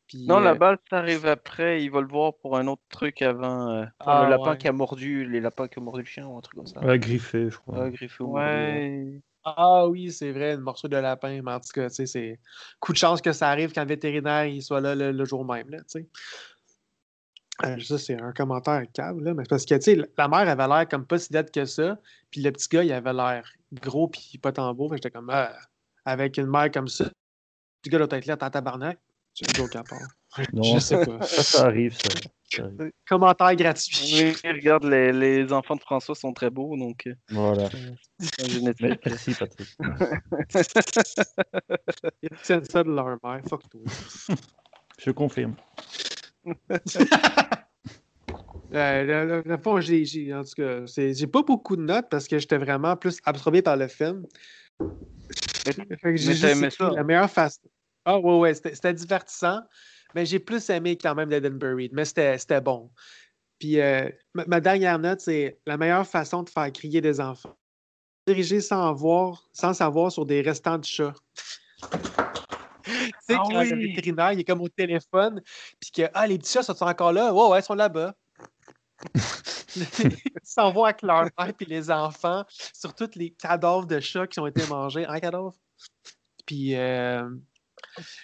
Puis, 0.06 0.26
Non, 0.28 0.38
la 0.38 0.52
euh, 0.52 0.54
balle, 0.54 0.78
ça 0.88 0.98
arrive 0.98 1.26
après. 1.26 1.82
Il 1.82 1.90
va 1.90 2.00
le 2.00 2.06
voir 2.06 2.34
pour 2.36 2.56
un 2.56 2.66
autre 2.68 2.82
truc 2.90 3.22
avant. 3.22 3.70
euh, 3.70 3.84
Comme 3.98 4.08
ah, 4.08 4.24
le 4.24 4.30
lapin 4.30 4.52
ouais. 4.52 4.58
qui 4.58 4.68
a 4.68 4.72
mordu, 4.72 5.28
les 5.28 5.40
lapins 5.40 5.66
qui 5.66 5.78
ont 5.78 5.82
mordu 5.82 6.02
le 6.02 6.06
chien 6.06 6.26
ou 6.26 6.36
un 6.36 6.40
truc 6.40 6.54
comme 6.56 6.66
ça. 6.66 6.80
Ouais, 6.80 6.98
griffé, 6.98 7.50
je 7.50 7.56
crois. 7.56 7.82
Ouais, 7.84 7.90
griffé 7.90 8.22
ouais. 8.22 8.40
Ouais. 8.42 9.20
Ah 9.48 9.86
oui, 9.88 10.12
c'est 10.12 10.32
vrai, 10.32 10.54
une 10.54 10.60
morceau 10.60 10.88
de 10.88 10.96
lapin, 10.96 11.40
mais 11.42 11.52
en 11.52 11.60
tout 11.60 11.70
cas, 11.72 11.88
tu 11.88 11.94
sais, 11.94 12.06
c'est 12.06 12.40
coup 12.80 12.92
de 12.92 12.98
chance 12.98 13.20
que 13.22 13.32
ça 13.32 13.48
arrive 13.48 13.72
quand 13.72 13.82
le 13.82 13.88
vétérinaire 13.88 14.44
il 14.46 14.60
soit 14.60 14.80
là 14.80 14.94
le, 14.96 15.12
le 15.12 15.24
jour 15.24 15.44
même, 15.44 15.70
là, 15.70 15.78
tu 15.78 15.84
sais. 16.00 16.06
Euh, 17.64 17.80
ça, 17.80 17.96
c'est 17.98 18.20
un 18.20 18.32
commentaire 18.32 18.82
cave, 18.92 19.18
là, 19.20 19.32
mais 19.34 19.44
c'est 19.44 19.48
parce 19.48 19.64
que, 19.64 19.74
tu 19.76 19.80
sais, 19.82 19.96
la 20.18 20.28
mère 20.28 20.48
avait 20.48 20.68
l'air 20.68 20.86
comme 20.88 21.06
pas 21.06 21.18
si 21.18 21.32
dette 21.32 21.50
que 21.50 21.64
ça, 21.64 21.98
puis 22.30 22.42
le 22.42 22.52
petit 22.52 22.68
gars, 22.68 22.82
il 22.84 22.92
avait 22.92 23.12
l'air 23.14 23.50
gros 23.72 24.08
puis 24.08 24.38
pas 24.42 24.52
tant 24.52 24.72
beau, 24.74 24.88
fait 24.88 24.96
que 24.96 24.96
j'étais 24.96 25.10
comme, 25.10 25.30
ah, 25.30 25.52
avec 26.04 26.36
une 26.36 26.46
mère 26.46 26.70
comme 26.70 26.88
ça, 26.88 27.04
le 27.04 27.10
petit 27.82 27.90
gars 27.90 27.98
doit 28.06 28.18
être 28.18 28.26
là, 28.26 28.36
en 28.40 28.50
tabarnak. 28.50 28.98
C'est 29.32 29.48
une 29.48 29.54
joke 29.56 29.76
à 29.76 29.82
part. 29.84 29.98
Non, 30.52 30.62
Je 30.62 30.78
sais 30.80 31.04
pas. 31.04 31.22
Ça, 31.22 31.42
ça 31.42 31.64
arrive, 31.66 31.94
ça. 31.94 32.08
ça 32.50 32.62
arrive. 32.78 32.92
Commentaire 33.08 33.54
gratuit. 33.56 34.34
Oui, 34.44 34.50
regarde, 34.50 34.84
les, 34.84 35.12
les 35.12 35.50
enfants 35.52 35.76
de 35.76 35.80
François 35.80 36.14
sont 36.14 36.32
très 36.34 36.50
beaux, 36.50 36.76
donc. 36.76 37.06
euh, 37.06 37.14
Voilà. 37.30 37.68
Merci, 38.80 39.34
Patrick. 39.34 39.76
Ils 42.22 42.30
tiennent 42.42 42.64
ça 42.64 42.82
de 42.84 42.90
leur 42.90 43.18
mère, 43.22 43.40
fuck 43.48 43.62
toi. 43.70 43.80
Je 44.98 45.10
confirme. 45.10 45.54
Euh, 48.74 49.42
le 49.44 49.56
fond, 49.58 49.80
j'ai, 49.80 50.04
j'ai- 50.04 50.34
en 50.34 50.42
tout 50.42 50.54
cas, 50.56 50.86
c'est- 50.86 51.14
j'ai 51.14 51.28
pas 51.28 51.42
beaucoup 51.42 51.76
de 51.76 51.82
notes 51.82 52.06
parce 52.10 52.26
que 52.26 52.36
j'étais 52.38 52.58
vraiment 52.58 52.96
plus 52.96 53.20
absorbé 53.24 53.62
par 53.62 53.76
le 53.76 53.86
film. 53.86 54.26
Fait 55.64 55.74
que 55.74 55.82
j'ai 56.16 56.26
mais 56.28 56.34
juste 56.34 56.40
t'aimais 56.42 56.66
écrit 56.66 56.76
ça. 56.78 56.90
la 56.90 57.04
meilleure. 57.04 57.30
Ah 58.04 58.18
ouais, 58.18 58.38
ouais, 58.38 58.54
c'était, 58.54 58.74
c'était 58.74 58.92
divertissant, 58.94 59.60
mais 60.14 60.26
j'ai 60.26 60.40
plus 60.40 60.68
aimé 60.70 60.98
quand 60.98 61.14
même 61.14 61.28
Buried, 61.28 61.92
mais 61.92 62.04
c'était, 62.04 62.38
c'était 62.38 62.60
bon. 62.60 62.90
Puis 63.58 63.80
euh, 63.80 64.08
ma, 64.34 64.44
ma 64.46 64.60
dernière 64.60 64.98
note, 64.98 65.20
c'est 65.20 65.58
la 65.64 65.76
meilleure 65.76 66.06
façon 66.06 66.42
de 66.42 66.50
faire 66.50 66.70
crier 66.72 67.00
des 67.00 67.20
enfants. 67.20 67.56
Diriger 68.26 68.60
sans 68.60 68.92
voir, 68.94 69.48
sans 69.52 69.74
savoir 69.74 70.10
sur 70.10 70.26
des 70.26 70.40
restants 70.40 70.78
de 70.78 70.84
chats. 70.84 71.14
Sais, 73.32 73.38
Ah 73.38 73.42
quand 73.46 73.62
le 73.62 73.72
oui! 73.76 73.88
vétérinaire, 73.88 74.32
il 74.32 74.40
est 74.40 74.44
comme 74.44 74.60
au 74.62 74.68
téléphone, 74.68 75.40
puis 75.80 75.90
que 75.90 76.02
Ah, 76.14 76.26
les 76.26 76.38
petits 76.38 76.52
chats 76.52 76.62
sont 76.62 76.82
encore 76.82 77.12
là? 77.12 77.32
Ouais, 77.32 77.48
ouais, 77.48 77.60
ils 77.60 77.64
sont 77.64 77.74
là-bas. 77.74 78.14
Ils 79.76 80.10
s'en 80.42 80.72
vont 80.72 80.84
avec 80.84 81.02
leur 81.02 81.30
père 81.32 81.52
puis 81.54 81.66
les 81.66 81.90
enfants 81.90 82.44
sur 82.72 82.94
tous 82.94 83.10
les 83.14 83.30
cadavres 83.30 83.84
de 83.86 84.00
chats 84.00 84.26
qui 84.26 84.40
ont 84.40 84.46
été 84.46 84.66
mangés. 84.68 85.04
Un 85.06 85.20
cadavre? 85.20 85.52
Puis 86.46 86.74
euh, 86.74 87.28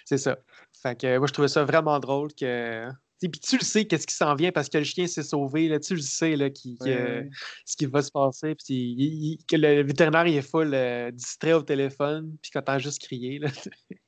c'est 0.05 0.17
ça. 0.17 0.37
Fait 0.81 0.99
que 0.99 1.17
moi, 1.19 1.27
je 1.27 1.33
trouvais 1.33 1.47
ça 1.47 1.63
vraiment 1.63 1.99
drôle 1.99 2.33
que. 2.33 2.87
Puis 3.21 3.29
tu 3.39 3.57
le 3.57 3.63
sais, 3.63 3.85
qu'est-ce 3.85 4.05
qui 4.07 4.15
s'en 4.15 4.33
vient 4.35 4.51
parce 4.51 4.67
que 4.67 4.79
le 4.79 4.83
chien 4.83 5.05
s'est 5.07 5.23
sauvé. 5.23 5.67
Là, 5.69 5.79
tu 5.79 5.93
le 5.95 6.01
sais, 6.01 6.35
là, 6.35 6.49
qui, 6.49 6.75
que- 6.77 6.85
Ouais. 6.85 7.29
ce 7.65 7.77
qui 7.77 7.85
va 7.85 8.01
se 8.01 8.11
passer. 8.11 8.55
Puis 8.55 8.73
il- 8.73 9.23
il- 9.33 9.45
que 9.47 9.55
le 9.55 9.83
vétérinaire 9.83 10.25
il 10.27 10.35
est 10.35 10.41
full 10.41 10.73
euh, 10.73 11.11
distrait 11.11 11.53
au 11.53 11.61
téléphone, 11.61 12.35
puis 12.41 12.51
quand 12.51 12.61
t'entends 12.63 12.79
juste 12.79 12.99
crier. 13.01 13.37
Là. 13.39 13.49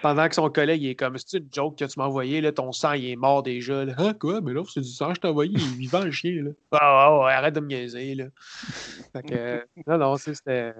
Pendant 0.00 0.28
que 0.28 0.34
son 0.34 0.50
collègue 0.50 0.82
il 0.82 0.88
est 0.88 0.94
comme 0.96 1.16
c'est 1.16 1.38
une 1.38 1.48
joke 1.52 1.78
que 1.78 1.84
tu 1.84 1.96
m'as 1.96 2.06
envoyé, 2.06 2.40
là, 2.40 2.50
ton 2.50 2.72
sang 2.72 2.92
il 2.94 3.08
est 3.08 3.14
mort 3.16 3.44
déjà. 3.44 3.84
Là. 3.84 3.94
Ah 3.98 4.12
quoi? 4.18 4.40
Mais 4.40 4.52
là, 4.52 4.62
c'est 4.68 4.80
du 4.80 4.88
sang 4.88 5.10
que 5.10 5.14
je 5.14 5.20
t'ai 5.20 5.28
envoyé, 5.28 5.52
il 5.54 5.62
est 5.62 5.76
vivant 5.76 6.00
le 6.02 6.10
chien. 6.10 6.42
Là. 6.42 6.50
Ah 6.72 6.78
ah, 7.06 7.18
ouais, 7.24 7.32
arrête 7.32 7.54
de 7.54 7.60
me 7.60 7.68
niaiser. 7.68 8.16
Là. 8.16 8.24
Fait 9.12 9.22
que, 9.22 9.34
euh, 9.34 9.60
non, 9.86 9.98
non, 9.98 10.16
c'était 10.16 10.74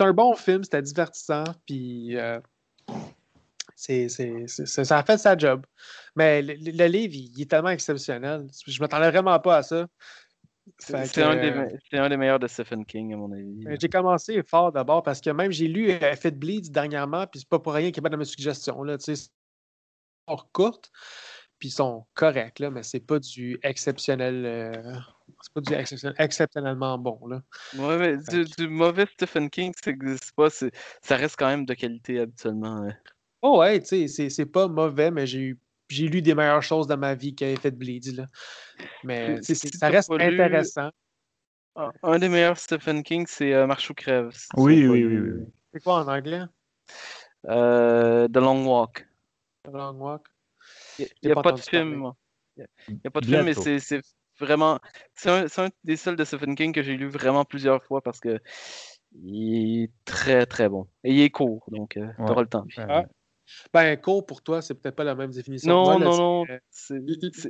un 0.00 0.12
bon 0.14 0.34
film, 0.34 0.64
c'était 0.64 0.80
divertissant, 0.80 1.44
puis 1.66 2.16
euh, 2.16 2.40
c'est, 3.76 4.08
ça 4.08 4.98
a 4.98 5.02
fait 5.02 5.18
sa 5.18 5.36
job. 5.36 5.66
Mais 6.16 6.40
le, 6.40 6.54
le- 6.54 6.70
le 6.72 6.86
livre, 6.86 7.12
il, 7.14 7.32
il 7.36 7.42
est 7.42 7.50
tellement 7.50 7.70
exceptionnel. 7.70 8.46
Je 8.66 8.80
m'attendais 8.80 9.10
vraiment 9.10 9.38
pas 9.40 9.58
à 9.58 9.62
ça. 9.62 9.86
C'est 10.78 10.94
un, 11.22 11.36
des 11.36 11.50
euh, 11.50 12.02
un 12.02 12.16
meilleurs 12.16 12.38
de 12.38 12.46
Stephen 12.46 12.84
King, 12.84 13.12
à 13.14 13.16
mon 13.16 13.30
avis. 13.32 13.64
ben, 13.64 13.76
J'ai 13.80 13.88
commencé 13.88 14.42
fort 14.42 14.72
d'abord 14.72 15.02
parce 15.02 15.20
que 15.20 15.30
même 15.30 15.52
j'ai 15.52 15.68
lu 15.68 15.90
euh, 15.90 16.12
Effet 16.12 16.30
de 16.30 16.36
Bleed 16.36 16.70
dernièrement, 16.70 17.26
puis 17.26 17.40
c'est 17.40 17.48
pas 17.48 17.58
pour 17.58 17.74
rien 17.74 17.90
qu'il 17.90 18.00
est 18.00 18.02
pas 18.02 18.08
dans 18.08 18.16
mes 18.18 18.24
suggestions. 18.24 18.82
Là, 18.82 18.96
hors 20.26 20.50
courte, 20.52 20.90
puis 21.58 21.68
ils 21.68 21.72
sont 21.72 22.06
corrects, 22.14 22.58
là, 22.58 22.70
mais 22.70 22.82
c'est 22.82 23.00
pas 23.00 23.18
du 23.18 23.58
exceptionnel. 23.62 24.44
euh, 24.46 24.94
c'est 25.42 25.52
pas 25.52 25.60
du 25.60 25.72
exceptionnel- 25.74 26.16
exceptionnellement 26.18 26.98
bon. 26.98 27.26
Là. 27.26 27.42
Ouais, 27.76 27.98
mais 27.98 28.16
du, 28.16 28.44
du 28.44 28.68
mauvais 28.68 29.06
Stephen 29.06 29.50
King, 29.50 29.72
ça 29.82 29.90
existe 29.90 30.32
pas. 30.34 30.48
Ça 30.50 31.16
reste 31.16 31.36
quand 31.38 31.48
même 31.48 31.66
de 31.66 31.74
qualité 31.74 32.20
habituellement. 32.20 32.86
hein. 32.88 32.94
Oh 33.42 33.58
ouais, 33.58 33.82
tu 33.82 34.08
sais, 34.08 34.30
c'est 34.30 34.46
pas 34.46 34.68
mauvais, 34.68 35.10
mais 35.10 35.26
j'ai 35.26 35.40
eu. 35.40 35.58
J'ai 35.88 36.08
lu 36.08 36.22
des 36.22 36.34
meilleures 36.34 36.62
choses 36.62 36.86
dans 36.86 36.96
ma 36.96 37.14
vie 37.14 37.34
qu'Effet 37.34 37.70
de 37.70 37.76
Bleed. 37.76 38.16
Là. 38.16 38.26
Mais 39.02 39.40
tu 39.40 39.54
Si 39.54 39.68
ça 39.68 39.88
reste 39.88 40.10
lu- 40.12 40.22
intéressant. 40.22 40.90
Un, 41.76 41.90
un 42.02 42.18
des 42.18 42.28
meilleurs 42.28 42.56
Stephen 42.56 43.02
King, 43.02 43.26
c'est 43.28 43.52
euh, 43.52 43.66
Marche 43.66 43.90
ou 43.90 43.94
crève. 43.94 44.30
tu 44.32 44.46
Oui, 44.56 44.86
oui, 44.86 45.04
oui, 45.04 45.18
oui. 45.18 45.44
C'est 45.72 45.82
quoi 45.82 46.04
en 46.04 46.08
anglais? 46.08 46.42
Euh, 47.46 48.28
The 48.28 48.36
Long 48.36 48.64
Walk. 48.66 49.06
The 49.64 49.72
Long 49.72 49.94
Walk? 49.98 50.26
Il 50.98 51.06
n'y 51.24 51.32
a 51.32 51.34
pas 51.34 51.42
pas 51.42 51.52
de 51.52 51.60
film. 51.60 52.12
Il 52.56 52.66
n'y 52.88 53.00
a 53.06 53.10
pas 53.10 53.20
de 53.20 53.26
film, 53.26 53.42
mais 53.44 53.54
c'est 53.54 54.00
vraiment. 54.38 54.78
C'est 55.14 55.30
un, 55.58 55.68
des 55.82 55.96
seuls 55.96 56.16
de 56.16 56.24
Stephen 56.24 56.54
King 56.54 56.72
que 56.72 56.82
j'ai 56.82 56.96
lu 56.96 57.08
vraiment 57.08 57.44
plusieurs 57.44 57.82
fois 57.82 58.00
parce 58.02 58.20
que 58.20 58.40
il 59.22 59.84
est 59.84 59.90
très 60.04 60.46
très 60.46 60.68
bon. 60.68 60.86
Et 61.02 61.12
il 61.12 61.20
est 61.20 61.30
court, 61.30 61.64
donc 61.68 61.96
euh, 61.96 62.06
Ouais. 62.18 62.26
t'auras 62.26 62.42
le 62.42 62.48
temps. 62.48 62.64
Ah. 62.78 63.04
Ben, 63.72 63.96
court 64.00 64.24
pour 64.24 64.42
toi, 64.42 64.62
c'est 64.62 64.74
peut-être 64.74 64.96
pas 64.96 65.04
la 65.04 65.14
même 65.14 65.30
définition. 65.30 65.68
que 65.68 65.74
Non, 65.74 65.84
moi, 65.84 65.98
là, 65.98 66.04
non, 66.06 66.44
non. 66.44 66.58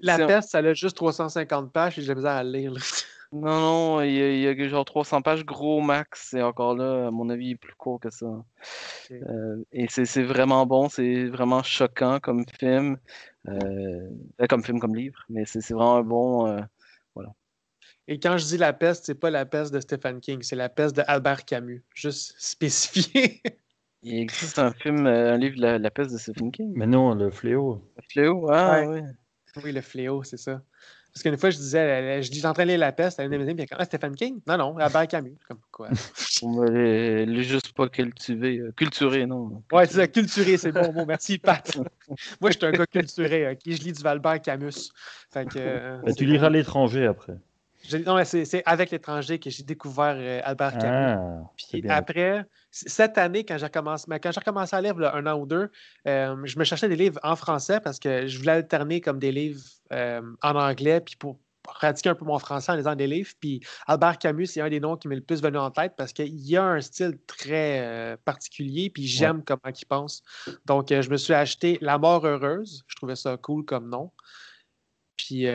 La 0.03 0.27
peste, 0.27 0.51
ça 0.51 0.59
a 0.59 0.75
juste 0.75 0.97
350 0.97 1.73
pages 1.73 1.99
et 1.99 2.03
j'ai 2.03 2.15
misère 2.15 2.33
à 2.33 2.45
le 2.45 2.51
lire. 2.51 2.73
là. 2.73 2.81
Non, 3.33 3.97
non, 3.97 4.01
il 4.03 4.13
y, 4.13 4.23
a, 4.23 4.33
il 4.33 4.41
y 4.43 4.47
a 4.47 4.55
que 4.55 4.69
genre 4.69 4.85
300 4.85 5.21
pages, 5.23 5.45
gros 5.45 5.81
max, 5.81 6.35
et 6.35 6.43
encore 6.43 6.77
là, 6.77 7.09
à 7.09 7.11
mon 7.11 7.29
avis, 7.31 7.47
il 7.47 7.51
est 7.53 7.57
plus 7.57 7.75
court 7.75 7.99
que 7.99 8.09
ça. 8.09 8.27
Euh, 9.11 9.65
et 9.73 9.89
c'est 9.89 10.05
c'est 10.05 10.23
vraiment 10.23 10.67
bon, 10.67 10.89
c'est 10.89 11.25
vraiment 11.25 11.65
choquant 11.65 12.21
comme 12.21 12.45
film, 12.61 12.97
euh, 13.49 14.09
euh, 14.41 14.47
comme 14.49 14.63
film, 14.63 14.79
comme 14.79 14.95
livre, 14.95 15.25
mais 15.29 15.45
c'est 15.47 15.59
vraiment 15.73 15.97
un 15.97 16.03
bon. 16.05 16.47
euh, 16.47 16.61
Et 18.07 18.21
quand 18.21 18.39
je 18.39 18.45
dis 18.45 18.57
la 18.59 18.73
peste, 18.73 19.07
c'est 19.07 19.17
pas 19.17 19.31
la 19.31 19.47
peste 19.47 19.75
de 19.75 19.81
Stephen 19.81 20.21
King, 20.21 20.43
c'est 20.43 20.55
la 20.55 20.69
peste 20.69 20.95
de 20.95 21.03
Albert 21.09 21.45
Camus. 21.45 21.83
Juste 21.93 22.35
spécifié. 22.39 23.43
il 24.05 24.19
existe 24.21 24.59
un 24.59 24.73
film, 24.73 25.07
euh, 25.07 25.35
un 25.35 25.39
livre, 25.39 25.57
La, 25.59 25.79
La 25.79 25.91
peste 25.91 26.13
de 26.13 26.19
Stephen 26.19 26.53
King. 26.53 26.73
Mais 26.77 26.87
non, 26.87 27.15
le 27.15 27.31
fléau. 27.31 27.83
Fléau, 28.11 28.49
ah 28.51 28.81
Ouais. 28.83 28.87
ouais. 28.87 29.03
oui, 29.65 29.73
le 29.73 29.81
fléau, 29.81 30.23
c'est 30.23 30.37
ça. 30.37 30.63
Parce 31.13 31.23
qu'une 31.23 31.37
fois, 31.37 31.51
je 31.51 31.57
disais, 31.59 31.79
euh, 31.79 32.23
je 32.23 32.29
dis, 32.29 32.37
j'étais 32.39 32.49
en 32.49 32.55
train 32.55 32.65
de 32.65 32.71
lire 32.71 32.79
la 32.81 32.91
peste 32.91 33.21
à 33.21 33.25
une 33.25 33.31
de 33.31 33.37
mes 33.37 33.45
amies, 33.45 33.55
puis 33.55 33.61
elle 33.61 33.65
est 33.65 33.67
comme, 33.69 33.79
ah, 33.81 33.85
Stephen 33.85 34.17
King? 34.17 34.41
Non, 34.49 34.59
non, 34.59 34.77
Albert 34.79 35.07
Camus. 35.07 35.37
Comme 35.47 35.61
quoi? 35.71 35.89
Juste 37.43 37.73
pas 37.73 37.89
cultivé, 37.89 38.59
euh, 38.59 38.73
culturé, 38.73 39.25
non. 39.25 39.63
Ouais, 39.73 39.87
c'est 39.87 39.95
ça, 39.95 40.09
culturé, 40.09 40.57
c'est 40.57 40.73
bon 40.73 40.93
mot. 40.93 41.07
Merci, 41.07 41.39
Pat. 41.39 41.65
Moi, 42.41 42.51
je 42.51 42.57
suis 42.59 42.67
un 42.67 42.73
gars 42.73 42.87
culturé, 42.87 43.49
ok? 43.53 43.59
Je 43.65 43.83
lis 43.83 43.93
du 43.93 44.03
Valbert 44.03 44.43
Camus. 44.43 44.91
Fait 45.33 45.47
que, 45.47 45.59
euh, 45.59 46.01
c'est 46.09 46.15
tu 46.15 46.25
liras 46.25 46.51
l'étranger 46.51 47.07
après. 47.07 47.35
C'est 47.87 48.63
avec 48.65 48.91
l'étranger 48.91 49.39
que 49.39 49.51
j'ai 49.51 49.63
découvert 49.63 50.17
euh, 50.17 50.41
Albert 50.45 50.79
Camus. 50.79 51.19
Ah, 51.19 51.51
c'est 51.57 51.81
Puis 51.81 51.91
après, 51.91 52.45
cette 52.71 53.19
année, 53.19 53.45
quand 53.45 53.59
j'ai 53.59 53.67
recommencé, 53.67 54.07
mais 54.09 54.21
quand 54.21 54.33
j'ai 54.33 54.41
recommencé 54.41 54.75
à 54.75 54.81
lire 54.81 54.97
là, 54.97 55.15
un 55.15 55.27
an 55.27 55.39
ou 55.39 55.47
deux, 55.47 55.71
euh, 56.09 56.37
je 56.45 56.59
me 56.59 56.65
cherchais 56.65 56.89
des 56.89 56.97
livres 56.97 57.21
en 57.23 57.37
français 57.37 57.81
parce 57.81 57.99
que 57.99 58.27
je 58.27 58.39
voulais 58.39 58.53
alterner 58.53 59.01
comme 59.01 59.19
des 59.19 59.33
livres 59.33 59.63
euh, 59.93 60.23
en 60.43 60.55
anglais, 60.57 61.01
puis 61.01 61.17
pour 61.17 61.39
pratiquer 61.63 62.11
un 62.11 62.15
peu 62.15 62.27
mon 62.27 62.39
français 62.39 62.73
en 62.73 62.77
lisant 62.77 62.95
des 62.95 63.07
livres. 63.07 63.33
Puis 63.41 63.61
Albert 63.87 64.19
Camus, 64.19 64.47
c'est 64.47 64.61
un 64.61 64.69
des 64.69 64.81
noms 64.81 64.97
qui 64.97 65.09
m'est 65.09 65.17
le 65.17 65.23
plus 65.23 65.43
venu 65.43 65.59
en 65.59 65.71
tête 65.71 65.95
parce 65.97 66.13
qu'il 66.13 66.57
a 66.57 66.65
un 66.65 66.81
style 66.81 67.19
très 67.27 68.19
particulier, 68.25 68.91
puis 68.91 69.07
j'aime 69.07 69.43
comment 69.43 69.61
il 69.65 69.87
pense. 69.87 70.23
Donc, 70.67 70.89
je 70.91 71.09
me 71.09 71.17
suis 71.17 71.33
acheté 71.33 71.79
La 71.81 71.97
mort 71.97 72.27
heureuse. 72.27 72.85
Je 72.87 72.97
trouvais 72.97 73.17
ça 73.17 73.39
cool 73.39 73.65
comme 73.65 73.89
nom. 73.89 74.13
Puis, 75.17 75.47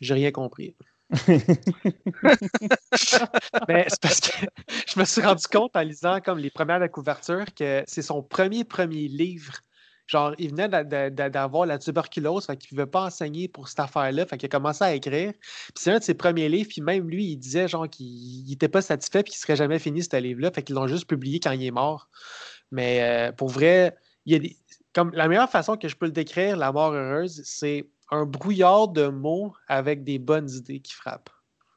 j'ai 0.00 0.14
rien 0.14 0.30
compris. 0.30 0.76
Mais 3.68 3.86
c'est 3.88 4.00
parce 4.00 4.20
que 4.20 4.46
je 4.88 4.98
me 4.98 5.04
suis 5.04 5.22
rendu 5.22 5.46
compte 5.46 5.76
en 5.76 5.82
lisant 5.82 6.20
comme 6.20 6.38
les 6.38 6.50
premières 6.50 6.80
de 6.80 6.86
couverture 6.86 7.44
que 7.54 7.84
c'est 7.86 8.02
son 8.02 8.22
premier 8.22 8.64
premier 8.64 9.08
livre. 9.08 9.52
Genre, 10.08 10.34
il 10.38 10.50
venait 10.50 10.68
d'a- 10.68 10.84
d'a- 10.84 11.10
d'a- 11.10 11.30
d'avoir 11.30 11.66
la 11.66 11.78
tuberculose, 11.78 12.46
fait 12.46 12.56
qu'il 12.56 12.76
ne 12.76 12.82
pouvait 12.82 12.90
pas 12.90 13.06
enseigner 13.06 13.48
pour 13.48 13.68
cette 13.68 13.80
affaire-là, 13.80 14.24
fait 14.26 14.36
qu'il 14.38 14.46
a 14.46 14.50
commencé 14.50 14.84
à 14.84 14.94
écrire. 14.94 15.32
Puis 15.32 15.72
c'est 15.76 15.90
un 15.92 15.98
de 15.98 16.04
ses 16.04 16.14
premiers 16.14 16.48
livres, 16.48 16.68
puis 16.70 16.80
même 16.80 17.08
lui, 17.08 17.24
il 17.32 17.36
disait 17.36 17.66
genre 17.68 17.88
qu'il 17.88 18.44
n'était 18.46 18.68
pas 18.68 18.82
satisfait 18.82 19.22
puis 19.24 19.32
qu'il 19.32 19.38
ne 19.38 19.42
serait 19.42 19.56
jamais 19.56 19.78
fini 19.80 20.02
ce 20.04 20.16
livre-là, 20.16 20.52
fait 20.52 20.62
qu'ils 20.62 20.76
l'ont 20.76 20.86
juste 20.86 21.06
publié 21.08 21.40
quand 21.40 21.50
il 21.52 21.64
est 21.64 21.70
mort. 21.72 22.08
Mais 22.70 23.28
euh, 23.30 23.32
pour 23.32 23.48
vrai, 23.48 23.96
il 24.26 24.44
y 24.44 24.48
a 24.48 24.50
comme 24.92 25.10
la 25.12 25.28
meilleure 25.28 25.50
façon 25.50 25.76
que 25.76 25.88
je 25.88 25.96
peux 25.96 26.06
le 26.06 26.12
décrire, 26.12 26.56
la 26.56 26.72
mort 26.72 26.92
heureuse, 26.92 27.42
c'est 27.44 27.88
un 28.10 28.24
brouillard 28.24 28.88
de 28.88 29.08
mots 29.08 29.54
avec 29.68 30.04
des 30.04 30.18
bonnes 30.18 30.48
idées 30.50 30.80
qui 30.80 30.94
frappent. 30.94 31.30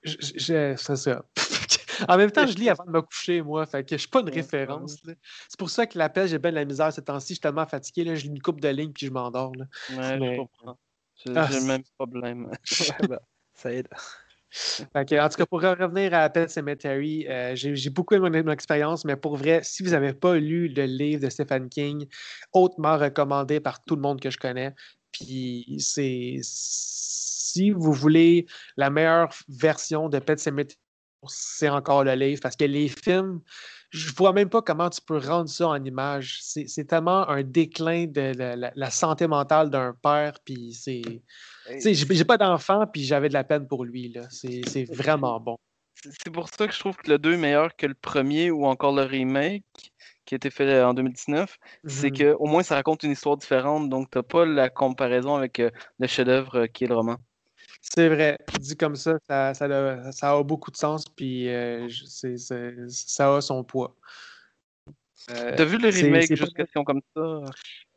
C'est 0.04 0.78
ça. 0.78 1.26
en 2.08 2.18
même 2.18 2.32
temps, 2.32 2.48
je 2.48 2.56
lis 2.56 2.70
avant 2.70 2.86
de 2.86 2.92
me 2.92 3.02
coucher, 3.02 3.42
moi. 3.42 3.66
Fait 3.66 3.84
que 3.84 3.96
je 3.96 4.02
suis 4.02 4.10
pas 4.10 4.22
une 4.22 4.30
référence. 4.30 4.96
C'est 5.04 5.60
pour 5.60 5.70
ça 5.70 5.86
que 5.88 5.98
l'appel, 5.98 6.28
j'ai 6.28 6.40
bien 6.40 6.52
de 6.52 6.56
la 6.56 6.66
misère 6.66 6.94
ces 6.94 7.04
temps-ci. 7.04 7.30
Je 7.30 7.34
suis 7.34 7.42
tellement 7.42 7.66
fatigué. 7.66 8.04
Là, 8.06 8.16
je 8.16 8.24
lis 8.24 8.30
une 8.30 8.42
coupe 8.42 8.62
de 8.62 8.70
lignes 8.70 8.94
puis 8.94 9.08
je 9.08 9.12
m'endors. 9.12 9.52
Ouais, 9.90 10.20
Mais- 10.20 10.36
je 10.36 10.42
comprends. 10.42 10.78
J'ai 11.16 11.34
Ah, 11.36 11.50
le 11.52 11.62
même 11.62 11.84
problème. 11.98 12.50
Bah, 13.10 13.20
ça 13.54 13.74
aide. 13.74 13.88
En 14.96 15.04
tout 15.06 15.38
cas, 15.38 15.46
pour 15.46 15.64
en 15.64 15.76
revenir 15.76 16.14
à 16.14 16.28
Pet 16.30 16.50
Cemetery, 16.50 17.28
euh, 17.28 17.56
j'ai 17.56 17.90
beaucoup 17.90 18.16
aimé 18.16 18.30
mon, 18.32 18.46
mon 18.46 18.52
expérience, 18.52 19.06
mais 19.06 19.16
pour 19.16 19.38
vrai, 19.38 19.62
si 19.64 19.84
vous 19.84 19.92
n'avez 19.92 20.14
pas 20.14 20.38
lu 20.38 20.70
le 20.70 20.86
livre 20.86 21.22
de 21.22 21.30
Stephen 21.30 21.70
King, 21.70 22.08
hautement 22.54 22.98
recommandé 22.98 23.60
par 23.60 23.84
tout 23.84 23.96
le 23.96 24.02
monde 24.02 24.20
que 24.20 24.32
je 24.32 24.38
connais, 24.40 24.74
puis 25.12 25.78
c'est 25.80 26.38
si 26.44 27.72
vous 27.72 27.94
voulez 27.94 28.46
la 28.78 28.90
meilleure 28.90 29.30
version 29.48 30.08
de 30.10 30.20
Pet 30.20 30.40
Cemetery, 30.40 30.78
c'est 31.28 31.70
encore 31.70 32.04
le 32.04 32.14
livre, 32.14 32.40
parce 32.42 32.56
que 32.56 32.64
les 32.66 32.88
films, 32.88 33.42
je 33.90 34.12
vois 34.14 34.32
même 34.34 34.50
pas 34.50 34.62
comment 34.62 34.90
tu 34.90 35.02
peux 35.02 35.18
rendre 35.18 35.50
ça 35.50 35.68
en 35.68 35.84
image. 35.84 36.40
C'est 36.42 36.86
tellement 36.86 37.28
un 37.28 37.44
déclin 37.44 38.06
de 38.06 38.34
la, 38.38 38.56
la- 38.56 38.72
la 38.76 38.90
santé 38.92 39.28
mentale 39.28 39.70
d'un 39.70 39.94
père, 40.02 40.34
puis 40.46 40.74
c'est... 40.74 41.02
J'ai 41.84 42.24
pas 42.26 42.38
d'enfant, 42.38 42.86
puis 42.88 43.04
j'avais 43.04 43.30
de 43.30 43.34
la 43.34 43.44
peine 43.44 43.68
pour 43.68 43.84
lui. 43.84 44.10
là. 44.10 44.28
C'est 44.30 44.86
vraiment 44.94 45.40
bon. 45.40 45.58
C'est 46.02 46.12
c'est 46.24 46.32
pour 46.32 46.48
ça 46.48 46.66
que 46.68 46.74
je 46.74 46.80
trouve 46.80 46.96
que 46.96 47.10
le 47.12 47.18
2 47.18 47.34
est 47.34 47.38
meilleur 47.38 47.76
que 47.76 47.86
le 47.86 47.94
premier 47.94 48.52
ou 48.52 48.66
encore 48.66 48.96
le 48.96 49.04
remake 49.04 49.66
qui 50.30 50.36
a 50.36 50.38
été 50.38 50.52
fait 50.52 50.68
euh, 50.68 50.88
en 50.88 50.94
2019. 50.94 51.58
C'est 51.88 52.12
Mhm. 52.12 52.18
que 52.18 52.34
au 52.34 52.46
moins 52.46 52.62
ça 52.62 52.76
raconte 52.76 53.02
une 53.02 53.10
histoire 53.10 53.36
différente, 53.36 53.90
donc 53.90 54.12
t'as 54.12 54.22
pas 54.22 54.46
la 54.46 54.70
comparaison 54.70 55.36
avec 55.36 55.60
euh, 55.60 55.72
le 55.98 56.06
chef-d'œuvre 56.06 56.56
euh, 56.56 56.68
qui 56.68 56.84
est 56.84 56.88
le 56.88 56.94
roman. 56.94 57.18
C'est 57.82 58.10
vrai. 58.10 58.38
Dit 58.60 58.78
comme 58.78 58.96
ça, 58.96 59.18
ça, 59.28 59.56
ça 59.56 59.66
a, 59.66 60.12
ça 60.12 60.32
a 60.34 60.44
beaucoup 60.44 60.70
de 60.70 60.78
sens, 60.78 61.06
puis 61.06 61.50
euh, 61.50 61.88
ça 61.90 63.36
a 63.38 63.42
son 63.42 63.64
poids. 63.64 63.96
T'as 65.26 65.66
vu 65.66 65.80
le 65.80 65.90
remake 65.90 66.36
juste 66.36 66.56
question 66.56 66.84
comme 66.84 67.02
ça? 67.16 67.42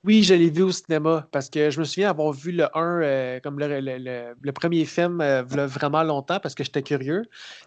Oui, 0.04 0.24
je 0.24 0.34
l'ai 0.34 0.50
vu 0.50 0.62
au 0.62 0.72
cinéma 0.72 1.28
parce 1.30 1.48
que 1.48 1.70
je 1.70 1.78
me 1.78 1.84
souviens 1.84 2.10
avoir 2.10 2.32
vu 2.32 2.50
le 2.50 2.66
1 2.76 3.00
euh, 3.02 3.38
comme 3.40 3.60
le, 3.60 3.80
le- 3.80 3.98
le- 3.98 4.34
le 4.40 4.52
premier 4.52 4.84
film 4.84 5.20
euh, 5.20 5.42
vraiment 5.44 6.02
longtemps 6.02 6.40
parce 6.40 6.56
que 6.56 6.64
j'étais 6.64 6.82
curieux. 6.82 7.22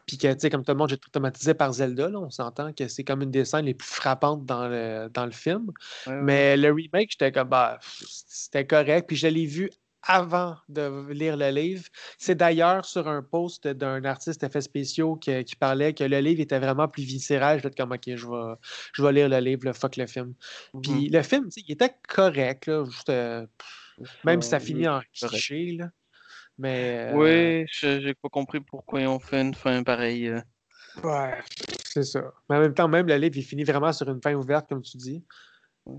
Puis 0.05 0.17
que, 0.17 0.33
tu 0.33 0.39
sais, 0.41 0.49
comme 0.49 0.65
tout 0.65 0.73
le 0.73 0.77
monde, 0.77 0.89
j'étais 0.89 1.09
traumatisé 1.09 1.53
par 1.53 1.71
Zelda. 1.71 2.09
Là, 2.09 2.19
on 2.19 2.29
s'entend 2.29 2.73
que 2.73 2.89
c'est 2.89 3.05
comme 3.05 3.21
une 3.21 3.31
des 3.31 3.45
scènes 3.45 3.63
les 3.65 3.73
plus 3.73 3.87
frappantes 3.87 4.45
dans 4.45 4.67
le, 4.67 5.07
dans 5.13 5.25
le 5.25 5.31
film. 5.31 5.71
Ouais, 6.05 6.13
ouais. 6.13 6.25
Mais 6.25 6.57
le 6.57 6.73
remake, 6.73 7.11
j'étais 7.11 7.31
comme, 7.31 7.47
bah, 7.47 7.79
c'était 8.27 8.67
correct. 8.67 9.07
Puis 9.07 9.15
je 9.15 9.27
l'ai 9.27 9.45
vu 9.45 9.69
avant 10.05 10.57
de 10.69 11.07
lire 11.11 11.35
le 11.37 11.49
livre. 11.49 11.83
C'est 12.17 12.35
d'ailleurs 12.35 12.85
sur 12.85 13.07
un 13.07 13.21
post 13.23 13.67
d'un 13.67 14.03
artiste 14.05 14.43
effets 14.43 14.61
spéciaux 14.61 15.15
que- 15.15 15.41
qui 15.41 15.55
parlait 15.55 15.93
que 15.93 16.03
le 16.03 16.19
livre 16.19 16.41
était 16.41 16.59
vraiment 16.59 16.87
plus 16.87 17.03
viscéral. 17.03 17.59
Je 17.59 17.63
vais 17.67 17.73
comme, 17.75 17.91
OK, 17.91 18.03
je 18.05 18.27
vais, 18.27 18.53
je 18.93 19.03
vais 19.03 19.11
lire 19.13 19.29
le 19.29 19.39
livre, 19.39 19.65
le 19.65 19.73
fuck 19.73 19.95
le 19.97 20.07
film. 20.07 20.33
Puis 20.81 21.09
le 21.09 21.21
film, 21.23 21.49
il 21.57 21.71
était 21.71 21.93
correct, 22.07 22.67
là, 22.67 22.85
juste, 22.85 23.09
euh, 23.09 23.45
même 24.23 24.41
si 24.41 24.49
ça 24.49 24.57
Euh, 24.57 24.59
finit 24.59 24.87
en 24.87 25.01
cliché, 25.13 25.71
là. 25.77 25.89
Mais. 26.57 26.97
euh, 27.11 27.17
Oui, 27.17 27.65
je- 27.71 27.99
j'ai 28.01 28.13
pas 28.13 28.29
compris 28.29 28.59
pourquoi 28.59 29.01
ils 29.01 29.07
ont 29.07 29.19
fait 29.19 29.41
une 29.41 29.53
fin 29.53 29.83
pareille. 29.83 30.29
euh. 30.29 30.41
Ouais, 31.03 31.33
c'est 31.83 32.03
ça. 32.03 32.21
Mais 32.49 32.55
en 32.55 32.59
même 32.61 32.73
temps, 32.73 32.87
même 32.87 33.07
le 33.07 33.15
livre, 33.17 33.35
il 33.37 33.43
finit 33.43 33.63
vraiment 33.65 33.91
sur 33.91 34.09
une 34.09 34.21
fin 34.21 34.33
ouverte, 34.33 34.69
comme 34.69 34.81
tu 34.81 34.95
dis, 34.97 35.23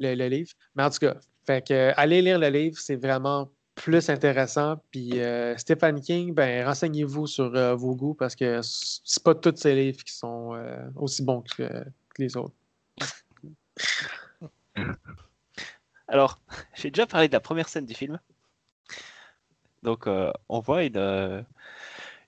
le, 0.01 0.15
le 0.15 0.29
livre. 0.29 0.51
Mais 0.75 0.83
en 0.85 0.91
tout 0.91 0.99
cas, 1.01 1.17
fait 1.47 1.67
que, 1.67 1.75
euh, 1.75 1.93
allez 1.97 2.23
lire 2.23 2.39
le 2.39 2.49
livre, 2.49 2.79
c'est 2.79 2.97
vraiment 2.97 3.51
plus 3.77 4.11
intéressant. 4.11 4.83
Puis 4.91 5.21
euh, 5.21 5.57
Stephen 5.57 6.01
King, 6.01 6.35
ben, 6.35 6.67
renseignez-vous 6.67 7.29
sur 7.29 7.55
euh, 7.55 7.77
vos 7.77 7.95
goûts 7.95 8.15
parce 8.15 8.35
que 8.35 8.61
c'est 8.63 9.23
pas 9.23 9.37
tous 9.37 9.55
ces 9.57 9.77
livres 9.77 10.03
qui 10.03 10.13
sont 10.13 10.55
euh, 10.55 10.89
aussi 10.97 11.23
bons 11.23 11.43
que, 11.43 11.63
que 11.63 12.23
les 12.23 12.37
autres. 12.37 12.57
Alors, 16.09 16.41
j'ai 16.75 16.91
déjà 16.91 17.07
parlé 17.07 17.29
de 17.29 17.33
la 17.35 17.41
première 17.41 17.69
scène 17.69 17.87
du 17.87 17.95
film. 17.95 18.19
Donc, 19.83 20.09
euh, 20.09 20.33
on 20.49 20.59
voit 20.61 20.83
une, 20.83 21.45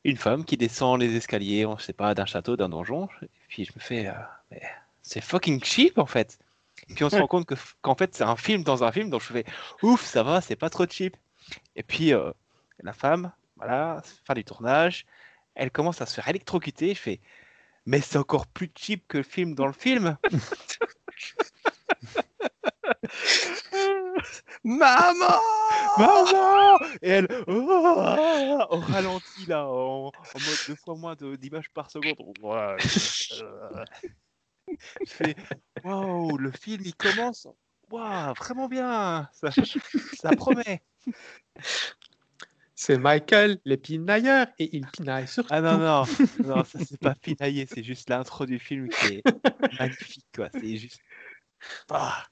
une 0.05 0.17
femme 0.17 0.45
qui 0.45 0.57
descend 0.57 1.01
les 1.01 1.17
escaliers, 1.17 1.67
on 1.67 1.77
sait 1.79 1.93
pas, 1.93 2.15
d'un 2.15 2.27
château, 2.27 2.57
d'un 2.57 2.69
donjon. 2.69 3.09
Et 3.23 3.29
puis 3.49 3.65
je 3.65 3.73
me 3.75 3.81
fais, 3.81 4.13
c'est 5.03 5.21
fucking 5.21 5.65
cheap 5.65 5.99
en 5.99 6.07
fait. 6.07 6.39
Puis 6.95 7.03
on 7.03 7.11
se 7.11 7.17
rend 7.17 7.27
compte 7.27 7.47
que 7.47 7.57
qu'en 7.83 7.97
fait 7.97 8.15
c'est 8.15 8.23
un 8.23 8.37
film 8.37 8.63
dans 8.63 8.85
un 8.85 8.93
film, 8.93 9.11
donc 9.11 9.23
je 9.23 9.33
fais, 9.33 9.45
ouf, 9.83 10.05
ça 10.05 10.23
va, 10.23 10.41
c'est 10.41 10.55
pas 10.55 10.71
trop 10.71 10.87
cheap. 10.87 11.17
Et 11.77 11.83
puis 11.83 12.13
euh, 12.13 12.33
la 12.81 12.93
femme, 12.93 13.33
voilà, 13.57 14.03
fin 14.25 14.35
du 14.35 14.45
tournage, 14.45 15.07
elle 15.55 15.71
commence 15.71 16.01
à 16.01 16.07
se 16.07 16.15
faire 16.15 16.29
électrocuter. 16.29 16.95
Je 16.95 17.01
fais, 17.01 17.21
mais 17.87 18.01
c'est 18.01 18.19
encore 18.19 18.47
plus 18.47 18.71
cheap 18.77 19.07
que 19.09 19.19
le 19.19 19.25
film 19.25 19.55
dans 19.55 19.67
le 19.67 19.73
film. 19.73 20.17
Maman 24.65 25.41
Maman 25.99 26.79
Et 27.03 27.09
elle, 27.11 27.29
oh, 27.47 28.67
au 28.71 28.81
ralenti 28.81 29.47
là, 29.47 29.67
en, 29.67 30.09
en 30.09 30.11
mode 30.35 30.59
deux 30.67 30.77
fois 30.77 30.97
moins 30.97 31.17
d'images 31.17 31.71
par 31.71 31.91
seconde. 31.91 32.17
Ouais, 32.43 32.77
euh, 33.43 33.85
je 35.07 35.11
fais, 35.11 35.35
waouh, 35.85 36.37
le 36.37 36.53
film 36.53 36.83
il 36.85 36.95
commence, 36.95 37.47
waouh, 37.91 38.35
vraiment 38.35 38.69
bien, 38.69 39.29
ça, 39.33 39.51
ça 40.21 40.31
promet. 40.33 40.83
C'est 42.75 42.97
Michael, 42.99 43.59
le 43.65 43.77
pinailleur, 43.77 44.47
et 44.61 44.77
il 44.77 44.87
pinaille 44.87 45.27
sur 45.27 45.45
Ah 45.51 45.61
non, 45.61 45.79
non, 45.79 46.05
non, 46.45 46.63
ça 46.65 46.79
c'est 46.79 47.01
pas 47.01 47.15
pinaillé, 47.17 47.67
c'est 47.67 47.83
juste 47.83 48.09
l'intro 48.09 48.47
du 48.47 48.59
film 48.61 48.89
qui 48.89 49.15
est 49.15 49.23
magnifique, 49.79 50.27
quoi. 50.35 50.49
C'est 50.53 50.77
juste. 50.77 51.01
Ah, 51.91 52.25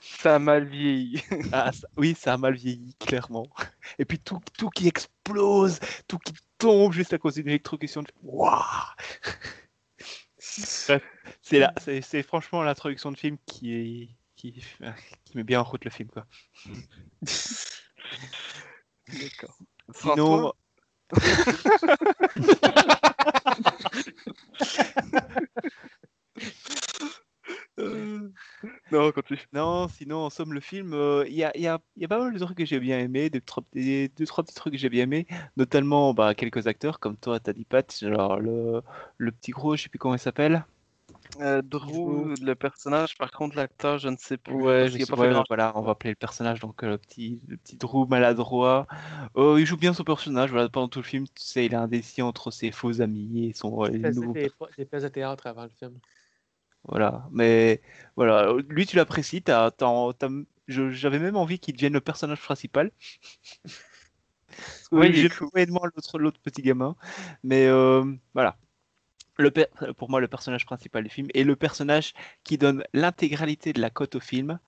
Ça 0.00 0.34
a 0.34 0.38
mal 0.40 0.64
vieilli. 0.66 1.22
ah, 1.52 1.70
ça- 1.72 1.86
oui, 1.96 2.16
ça 2.18 2.34
a 2.34 2.36
mal 2.36 2.54
vieilli, 2.54 2.94
clairement. 2.98 3.46
Et 3.98 4.04
puis 4.04 4.18
tout, 4.18 4.40
tout 4.58 4.68
qui 4.68 4.88
explose, 4.88 5.78
tout 6.08 6.18
qui 6.18 6.32
tombe 6.58 6.92
juste 6.92 7.12
à 7.12 7.18
cause 7.18 7.34
d'une 7.36 7.48
électrocution. 7.48 8.02
Waouh 8.24 8.60
Bref, 10.88 11.02
c'est 11.40 11.58
là, 11.58 11.72
c'est 11.80 12.00
c'est 12.02 12.22
franchement 12.22 12.62
l'introduction 12.62 13.12
de 13.12 13.16
film 13.16 13.38
qui 13.46 13.72
est 13.74 14.08
qui, 14.36 14.52
qui 15.24 15.36
met 15.36 15.44
bien 15.44 15.60
en 15.60 15.64
route 15.64 15.84
le 15.84 15.90
film, 15.90 16.08
quoi. 16.08 16.26
D'accord. 19.12 19.58
Sinon, 19.94 20.52
Euh, 27.78 28.30
Non, 28.92 29.12
continue. 29.12 29.40
Non, 29.52 29.88
sinon, 29.88 30.18
en 30.26 30.30
somme, 30.30 30.52
le 30.54 30.60
film, 30.60 30.94
euh, 30.94 31.24
il 31.28 31.34
y, 31.34 31.44
a, 31.44 31.56
y 31.56 31.66
a- 31.66 31.80
y 31.96 32.04
a 32.04 32.08
pas 32.08 32.18
mal 32.18 32.32
de 32.32 32.38
trucs 32.38 32.56
que 32.56 32.64
j'ai 32.64 32.80
bien 32.80 32.98
aimé, 32.98 33.28
deux, 33.30 33.40
trois, 33.40 33.62
des- 33.72 34.08
deux, 34.08 34.26
trois 34.26 34.42
petits 34.44 34.54
trucs 34.54 34.72
que 34.74 34.78
j'ai 34.78 34.88
bien 34.88 35.04
aimé, 35.04 35.26
notamment 35.56 36.14
bah, 36.14 36.34
quelques 36.34 36.66
acteurs, 36.66 37.00
comme 37.00 37.16
toi, 37.16 37.40
t'as 37.40 37.52
dit 37.52 37.64
Pat, 37.64 37.94
genre 38.00 38.38
le, 38.40 38.82
le 39.18 39.32
petit 39.32 39.50
gros, 39.50 39.76
je 39.76 39.82
sais 39.82 39.88
plus 39.88 39.98
comment 39.98 40.14
il 40.14 40.18
s'appelle. 40.20 40.64
Euh, 41.40 41.62
Drew, 41.62 42.34
le 42.40 42.54
personnage, 42.54 43.16
par 43.18 43.30
contre, 43.30 43.56
l'acteur, 43.56 43.98
je 43.98 44.08
ne 44.08 44.16
sais 44.16 44.36
plus. 44.36 44.54
Ouais, 44.54 44.80
parce 44.80 44.92
je 44.92 44.96
qu'il 44.96 45.02
a 45.02 45.06
sais- 45.06 45.12
pas 45.12 45.22
ouais, 45.22 45.30
grand- 45.30 45.44
voilà, 45.48 45.72
on 45.76 45.82
va 45.82 45.92
appeler 45.92 46.10
le 46.10 46.16
personnage, 46.16 46.60
donc 46.60 46.82
euh, 46.82 46.88
le 46.88 46.98
petit, 46.98 47.40
le 47.48 47.56
petit 47.56 47.76
Drew 47.76 48.06
maladroit. 48.06 48.86
Euh, 49.36 49.58
il 49.58 49.66
joue 49.66 49.76
bien 49.76 49.92
son 49.92 50.04
personnage, 50.04 50.50
voilà, 50.50 50.68
pendant 50.68 50.88
tout 50.88 51.00
le 51.00 51.04
film, 51.04 51.26
tu 51.26 51.42
sais, 51.42 51.66
il 51.66 51.72
est 51.72 51.76
indécis 51.76 52.22
entre 52.22 52.50
ses 52.50 52.70
faux 52.70 53.00
amis 53.00 53.48
et 53.48 53.52
son 53.52 53.84
faisait 53.84 54.10
nouveau 54.12 54.32
des, 54.32 54.50
pièces 54.84 55.02
de 55.02 55.08
théâtre 55.08 55.46
avant 55.46 55.64
le 55.64 55.70
film. 55.70 55.98
Voilà, 56.84 57.26
mais 57.32 57.80
voilà, 58.14 58.52
lui 58.68 58.86
tu 58.86 58.96
l'apprécies, 58.96 59.42
j'avais 60.68 61.18
même 61.18 61.36
envie 61.36 61.58
qu'il 61.58 61.74
devienne 61.74 61.94
le 61.94 62.00
personnage 62.00 62.40
principal. 62.40 62.90
Oui, 64.92 65.12
j'aime 65.12 65.30
cool. 65.30 65.48
l'autre, 65.66 66.18
l'autre 66.18 66.40
petit 66.40 66.62
gamin, 66.62 66.94
mais 67.42 67.66
euh, 67.66 68.04
voilà. 68.34 68.56
Le 69.36 69.50
pour 69.96 70.10
moi, 70.10 70.20
le 70.20 70.28
personnage 70.28 70.64
principal 70.64 71.04
du 71.04 71.10
film 71.10 71.28
et 71.34 71.44
le 71.44 71.56
personnage 71.56 72.14
qui 72.44 72.58
donne 72.58 72.84
l'intégralité 72.92 73.72
de 73.72 73.80
la 73.80 73.90
cote 73.90 74.14
au 74.14 74.20
film, 74.20 74.58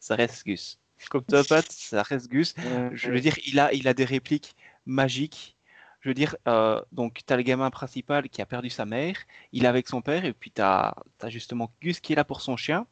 ça 0.00 0.14
reste 0.14 0.46
Gus. 0.46 0.78
Comme 1.10 1.24
toi, 1.24 1.42
Pat, 1.46 1.64
ça 1.70 2.02
reste 2.02 2.28
Gus. 2.28 2.54
Je 2.92 3.10
veux 3.10 3.20
dire, 3.20 3.36
il 3.46 3.58
a, 3.60 3.72
il 3.72 3.88
a 3.88 3.94
des 3.94 4.04
répliques 4.04 4.54
magiques. 4.86 5.56
Je 6.00 6.10
veux 6.10 6.14
dire, 6.14 6.36
euh, 6.48 6.80
donc, 6.92 7.20
tu 7.26 7.32
as 7.32 7.36
le 7.36 7.42
gamin 7.42 7.70
principal 7.70 8.28
qui 8.28 8.42
a 8.42 8.46
perdu 8.46 8.68
sa 8.68 8.84
mère, 8.84 9.16
il 9.52 9.64
est 9.64 9.68
avec 9.68 9.88
son 9.88 10.02
père, 10.02 10.26
et 10.26 10.34
puis 10.34 10.50
tu 10.50 10.60
as, 10.60 10.94
justement 11.28 11.70
Gus 11.80 12.00
qui 12.00 12.12
est 12.12 12.16
là 12.16 12.24
pour 12.24 12.42
son 12.42 12.58
chien. 12.58 12.86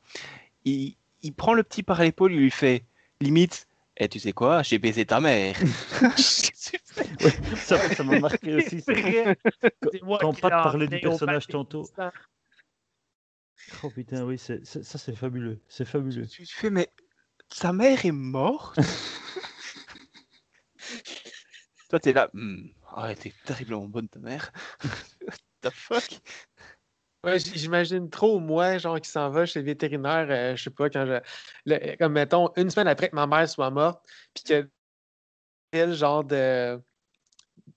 Il, 0.65 0.97
il 1.23 1.35
prend 1.35 1.53
le 1.53 1.63
petit 1.63 1.83
par 1.83 2.01
l'épaule, 2.01 2.33
il 2.33 2.41
lui 2.41 2.51
fait 2.51 2.85
limite, 3.21 3.67
et 3.97 4.09
tu 4.09 4.19
sais 4.19 4.33
quoi, 4.33 4.63
j'ai 4.63 4.79
baisé 4.79 5.05
ta 5.05 5.21
mère. 5.21 5.57
Ouais, 7.23 7.57
ça 7.57 7.95
ça 7.95 8.05
m'a 8.05 8.21
marqué 8.21 8.55
aussi. 8.55 8.81
ça. 8.81 8.93
Quand 10.21 10.33
qui 10.33 10.41
Pat 10.41 10.51
l'ai 10.51 10.51
parlait 10.51 10.89
du 10.89 11.01
personnage 11.01 11.47
tantôt. 11.47 11.89
Oh 13.83 13.91
putain, 13.91 14.25
oui, 14.25 14.39
ça 14.39 14.55
c'est 14.65 15.17
fabuleux. 15.17 15.61
C'est 15.69 15.85
fabuleux. 15.85 16.27
tu 16.27 16.47
te 16.47 16.53
fais, 16.53 16.71
mais 16.71 16.89
sa 17.51 17.73
mère 17.73 18.05
est 18.05 18.13
morte? 18.13 18.77
Toi, 21.91 22.01
t'es 22.01 22.13
là, 22.13 22.31
Hmm, 22.33 22.69
ah, 22.95 23.07
elle 23.07 23.13
était 23.13 23.33
terriblement 23.45 23.87
bonne 23.87 24.09
ta 24.09 24.19
mère. 24.19 24.51
What 24.83 25.35
the 25.63 25.71
fuck? 25.71 26.09
Ouais, 27.25 27.39
j'imagine 27.39 28.11
trop, 28.11 28.41
moi, 28.41 28.79
genre, 28.79 29.01
qui 29.01 29.09
s'en 29.09 29.31
va 29.31 29.47
chez 29.47 29.61
le 29.61 29.67
vétérinaire, 29.67 30.27
euh, 30.29 30.57
je 30.57 30.65
sais 30.65 30.71
pas, 30.71 30.91
quand 30.91 31.07
je. 31.07 31.21
le- 31.67 31.97
comme, 31.97 32.15
mettons, 32.15 32.51
une 32.57 32.69
semaine 32.69 32.89
après 32.89 33.11
que 33.11 33.15
ma 33.15 33.29
mère 33.29 33.49
soit 33.49 33.71
morte, 33.71 34.05
puis 34.35 34.43
que 34.45 34.69
elle, 35.71 35.95
genre 35.95 36.25
de, 36.25 36.81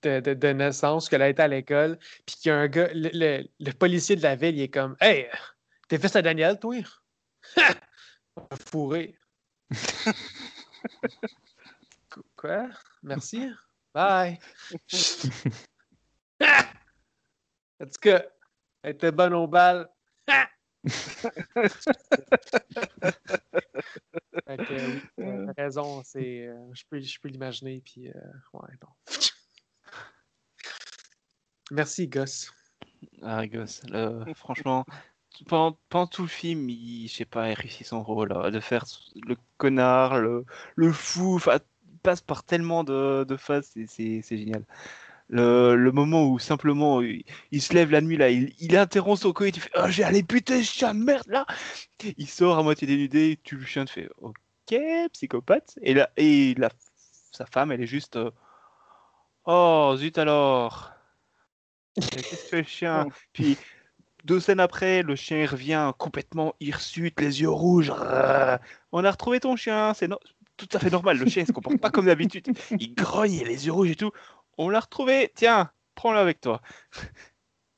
de, 0.01 0.19
de, 0.19 0.34
de 0.34 0.47
naissance, 0.49 1.07
qu'elle 1.09 1.22
a 1.22 1.30
été 1.30 1.41
à 1.43 1.47
l'école, 1.47 1.97
puis 2.26 2.35
qu'il 2.38 2.49
y 2.49 2.51
a 2.51 2.57
un 2.57 2.67
gars, 2.67 2.89
le, 2.93 3.09
le- 3.13 3.47
le 3.59 3.72
policier 3.72 4.15
de 4.15 4.23
la 4.23 4.35
ville, 4.35 4.55
il 4.57 4.61
est 4.63 4.67
comme 4.69 4.95
Hey, 4.99 5.27
t'es 5.88 5.99
fils 5.99 6.15
à 6.15 6.22
Daniel, 6.22 6.59
toi? 6.59 6.76
Qu- 12.09 12.22
Quoi? 12.35 12.69
Merci. 13.03 13.51
Bye. 13.93 14.39
En 17.81 17.85
tout 17.88 17.99
cas, 18.01 18.23
elle 18.85 18.91
était 18.91 19.11
bonne 19.11 19.33
au 19.33 19.47
bal. 19.47 19.89
Fait 24.47 24.63
que, 24.63 24.85
oui, 24.85 25.01
euh, 25.21 25.47
t'as 25.55 25.63
raison, 25.63 26.03
c'est, 26.03 26.45
euh, 26.45 26.53
je 26.73 26.83
peux, 26.87 26.99
je 27.01 27.19
peux 27.19 27.29
l'imaginer, 27.29 27.81
puis 27.83 28.09
euh, 28.09 28.13
ouais, 28.53 28.69
non. 28.83 28.89
Merci, 31.71 32.07
Goss. 32.07 32.53
Ah, 33.23 33.47
gosse, 33.47 33.81
le- 33.89 34.23
franchement, 34.35 34.85
pendant, 35.47 35.79
pendant 35.89 36.05
tout 36.05 36.21
le 36.21 36.27
film, 36.27 36.69
il, 36.69 37.07
je 37.07 37.15
sais 37.15 37.25
pas, 37.25 37.49
il 37.49 37.55
réussit 37.55 37.87
son 37.87 38.03
rôle, 38.03 38.29
là, 38.29 38.51
de 38.51 38.59
faire 38.59 38.85
le 39.15 39.35
connard, 39.57 40.19
le, 40.19 40.45
le 40.75 40.91
fou, 40.91 41.35
enfin, 41.37 41.57
il 41.91 41.97
passe 42.03 42.21
par 42.21 42.43
tellement 42.43 42.83
de, 42.83 43.23
de 43.23 43.35
phases, 43.35 43.71
c'est- 43.73 43.87
c'est 43.87 44.21
c'est 44.21 44.37
génial. 44.37 44.63
Le, 45.27 45.76
le 45.76 45.91
moment 45.91 46.27
où 46.27 46.38
simplement 46.38 47.02
il, 47.02 47.23
il 47.49 47.60
se 47.60 47.73
lève 47.73 47.89
la 47.89 48.02
nuit 48.02 48.15
là, 48.15 48.30
il, 48.30 48.53
il 48.60 48.77
interrompt 48.77 49.19
son 49.19 49.34
coït, 49.34 49.57
il 49.57 49.60
fait 49.60 49.72
oh, 49.76 49.88
j'ai 49.89 50.03
allé 50.03 50.22
buter 50.22 50.64
ce 50.64 50.72
chien 50.72 50.93
de 50.93 50.99
merde 51.03 51.27
là. 51.27 51.47
Il 52.18 52.30
sort 52.30 52.60
à 52.60 52.61
moitié 52.64 52.85
dénudé, 52.85 53.39
tue 53.43 53.56
le 53.57 53.65
chien, 53.65 53.85
tu 53.85 53.93
fais 53.93 54.10
ok 54.18 54.80
psychopathe. 55.14 55.80
Et 55.81 55.95
là 55.95 56.11
et 56.15 56.53
la, 56.60 56.69
sa 57.31 57.47
femme 57.47 57.72
elle 57.72 57.81
est 57.81 57.88
juste 57.88 58.18
euh, 58.18 58.30
oh 59.45 59.95
zut 59.97 60.15
alors. 60.19 60.91
Qu'est-ce 61.95 62.30
que 62.30 62.35
fait 62.35 62.57
le 62.61 62.68
chien? 62.68 63.07
Puis 63.34 63.57
deux 64.26 64.39
scènes 64.39 64.60
après, 64.60 65.02
le 65.02 65.15
chien 65.15 65.41
il 65.41 65.47
revient 65.47 65.91
complètement 65.97 66.53
hirsute, 66.60 67.19
les 67.19 67.41
yeux 67.41 67.49
rouges. 67.49 67.91
On 68.91 69.03
a 69.03 69.10
retrouvé 69.11 69.39
ton 69.39 69.56
chien, 69.56 69.95
c'est 69.95 70.07
no- 70.07 70.19
tout 70.57 70.69
à 70.72 70.80
fait 70.80 70.91
normal. 70.91 71.18
Le 71.18 71.26
chien 71.26 71.41
il 71.41 71.47
se 71.47 71.52
comporte 71.52 71.80
pas 71.80 71.89
comme 71.89 72.06
d'habitude. 72.06 72.47
Il 72.77 72.93
grogne, 72.93 73.34
il 73.34 73.45
a 73.45 73.47
les 73.47 73.65
yeux 73.65 73.72
rouges 73.72 73.89
et 73.89 73.95
tout. 73.95 74.11
On 74.57 74.69
l'a 74.69 74.80
retrouvé, 74.80 75.32
tiens, 75.36 75.72
prends-le 75.95 76.19
avec 76.19 76.41
toi. 76.41 76.61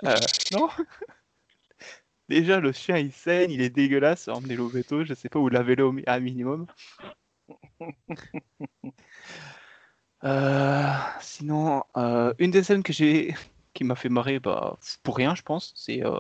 Euh, 0.06 0.16
non? 0.52 0.70
Déjà, 2.30 2.60
le 2.60 2.72
chien 2.72 3.00
il 3.00 3.12
saigne, 3.12 3.50
il 3.50 3.62
est 3.62 3.72
dégueulasse. 3.72 4.28
Emmenez-le 4.28 4.62
au 4.62 4.68
veto, 4.68 5.04
je 5.04 5.16
sais 5.16 5.28
pas 5.28 5.40
où 5.40 5.50
lavez-le 5.50 5.84
au 5.84 5.96
à 6.06 6.20
minimum. 6.20 6.68
Euh, 10.24 10.94
sinon, 11.22 11.84
euh, 11.96 12.34
une 12.40 12.50
des 12.50 12.64
scènes 12.64 12.82
que 12.82 12.92
j'ai 12.92 13.36
qui 13.76 13.84
m'a 13.84 13.96
fait 13.96 14.10
marrer, 14.10 14.40
bah, 14.40 14.78
pour 15.04 15.16
rien, 15.16 15.36
je 15.36 15.44
pense, 15.44 15.74
c'est 15.76 16.04
euh, 16.04 16.20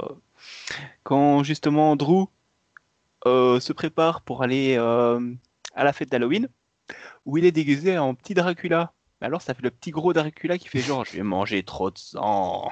quand 1.01 1.43
justement 1.43 1.95
Drew 1.95 2.27
se 3.25 3.73
prépare 3.73 4.21
pour 4.21 4.43
aller 4.43 4.77
à 4.77 5.83
la 5.83 5.93
fête 5.93 6.09
d'Halloween, 6.09 6.47
où 7.25 7.37
il 7.37 7.45
est 7.45 7.51
déguisé 7.51 7.97
en 7.97 8.13
petit 8.13 8.35
Dracula. 8.35 8.93
Mais 9.21 9.27
alors, 9.27 9.41
ça 9.41 9.53
fait 9.53 9.63
le 9.63 9.71
petit 9.71 9.91
gros 9.91 10.13
Dracula 10.13 10.57
qui 10.57 10.67
fait 10.67 10.79
genre, 10.79 11.03
je 11.05 11.13
vais 11.13 11.23
manger 11.23 11.63
trop 11.63 11.89
de 11.89 11.97
sang. 11.97 12.71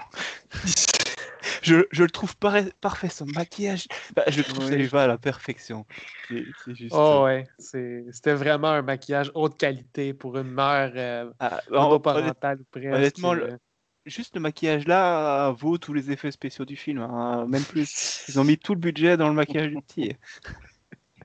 je, 1.63 1.85
je 1.91 2.03
le 2.03 2.09
trouve 2.09 2.35
pare- 2.37 2.71
parfait, 2.81 3.09
son 3.09 3.25
maquillage. 3.25 3.87
Bah, 4.15 4.23
je 4.27 4.37
le 4.37 4.43
trouve 4.43 4.67
ça 4.69 4.75
lui 4.75 4.85
va 4.87 5.03
à 5.03 5.07
la 5.07 5.17
perfection. 5.17 5.85
C'est 6.29 6.75
juste. 6.75 6.95
Oh 6.95 7.21
ouais, 7.23 7.47
c'est- 7.57 8.05
c'était 8.11 8.33
vraiment 8.33 8.69
un 8.69 8.81
maquillage 8.81 9.31
haute 9.33 9.57
qualité 9.57 10.13
pour 10.13 10.37
une 10.37 10.51
mère 10.51 10.91
euh, 10.95 11.31
Ah, 11.39 11.61
monoparentale 11.69 12.61
ou 12.61 12.63
presque. 12.71 12.93
honnêtement, 12.95 13.33
le- 13.33 13.53
euh. 13.53 13.57
juste 14.05 14.35
le 14.35 14.41
maquillage 14.41 14.87
là 14.87 15.51
vaut 15.51 15.77
tous 15.79 15.93
les 15.93 16.11
effets 16.11 16.31
spéciaux 16.31 16.65
du 16.65 16.75
film, 16.75 16.99
hein, 16.99 17.45
même 17.47 17.63
plus. 17.63 18.25
Ils 18.27 18.39
ont 18.39 18.43
mis 18.43 18.57
tout 18.57 18.73
le 18.73 18.79
budget 18.79 19.17
dans 19.17 19.29
le 19.29 19.33
maquillage 19.35 19.69
du 19.69 19.81
petit. 19.81 20.15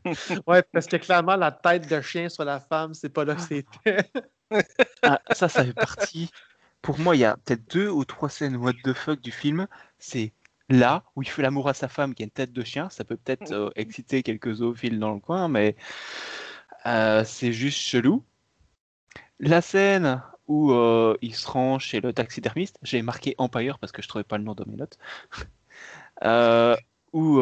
Ouais, 0.46 0.62
parce 0.72 0.86
que 0.86 0.96
clairement, 0.96 1.36
la 1.36 1.52
tête 1.52 1.86
de 1.86 2.00
chien 2.00 2.30
sur 2.30 2.42
la 2.44 2.58
femme, 2.58 2.94
c'est 2.94 3.10
pas 3.10 3.24
là 3.26 3.34
que 3.34 3.42
c'était. 3.42 3.98
Ah, 5.02 5.20
ça, 5.32 5.48
ça 5.48 5.64
fait 5.64 5.72
partie. 5.72 6.30
Pour 6.82 6.98
moi, 6.98 7.16
il 7.16 7.20
y 7.20 7.24
a 7.24 7.36
peut-être 7.36 7.70
deux 7.70 7.88
ou 7.88 8.04
trois 8.04 8.28
scènes 8.28 8.56
what 8.56 8.72
the 8.84 8.92
fuck 8.92 9.20
du 9.20 9.32
film. 9.32 9.66
C'est 9.98 10.32
là 10.68 11.04
où 11.16 11.22
il 11.22 11.28
fait 11.28 11.42
l'amour 11.42 11.68
à 11.68 11.74
sa 11.74 11.88
femme 11.88 12.14
qui 12.14 12.22
a 12.22 12.24
une 12.24 12.30
tête 12.30 12.52
de 12.52 12.64
chien. 12.64 12.90
Ça 12.90 13.04
peut 13.04 13.16
peut-être 13.16 13.52
euh, 13.52 13.70
exciter 13.76 14.22
quelques 14.22 14.54
zoophiles 14.54 14.98
dans 14.98 15.12
le 15.12 15.20
coin, 15.20 15.48
mais 15.48 15.76
euh, 16.86 17.24
c'est 17.24 17.52
juste 17.52 17.78
chelou. 17.78 18.24
La 19.40 19.60
scène 19.62 20.22
où 20.46 20.72
euh, 20.72 21.16
il 21.22 21.34
se 21.34 21.48
rend 21.48 21.78
chez 21.78 22.00
le 22.00 22.12
taxidermiste, 22.12 22.78
j'ai 22.82 23.02
marqué 23.02 23.34
Empire 23.38 23.78
parce 23.78 23.92
que 23.92 24.02
je 24.02 24.08
trouvais 24.08 24.24
pas 24.24 24.38
le 24.38 24.44
nom 24.44 24.54
dans 24.54 24.66
mes 24.66 24.76
notes. 24.76 24.98
Où 27.12 27.40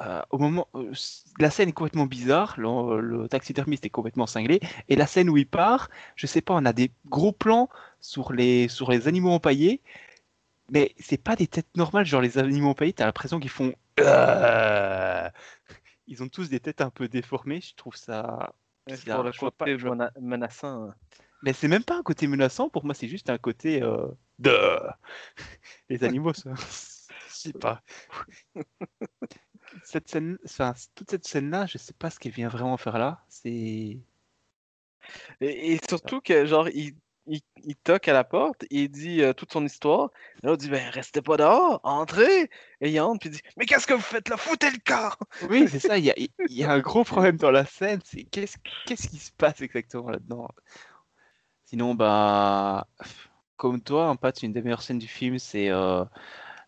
euh, 0.00 0.20
au 0.30 0.38
moment, 0.38 0.68
euh, 0.74 0.92
la 1.38 1.50
scène 1.50 1.68
est 1.70 1.72
complètement 1.72 2.06
bizarre, 2.06 2.54
le, 2.58 3.00
le 3.00 3.28
taxidermiste 3.28 3.84
est 3.86 3.90
complètement 3.90 4.26
cinglé, 4.26 4.60
et 4.88 4.96
la 4.96 5.06
scène 5.06 5.30
où 5.30 5.36
il 5.36 5.46
part, 5.46 5.88
je 6.16 6.26
sais 6.26 6.40
pas, 6.42 6.54
on 6.54 6.64
a 6.64 6.72
des 6.72 6.90
gros 7.06 7.32
plans 7.32 7.68
sur 8.00 8.32
les, 8.32 8.68
sur 8.68 8.90
les 8.90 9.08
animaux 9.08 9.30
empaillés, 9.30 9.80
mais 10.70 10.94
c'est 10.98 11.22
pas 11.22 11.36
des 11.36 11.46
têtes 11.46 11.76
normales, 11.76 12.04
genre 12.06 12.20
les 12.20 12.38
animaux 12.38 12.70
empaillés, 12.70 12.92
t'as 12.92 13.06
l'impression 13.06 13.40
qu'ils 13.40 13.50
font. 13.50 13.74
Euh 14.00 15.28
Ils 16.08 16.22
ont 16.22 16.28
tous 16.28 16.48
des 16.50 16.60
têtes 16.60 16.80
un 16.82 16.90
peu 16.90 17.08
déformées, 17.08 17.60
je 17.60 17.74
trouve 17.74 17.96
ça. 17.96 18.52
C'est 18.86 19.00
bizarre. 19.00 19.16
pour 19.16 19.24
le 19.24 19.50
pas- 19.50 19.64
côté 19.64 19.76
mena- 19.76 20.12
menaçant. 20.20 20.84
hein. 20.90 20.94
Mais 21.42 21.52
c'est 21.52 21.68
même 21.68 21.84
pas 21.84 21.96
un 21.98 22.02
côté 22.02 22.26
menaçant, 22.26 22.68
pour 22.68 22.84
moi, 22.84 22.94
c'est 22.94 23.08
juste 23.08 23.30
un 23.30 23.38
côté. 23.38 23.80
de... 24.38 24.52
Les 25.88 26.04
animaux, 26.04 26.32
ça. 26.32 26.50
Je 27.28 27.34
sais 27.34 27.52
pas. 27.52 27.82
Cette 29.88 30.08
scène, 30.08 30.36
enfin, 30.44 30.74
toute 30.96 31.10
cette 31.10 31.28
scène-là, 31.28 31.66
je 31.66 31.78
sais 31.78 31.92
pas 31.92 32.10
ce 32.10 32.18
qu'elle 32.18 32.32
vient 32.32 32.48
vraiment 32.48 32.76
faire 32.76 32.98
là. 32.98 33.20
C'est. 33.28 33.50
Et, 33.50 34.00
et 35.40 35.78
surtout 35.88 36.20
que, 36.20 36.44
genre, 36.44 36.68
il, 36.70 36.96
il, 37.28 37.40
il 37.62 37.76
toque 37.76 38.08
à 38.08 38.12
la 38.12 38.24
porte 38.24 38.64
il 38.68 38.88
dit 38.88 39.22
euh, 39.22 39.32
toute 39.32 39.52
son 39.52 39.64
histoire. 39.64 40.10
Et 40.42 40.46
là, 40.46 40.54
on 40.54 40.56
dit, 40.56 40.70
ben, 40.70 40.90
restez 40.90 41.22
pas 41.22 41.36
dehors, 41.36 41.78
entrez. 41.84 42.50
Et 42.80 42.90
il 42.90 43.00
entre, 43.00 43.20
puis 43.20 43.28
il 43.28 43.32
dit, 43.34 43.42
mais 43.56 43.64
qu'est-ce 43.64 43.86
que 43.86 43.94
vous 43.94 44.00
faites 44.00 44.28
là? 44.28 44.36
Foutez 44.36 44.72
le 44.72 44.78
corps! 44.84 45.18
Oui, 45.48 45.68
c'est 45.68 45.78
ça. 45.78 45.98
Il 45.98 46.04
y 46.04 46.10
a, 46.10 46.14
il 46.16 46.30
y 46.50 46.64
a 46.64 46.72
un 46.72 46.80
gros 46.80 47.04
problème 47.04 47.36
dans 47.36 47.52
la 47.52 47.64
scène. 47.64 48.00
C'est 48.04 48.24
qu'est-ce 48.24 48.56
qu'est-ce 48.86 49.06
qui 49.06 49.18
se 49.18 49.30
passe 49.30 49.60
exactement 49.60 50.10
là-dedans? 50.10 50.48
Sinon, 51.66 51.94
bah, 51.94 52.88
comme 53.56 53.80
toi, 53.80 54.08
en 54.08 54.16
fait, 54.16 54.42
une 54.42 54.52
des 54.52 54.62
meilleures 54.62 54.82
scènes 54.82 54.98
du 54.98 55.06
film, 55.06 55.38
c'est 55.38 55.70
euh, 55.70 56.04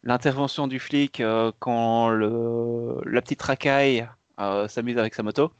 l'intervention 0.02 0.66
du 0.68 0.78
flic 0.78 1.20
euh, 1.20 1.52
quand 1.58 2.08
le, 2.10 3.00
la 3.04 3.20
petite 3.22 3.42
racaille 3.42 4.08
euh, 4.40 4.68
s'amuse 4.68 4.98
avec 4.98 5.14
sa 5.14 5.22
moto, 5.22 5.52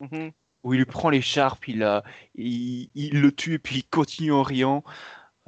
Mhm. 0.00 0.30
où 0.62 0.74
il 0.74 0.78
lui 0.78 0.84
prend 0.84 1.08
l'écharpe, 1.10 1.68
il, 1.68 2.02
il, 2.34 2.90
il 2.94 3.20
le 3.20 3.32
tue, 3.32 3.58
puis 3.58 3.76
il 3.78 3.84
continue 3.84 4.32
en 4.32 4.42
riant. 4.42 4.84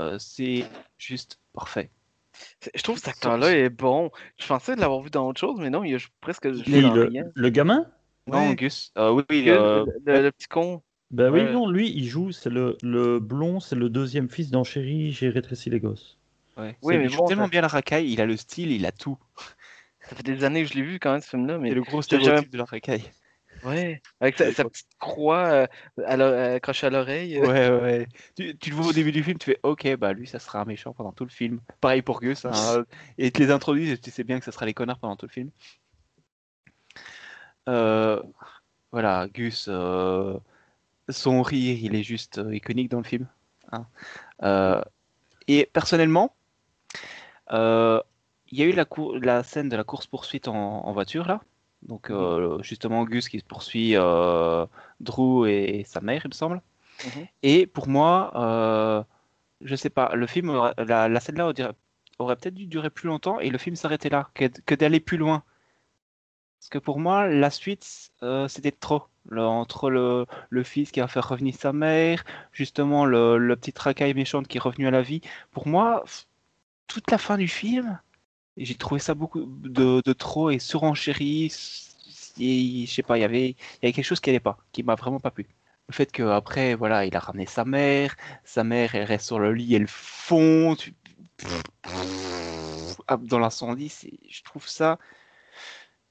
Euh, 0.00 0.16
c'est 0.18 0.64
juste 0.96 1.38
parfait. 1.52 1.90
Je 2.74 2.82
trouve 2.82 2.96
que 2.96 3.00
cet 3.00 3.08
acteur-là 3.14 3.50
est 3.56 3.68
bon. 3.68 4.10
Je 4.38 4.46
pensais 4.46 4.76
l'avoir 4.76 5.00
vu 5.02 5.10
dans 5.10 5.28
autre 5.28 5.40
chose, 5.40 5.58
mais 5.58 5.70
non, 5.70 5.82
il 5.84 5.96
a 5.96 5.98
presque 6.20 6.46
dans 6.46 6.94
le, 6.94 7.02
rien. 7.08 7.24
le 7.34 7.48
gamin? 7.50 7.84
Non. 8.26 8.52
Gus. 8.52 8.92
Euh, 8.98 9.10
oui, 9.10 9.22
oui, 9.30 9.44
Que 9.44 9.50
euh, 9.50 9.84
le, 10.04 10.12
le- 10.14 10.22
le 10.22 10.32
petit 10.32 10.46
con. 10.46 10.82
Ben 11.10 11.32
oui, 11.32 11.40
Ouais. 11.40 11.52
non, 11.52 11.68
lui, 11.68 11.90
il 11.90 12.04
joue, 12.06 12.30
c'est 12.32 12.50
le, 12.50 12.76
le 12.82 13.18
blond, 13.18 13.60
c'est 13.60 13.74
le 13.76 13.88
deuxième 13.88 14.28
fils 14.28 14.50
dans 14.50 14.62
Chérie, 14.64 15.10
j'ai 15.12 15.30
rétréci 15.30 15.70
les 15.70 15.80
gosses. 15.80 16.17
Ouais. 16.58 16.76
Oui, 16.82 16.98
mais 16.98 17.04
il 17.04 17.10
joue 17.10 17.18
bon, 17.18 17.26
tellement 17.26 17.44
ça- 17.44 17.50
bien 17.50 17.60
la 17.62 17.68
racaille, 17.68 18.10
il 18.12 18.20
a 18.20 18.26
le 18.26 18.36
style, 18.36 18.72
il 18.72 18.84
a 18.86 18.92
tout. 18.92 19.18
Ça 20.00 20.16
fait 20.16 20.22
des 20.22 20.44
années 20.44 20.62
que 20.64 20.68
je 20.70 20.74
l'ai 20.74 20.82
vu 20.82 20.98
quand 20.98 21.12
même, 21.12 21.20
ce 21.20 21.28
film-là. 21.28 21.58
Mais 21.58 21.68
C'est 21.68 21.74
le 21.74 21.82
gros 21.82 22.02
jamais- 22.02 22.22
stéréotype 22.22 22.50
de 22.50 22.58
la 22.58 22.64
racaille. 22.64 23.04
Ouais, 23.64 24.00
avec 24.20 24.38
sa, 24.38 24.52
sa 24.52 24.64
petite 24.64 24.86
croix 25.00 25.46
euh, 25.46 25.66
à 26.06 26.16
l'o- 26.16 26.32
accrochée 26.56 26.86
à 26.86 26.90
l'oreille. 26.90 27.38
euh. 27.38 27.46
Ouais, 27.46 27.82
ouais. 27.82 28.08
Tu, 28.36 28.56
tu 28.56 28.70
le 28.70 28.76
vois 28.76 28.86
au 28.86 28.92
début 28.92 29.10
du 29.10 29.22
film, 29.24 29.36
tu 29.36 29.46
fais 29.50 29.58
OK, 29.64 29.96
bah 29.96 30.12
lui, 30.12 30.28
ça 30.28 30.38
sera 30.38 30.60
un 30.60 30.64
méchant 30.64 30.92
pendant 30.92 31.10
tout 31.10 31.24
le 31.24 31.30
film. 31.30 31.58
Pareil 31.80 32.02
pour 32.02 32.20
Gus. 32.20 32.44
hein. 32.44 32.52
Et 33.18 33.26
ils 33.26 33.32
te 33.32 33.42
les 33.42 33.50
introduisent 33.50 33.90
et 33.90 33.98
tu 33.98 34.10
sais 34.12 34.22
bien 34.22 34.38
que 34.38 34.44
ça 34.44 34.52
sera 34.52 34.64
les 34.64 34.74
connards 34.74 34.98
pendant 35.00 35.16
tout 35.16 35.26
le 35.26 35.32
film. 35.32 35.50
Euh, 37.68 38.22
voilà, 38.92 39.26
Gus, 39.28 39.66
euh, 39.68 40.38
son 41.08 41.42
rire, 41.42 41.78
il 41.82 41.94
est 41.94 42.02
juste 42.02 42.38
euh, 42.38 42.54
iconique 42.54 42.90
dans 42.90 42.98
le 42.98 43.04
film. 43.04 43.26
hein. 43.72 43.86
Euh, 44.44 44.80
et 45.48 45.68
personnellement, 45.72 46.26
euh, 46.26 46.37
il 47.50 48.58
y 48.58 48.62
a 48.62 48.66
eu 48.66 48.72
la, 48.72 49.42
scène 49.42 49.68
de 49.68 49.76
la 49.76 49.84
course-poursuite 49.84 50.48
en, 50.48 50.86
en 50.86 50.92
voiture, 50.92 51.26
là. 51.26 51.40
Donc, 51.82 52.10
euh, 52.10 52.60
justement, 52.62 53.04
Gus 53.04 53.28
qui 53.28 53.38
poursuit 53.40 53.92
euh, 53.94 54.66
Drew 55.00 55.46
et 55.46 55.84
sa 55.84 56.00
mère, 56.00 56.22
il 56.24 56.28
me 56.28 56.34
semble. 56.34 56.60
Mhm. 57.04 57.26
Et 57.42 57.66
pour 57.66 57.88
moi, 57.88 58.32
euh, 58.34 59.02
je 59.60 59.76
sais 59.76 59.90
pas, 59.90 60.14
le 60.14 60.26
film, 60.26 60.52
la, 60.78 61.08
la 61.08 61.20
scène-là 61.20 61.48
aurait, 61.48 61.72
aurait 62.18 62.36
peut-être 62.36 62.54
dû 62.54 62.66
durer 62.66 62.90
plus 62.90 63.06
longtemps 63.06 63.38
et 63.38 63.50
le 63.50 63.58
film 63.58 63.76
s'arrêter 63.76 64.08
là, 64.08 64.28
que, 64.34 64.46
que 64.46 64.74
d'aller 64.74 65.00
plus 65.00 65.18
loin. 65.18 65.44
Parce 66.58 66.70
que 66.70 66.78
pour 66.78 66.98
moi, 66.98 67.28
la 67.28 67.50
suite, 67.50 68.10
euh, 68.22 68.48
c'était 68.48 68.72
trop. 68.72 69.04
Le- 69.30 69.42
entre 69.42 69.90
le, 69.90 70.26
le 70.48 70.62
fils 70.62 70.90
qui 70.90 71.00
va 71.00 71.06
faire 71.06 71.28
revenir 71.28 71.54
sa 71.54 71.72
mère, 71.72 72.24
justement 72.52 73.04
le, 73.04 73.38
le 73.38 73.56
petit 73.56 73.74
racaille 73.76 74.14
méchante 74.14 74.48
qui 74.48 74.56
est 74.56 74.60
revenu 74.60 74.86
à 74.86 74.90
la 74.90 75.02
vie. 75.02 75.20
Pour 75.52 75.68
moi, 75.68 76.02
toute 76.88 77.10
la 77.10 77.18
fin 77.18 77.38
du 77.38 77.46
film, 77.48 78.00
j'ai 78.56 78.74
trouvé 78.74 78.98
ça 78.98 79.14
beaucoup 79.14 79.44
de, 79.46 80.02
de 80.04 80.12
trop 80.12 80.50
et 80.50 80.58
surenchéri. 80.58 81.52
Et, 82.40 82.86
je 82.86 82.92
sais 82.92 83.02
pas, 83.02 83.18
il 83.18 83.20
y 83.22 83.24
avait, 83.24 83.50
il 83.50 83.56
y 83.82 83.86
avait 83.86 83.92
quelque 83.92 84.04
chose 84.04 84.20
qui 84.20 84.30
n'allait 84.30 84.40
pas, 84.40 84.58
qui 84.72 84.82
m'a 84.82 84.94
vraiment 84.94 85.20
pas 85.20 85.30
plu. 85.30 85.46
Le 85.88 85.94
fait 85.94 86.10
qu'après, 86.12 86.74
voilà, 86.74 87.04
il 87.06 87.16
a 87.16 87.20
ramené 87.20 87.46
sa 87.46 87.64
mère, 87.64 88.16
sa 88.44 88.62
mère, 88.64 88.94
elle 88.94 89.04
reste 89.04 89.26
sur 89.26 89.38
le 89.38 89.52
lit, 89.54 89.74
elle 89.74 89.86
fond, 89.88 90.76
tu- 90.76 90.94
dans 93.22 93.38
l'incendie, 93.38 93.92
je 94.28 94.42
trouve 94.42 94.68
ça, 94.68 94.98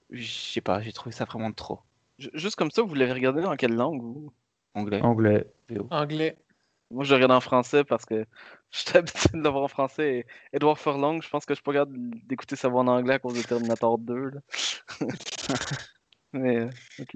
je 0.10 0.26
sais 0.26 0.62
pas, 0.62 0.82
j'ai 0.82 0.92
trouvé 0.94 1.14
ça 1.14 1.26
vraiment 1.26 1.50
de 1.50 1.56
trop. 1.56 1.80
Ju- 2.18 2.32
Juste 2.34 2.56
comme 2.56 2.72
ça, 2.72 2.82
vous 2.82 2.96
l'avez 2.96 3.14
regardé 3.14 3.42
dans 3.42 3.56
quelle 3.56 3.76
langue? 3.76 4.02
vous? 4.02 4.32
Anglais. 4.74 5.02
Anglais. 5.02 5.46
VO. 5.70 5.88
Anglais. 5.92 6.38
Moi, 6.90 7.04
je 7.04 7.10
le 7.10 7.16
regarde 7.16 7.32
en 7.34 7.42
français 7.42 7.84
parce 7.84 8.06
que 8.06 8.26
j'étais 8.72 8.98
habitué 9.00 9.30
de 9.34 9.44
le 9.44 9.50
voir 9.50 9.64
en 9.64 9.68
français. 9.68 10.20
Et 10.20 10.26
Edouard 10.56 10.80
Furlong, 10.80 11.22
je 11.22 11.30
pense 11.30 11.46
que 11.46 11.54
je 11.54 11.58
suis 11.58 11.64
pas 11.64 11.74
capable 11.74 11.98
d'écouter 12.26 12.56
sa 12.56 12.70
voix 12.70 12.82
en 12.82 12.88
anglais 12.88 13.16
à 13.16 13.20
cause 13.20 13.36
de 13.36 13.42
Terminator 13.42 13.98
2. 13.98 14.30
là. 14.30 14.40
Mais, 16.34 16.58
euh, 16.58 16.70
ok. 17.00 17.16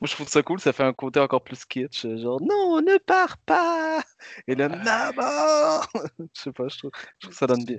Moi, 0.00 0.06
je 0.08 0.14
trouve 0.14 0.28
ça 0.28 0.42
cool, 0.42 0.58
ça 0.60 0.72
fait 0.72 0.82
un 0.84 0.92
côté 0.94 1.20
encore 1.20 1.42
plus 1.44 1.64
kitsch. 1.64 2.06
euh, 2.06 2.16
Genre, 2.16 2.40
non, 2.40 2.80
ne 2.80 2.96
pars 2.98 3.36
pas! 3.38 4.02
Et 4.46 4.54
là, 4.54 4.68
maman! 4.68 5.82
Je 6.34 6.40
sais 6.40 6.52
pas, 6.52 6.68
je 6.68 6.78
trouve, 6.78 6.90
je 6.94 7.20
trouve 7.26 7.30
que 7.32 7.36
ça 7.38 7.46
donne 7.46 7.64
bien. 7.64 7.76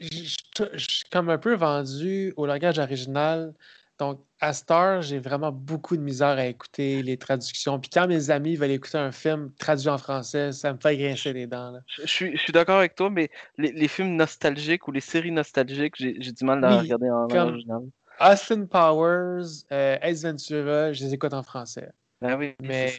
je 0.00 0.16
je- 0.56 0.64
je 0.74 0.84
suis 0.90 1.04
comme 1.10 1.28
un 1.28 1.38
peu 1.38 1.54
vendu 1.54 2.32
au 2.36 2.46
langage 2.46 2.78
original. 2.78 3.52
Donc, 3.98 4.24
à 4.40 4.52
Star, 4.52 5.02
j'ai 5.02 5.18
vraiment 5.18 5.50
beaucoup 5.50 5.96
de 5.96 6.02
misère 6.02 6.38
à 6.38 6.46
écouter 6.46 7.02
les 7.02 7.16
traductions. 7.16 7.80
Puis 7.80 7.90
quand 7.90 8.06
mes 8.06 8.30
amis 8.30 8.54
veulent 8.56 8.70
écouter 8.70 8.98
un 8.98 9.10
film 9.12 9.52
traduit 9.58 9.88
en 9.88 9.98
français, 9.98 10.52
ça 10.52 10.72
me 10.72 10.78
fait 10.78 10.96
grincer 10.96 11.32
les 11.32 11.46
dents. 11.46 11.72
là. 11.72 11.80
Je 11.98 12.06
suis, 12.06 12.36
je 12.36 12.42
suis 12.42 12.52
d'accord 12.52 12.78
avec 12.78 12.94
toi, 12.94 13.10
mais 13.10 13.30
les, 13.56 13.72
les 13.72 13.88
films 13.88 14.14
nostalgiques 14.14 14.86
ou 14.86 14.92
les 14.92 15.00
séries 15.00 15.32
nostalgiques, 15.32 15.94
j'ai 15.96 16.12
du 16.14 16.44
mal 16.44 16.64
à 16.64 16.78
Oui, 16.78 16.82
regarder 16.82 17.10
en 17.10 17.28
originale. 17.30 17.90
Austin 18.20 18.66
Powers, 18.66 19.64
euh, 19.72 19.96
Ace 20.02 20.22
Ventura, 20.22 20.92
je 20.92 21.04
les 21.04 21.14
écoute 21.14 21.32
en 21.32 21.42
français. 21.42 21.90
Ah 22.22 22.36
oui, 22.36 22.54
Mais 22.60 22.94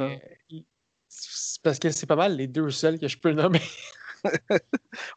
c'est 1.08 1.62
parce 1.62 1.80
que 1.80 1.90
c'est 1.92 2.06
pas 2.06 2.16
mal 2.16 2.36
les 2.36 2.48
deux 2.48 2.70
seuls 2.70 3.00
que 3.00 3.08
je 3.08 3.18
peux 3.18 3.32
nommer. 3.32 3.62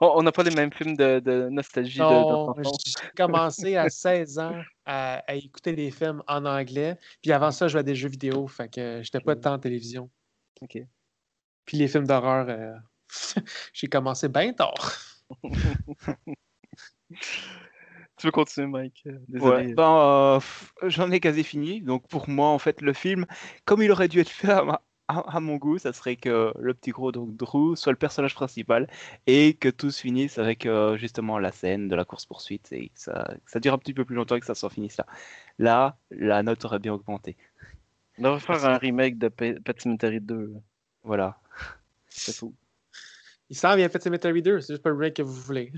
On 0.00 0.22
n'a 0.22 0.32
pas 0.32 0.42
les 0.42 0.54
mêmes 0.54 0.72
films 0.72 0.96
de, 0.96 1.20
de 1.20 1.48
nostalgie 1.48 1.98
de, 1.98 2.24
j'ai 2.94 3.08
commencé 3.16 3.76
à 3.76 3.88
16 3.90 4.38
ans 4.38 4.62
à, 4.84 5.22
à 5.26 5.34
écouter 5.34 5.74
des 5.74 5.90
films 5.90 6.22
en 6.28 6.44
anglais. 6.44 6.98
Puis 7.22 7.32
avant 7.32 7.50
ça, 7.50 7.68
je 7.68 7.72
jouais 7.72 7.80
à 7.80 7.84
des 7.84 7.94
jeux 7.94 8.08
vidéo. 8.08 8.46
Fait 8.46 8.68
que 8.68 9.00
j'étais 9.02 9.20
pas 9.20 9.36
tant 9.36 9.54
en 9.54 9.58
télévision. 9.58 10.10
Ok. 10.60 10.78
Puis 11.64 11.76
les 11.76 11.88
films 11.88 12.06
d'horreur, 12.06 12.46
euh, 12.48 12.74
j'ai 13.72 13.86
commencé 13.86 14.28
bien 14.28 14.52
tard. 14.52 14.92
Tu 18.18 18.26
veux 18.26 18.30
continuer, 18.32 18.66
Mike? 18.68 19.02
Euh, 19.06 19.12
Ouais, 19.12 19.28
Désolé. 19.28 19.74
ben, 19.74 19.96
euh, 19.96 20.40
j'en 20.88 21.10
ai 21.10 21.18
quasi 21.18 21.42
fini. 21.42 21.80
Donc 21.80 22.06
pour 22.08 22.28
moi, 22.28 22.48
en 22.48 22.58
fait, 22.58 22.80
le 22.80 22.92
film, 22.92 23.26
comme 23.64 23.82
il 23.82 23.90
aurait 23.90 24.08
dû 24.08 24.20
être 24.20 24.28
fait 24.28 24.52
à, 24.52 24.62
ma- 24.62 24.82
à- 25.18 25.36
à 25.36 25.40
mon 25.40 25.56
goût, 25.56 25.78
ça 25.78 25.92
serait 25.92 26.16
que 26.16 26.52
le 26.58 26.74
petit 26.74 26.90
gros, 26.90 27.12
donc 27.12 27.36
Drew, 27.36 27.76
soit 27.76 27.92
le 27.92 27.98
personnage 27.98 28.34
principal 28.34 28.88
et 29.26 29.54
que 29.54 29.68
tout 29.68 29.90
se 29.90 30.00
finisse 30.00 30.38
avec 30.38 30.66
euh, 30.66 30.96
justement 30.96 31.38
la 31.38 31.52
scène 31.52 31.88
de 31.88 31.94
la 31.96 32.04
course-poursuite 32.04 32.72
et 32.72 32.88
que 32.88 32.98
ça, 33.00 33.34
que 33.44 33.50
ça 33.50 33.60
dure 33.60 33.74
un 33.74 33.78
petit 33.78 33.94
peu 33.94 34.04
plus 34.04 34.16
longtemps 34.16 34.36
et 34.36 34.40
que 34.40 34.46
ça 34.46 34.54
s'en 34.54 34.68
finisse 34.68 34.96
là. 34.96 35.06
Là, 35.58 35.96
la 36.10 36.42
note 36.42 36.64
aurait 36.64 36.78
bien 36.78 36.94
augmenté. 36.94 37.36
On 38.18 38.22
devrait 38.22 38.40
faire 38.40 38.64
un 38.64 38.78
remake 38.78 39.18
de 39.18 39.28
Pe- 39.28 39.60
Pet 39.60 39.80
Cemetery 39.80 40.20
2. 40.20 40.52
Voilà. 41.02 41.38
C'est 42.08 42.34
fou. 42.34 42.54
Il 43.50 43.56
s'en 43.56 43.74
vient 43.76 43.88
Pet 43.88 44.02
Cemetery 44.02 44.42
2, 44.42 44.60
c'est 44.60 44.74
juste 44.74 44.82
pas 44.82 44.90
le 44.90 44.96
break 44.96 45.14
que 45.14 45.22
vous 45.22 45.32
voulez. 45.32 45.72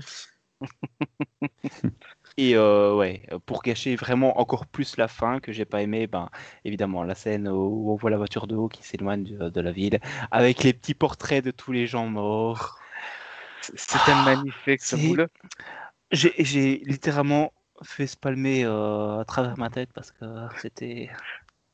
Et 2.37 2.55
euh, 2.55 2.93
ouais, 2.93 3.21
pour 3.45 3.61
gâcher 3.63 3.95
vraiment 3.95 4.39
encore 4.39 4.65
plus 4.67 4.97
la 4.97 5.07
fin 5.07 5.39
que 5.39 5.53
j'ai 5.53 5.63
pas 5.63 5.81
aimé, 5.81 6.05
ben 6.05 6.29
évidemment 6.65 7.03
la 7.03 7.15
scène 7.15 7.47
où 7.47 7.91
on 7.91 7.95
voit 7.95 8.09
la 8.09 8.17
voiture 8.17 8.45
de 8.47 8.55
haut 8.55 8.67
qui 8.67 8.83
s'éloigne 8.83 9.23
de, 9.23 9.49
de 9.49 9.61
la 9.61 9.71
ville, 9.71 9.99
avec 10.31 10.63
les 10.63 10.73
petits 10.73 10.93
portraits 10.95 11.43
de 11.43 11.51
tous 11.51 11.71
les 11.71 11.87
gens 11.87 12.07
morts. 12.07 12.77
C'était 13.61 14.15
magnifique 14.15 14.81
ce 14.81 14.97
bout-là. 14.97 15.27
J'ai 16.11 16.33
j'ai 16.39 16.77
littéralement 16.85 17.53
fait 17.83 18.07
se 18.07 18.17
palmer 18.17 18.65
euh, 18.65 19.19
à 19.19 19.25
travers 19.25 19.57
ma 19.57 19.69
tête 19.69 19.91
parce 19.93 20.11
que 20.11 20.25
c'était. 20.61 21.09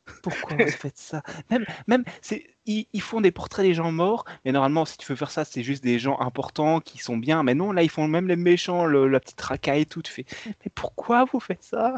Pourquoi 0.23 0.57
vous 0.57 0.71
faites 0.71 0.97
ça? 0.97 1.21
Même, 1.49 1.65
même 1.87 2.03
c'est, 2.21 2.50
ils, 2.93 3.01
font 3.01 3.21
des 3.21 3.31
portraits 3.31 3.65
des 3.65 3.73
gens 3.73 3.91
morts, 3.91 4.25
mais 4.45 4.51
normalement, 4.51 4.85
si 4.85 4.97
tu 4.97 5.05
veux 5.11 5.15
faire 5.15 5.31
ça, 5.31 5.45
c'est 5.45 5.63
juste 5.63 5.83
des 5.83 5.99
gens 5.99 6.19
importants 6.19 6.79
qui 6.79 6.97
sont 6.99 7.17
bien. 7.17 7.43
Mais 7.43 7.53
non, 7.55 7.71
là, 7.71 7.83
ils 7.83 7.89
font 7.89 8.07
même 8.07 8.27
les 8.27 8.35
méchants, 8.35 8.85
le- 8.85 9.07
la 9.07 9.19
petite 9.19 9.41
racaille 9.41 9.81
et 9.81 9.85
tout. 9.85 10.01
Tu 10.01 10.11
fais, 10.11 10.25
mais 10.47 10.71
pourquoi 10.75 11.25
vous 11.25 11.39
faites 11.39 11.63
ça? 11.63 11.95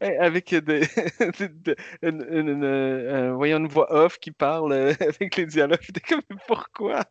Eh, 0.00 0.16
Avec 0.18 0.54
des, 0.54 0.82
euh, 2.04 3.32
voyons, 3.34 3.58
une 3.58 3.68
voix 3.68 3.92
off 3.92 4.18
qui 4.18 4.30
parle 4.30 4.72
euh, 4.72 4.94
avec 5.00 5.36
les 5.36 5.46
dialogues. 5.46 5.78
Pourquoi? 6.46 7.04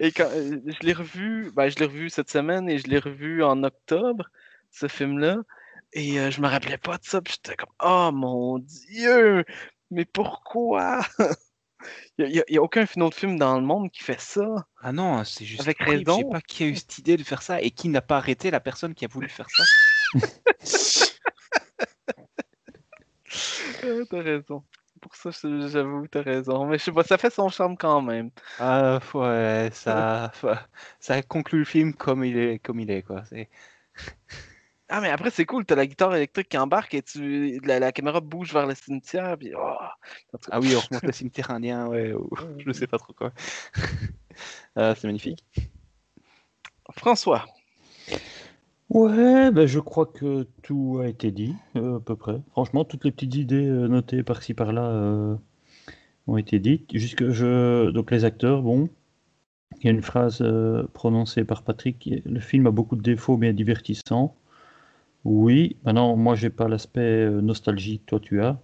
Et 0.00 0.12
quand 0.12 0.28
euh, 0.32 0.58
je 0.66 0.86
l'ai 0.86 0.92
revu, 0.92 1.50
l'ai 1.56 1.86
revu 1.86 2.10
cette 2.10 2.30
semaine 2.30 2.68
et 2.68 2.78
je 2.78 2.86
l'ai 2.88 2.98
revu 2.98 3.42
en 3.44 3.62
octobre, 3.64 4.28
ce 4.70 4.88
film-là. 4.88 5.38
Et 5.92 6.30
je 6.30 6.40
me 6.42 6.46
rappelais 6.48 6.78
pas 6.78 6.98
de 6.98 7.04
ça. 7.04 7.20
Puis 7.22 7.34
j'étais 7.36 7.56
comme, 7.56 7.72
oh 7.82 8.10
mon 8.12 8.58
Dieu! 8.58 9.44
Mais 9.90 10.04
pourquoi? 10.04 11.00
Il 12.18 12.26
n'y 12.28 12.40
a, 12.40 12.60
a 12.60 12.62
aucun 12.62 12.84
autre 13.00 13.16
film 13.16 13.38
dans 13.38 13.58
le 13.58 13.64
monde 13.64 13.90
qui 13.90 14.02
fait 14.02 14.20
ça. 14.20 14.66
Ah 14.82 14.92
non, 14.92 15.22
c'est 15.24 15.44
juste. 15.44 15.60
Avec 15.62 15.80
horrible. 15.80 16.04
Je 16.06 16.10
sais 16.10 16.16
raison. 16.18 16.30
pas 16.30 16.40
qui 16.40 16.64
a 16.64 16.66
eu 16.66 16.76
cette 16.76 16.98
idée 16.98 17.16
de 17.16 17.22
faire 17.22 17.42
ça 17.42 17.60
et 17.60 17.70
qui 17.70 17.88
n'a 17.88 18.00
pas 18.00 18.16
arrêté 18.16 18.50
la 18.50 18.60
personne 18.60 18.94
qui 18.94 19.04
a 19.04 19.08
voulu 19.08 19.28
faire 19.28 19.48
ça. 19.50 19.64
Euh, 23.84 24.04
t'as 24.10 24.22
raison. 24.22 24.64
Pour 25.00 25.14
ça, 25.14 25.30
j'avoue, 25.32 26.08
t'as 26.08 26.22
raison. 26.22 26.66
Mais 26.66 26.78
je 26.78 26.84
sais 26.84 26.92
pas, 26.92 27.04
ça 27.04 27.18
fait 27.18 27.30
son 27.30 27.48
charme 27.48 27.76
quand 27.76 28.02
même. 28.02 28.30
Ah 28.58 28.98
ouais, 29.14 29.68
ça, 29.72 30.32
ça 30.98 31.22
conclut 31.22 31.60
le 31.60 31.64
film 31.64 31.94
comme 31.94 32.24
il 32.24 32.36
est, 32.36 32.58
comme 32.58 32.80
il 32.80 32.90
est 32.90 33.02
quoi. 33.02 33.22
C'est- 33.26 33.48
Ah, 34.90 35.00
mais 35.02 35.10
après, 35.10 35.30
c'est 35.30 35.44
cool, 35.44 35.66
t'as 35.66 35.74
la 35.74 35.86
guitare 35.86 36.14
électrique 36.16 36.48
qui 36.48 36.56
embarque 36.58 36.94
et 36.94 37.02
tu... 37.02 37.60
la, 37.64 37.78
la 37.78 37.92
caméra 37.92 38.20
bouge 38.20 38.52
vers 38.54 38.66
le 38.66 38.74
cimetière. 38.74 39.36
Puis... 39.38 39.52
oh. 39.54 39.76
Ah 40.50 40.60
oui, 40.60 40.74
on 40.76 40.80
remonte 40.80 41.04
le 41.04 41.12
cimetière 41.12 41.50
indien, 41.50 41.86
ouais, 41.88 42.12
ou- 42.14 42.30
je 42.66 42.72
sais 42.72 42.86
pas 42.86 42.98
trop 42.98 43.12
quoi. 43.12 43.32
Ah, 44.76 44.94
c'est 44.94 45.08
magnifique. 45.08 45.44
François, 46.98 47.46
Ouais, 48.90 49.50
ben 49.50 49.66
je 49.66 49.80
crois 49.80 50.06
que 50.06 50.46
tout 50.62 50.98
a 51.02 51.08
été 51.08 51.30
dit, 51.30 51.54
euh, 51.76 51.96
à 51.98 52.00
peu 52.00 52.16
près. 52.16 52.40
Franchement, 52.52 52.84
toutes 52.84 53.04
les 53.04 53.12
petites 53.12 53.34
idées 53.34 53.66
euh, 53.66 53.86
notées 53.88 54.22
par-ci 54.22 54.54
par-là 54.54 54.86
euh, 54.90 55.36
ont 56.28 56.36
été 56.38 56.58
dites. 56.60 56.90
Jusque 56.94 57.30
je... 57.30 57.90
Donc 57.90 58.10
les 58.12 58.24
acteurs, 58.24 58.62
bon, 58.62 58.88
il 59.80 59.86
y 59.86 59.88
a 59.88 59.92
une 59.92 60.02
phrase 60.02 60.40
euh, 60.42 60.84
prononcée 60.94 61.44
par 61.44 61.62
Patrick, 61.64 62.10
le 62.24 62.40
film 62.40 62.66
a 62.68 62.70
beaucoup 62.72 62.96
de 62.96 63.02
défauts 63.02 63.36
mais 63.38 63.48
est 63.48 63.52
divertissant. 63.54 64.36
Oui, 65.24 65.76
maintenant 65.84 66.16
moi 66.16 66.34
j'ai 66.34 66.50
pas 66.50 66.68
l'aspect 66.68 67.00
euh, 67.00 67.40
nostalgie 67.40 68.00
toi 68.06 68.20
tu 68.20 68.42
as. 68.42 68.58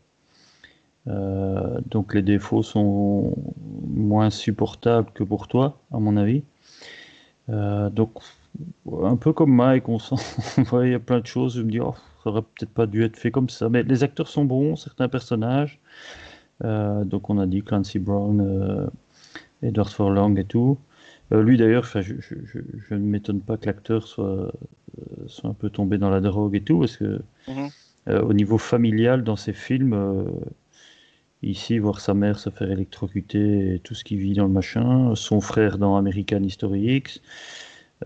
Euh, 1.09 1.81
donc 1.91 2.15
les 2.15 2.23
défauts 2.23 2.63
sont 2.63 3.35
moins 3.87 4.31
supportables 4.31 5.11
que 5.13 5.25
pour 5.25 5.49
toi, 5.49 5.79
à 5.93 5.99
mon 5.99 6.17
avis. 6.17 6.45
Euh, 7.51 7.91
donc 7.91 8.13
un 9.03 9.17
peu 9.17 9.33
comme 9.33 9.53
Mike, 9.55 9.89
on 9.89 9.99
sent, 9.99 10.17
il 10.83 10.91
y 10.91 10.95
a 10.95 11.01
plein 11.01 11.21
de 11.21 11.27
choses, 11.27 11.57
je 11.57 11.63
me 11.63 11.71
dis, 11.71 11.81
oh, 11.81 11.95
ça 12.23 12.31
aurait 12.31 12.43
peut-être 12.43 12.73
pas 12.73 12.87
dû 12.87 13.05
être 13.05 13.17
fait 13.17 13.31
comme 13.31 13.49
ça. 13.49 13.69
Mais 13.69 13.83
les 13.83 14.03
acteurs 14.05 14.29
sont 14.29 14.45
bons, 14.45 14.77
certains 14.77 15.09
personnages. 15.09 15.81
Donc 16.63 17.31
on 17.31 17.39
a 17.39 17.47
dit 17.47 17.63
Clancy 17.63 17.99
Brown, 17.99 18.89
Edward 19.63 19.91
Furlong 19.91 20.37
et 20.37 20.45
tout. 20.45 20.79
Euh, 21.33 21.43
lui 21.43 21.57
d'ailleurs, 21.57 21.85
je, 21.85 22.01
je, 22.03 22.35
je, 22.45 22.59
je 22.89 22.95
ne 22.95 23.01
m'étonne 23.01 23.41
pas 23.43 23.57
que 23.57 23.67
l'acteur 23.67 24.07
soit, 24.07 24.53
euh, 24.99 25.27
soit 25.27 25.51
un 25.51 25.55
peu 25.55 25.71
tombé 25.71 25.99
dans 25.99 26.11
la 26.11 26.21
drogue 26.21 26.55
et 26.57 26.63
tout, 26.65 26.81
parce 26.81 26.97
que 26.97 27.21
Mhm. 27.47 27.73
euh, 28.09 28.23
au 28.23 28.33
niveau 28.35 28.59
familial, 28.59 29.25
dans 29.25 29.37
ses 29.37 29.53
films, 29.55 29.95
ici, 31.43 31.79
voir 31.79 32.01
sa 32.01 32.15
mère 32.15 32.39
se 32.39 32.51
faire 32.51 32.71
électrocuter 32.71 33.75
et 33.75 33.79
tout 33.81 33.95
ce 33.95 34.05
qu'il 34.05 34.19
vit 34.19 34.33
dans 34.35 34.45
le 34.45 34.51
machin, 34.53 35.15
son 35.15 35.41
frère 35.41 35.79
dans 35.79 35.97
American 35.97 36.43
History 36.43 36.97
X, 36.97 37.21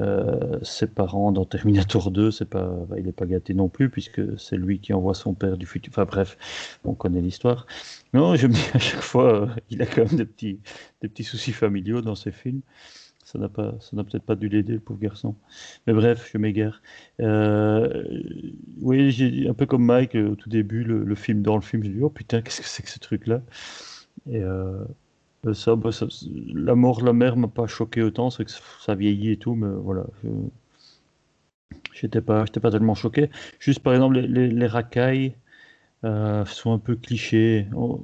euh, 0.00 0.58
ses 0.62 0.88
parents 0.88 1.32
dans 1.32 1.44
Terminator 1.44 2.10
2, 2.10 2.30
c'est 2.30 2.48
pas, 2.48 2.68
bah, 2.88 2.96
il 2.98 3.06
n'est 3.06 3.12
pas 3.12 3.26
gâté 3.26 3.54
non 3.54 3.68
plus, 3.68 3.90
puisque 3.90 4.22
c'est 4.40 4.56
lui 4.56 4.80
qui 4.80 4.92
envoie 4.94 5.14
son 5.14 5.34
père 5.34 5.58
du 5.58 5.66
futur. 5.66 5.92
Enfin 5.92 6.04
bref, 6.06 6.38
on 6.84 6.94
connaît 6.94 7.22
l'histoire. 7.22 7.66
Non, 8.14 8.36
je 8.36 8.46
me 8.48 8.52
dis 8.54 8.64
à 8.74 8.78
chaque 8.80 9.02
fois, 9.02 9.42
euh, 9.44 9.48
il 9.70 9.82
a 9.82 9.86
quand 9.86 10.04
même 10.06 10.16
des 10.16 10.26
petits, 10.26 10.60
des 11.02 11.08
petits 11.08 11.24
soucis 11.24 11.52
familiaux 11.52 12.02
dans 12.02 12.16
ses 12.16 12.32
films. 12.32 12.62
Ça 13.28 13.38
n'a 13.38 13.48
pas, 13.48 13.74
ça 13.80 13.96
n'a 13.96 14.04
peut-être 14.04 14.24
pas 14.24 14.36
dû 14.36 14.48
l'aider, 14.48 14.74
le 14.74 14.80
pauvre 14.80 15.00
garçon. 15.00 15.34
Mais 15.86 15.92
bref, 15.92 16.30
je 16.32 16.38
m'égare. 16.38 16.80
Euh, 17.20 18.04
oui, 18.80 19.10
j'ai 19.10 19.48
un 19.48 19.54
peu 19.54 19.66
comme 19.66 19.84
Mike 19.84 20.14
euh, 20.16 20.30
au 20.30 20.36
tout 20.36 20.48
début, 20.48 20.82
le, 20.84 21.04
le 21.04 21.14
film 21.14 21.42
dans 21.42 21.56
le 21.56 21.62
film, 21.62 21.82
j'ai 21.84 21.90
dit 21.90 22.02
oh 22.02 22.10
putain, 22.10 22.40
qu'est-ce 22.42 22.60
que 22.62 22.66
c'est 22.66 22.82
que 22.82 22.90
ce 22.90 22.98
truc-là? 22.98 23.42
Et 24.30 24.42
euh, 24.42 24.84
euh, 25.46 25.54
ça, 25.54 25.76
bah, 25.76 25.90
la 26.54 26.74
mort 26.76 27.00
de 27.00 27.06
la 27.06 27.12
mère 27.14 27.36
m'a 27.36 27.48
pas 27.48 27.66
choqué 27.68 28.02
autant, 28.02 28.30
c'est 28.30 28.44
que 28.44 28.52
ça, 28.80 28.94
vieillit 28.96 29.32
et 29.32 29.38
tout, 29.38 29.54
mais 29.56 29.68
voilà. 29.82 30.04
je- 30.24 30.30
J'étais 31.92 32.22
pas, 32.22 32.46
j'étais 32.46 32.60
pas 32.60 32.70
tellement 32.70 32.94
choqué. 32.94 33.28
Juste 33.60 33.80
par 33.80 33.92
exemple, 33.92 34.14
les, 34.20 34.26
les, 34.26 34.48
les 34.48 34.66
racailles 34.66 35.34
sont 36.46 36.72
un 36.72 36.78
peu 36.78 36.96
clichés. 36.96 37.66
On- 37.74 38.02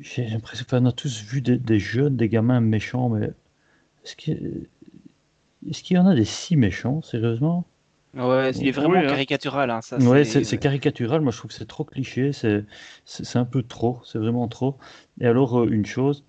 J'ai 0.00 0.26
l'impression 0.26 0.64
qu'on 0.68 0.86
a 0.86 0.92
tous 0.92 1.22
vu 1.22 1.40
des, 1.40 1.56
des 1.58 1.78
jeunes, 1.80 2.16
des 2.16 2.28
gamins 2.28 2.60
méchants, 2.60 3.08
mais 3.08 3.30
est-ce 4.04 4.16
qu'il 4.16 5.96
y 5.96 6.00
en 6.00 6.06
a 6.06 6.14
des 6.14 6.24
si 6.24 6.56
méchants, 6.56 7.02
sérieusement? 7.02 7.66
Ouais, 8.14 8.50
il 8.52 8.66
est 8.68 8.70
vraiment 8.72 9.02
Oui, 9.02 9.04
hein. 9.04 9.04
caricatural, 9.04 9.70
hein, 9.70 9.80
ça. 9.82 9.98
Ouais, 9.98 10.24
c'est- 10.24 10.44
c'est 10.44 10.44
c'est 10.44 10.58
caricatural. 10.58 11.20
Moi, 11.22 11.32
je 11.32 11.38
trouve 11.38 11.50
que 11.50 11.56
c'est 11.56 11.66
trop 11.66 11.84
cliché. 11.84 12.32
C'est 12.32 12.64
c'est 13.06 13.24
c'est 13.24 13.38
un 13.38 13.44
peu 13.46 13.62
trop. 13.62 14.00
C'est 14.04 14.18
vraiment 14.18 14.48
trop. 14.48 14.78
Et 15.20 15.26
alors, 15.26 15.60
euh, 15.62 15.68
une 15.70 15.86
chose 15.86 16.24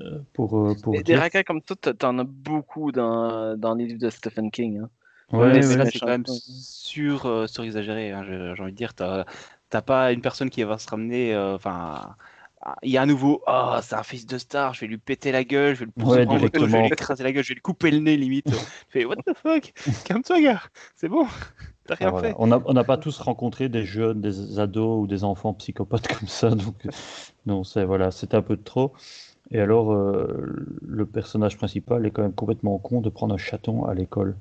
euh, 0.00 0.20
pour 0.34 0.58
euh, 0.58 0.74
pour 0.74 1.00
des, 1.00 1.04
des 1.04 1.16
dire. 1.16 1.16
racailles 1.16 1.44
comme 1.44 1.60
ça, 1.66 1.74
t'en- 1.76 2.18
as 2.18 2.24
beaucoup 2.24 2.92
dans, 2.92 3.56
dans 3.56 3.74
les 3.74 3.86
livres 3.86 4.00
de 4.00 4.10
Stephen 4.10 4.50
King. 4.50 4.78
hein. 4.80 4.90
Ouais, 5.32 5.62
mais 5.62 5.62
ouais, 5.62 5.76
là, 5.76 5.84
ouais. 5.84 5.90
c'est 5.90 6.00
quand 6.00 6.10
même 6.10 6.26
sur, 6.26 7.26
euh, 7.26 7.46
surexagéré, 7.46 8.12
hein, 8.12 8.22
j'ai 8.24 8.62
envie 8.62 8.72
de 8.72 8.76
dire. 8.76 8.94
T'as 8.94 9.24
t'as 9.70 9.82
pas 9.82 10.12
une 10.12 10.20
personne 10.22 10.50
qui 10.50 10.62
va 10.64 10.78
se 10.78 10.88
ramener. 10.88 11.34
euh, 11.34 11.54
Enfin, 11.56 12.16
il 12.82 12.90
y 12.90 12.96
a 12.96 13.02
un 13.02 13.06
nouveau. 13.06 13.42
Oh, 13.46 13.76
c'est 13.82 13.94
un 13.94 14.02
fils 14.02 14.26
de 14.26 14.38
star. 14.38 14.74
Je 14.74 14.80
vais 14.82 14.86
lui 14.86 14.98
péter 14.98 15.32
la 15.32 15.44
gueule. 15.44 15.74
Je 15.74 15.80
vais 15.80 15.86
le 15.86 15.92
pousser 15.92 16.18
Ouais, 16.18 16.26
en 16.26 16.38
moto, 16.38 16.66
je 16.66 16.72
vais 16.72 16.82
lui 16.82 16.86
écraser 16.88 17.24
la 17.24 17.32
gueule. 17.32 17.44
Je 17.44 17.48
vais 17.50 17.54
lui 17.54 17.62
couper 17.62 17.90
le 17.90 17.98
nez 17.98 18.16
limite. 18.16 18.46
tu 18.50 18.56
fais 18.88 19.04
what 19.04 19.16
the 19.26 19.34
fuck? 19.36 19.72
Calme-toi, 20.04 20.40
gars. 20.40 20.62
C'est 20.96 21.08
bon. 21.08 21.26
T'as 21.86 21.94
rien 21.96 22.08
Ah, 22.08 22.10
voilà. 22.10 22.28
fait. 22.28 22.34
On 22.38 22.46
n'a 22.46 22.62
on 22.64 22.84
pas 22.84 22.96
tous 22.96 23.18
rencontré 23.20 23.68
des 23.68 23.84
jeunes, 23.84 24.20
des 24.20 24.58
ados 24.58 25.02
ou 25.02 25.06
des 25.06 25.24
enfants 25.24 25.52
psychopathes 25.54 26.08
comme 26.18 26.28
ça, 26.28 26.50
donc 26.50 26.86
euh, 26.86 26.90
non, 27.46 27.64
c'est 27.64 27.84
voilà, 27.84 28.10
c'est 28.10 28.34
un 28.34 28.42
peu 28.42 28.56
de 28.56 28.62
trop. 28.62 28.92
Et 29.50 29.60
alors, 29.60 29.92
euh, 29.92 30.54
le 30.80 31.06
personnage 31.06 31.56
principal 31.56 32.06
est 32.06 32.10
quand 32.10 32.22
même 32.22 32.32
complètement 32.32 32.78
con 32.78 33.00
de 33.00 33.10
prendre 33.10 33.34
un 33.34 33.38
chaton 33.38 33.84
à 33.84 33.94
l'école. 33.94 34.36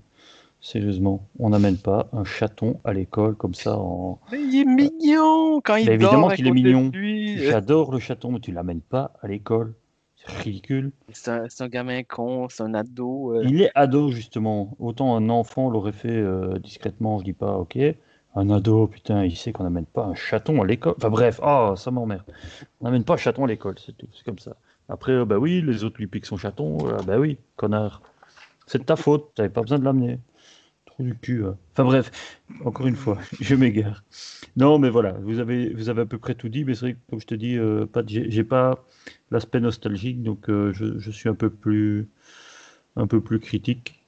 Sérieusement, 0.64 1.28
on 1.40 1.50
n'amène 1.50 1.78
pas 1.78 2.08
un 2.14 2.24
chaton 2.24 2.80
à 2.84 2.94
l'école 2.94 3.36
comme 3.36 3.56
ça 3.56 3.78
en. 3.78 4.20
Mais 4.32 4.40
il 4.40 4.62
est 4.62 4.66
mignon 4.66 5.60
quand 5.64 5.76
il 5.76 5.88
Mais 5.90 5.98
dort 5.98 6.12
évidemment 6.14 6.30
qu'il 6.30 6.48
est 6.48 6.52
mignon. 6.52 6.92
lui. 6.94 7.38
J'adore 7.40 7.92
le 7.92 7.98
chaton, 8.00 8.32
mais 8.32 8.40
tu 8.40 8.52
l'amènes 8.52 8.82
pas 8.82 9.14
à 9.22 9.28
l'école. 9.28 9.74
C'est 10.16 10.32
ridicule. 10.44 10.92
C'est 11.14 11.32
un, 11.62 11.68
gamin 11.68 12.04
con, 12.04 12.48
c'est 12.48 12.62
un 12.62 12.76
ado. 12.76 13.34
euh. 13.34 13.44
Il 13.44 13.64
est 13.64 13.72
ado, 13.74 14.12
justement. 14.12 14.76
Autant 14.78 15.16
un 15.16 15.30
enfant 15.30 15.68
l'aurait 15.72 15.94
fait 15.94 16.10
euh, 16.10 16.60
discrètement, 16.60 17.18
je 17.18 17.24
dis 17.24 17.34
pas, 17.34 17.58
ok. 17.58 17.80
Un 18.36 18.50
ado, 18.52 18.86
putain, 18.86 19.26
il 19.26 19.36
sait 19.36 19.52
qu'on 19.52 19.64
n'amène 19.64 19.88
pas 19.88 20.06
un 20.06 20.14
chaton 20.14 20.62
à 20.62 20.66
l'école. 20.68 20.94
Enfin 20.98 21.10
bref, 21.10 21.40
oh, 21.44 21.74
ça 21.76 21.90
m'emmerde. 21.90 22.24
On 22.80 22.86
n'amène 22.86 23.04
pas 23.04 23.16
un 23.16 23.18
chaton 23.18 23.46
à 23.46 23.48
l'école, 23.48 23.76
c'est 23.84 23.98
tout. 23.98 24.08
C'est 24.14 24.24
comme 24.24 24.38
ça. 24.38 24.56
Après, 24.90 25.14
euh, 25.14 25.26
bah 25.26 25.40
oui, 25.40 25.64
les 25.66 25.84
autres 25.84 25.98
lui 25.98 26.06
piquent 26.08 26.28
son 26.28 26.38
chaton. 26.38 26.78
euh, 26.88 26.98
bah 27.02 27.18
oui, 27.18 27.40
connard. 27.56 28.04
C'est 28.68 28.78
de 28.78 28.84
ta 28.84 28.96
faute, 28.96 29.32
t'avais 29.34 29.50
pas 29.50 29.62
besoin 29.62 29.80
de 29.80 29.84
l'amener. 29.86 30.20
Du 31.00 31.16
cul. 31.18 31.46
hein. 31.46 31.58
Enfin 31.74 31.84
bref, 31.86 32.12
encore 32.64 32.88
une 32.88 32.96
fois, 32.96 33.18
je 33.40 33.56
m'égare. 33.56 34.04
Non, 34.56 34.78
mais 34.80 34.90
voilà, 34.90 35.14
vous 35.14 35.40
avez, 35.40 35.74
vous 35.74 35.90
avez 35.90 36.02
à 36.02 36.06
peu 36.06 36.18
près 36.18 36.36
tout 36.36 36.50
dit, 36.50 36.64
mais 36.66 36.74
c'est 36.76 36.82
vrai 36.82 36.94
que, 36.94 37.00
comme 37.10 37.20
je 37.20 37.28
te 37.28 37.36
dis, 37.36 37.58
euh, 37.58 37.86
j'ai 38.08 38.44
pas 38.44 38.86
l'aspect 39.32 39.60
nostalgique, 39.60 40.22
donc 40.22 40.50
euh, 40.50 40.74
je, 40.74 41.12
suis 41.12 41.30
un 41.30 41.36
peu 41.36 41.50
plus, 41.50 42.10
un 42.96 43.08
peu 43.08 43.22
plus 43.22 43.40
critique. 43.40 44.04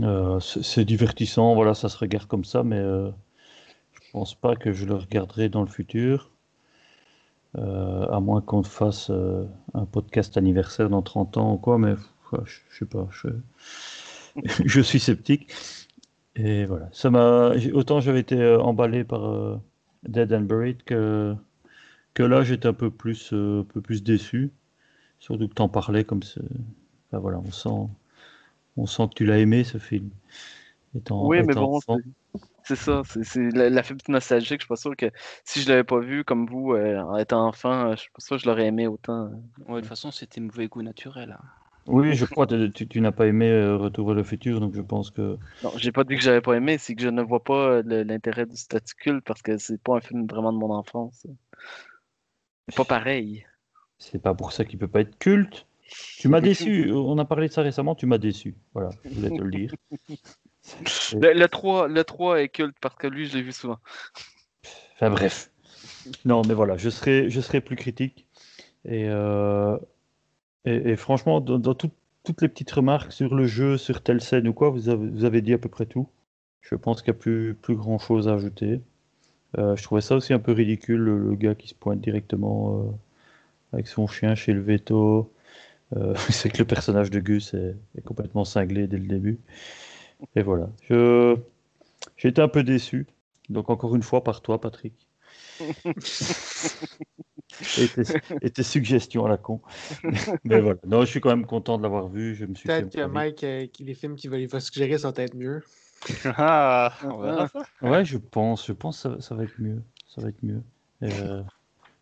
Euh, 0.00 0.40
c'est 0.40 0.84
divertissant, 0.84 1.54
voilà, 1.54 1.74
ça 1.74 1.88
se 1.88 1.98
regarde 1.98 2.26
comme 2.26 2.44
ça, 2.44 2.62
mais 2.62 2.78
euh, 2.78 3.10
je 3.92 4.00
pense 4.12 4.34
pas 4.34 4.56
que 4.56 4.72
je 4.72 4.86
le 4.86 4.94
regarderai 4.94 5.48
dans 5.48 5.62
le 5.62 5.68
futur, 5.68 6.30
à 7.54 8.20
moins 8.20 8.40
qu'on 8.40 8.62
fasse 8.62 9.10
un 9.74 9.84
podcast 9.86 10.36
anniversaire 10.36 10.88
dans 10.88 11.02
30 11.02 11.36
ans 11.36 11.54
ou 11.54 11.58
quoi, 11.58 11.78
mais 11.78 11.94
je, 12.32 12.60
je 12.70 12.78
sais 12.78 12.84
pas, 12.86 13.08
je, 13.10 13.28
je 14.64 14.80
suis 14.80 15.00
sceptique. 15.00 15.52
Et 16.36 16.64
voilà, 16.64 16.88
ça 16.92 17.10
m'a, 17.10 17.52
autant 17.74 18.00
j'avais 18.00 18.20
été 18.20 18.36
euh, 18.40 18.60
emballé 18.60 19.04
par 19.04 19.24
euh, 19.26 19.56
Dead 20.04 20.32
and 20.32 20.42
Buried 20.42 20.82
que, 20.84 21.34
que 22.14 22.22
là 22.24 22.44
j'étais 22.44 22.68
un 22.68 22.74
peu 22.74 22.90
plus, 22.90 23.32
euh, 23.34 23.62
un 23.62 23.64
peu 23.64 23.80
plus 23.82 24.02
déçu, 24.04 24.52
surtout 25.20 25.48
que 25.48 25.54
t'en 25.54 25.68
parlais 25.70 26.04
comme 26.04 26.22
ça. 26.24 26.40
Enfin, 27.10 27.20
voilà, 27.20 27.38
on 27.40 27.52
sent, 27.52 27.90
on 28.76 28.86
sent 28.86 29.08
que 29.10 29.14
tu 29.16 29.26
l'as 29.26 29.38
aimé 29.38 29.64
ce 29.64 29.78
film. 29.78 30.10
Étant, 30.96 31.30
Oui, 31.30 31.42
mais 31.42 31.54
bon, 31.54 31.80
enfant. 31.86 32.02
c'est- 32.64 32.76
ça. 32.76 33.02
C'est 33.04 33.24
c'est 33.24 33.50
la, 33.52 33.70
la 33.70 33.82
fibre 33.84 34.02
nostalgique. 34.08 34.60
Je 34.62 34.64
suis 34.66 34.68
pas 34.68 34.76
sûr 34.76 34.96
que 34.96 35.10
si 35.44 35.62
je 35.62 35.68
l'avais 35.70 35.84
pas 35.84 36.00
vu 36.00 36.24
comme 36.24 36.46
vous 36.46 36.72
euh, 36.74 36.98
en 37.00 37.16
étant 37.18 37.46
enfant, 37.48 37.92
je 37.92 37.96
suis 38.02 38.10
pas 38.12 38.20
sûr 38.20 38.36
que 38.38 38.42
je 38.44 38.48
l'aurais 38.48 38.66
aimé 38.66 38.86
autant. 38.88 39.30
Ouais, 39.68 39.76
de 39.76 39.80
toute 39.80 39.88
façon, 39.88 40.10
c'était 40.12 40.40
mauvais 40.40 40.68
goût 40.68 40.82
naturel. 40.82 41.32
hein. 41.40 41.44
Oui, 41.86 42.14
je 42.14 42.24
crois 42.24 42.46
que 42.46 42.66
tu, 42.66 42.86
tu 42.86 43.00
n'as 43.00 43.12
pas 43.12 43.26
aimé 43.26 43.48
euh, 43.50 43.76
Retour 43.76 44.06
vers 44.06 44.14
le 44.14 44.22
futur, 44.22 44.60
donc 44.60 44.74
je 44.74 44.80
pense 44.80 45.10
que. 45.10 45.38
Non, 45.62 45.72
j'ai 45.76 45.92
pas 45.92 46.04
dit 46.04 46.16
que 46.16 46.22
j'avais 46.22 46.40
pas 46.40 46.54
aimé, 46.54 46.78
c'est 46.78 46.94
que 46.94 47.02
je 47.02 47.08
ne 47.08 47.22
vois 47.22 47.42
pas 47.42 47.82
euh, 47.82 48.04
l'intérêt 48.04 48.46
du 48.46 48.56
statut 48.56 48.94
culte 48.94 49.24
parce 49.24 49.42
que 49.42 49.56
c'est 49.58 49.80
pas 49.80 49.96
un 49.96 50.00
film 50.00 50.26
vraiment 50.26 50.52
de 50.52 50.58
mon 50.58 50.70
enfance. 50.70 51.26
C'est 52.68 52.76
pas 52.76 52.84
pareil. 52.84 53.46
C'est 53.98 54.22
pas 54.22 54.34
pour 54.34 54.52
ça 54.52 54.64
qu'il 54.64 54.78
peut 54.78 54.88
pas 54.88 55.00
être 55.00 55.18
culte. 55.18 55.66
Tu 56.18 56.28
m'as 56.28 56.40
déçu. 56.40 56.92
On 56.92 57.18
a 57.18 57.24
parlé 57.24 57.48
de 57.48 57.52
ça 57.52 57.62
récemment. 57.62 57.94
Tu 57.94 58.06
m'as 58.06 58.18
déçu. 58.18 58.54
Voilà, 58.74 58.90
je 59.04 59.10
voulais 59.10 59.36
te 59.36 59.42
le 59.42 59.50
dire. 59.50 59.74
Le, 61.14 61.32
le 61.32 61.48
3, 61.48 61.88
le 61.88 62.04
3 62.04 62.42
est 62.42 62.50
culte 62.50 62.76
parce 62.82 62.94
que 62.94 63.06
lui, 63.06 63.26
je 63.26 63.38
l'ai 63.38 63.42
vu 63.42 63.50
souvent. 63.50 63.78
Enfin 64.94 65.10
bref. 65.10 65.50
Non, 66.26 66.42
mais 66.46 66.52
voilà, 66.52 66.76
je 66.76 66.90
serai, 66.90 67.30
je 67.30 67.40
serai 67.40 67.62
plus 67.62 67.76
critique. 67.76 68.26
Et, 68.84 69.06
euh, 69.08 69.78
et, 70.64 70.96
franchement, 70.96 71.40
dans, 71.40 71.58
dans 71.58 71.74
tout- 71.74 71.90
toutes 72.24 72.42
les 72.42 72.48
petites 72.48 72.70
remarques 72.70 73.12
sur 73.12 73.34
le 73.34 73.46
jeu, 73.46 73.78
sur 73.78 74.02
telle 74.02 74.20
scène 74.20 74.48
ou 74.48 74.52
quoi, 74.52 74.70
vous 74.70 74.88
avez, 74.90 75.40
dit 75.40 75.54
à 75.54 75.58
peu 75.58 75.68
près 75.68 75.86
tout. 75.86 76.08
Je 76.60 76.74
pense 76.74 77.02
qu'il 77.02 77.12
n'y 77.12 77.18
a 77.18 77.20
plus, 77.20 77.56
grand 77.76 77.98
chose 77.98 78.28
à 78.28 78.34
ajouter. 78.34 78.80
Euh, 79.58 79.76
je 79.76 79.82
trouvais 79.82 80.00
ça 80.02 80.16
aussi 80.16 80.32
un 80.32 80.38
peu 80.38 80.52
ridicule, 80.52 81.00
le, 81.00 81.34
gars 81.36 81.54
qui 81.54 81.68
se 81.68 81.74
pointe 81.74 82.00
directement 82.00 82.80
euh, 82.80 82.90
avec 83.72 83.88
son 83.88 84.06
chien 84.06 84.34
chez 84.34 84.52
le 84.52 84.60
veto. 84.60 85.32
Euh, 85.96 86.14
c'est 86.30 86.50
que 86.50 86.58
le 86.58 86.66
personnage 86.66 87.10
de 87.10 87.20
Gus 87.20 87.54
est, 87.54 87.76
est 87.96 88.02
complètement 88.02 88.44
cinglé 88.44 88.86
dès 88.86 88.98
le 88.98 89.06
début. 89.06 89.38
Et 90.36 90.42
voilà. 90.42 90.70
J'ai 92.16 92.28
été 92.28 92.42
un 92.42 92.48
peu 92.48 92.62
déçu. 92.62 93.06
Donc 93.48 93.70
encore 93.70 93.96
une 93.96 94.02
fois 94.02 94.22
par 94.22 94.42
toi, 94.42 94.60
Patrick. 94.60 94.94
et, 97.76 97.88
tes, 97.88 98.02
et 98.42 98.50
tes 98.50 98.62
suggestions 98.62 99.24
à 99.26 99.28
la 99.28 99.36
con. 99.36 99.60
Mais 100.44 100.60
voilà. 100.60 100.78
Non, 100.86 101.00
je 101.02 101.06
suis 101.06 101.20
quand 101.20 101.30
même 101.30 101.46
content 101.46 101.78
de 101.78 101.82
l'avoir 101.82 102.08
vu. 102.08 102.34
Je 102.34 102.44
me 102.46 102.54
suis 102.54 102.68
Peut-être 102.68 102.94
que. 102.94 103.06
Mike, 103.06 103.44
euh, 103.44 103.66
qui- 103.66 103.84
les 103.84 103.94
films 103.94 104.16
qu'il 104.16 104.30
va, 104.30 104.38
il 104.38 104.48
va 104.48 104.60
suggérer 104.60 104.98
sont 104.98 105.12
peut-être 105.12 105.34
mieux. 105.34 105.62
Ah, 106.36 106.92
on 107.04 107.18
verra 107.18 107.46
ça. 107.48 107.62
Ouais, 107.82 108.04
je 108.04 108.16
pense. 108.16 108.66
Je 108.66 108.72
pense 108.72 109.02
que 109.02 109.16
ça, 109.16 109.20
ça 109.20 109.34
va 109.34 109.44
être 109.44 109.58
mieux. 109.58 109.82
Ça 110.08 110.22
va 110.22 110.28
être 110.28 110.42
mieux. 110.42 110.62
Et, 111.02 111.12
euh, 111.12 111.42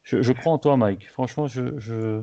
je, 0.04 0.22
je 0.22 0.32
crois 0.32 0.52
en 0.52 0.58
toi, 0.58 0.76
Mike. 0.76 1.08
Franchement, 1.10 1.46
je, 1.46 1.78
je, 1.78 2.22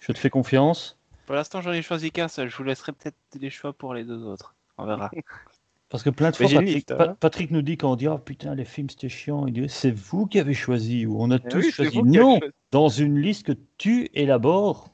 je 0.00 0.12
te 0.12 0.18
fais 0.18 0.30
confiance. 0.30 0.98
Pour 1.26 1.34
l'instant, 1.36 1.60
j'en 1.62 1.72
ai 1.72 1.82
choisi 1.82 2.10
qu'un 2.10 2.28
seul. 2.28 2.50
Je 2.50 2.56
vous 2.56 2.64
laisserai 2.64 2.92
peut-être 2.92 3.16
les 3.40 3.50
choix 3.50 3.72
pour 3.72 3.94
les 3.94 4.04
deux 4.04 4.22
autres. 4.24 4.54
On 4.78 4.84
verra. 4.84 5.10
Parce 5.90 6.02
que 6.04 6.10
plein 6.10 6.30
de 6.30 6.36
fois, 6.36 6.48
Patrick, 6.48 6.90
hein. 6.92 6.96
Pa- 6.96 7.14
Patrick 7.14 7.50
nous 7.50 7.62
dit 7.62 7.76
quand 7.76 7.90
on 7.92 7.96
dit 7.96 8.06
Oh 8.08 8.16
putain, 8.18 8.54
les 8.54 8.64
films 8.64 8.88
c'était 8.88 9.08
chiant, 9.08 9.46
il 9.46 9.52
dit 9.52 9.68
C'est 9.68 9.90
vous 9.90 10.26
qui 10.26 10.38
avez 10.38 10.54
choisi 10.54 11.04
ou 11.04 11.20
on 11.20 11.30
a 11.32 11.38
tous 11.40 11.58
oui, 11.58 11.64
c'est 11.74 11.90
choisi. 11.90 12.02
Non, 12.04 12.38
choisi. 12.38 12.52
dans 12.70 12.88
une 12.88 13.18
liste 13.18 13.46
que 13.46 13.52
tu 13.76 14.08
élabores, 14.14 14.88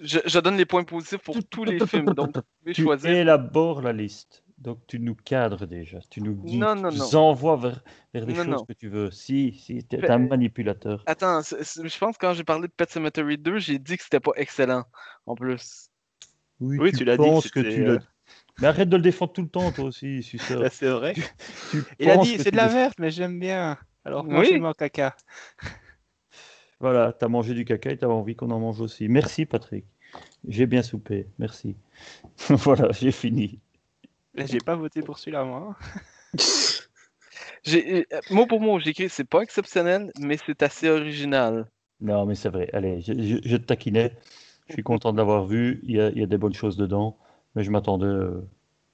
Je, 0.00 0.18
je 0.26 0.38
donne 0.38 0.56
les 0.58 0.66
points 0.66 0.84
positifs 0.84 1.20
pour 1.22 1.36
tous 1.50 1.64
les 1.64 1.84
films, 1.86 2.12
donc 2.12 2.34
tu 2.66 2.82
choisir. 2.82 3.10
élabores 3.10 3.80
la 3.80 3.94
liste. 3.94 4.42
Donc 4.58 4.78
tu 4.86 4.98
nous 5.00 5.14
cadres 5.14 5.66
déjà. 5.66 5.98
Tu 6.10 6.20
nous 6.22 6.34
guides. 6.34 6.60
Non, 6.60 6.74
tu 6.90 6.96
nous 6.96 7.16
envoies 7.16 7.56
vers, 7.56 7.82
vers 8.14 8.24
les 8.26 8.34
Non, 8.34 8.44
choses 8.44 8.64
que 8.66 8.72
tu 8.74 8.88
veux. 8.88 9.10
Si, 9.10 9.52
si, 9.58 9.84
t'es 9.84 9.98
Fait- 9.98 10.10
un 10.10 10.18
manipulateur. 10.18 11.02
Attends, 11.06 11.40
je 11.42 11.98
pense 11.98 12.16
que 12.18 12.26
quand 12.26 12.32
j'ai 12.34 12.44
parlé 12.44 12.66
de 12.68 12.72
Pet 12.72 12.90
Cemetery 12.90 13.36
2, 13.38 13.58
j'ai 13.58 13.78
dit 13.78 13.96
que 13.98 14.02
c'était 14.02 14.20
pas 14.20 14.32
excellent, 14.36 14.84
en 15.26 15.34
plus. 15.34 15.88
Oui, 16.60 16.78
Oui, 16.78 16.92
tu 16.92 17.04
l'as 17.04 17.16
dit 17.18 17.50
que 17.50 17.60
tu 17.60 17.86
euh. 17.86 17.98
Mais 18.60 18.68
arrête 18.68 18.88
de 18.88 18.96
le 18.96 19.02
défendre 19.02 19.32
tout 19.32 19.42
le 19.42 19.48
temps, 19.48 19.70
toi 19.70 19.84
aussi, 19.84 20.22
suceur. 20.22 20.62
Là, 20.62 20.70
c'est 20.70 20.88
vrai. 20.88 21.14
Tu 21.70 21.84
Il 21.98 22.10
a 22.10 22.16
dit 22.18 22.36
c'est 22.38 22.50
de 22.50 22.56
la 22.56 22.68
verte, 22.68 22.98
mais 22.98 23.10
j'aime 23.10 23.38
bien. 23.38 23.76
Alors 24.04 24.24
Oui. 24.24 24.32
mangez-moi 24.32 24.72
caca. 24.74 25.14
Voilà, 26.80 27.12
t'as 27.12 27.28
mangé 27.28 27.54
du 27.54 27.64
caca 27.64 27.90
et 27.90 27.96
t'as 27.96 28.06
envie 28.06 28.36
qu'on 28.36 28.50
en 28.50 28.60
mange 28.60 28.80
aussi. 28.80 29.08
Merci, 29.08 29.46
Patrick. 29.46 29.84
J'ai 30.46 30.66
bien 30.66 30.82
soupé. 30.82 31.26
Merci. 31.38 31.76
voilà, 32.48 32.92
j'ai 32.92 33.12
fini. 33.12 33.60
J'ai 34.34 34.58
pas 34.60 34.76
voté 34.76 35.00
pour 35.02 35.18
celui-là, 35.18 35.44
moi. 35.44 35.76
J'ai, 37.64 38.06
euh, 38.12 38.20
mot 38.30 38.46
pour 38.46 38.60
mot, 38.60 38.78
j'ai 38.78 38.90
écrit 38.90 39.08
c'est 39.08 39.24
pas 39.24 39.40
exceptionnel, 39.40 40.12
mais 40.20 40.36
c'est 40.44 40.62
assez 40.62 40.88
original. 40.88 41.66
Non, 42.00 42.26
mais 42.26 42.34
c'est 42.34 42.48
vrai. 42.50 42.68
Allez, 42.72 43.00
je, 43.00 43.12
je- 43.14 43.48
je 43.48 43.56
te 43.56 43.64
taquinais. 43.64 44.12
Je 44.68 44.74
suis 44.74 44.82
content 44.82 45.12
de 45.12 45.18
l'avoir 45.18 45.46
vu. 45.46 45.80
Il 45.84 45.92
y 45.96 46.00
a, 46.00 46.10
il 46.10 46.18
y 46.18 46.22
a 46.22 46.26
des 46.26 46.38
bonnes 46.38 46.54
choses 46.54 46.76
dedans. 46.76 47.16
Mais 47.56 47.64
je 47.64 47.70
m'attendais, 47.70 48.06
euh, 48.06 48.40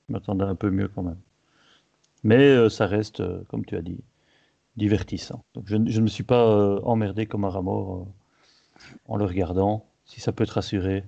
m'attendais 0.08 0.44
un 0.44 0.54
peu 0.54 0.70
mieux 0.70 0.88
quand 0.88 1.02
même. 1.02 1.20
Mais 2.22 2.38
euh, 2.38 2.68
ça 2.70 2.86
reste, 2.86 3.20
euh, 3.20 3.42
comme 3.48 3.64
tu 3.66 3.76
as 3.76 3.82
dit, 3.82 4.00
divertissant. 4.76 5.44
Donc 5.54 5.64
je, 5.66 5.76
ne- 5.76 5.90
je 5.90 5.98
ne 5.98 6.04
me 6.04 6.08
suis 6.08 6.22
pas 6.24 6.80
emmerdé 6.84 7.26
comme 7.26 7.44
un 7.44 7.50
rat 7.50 7.60
mort 7.62 8.06
en 9.06 9.16
le 9.16 9.24
regardant. 9.24 9.84
Si 10.06 10.20
ça 10.20 10.32
peut 10.32 10.46
te 10.46 10.52
rassurer, 10.52 11.04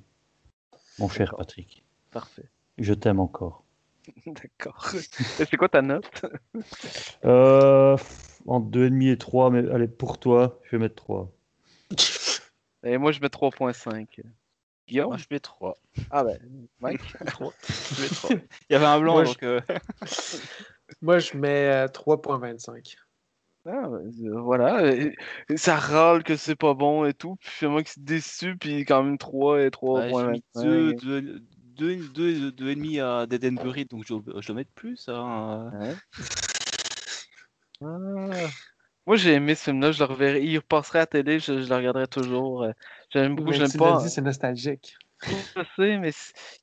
mon 0.99 1.09
cher 1.09 1.35
Patrick, 1.37 1.85
Parfait. 2.11 2.49
je 2.79 2.93
t'aime 2.95 3.21
encore. 3.21 3.63
D'accord. 4.27 4.93
Et 5.41 5.45
c'est 5.47 5.57
quoi 5.57 5.69
ta 5.69 5.81
note? 5.83 6.27
Euh, 7.25 7.97
entre 8.47 8.67
2,5 8.69 9.13
et 9.13 9.17
3, 9.17 9.51
mais 9.51 9.67
allez, 9.71 9.89
pour 9.89 10.19
toi, 10.19 10.61
je 10.65 10.73
vais 10.73 10.79
mettre 10.83 10.97
3. 10.97 11.33
Et 12.83 12.99
moi, 12.99 13.13
je 13.13 13.21
mets 13.21 13.29
3.5. 13.29 14.21
Guillaume 14.87 15.09
Moi, 15.09 15.17
je 15.17 15.25
mets 15.31 15.41
3. 15.41 15.75
Ah 16.11 16.25
ben, 16.25 16.39
Mike? 16.81 17.01
Je 17.19 18.03
mets 18.03 18.09
3. 18.09 18.31
Il 18.71 18.73
y 18.73 18.77
avait 18.77 18.85
un 18.85 19.01
blanc, 19.01 19.15
Moi, 19.15 19.25
donc. 19.25 19.43
euh, 19.43 19.61
Moi, 21.03 21.19
je 21.19 21.37
mets 21.37 21.69
euh, 21.71 21.87
3.25. 21.89 22.97
Ah, 23.67 23.89
ben, 23.89 24.11
euh, 24.25 24.41
voilà. 24.41 24.83
euh, 24.83 25.11
Ça 25.57 25.77
râle 25.77 26.23
que 26.23 26.37
c'est 26.37 26.57
pas 26.57 26.75
bon 26.75 27.07
et 27.07 27.15
tout. 27.15 27.37
Puis 27.37 27.51
finalement, 27.51 27.83
que 27.83 27.89
c'est 27.89 28.05
déçu. 28.05 28.57
Puis 28.59 28.85
quand 28.85 29.03
même 29.03 29.17
3 29.17 29.61
et 29.63 29.71
ouais, 29.83 30.11
j'ai 30.11 30.27
mis 30.27 30.45
3.25. 30.55 30.63
2, 30.63 30.93
2, 30.95 31.41
2, 31.77 32.51
2, 32.51 32.51
2,5 32.75 33.01
à 33.03 33.27
Dead 33.27 33.45
and 33.47 33.63
Buried, 33.63 33.89
donc 33.89 34.05
je, 34.07 34.15
je 34.41 34.47
dois 34.47 34.57
mettre 34.57 34.71
plus. 34.73 35.09
Hein. 35.09 35.71
Ouais. 35.81 35.95
Ah. 37.83 38.49
Moi, 39.07 39.17
j'ai 39.17 39.33
aimé 39.35 39.55
ce 39.55 39.65
film-là. 39.65 39.93
Je 39.93 39.99
le 39.99 40.05
reverrai. 40.07 40.43
Il 40.45 40.57
repasserait 40.59 41.01
à 41.01 41.03
la 41.03 41.07
télé, 41.07 41.39
je, 41.41 41.63
je 41.63 41.69
le 41.69 41.75
regarderai 41.77 42.07
toujours. 42.07 42.67
J'aime 43.15 43.37
beaucoup, 43.37 43.51
Mais 43.51 43.57
j'aime 43.57 43.71
tu 43.71 43.79
pas. 43.79 44.03
dit, 44.03 44.11
c'est 44.11 44.23
nostalgique. 44.23 44.97
Je 45.27 45.63
sais, 45.77 45.99
mais 45.99 46.11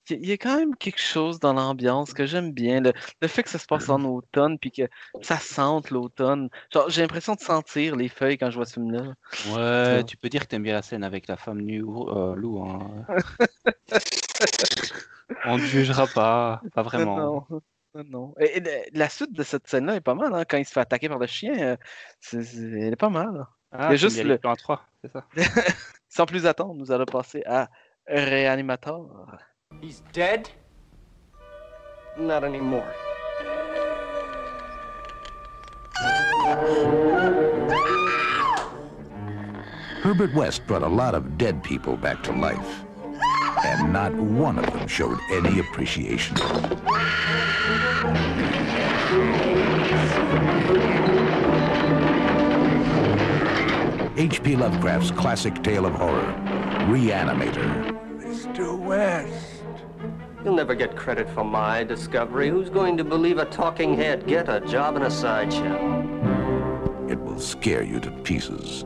il 0.10 0.26
y, 0.28 0.32
a- 0.34 0.38
quand 0.38 0.57
même 0.57 0.76
quelque 0.76 1.02
chose 1.02 1.40
dans 1.40 1.53
l'ambiance 1.53 2.14
que 2.14 2.26
j'aime 2.26 2.52
bien. 2.52 2.82
Le, 2.82 2.94
le 3.22 3.28
fait 3.28 3.41
que 3.41 3.49
ça 3.49 3.57
se 3.57 3.65
passe 3.65 3.90
en 3.90 4.03
automne, 4.03 4.60
puis 4.60 4.72
que 4.72 4.84
ça 5.22 5.40
sente 5.40 5.90
l'automne. 5.90 6.49
Genre, 6.72 6.90
j'ai 6.90 7.02
l'impression 7.02 7.34
de 7.36 7.40
sentir 7.40 7.95
les 7.95 8.10
feuilles 8.10 8.38
quand 8.38 8.52
je 8.52 8.57
vois 8.57 8.65
ce 8.65 8.73
film-là. 8.73 9.14
Ouais, 9.56 10.03
tu 10.03 10.18
peux 10.18 10.30
dire 10.30 10.41
que 10.41 10.48
t'aimes 10.48 10.64
bien 10.64 10.73
la 10.73 10.82
scène 10.84 11.03
avec 11.03 11.28
la 11.28 11.38
femme 11.38 11.61
nue 11.61 11.84
euh, 11.84 12.36
loup. 12.36 12.61
Hein. 12.64 13.06
On 15.45 15.57
ne 15.57 15.64
jugera 15.64 16.06
pas, 16.07 16.61
pas 16.73 16.82
vraiment. 16.84 17.48
Non, 17.49 17.61
non. 18.06 18.34
Et, 18.40 18.57
et 18.57 18.90
la 18.94 19.10
suite 19.10 19.34
de 19.34 19.44
cette 19.44 19.68
scène-là 19.68 19.95
est 19.95 20.02
pas 20.02 20.14
mal, 20.15 20.34
hein, 20.36 20.44
quand 20.48 20.57
il 20.57 20.65
se 20.65 20.72
fait 20.73 20.80
attaquer 20.82 21.10
par 21.10 21.18
le 21.19 21.28
chien. 21.28 21.57
euh, 21.60 21.78
c'est- 22.19 22.44
c'est- 22.44 22.61
elle 22.80 22.94
est 22.94 22.98
pas 22.98 23.10
mal. 23.10 23.45
Ah, 23.72 23.78
il 23.78 23.80
y 23.80 23.84
a 23.84 23.88
t'aimes 23.90 23.98
juste 23.98 24.23
le. 24.23 24.40
à 24.44 24.56
trois, 24.56 24.86
c'est 25.02 25.11
ça 25.11 25.26
Sans 26.11 26.25
plus 26.25 26.45
attendre, 26.45 26.75
nous 26.75 26.91
allons 26.91 27.05
passer 27.05 27.41
à 27.45 27.69
Réanimateur. 28.05 29.38
He's 29.81 30.03
dead? 30.11 30.49
Not 32.19 32.43
anymore. 32.43 32.83
Herbert 40.03 40.35
West 40.35 40.67
brought 40.67 40.83
a 40.83 40.88
lot 40.89 41.15
of 41.15 41.38
dead 41.38 41.63
people 41.63 41.95
back 41.95 42.21
to 42.23 42.33
life. 42.33 42.83
And 43.63 43.93
not 43.93 44.13
one 44.13 44.59
of 44.59 44.65
them 44.73 44.89
showed 44.89 45.17
any 45.31 45.59
appreciation. 45.59 46.35
H.P. 54.22 54.56
Lovecraft's 54.56 55.10
classic 55.10 55.64
tale 55.64 55.84
of 55.84 55.95
horror, 55.95 56.31
Reanimator. 56.85 57.65
Mr. 58.19 58.77
West. 58.77 59.64
You'll 60.43 60.53
never 60.53 60.76
get 60.76 60.95
credit 60.95 61.27
for 61.27 61.43
my 61.43 61.84
discovery. 61.84 62.48
Who's 62.48 62.69
going 62.69 62.98
to 62.98 63.03
believe 63.03 63.39
a 63.39 63.45
talking 63.45 63.95
head 63.95 64.27
get 64.27 64.48
a 64.48 64.60
job 64.60 64.95
in 64.95 65.02
a 65.02 65.10
sideshow? 65.10 65.76
It 67.10 67.19
will 67.19 67.39
scare 67.39 67.81
you 67.81 67.99
to 67.99 68.11
pieces. 68.22 68.85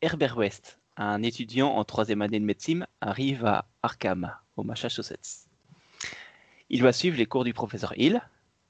Herbert 0.00 0.36
West, 0.36 0.78
un 0.96 1.24
étudiant 1.24 1.76
en 1.76 1.82
troisième 1.82 2.22
année 2.22 2.38
de 2.38 2.44
médecine, 2.44 2.86
arrive 3.00 3.44
à 3.44 3.64
Arkham, 3.82 4.30
au 4.56 4.62
Massachusetts. 4.62 5.48
Il 6.70 6.84
va 6.84 6.92
suivre 6.92 7.18
les 7.18 7.26
cours 7.26 7.42
du 7.42 7.52
professeur 7.52 7.92
Hill, 7.98 8.22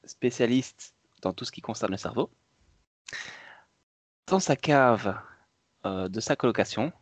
spécialiste 0.06 0.95
dans 1.22 1.32
tout 1.32 1.44
ce 1.44 1.52
qui 1.52 1.60
concerne 1.60 1.93
le 1.93 1.98
cerveau. 1.98 2.30
Dans 4.26 4.40
sa 4.40 4.56
cave 4.56 5.16
euh, 5.84 6.09
de 6.09 6.20
sa 6.20 6.34
colocation, 6.36 6.93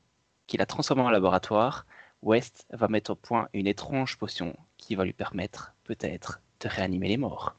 qu'il 0.47 0.61
a 0.61 0.67
transformée 0.67 1.03
en 1.03 1.11
laboratoire, 1.11 1.87
West 2.23 2.67
va 2.71 2.89
mettre 2.89 3.13
au 3.13 3.15
point 3.15 3.49
une 3.55 3.67
étrange 3.67 4.19
potion 4.19 4.57
qui 4.77 4.95
va 4.95 5.05
lui 5.05 5.13
permettre, 5.13 5.75
peut-être, 5.85 6.41
de 6.61 6.69
réanimer 6.69 7.09
les 7.09 7.17
morts. 7.17 7.55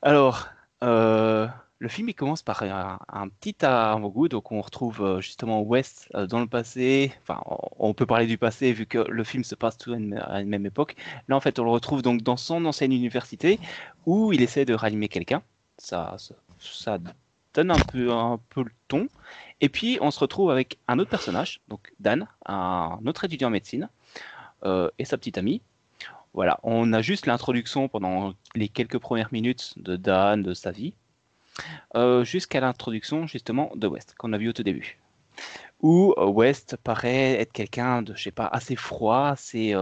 Alors, 0.00 0.48
euh, 0.82 1.48
le 1.80 1.88
film 1.88 2.08
il 2.08 2.14
commence 2.14 2.42
par 2.42 2.62
un, 2.62 2.98
un 3.08 3.28
petit 3.28 3.64
avant-goût, 3.64 4.28
donc 4.28 4.52
on 4.52 4.60
retrouve 4.60 5.02
euh, 5.02 5.20
justement 5.20 5.60
West 5.60 6.08
dans 6.14 6.40
le 6.40 6.46
passé. 6.46 7.12
Enfin, 7.22 7.40
on, 7.78 7.94
peut 7.94 8.06
parler 8.06 8.26
du 8.26 8.38
passé 8.38 8.72
vu 8.72 8.86
que 8.86 8.98
le 8.98 9.24
film 9.24 9.44
se 9.44 9.54
passe 9.54 9.76
tout 9.76 9.92
à 9.92 9.96
une, 9.96 10.48
même 10.48 10.66
époque. 10.66 10.96
Là, 11.28 11.36
en 11.36 11.40
fait, 11.40 11.58
on 11.58 11.64
le 11.64 11.70
retrouve 11.70 12.02
donc 12.02 12.22
dans 12.22 12.36
son 12.36 12.64
ancienne 12.64 12.92
université 12.92 13.60
où 14.06 14.32
il 14.32 14.42
essaie 14.42 14.64
de 14.64 14.74
ranimer 14.74 15.08
quelqu'un. 15.08 15.42
Ça, 15.78 16.16
ça, 16.60 16.98
donne 17.54 17.70
un 17.70 17.76
peu, 17.78 18.12
un 18.12 18.40
peu 18.50 18.62
le 18.62 18.70
ton. 18.88 19.08
Et 19.60 19.68
puis, 19.68 19.98
on 20.00 20.10
se 20.10 20.20
retrouve 20.20 20.50
avec 20.50 20.78
un 20.88 20.98
autre 20.98 21.10
personnage, 21.10 21.60
donc 21.68 21.92
Dan, 21.98 22.26
un 22.46 22.98
autre 23.06 23.24
étudiant 23.24 23.48
en 23.48 23.52
médecine, 23.52 23.88
euh, 24.64 24.90
et 24.98 25.04
sa 25.04 25.16
petite 25.16 25.38
amie. 25.38 25.62
Voilà, 26.34 26.60
on 26.62 26.92
a 26.92 27.02
juste 27.02 27.26
l'introduction 27.26 27.88
pendant 27.88 28.34
les 28.54 28.68
quelques 28.68 28.98
premières 28.98 29.32
minutes 29.32 29.74
de 29.76 29.96
Dan, 29.96 30.42
de 30.42 30.54
sa 30.54 30.70
vie, 30.70 30.94
euh, 31.96 32.22
jusqu'à 32.22 32.60
l'introduction 32.60 33.26
justement 33.26 33.72
de 33.74 33.86
West, 33.86 34.14
qu'on 34.18 34.32
a 34.32 34.38
vu 34.38 34.48
au 34.48 34.52
tout 34.52 34.62
début. 34.62 34.98
Où 35.80 36.14
euh, 36.18 36.26
West 36.26 36.76
paraît 36.76 37.40
être 37.40 37.52
quelqu'un 37.52 38.02
de, 38.02 38.14
je 38.14 38.24
sais 38.24 38.30
pas, 38.30 38.46
assez 38.46 38.76
froid, 38.76 39.28
assez, 39.28 39.74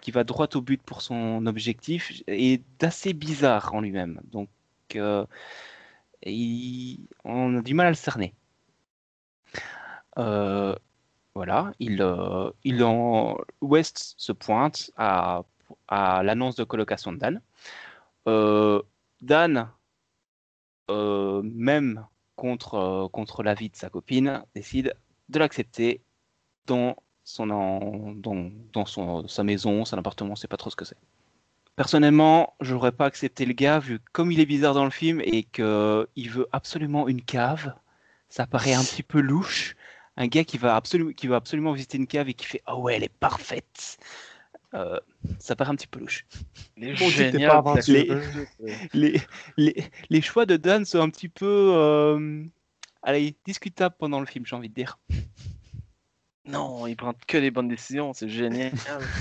qui 0.00 0.10
va 0.10 0.24
droit 0.24 0.48
au 0.54 0.60
but 0.60 0.82
pour 0.82 1.00
son 1.00 1.46
objectif, 1.46 2.22
et 2.26 2.60
d'assez 2.78 3.12
bizarre 3.12 3.74
en 3.74 3.80
lui-même. 3.80 4.20
Donc, 4.30 4.48
on 4.96 5.26
a 7.58 7.62
du 7.62 7.74
mal 7.74 7.86
à 7.86 7.90
le 7.90 7.96
cerner. 7.96 8.34
Euh, 10.18 10.74
voilà, 11.34 11.72
il, 11.78 12.02
euh, 12.02 12.50
en 12.82 13.36
West 13.60 14.14
se 14.16 14.32
pointe 14.32 14.90
à, 14.96 15.44
l'annonce 15.90 16.56
de 16.56 16.64
colocation 16.64 17.12
de 17.12 17.18
Dan. 17.18 17.40
Euh, 18.26 18.82
Dan, 19.20 19.70
même 20.88 22.06
contre, 22.36 23.08
contre 23.12 23.42
l'avis 23.42 23.70
de 23.70 23.76
sa 23.76 23.90
copine, 23.90 24.42
décide 24.54 24.94
de 25.28 25.38
l'accepter 25.38 26.02
dans, 26.66 26.96
sa 27.24 27.44
maison, 29.44 29.84
son 29.84 29.98
appartement, 29.98 30.34
c'est 30.34 30.48
pas 30.48 30.56
trop 30.56 30.70
ce 30.70 30.76
que 30.76 30.84
c'est. 30.84 30.96
Personnellement, 31.78 32.56
j'aurais 32.60 32.90
pas 32.90 33.04
accepté 33.06 33.46
le 33.46 33.52
gars, 33.52 33.78
vu 33.78 34.00
comme 34.10 34.32
il 34.32 34.40
est 34.40 34.46
bizarre 34.46 34.74
dans 34.74 34.84
le 34.84 34.90
film 34.90 35.20
et 35.22 35.44
qu'il 35.44 35.62
veut 36.28 36.48
absolument 36.50 37.06
une 37.06 37.22
cave. 37.22 37.72
Ça 38.28 38.48
paraît 38.48 38.74
un 38.74 38.82
petit 38.82 39.04
peu 39.04 39.20
louche. 39.20 39.76
Un 40.16 40.26
gars 40.26 40.42
qui 40.42 40.58
va, 40.58 40.76
absolu- 40.76 41.14
qui 41.14 41.28
va 41.28 41.36
absolument 41.36 41.70
visiter 41.72 41.96
une 41.96 42.08
cave 42.08 42.28
et 42.28 42.34
qui 42.34 42.46
fait 42.46 42.62
Ah 42.66 42.76
ouais, 42.76 42.96
elle 42.96 43.04
est 43.04 43.16
parfaite. 43.20 43.96
Euh, 44.74 44.98
ça 45.38 45.54
paraît 45.54 45.70
un 45.70 45.76
petit 45.76 45.86
peu 45.86 46.00
louche. 46.00 46.26
Les 46.76 46.94
Bon, 46.94 47.06
t'es 47.10 47.30
génial, 47.30 47.48
pas 47.48 47.58
aventureux. 47.58 48.22
Les, 48.60 48.80
les, 48.92 49.20
les, 49.56 49.84
les 50.10 50.20
choix 50.20 50.46
de 50.46 50.56
Dan 50.56 50.84
sont 50.84 50.98
un 50.98 51.10
petit 51.10 51.28
peu 51.28 51.46
euh, 51.76 52.42
allez, 53.04 53.36
discutables 53.46 53.94
pendant 53.96 54.18
le 54.18 54.26
film, 54.26 54.44
j'ai 54.44 54.56
envie 54.56 54.68
de 54.68 54.74
dire. 54.74 54.98
Non, 56.44 56.88
il 56.88 56.96
prend 56.96 57.14
que 57.26 57.36
les 57.38 57.52
bonnes 57.52 57.68
décisions, 57.68 58.12
c'est 58.14 58.28
génial. 58.28 58.72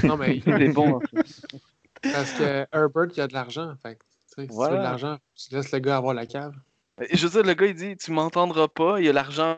Non, 0.03 0.17
mais 0.17 0.37
Il 0.37 0.61
est 0.61 0.69
bon. 0.73 0.95
en 0.95 0.99
fait. 1.01 1.47
parce 2.01 2.31
que 2.33 2.65
Herbert, 2.71 3.07
il 3.15 3.21
a 3.21 3.27
de 3.27 3.33
l'argent. 3.33 3.73
Fait 3.81 3.99
si 4.27 4.47
tu 4.47 4.53
veux 4.53 4.69
de 4.69 4.75
l'argent, 4.75 5.17
tu 5.35 5.55
laisses 5.55 5.71
le 5.71 5.79
gars 5.79 5.97
avoir 5.97 6.13
la 6.13 6.25
cave. 6.25 6.53
Et 7.01 7.15
Je 7.17 7.27
veux 7.27 7.31
dire, 7.31 7.43
le 7.43 7.53
gars, 7.53 7.65
il 7.67 7.75
dit 7.75 7.97
Tu 7.97 8.11
m'entendras 8.11 8.67
pas, 8.67 8.99
il 8.99 9.05
y 9.05 9.09
a 9.09 9.13
l'argent. 9.13 9.57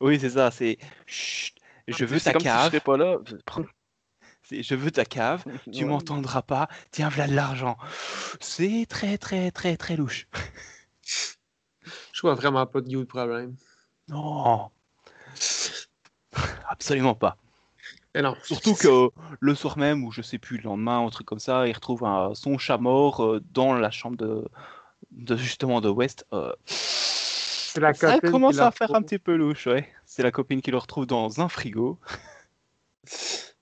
Oui, 0.00 0.18
c'est 0.20 0.30
ça, 0.30 0.50
c'est 0.50 0.78
Chut, 1.06 1.54
je 1.88 2.04
veux 2.04 2.18
C'est 2.18 2.24
ta 2.24 2.32
comme 2.32 2.42
si 2.42 2.48
je 2.48 2.70
cave. 2.70 2.80
pas 2.80 2.96
là. 2.96 3.16
Je 4.50 4.74
veux 4.74 4.90
ta 4.90 5.04
cave, 5.04 5.42
tu 5.72 5.82
Ouais. 5.82 5.84
m'entendras 5.90 6.42
pas, 6.42 6.68
tiens, 6.90 7.08
voilà 7.08 7.28
de 7.30 7.34
l'argent. 7.36 7.76
C'est 8.40 8.86
très, 8.88 9.18
très, 9.18 9.50
très, 9.50 9.76
très 9.76 9.96
louche. 9.96 10.28
Je 12.12 12.20
vois 12.20 12.34
vraiment 12.34 12.64
pas 12.66 12.80
de 12.80 12.88
you 12.90 13.00
de 13.00 13.06
problème. 13.06 13.56
Non, 14.08 14.70
absolument 16.68 17.14
pas. 17.14 17.36
Surtout 18.44 18.74
que 18.74 19.10
le 19.40 19.54
soir 19.54 19.78
même, 19.78 20.04
ou 20.04 20.10
je 20.12 20.22
sais 20.22 20.38
plus, 20.38 20.56
le 20.58 20.64
lendemain, 20.64 21.04
un 21.04 21.10
truc 21.10 21.26
comme 21.26 21.38
ça, 21.38 21.66
il 21.66 21.72
retrouve 21.72 22.04
un- 22.04 22.34
son 22.34 22.58
chat 22.58 22.78
mort 22.78 23.24
euh, 23.24 23.40
dans 23.52 23.74
la 23.74 23.90
chambre 23.90 24.16
de, 24.16 24.44
de 25.10 25.36
justement 25.36 25.80
de 25.80 25.88
West. 25.88 26.26
euh, 26.32 26.52
C'est 26.64 27.80
la 27.80 27.92
ça 27.94 28.20
commence 28.20 28.58
à 28.58 28.70
faire 28.70 28.94
un 28.94 29.02
petit 29.02 29.18
peu 29.18 29.36
louche, 29.36 29.66
ouais. 29.66 29.88
C'est 30.04 30.22
la 30.22 30.30
copine 30.30 30.62
qui 30.62 30.70
le 30.70 30.78
retrouve 30.78 31.06
dans 31.06 31.40
un 31.40 31.48
frigo, 31.48 31.98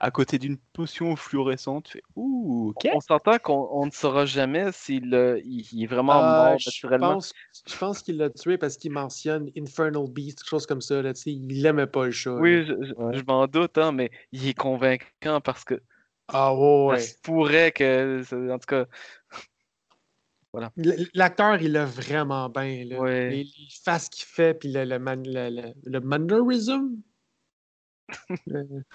à 0.05 0.11
côté 0.11 0.39
d'une 0.39 0.59
potion 0.75 1.17
fluorescente. 1.17 1.87
Tu 1.87 1.93
fais 1.93 2.03
ouh, 2.15 2.75
ok. 2.77 2.89
On 2.95 3.01
s'entend 3.01 3.39
qu'on 3.39 3.69
on 3.73 3.87
ne 3.87 3.91
saura 3.91 4.27
jamais 4.27 4.71
s'il 4.71 5.15
euh, 5.15 5.41
il, 5.47 5.67
il 5.73 5.85
est 5.85 5.87
vraiment 5.87 6.23
Euh, 6.23 6.51
mort 6.51 6.59
je 6.59 6.69
naturellement. 6.69 7.15
pense, 7.15 7.33
je 7.67 7.77
pense 7.79 8.03
qu'il 8.03 8.19
l'a 8.19 8.29
tué 8.29 8.59
parce 8.59 8.77
qu'il 8.77 8.93
mentionne 8.93 9.51
Infernal 9.57 10.05
Beast, 10.11 10.41
quelque 10.41 10.49
chose 10.51 10.67
comme 10.67 10.83
ça. 10.83 11.01
Là, 11.01 11.13
il 11.25 11.65
aimait 11.65 11.87
pas 11.87 12.05
le 12.05 12.11
chat. 12.11 12.35
Oui, 12.35 12.59
là. 12.59 12.65
je, 12.65 12.85
je- 12.85 13.19
je 13.19 13.25
m'en 13.27 13.47
doute, 13.47 13.79
hein, 13.79 13.93
mais 13.93 14.11
il 14.31 14.47
est 14.47 14.53
convaincant 14.59 15.41
parce 15.43 15.65
que 15.65 15.81
Ah 16.29 16.55
ouais, 16.55 16.99
ça 17.01 17.15
se 17.15 17.19
pourrait 17.23 17.73
que. 17.73 18.23
En 18.53 18.59
tout 18.59 18.67
cas. 18.67 18.85
L- 20.77 21.09
L'acteur, 21.15 21.61
il 21.63 21.73
l'a 21.73 21.87
vraiment 21.87 22.49
bien. 22.51 22.85
là. 22.85 22.99
Ouais. 23.01 23.31
Les, 23.31 23.45
les 23.45 23.51
faces 23.85 24.09
qu'il 24.11 24.27
fait, 24.27 24.53
puis 24.53 24.71
le, 24.71 24.85
le, 24.85 24.99
man- 24.99 25.27
le, 25.27 25.49
le, 25.49 25.73
le 25.83 26.01
mannerism. 26.01 26.91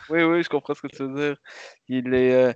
Oui, 0.10 0.23
oui, 0.23 0.44
je 0.44 0.49
comprends 0.49 0.73
ce 0.73 0.81
que 0.81 0.88
tu 0.88 1.03
veux 1.03 1.14
dire. 1.14 1.38
Il 1.88 2.14
est, 2.14 2.34
euh, 2.34 2.53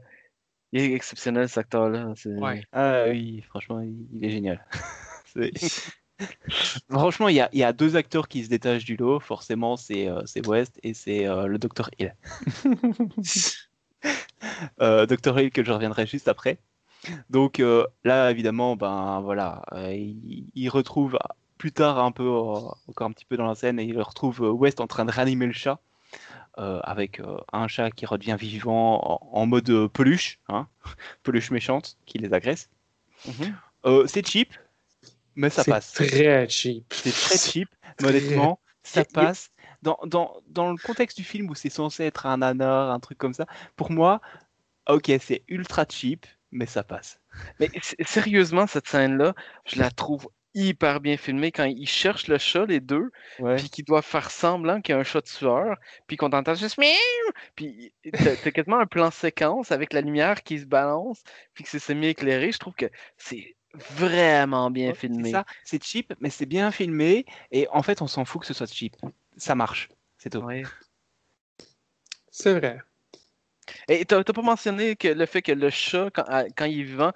il 0.72 0.82
est 0.82 0.94
exceptionnel, 0.94 1.50
cet 1.50 1.60
acteur-là. 1.60 2.14
Ouais. 2.26 2.64
Ah 2.72 3.06
oui, 3.10 3.42
franchement, 3.50 3.82
il, 3.82 4.24
est 4.24 4.30
génial. 4.30 4.66
Franchement, 6.90 7.28
il 7.28 7.36
y 7.36 7.42
a, 7.42 7.50
il 7.54 7.60
y 7.60 7.64
a 7.64 7.74
deux 7.74 7.96
acteurs 7.96 8.28
qui 8.28 8.44
se 8.44 8.50
détachent 8.50 8.86
du 8.86 8.96
lot. 8.96 9.20
Forcément, 9.20 9.78
c'est 9.78 10.08
euh, 10.08 10.22
c'est 10.26 10.46
West 10.48 10.80
et 10.84 10.94
c'est 10.94 11.28
euh, 11.28 11.48
le 11.48 11.58
Dr 11.58 11.90
Hill. 12.00 12.16
euh, 14.82 15.06
Dr 15.06 15.40
Hill 15.40 15.52
que 15.52 15.64
je 15.64 15.72
reviendrai 15.72 16.06
juste 16.06 16.28
après. 16.28 16.58
Donc 17.30 17.62
là, 18.06 18.32
évidemment, 18.32 18.78
ben 18.78 19.20
voilà, 19.20 19.62
il, 19.92 20.46
il 20.56 20.70
retrouve 20.70 21.20
plus 21.58 21.74
tard 21.74 22.00
un 22.00 22.14
peu, 22.14 22.30
encore 22.30 23.08
un 23.08 23.12
petit 23.12 23.26
peu 23.26 23.36
dans 23.36 23.46
la 23.46 23.56
scène, 23.56 23.78
et 23.78 23.84
il 23.84 24.00
retrouve 24.00 24.40
West 24.40 24.80
en 24.80 24.88
train 24.88 25.04
de 25.04 25.12
réanimer 25.12 25.48
le 25.48 25.52
chat. 25.52 25.82
Euh, 26.58 26.80
avec 26.84 27.20
euh, 27.20 27.38
un 27.52 27.68
chat 27.68 27.92
qui 27.92 28.06
redevient 28.06 28.36
vivant 28.40 29.20
en, 29.32 29.40
en 29.42 29.46
mode 29.46 29.70
euh, 29.70 29.88
peluche, 29.88 30.40
hein, 30.50 30.68
peluche 31.24 31.52
méchante, 31.52 31.98
qui 32.06 32.18
les 32.18 32.34
agresse. 32.34 32.70
Mhm. 33.26 33.56
Euh, 33.86 34.08
c'est 34.08 34.26
cheap, 34.28 34.54
mais 35.36 35.50
ça 35.50 35.64
C'est 35.64 35.72
passe. 35.72 35.92
très 35.94 36.48
cheap. 36.50 36.86
C'est 36.94 37.12
très 37.12 37.38
cheap, 37.38 37.70
mais 37.84 37.94
Très- 37.96 38.08
honnêtement, 38.10 38.60
ça 38.84 39.04
passe. 39.06 39.50
Dans, 39.82 39.98
dans, 40.06 40.42
dans 40.48 40.72
le 40.72 40.78
contexte 40.78 41.18
du 41.18 41.24
film 41.26 41.50
où 41.50 41.56
c'est 41.56 41.70
censé 41.70 42.04
être 42.06 42.26
un 42.26 42.38
nanar, 42.38 42.92
un 42.92 43.00
truc 43.02 43.18
comme 43.18 43.34
ça, 43.34 43.46
pour 43.76 43.92
moi, 43.92 44.22
ok, 44.88 45.12
c'est 45.20 45.44
ultra 45.50 45.86
cheap, 45.90 46.26
mais 46.52 46.66
ça 46.66 46.84
passe. 46.84 47.20
Mais 47.60 47.70
sérieusement, 48.06 48.68
cette 48.68 48.88
scène-là, 48.88 49.34
je 49.66 49.80
la 49.80 49.92
trouve 49.92 50.30
hyper 50.54 51.00
bien 51.00 51.18
filmée 51.18 51.52
quand 51.52 51.66
ils 51.66 51.88
cherchent 51.88 52.28
le 52.28 52.38
chat, 52.38 52.66
les 52.66 52.80
deux, 52.80 53.12
Ouais. 53.40 53.56
puis 53.56 53.70
qu'ils 53.70 53.86
doivent 53.86 54.06
faire 54.06 54.30
semblant 54.32 54.82
qu'il 54.82 54.94
y 54.94 54.96
a 54.98 55.00
un 55.00 55.04
chat 55.04 55.22
tueur, 55.22 55.78
puis 56.08 56.18
qu'on 56.18 56.32
entend 56.32 56.54
juste 56.56 56.78
miaou, 56.78 57.32
puis 57.56 57.94
t'as 58.12 58.52
quasiment 58.52 58.80
un 58.80 58.86
plan 58.86 59.12
séquence 59.12 59.72
avec 59.72 59.94
la 59.94 60.02
lumière 60.02 60.44
qui 60.44 60.60
se 60.60 60.66
balance, 60.66 61.24
puis 61.54 61.64
que 61.64 61.70
c'est 61.70 61.80
semi-éclairé. 61.80 62.52
Je 62.52 62.60
trouve 62.60 62.76
que 62.76 62.90
c'est 63.18 63.56
vraiment 63.74 64.70
bien 64.70 64.90
Ouais, 64.90 64.96
filmé. 64.96 65.32
ça, 65.32 65.46
c'est 65.64 65.84
cheap, 65.84 66.14
mais 66.20 66.30
c'est 66.30 66.46
bien 66.46 66.72
filmé, 66.72 67.26
et 67.52 67.68
en 67.72 67.82
fait, 67.82 68.02
on 68.02 68.08
s'en 68.08 68.24
fout 68.26 68.42
que 68.42 68.48
ce 68.48 68.54
soit 68.54 68.72
cheap. 68.72 68.96
Ça 69.38 69.56
marche, 69.56 69.90
c'est 70.18 70.30
tout. 70.30 70.40
Ouais. 70.40 70.64
C'est 72.30 72.54
vrai. 72.54 72.80
Et 73.88 74.06
t'as 74.06 74.24
pas 74.24 74.42
mentionné 74.42 74.96
que 74.96 75.08
le 75.08 75.26
fait 75.26 75.42
que 75.42 75.52
le 75.52 75.70
chat, 75.70 76.10
quand, 76.14 76.26
quand 76.56 76.66
il 76.66 76.82
est 76.82 76.84
vivant, 76.84 77.14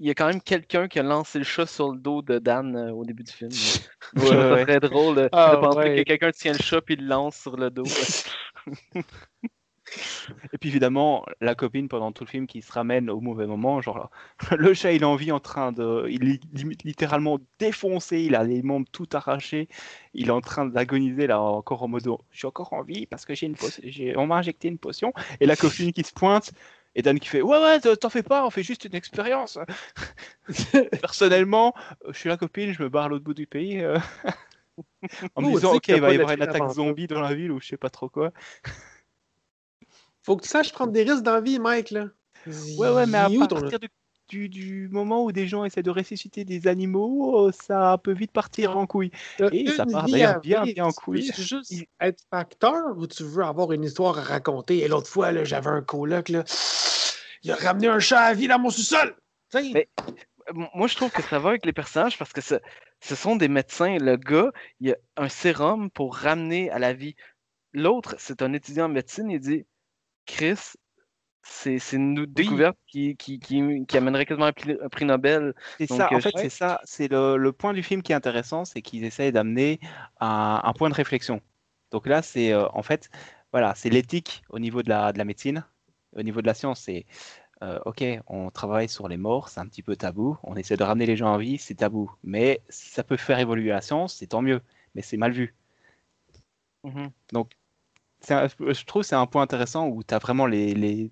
il 0.00 0.06
y 0.06 0.10
a 0.10 0.14
quand 0.14 0.26
même 0.26 0.40
quelqu'un 0.40 0.88
qui 0.88 0.98
a 0.98 1.02
lancé 1.02 1.38
le 1.38 1.44
chat 1.44 1.66
sur 1.66 1.92
le 1.92 1.98
dos 1.98 2.22
de 2.22 2.38
Dan 2.38 2.76
euh, 2.76 2.92
au 2.92 3.04
début 3.04 3.22
du 3.24 3.32
film. 3.32 3.50
Ouais, 4.16 4.20
trouve 4.20 4.28
ça 4.28 4.52
ouais. 4.54 4.62
très 4.64 4.80
drôle 4.80 5.18
euh, 5.18 5.28
Ah, 5.32 5.56
de 5.56 5.60
penser 5.60 5.78
ouais. 5.78 5.96
que 5.96 6.02
quelqu'un 6.02 6.30
tient 6.30 6.52
le 6.52 6.58
chat 6.58 6.80
puis 6.82 6.94
le 6.96 7.06
lance 7.06 7.36
sur 7.36 7.56
le 7.56 7.70
dos. 7.70 7.84
Et 10.52 10.58
puis 10.58 10.70
évidemment, 10.70 11.24
la 11.40 11.54
copine 11.54 11.88
pendant 11.88 12.10
tout 12.10 12.24
le 12.24 12.28
film 12.28 12.46
qui 12.46 12.62
se 12.62 12.72
ramène 12.72 13.10
au 13.10 13.20
mauvais 13.20 13.46
moment, 13.46 13.80
genre 13.82 13.98
là, 13.98 14.10
le 14.56 14.72
chat 14.72 14.92
il 14.92 15.02
est 15.02 15.04
en 15.04 15.14
vie 15.16 15.30
en 15.30 15.40
train 15.40 15.72
de, 15.72 16.06
il 16.08 16.30
est 16.30 16.84
littéralement 16.84 17.38
défoncé, 17.58 18.22
il 18.22 18.34
a 18.34 18.42
les 18.44 18.62
membres 18.62 18.86
tout 18.92 19.06
arrachés, 19.12 19.68
il 20.14 20.28
est 20.28 20.30
en 20.30 20.40
train 20.40 20.64
d'agoniser 20.66 21.26
là 21.26 21.40
encore 21.40 21.82
en 21.82 21.88
mode 21.88 22.08
je 22.30 22.38
suis 22.38 22.46
encore 22.46 22.72
en 22.72 22.82
vie 22.82 23.06
parce 23.06 23.24
que 23.26 23.34
j'ai 23.34 23.46
une 23.46 23.56
potion- 23.56 23.82
on 24.16 24.26
m'a 24.26 24.36
injecté 24.36 24.68
une 24.68 24.78
potion 24.78 25.12
et 25.40 25.46
la 25.46 25.54
copine 25.56 25.92
qui 25.92 26.02
se 26.02 26.12
pointe 26.12 26.52
et 26.94 27.02
Dan 27.02 27.18
qui 27.18 27.28
fait 27.28 27.42
ouais 27.42 27.58
ouais 27.58 27.80
t'en 27.80 28.10
fais 28.10 28.22
pas, 28.22 28.46
on 28.46 28.50
fait 28.50 28.62
juste 28.62 28.84
une 28.84 28.94
expérience. 28.94 29.58
Personnellement, 31.00 31.74
euh, 32.04 32.12
je 32.12 32.18
suis 32.18 32.28
la 32.28 32.36
copine, 32.36 32.72
je 32.72 32.82
me 32.82 32.88
barre 32.88 33.04
à 33.04 33.08
l'autre 33.08 33.24
bout 33.24 33.34
du 33.34 33.46
pays. 33.46 33.80
euh, 33.80 33.98
en 35.36 35.42
me 35.42 35.54
disant 35.54 35.70
dis 35.72 35.76
ok 35.76 35.88
il 35.88 36.00
va 36.00 36.12
y 36.12 36.16
avoir 36.16 36.32
une 36.32 36.42
attaque 36.42 36.70
zombie 36.70 37.06
dans 37.06 37.20
la 37.20 37.34
ville 37.34 37.52
ou 37.52 37.60
je 37.60 37.68
sais 37.68 37.76
pas 37.76 37.90
trop 37.90 38.08
quoi. 38.08 38.32
Faut 40.22 40.36
que 40.36 40.42
tu 40.42 40.48
saches 40.48 40.72
prendre 40.72 40.92
des 40.92 41.02
risques 41.02 41.22
dans 41.22 41.34
la 41.34 41.40
vie, 41.42 41.58
Mike, 41.58 41.90
là. 41.90 42.08
Ouais, 42.46 42.90
ouais, 42.90 43.06
mais 43.06 43.18
à 43.18 43.28
partir 43.48 43.78
du, 44.34 44.48
du 44.48 44.88
moment 44.90 45.24
où 45.24 45.30
des 45.30 45.46
gens 45.46 45.64
essaient 45.64 45.82
de 45.84 45.90
ressusciter 45.90 46.44
des 46.44 46.66
animaux, 46.66 47.46
euh, 47.48 47.52
ça 47.52 47.98
peut 48.02 48.12
vite 48.12 48.32
partir 48.32 48.76
en 48.76 48.86
couille. 48.86 49.12
Et 49.52 49.68
ça 49.68 49.86
part 49.86 50.06
d'ailleurs 50.08 50.40
bien, 50.40 50.62
bien 50.64 50.84
en 50.86 50.90
Tu 50.90 50.94
couille. 50.96 51.30
veux 51.36 51.42
juste 51.44 51.72
être 52.00 52.22
facteur 52.30 52.96
ou 52.96 53.06
tu 53.06 53.22
veux 53.22 53.44
avoir 53.44 53.70
une 53.72 53.84
histoire 53.84 54.18
à 54.18 54.22
raconter? 54.22 54.78
Et 54.78 54.88
l'autre 54.88 55.08
fois, 55.08 55.30
là, 55.30 55.44
j'avais 55.44 55.70
un 55.70 55.82
coloc, 55.82 56.28
là. 56.30 56.42
Il 57.44 57.52
a 57.52 57.56
ramené 57.56 57.86
un 57.88 57.98
chat 58.00 58.20
à 58.20 58.34
vie 58.34 58.48
dans 58.48 58.58
mon 58.58 58.70
sous-sol. 58.70 59.14
Mais- 59.54 59.88
Moi, 60.74 60.88
je 60.88 60.96
trouve 60.96 61.10
que 61.12 61.22
ça 61.22 61.38
va 61.38 61.50
avec 61.50 61.64
les 61.64 61.72
personnages 61.72 62.18
parce 62.18 62.32
que 62.32 62.40
ce, 62.40 62.56
ce 63.00 63.14
sont 63.14 63.36
des 63.36 63.48
médecins. 63.48 63.96
Le 63.98 64.16
gars, 64.16 64.50
il 64.80 64.90
a 64.92 64.96
un 65.16 65.28
sérum 65.28 65.90
pour 65.90 66.16
ramener 66.16 66.70
à 66.70 66.78
la 66.78 66.92
vie. 66.92 67.14
L'autre, 67.72 68.14
c'est 68.18 68.42
un 68.42 68.52
étudiant 68.52 68.86
en 68.86 68.88
médecine. 68.88 69.30
Il 69.30 69.40
dit 69.40 69.64
Chris, 70.26 70.58
c'est 71.44 71.78
une 71.92 72.14
nou- 72.14 72.26
découverte 72.26 72.76
qui, 72.86 73.16
qui, 73.16 73.38
qui, 73.38 73.62
qui 73.86 73.96
amènerait 73.96 74.26
quasiment 74.26 74.46
un 74.46 74.52
prix, 74.52 75.04
Nobel. 75.04 75.54
C'est 75.78 75.86
ça, 75.86 76.08
euh, 76.10 76.16
en 76.16 76.20
fait, 76.20 76.32
je- 76.36 76.42
c'est 76.42 76.48
ça, 76.48 76.80
c'est 76.84 77.08
le, 77.08 77.36
le 77.36 77.52
point 77.52 77.72
du 77.72 77.82
film 77.82 78.02
qui 78.02 78.12
est 78.12 78.14
intéressant, 78.14 78.64
c'est 78.64 78.82
qu'ils 78.82 79.04
essayent 79.04 79.32
d'amener 79.32 79.78
un, 80.20 80.60
un 80.64 80.72
point 80.72 80.88
de 80.88 80.94
réflexion. 80.94 81.40
Donc 81.90 82.06
là, 82.06 82.22
c'est 82.22 82.52
euh, 82.52 82.66
en 82.72 82.82
fait, 82.82 83.10
voilà, 83.52 83.74
c'est 83.74 83.90
l'éthique 83.90 84.42
au 84.48 84.58
niveau 84.58 84.82
de 84.82 84.88
la, 84.88 85.12
de 85.12 85.18
la 85.18 85.24
médecine, 85.24 85.64
au 86.16 86.22
niveau 86.22 86.40
de 86.42 86.46
la 86.46 86.54
science, 86.54 86.80
c'est 86.80 87.06
euh, 87.62 87.78
ok, 87.86 88.04
on 88.26 88.50
travaille 88.50 88.88
sur 88.88 89.08
les 89.08 89.16
morts, 89.16 89.48
c'est 89.48 89.60
un 89.60 89.66
petit 89.66 89.82
peu 89.82 89.96
tabou, 89.96 90.36
on 90.42 90.56
essaie 90.56 90.76
de 90.76 90.84
ramener 90.84 91.06
les 91.06 91.16
gens 91.16 91.32
en 91.34 91.38
vie, 91.38 91.58
c'est 91.58 91.76
tabou. 91.76 92.10
Mais 92.24 92.62
si 92.68 92.90
ça 92.90 93.04
peut 93.04 93.16
faire 93.16 93.38
évoluer 93.38 93.70
la 93.70 93.80
science, 93.80 94.16
c'est 94.16 94.28
tant 94.28 94.42
mieux, 94.42 94.60
mais 94.94 95.02
c'est 95.02 95.16
mal 95.16 95.32
vu. 95.32 95.54
Mhm. 96.84 97.12
Donc, 97.32 97.52
un- 98.32 98.48
je 98.48 98.84
trouve 98.84 99.02
que 99.02 99.08
c'est 99.08 99.14
un 99.14 99.26
point 99.26 99.42
intéressant 99.42 99.88
où 99.88 100.02
tu 100.02 100.14
as 100.14 100.18
vraiment 100.18 100.46
les, 100.46 100.74
les, 100.74 101.10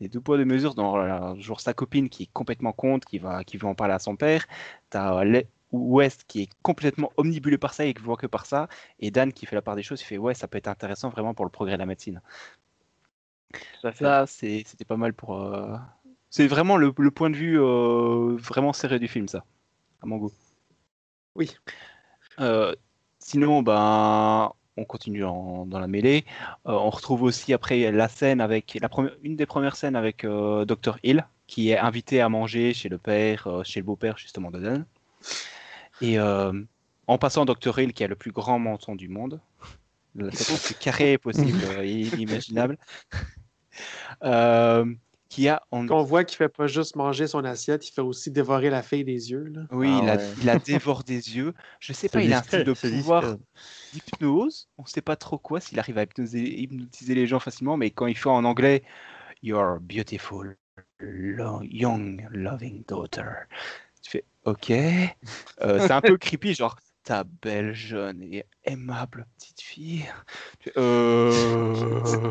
les 0.00 0.08
deux 0.08 0.20
poids, 0.20 0.36
deux 0.38 0.44
mesures 0.44 0.74
dans 0.74 0.96
la- 0.96 1.34
genre 1.38 1.60
sa 1.60 1.74
copine 1.74 2.08
qui 2.08 2.24
est 2.24 2.32
complètement 2.32 2.72
contre, 2.72 3.06
qui 3.06 3.18
va, 3.18 3.44
qui 3.44 3.56
veut 3.58 3.66
en 3.66 3.74
parler 3.74 3.94
à 3.94 3.98
son 3.98 4.16
père. 4.16 4.46
Tu 4.90 4.96
as 4.96 5.24
West 5.72 6.24
qui 6.28 6.42
est 6.42 6.48
complètement 6.62 7.10
omnibulé 7.16 7.58
par 7.58 7.74
ça 7.74 7.84
et 7.84 7.92
qui 7.94 8.02
voit 8.02 8.16
que 8.16 8.26
par 8.26 8.46
ça. 8.46 8.68
Et 9.00 9.10
Dan 9.10 9.32
qui 9.32 9.44
fait 9.46 9.56
la 9.56 9.62
part 9.62 9.74
des 9.76 9.82
choses, 9.82 10.00
il 10.00 10.04
fait 10.04 10.18
Ouais, 10.18 10.34
ça 10.34 10.46
peut 10.48 10.58
être 10.58 10.68
intéressant 10.68 11.08
vraiment 11.10 11.34
pour 11.34 11.44
le 11.44 11.50
progrès 11.50 11.74
de 11.74 11.80
la 11.80 11.86
médecine. 11.86 12.20
Ça, 13.82 14.26
c'était 14.26 14.84
pas 14.86 14.96
mal 14.96 15.12
pour. 15.12 15.42
euh, 15.42 15.76
C'est 16.30 16.46
vraiment 16.46 16.76
le, 16.76 16.92
le 16.96 17.10
point 17.10 17.30
de 17.30 17.36
vue 17.36 17.60
euh, 17.60 18.36
vraiment 18.36 18.72
serré 18.72 18.98
du 18.98 19.08
film, 19.08 19.28
ça, 19.28 19.44
à 20.00 20.06
mon 20.06 20.16
goût. 20.16 20.32
Oui. 21.34 21.56
Euh, 22.40 22.74
sinon, 23.18 23.62
ben, 23.62 24.52
on 24.76 24.84
continue 24.84 25.24
en- 25.24 25.66
dans 25.66 25.78
la 25.78 25.86
mêlée. 25.86 26.24
Euh, 26.66 26.72
on 26.72 26.90
retrouve 26.90 27.22
aussi 27.22 27.52
après 27.52 27.90
la 27.92 28.08
scène 28.08 28.40
avec 28.40 28.76
la 28.80 28.88
première, 28.88 29.12
une 29.22 29.36
des 29.36 29.46
premières 29.46 29.76
scènes 29.76 29.96
avec 29.96 30.24
euh, 30.24 30.64
Dr 30.64 30.96
Hill, 31.02 31.26
qui 31.46 31.70
est 31.70 31.78
invité 31.78 32.20
à 32.20 32.28
manger 32.28 32.74
chez 32.74 32.88
le 32.88 32.98
père, 32.98 33.46
euh, 33.46 33.62
chez 33.64 33.80
le 33.80 33.86
beau-père 33.86 34.18
justement 34.18 34.50
de 34.50 34.60
Dan. 34.60 34.86
Et 36.00 36.18
en 36.18 37.18
passant 37.18 37.44
Dr 37.44 37.78
Hill, 37.78 37.92
qui 37.92 38.02
a 38.02 38.08
le 38.08 38.16
plus 38.16 38.32
grand 38.32 38.58
menton 38.58 38.96
du 38.96 39.08
monde, 39.08 39.40
la 40.16 40.30
tête 40.30 40.48
la 40.50 40.56
plus 40.58 40.74
carrée 40.74 41.18
possible 41.18 41.58
et 41.84 42.00
imaginable, 42.18 42.78
euh, 44.24 44.84
qui 45.34 45.48
a 45.48 45.62
en 45.72 45.86
qu'on 45.86 46.04
voit 46.04 46.22
qu'il 46.22 46.36
fait 46.36 46.48
pas 46.48 46.68
juste 46.68 46.94
manger 46.94 47.26
son 47.26 47.44
assiette, 47.44 47.88
il 47.88 47.92
fait 47.92 48.00
aussi 48.00 48.30
dévorer 48.30 48.70
la 48.70 48.82
fille 48.82 49.04
des 49.04 49.32
yeux. 49.32 49.44
Là. 49.44 49.62
Oui, 49.72 49.88
Ah 49.90 50.00
il, 50.02 50.08
a, 50.08 50.16
ouais. 50.16 50.34
il 50.40 50.48
a 50.48 50.58
dévore 50.58 51.02
des 51.02 51.36
yeux. 51.36 51.54
Je 51.80 51.92
sais 51.92 52.08
pas, 52.08 52.22
il 52.22 52.32
a 52.32 52.38
un 52.38 52.42
style 52.42 52.62
de 52.62 52.72
pouvoir 52.72 53.36
d'hypnose. 53.92 54.68
On 54.78 54.84
sait 54.86 55.02
pas 55.02 55.16
trop 55.16 55.38
quoi, 55.38 55.60
s'il 55.60 55.78
arrive 55.80 55.98
à 55.98 56.04
hypnoser, 56.04 56.60
hypnotiser 56.60 57.14
les 57.14 57.26
gens 57.26 57.40
facilement, 57.40 57.76
mais 57.76 57.90
quand 57.90 58.06
il 58.06 58.16
fait 58.16 58.28
en 58.28 58.44
anglais 58.44 58.82
Your 59.42 59.78
beautiful, 59.80 60.56
lo- 61.00 61.62
young, 61.62 62.26
loving 62.30 62.84
daughter. 62.88 63.46
Tu 64.02 64.10
fais 64.10 64.24
OK. 64.44 64.70
Euh, 64.70 65.80
c'est 65.80 65.92
un 65.92 66.00
peu 66.00 66.16
creepy, 66.18 66.54
genre 66.54 66.76
ta 67.04 67.24
belle, 67.24 67.74
jeune 67.74 68.22
et 68.22 68.44
aimable 68.64 69.26
petite 69.38 69.60
fille. 69.60 70.04
Euh... 70.76 72.30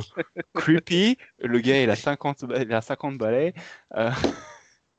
creepy. 0.54 1.18
Le 1.40 1.60
gars, 1.60 1.82
il 1.82 1.90
a 1.90 1.96
50, 1.96 2.46
ba- 2.46 2.62
il 2.62 2.74
a 2.74 2.82
50 2.82 3.18
balais. 3.18 3.54
Euh, 3.96 4.12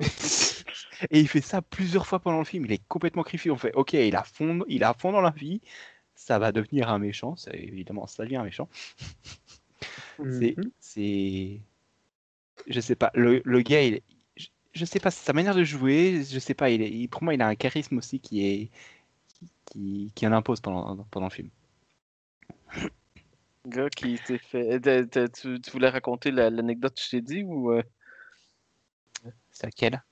Et 1.10 1.20
il 1.20 1.28
fait 1.28 1.40
ça 1.40 1.60
plusieurs 1.60 2.06
fois 2.06 2.20
pendant 2.20 2.38
le 2.38 2.44
film. 2.44 2.64
Il 2.64 2.72
est 2.72 2.82
complètement 2.88 3.22
creepy. 3.22 3.50
On 3.50 3.56
fait, 3.56 3.72
ok, 3.74 3.92
il 3.94 4.16
a 4.16 4.22
fond, 4.22 4.60
il 4.68 4.84
a 4.84 4.94
fond 4.94 5.12
dans 5.12 5.20
la 5.20 5.30
vie. 5.30 5.60
Ça 6.14 6.38
va 6.38 6.52
devenir 6.52 6.88
un 6.88 6.98
méchant. 6.98 7.36
Ça, 7.36 7.50
évidemment, 7.52 8.06
ça 8.06 8.22
devient 8.24 8.36
un 8.36 8.44
méchant. 8.44 8.68
C'est, 10.18 10.54
Mhm. 10.56 10.70
c'est, 10.78 11.60
je 12.68 12.80
sais 12.80 12.94
pas. 12.94 13.10
Le, 13.14 13.42
le 13.44 13.60
gars, 13.62 13.82
il, 13.82 14.00
je, 14.36 14.46
je 14.72 14.84
sais 14.84 15.00
pas. 15.00 15.10
Sa 15.10 15.32
manière 15.32 15.54
de 15.54 15.64
jouer, 15.64 16.22
je 16.28 16.38
sais 16.38 16.54
pas. 16.54 16.70
Il 16.70 16.82
est, 16.82 16.90
il- 16.90 17.08
pour 17.08 17.22
moi, 17.24 17.34
il 17.34 17.42
a 17.42 17.48
un 17.48 17.56
charisme 17.56 17.98
aussi 17.98 18.20
qui 18.20 18.46
est, 18.46 18.70
qui, 19.74 20.12
qui 20.14 20.26
en 20.26 20.32
impose 20.32 20.60
pendant, 20.60 21.04
pendant 21.10 21.26
le 21.26 21.32
film. 21.32 21.50
gars 23.66 23.90
qui 23.90 24.16
s'est 24.18 24.38
fait. 24.38 24.80
Tu, 25.32 25.60
tu 25.60 25.70
voulais 25.72 25.88
raconter 25.88 26.30
la- 26.30 26.48
l'anecdote 26.50 26.94
que 26.94 27.02
je 27.02 27.10
t'ai 27.10 27.20
dit 27.20 27.42
ou 27.42 27.72
euh, 27.72 27.82
C'est 29.50 29.66
laquelle? 29.66 30.02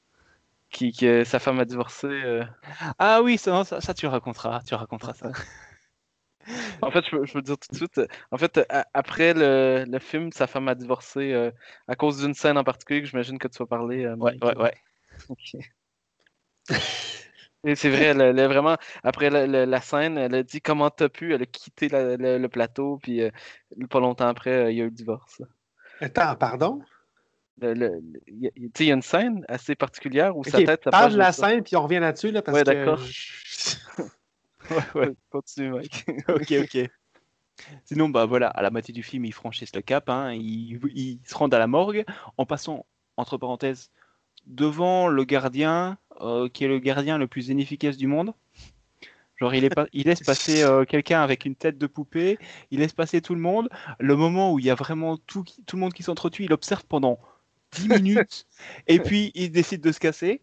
Qui, 0.71 0.93
que 0.93 1.23
sa 1.25 1.39
femme 1.39 1.61
a 1.61 1.65
divorcé 1.65 2.07
euh? 2.09 2.45
Ah 2.99 3.23
oui, 3.23 3.39
ça, 3.39 3.63
ça, 3.65 3.81
ça, 3.81 3.95
tu 3.95 4.07
raconteras. 4.07 4.63
Tu 4.67 4.75
raconteras 4.75 5.15
ça. 5.15 5.31
En 6.83 6.91
fait, 6.91 7.05
je 7.05 7.11
peux, 7.11 7.25
je 7.25 7.33
peux 7.35 7.41
te 7.41 7.47
dire 7.47 7.57
tout 7.59 7.69
de 7.71 7.77
suite. 7.77 7.99
euh, 7.99 8.07
En 8.33 8.37
fait, 8.37 8.57
euh, 8.59 8.65
a- 8.69 8.87
après 8.95 9.33
le, 9.33 9.85
le 9.89 9.99
film, 10.01 10.33
sa 10.33 10.49
femme 10.49 10.67
a 10.67 10.75
divorcé 10.75 11.33
euh, 11.33 11.53
à 11.87 11.95
cause 11.95 12.21
d'une 12.21 12.35
scène 12.35 12.59
en 12.59 12.65
particulier 12.65 13.01
que 13.01 13.07
j'imagine 13.07 13.39
que 13.39 13.47
tu 13.47 13.59
vas 13.59 13.67
parler. 13.67 14.05
euh, 14.07 14.17
Ouais, 14.17 14.33
Mike. 14.41 14.45
ouais, 14.45 14.57
ouais. 14.57 14.75
Ok. 15.29 15.57
C'est 17.77 17.91
vrai, 17.91 18.07
elle, 18.07 18.47
vraiment, 18.47 18.77
après 19.05 19.31
la, 19.31 19.47
la- 19.47 19.67
la 19.67 19.81
scène, 19.81 20.19
elle 20.19 20.35
a 20.35 20.43
dit 20.43 20.61
comment 20.61 20.91
t'as 20.91 21.09
pu, 21.09 21.33
elle 21.33 21.43
a 21.43 21.47
quitté 21.47 21.89
la- 21.89 22.17
le, 22.17 22.39
le 22.39 22.49
plateau, 22.49 22.99
puis 23.03 23.23
euh, 23.23 23.31
pas 23.89 24.01
longtemps 24.01 24.27
après, 24.27 24.51
euh, 24.51 24.71
il 24.73 24.79
y 24.79 24.81
a 24.81 24.85
eu 24.85 24.89
le 24.89 24.91
divorce. 24.91 25.43
Attends, 26.01 26.35
pardon? 26.35 26.83
le- 27.61 27.75
le- 27.75 27.89
le- 27.89 28.21
il 28.27 28.43
y 28.43 28.47
a- 28.49 28.51
tu 28.51 28.63
sais, 28.77 28.85
il 28.85 28.87
y 28.89 28.91
a 28.91 28.95
une 28.95 29.03
scène 29.03 29.45
assez 29.49 29.75
particulière 29.75 30.37
où 30.37 30.45
sa 30.45 30.61
tête 30.61 30.91
parle 30.91 31.13
de 31.13 31.19
la 31.19 31.33
ça. 31.33 31.49
scène, 31.49 31.63
puis 31.63 31.77
on 31.77 31.83
revient 31.83 32.01
là-dessus, 32.01 32.33
là, 32.33 32.43
parce 32.43 32.59
Ouais, 32.59 32.65
que... 32.65 32.75
d'accord. 32.75 33.01
ouais. 34.97 35.13
Continue, 35.31 35.71
mec. 35.71 36.05
ok, 36.29 36.53
ok. 36.63 36.91
Sinon, 37.85 38.09
bah 38.09 38.27
voilà, 38.27 38.49
à 38.49 38.63
la 38.63 38.71
moitié 38.71 38.93
du 38.93 39.03
film, 39.03 39.25
ils 39.25 39.33
franchissent 39.33 39.77
le 39.77 39.83
cap, 39.83 40.09
hein, 40.09 40.33
ils, 40.33 40.81
ils 40.95 41.21
se 41.25 41.35
rendent 41.35 41.55
à 41.55 41.59
la 41.59 41.67
morgue 41.67 42.05
en 42.37 42.47
passant, 42.47 42.87
entre 43.17 43.37
parenthèses, 43.37 43.91
devant 44.47 45.09
le 45.09 45.25
gardien, 45.25 45.99
euh, 46.21 46.49
qui 46.49 46.65
est 46.65 46.69
le 46.69 46.79
gardien 46.79 47.19
le 47.19 47.27
plus 47.27 47.49
inefficace 47.49 47.97
du 47.97 48.07
monde. 48.07 48.33
Genre, 49.37 49.55
il, 49.55 49.65
est 49.65 49.71
pas, 49.75 49.87
il 49.93 50.05
laisse 50.07 50.21
passer 50.23 50.63
euh, 50.63 50.85
quelqu'un 50.85 51.21
avec 51.21 51.45
une 51.45 51.57
tête 51.57 51.77
de 51.77 51.87
poupée, 51.89 52.39
il 52.71 52.79
laisse 52.79 52.93
passer 52.93 53.21
tout 53.21 53.35
le 53.35 53.41
monde. 53.41 53.69
Le 53.99 54.15
moment 54.15 54.53
où 54.53 54.59
il 54.61 54.65
y 54.65 54.71
a 54.71 54.75
vraiment 54.77 55.17
tout, 55.17 55.43
qui- 55.43 55.65
tout 55.65 55.77
le 55.77 55.81
monde 55.81 55.95
qui 55.95 56.05
s'entretue, 56.05 56.45
il 56.45 56.53
observe 56.53 56.85
pendant 56.85 57.19
10 57.73 57.89
minutes, 58.03 58.47
et 58.87 59.01
puis 59.01 59.33
il 59.35 59.51
décide 59.51 59.81
de 59.81 59.91
se 59.91 59.99
casser. 59.99 60.43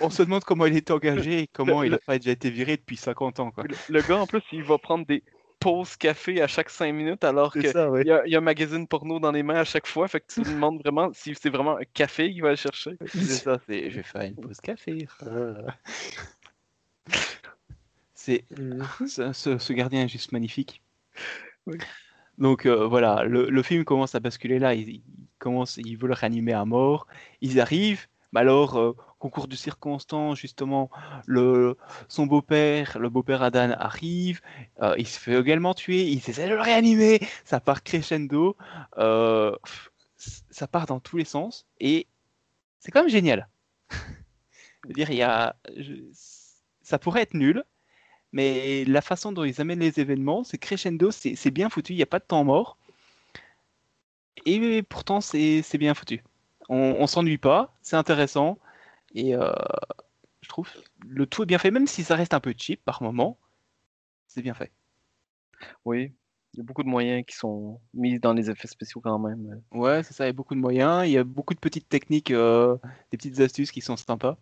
On 0.00 0.08
se 0.08 0.22
demande 0.22 0.44
comment 0.44 0.64
il 0.66 0.76
est 0.76 0.90
engagé 0.90 1.40
et 1.40 1.46
comment 1.46 1.82
il 1.82 1.90
n'a 1.90 1.98
pas 1.98 2.18
déjà 2.18 2.30
été 2.30 2.50
viré 2.50 2.76
depuis 2.76 2.96
50 2.96 3.40
ans. 3.40 3.50
Quoi. 3.50 3.64
Le, 3.64 3.74
le 3.88 4.02
gars, 4.02 4.18
en 4.18 4.26
plus, 4.26 4.42
il 4.52 4.62
va 4.62 4.78
prendre 4.78 5.04
des 5.06 5.22
pauses 5.60 5.96
café 5.96 6.40
à 6.42 6.46
chaque 6.46 6.70
5 6.70 6.92
minutes 6.92 7.24
alors 7.24 7.52
qu'il 7.52 7.62
ouais. 7.62 8.04
y, 8.04 8.10
a- 8.10 8.26
il 8.26 8.32
y 8.32 8.34
a 8.34 8.38
un 8.38 8.40
magazine 8.40 8.86
porno 8.86 9.18
dans 9.20 9.32
les 9.32 9.42
mains 9.42 9.56
à 9.60 9.64
chaque 9.64 9.86
fois. 9.86 10.08
Fait 10.08 10.20
que 10.20 10.26
tu 10.32 10.40
te 10.42 10.48
demandes 10.48 10.80
vraiment 10.82 11.10
si 11.12 11.34
c'est 11.34 11.50
vraiment 11.50 11.76
un 11.78 11.84
café 11.94 12.30
qu'il 12.32 12.42
va 12.42 12.54
chercher. 12.56 12.92
C'est 13.14 13.38
ça, 13.38 13.58
c'est 13.66 13.90
je 13.90 13.96
vais 13.96 14.02
faire 14.02 14.22
une 14.22 14.36
pause 14.36 14.60
café. 14.60 15.06
C'est 18.14 18.44
ce, 19.06 19.32
ce- 19.32 19.58
ce 19.58 19.72
gardien 19.72 20.04
est 20.04 20.08
juste 20.08 20.32
magnifique. 20.32 20.82
Oui. 21.66 21.78
Donc 22.38 22.66
euh, 22.66 22.86
voilà, 22.86 23.24
le, 23.24 23.48
le 23.50 23.62
film 23.62 23.84
commence 23.84 24.14
à 24.14 24.20
basculer 24.20 24.58
là. 24.58 24.74
Ils, 24.74 24.88
ils 24.88 25.02
commencent, 25.38 25.76
ils 25.78 25.96
veulent 25.96 26.12
réanimer 26.12 26.52
à 26.52 26.64
mort. 26.64 27.06
Ils 27.40 27.60
arrivent, 27.60 28.06
mais 28.32 28.40
alors 28.40 28.76
euh, 28.78 28.92
concours 29.18 29.48
de 29.48 29.56
circonstances 29.56 30.38
justement, 30.38 30.90
le 31.26 31.76
son 32.08 32.26
beau-père, 32.26 32.98
le 32.98 33.08
beau-père 33.10 33.42
Adan 33.42 33.70
arrive. 33.78 34.40
euh, 34.82 34.94
il 34.98 35.06
se 35.06 35.18
fait 35.18 35.38
également 35.38 35.74
tuer. 35.74 36.04
Ils 36.04 36.18
essaient 36.30 36.48
de 36.48 36.54
le 36.54 36.60
réanimer. 36.60 37.20
Ça 37.44 37.60
part 37.60 37.82
crescendo. 37.82 38.56
euh, 38.98 39.56
ça 40.50 40.66
part 40.66 40.86
dans 40.86 41.00
tous 41.00 41.16
les 41.16 41.24
sens 41.24 41.66
et 41.80 42.06
c'est 42.80 42.90
quand 42.90 43.00
même 43.02 43.10
génial. 43.10 43.48
Dire, 44.88 45.10
il 45.10 45.16
y 45.16 45.22
a, 45.22 45.56
ça 46.82 46.98
pourrait 46.98 47.22
être 47.22 47.34
nul, 47.34 47.64
mais 48.32 48.84
la 48.86 49.02
façon 49.02 49.32
dont 49.32 49.44
ils 49.44 49.60
amènent 49.60 49.80
les 49.80 50.00
événements, 50.00 50.44
c'est 50.44 50.58
crescendo, 50.58 51.10
c'est 51.12 51.50
bien 51.50 51.68
foutu, 51.70 51.92
il 51.94 51.96
n'y 51.96 52.02
a 52.02 52.06
pas 52.06 52.18
de 52.20 52.24
temps 52.24 52.44
mort. 52.44 52.78
Et 54.46 54.82
pourtant, 54.82 55.20
c'est 55.20 55.62
c'est 55.62 55.78
bien 55.78 55.94
foutu. 55.94 56.22
On, 56.68 56.96
on 56.98 57.06
s'ennuie 57.06 57.38
pas, 57.38 57.74
c'est 57.82 57.96
intéressant. 57.96 58.58
Et 59.14 59.34
euh, 59.34 59.52
je 60.42 60.48
trouve 60.48 60.68
le 61.06 61.26
tout 61.26 61.42
est 61.42 61.46
bien 61.46 61.58
fait, 61.58 61.70
même 61.70 61.86
si 61.86 62.04
ça 62.04 62.16
reste 62.16 62.34
un 62.34 62.40
peu 62.40 62.54
cheap 62.56 62.84
par 62.84 63.02
moment, 63.02 63.38
c'est 64.26 64.42
bien 64.42 64.54
fait. 64.54 64.72
Oui, 65.84 66.12
il 66.54 66.58
y 66.58 66.60
a 66.60 66.64
beaucoup 66.64 66.82
de 66.82 66.88
moyens 66.88 67.24
qui 67.26 67.36
sont 67.36 67.80
mis 67.94 68.18
dans 68.18 68.32
les 68.32 68.50
effets 68.50 68.68
spéciaux 68.68 69.00
quand 69.00 69.18
même. 69.18 69.60
Ouais, 69.72 70.02
c'est 70.02 70.14
ça, 70.14 70.24
il 70.24 70.28
y 70.28 70.30
a 70.30 70.32
beaucoup 70.32 70.54
de 70.54 70.60
moyens, 70.60 71.06
il 71.06 71.12
y 71.12 71.18
a 71.18 71.24
beaucoup 71.24 71.54
de 71.54 71.58
petites 71.58 71.88
techniques, 71.88 72.30
euh, 72.30 72.76
des 73.10 73.16
petites 73.16 73.40
astuces 73.40 73.70
qui 73.70 73.80
sont 73.80 73.96
sympas. 73.96 74.36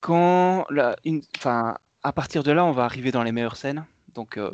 Quand 0.00 0.66
la, 0.70 0.96
une, 1.04 1.22
enfin, 1.36 1.76
à 2.02 2.12
partir 2.12 2.42
de 2.42 2.52
là, 2.52 2.64
on 2.64 2.72
va 2.72 2.84
arriver 2.84 3.12
dans 3.12 3.22
les 3.22 3.32
meilleures 3.32 3.56
scènes. 3.56 3.84
Donc, 4.14 4.38
euh, 4.38 4.50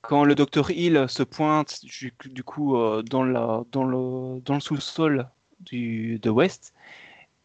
quand 0.00 0.24
le 0.24 0.34
docteur 0.34 0.70
Hill 0.70 1.06
se 1.08 1.22
pointe 1.22 1.84
du, 1.84 2.14
du 2.24 2.42
coup 2.42 2.76
euh, 2.76 3.02
dans, 3.02 3.24
la, 3.24 3.64
dans 3.70 3.84
le, 3.84 4.40
dans 4.40 4.54
le 4.54 4.60
sous-sol 4.60 5.28
de 5.60 6.30
West 6.30 6.72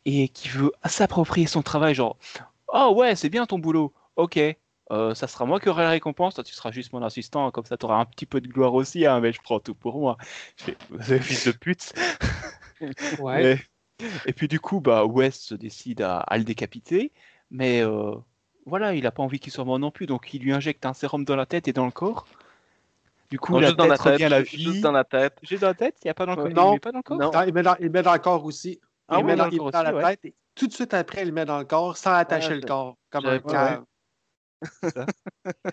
et 0.05 0.27
qui 0.29 0.49
veut 0.49 0.71
s'approprier 0.85 1.47
son 1.47 1.61
travail, 1.61 1.95
genre, 1.95 2.17
oh 2.67 2.93
ouais, 2.95 3.15
c'est 3.15 3.29
bien 3.29 3.45
ton 3.45 3.59
boulot, 3.59 3.93
ok, 4.15 4.39
euh, 4.91 5.15
ça 5.15 5.27
sera 5.27 5.45
moi 5.45 5.59
qui 5.59 5.69
aurai 5.69 5.83
la 5.83 5.89
récompense, 5.91 6.35
toi 6.35 6.43
tu 6.43 6.53
seras 6.53 6.71
juste 6.71 6.91
mon 6.93 7.01
assistant, 7.03 7.51
comme 7.51 7.65
ça 7.65 7.77
tu 7.77 7.85
auras 7.85 7.97
un 7.99 8.05
petit 8.05 8.25
peu 8.25 8.41
de 8.41 8.47
gloire 8.47 8.73
aussi, 8.73 9.05
hein, 9.05 9.19
mais 9.21 9.31
je 9.31 9.41
prends 9.41 9.59
tout 9.59 9.75
pour 9.75 9.97
moi. 9.99 10.17
Je 10.57 10.65
fais, 10.65 10.77
Vous 10.89 11.13
êtes 11.13 11.23
fils 11.23 11.47
de 11.47 11.51
pute. 11.51 11.93
Ouais. 13.19 13.59
Et, 13.99 14.05
et 14.25 14.33
puis 14.33 14.49
du 14.49 14.59
coup, 14.59 14.81
bah, 14.81 15.05
West 15.05 15.43
se 15.43 15.55
décide 15.55 16.01
à, 16.01 16.17
à 16.19 16.37
le 16.37 16.43
décapiter, 16.43 17.13
mais 17.49 17.81
euh, 17.81 18.13
voilà, 18.65 18.93
il 18.93 19.03
n'a 19.03 19.11
pas 19.11 19.23
envie 19.23 19.39
qu'il 19.39 19.53
soit 19.53 19.63
mort 19.63 19.79
non 19.79 19.89
plus, 19.91 20.05
donc 20.05 20.33
il 20.33 20.41
lui 20.41 20.51
injecte 20.51 20.85
un 20.85 20.93
sérum 20.93 21.23
dans 21.23 21.37
la 21.37 21.45
tête 21.45 21.69
et 21.69 21.73
dans 21.73 21.85
le 21.85 21.91
corps. 21.91 22.25
Du 23.29 23.39
coup, 23.39 23.53
Non, 23.53 23.59
la 23.59 23.67
juste 23.67 23.77
dans 23.77 23.87
la 23.87 23.97
tête, 23.97 24.13
revient 24.13 24.23
à 24.25 24.29
la 24.29 24.41
vie. 24.41 24.61
juste 24.63 24.81
dans 24.81 24.91
la 24.91 25.05
tête. 25.05 25.39
Juste 25.43 25.61
dans 25.61 25.69
la 25.69 25.73
tête, 25.75 25.95
il 26.03 26.07
n'y 26.07 26.11
a 26.11 26.13
pas 26.13 26.25
dans 26.25 26.35
le 26.35 26.41
corps? 26.41 26.49
il 26.49 26.55
non, 26.55 26.73
met 26.73 26.79
pas 26.79 26.91
dans 26.91 26.99
le 26.99 27.03
corps? 27.03 27.17
Non. 27.17 27.31
Non, 27.31 27.41
il, 27.47 27.53
met 27.53 27.63
dans, 27.63 27.75
il 27.79 27.89
met 27.89 28.03
dans 28.03 28.13
le 28.13 28.19
corps 28.19 28.43
aussi. 28.43 28.81
Ah 29.13 29.19
il 29.19 29.25
oui, 29.25 29.31
met 29.31 29.35
dans 29.35 29.49
il 29.49 29.51
met 29.51 29.57
dans 29.57 29.65
aussi, 29.65 29.83
la 29.83 29.93
ouais. 29.93 30.03
tête 30.03 30.25
et 30.25 30.35
tout 30.55 30.67
de 30.67 30.73
suite 30.73 30.93
après, 30.93 31.21
il 31.23 31.27
le 31.27 31.33
met 31.33 31.45
dans 31.45 31.59
le 31.59 31.65
corps 31.65 31.97
sans 31.97 32.13
attacher 32.13 32.55
le 32.55 32.61
corps, 32.61 32.97
comme 33.09 33.25
un 33.25 33.39
cave. 33.39 33.83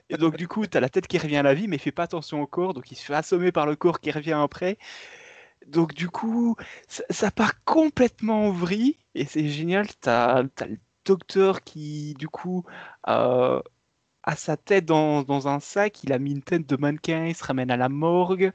Et 0.09 0.17
donc 0.17 0.37
du 0.37 0.49
coup, 0.49 0.67
tu 0.67 0.77
as 0.77 0.81
la 0.81 0.89
tête 0.89 1.07
qui 1.07 1.19
revient 1.19 1.37
à 1.37 1.43
la 1.43 1.55
vie, 1.55 1.69
mais 1.69 1.77
il 1.77 1.81
fait 1.81 1.93
pas 1.93 2.05
attention 2.05 2.41
au 2.43 2.47
corps, 2.47 2.75
donc 2.75 2.91
il 2.91 2.97
se 2.97 3.05
fait 3.05 3.15
assommer 3.15 3.53
par 3.53 3.67
le 3.67 3.77
corps 3.77 4.01
qui 4.01 4.11
revient 4.11 4.33
après. 4.33 4.79
Donc 5.67 5.95
du 5.95 6.09
coup, 6.09 6.57
ça, 6.89 7.05
ça 7.11 7.31
part 7.31 7.63
complètement 7.65 8.47
en 8.47 8.51
vrille, 8.51 8.99
et 9.15 9.25
c'est 9.27 9.47
génial. 9.49 9.87
Tu 9.87 10.09
as, 10.09 10.43
le 10.43 10.79
docteur 11.05 11.63
qui, 11.63 12.15
du 12.15 12.29
coup, 12.29 12.65
euh, 13.09 13.61
a 14.23 14.37
sa 14.37 14.57
tête 14.57 14.85
dans, 14.85 15.23
dans 15.23 15.49
un 15.49 15.61
sac, 15.61 16.05
il 16.05 16.13
a 16.13 16.19
mis 16.19 16.33
une 16.33 16.43
tête 16.43 16.67
de 16.69 16.77
mannequin, 16.77 17.27
il 17.27 17.35
se 17.35 17.43
ramène 17.45 17.71
à 17.71 17.77
la 17.77 17.89
morgue. 17.89 18.53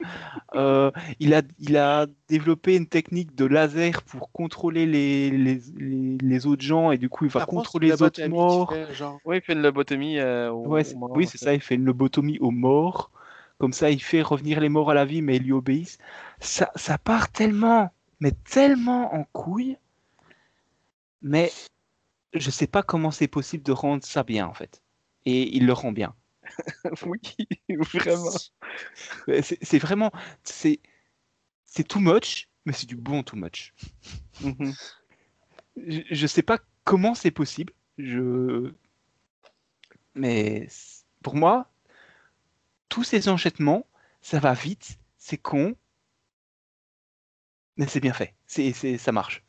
Euh, 0.54 0.90
il, 1.18 1.34
a, 1.34 1.42
il 1.58 1.76
a 1.76 2.06
développé 2.28 2.76
une 2.76 2.86
technique 2.86 3.34
de 3.34 3.44
laser 3.44 4.02
pour 4.02 4.30
contrôler 4.30 4.86
les, 4.86 5.30
les, 5.30 5.60
les, 5.76 6.18
les 6.18 6.46
autres 6.46 6.62
gens, 6.62 6.92
et 6.92 6.98
du 6.98 7.08
coup, 7.08 7.24
il 7.24 7.30
va 7.30 7.40
pense 7.40 7.48
contrôler 7.48 7.88
les 7.88 8.02
autres 8.02 8.24
morts. 8.26 8.72
genre. 8.92 9.20
Oui, 9.24 9.36
il 9.38 9.42
fait 9.42 9.54
une 9.54 9.62
lobotomie 9.62 10.18
euh, 10.18 10.50
au, 10.52 10.66
Ouais, 10.66 10.82
au 10.82 10.84
c'est- 10.84 10.94
mort, 10.94 11.10
oui, 11.14 11.26
c'est 11.26 11.38
ça, 11.38 11.52
il 11.52 11.60
fait 11.60 11.74
une 11.74 11.84
lobotomie 11.84 12.38
aux 12.38 12.52
morts. 12.52 13.10
Comme 13.58 13.72
ça, 13.72 13.90
il 13.90 14.02
fait 14.02 14.22
revenir 14.22 14.60
les 14.60 14.68
morts 14.68 14.90
à 14.90 14.94
la 14.94 15.04
vie, 15.04 15.22
mais 15.22 15.36
ils 15.36 15.42
lui 15.42 15.52
obéissent. 15.52 15.98
Ça, 16.40 16.70
ça 16.76 16.98
part 16.98 17.32
tellement, 17.32 17.90
mais 18.20 18.32
tellement 18.32 19.14
en 19.14 19.24
couille. 19.24 19.78
Mais 21.22 21.50
je 22.34 22.50
sais 22.50 22.66
pas 22.66 22.82
comment 22.82 23.10
c'est 23.10 23.28
possible 23.28 23.62
de 23.64 23.72
rendre 23.72 24.04
ça 24.04 24.22
bien, 24.22 24.46
en 24.46 24.54
fait. 24.54 24.82
Et 25.26 25.54
il 25.56 25.66
le 25.66 25.72
rend 25.74 25.92
bien. 25.92 26.14
oui, 27.06 27.20
vraiment. 27.68 28.30
C'est 29.42 29.78
vraiment. 29.78 30.12
C'est 30.44 30.80
c'est 31.66 31.86
too 31.86 32.00
much, 32.00 32.48
mais 32.64 32.72
c'est 32.72 32.86
du 32.86 32.96
bon 32.96 33.22
too 33.22 33.36
much. 33.36 33.74
Mhm. 34.40 34.74
je, 35.76 36.00
je 36.10 36.26
sais 36.26 36.42
pas 36.42 36.58
comment 36.84 37.14
c'est 37.14 37.30
possible. 37.30 37.72
Je... 37.98 38.72
Mais 40.14 40.68
pour 41.22 41.34
moi, 41.34 41.70
tous 42.88 43.04
ces 43.04 43.28
enchaînements, 43.28 43.86
ça 44.22 44.40
va 44.40 44.54
vite, 44.54 44.98
c'est 45.18 45.38
con, 45.38 45.76
mais 47.76 47.86
c'est 47.86 48.00
bien 48.00 48.12
fait. 48.12 48.34
C'est, 48.46 48.72
ça 48.98 49.12
marche. 49.12 49.44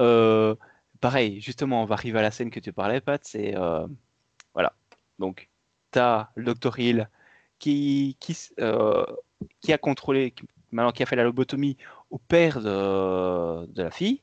Euh, 0.00 0.56
pareil, 1.04 1.38
justement, 1.38 1.82
on 1.82 1.84
va 1.84 1.96
arriver 1.96 2.18
à 2.18 2.22
la 2.22 2.30
scène 2.30 2.50
que 2.50 2.60
tu 2.60 2.72
parlais, 2.72 3.02
Pat. 3.02 3.22
C'est 3.22 3.54
euh, 3.58 3.86
voilà. 4.54 4.72
Donc, 5.18 5.50
t'as 5.90 6.28
le 6.34 6.54
Dr 6.54 6.78
Hill 6.78 7.10
qui 7.58 8.16
qui, 8.20 8.34
euh, 8.58 9.04
qui 9.60 9.74
a 9.74 9.78
contrôlé, 9.78 10.34
maintenant 10.72 10.92
qui 10.92 11.02
a 11.02 11.06
fait 11.06 11.16
la 11.16 11.24
lobotomie 11.24 11.76
au 12.10 12.16
père 12.16 12.62
de, 12.62 13.82
la 13.82 13.90
fille. 13.90 14.22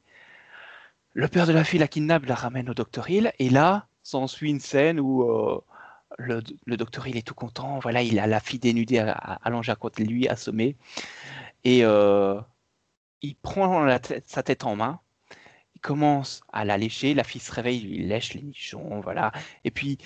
Le 1.13 1.27
père 1.27 1.45
de 1.45 1.53
la 1.53 1.63
fille 1.63 1.79
la 1.79 1.87
kidnappe, 1.87 2.25
la 2.25 2.33
ramène 2.33 2.67
au 2.67 2.73
Dr 2.73 3.07
Hill, 3.07 3.31
et 3.37 3.51
là, 3.51 3.85
s'ensuit 4.01 4.49
une 4.49 4.59
scène 4.59 4.99
où 4.99 5.21
euh, 5.21 5.61
le, 6.17 6.41
le 6.65 6.77
Hill 7.05 7.15
est 7.17 7.27
tout 7.27 7.35
content. 7.35 7.77
Voilà, 7.77 8.01
il 8.01 8.17
a 8.19 8.25
la 8.25 8.39
fille 8.39 8.57
dénudée 8.57 8.97
allongée 9.43 9.71
à 9.71 9.75
côté 9.75 10.03
de 10.03 10.09
lui, 10.09 10.27
assommée, 10.27 10.75
et 11.63 11.81
il 13.21 13.35
prend 13.43 13.87
sa 14.25 14.41
tête 14.41 14.63
en 14.63 14.75
main. 14.75 14.99
Commence 15.81 16.41
à 16.53 16.63
la 16.63 16.77
lécher, 16.77 17.13
la 17.13 17.23
fille 17.23 17.41
se 17.41 17.51
réveille, 17.51 17.81
il 17.89 18.07
lèche 18.07 18.33
les 18.33 18.41
nichons, 18.43 19.01
voilà. 19.01 19.31
Et 19.63 19.71
puis, 19.71 19.97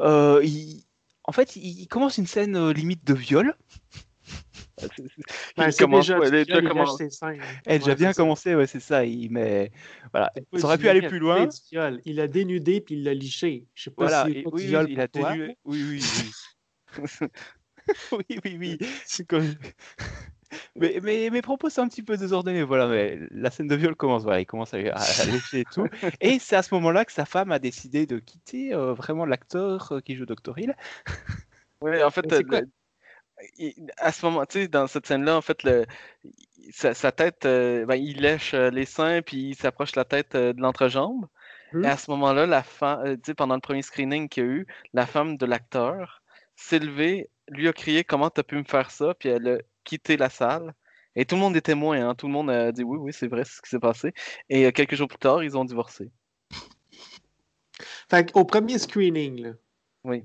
euh, 0.00 0.40
il- 0.42 0.84
en 1.24 1.32
fait, 1.32 1.54
il, 1.54 1.86
commence 1.86 2.18
une 2.18 2.26
scène 2.26 2.56
euh, 2.56 2.72
limite 2.72 3.04
de 3.04 3.14
viol. 3.14 3.54
Seins. 7.10 7.34
Elle 7.66 7.74
a 7.74 7.78
déjà 7.78 7.94
bien 7.94 8.12
commencé, 8.12 8.54
ouais, 8.54 8.66
c'est 8.66 8.80
ça. 8.80 9.04
Il, 9.04 9.30
mais 9.30 9.70
voilà, 10.12 10.32
ça 10.56 10.66
aurait 10.66 10.78
pu 10.78 10.88
aller 10.88 11.00
viol, 11.00 11.10
plus 11.10 11.18
loin. 11.18 11.48
Il 12.04 12.16
l'a 12.16 12.26
dénudé 12.26 12.80
puis 12.80 12.96
il 12.96 13.04
l'a 13.04 13.14
liché. 13.14 13.66
Je 13.74 13.84
sais 13.84 13.90
pas 13.90 14.04
Voilà, 14.08 14.26
si 14.26 14.42
oui, 14.50 14.66
viol 14.66 14.86
il 14.90 15.00
a 15.00 15.08
tenu. 15.08 15.56
Oui, 15.64 15.82
oui, 15.84 16.02
oui. 16.98 17.28
oui, 18.12 18.40
oui, 18.44 18.56
oui. 18.58 18.78
C'est 19.04 19.26
comme- 19.26 19.54
Mais, 20.76 20.98
mais 21.02 21.30
mes 21.30 21.42
propos 21.42 21.70
sont 21.70 21.82
un 21.82 21.88
petit 21.88 22.02
peu 22.02 22.16
désordonnés, 22.16 22.62
voilà, 22.62 22.86
mais 22.88 23.18
la 23.30 23.50
scène 23.50 23.68
de 23.68 23.74
viol 23.76 23.94
commence, 23.94 24.22
voilà, 24.24 24.40
il 24.40 24.46
commence 24.46 24.74
à, 24.74 24.78
à- 24.78 25.00
à 25.00 25.24
lécher 25.26 25.60
et 25.60 25.64
tout. 25.64 25.86
Et 26.20 26.38
c'est 26.38 26.56
à 26.56 26.62
ce 26.62 26.74
moment-là 26.74 27.04
que 27.04 27.12
sa 27.12 27.24
femme 27.24 27.52
a 27.52 27.58
décidé 27.58 28.06
de 28.06 28.18
quitter 28.18 28.74
euh, 28.74 28.92
vraiment 28.92 29.26
l'acteur 29.26 29.92
euh, 29.92 30.00
qui 30.00 30.16
joue 30.16 30.26
Dr. 30.26 30.58
Hill. 30.58 30.76
Ouais, 31.82 32.02
en 32.02 32.10
fait, 32.10 32.30
à 33.96 34.12
ce 34.12 34.26
moment, 34.26 34.44
tu 34.44 34.60
sais, 34.60 34.68
dans 34.68 34.86
cette 34.86 35.06
scène-là, 35.06 35.36
en 35.36 35.40
fait, 35.40 35.62
le, 35.62 35.86
sa, 36.72 36.94
sa 36.94 37.12
tête, 37.12 37.46
euh, 37.46 37.86
ben, 37.86 37.94
il 37.96 38.20
lèche 38.20 38.54
euh, 38.54 38.70
les 38.70 38.84
seins 38.84 39.22
puis 39.22 39.50
il 39.50 39.54
s'approche 39.54 39.96
la 39.96 40.04
tête 40.04 40.34
euh, 40.34 40.52
de 40.52 40.60
l'entrejambe. 40.60 41.26
Hmm. 41.72 41.84
Et 41.84 41.88
à 41.88 41.96
ce 41.96 42.10
moment-là, 42.10 42.46
la 42.46 42.62
femme, 42.62 43.16
tu 43.16 43.20
sais, 43.26 43.34
pendant 43.34 43.54
le 43.54 43.60
premier 43.60 43.82
screening 43.82 44.28
qu'il 44.28 44.44
y 44.44 44.46
a 44.46 44.50
eu, 44.50 44.66
la 44.92 45.06
femme 45.06 45.36
de 45.36 45.46
l'acteur 45.46 46.22
s'est 46.56 46.78
levée, 46.80 47.30
lui 47.48 47.68
a 47.68 47.72
crié 47.72 48.04
Comment 48.04 48.28
t'as 48.30 48.42
pu 48.42 48.56
me 48.56 48.64
faire 48.64 48.90
ça? 48.90 49.14
Puis 49.14 49.28
elle 49.28 49.62
quitté 49.84 50.16
la 50.16 50.28
salle. 50.30 50.74
Et 51.16 51.24
tout 51.24 51.34
le 51.34 51.40
monde 51.40 51.56
est 51.56 51.60
témoin, 51.62 52.08
hein. 52.08 52.14
Tout 52.14 52.26
le 52.28 52.32
monde 52.32 52.50
a 52.50 52.70
dit 52.72 52.84
oui, 52.84 52.96
oui, 52.98 53.12
c'est 53.12 53.26
vrai, 53.26 53.44
c'est 53.44 53.56
ce 53.56 53.62
qui 53.62 53.68
s'est 53.70 53.80
passé. 53.80 54.12
Et 54.48 54.66
euh, 54.66 54.70
quelques 54.70 54.94
jours 54.94 55.08
plus 55.08 55.18
tard, 55.18 55.42
ils 55.42 55.56
ont 55.56 55.64
divorcé. 55.64 56.10
Fait 58.08 58.30
au 58.34 58.44
premier 58.44 58.78
screening, 58.78 59.42
là. 59.42 59.50
Oui. 60.04 60.24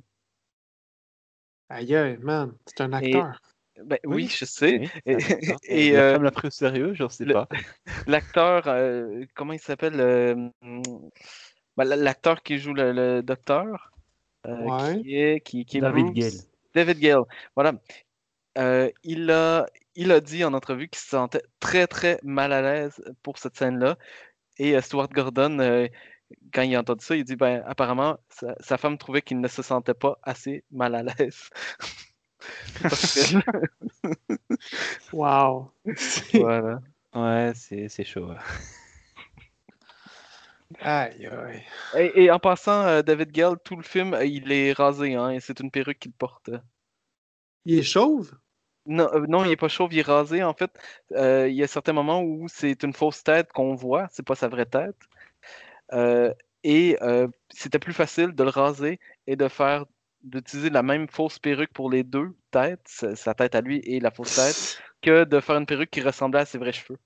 Aïe, 1.70 2.18
man, 2.22 2.54
c'est 2.66 2.82
un 2.82 2.92
Et- 3.02 3.16
acteur. 3.16 3.42
Ben, 3.84 4.00
oui, 4.06 4.16
Oui, 4.16 4.28
je 4.30 4.46
sais. 4.46 4.80
Oui, 4.80 4.90
Et, 5.06 5.18
et, 5.68 5.92
la 5.92 6.00
euh, 6.02 6.14
femme 6.14 6.24
l'a 6.24 6.32
pris 6.32 6.48
au 6.48 6.52
sérieux, 6.52 6.94
je 6.94 7.06
sais 7.10 7.26
le- 7.26 7.34
pas. 7.34 7.48
l'acteur, 8.08 8.68
euh, 8.68 9.26
comment 9.36 9.52
il 9.52 9.60
s'appelle 9.60 10.00
euh, 10.00 10.50
ben, 11.76 11.84
L'acteur 11.84 12.42
qui 12.42 12.58
joue 12.58 12.74
le, 12.74 12.94
le 12.94 13.22
docteur, 13.22 13.92
euh, 14.48 14.56
Ouais. 14.64 15.02
qui 15.02 15.18
est, 15.18 15.42
qui, 15.42 15.66
qui 15.66 15.78
est 15.80 15.82
David. 15.82 16.14
Gale. 16.14 16.32
David 16.74 17.00
Gale, 17.00 17.24
voilà. 17.56 17.74
Euh, 18.58 18.90
il 19.04 19.30
a, 19.32 19.68
il 19.96 20.12
a 20.12 20.22
dit 20.22 20.44
en 20.46 20.54
entrevue 20.54 20.88
qu'il 20.90 21.00
se 21.00 21.10
sentait 21.10 21.44
très, 21.60 21.88
très 21.88 22.20
mal 22.24 22.54
à 22.54 22.62
l'aise 22.62 23.02
pour 23.24 23.38
cette 23.38 23.58
scène-là. 23.58 23.98
Et 24.60 24.76
euh, 24.78 24.82
Stuart 24.82 25.10
Gordon, 25.10 25.60
euh, 25.60 25.88
quand 26.54 26.64
il 26.64 26.76
a 26.76 26.82
entendu 26.82 27.06
ça, 27.06 27.16
il 27.16 27.26
dit 27.26 27.36
ben, 27.38 27.64
apparemment, 27.68 28.18
sa, 28.30 28.56
sa 28.62 28.78
femme 28.78 28.98
trouvait 28.98 29.22
qu'il 29.24 29.42
ne 29.42 29.48
se 29.48 29.62
sentait 29.64 29.94
pas 29.96 30.20
assez 30.24 30.66
mal 30.72 30.96
à 30.96 31.04
l'aise. 31.04 31.50
Wow. 35.12 35.72
voilà. 36.34 36.82
Ouais, 37.14 37.54
c'est 37.56 37.88
c'est 37.90 38.04
chaud. 38.04 38.28
ouais. 38.30 38.36
Aïe, 40.80 41.28
aïe. 41.28 41.64
Et, 41.94 42.24
et 42.26 42.32
en 42.32 42.40
passant, 42.40 42.86
euh, 42.86 43.02
David 43.02 43.32
Gale, 43.32 43.58
tout 43.64 43.76
le 43.76 43.84
film, 43.84 44.14
euh, 44.14 44.26
il 44.26 44.52
est 44.52 44.74
rasé, 44.74 45.16
hein, 45.16 45.30
et 45.32 45.40
c'est 45.40 45.60
une 45.60 45.72
perruque 45.72 46.00
qu'il 46.00 46.14
porte. 46.14 46.50
Il 47.66 47.78
est 47.80 47.84
chauve? 47.84 48.32
Non, 48.86 49.10
euh, 49.14 49.26
non, 49.28 49.44
il 49.46 49.52
est 49.52 49.56
pas 49.56 49.68
chauve, 49.68 49.94
il 49.94 50.00
est 50.00 50.02
rasé. 50.04 50.44
En 50.44 50.54
fait, 50.54 50.72
Euh, 51.14 51.48
il 51.48 51.56
y 51.56 51.64
a 51.64 51.68
certains 51.68 51.94
moments 51.94 52.22
où 52.22 52.48
c'est 52.48 52.84
une 52.84 52.94
fausse 52.94 53.24
tête 53.24 53.52
qu'on 53.52 53.76
voit, 53.76 54.08
c'est 54.12 54.26
pas 54.26 54.36
sa 54.36 54.48
vraie 54.48 54.66
tête. 54.66 54.96
Euh, 55.94 56.34
et 56.64 56.98
c'était 57.50 57.80
plus 57.80 57.94
facile 57.94 58.32
de 58.34 58.44
le 58.44 58.50
raser 58.50 59.00
et 59.28 59.36
de 59.36 59.48
faire 59.48 59.86
d'utiliser 60.24 60.72
la 60.72 60.82
même 60.84 61.08
fausse 61.08 61.38
perruque 61.40 61.72
pour 61.74 61.92
les 61.92 62.04
deux 62.04 62.36
têtes, 62.52 62.88
sa 63.16 63.34
tête 63.36 63.54
à 63.56 63.62
lui 63.62 63.80
et 63.84 64.00
la 64.00 64.12
fausse 64.12 64.36
tête, 64.36 64.82
que 65.02 65.24
de 65.26 65.40
faire 65.40 65.58
une 65.58 65.68
perruque 65.68 65.92
qui 65.92 66.02
ressemblait 66.02 66.42
à 66.42 66.46
ses 66.46 66.58
vrais 66.58 66.74
cheveux. 66.74 67.00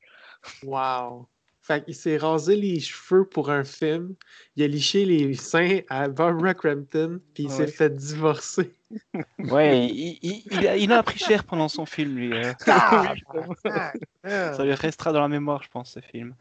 Wow. 0.63 1.27
Fait 1.69 1.85
qu'il 1.85 1.93
s'est 1.93 2.17
rasé 2.17 2.55
les 2.55 2.79
cheveux 2.79 3.25
pour 3.25 3.51
un 3.51 3.63
film. 3.63 4.15
Il 4.55 4.63
a 4.63 4.67
liché 4.67 5.05
les 5.05 5.35
seins 5.35 5.81
à 5.87 6.07
Barbara 6.07 6.55
Crampton, 6.55 7.21
puis 7.35 7.43
il 7.43 7.51
s'est 7.51 7.65
Ouais. 7.65 7.67
fait 7.67 7.95
divorcer. 7.95 8.73
Ouais, 9.39 9.85
il, 9.87 10.17
il, 10.23 10.43
il 10.49 10.67
a, 10.67 10.75
il 10.77 10.91
a 10.91 10.97
appris 10.97 11.19
cher 11.19 11.43
pendant 11.43 11.67
son 11.69 11.85
film, 11.85 12.15
lui. 12.17 12.33
euh. 12.33 12.53
Ah, 12.65 13.93
Ça 14.55 14.65
lui 14.65 14.73
restera 14.73 15.13
dans 15.13 15.21
la 15.21 15.27
mémoire, 15.27 15.61
je 15.61 15.69
pense, 15.69 15.91
ce 15.93 15.99
film. 15.99 16.35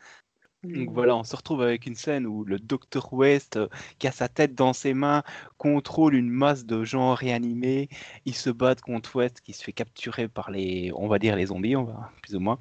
Donc 0.64 0.90
voilà, 0.90 1.16
on 1.16 1.22
se 1.22 1.36
retrouve 1.36 1.62
avec 1.62 1.86
une 1.86 1.94
scène 1.94 2.26
où 2.26 2.44
le 2.44 2.58
docteur 2.58 3.12
West, 3.12 3.56
euh, 3.56 3.68
qui 4.00 4.08
a 4.08 4.12
sa 4.12 4.28
tête 4.28 4.56
dans 4.56 4.72
ses 4.72 4.92
mains, 4.92 5.22
contrôle 5.56 6.16
une 6.16 6.28
masse 6.28 6.66
de 6.66 6.82
gens 6.82 7.14
réanimés. 7.14 7.88
Ils 8.24 8.34
se 8.34 8.50
battent 8.50 8.80
contre 8.80 9.14
West, 9.14 9.40
qui 9.40 9.52
se 9.52 9.62
fait 9.62 9.72
capturer 9.72 10.26
par 10.26 10.50
les, 10.50 10.90
on 10.96 11.06
va 11.06 11.20
dire 11.20 11.36
les 11.36 11.46
zombies, 11.46 11.76
on 11.76 11.84
va 11.84 12.10
plus 12.22 12.34
ou 12.34 12.40
moins. 12.40 12.58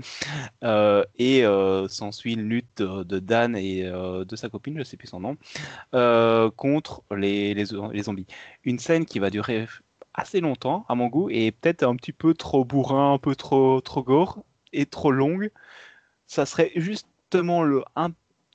Euh, 0.64 1.04
et 1.18 1.44
euh, 1.44 1.88
s'ensuit 1.88 2.34
une 2.34 2.48
lutte 2.48 2.78
de, 2.78 3.04
de 3.04 3.18
Dan 3.18 3.56
et 3.56 3.84
de 3.84 4.36
sa 4.36 4.48
copine, 4.50 4.78
je 4.78 4.84
sais 4.84 4.96
plus 4.96 5.08
son 5.08 5.20
nom, 5.20 5.38
contre 6.52 7.04
les, 7.16 7.56
les, 7.56 7.66
les 7.94 8.04
zombies. 8.04 8.28
Une 8.64 8.78
scène 8.78 9.06
qui 9.06 9.18
va 9.18 9.32
durer 9.32 9.66
assez 10.14 10.40
longtemps, 10.40 10.86
à 10.88 10.94
mon 10.94 11.08
goût, 11.08 11.30
et 11.32 11.52
peut-être 11.52 11.82
un 11.82 11.96
petit 11.96 12.14
peu 12.14 12.36
trop 12.36 12.64
bourrin, 12.64 13.14
un 13.14 13.18
peu 13.18 13.36
trop, 13.36 13.82
trop 13.82 14.04
gore 14.04 14.44
et 14.72 14.86
trop 14.86 15.12
longue. 15.12 15.50
Ça 16.28 16.46
serait 16.46 16.72
justement 17.32 17.64
le, 17.64 17.84
un 17.96 18.10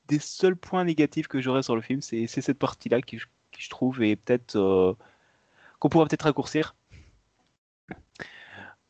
des 0.09 0.19
seuls 0.19 0.57
points 0.57 0.85
négatifs 0.85 1.29
que 1.29 1.41
j'aurais 1.41 1.63
sur 1.63 1.77
le 1.77 1.83
film, 1.83 2.01
c'est 2.03 2.27
cette 2.27 2.59
partie-là 2.59 3.03
qui, 3.03 3.19
je- 3.19 3.27
trouve 3.71 4.03
est 4.03 4.17
peut-être 4.17 4.57
euh, 4.57 4.95
qu'on 5.79 5.89
pourrait 5.89 6.07
peut-être 6.09 6.23
raccourcir. 6.23 6.75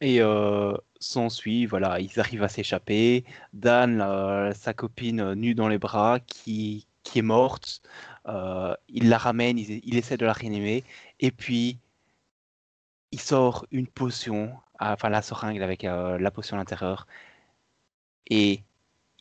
Et 0.00 0.20
euh, 0.20 0.74
s'ensuit, 0.98 1.66
voilà, 1.66 2.00
ils 2.00 2.18
arrivent 2.20 2.42
à 2.42 2.48
s'échapper. 2.48 3.24
Dan, 3.52 4.00
sa 4.54 4.74
copine 4.74 5.20
euh, 5.20 5.34
nue 5.34 5.54
dans 5.54 5.68
les 5.68 5.78
bras, 5.78 6.20
qui, 6.20 6.86
qui 7.02 7.18
est 7.20 7.22
morte, 7.22 7.82
euh, 8.26 8.74
il 8.88 9.08
la 9.08 9.18
ramène, 9.18 9.58
il, 9.58 9.96
essaie 9.96 10.16
de 10.16 10.26
la 10.26 10.32
réanimer, 10.32 10.84
et 11.20 11.30
puis 11.30 11.78
il 13.12 13.20
sort 13.20 13.66
une 13.70 13.86
potion, 13.86 14.52
ah, 14.78 14.92
enfin 14.94 15.08
la 15.08 15.22
seringue 15.22 15.62
avec 15.62 15.82
la 15.82 16.30
potion 16.30 16.56
à 16.56 16.58
l'intérieur, 16.60 17.06
et 18.26 18.62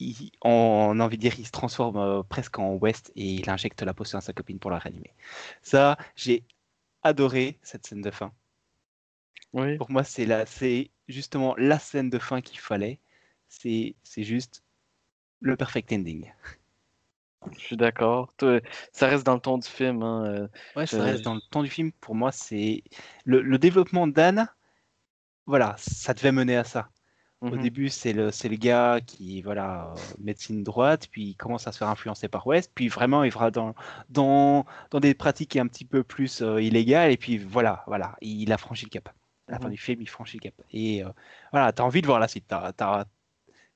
il- 0.01 0.31
on 0.41 0.99
a 0.99 1.03
envie 1.05 1.17
de 1.17 1.21
dire 1.21 1.39
il 1.39 1.45
se 1.45 1.51
transforme 1.51 1.97
euh, 1.97 2.23
presque 2.23 2.59
en 2.59 2.73
West 2.75 3.11
et 3.15 3.25
il 3.35 3.49
injecte 3.49 3.81
la 3.83 3.93
potion 3.93 4.17
à 4.17 4.21
sa 4.21 4.33
copine 4.33 4.59
pour 4.59 4.71
la 4.71 4.79
réanimer. 4.79 5.13
Ça, 5.61 5.97
j'ai 6.15 6.43
adoré 7.03 7.59
cette 7.63 7.87
scène 7.87 8.01
de 8.01 8.11
fin. 8.11 8.33
Oui. 9.53 9.77
Pour 9.77 9.91
moi, 9.91 10.03
c'est 10.03 10.25
la, 10.25 10.45
c'est 10.45 10.91
justement 11.09 11.55
la 11.57 11.79
scène 11.79 12.09
de 12.09 12.19
fin 12.19 12.41
qu'il 12.41 12.59
fallait. 12.59 12.99
C'est, 13.49 13.95
c'est 14.03 14.23
juste 14.23 14.63
le 15.41 15.57
perfect 15.57 15.91
ending. 15.93 16.31
Je 17.53 17.59
suis 17.59 17.77
d'accord. 17.77 18.33
Ça 18.93 19.07
reste 19.07 19.25
dans 19.25 19.35
le 19.35 19.39
ton 19.39 19.57
du 19.57 19.67
film. 19.67 20.03
hein, 20.03 20.25
euh, 20.25 20.47
Ouais, 20.75 20.85
ça 20.85 20.97
Euh, 20.97 21.03
reste 21.03 21.23
dans 21.23 21.35
le 21.35 21.41
temps 21.41 21.63
du 21.63 21.69
film. 21.69 21.91
Pour 21.93 22.15
moi, 22.15 22.31
c'est 22.31 22.83
le, 23.25 23.41
le 23.41 23.57
développement 23.57 24.07
d'Anne. 24.07 24.47
Voilà, 25.45 25.75
ça 25.77 26.13
devait 26.15 26.31
mener 26.31 26.57
à 26.57 26.63
ça. 26.63 26.89
Au 27.49 27.55
mhm. 27.55 27.61
début, 27.61 27.89
c'est 27.89 28.13
le, 28.13 28.31
c'est 28.31 28.49
le 28.49 28.55
gars 28.55 28.99
qui, 29.05 29.41
voilà, 29.41 29.93
euh, 29.97 30.13
médecine 30.19 30.63
droite, 30.63 31.07
puis 31.11 31.23
il 31.29 31.35
commence 31.35 31.67
à 31.67 31.71
se 31.71 31.79
faire 31.79 31.89
influencer 31.89 32.27
par 32.27 32.45
West, 32.47 32.71
puis 32.75 32.87
vraiment, 32.87 33.23
il 33.23 33.31
va 33.31 33.49
dans, 33.51 33.73
dans, 34.09 34.65
dans 34.91 34.99
des 34.99 35.13
pratiques 35.15 35.55
un 35.57 35.67
petit 35.67 35.85
peu 35.85 36.03
plus 36.03 36.41
euh, 36.41 36.61
illégales, 36.61 37.11
et 37.11 37.17
puis 37.17 37.37
voilà, 37.39 37.83
voilà, 37.87 38.15
il 38.21 38.51
a 38.53 38.57
franchi 38.57 38.85
le 38.85 38.89
cap. 38.91 39.09
À 39.47 39.53
la 39.53 39.59
fin 39.59 39.67
Mhm. 39.67 39.71
du 39.71 39.77
film, 39.77 40.01
il 40.01 40.07
franchit 40.09 40.37
le 40.37 40.41
cap. 40.43 40.53
Et 40.71 41.03
euh, 41.03 41.09
voilà, 41.51 41.71
t'as 41.73 41.83
envie 41.83 42.01
de 42.01 42.05
voir 42.07 42.19
la 42.19 42.27
suite. 42.27 42.45
T'as, 42.47 42.71
t'as- 42.73 43.05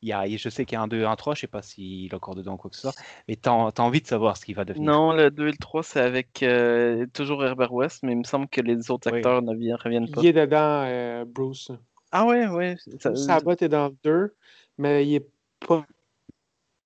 il 0.02 0.10
y 0.10 0.14
a, 0.14 0.28
je 0.28 0.50
sais 0.50 0.66
qu'il 0.66 0.76
y 0.76 0.78
a 0.78 0.82
un 0.84 0.88
2 0.88 1.06
un 1.06 1.16
3, 1.16 1.34
je 1.36 1.42
sais 1.42 1.48
pas 1.48 1.62
s'il 1.64 2.06
est 2.12 2.14
encore 2.14 2.36
dedans 2.36 2.54
ou 2.54 2.58
quoi 2.58 2.70
que 2.70 2.76
ce 2.76 2.84
soit, 2.84 2.94
mais 3.28 3.36
t'as, 3.36 3.72
t'as 3.72 3.82
envie 3.84 4.02
de 4.02 4.08
savoir 4.08 4.38
ce 4.38 4.46
qu'il 4.46 4.56
va 4.56 4.64
devenir. 4.64 4.92
Non, 4.92 5.14
le 5.14 5.32
2 5.32 5.48
et 5.48 5.52
le 5.52 5.58
3, 5.58 5.82
c'est 5.84 6.00
avec 6.02 6.44
euh, 6.44 7.08
toujours 7.14 7.44
Herbert 7.44 7.74
West, 7.74 8.04
mais 8.04 8.12
il 8.12 8.20
me 8.20 8.24
semble 8.24 8.48
que 8.48 8.62
les 8.62 8.92
autres 8.92 9.10
Oui. 9.12 9.18
acteurs 9.18 9.42
ne 9.42 9.56
vi- 9.56 9.74
reviennent 9.74 10.10
pas. 10.12 10.22
Il 10.22 10.28
est 10.28 10.34
dedans, 10.34 10.84
euh, 10.86 11.26
Bruce. 11.26 11.72
Ah 12.18 12.26
ouais, 12.26 12.48
ouais. 12.48 12.78
ça- 13.02 13.36
Abbott 13.36 13.62
est 13.62 13.68
dans 13.68 13.90
le 13.90 13.96
2, 14.06 14.36
mais 14.78 15.06
il 15.06 15.16
est 15.16 15.28
pas. 15.60 15.86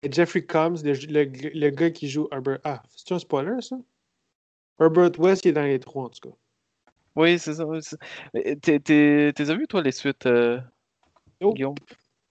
Et 0.01 0.11
Jeffrey 0.11 0.43
Combs, 0.43 0.81
le, 0.84 0.93
le- 0.93 1.49
le 1.53 1.69
gars 1.69 1.91
qui 1.91 2.10
joue 2.10 2.27
Herbert. 2.31 2.57
Ah, 2.64 2.81
c'est 2.95 3.11
un 3.14 3.19
spoiler, 3.19 3.61
ça? 3.61 3.77
Herbert 4.80 5.11
West, 5.19 5.45
il 5.45 5.49
est 5.49 5.53
dans 5.53 5.61
les 5.61 5.80
trois, 5.80 6.06
en 6.06 6.10
tout 6.10 6.30
cas. 6.30 6.35
Oui, 7.15 7.38
c'est 7.38 7.53
ça. 7.53 7.65
oui, 7.68 7.80
Mais 8.34 8.56
T'es, 8.56 8.80
t'es, 8.80 9.31
t'es 9.35 9.49
as 9.51 9.56
vu, 9.56 9.68
toi, 9.68 9.84
les 9.84 9.91
suites, 9.91 10.26
euh, 10.26 10.60
Oh. 11.41 11.53
Guillaume? 11.53 11.76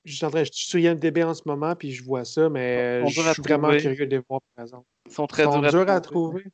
Je 0.05 0.17
suis 0.17 0.25
en 0.27 0.31
train, 0.31 0.43
je 0.43 0.51
suis 0.53 0.67
sur 0.67 0.81
IMDb 0.81 1.23
en 1.23 1.35
ce 1.35 1.43
moment, 1.47 1.77
puis 1.77 1.93
je 1.93 2.03
vois 2.03 2.25
ça, 2.25 2.49
mais 2.49 3.07
je 3.07 3.33
suis 3.33 3.43
vraiment 3.43 3.77
curieux 3.77 4.07
de 4.07 4.17
les 4.17 4.23
voir, 4.29 4.41
par 4.57 4.65
exemple. 4.65 4.87
Ils 5.07 5.13
sont 5.13 5.29
très 5.29 5.43
Ils 5.43 5.53
sont 5.53 5.61
durs 5.61 5.71
durs 5.71 5.89
à 5.89 5.93
à 5.95 6.01
trouver. 6.01 6.51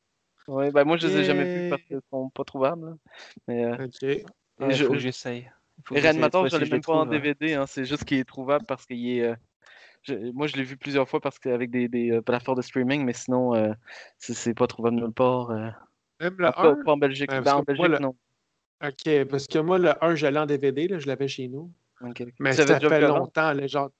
trouver. 0.46 0.64
Ouais, 0.66 0.70
ben 0.72 0.84
moi, 0.84 0.98
je 0.98 1.06
les 1.06 1.16
ai 1.20 1.24
jamais 1.24 1.44
vus 1.44 1.70
parce 1.70 1.82
qu'ils 1.84 2.00
sont 2.12 2.28
pas 2.28 2.44
trouvables. 2.44 2.90
là. 2.90 2.96
Mais, 3.48 3.64
euh, 3.64 3.86
Ok. 3.86 4.26
Ouais, 4.60 4.74
je- 4.74 4.98
j'essaye. 4.98 5.50
Reanimator, 5.90 6.44
je 6.44 6.50
trouver 6.50 6.64
l'ai 6.64 6.70
même 6.70 6.80
pas 6.82 6.92
en. 6.94 7.06
DVD, 7.06 7.54
hein, 7.54 7.66
c'est 7.66 7.84
juste 7.84 8.04
qu'il 8.04 8.18
est 8.18 8.24
trouvable 8.24 8.64
parce 8.66 8.86
qu'il 8.86 9.06
est. 9.08 9.22
euh, 9.22 9.34
je- 10.02 10.32
moi, 10.32 10.46
je 10.46 10.56
l'ai 10.56 10.64
vu 10.64 10.76
plusieurs 10.76 11.08
fois 11.08 11.20
parce 11.20 11.38
qu'avec 11.38 11.70
des, 11.70 11.88
des 11.88 12.10
euh, 12.12 12.22
plateformes 12.22 12.58
de 12.58 12.62
streaming, 12.62 13.04
mais 13.04 13.12
sinon, 13.12 13.54
euh, 13.54 13.72
c'est, 14.18 14.54
pas 14.54 14.66
trouvable 14.66 14.96
nulle 14.96 15.12
part. 15.12 15.50
euh. 15.50 15.70
Même 16.20 16.36
le 16.38 16.46
Ah, 16.46 16.52
pas, 16.52 16.70
1? 16.72 16.76
pas 16.84 16.92
en 16.92 16.96
Belgique. 16.96 17.30
Ouais, 17.30 17.40
Ben, 17.40 17.54
en 17.54 17.60
que 17.60 17.66
Belgique, 17.66 17.78
moi, 17.80 17.88
le- 17.88 17.98
non. 17.98 18.16
Ok, 18.82 19.24
parce 19.30 19.46
que 19.46 19.58
moi, 19.58 19.78
le 19.78 19.92
1, 20.04 20.14
je 20.14 20.26
l'ai 20.26 20.38
en 20.38 20.46
DVD, 20.46 20.88
là, 20.88 20.98
je 20.98 21.06
l'avais 21.06 21.28
chez 21.28 21.48
nous. 21.48 21.70
Mais 22.38 22.52
ça 22.52 22.78
fait 22.80 23.00
longtemps, 23.00 23.52
là, 23.52 23.66
genre. 23.66 23.90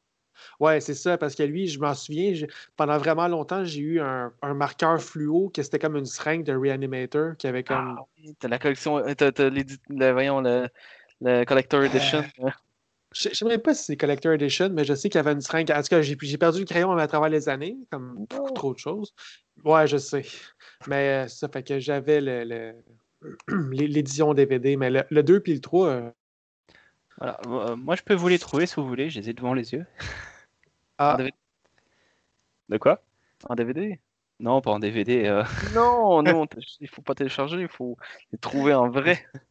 Ouais, 0.58 0.80
c'est 0.80 0.94
ça, 0.94 1.16
parce 1.16 1.36
que 1.36 1.44
lui, 1.44 1.68
je 1.68 1.78
m'en 1.78 1.94
souviens, 1.94 2.32
pendant 2.76 2.98
vraiment 2.98 3.28
longtemps, 3.28 3.64
j'ai 3.64 3.80
eu 3.80 4.00
un, 4.00 4.32
un 4.42 4.54
marqueur 4.54 5.00
fluo 5.00 5.48
que 5.48 5.62
c'était 5.62 5.78
comme 5.78 5.96
une 5.96 6.04
seringue 6.06 6.42
de 6.44 6.52
Reanimator 6.54 7.36
qui 7.36 7.46
avait 7.46 7.62
comme. 7.62 7.94
Ah 7.96 8.02
oui, 8.18 8.34
t'as 8.38 8.48
la 8.48 8.58
collection, 8.58 9.00
t'as, 9.14 9.30
t'as 9.30 9.48
l'édit- 9.48 9.78
le, 9.88 10.10
voyons, 10.10 10.40
le, 10.40 10.68
le 11.20 11.44
Collector 11.44 11.82
Edition. 11.84 12.24
euh. 12.40 12.50
Je 13.16 13.28
je 13.28 13.34
sais 13.34 13.44
même 13.44 13.60
pas 13.60 13.74
si 13.74 13.84
c'est 13.84 13.96
Collector 13.96 14.32
Edition, 14.32 14.70
mais 14.70 14.84
je 14.84 14.92
sais 14.94 15.08
qu'il 15.08 15.18
y 15.18 15.20
avait 15.20 15.32
une 15.32 15.40
seringue. 15.40 15.70
En 15.70 15.80
tout 15.82 15.88
cas, 15.88 16.02
j'ai 16.02 16.16
perdu 16.38 16.58
le 16.60 16.64
crayon 16.64 16.92
à 16.96 17.06
travers 17.06 17.28
les 17.28 17.48
années, 17.48 17.76
comme 17.90 18.26
beaucoup 18.28 18.48
Oh. 18.50 18.54
trop 18.54 18.74
de 18.74 18.78
choses. 18.78 19.14
Ouais, 19.64 19.86
je 19.86 19.96
sais. 19.98 20.24
Mais 20.88 21.24
euh, 21.24 21.28
ça 21.28 21.48
fait 21.48 21.62
que 21.62 21.78
j'avais 21.78 22.20
le- 22.20 22.42
le- 22.44 22.74
l'édition 23.72 24.34
DVD, 24.34 24.76
mais 24.76 24.90
le, 24.90 25.04
le 25.10 25.22
2 25.22 25.38
puis 25.40 25.54
le 25.54 25.60
3, 25.60 25.88
euh, 25.88 26.10
Voilà. 27.18 27.40
Euh, 27.46 27.76
moi, 27.76 27.94
je 27.94 28.02
peux 28.02 28.14
vous 28.14 28.26
les 28.28 28.38
trouver 28.40 28.66
si 28.66 28.74
vous 28.76 28.88
voulez. 28.88 29.08
Je 29.10 29.20
les 29.20 29.30
ai 29.30 29.32
devant 29.32 29.54
les 29.54 29.72
yeux. 29.72 29.86
Ah. 30.98 31.14
En 31.14 31.16
DVD. 31.18 31.34
De 32.68 32.78
quoi? 32.78 33.00
En 33.48 33.54
DVD 33.54 34.00
Non, 34.40 34.60
pas 34.60 34.72
en 34.72 34.78
DVD. 34.78 35.26
euh. 35.26 35.44
Non, 35.72 36.22
non, 36.22 36.46
il 36.80 36.88
faut 36.88 37.02
pas 37.02 37.14
télécharger, 37.14 37.60
il 37.60 37.68
faut 37.68 37.96
trouver 38.40 38.74
en 38.74 38.88
vrai. 38.90 39.24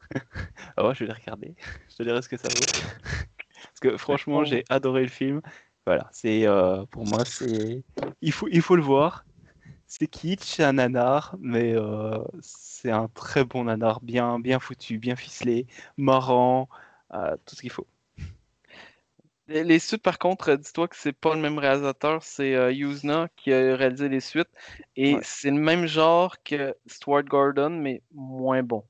Ah 0.77 0.88
ouais, 0.88 0.93
je 0.93 0.99
vais 0.99 1.07
les 1.07 1.14
regarder. 1.14 1.55
Je 1.89 1.95
te 1.95 2.03
dirai 2.03 2.22
ce 2.22 2.30
que 2.30 2.38
ça 2.38 2.47
vaut. 2.49 2.55
Parce 2.55 3.80
que 3.81 3.97
franchement, 3.97 4.43
j'ai 4.43 4.64
adoré 4.69 5.01
le 5.01 5.07
film. 5.07 5.41
Voilà, 5.85 6.10
c'est 6.11 6.45
euh, 6.47 6.85
pour 6.85 7.05
moi, 7.05 7.26
c'est 7.26 7.84
il 8.22 8.31
faut 8.31 8.47
il 8.49 8.61
faut 8.61 8.76
le 8.76 8.84
voir. 8.84 9.26
C'est 9.88 10.07
kitsch, 10.07 10.43
c'est 10.43 10.64
un 10.64 10.73
nanar, 10.73 11.35
mais 11.39 11.73
euh, 11.76 12.18
c'est 12.41 12.91
un 12.91 13.07
très 13.10 13.43
bon 13.45 13.64
nanar, 13.65 14.01
bien 14.01 14.39
bien 14.39 14.60
foutu, 14.60 14.97
bien 14.99 15.15
ficelé, 15.15 15.68
marrant, 15.97 16.69
tout 17.45 17.55
ce 17.55 17.61
qu'il 17.61 17.72
faut. 17.72 17.88
Les, 19.53 19.63
les 19.63 19.80
suites, 19.80 20.01
par 20.01 20.17
contre, 20.17 20.49
euh, 20.49 20.57
dis-toi 20.57 20.88
que 20.88 20.95
c'est 20.97 21.13
pas 21.13 21.35
le 21.35 21.41
même 21.41 21.59
réalisateur, 21.59 22.23
c'est 22.23 22.55
euh, 22.55 22.71
Yuzna 22.71 23.27
qui 23.38 23.53
a 23.53 23.75
réalisé 23.75 24.09
les 24.09 24.19
suites. 24.19 24.49
Et 24.95 25.13
Ouais. 25.15 25.21
c'est 25.23 25.51
le 25.51 25.59
même 25.59 25.85
genre 25.85 26.35
que 26.43 26.75
Stuart 26.88 27.23
Gordon, 27.23 27.69
mais 27.69 28.01
moins 28.13 28.63
bon. 28.63 28.84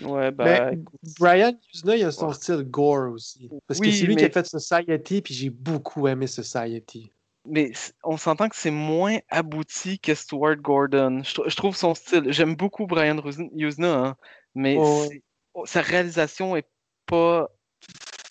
Ouais, 0.00 0.30
bah 0.30 0.70
Mais 0.70 0.78
Brian 1.18 1.52
Usna, 1.74 1.96
il 1.96 2.04
a 2.04 2.12
son 2.12 2.32
style 2.32 2.62
gore 2.62 3.10
aussi. 3.12 3.50
Parce 3.66 3.80
que 3.80 3.90
c'est 3.90 4.06
lui 4.06 4.16
qui 4.16 4.24
a 4.24 4.28
mais- 4.28 4.32
fait 4.32 4.46
Society, 4.46 5.20
puis 5.22 5.34
j'ai 5.34 5.50
beaucoup 5.50 6.06
aimé 6.08 6.26
Society. 6.26 7.10
Mais 7.44 7.72
on 8.04 8.16
s'entend 8.16 8.48
que 8.48 8.56
c'est 8.56 8.70
moins 8.70 9.18
abouti 9.30 9.98
que 9.98 10.14
Stuart 10.14 10.56
Gordon. 10.56 11.22
Je, 11.24 11.34
trou- 11.34 11.48
je 11.48 11.56
trouve 11.56 11.76
son 11.76 11.94
style. 11.94 12.24
J'aime 12.32 12.54
beaucoup 12.54 12.86
Brian 12.86 13.16
Yuzna, 13.54 13.92
hein, 13.94 14.16
mais 14.54 14.76
Oh, 14.78 15.06
oh, 15.54 15.66
sa 15.66 15.80
réalisation 15.82 16.56
est 16.56 16.68
pas. 17.06 17.48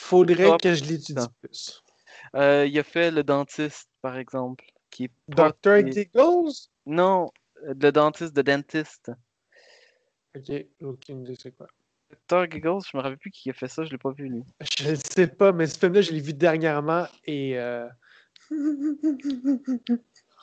Faudrait 0.07 0.57
que 0.61 0.73
je 0.73 0.85
l'étudie 0.85 1.27
plus. 1.41 1.83
Euh, 2.33 2.65
il 2.65 2.79
a 2.79 2.83
fait 2.83 3.11
Le 3.11 3.23
Dentiste, 3.23 3.89
par 4.01 4.17
exemple, 4.17 4.63
qui 4.89 5.05
est. 5.05 5.11
Dr. 5.27 5.85
Giggles? 5.91 6.53
Non, 6.85 7.29
Le 7.61 7.91
Dentiste, 7.91 8.33
de 8.33 8.41
Dentist. 8.41 9.11
Ok, 10.33 10.65
aucune 10.81 11.23
idée 11.23 11.35
c'est 11.37 11.51
quoi. 11.51 11.67
Dr. 12.29 12.49
Giggles, 12.49 12.79
je 12.89 12.95
me 12.95 13.01
rappelle 13.01 13.17
plus 13.17 13.31
qui 13.31 13.49
a 13.49 13.53
fait 13.53 13.67
ça, 13.67 13.83
je 13.83 13.91
l'ai 13.91 13.97
pas 13.97 14.11
vu 14.11 14.29
lui. 14.29 14.43
Je 14.79 14.91
ne 14.91 14.95
sais 14.95 15.27
pas, 15.27 15.51
mais 15.51 15.67
ce 15.67 15.77
film-là, 15.77 15.99
je 15.99 16.13
l'ai 16.13 16.21
vu 16.21 16.33
dernièrement 16.33 17.05
et. 17.25 17.59
euh, 17.59 17.89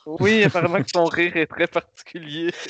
Oui, 0.05 0.43
apparemment 0.43 0.83
que 0.83 0.89
son 0.93 1.05
rire 1.05 1.35
est 1.35 1.47
très 1.47 1.67
particulier. 1.67 2.51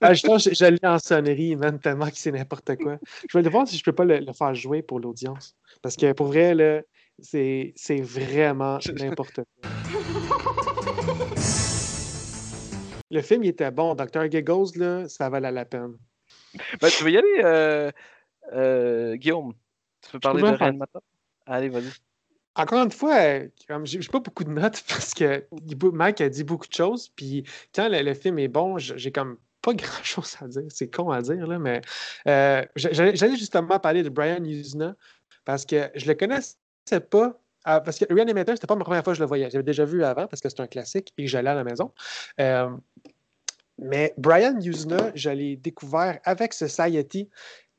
Ah, 0.00 0.14
je, 0.14 0.26
pense 0.26 0.44
que 0.44 0.50
je, 0.50 0.56
je 0.56 0.64
l'ai 0.66 0.78
en 0.86 0.98
sonnerie, 0.98 1.56
man, 1.56 1.78
tellement 1.78 2.06
que 2.06 2.16
c'est 2.16 2.32
n'importe 2.32 2.76
quoi. 2.76 2.98
Je 3.28 3.36
vais 3.36 3.40
aller 3.40 3.48
voir 3.48 3.66
si 3.66 3.76
je 3.76 3.82
peux 3.82 3.92
pas 3.92 4.04
le, 4.04 4.18
le 4.18 4.32
faire 4.32 4.54
jouer 4.54 4.82
pour 4.82 5.00
l'audience. 5.00 5.56
Parce 5.82 5.96
que 5.96 6.12
pour 6.12 6.26
vrai, 6.26 6.54
là, 6.54 6.82
c'est 7.18 7.72
c'est 7.76 8.00
vraiment 8.00 8.78
n'importe 8.98 9.40
quoi. 9.60 9.70
Le 13.10 13.22
film, 13.22 13.44
il 13.44 13.48
était 13.48 13.70
bon. 13.70 13.94
Dr. 13.94 14.30
Giggles, 14.30 14.76
là, 14.76 15.08
ça 15.08 15.28
valait 15.28 15.52
la 15.52 15.64
peine. 15.64 15.96
Ben, 16.80 16.88
tu 16.88 17.04
veux 17.04 17.10
y 17.10 17.18
aller, 17.18 17.40
euh, 17.44 17.90
euh, 18.52 19.16
Guillaume? 19.16 19.54
Tu 20.02 20.10
veux 20.12 20.20
parler 20.20 20.42
peux 20.42 20.50
de. 20.50 20.56
Reanimator? 20.56 21.02
Allez, 21.46 21.68
vas-y. 21.68 21.92
Encore 22.56 22.82
une 22.82 22.90
fois, 22.90 23.14
euh, 23.16 23.48
comme 23.68 23.86
j'ai 23.86 23.98
pas 24.00 24.20
beaucoup 24.20 24.44
de 24.44 24.50
notes 24.50 24.82
parce 24.88 25.12
que 25.14 25.44
Mike 25.92 26.20
a 26.20 26.28
dit 26.28 26.44
beaucoup 26.44 26.66
de 26.66 26.72
choses. 26.72 27.10
Puis 27.10 27.44
quand 27.74 27.88
le, 27.90 28.14
film 28.14 28.38
est 28.38 28.48
bon, 28.48 28.78
j'ai 28.78 29.12
comme 29.12 29.36
pas 29.62 29.74
grand 29.74 30.02
chose 30.02 30.36
à 30.40 30.48
dire. 30.48 30.62
C'est 30.70 30.88
con 30.88 31.10
à 31.10 31.20
dire, 31.20 31.46
là, 31.46 31.58
mais 31.58 31.82
euh, 32.26 32.64
j'a- 32.76 33.14
j'allais 33.14 33.36
justement 33.36 33.78
parler 33.78 34.02
de 34.02 34.08
Brian 34.08 34.42
Usna 34.42 34.94
parce 35.44 35.66
que 35.66 35.90
je 35.94 36.06
le 36.06 36.14
connaissais 36.14 36.56
pas. 37.10 37.38
ah, 37.64 37.80
parce 37.80 37.98
que 37.98 38.12
Reanimator, 38.12 38.56
c'était 38.56 38.66
pas 38.66 38.76
ma 38.76 38.84
première 38.84 39.04
fois 39.04 39.12
que 39.12 39.18
je 39.18 39.22
le 39.22 39.28
voyais. 39.28 39.50
J'avais 39.50 39.64
déjà 39.64 39.84
vu 39.84 40.02
avant 40.02 40.26
parce 40.26 40.40
que 40.40 40.48
c'est 40.48 40.60
un 40.60 40.66
classique 40.66 41.12
et 41.18 41.26
j'allais 41.26 41.50
à 41.50 41.54
la 41.54 41.64
maison. 41.64 41.92
Euh, 42.40 42.70
mais 43.78 44.14
Brian 44.16 44.58
Usna, 44.58 45.12
je 45.14 45.30
l'ai 45.30 45.56
découvert 45.56 46.18
avec 46.24 46.54
Society. 46.54 47.28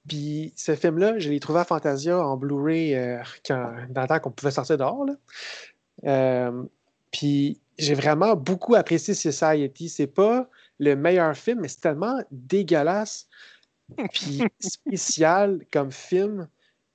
Puis 0.07 0.53
ce 0.55 0.75
film-là, 0.75 1.19
je 1.19 1.29
l'ai 1.29 1.39
trouvé 1.39 1.59
à 1.59 1.63
Fantasia 1.65 2.17
en 2.25 2.37
Blu-ray 2.37 2.95
euh, 2.95 3.21
quand- 3.45 3.73
dans 3.89 4.01
le 4.03 4.07
temps 4.07 4.19
qu'on 4.19 4.31
pouvait 4.31 4.51
sortir 4.51 4.77
dehors. 4.77 5.05
là. 5.05 5.13
Euh, 6.05 6.63
puis 7.11 7.59
j'ai 7.77 7.93
vraiment 7.95 8.35
beaucoup 8.35 8.75
apprécié 8.75 9.13
Society. 9.13 9.89
C'est 9.89 10.07
pas 10.07 10.49
le 10.79 10.95
meilleur 10.95 11.35
film, 11.35 11.61
mais 11.61 11.67
c'est 11.67 11.81
tellement 11.81 12.21
dégueulasse 12.31 13.27
puis 14.13 14.43
spécial 14.59 15.65
comme 15.71 15.91
film 15.91 16.47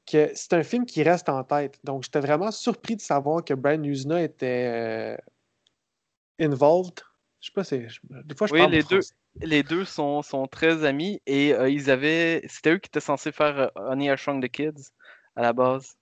que 0.06 0.30
c'est 0.34 0.52
un 0.52 0.62
film 0.62 0.84
qui 0.86 1.02
reste 1.02 1.28
en 1.28 1.42
tête. 1.44 1.78
Donc 1.84 2.02
j'étais 2.04 2.20
vraiment 2.20 2.50
surpris 2.50 2.96
de 2.96 3.00
savoir 3.00 3.44
que 3.44 3.54
Brian 3.54 3.82
Usna 3.84 4.22
était 4.22 4.66
euh, 4.68 5.16
involved. 6.40 7.00
Je 7.40 7.46
sais 7.46 7.52
pas, 7.54 7.64
c'est. 7.64 7.88
je- 7.88 8.00
Des 8.24 8.34
fois, 8.34 8.46
je 8.46 8.52
Oui, 8.52 8.60
parle 8.60 8.72
les 8.72 8.82
deux, 8.82 9.00
français. 9.00 9.14
Les 9.40 9.62
deux 9.62 9.84
sont, 9.84 10.22
sont 10.22 10.46
très 10.46 10.84
amis 10.84 11.20
et 11.26 11.54
euh, 11.54 11.68
ils 11.70 11.90
avaient. 11.90 12.42
C'était 12.48 12.72
eux 12.74 12.78
qui 12.78 12.88
étaient 12.88 13.00
censés 13.00 13.32
faire 13.32 13.58
euh, 13.58 13.68
Honey, 13.76 14.12
I 14.12 14.16
Shrunk 14.16 14.42
the 14.44 14.48
Kids 14.50 14.90
à 15.36 15.42
la 15.42 15.52
base. 15.52 15.96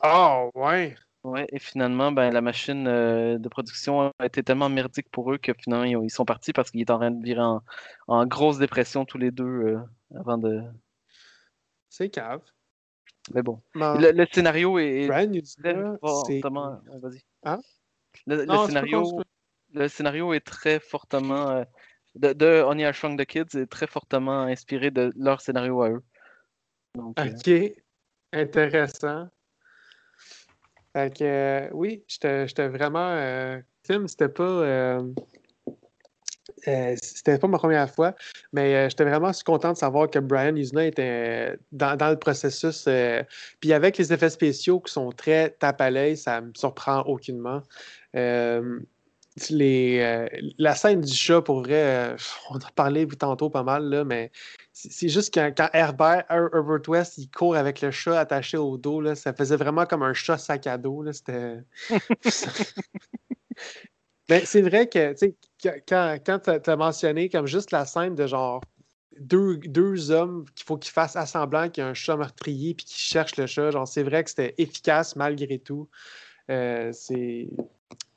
Ah, 0.00 0.44
ouais. 0.54 0.94
Ouais, 1.24 1.46
et 1.50 1.58
finalement, 1.58 2.12
ben, 2.12 2.30
la 2.32 2.40
machine 2.40 2.86
euh, 2.86 3.38
de 3.38 3.48
production 3.48 4.12
a 4.20 4.26
été 4.26 4.44
tellement 4.44 4.68
merdique 4.68 5.08
pour 5.10 5.32
eux 5.32 5.38
que 5.38 5.52
finalement, 5.58 5.84
ils, 5.84 5.96
ont- 5.96 6.02
ils 6.04 6.10
sont 6.10 6.24
partis 6.24 6.52
parce 6.52 6.70
qu'ils 6.70 6.82
étaient 6.82 6.92
en 6.92 6.98
train 6.98 7.10
de 7.10 7.20
virer 7.24 7.40
en, 7.42 7.62
en 8.06 8.26
grosse 8.26 8.58
dépression 8.58 9.04
tous 9.04 9.18
les 9.18 9.32
deux 9.32 9.44
euh, 9.44 9.78
avant 10.14 10.38
de. 10.38 10.62
C'est 11.88 12.10
cave. 12.10 12.42
Mais 13.34 13.42
bon. 13.42 13.60
Le, 13.74 14.12
le 14.12 14.26
scénario 14.30 14.78
est. 14.78 15.08
Brian 15.08 15.32
est 15.32 15.58
fortement- 16.00 16.78
Vas-y. 17.02 17.22
Hein? 17.42 17.58
Le, 18.26 18.44
Non, 18.44 18.66
scénario, 18.66 19.20
le 19.72 19.88
scénario 19.88 20.32
est 20.32 20.46
très 20.46 20.78
fortement. 20.78 21.64
De, 22.16 22.32
de 22.32 22.62
Honey, 22.62 22.84
I 22.88 23.16
the 23.16 23.24
Kids 23.24 23.58
est 23.58 23.66
très 23.66 23.86
fortement 23.86 24.42
inspiré 24.42 24.90
de 24.90 25.12
leur 25.16 25.40
scénario 25.40 25.82
à 25.82 25.90
eux. 25.90 26.02
Euh, 26.98 27.02
OK. 27.02 27.72
Intéressant. 28.32 29.28
Fait 30.94 31.14
que, 31.14 31.24
euh, 31.24 31.68
oui, 31.72 32.04
j'étais 32.08 32.68
vraiment. 32.68 33.10
euh, 33.10 33.60
film, 33.86 34.08
c'était 34.08 34.28
pas. 34.28 34.42
euh, 34.42 35.02
c'était 36.64 37.38
pas 37.38 37.46
ma 37.46 37.58
première 37.58 37.88
fois, 37.88 38.14
mais 38.52 38.88
j'étais 38.88 39.04
vraiment 39.04 39.30
content 39.44 39.72
de 39.72 39.76
savoir 39.76 40.10
que 40.10 40.18
Brian 40.18 40.56
Usna 40.56 40.86
était 40.86 41.56
dans, 41.70 41.96
dans 41.96 42.10
le 42.10 42.18
processus. 42.18 42.88
puis 43.60 43.72
avec 43.72 43.98
les 43.98 44.12
effets 44.12 44.30
spéciaux 44.30 44.80
qui 44.80 44.92
sont 44.92 45.10
très 45.12 45.50
tape 45.50 45.80
à 45.80 45.90
l'œil, 45.90 46.16
ça 46.16 46.40
me 46.40 46.52
surprend 46.54 47.02
aucunement. 47.02 47.62
Euh, 49.38 49.44
les, 49.50 49.98
euh, 50.00 50.28
la 50.58 50.74
scène 50.74 51.00
du 51.00 51.12
chat, 51.12 51.42
pour 51.42 51.60
vrai, 51.60 52.12
euh, 52.14 52.16
on 52.50 52.54
en 52.56 52.58
a 52.58 52.70
parlé 52.74 53.06
tantôt 53.08 53.50
pas 53.50 53.62
mal, 53.62 53.84
là, 53.88 54.04
mais 54.04 54.30
c'est 54.72 55.08
juste 55.08 55.32
quand, 55.32 55.52
quand 55.56 55.68
Herbert, 55.72 56.24
Her- 56.30 56.50
Herbert 56.54 56.88
West, 56.88 57.18
il 57.18 57.30
court 57.30 57.56
avec 57.56 57.80
le 57.80 57.90
chat 57.90 58.18
attaché 58.18 58.56
au 58.56 58.76
dos, 58.78 59.00
là, 59.00 59.14
ça 59.14 59.32
faisait 59.34 59.56
vraiment 59.56 59.86
comme 59.86 60.02
un 60.02 60.14
chat 60.14 60.38
sac 60.38 60.66
à 60.66 60.78
dos. 60.78 61.02
là, 61.02 61.12
C'était. 61.12 61.58
Mais 64.28 64.44
c'est 64.44 64.62
vrai 64.62 64.88
que, 64.88 65.12
tu 65.12 65.18
sais, 65.18 65.34
que- 65.62 65.80
quand, 65.88 66.18
quand 66.24 66.38
tu 66.60 66.70
as 66.70 66.76
mentionné 66.76 67.28
comme 67.28 67.46
juste 67.46 67.70
la 67.72 67.84
scène 67.86 68.14
de 68.14 68.26
genre 68.26 68.62
deux, 69.18 69.56
deux 69.58 70.10
hommes 70.10 70.44
qu'il 70.54 70.66
faut 70.66 70.76
qu'ils 70.76 70.92
fassent 70.92 71.16
assemblant 71.16 71.70
qu'il 71.70 71.82
y 71.82 71.86
a 71.86 71.88
un 71.90 71.94
chat 71.94 72.16
meurtrier 72.16 72.74
puis 72.74 72.84
qu'ils 72.86 72.98
cherchent 73.00 73.36
le 73.36 73.46
chat, 73.46 73.70
genre 73.70 73.88
c'est 73.88 74.02
vrai 74.02 74.24
que 74.24 74.30
c'était 74.30 74.54
efficace 74.58 75.16
malgré 75.16 75.58
tout. 75.58 75.88
Euh, 76.50 76.92
c'est. 76.92 77.48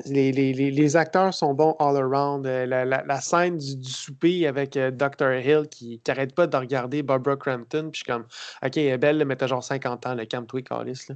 Les, 0.05 0.31
les- 0.31 0.53
les- 0.53 0.71
les 0.71 0.95
acteurs 0.95 1.33
sont 1.33 1.53
bons 1.53 1.75
all 1.79 1.97
around. 1.97 2.45
Euh, 2.47 2.65
La, 2.65 2.85
la- 2.85 3.03
la 3.05 3.21
scène 3.21 3.57
du, 3.57 3.75
du 3.75 3.89
souper 3.91 4.47
avec 4.47 4.77
euh, 4.77 4.91
Dr. 4.91 5.33
Hill 5.33 5.67
qui 5.69 6.01
n'arrête 6.07 6.33
pas 6.33 6.47
de 6.47 6.55
regarder 6.55 7.03
Barbara 7.03 7.35
Crampton. 7.35 7.89
Puis 7.91 7.99
je 7.99 8.03
suis 8.05 8.05
comme, 8.05 8.23
OK, 8.63 8.77
elle 8.77 8.85
est 8.87 8.97
belle, 8.97 9.23
mais 9.25 9.35
t'as 9.35 9.47
genre 9.47 9.63
50 9.63 10.05
ans, 10.07 10.15
le 10.15 10.23
Calis. 10.25 11.05
là. 11.09 11.15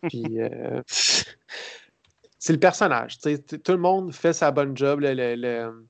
Puis 0.08 0.40
euh, 0.40 0.80
c'est 0.86 2.52
le 2.52 2.60
personnage. 2.60 3.18
Tout 3.18 3.72
le 3.72 3.78
monde 3.78 4.14
fait 4.14 4.32
sa 4.32 4.52
bonne 4.52 4.76
job. 4.76 5.00
le- 5.00 5.14
le- 5.14 5.34
le- 5.34 5.86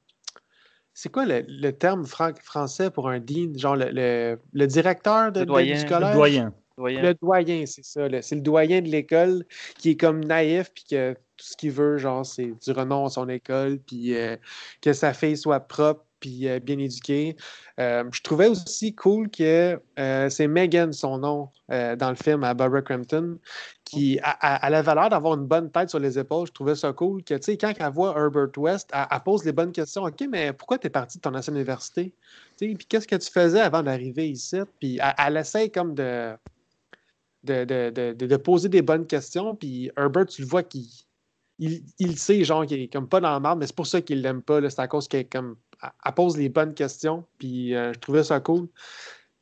C'est 0.95 1.11
quoi 1.13 1.27
le, 1.27 1.45
le 1.47 1.71
terme 1.73 2.07
fran- 2.07 2.35
français 2.43 2.91
pour 2.91 3.11
un 3.11 3.21
dean? 3.21 3.53
Genre 3.57 3.77
le, 3.77 3.91
le- 3.93 4.41
le 4.53 4.67
directeur 4.67 5.33
de, 5.33 5.41
Le 5.41 5.45
de- 5.47 5.51
doyen. 5.51 5.77
du 5.77 5.83
Le 5.83 5.89
collège? 5.89 6.15
doyen. 6.15 6.55
Doyen. 6.77 7.03
Le 7.03 7.15
doyen, 7.15 7.65
c'est 7.67 7.85
ça. 7.85 8.07
C'est 8.23 8.35
le 8.35 8.41
doyen 8.41 8.81
de 8.81 8.89
l'école 8.89 9.45
qui 9.79 9.91
est 9.91 9.97
comme 9.97 10.25
naïf, 10.25 10.71
puis 10.75 10.85
que 10.91 11.13
tout 11.15 11.47
ce 11.47 11.57
qu'il 11.57 11.73
veut, 11.73 11.99
genre, 11.99 12.25
c'est 12.25 12.53
du 12.65 12.73
renom 12.73 13.07
à 13.07 13.11
son 13.11 13.29
école, 13.29 13.79
puis 13.79 14.15
euh, 14.15 14.37
que 14.81 14.93
sa 14.93 15.13
fille 15.13 15.37
soit 15.37 15.61
propre, 15.61 16.05
puis 16.21 16.49
euh, 16.49 16.61
bien 16.61 16.79
éduquée. 16.79 17.37
Euh, 17.81 18.05
je 18.13 18.21
trouvais 18.23 18.47
aussi 18.47 18.95
cool 18.95 19.29
que 19.29 19.81
c'est 20.29 20.47
Megan, 20.47 20.93
son 20.93 21.19
nom, 21.19 21.49
dans 21.69 22.11
le 22.11 22.17
film 22.17 22.45
à 22.45 22.55
Barbara 22.55 22.83
Crampton, 22.83 23.39
qui 23.85 24.21
a, 24.23 24.31
a- 24.41 24.69
elle 24.69 24.75
avait 24.75 24.95
l'air 24.95 25.09
d'avoir 25.11 25.35
une 25.35 25.47
bonne 25.47 25.71
tête 25.71 25.91
sur 25.91 25.99
les 25.99 26.19
épaules. 26.19 26.47
Je 26.47 26.53
trouvais 26.53 26.75
ça 26.77 26.93
cool 26.93 27.25
que, 27.25 27.35
tu 27.35 27.43
sais, 27.43 27.57
quand 27.57 27.73
elle 27.79 27.93
voit 27.93 28.15
Herbert 28.17 28.57
West, 28.57 28.91
elle, 28.93 29.07
elle 29.11 29.21
pose 29.21 29.45
les 29.45 29.53
bonnes 29.53 29.73
questions. 29.73 30.05
OK, 30.05 30.25
mais 30.31 30.53
pourquoi 30.53 30.79
tu 30.79 30.87
es 30.87 30.91
parti 30.91 31.19
de 31.19 31.23
ton 31.23 31.35
ancienne 31.35 31.57
université? 31.57 32.13
Puis 32.59 32.77
qu'est-ce 32.89 33.09
que 33.09 33.17
tu 33.17 33.31
faisais 33.31 33.61
avant 33.61 33.83
d'arriver 33.83 34.31
ici? 34.31 34.59
Puis 34.79 34.99
elle, 35.03 35.15
elle 35.19 35.37
essaie 35.39 35.69
comme 35.71 35.95
de 35.95 36.33
de, 37.45 37.65
de, 37.65 37.91
de, 38.15 38.27
de- 38.27 38.37
poser 38.37 38.69
des 38.69 38.83
bonnes 38.83 39.07
questions. 39.07 39.55
Puis 39.57 39.91
Herbert, 39.97 40.27
tu 40.27 40.43
le 40.43 40.49
vois 40.49 40.63
qu'il 40.63 40.87
il, 41.59 41.83
il 41.99 42.19
sait, 42.19 42.45
genre, 42.45 42.67
qu'il 42.67 42.81
est 42.81 42.89
comme 42.93 43.09
pas 43.09 43.21
dans 43.21 43.31
la 43.31 43.41
marde, 43.41 43.59
mais 43.61 43.67
c'est 43.67 43.77
pour 43.77 43.87
ça 43.87 44.01
qu'il 44.01 44.23
l'aime 44.23 44.43
pas. 44.43 44.69
C'est 44.71 44.81
à 44.81 44.89
cause 44.89 45.09
qu'elle 45.09 45.29
comme, 45.29 45.57
elle- 45.83 46.13
pose 46.15 46.37
les 46.37 46.49
bonnes 46.49 46.75
questions. 46.75 47.25
Puis 47.39 47.75
euh, 47.75 47.93
je 47.93 47.99
trouvais 48.01 48.25
ça 48.25 48.41
cool 48.41 48.69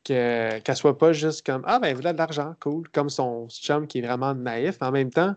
que- 0.05 0.59
qu'elle 0.61 0.77
soit 0.77 0.99
pas 0.99 1.13
juste 1.13 1.45
comme 1.47 1.63
Ah, 1.67 1.79
ben, 1.79 1.95
voilà 1.95 2.13
de 2.13 2.19
l'argent, 2.19 2.55
cool. 2.61 2.89
Comme 2.91 3.11
son 3.11 3.49
chum 3.49 3.87
qui 3.87 3.99
est 3.99 4.03
vraiment 4.03 4.35
naïf. 4.35 4.79
Mais 4.81 4.87
en 4.89 4.93
même 4.93 5.11
temps, 5.11 5.35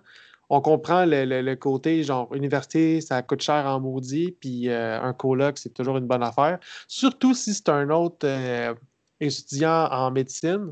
on 0.50 0.62
comprend 0.62 1.06
le, 1.06 1.26
le- 1.26 1.42
le 1.42 1.56
côté, 1.56 2.04
genre, 2.04 2.34
université, 2.34 3.02
ça 3.02 3.22
coûte 3.24 3.42
cher 3.42 3.66
en 3.66 3.80
maudit. 3.80 4.32
Puis 4.40 4.70
euh, 4.70 5.02
un 5.02 5.14
coloc, 5.14 5.58
c'est 5.58 5.74
toujours 5.74 5.98
une 5.98 6.08
bonne 6.08 6.24
affaire. 6.24 6.60
Surtout 6.88 7.34
si 7.34 7.54
c'est 7.54 7.70
un 7.70 7.90
autre 7.90 8.26
euh, 8.28 8.74
étudiant 9.20 9.88
en 9.92 10.12
médecine. 10.12 10.70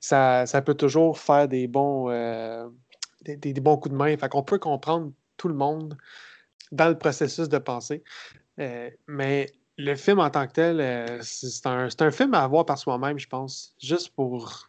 Ça, 0.00 0.46
ça 0.46 0.62
peut 0.62 0.74
toujours 0.74 1.18
faire 1.18 1.48
des 1.48 1.66
bons, 1.66 2.10
euh, 2.10 2.68
des, 3.22 3.36
des- 3.36 3.52
des 3.52 3.60
bons 3.60 3.76
coups 3.76 3.92
de 3.92 3.96
main. 3.98 4.16
Fait 4.16 4.28
qu'on 4.28 4.42
peut 4.42 4.58
comprendre 4.58 5.12
tout 5.36 5.48
le 5.48 5.54
monde 5.54 5.96
dans 6.72 6.88
le 6.88 6.98
processus 6.98 7.48
de 7.48 7.58
pensée. 7.58 8.02
Euh, 8.60 8.90
mais 9.06 9.52
le 9.76 9.94
film 9.94 10.18
en 10.18 10.30
tant 10.30 10.46
que 10.46 10.52
tel, 10.52 10.80
euh, 10.80 11.18
c'est 11.22 11.66
un, 11.66 11.88
un 11.98 12.10
film 12.10 12.34
à 12.34 12.46
voir 12.48 12.66
par 12.66 12.78
soi-même, 12.78 13.18
je 13.18 13.28
pense, 13.28 13.74
juste 13.80 14.10
pour 14.10 14.68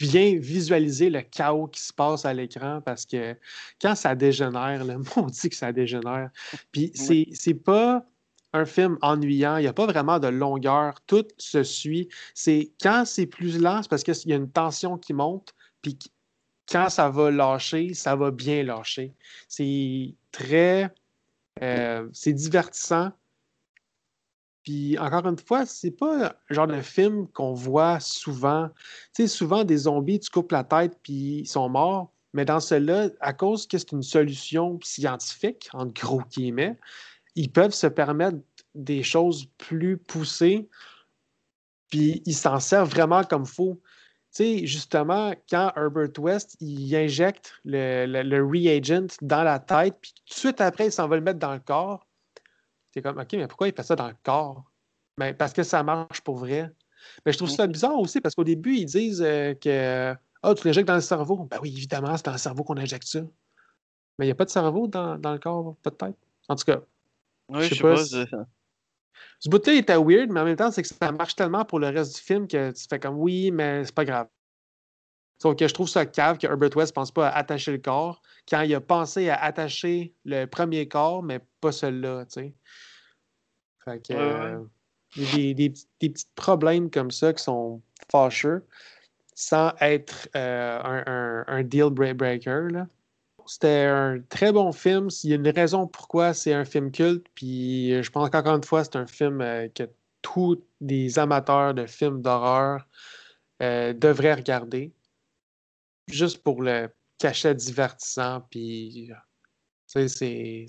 bien 0.00 0.38
visualiser 0.38 1.10
le 1.10 1.20
chaos 1.22 1.66
qui 1.66 1.80
se 1.80 1.92
passe 1.92 2.24
à 2.24 2.32
l'écran 2.32 2.80
parce 2.80 3.04
que 3.04 3.36
quand 3.82 3.96
ça 3.96 4.14
dégénère, 4.14 4.84
le 4.84 4.98
on 5.16 5.26
dit 5.26 5.48
que 5.50 5.56
ça 5.56 5.72
dégénère. 5.72 6.30
Puis 6.70 6.92
c'est 6.94 7.54
pas 7.54 8.06
un 8.54 8.64
film 8.64 8.96
ennuyant, 9.02 9.56
il 9.56 9.62
n'y 9.62 9.66
a 9.66 9.72
pas 9.72 9.86
vraiment 9.86 10.20
de 10.20 10.28
longueur, 10.28 11.00
tout 11.06 11.26
se 11.38 11.64
suit. 11.64 12.08
C'est 12.34 12.72
quand 12.80 13.04
c'est 13.04 13.26
plus 13.26 13.60
lent, 13.60 13.82
c'est 13.82 13.90
parce 13.90 14.04
qu'il 14.04 14.30
y 14.30 14.32
a 14.32 14.36
une 14.36 14.50
tension 14.50 14.96
qui 14.96 15.12
monte, 15.12 15.54
puis 15.82 15.98
quand 16.70 16.88
ça 16.88 17.10
va 17.10 17.30
lâcher, 17.30 17.92
ça 17.94 18.16
va 18.16 18.30
bien 18.30 18.62
lâcher. 18.62 19.12
C'est 19.48 20.14
très 20.30 20.94
euh, 21.62 22.08
c'est 22.12 22.32
divertissant. 22.32 23.10
Puis 24.62 24.96
encore 24.98 25.26
une 25.26 25.38
fois, 25.38 25.66
c'est 25.66 25.90
pas 25.90 26.36
le 26.48 26.54
genre 26.54 26.66
de 26.66 26.80
film 26.80 27.26
qu'on 27.28 27.52
voit 27.52 28.00
souvent. 28.00 28.70
Tu 29.14 29.22
sais, 29.22 29.28
souvent 29.28 29.64
des 29.64 29.78
zombies, 29.78 30.20
tu 30.20 30.30
coupes 30.30 30.52
la 30.52 30.64
tête 30.64 30.98
puis 31.02 31.40
ils 31.40 31.46
sont 31.46 31.68
morts. 31.68 32.12
Mais 32.32 32.44
dans 32.44 32.60
celui-là, 32.60 33.10
à 33.20 33.32
cause 33.32 33.66
que 33.66 33.78
c'est 33.78 33.92
une 33.92 34.02
solution 34.02 34.78
scientifique, 34.82 35.68
en 35.72 35.86
gros 35.86 36.22
guillemets, 36.30 36.76
ils 37.34 37.50
peuvent 37.50 37.74
se 37.74 37.86
permettre 37.86 38.38
des 38.74 39.02
choses 39.02 39.46
plus 39.58 39.96
poussées, 39.98 40.68
puis 41.90 42.22
ils 42.26 42.34
s'en 42.34 42.60
servent 42.60 42.90
vraiment 42.90 43.22
comme 43.24 43.46
faut. 43.46 43.80
Tu 44.34 44.42
sais, 44.60 44.66
justement, 44.66 45.32
quand 45.48 45.72
Herbert 45.76 46.10
West, 46.18 46.56
il 46.60 46.94
injecte 46.96 47.52
le, 47.64 48.06
le- 48.06 48.22
le 48.22 48.44
reagent 48.44 49.16
dans 49.22 49.44
la 49.44 49.60
tête, 49.60 49.96
puis 50.00 50.12
tout 50.26 50.34
de 50.34 50.38
suite 50.38 50.60
après, 50.60 50.86
il 50.86 50.92
s'en 50.92 51.06
va 51.06 51.16
le 51.16 51.22
mettre 51.22 51.38
dans 51.38 51.52
le 51.54 51.60
corps, 51.60 52.06
t'es 52.92 53.02
comme, 53.02 53.18
OK, 53.18 53.32
mais 53.34 53.48
pourquoi 53.48 53.68
il 53.68 53.74
fait 53.74 53.82
ça 53.82 53.96
dans 53.96 54.08
le 54.08 54.16
corps? 54.22 54.64
Ben, 55.18 55.36
parce 55.36 55.52
que 55.52 55.62
ça 55.62 55.82
marche 55.82 56.20
pour 56.22 56.36
vrai. 56.36 56.70
Mais 57.24 57.32
je 57.32 57.38
trouve 57.38 57.50
ça 57.50 57.66
bizarre 57.66 57.98
aussi, 57.98 58.20
parce 58.20 58.34
qu'au 58.34 58.44
début, 58.44 58.76
ils 58.76 58.86
disent 58.86 59.22
euh, 59.22 59.54
que, 59.54 60.14
ah, 60.42 60.54
tu 60.54 60.66
l'injectes 60.66 60.88
dans 60.88 60.94
le 60.94 61.00
cerveau. 61.00 61.44
Ben 61.44 61.58
oui, 61.62 61.72
évidemment, 61.76 62.16
c'est 62.16 62.24
dans 62.26 62.32
le 62.32 62.38
cerveau 62.38 62.64
qu'on 62.64 62.76
injecte 62.78 63.06
ça. 63.06 63.20
Mais 64.18 64.26
il 64.26 64.28
n'y 64.28 64.32
a 64.32 64.34
pas 64.34 64.44
de 64.44 64.50
cerveau 64.50 64.86
dans, 64.88 65.18
dans 65.18 65.32
le 65.32 65.38
corps, 65.38 65.76
peut-être? 65.82 66.18
En 66.48 66.56
tout 66.56 66.64
cas, 66.64 66.80
Oui, 67.48 67.64
je 67.64 67.74
sais 67.74 67.82
pas. 67.82 67.94
pas. 67.94 68.04
si- 68.04 68.14
je- 68.14 68.36
ce 69.40 69.48
bout-là 69.48 69.74
était 69.74 69.96
weird, 69.96 70.30
mais 70.30 70.40
en 70.40 70.44
même 70.44 70.56
temps, 70.56 70.70
c'est 70.70 70.82
que 70.82 70.88
ça 70.88 71.12
marche 71.12 71.36
tellement 71.36 71.64
pour 71.64 71.78
le 71.78 71.88
reste 71.88 72.16
du 72.16 72.20
film 72.22 72.48
que 72.48 72.70
tu 72.72 72.84
fais 72.88 72.98
comme 72.98 73.16
oui, 73.18 73.50
mais 73.50 73.84
c'est 73.84 73.94
pas 73.94 74.04
grave. 74.04 74.28
Sauf 75.42 75.56
que 75.56 75.66
je 75.68 75.74
trouve 75.74 75.88
ça 75.88 76.06
cave 76.06 76.38
que 76.38 76.46
Herbert 76.46 76.74
West 76.76 76.94
pense 76.94 77.10
pas 77.10 77.28
à 77.28 77.36
attacher 77.38 77.72
le 77.72 77.78
corps 77.78 78.22
quand 78.48 78.62
il 78.62 78.74
a 78.74 78.80
pensé 78.80 79.28
à 79.28 79.36
attacher 79.42 80.14
le 80.24 80.46
premier 80.46 80.88
corps, 80.88 81.22
mais 81.22 81.40
pas 81.60 81.72
celui-là, 81.72 82.24
tu 82.26 82.32
sais. 82.32 82.54
Fait 83.84 83.98
que, 84.00 84.14
euh, 84.14 84.64
des, 85.16 85.54
des 85.54 85.70
petits- 85.70 85.88
des 86.00 86.10
petits 86.10 86.26
problèmes 86.34 86.90
comme 86.90 87.10
ça 87.10 87.32
qui 87.34 87.42
sont 87.42 87.82
fâcheux 88.10 88.64
sans 89.34 89.72
être 89.80 90.28
euh, 90.36 90.80
un, 90.82 91.02
un- 91.06 91.44
un 91.48 91.62
deal 91.64 91.86
bre- 91.86 92.14
breaker, 92.14 92.68
là. 92.70 92.86
C'était 93.46 93.84
un 93.86 94.20
très 94.28 94.52
bon 94.52 94.72
film. 94.72 95.08
Il 95.22 95.30
y 95.30 95.32
a 95.32 95.36
une 95.36 95.48
raison 95.48 95.86
pourquoi 95.86 96.34
c'est 96.34 96.52
un 96.54 96.64
film 96.64 96.90
culte. 96.90 97.26
Puis 97.34 98.02
je 98.02 98.10
pense 98.10 98.30
qu'encore 98.30 98.56
une 98.56 98.64
fois, 98.64 98.84
c'est 98.84 98.96
un 98.96 99.06
film 99.06 99.40
euh, 99.40 99.68
que 99.68 99.84
tous 100.22 100.62
les 100.80 101.18
amateurs 101.18 101.74
de 101.74 101.86
films 101.86 102.22
d'horreur 102.22 102.86
euh, 103.62 103.92
devraient 103.92 104.34
regarder. 104.34 104.92
Juste 106.08 106.42
pour 106.42 106.62
le 106.62 106.88
cachet 107.18 107.54
divertissant. 107.54 108.40
Puis, 108.50 109.10
c'est- 109.86 110.66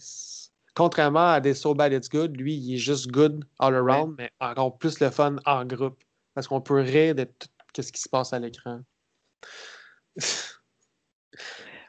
Contrairement 0.76 1.32
à 1.32 1.40
des 1.40 1.54
So 1.54 1.74
Bad 1.74 1.94
It's 1.94 2.10
Good, 2.10 2.36
lui, 2.36 2.54
il 2.58 2.76
est 2.76 2.78
juste 2.78 3.08
good 3.10 3.46
all 3.60 3.76
around, 3.76 4.16
mais 4.18 4.30
encore 4.42 4.78
plus 4.78 5.00
le 5.00 5.10
fun 5.10 5.38
en 5.46 5.64
groupe. 5.64 6.04
Parce 6.34 6.50
qu'on 6.50 6.60
peut 6.60 6.82
rire 6.82 7.16
de 7.16 7.24
tout 7.74 7.82
ce 7.82 7.94
qui 7.94 8.02
se 8.02 8.10
passe 8.10 8.34
à 8.34 8.40
l'écran. 8.40 8.82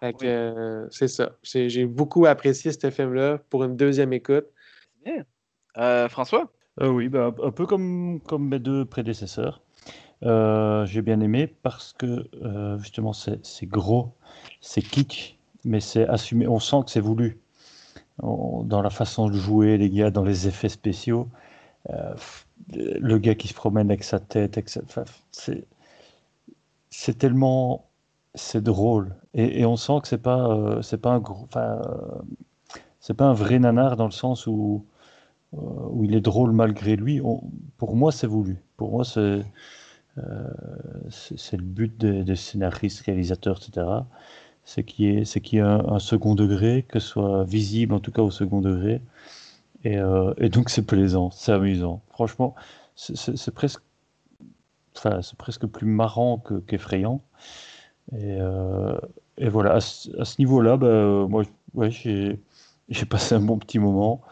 Fait 0.01 0.13
que, 0.13 0.27
euh, 0.27 0.89
c'est 0.91 1.09
ça. 1.09 1.33
J'ai 1.43 1.87
beaucoup 1.87 2.27
apprécié 2.27 2.73
ce 2.73 2.91
film-là 2.91 3.39
pour 3.51 3.65
une 3.65 3.77
deuxième 3.77 4.13
écoute. 4.13 4.47
Bien. 5.05 5.25
Euh, 5.79 6.09
François? 6.09 6.51
Euh, 6.81 6.89
oui, 6.89 7.09
bah, 7.09 7.35
un 7.43 7.51
peu 7.51 7.67
comme, 7.67 8.21
comme 8.21 8.49
mes 8.49 8.59
deux 8.59 8.85
prédécesseurs. 8.85 9.63
Euh, 10.23 10.87
j'ai 10.87 11.03
bien 11.03 11.21
aimé 11.21 11.47
parce 11.63 11.93
que 11.93 12.27
euh, 12.43 12.79
justement 12.79 13.13
c'est 13.13 13.45
c'est 13.45 13.67
gros, 13.67 14.15
c'est 14.63 14.81
kitsch, 14.81 15.37
mais 15.65 15.81
c'est 15.81 16.09
assumé. 16.09 16.47
On 16.49 16.59
sent 16.59 16.77
que 16.87 16.91
c'est 16.91 17.01
voulu 17.01 17.39
On- 18.23 18.63
dans 18.65 18.83
la 18.83 18.91
façon 18.91 19.29
de 19.29 19.35
jouer, 19.35 19.79
les 19.79 19.91
gars, 19.91 20.11
dans 20.11 20.25
les 20.25 20.49
effets 20.49 20.71
spéciaux. 20.71 21.29
Euh, 21.91 22.15
le 22.75 23.19
gars 23.19 23.35
qui 23.35 23.49
se 23.49 23.55
promène 23.55 23.91
avec 23.91 24.05
sa 24.05 24.21
tête, 24.21 24.57
avec 24.59 24.69
sa- 24.71 24.83
enfin, 24.85 25.05
c'est 25.33 25.67
c'est 26.91 27.19
tellement 27.19 27.86
c'est 28.37 28.63
drôle 28.63 29.17
et, 29.35 29.67
on 29.67 29.77
sent 29.77 30.01
que 30.03 30.09
c'est 30.09 30.19
pas 30.23 30.49
euh, 30.51 30.83
c'est 30.83 30.99
pas 30.99 31.11
un 31.13 31.21
gros, 31.21 31.49
euh, 31.57 31.83
c'est 33.01 33.15
pas 33.15 33.27
un 33.27 33.33
vrai 33.35 33.59
nanar 33.59 33.97
dans 33.97 34.07
le 34.07 34.11
sens 34.13 34.47
où 34.47 34.85
euh, 35.55 35.59
où 35.91 36.05
il 36.05 36.15
est 36.17 36.21
drôle 36.21 36.53
malgré 36.53 36.97
lui. 36.97 37.21
Pour 37.79 37.97
moi, 37.97 38.13
c'est 38.13 38.27
voulu. 38.29 38.59
Pour 38.77 38.93
moi, 38.93 39.05
c'est 39.05 39.45
c'est 41.11 41.57
le 41.57 41.63
but 41.65 41.97
des, 41.99 42.25
des 42.25 42.37
scénaristes, 42.37 43.05
réalisateurs, 43.07 43.59
etc. 43.59 44.07
C'est 44.65 44.85
qu'il 44.85 45.07
y 45.07 45.09
ait, 45.19 45.25
c'est 45.27 45.53
y 45.53 45.61
un, 45.61 45.99
second 45.99 46.35
degré, 46.35 46.85
que 46.89 46.99
ce 47.01 47.09
soit 47.09 47.45
visible, 47.45 47.95
en 47.95 48.01
tout 48.01 48.13
cas 48.13 48.23
au 48.23 48.31
second 48.31 48.61
degré. 48.61 49.03
Et, 49.85 49.99
et 50.39 50.49
donc, 50.51 50.71
c'est 50.71 50.83
plaisant, 50.87 51.31
c'est 51.33 51.53
amusant. 51.53 52.03
Franchement, 52.11 52.55
c'est 52.97 53.55
presque, 53.55 53.83
enfin, 54.97 55.23
c'est 55.23 55.37
presque 55.39 55.67
plus 55.67 55.87
marrant 55.87 56.39
que- 56.39 56.61
qu'effrayant. 56.61 57.21
Et, 58.13 58.37
euh, 58.41 58.99
et 59.39 59.49
voilà, 59.49 59.75
à 59.75 59.81
ce, 59.81 60.25
ce 60.25 60.37
niveau-là, 60.41 60.77
bah, 60.77 61.27
moi, 61.29 61.45
ouais, 61.75 61.91
j'ai 61.91 62.39
passé 63.11 63.35
un 63.35 63.41
bon 63.41 63.59
petit 63.59 63.79
moment. 63.79 64.23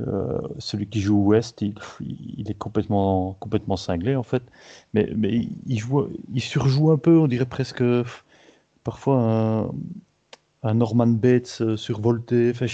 Euh, 0.00 0.40
celui 0.58 0.88
qui 0.88 1.00
joue 1.00 1.18
West, 1.26 1.62
il, 1.62 1.74
il 2.00 2.50
est 2.50 2.54
complètement, 2.58 3.34
complètement 3.40 3.76
cinglé 3.76 4.16
en 4.16 4.22
fait. 4.22 4.42
Mais, 4.94 5.10
mais 5.16 5.46
il, 5.66 5.78
joue, 5.78 6.08
il 6.32 6.40
surjoue 6.40 6.90
un 6.90 6.96
peu, 6.98 7.18
on 7.18 7.28
dirait 7.28 7.46
presque 7.46 7.82
parfois 8.84 9.70
un, 10.62 10.74
Norman 10.74 11.06
Bates 11.08 11.58
euh, 11.60 11.76
survolté. 11.76 12.50
Enfin, 12.54 12.66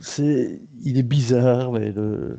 c'est, 0.00 0.60
il 0.84 0.98
est 0.98 1.02
bizarre, 1.02 1.72
mais 1.72 1.92
le, 1.92 2.38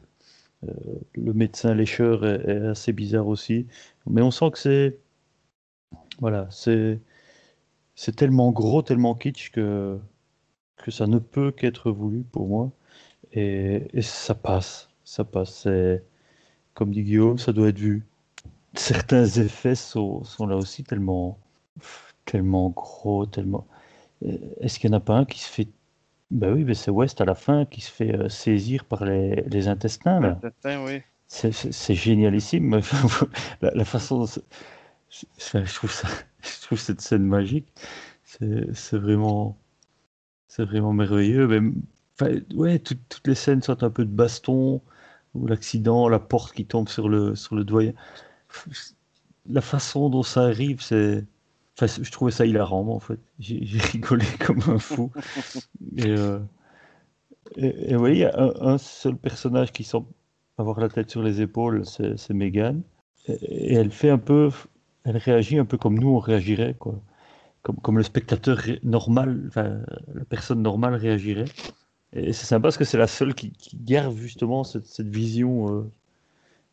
le 1.14 1.34
médecin 1.34 1.74
lécheur 1.74 2.26
est 2.26 2.68
assez 2.68 2.94
bizarre 2.94 3.28
aussi. 3.28 3.68
Mais 4.08 4.22
on 4.22 4.32
sent 4.32 4.52
que 4.52 4.58
c'est, 4.60 4.98
voilà, 6.20 6.48
c'est, 6.52 7.00
c'est 8.00 8.16
tellement 8.16 8.52
gros, 8.52 8.82
tellement 8.82 9.14
kitsch 9.14 9.52
que, 9.52 10.00
que 10.78 10.90
ça 10.90 11.06
ne 11.06 11.20
peut 11.20 11.52
qu'être 11.52 11.92
voulu 11.92 12.24
pour 12.24 12.48
moi. 12.48 12.72
Et, 13.34 13.90
et 13.94 14.02
ça 14.02 14.36
passe, 14.36 14.90
ça 15.04 15.26
passe. 15.26 15.68
Comme 16.76 16.92
dit 16.92 17.04
Guillaume, 17.04 17.38
ça 17.38 17.52
doit 17.52 17.68
être 17.68 17.78
vu. 17.78 18.06
Certains 18.74 19.26
effets 19.26 19.76
sont, 19.76 20.24
sont 20.24 20.48
là 20.48 20.56
aussi 20.56 20.86
tellement, 20.86 21.40
tellement 22.24 22.70
gros, 22.70 23.26
tellement. 23.26 23.68
Est-ce 24.22 24.80
qu'il 24.80 24.90
n'y 24.92 24.96
en 24.96 25.00
a 25.00 25.02
pas 25.02 25.18
un 25.18 25.26
qui 25.26 25.42
se 25.42 25.52
fait. 25.52 25.68
Ben 26.32 26.54
oui, 26.54 26.64
mais 26.64 26.76
c'est 26.76 26.92
West 26.92 27.20
à 27.20 27.26
la 27.26 27.36
fin 27.36 27.66
qui 27.66 27.82
se 27.82 27.92
fait 27.92 28.16
euh, 28.16 28.30
saisir 28.30 28.86
par 28.86 29.04
les, 29.04 29.44
les 29.48 29.68
intestins. 29.68 30.22
Là. 30.22 30.40
Oui. 30.86 31.02
C'est, 31.28 31.96
génialissime. 31.96 32.80
la, 33.62 33.72
la 33.72 33.84
façon. 33.84 34.26
je 35.10 35.76
trouve 35.76 35.92
ça, 35.92 36.08
je 36.44 36.62
trouve 36.62 36.80
cette 36.80 37.02
scène 37.02 37.26
magique. 37.26 37.68
C'est, 38.26 38.98
vraiment, 38.98 39.58
c'est 40.48 40.64
vraiment 40.66 40.94
merveilleux. 40.94 41.74
Enfin, 42.20 42.36
ouais, 42.56 42.80
tout- 42.80 42.98
toutes 43.10 43.28
les 43.28 43.36
scènes 43.36 43.62
sont 43.62 43.84
un 43.84 43.90
peu 43.90 44.06
de 44.06 44.12
baston, 44.12 44.82
ou 45.36 45.48
l'accident, 45.48 46.10
la 46.10 46.20
porte 46.20 46.54
qui 46.54 46.66
tombe 46.66 46.90
sur 46.90 47.10
le, 47.10 47.36
sur 47.36 47.56
le 47.56 47.64
doyen. 47.64 47.94
La 49.50 49.62
façon 49.62 50.10
dont 50.10 50.24
ça 50.24 50.44
arrive, 50.44 50.82
c'est, 50.82 51.26
Enfin, 51.82 52.02
je 52.04 52.12
trouvais 52.12 52.32
ça 52.32 52.46
hilarant, 52.46 52.86
en 52.88 53.00
fait. 53.00 53.20
J'ai 53.40 53.80
rigolé 53.80 54.26
comme 54.46 54.62
un 54.68 54.80
fou. 54.80 55.12
Et, 55.96 56.08
euh, 56.08 56.40
et 57.56 57.96
oui, 57.96 58.12
il 58.12 58.18
y 58.18 58.26
a 58.26 58.54
un, 58.62 58.78
seul 58.78 59.16
personnage 59.16 59.72
qui 59.72 59.84
semble 59.86 60.08
avoir 60.58 60.80
la 60.80 60.90
tête 60.90 61.10
sur 61.10 61.24
les 61.24 61.40
épaules, 61.42 61.86
c'est 61.86 62.34
Megan. 62.34 62.82
Et 63.28 63.76
elle 63.76 63.92
fait 63.92 64.10
un 64.10 64.18
peu, 64.18 64.50
elle 65.04 65.18
réagit 65.18 65.58
un 65.58 65.66
peu 65.66 65.78
comme 65.78 65.98
nous 65.98 66.10
on 66.10 66.20
réagirait. 66.20 66.76
Comme, 67.62 67.98
le 67.98 68.04
spectateur 68.04 68.62
normal, 68.84 69.50
la 69.56 70.26
personne 70.26 70.62
normale 70.62 70.96
réagirait. 70.96 71.46
Et 72.14 72.34
c'est 72.34 72.46
sympa 72.46 72.64
parce 72.64 72.78
que 72.78 72.86
c'est 72.86 72.98
la 72.98 73.08
seule 73.08 73.36
qui, 73.36 73.54
garde 73.74 74.16
justement 74.16 74.64
cette, 74.64 75.02
vision, 75.02 75.72
euh, 75.72 75.92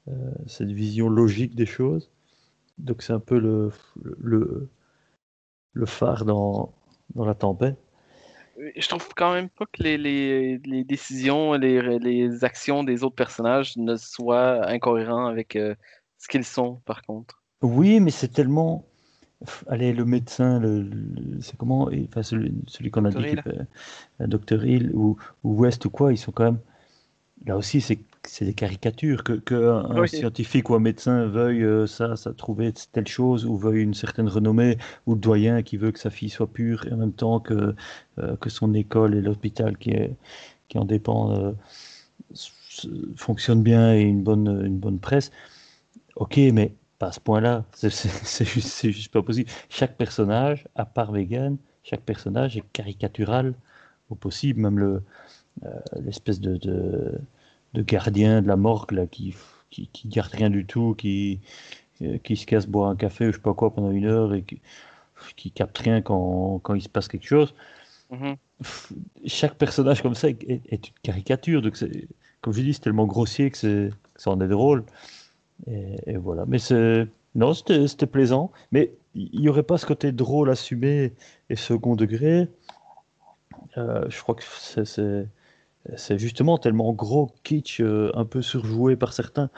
euh, 0.08 0.30
cette 0.46 0.70
vision 0.70 1.08
logique 1.08 1.54
des 1.54 1.66
choses. 1.66 2.10
Donc 2.78 3.02
c'est 3.02 3.12
un 3.12 3.20
peu 3.20 3.38
le, 3.38 3.70
phare 5.86 6.24
dans, 6.24 6.72
la 7.14 7.34
tempête. 7.34 7.76
Je 8.76 8.88
trouve 8.88 9.08
quand 9.14 9.34
même 9.34 9.50
pas 9.50 9.66
que 9.66 9.82
les 9.82 10.84
décisions, 10.84 11.54
les, 11.54 11.98
les 11.98 12.44
actions 12.44 12.84
des 12.84 13.04
autres 13.04 13.16
personnages 13.16 13.76
ne 13.76 13.96
soient 13.96 14.66
incohérents 14.68 15.26
avec 15.26 15.56
euh, 15.56 15.74
ce 16.16 16.28
qu'ils 16.28 16.44
sont, 16.44 16.80
par 16.86 17.02
contre. 17.02 17.42
Oui, 17.66 18.00
mais 18.00 18.10
c'est 18.10 18.28
tellement. 18.28 18.84
Allez, 19.68 19.92
le 19.92 20.04
médecin, 20.04 20.60
le, 20.60 20.82
le- 20.82 21.40
c'est 21.42 21.56
comment 21.56 21.90
Enfin, 22.08 22.22
celui, 22.22 22.54
celui 22.68 22.90
qu'on 22.90 23.04
a 23.04 23.10
dit, 23.10 23.24
Hill. 23.24 23.42
fait- 23.42 23.66
euh, 24.22 24.26
Dr. 24.28 24.64
Hill 24.64 24.92
ou, 24.94 25.16
ou 25.44 25.54
West 25.56 25.84
ou 25.86 25.90
quoi, 25.90 26.12
ils 26.12 26.18
sont 26.18 26.32
quand 26.32 26.44
même. 26.44 26.60
Là 27.46 27.56
aussi, 27.56 27.80
c'est 27.80 27.98
des 28.44 28.54
caricatures. 28.54 29.24
Que, 29.24 29.34
que 29.34 29.54
un, 29.54 29.90
un 29.90 30.02
Oui. 30.02 30.08
scientifique 30.08 30.70
ou 30.70 30.74
un 30.74 30.80
médecin 30.80 31.26
veuille 31.26 31.64
euh, 31.64 31.86
ça, 31.86 32.16
ça, 32.16 32.32
trouver 32.34 32.72
telle 32.92 33.08
chose, 33.08 33.46
ou 33.46 33.56
veuille 33.56 33.82
une 33.82 33.94
certaine 33.94 34.28
renommée, 34.28 34.78
ou 35.06 35.14
le 35.14 35.20
doyen 35.20 35.62
qui 35.62 35.76
veut 35.76 35.92
que 35.92 36.00
sa 36.00 36.10
fille 36.10 36.30
soit 36.30 36.52
pure, 36.52 36.86
et 36.86 36.92
en 36.92 36.98
même 36.98 37.12
temps 37.12 37.40
que, 37.40 37.74
euh, 38.18 38.36
que 38.38 38.50
son 38.50 38.74
école 38.74 39.14
et 39.16 39.22
l'hôpital 39.22 39.78
qui, 39.78 39.90
est, 39.90 40.16
qui 40.68 40.78
en 40.78 40.84
dépend 40.86 41.32
euh, 41.32 41.52
fonctionnent 43.16 43.62
bien 43.62 43.94
et 43.94 44.02
une 44.02 44.22
bonne, 44.22 44.48
une 44.66 44.78
bonne 44.78 44.98
presse. 44.98 45.30
Ok, 46.16 46.38
mais 46.52 46.74
pas 46.98 47.08
à 47.08 47.12
ce 47.12 47.20
point-là. 47.20 47.64
C'est 47.72 48.44
juste, 48.44 49.12
pas 49.12 49.22
possible. 49.22 49.50
Chaque 49.68 49.96
personnage, 49.96 50.66
à 50.74 50.84
part 50.84 51.12
Vegan, 51.12 51.56
chaque 51.82 52.02
personnage 52.02 52.56
est 52.56 52.64
caricatural 52.72 53.54
au 54.10 54.14
possible. 54.14 54.60
Même 54.60 54.78
le 54.78 55.02
euh, 55.64 55.80
l'espèce 56.04 56.40
de, 56.40 56.56
de, 56.56 57.18
de 57.74 57.82
gardien 57.82 58.42
de 58.42 58.48
la 58.48 58.56
morgue 58.56 58.92
là, 58.92 59.06
qui, 59.06 59.34
qui, 59.70 59.88
qui 59.88 60.08
garde 60.08 60.32
rien 60.32 60.50
du 60.50 60.66
tout, 60.66 60.94
qui, 60.96 61.40
euh, 62.02 62.18
qui 62.18 62.36
se 62.36 62.46
casse 62.46 62.66
boire 62.66 62.90
un 62.90 62.96
café 62.96 63.26
ou 63.26 63.32
je 63.32 63.36
sais 63.36 63.42
pas 63.42 63.54
quoi 63.54 63.74
pendant 63.74 63.90
une 63.90 64.06
heure 64.06 64.34
et 64.34 64.42
qui, 64.42 64.60
qui 65.36 65.50
capte 65.50 65.78
rien 65.78 66.02
quand, 66.02 66.60
quand 66.62 66.74
il 66.74 66.82
se 66.82 66.88
passe 66.88 67.08
quelque 67.08 67.26
chose. 67.26 67.54
Mhm. 68.10 68.36
Chaque 69.26 69.56
personnage 69.56 70.02
comme 70.02 70.14
ça 70.14 70.28
est, 70.28 70.40
une 70.70 70.78
caricature. 71.02 71.62
Donc 71.62 71.78
comme 72.40 72.52
je 72.52 72.60
dis, 72.60 72.74
c'est 72.74 72.80
tellement 72.80 73.06
grossier 73.06 73.50
que, 73.50 73.58
c'est- 73.58 73.90
que 74.14 74.22
ça 74.22 74.30
en 74.30 74.40
est 74.40 74.48
drôle. 74.48 74.84
Et, 75.66 76.16
voilà. 76.16 76.44
Mais 76.46 76.58
c'est. 76.58 77.06
Non, 77.34 77.52
c'était 77.54 78.06
plaisant. 78.06 78.52
Mais 78.72 78.92
il 79.14 79.40
n'y 79.40 79.48
aurait 79.48 79.62
pas 79.62 79.78
ce 79.78 79.86
côté 79.86 80.12
drôle 80.12 80.50
assumé 80.50 81.12
et 81.50 81.56
second 81.56 81.96
degré. 81.96 82.48
Euh, 83.78 84.04
je 84.08 84.20
crois 84.22 84.34
que 84.34 84.42
c'est- 85.96 86.18
justement 86.18 86.58
tellement 86.58 86.92
gros 86.92 87.30
kitsch, 87.44 87.80
euh, 87.80 88.10
un 88.14 88.24
peu 88.24 88.42
surjoué 88.42 88.96
par 88.96 89.12
certains, 89.12 89.50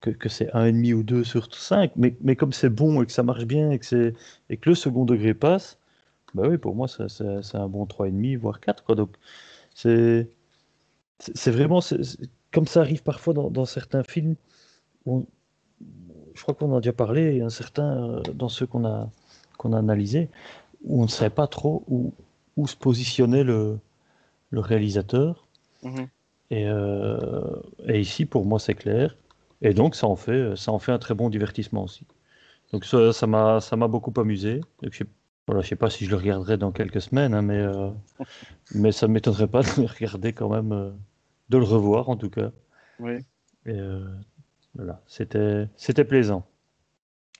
que, 0.00 0.10
que 0.10 0.28
c'est 0.28 0.50
un 0.54 0.66
et 0.66 0.72
demi 0.72 0.92
ou 0.94 1.02
deux 1.02 1.24
sur 1.24 1.54
5. 1.54 1.92
Mais, 1.96 2.16
mais 2.22 2.36
comme 2.36 2.52
c'est 2.52 2.70
bon 2.70 3.02
et 3.02 3.06
que 3.06 3.12
ça 3.12 3.22
marche 3.22 3.44
bien 3.46 3.70
et 3.72 3.78
que, 3.78 4.14
et 4.50 4.56
que 4.58 4.70
le 4.70 4.74
second 4.76 5.04
degré 5.04 5.34
passe, 5.34 5.78
bah 6.34 6.48
oui, 6.48 6.58
pour 6.58 6.74
moi, 6.76 6.88
c'est 6.88 7.56
un 7.56 7.68
bon 7.68 7.86
3,5, 7.86 8.38
voire 8.38 8.60
4. 8.60 8.84
Quoi. 8.84 8.94
Donc, 8.96 9.16
c'est 9.74 10.28
vraiment 11.46 11.80
comme 12.52 12.66
ça 12.66 12.80
arrive 12.80 13.02
parfois 13.02 13.34
dans, 13.34 13.64
certains 13.64 14.02
films. 14.04 14.36
Je 16.38 16.42
crois 16.42 16.54
qu'on 16.54 16.72
en 16.72 16.76
a 16.76 16.80
déjà 16.80 16.92
parlé, 16.92 17.36
et 17.36 17.42
un 17.42 17.50
certain 17.50 17.88
euh, 18.02 18.22
dans 18.34 18.48
ceux 18.48 18.66
qu'on 18.66 18.84
a, 18.84 19.10
qu'on 19.58 19.72
a 19.72 19.78
analysés, 19.78 20.30
où 20.84 21.00
on 21.00 21.04
ne 21.04 21.08
savait 21.08 21.30
pas 21.30 21.48
trop 21.48 21.82
où, 21.88 22.14
où 22.56 22.68
se 22.68 22.76
positionnait 22.76 23.44
le, 23.44 23.78
le 24.50 24.60
réalisateur. 24.60 25.46
Mhm. 25.82 26.08
Et, 26.50 26.66
euh, 26.66 27.60
et 27.86 28.00
ici, 28.00 28.24
pour 28.24 28.46
moi, 28.46 28.58
c'est 28.58 28.74
clair. 28.74 29.16
Et 29.60 29.74
donc, 29.74 29.96
ça 29.96 30.06
en 30.06 30.16
fait, 30.16 30.56
ça 30.56 30.70
en 30.72 30.78
fait 30.78 30.92
un 30.92 30.98
très 30.98 31.14
bon 31.14 31.28
divertissement 31.28 31.84
aussi. 31.84 32.06
Donc, 32.72 32.84
ça, 32.84 33.12
ça 33.12 33.26
m'a, 33.26 33.60
ça 33.60 33.76
m'a 33.76 33.88
beaucoup 33.88 34.14
amusé. 34.20 34.60
Donc, 34.82 34.92
je 34.92 35.04
voilà, 35.48 35.62
je 35.62 35.68
sais 35.68 35.76
pas 35.76 35.88
si 35.88 36.04
je 36.04 36.10
le 36.10 36.16
regarderai 36.16 36.58
dans 36.58 36.72
quelques 36.72 37.00
semaines, 37.00 37.32
hein, 37.32 37.40
mais, 37.40 37.56
euh, 37.56 37.88
mais 38.74 38.92
ça 38.92 39.08
ne 39.08 39.12
m'étonnerait 39.14 39.48
pas 39.48 39.62
de 39.62 39.80
le 39.80 39.86
regarder 39.86 40.34
quand 40.34 40.50
même, 40.50 40.72
euh, 40.72 40.90
de 41.48 41.56
le 41.56 41.64
revoir 41.64 42.10
en 42.10 42.16
tout 42.16 42.28
cas. 42.28 42.50
Oui. 42.98 43.18
Et 43.64 43.80
voilà, 44.78 45.02
c'était, 45.06 45.68
c'était 45.76 46.04
plaisant. 46.04 46.46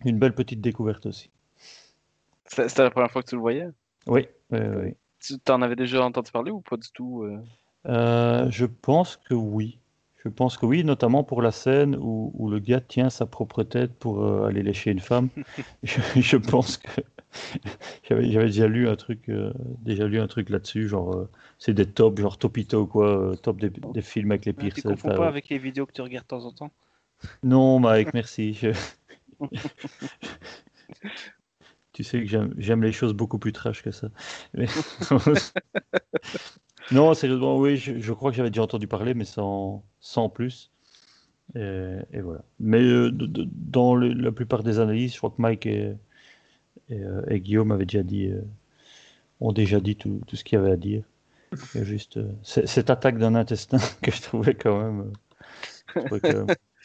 Une 0.05 0.19
belle 0.19 0.35
petite 0.35 0.61
découverte 0.61 1.07
aussi. 1.07 1.31
C'était 2.47 2.83
la 2.83 2.91
première 2.91 3.11
fois 3.11 3.23
que 3.23 3.29
tu 3.29 3.35
le 3.35 3.41
voyais? 3.41 3.69
Oui, 4.07 4.27
oui, 4.51 4.59
oui. 4.59 4.95
Tu 5.21 5.39
t'en 5.39 5.63
avais 5.63 5.77
déjà 5.77 6.05
entendu 6.05 6.31
parler 6.31 6.51
ou 6.51 6.61
pas 6.61 6.77
du 6.77 6.89
tout? 6.93 7.23
euh? 7.23 7.41
Euh, 7.87 8.51
je 8.51 8.67
pense 8.67 9.17
que 9.17 9.35
oui. 9.35 9.79
Je 10.25 10.29
pense 10.29 10.57
que 10.57 10.67
oui, 10.67 10.85
notamment 10.85 11.25
pour 11.25 11.43
la 11.43 11.53
scène 11.53 11.97
où, 11.97 12.33
où 12.35 12.51
le 12.51 12.59
gars 12.59 12.81
tient 12.81 13.11
sa 13.11 13.27
propre 13.27 13.63
tête 13.63 13.93
pour 13.99 14.25
euh, 14.25 14.47
aller 14.47 14.63
lécher 14.63 14.91
une 14.91 15.01
femme. 15.01 15.29
je, 15.83 16.01
je 16.21 16.37
pense 16.37 16.77
que 16.79 17.01
j'avais 18.09 18.31
j'avais 18.31 18.47
déjà 18.47 18.67
lu 18.67 18.89
un 18.89 18.97
truc, 18.97 19.31
déjà 19.83 20.07
lu 20.07 20.19
un 20.19 20.27
truc 20.27 20.51
là-dessus, 20.51 20.89
genre 20.89 21.29
c'est 21.59 21.75
des 21.75 21.87
tops, 21.87 22.21
genre 22.21 22.39
Topito 22.39 22.87
quoi, 22.87 23.35
top 23.43 23.61
des, 23.61 23.71
des 23.71 24.03
films 24.03 24.33
avec 24.33 24.45
les 24.47 24.53
pires 24.53 24.75
Tu 24.75 24.83
confonds 24.83 25.09
pas 25.11 25.29
avec 25.29 25.49
les 25.49 25.59
vidéos 25.59 25.87
que 25.87 25.93
tu 25.93 26.03
regardes 26.03 26.25
de 26.25 26.29
temps 26.29 26.45
en 26.45 26.53
temps? 26.53 26.71
Non, 27.43 27.79
Mike, 27.81 28.15
merci. 28.15 28.61
Tu 31.93 32.05
sais 32.05 32.25
que 32.25 32.29
j'aime 32.59 32.83
les 32.83 32.93
choses 32.93 33.13
beaucoup 33.13 33.41
plus 33.41 33.53
trash 33.53 33.83
que 33.83 33.91
ça. 33.91 34.09
Non, 36.91 37.13
sérieusement, 37.13 37.59
oui, 37.59 37.77
je, 37.77 38.13
crois 38.13 38.31
que 38.31 38.37
j'avais 38.37 38.51
déjà 38.51 38.63
entendu 38.63 38.87
parler, 38.87 39.13
mais 39.13 39.27
sans, 39.27 39.85
sans 40.01 40.31
plus. 40.31 40.71
Et, 41.55 42.21
voilà. 42.23 42.43
Mais 42.61 42.81
euh, 42.81 43.11
dans 43.13 43.95
la 43.95 44.33
plupart 44.33 44.63
des 44.63 44.79
analyses, 44.79 45.13
je 45.13 45.19
crois 45.19 45.31
que 45.31 45.43
Mike 45.43 45.67
et, 45.67 45.95
euh, 46.91 47.37
Guillaume 47.39 47.73
avaient 47.73 47.85
déjà 47.85 48.03
dit, 48.03 48.29
euh, 48.29 48.41
ont 49.41 49.53
déjà 49.53 49.81
dit 49.81 49.97
tout, 49.97 50.23
ce 50.33 50.45
qu'il 50.45 50.57
y 50.57 50.61
avait 50.61 50.73
à 50.73 50.77
dire. 50.77 51.03
Juste 51.75 52.21
cette 52.43 52.91
attaque 52.91 53.19
d'un 53.19 53.35
intestin 53.35 53.79
que 54.03 54.11
je 54.11 54.23
trouvais 54.23 54.55
quand 54.55 54.79
même 54.79 55.13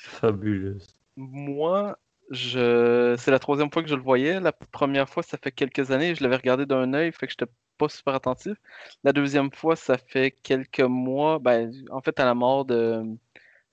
fabuleuse. 0.04 0.96
Moi, 1.18 1.98
je... 2.30 3.16
c'est 3.18 3.32
la 3.32 3.40
troisième 3.40 3.72
fois 3.72 3.84
que 3.84 3.90
je 3.90 3.96
le 3.96 4.02
voyais. 4.02 4.40
La 4.40 4.52
première 4.52 5.10
fois, 5.10 5.24
ça 5.24 5.38
fait 5.38 5.52
quelques 5.52 5.92
années, 5.92 6.16
je 6.16 6.24
l'avais 6.24 6.38
regardé 6.38 6.66
d'un 6.66 6.94
œil, 6.94 7.12
fait 7.12 7.28
que 7.28 7.32
j'étais 7.32 7.52
pas 7.78 7.90
super 7.90 8.16
attentif. 8.16 8.58
La 9.04 9.14
deuxième 9.14 9.52
fois, 9.52 9.76
ça 9.76 9.98
fait 9.98 10.32
quelques 10.32 10.82
mois, 10.82 11.40
ben, 11.40 11.72
en 11.92 12.02
fait, 12.02 12.20
à 12.20 12.26
la 12.26 12.34
mort 12.34 12.66
de 12.66 13.04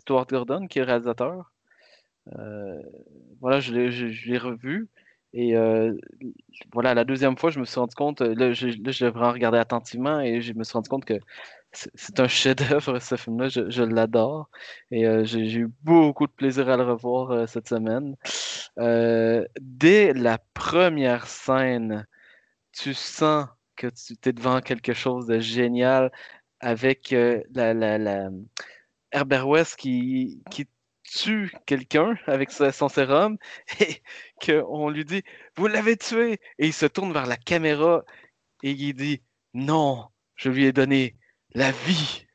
Stuart 0.00 0.26
Gordon, 0.26 0.66
qui 0.66 0.78
est 0.78 0.82
réalisateur. 0.82 1.52
Euh, 2.38 2.82
voilà, 3.40 3.60
je 3.60 3.72
l'ai, 3.74 4.38
revu. 4.38 4.88
Et 5.32 5.56
euh, 5.56 5.94
voilà, 6.72 6.94
la 6.94 7.04
deuxième 7.04 7.36
fois, 7.36 7.50
je 7.50 7.60
me 7.60 7.64
suis 7.64 7.78
rendu 7.78 7.94
compte, 7.94 8.20
là, 8.20 8.52
je 8.52 8.66
l'ai 8.66 9.10
vraiment 9.10 9.32
regardé 9.32 9.58
attentivement 9.58 10.20
et 10.20 10.40
je 10.40 10.52
me 10.54 10.64
suis 10.64 10.72
rendu 10.72 10.88
compte 10.88 11.04
que 11.04 11.18
c'est 11.72 12.20
un 12.20 12.28
chef-d'œuvre, 12.28 12.98
ce 12.98 13.16
film-là. 13.16 13.48
Je, 13.48 13.82
l'adore. 13.82 14.50
Et 14.90 15.06
euh, 15.06 15.24
j'ai 15.24 15.58
eu 15.58 15.68
beaucoup 15.82 16.26
de 16.26 16.32
plaisir 16.32 16.68
à 16.68 16.76
le 16.76 16.84
revoir 16.84 17.30
euh, 17.30 17.46
cette 17.46 17.68
semaine. 17.68 18.16
Euh, 18.78 19.46
dès 19.60 20.12
la 20.12 20.38
première 20.54 21.26
scène, 21.26 22.06
tu 22.72 22.94
sens 22.94 23.46
que 23.76 23.86
tu 23.88 24.16
es 24.28 24.32
devant 24.32 24.60
quelque 24.60 24.92
chose 24.92 25.26
de 25.26 25.38
génial 25.40 26.10
avec 26.60 27.12
Herbert 29.12 29.48
West 29.48 29.76
qui, 29.76 30.42
qui 30.50 30.68
tue 31.04 31.52
quelqu'un 31.66 32.16
avec 32.26 32.50
son 32.50 32.88
sérum 32.88 33.38
et 33.80 34.02
qu'on 34.44 34.90
lui 34.90 35.04
dit 35.04 35.22
Vous 35.56 35.66
l'avez 35.66 35.96
tué 35.96 36.40
Et 36.58 36.66
il 36.66 36.72
se 36.72 36.86
tourne 36.86 37.12
vers 37.12 37.26
la 37.26 37.36
caméra 37.36 38.04
et 38.62 38.72
il 38.72 38.94
dit 38.94 39.22
Non, 39.54 40.08
je 40.36 40.50
lui 40.50 40.66
ai 40.66 40.72
donné 40.72 41.16
la 41.54 41.72
vie. 41.72 42.26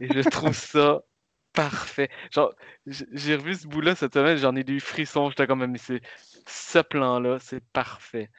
Et 0.00 0.08
je 0.12 0.28
trouve 0.28 0.54
ça 0.54 1.02
parfait. 1.52 2.10
Genre, 2.30 2.54
j'ai 2.86 3.36
revu 3.36 3.54
ce 3.54 3.66
bout-là 3.66 3.94
cette 3.94 4.14
semaine, 4.14 4.36
j'en 4.36 4.56
ai 4.56 4.64
des 4.64 4.80
frissons. 4.80 5.30
J'étais 5.30 5.46
comme, 5.46 5.64
mais 5.66 5.78
c'est 5.78 6.00
ce 6.46 6.78
plan-là, 6.78 7.38
c'est 7.40 7.62
parfait. 7.72 8.30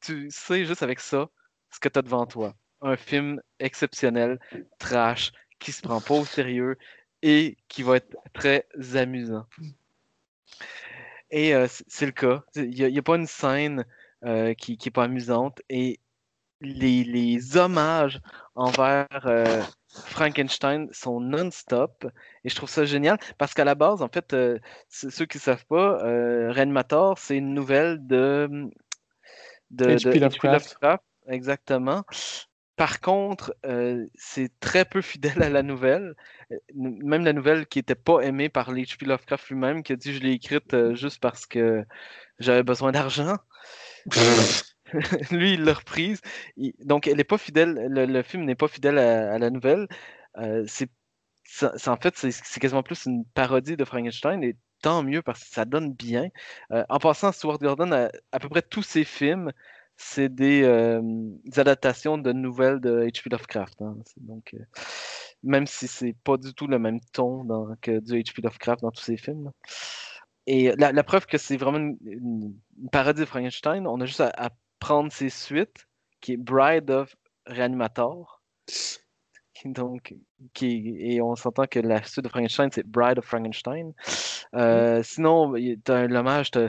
Tu, 0.00 0.30
sais 0.30 0.64
juste 0.64 0.82
avec 0.82 1.00
ça 1.00 1.28
ce 1.70 1.78
que 1.78 1.88
tu 1.88 2.00
devant 2.02 2.26
toi. 2.26 2.54
Un 2.80 2.96
film 2.96 3.40
exceptionnel, 3.58 4.38
trash, 4.78 5.32
qui 5.58 5.72
se 5.72 5.82
prend 5.82 6.00
pas 6.00 6.14
au 6.14 6.24
sérieux 6.24 6.76
et 7.22 7.56
qui 7.68 7.82
va 7.82 7.96
être 7.96 8.16
très 8.32 8.66
amusant. 8.94 9.46
Et 11.30 11.54
euh, 11.54 11.66
c'est 11.88 12.06
le 12.06 12.12
cas. 12.12 12.42
Il 12.54 12.70
n'y 12.70 12.98
a 12.98 13.02
pas 13.02 13.16
une 13.16 13.26
scène 13.26 13.84
euh, 14.24 14.54
qui 14.54 14.78
n'est 14.82 14.90
pas 14.90 15.04
amusante. 15.04 15.60
Et 15.68 16.00
les, 16.60 17.04
les 17.04 17.56
hommages 17.56 18.20
envers 18.54 19.06
euh, 19.26 19.62
Frankenstein 19.88 20.88
sont 20.92 21.20
non-stop. 21.20 22.06
Et 22.44 22.48
je 22.48 22.54
trouve 22.54 22.70
ça 22.70 22.84
génial 22.84 23.18
parce 23.38 23.54
qu'à 23.54 23.64
la 23.64 23.74
base, 23.74 24.02
en 24.02 24.08
fait, 24.08 24.32
euh, 24.32 24.58
ceux 24.88 25.26
qui 25.26 25.38
ne 25.38 25.42
savent 25.42 25.66
pas, 25.66 26.04
euh, 26.04 26.52
Reanimator, 26.52 27.18
c'est 27.18 27.36
une 27.36 27.54
nouvelle 27.54 28.06
de, 28.06 28.48
de, 29.70 29.86
de 29.86 29.94
H.P. 29.96 30.18
Lovecraft. 30.18 31.02
Exactement. 31.28 32.04
Par 32.76 33.00
contre, 33.00 33.54
euh, 33.64 34.06
c'est 34.14 34.50
très 34.60 34.84
peu 34.84 35.00
fidèle 35.00 35.42
à 35.42 35.48
la 35.48 35.62
nouvelle. 35.62 36.14
Même 36.74 37.24
la 37.24 37.32
nouvelle 37.32 37.66
qui 37.66 37.78
n'était 37.78 37.94
pas 37.94 38.20
aimée 38.20 38.50
par 38.50 38.72
H.P. 38.72 39.06
Lovecraft 39.06 39.48
lui-même, 39.48 39.82
qui 39.82 39.94
a 39.94 39.96
dit 39.96 40.12
je 40.12 40.20
l'ai 40.20 40.32
écrite 40.32 40.74
euh, 40.74 40.94
juste 40.94 41.20
parce 41.20 41.46
que 41.46 41.84
j'avais 42.38 42.62
besoin 42.62 42.92
d'argent. 42.92 43.36
Lui, 45.30 45.54
il 45.54 45.64
l'a 45.64 45.74
reprise. 45.74 46.20
Il- 46.56 46.74
Donc, 46.80 47.06
elle 47.06 47.24
pas 47.24 47.38
fidèle. 47.38 47.74
Le, 47.90 48.22
film 48.22 48.44
n'est 48.44 48.54
pas 48.54 48.68
fidèle 48.68 48.98
à, 48.98 49.38
la 49.38 49.50
nouvelle. 49.50 49.88
Euh, 50.38 50.64
c'est, 50.66 50.90
en 51.88 51.96
fait, 51.96 52.16
c'est 52.16 52.60
quasiment 52.60 52.82
plus 52.82 53.06
une 53.06 53.24
parodie 53.24 53.76
de 53.76 53.84
Frankenstein 53.84 54.42
et 54.42 54.56
tant 54.82 55.02
mieux 55.02 55.22
parce 55.22 55.40
que 55.40 55.50
ça 55.50 55.64
donne 55.64 55.92
bien. 55.92 56.28
Euh, 56.72 56.84
en 56.88 56.98
passant, 56.98 57.32
Stuart 57.32 57.58
Gordon, 57.58 57.92
à, 57.92 58.10
à 58.32 58.38
peu 58.38 58.48
près 58.48 58.62
tous 58.62 58.82
ses 58.82 59.04
films, 59.04 59.52
c'est 59.96 60.28
des, 60.34 60.62
euh, 60.62 61.00
adaptations 61.56 62.18
de 62.18 62.32
nouvelles 62.32 62.80
de 62.80 63.04
H.P. 63.04 63.30
Lovecraft. 63.30 63.80
hein. 63.82 63.96
Donc, 64.18 64.54
même 65.42 65.66
si 65.66 65.88
c'est 65.88 66.14
pas 66.24 66.36
du 66.36 66.52
tout 66.54 66.66
le 66.66 66.78
même 66.78 67.00
ton 67.12 67.46
que 67.80 68.00
du 68.00 68.14
H.P. 68.20 68.42
Lovecraft 68.42 68.82
dans 68.82 68.90
tous 68.90 69.02
ses 69.02 69.16
films. 69.16 69.50
Et 70.46 70.72
la, 70.76 71.02
preuve 71.02 71.26
que 71.26 71.38
c'est 71.38 71.56
vraiment 71.56 71.78
une, 71.78 72.54
parodie 72.92 73.20
de 73.20 73.26
Frankenstein, 73.26 73.86
on 73.86 74.00
a 74.00 74.06
juste 74.06 74.20
à 74.20 74.50
prendre 74.78 75.12
ses 75.12 75.30
suites, 75.30 75.86
qui 76.20 76.32
est 76.34 76.36
Bride 76.36 76.90
of 76.90 77.14
Reanimator. 77.46 78.42
Donc, 79.64 80.14
qui, 80.52 80.96
et 81.00 81.20
on 81.22 81.34
s'entend 81.34 81.66
que 81.66 81.78
la 81.80 82.02
suite 82.02 82.24
de 82.24 82.28
Frankenstein, 82.28 82.68
c'est 82.70 82.86
Bride 82.86 83.18
of 83.18 83.24
Frankenstein. 83.24 83.94
Euh, 84.54 85.02
Sinon, 85.02 85.54
tu 85.54 85.80
as 85.88 85.94
un 85.94 86.14
hommage, 86.14 86.50
t'as 86.50 86.68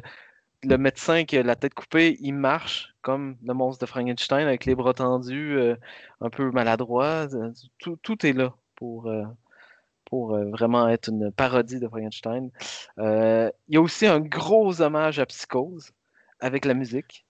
le 0.64 0.78
médecin 0.78 1.26
qui 1.26 1.38
a 1.38 1.44
la 1.44 1.56
tête 1.56 1.74
coupée, 1.74 2.18
il 2.22 2.34
marche 2.34 2.96
comme 3.02 3.38
le 3.44 3.54
monstre 3.54 3.86
de 3.86 3.90
Frankenstein 3.90 4.48
avec 4.48 4.66
les 4.66 4.74
bras 4.74 4.94
tendus, 4.94 5.58
euh, 5.58 5.76
un 6.22 6.30
peu 6.30 6.50
maladroit. 6.52 7.28
Tout, 7.78 7.98
tout 7.98 8.26
est 8.26 8.34
là 8.34 8.56
pour, 8.76 9.08
euh, 9.08 9.24
pour 10.06 10.38
vraiment 10.52 10.88
être 10.88 11.10
une 11.10 11.32
parodie 11.32 11.80
de 11.80 11.88
Frankenstein. 11.88 12.50
Il 12.98 13.52
y 13.68 13.78
a 13.78 13.82
aussi 13.82 14.08
un 14.08 14.22
gros 14.22 14.82
hommage 14.82 15.20
à 15.20 15.26
Psychose 15.26 15.92
avec 16.40 16.66
la 16.66 16.74
musique. 16.74 17.27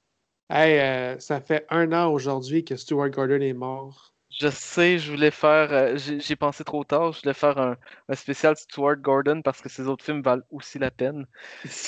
Hey, 0.50 0.78
euh, 0.80 1.20
ça 1.20 1.40
fait 1.40 1.66
un 1.70 1.94
an 1.94 2.12
aujourd'hui 2.12 2.66
que 2.66 2.76
Stuart 2.76 3.10
Gordon 3.12 3.40
est 3.40 3.54
mort. 3.54 4.14
Je 4.30 4.50
sais, 4.50 5.00
je 5.00 5.12
voulais 5.12 5.32
faire, 5.32 5.72
euh, 5.72 5.98
j'ai 5.98 6.36
pensé 6.36 6.64
trop 6.64 6.84
tard, 6.84 7.12
je 7.14 7.22
voulais 7.22 7.34
faire 7.34 7.58
un, 7.58 7.78
un 8.10 8.16
spécial 8.16 8.56
Stuart 8.58 8.98
Gordon 8.98 9.42
parce 9.42 9.62
que 9.62 9.70
ses 9.70 9.88
autres 9.88 10.04
films 10.06 10.22
valent 10.22 10.44
aussi 10.52 10.80
la 10.80 10.92
peine. 10.92 11.26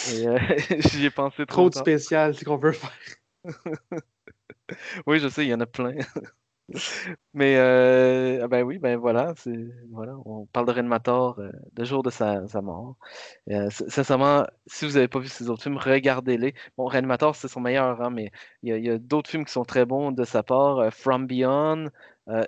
Euh, 0.07 0.39
j'y 0.79 1.05
ai 1.05 1.11
pensé 1.11 1.45
trop, 1.47 1.65
Trop 1.65 1.69
de 1.69 1.75
tard. 1.75 1.89
spécial, 1.89 2.33
c'est 2.35 2.45
qu'on 2.45 2.57
veut 2.57 2.71
faire. 2.71 2.91
Oui, 5.05 5.19
je 5.19 5.27
sais, 5.27 5.45
il 5.45 5.49
y 5.49 5.53
en 5.53 5.59
a 5.59 5.65
plein. 5.65 5.93
Mais 7.33 7.55
euh, 7.57 8.41
ah 8.43 8.47
ben 8.47 8.63
oui, 8.63 8.77
ben 8.79 8.97
voilà, 8.97 9.33
voilà, 9.91 10.15
on 10.25 10.45
parle 10.47 10.67
de 10.67 10.71
Reanimator 10.71 11.39
euh, 11.39 11.51
le 11.77 11.83
jour 11.85 12.03
de 12.03 12.09
sa, 12.09 12.41
mort. 12.61 12.95
Euh, 13.49 13.69
sincèrement, 13.69 14.45
si 14.67 14.85
vous 14.85 14.93
n'avez 14.93 15.07
pas 15.07 15.19
vu 15.19 15.27
ses 15.27 15.49
autres 15.49 15.63
films, 15.63 15.77
regardez-les. 15.77 16.53
Bon, 16.77 16.85
Reanimator, 16.85 17.35
c'est 17.35 17.47
son 17.47 17.61
meilleur, 17.61 18.01
hein, 18.01 18.09
mais 18.09 18.31
il 18.63 18.77
y 18.85 18.89
a, 18.89 18.97
d'autres 18.97 19.29
films 19.29 19.45
qui 19.45 19.53
sont 19.53 19.65
très 19.65 19.85
bons 19.85 20.11
de 20.11 20.23
sa 20.25 20.43
part. 20.43 20.79
euh, 20.79 20.89
From 20.91 21.27
Beyond, 21.27 21.89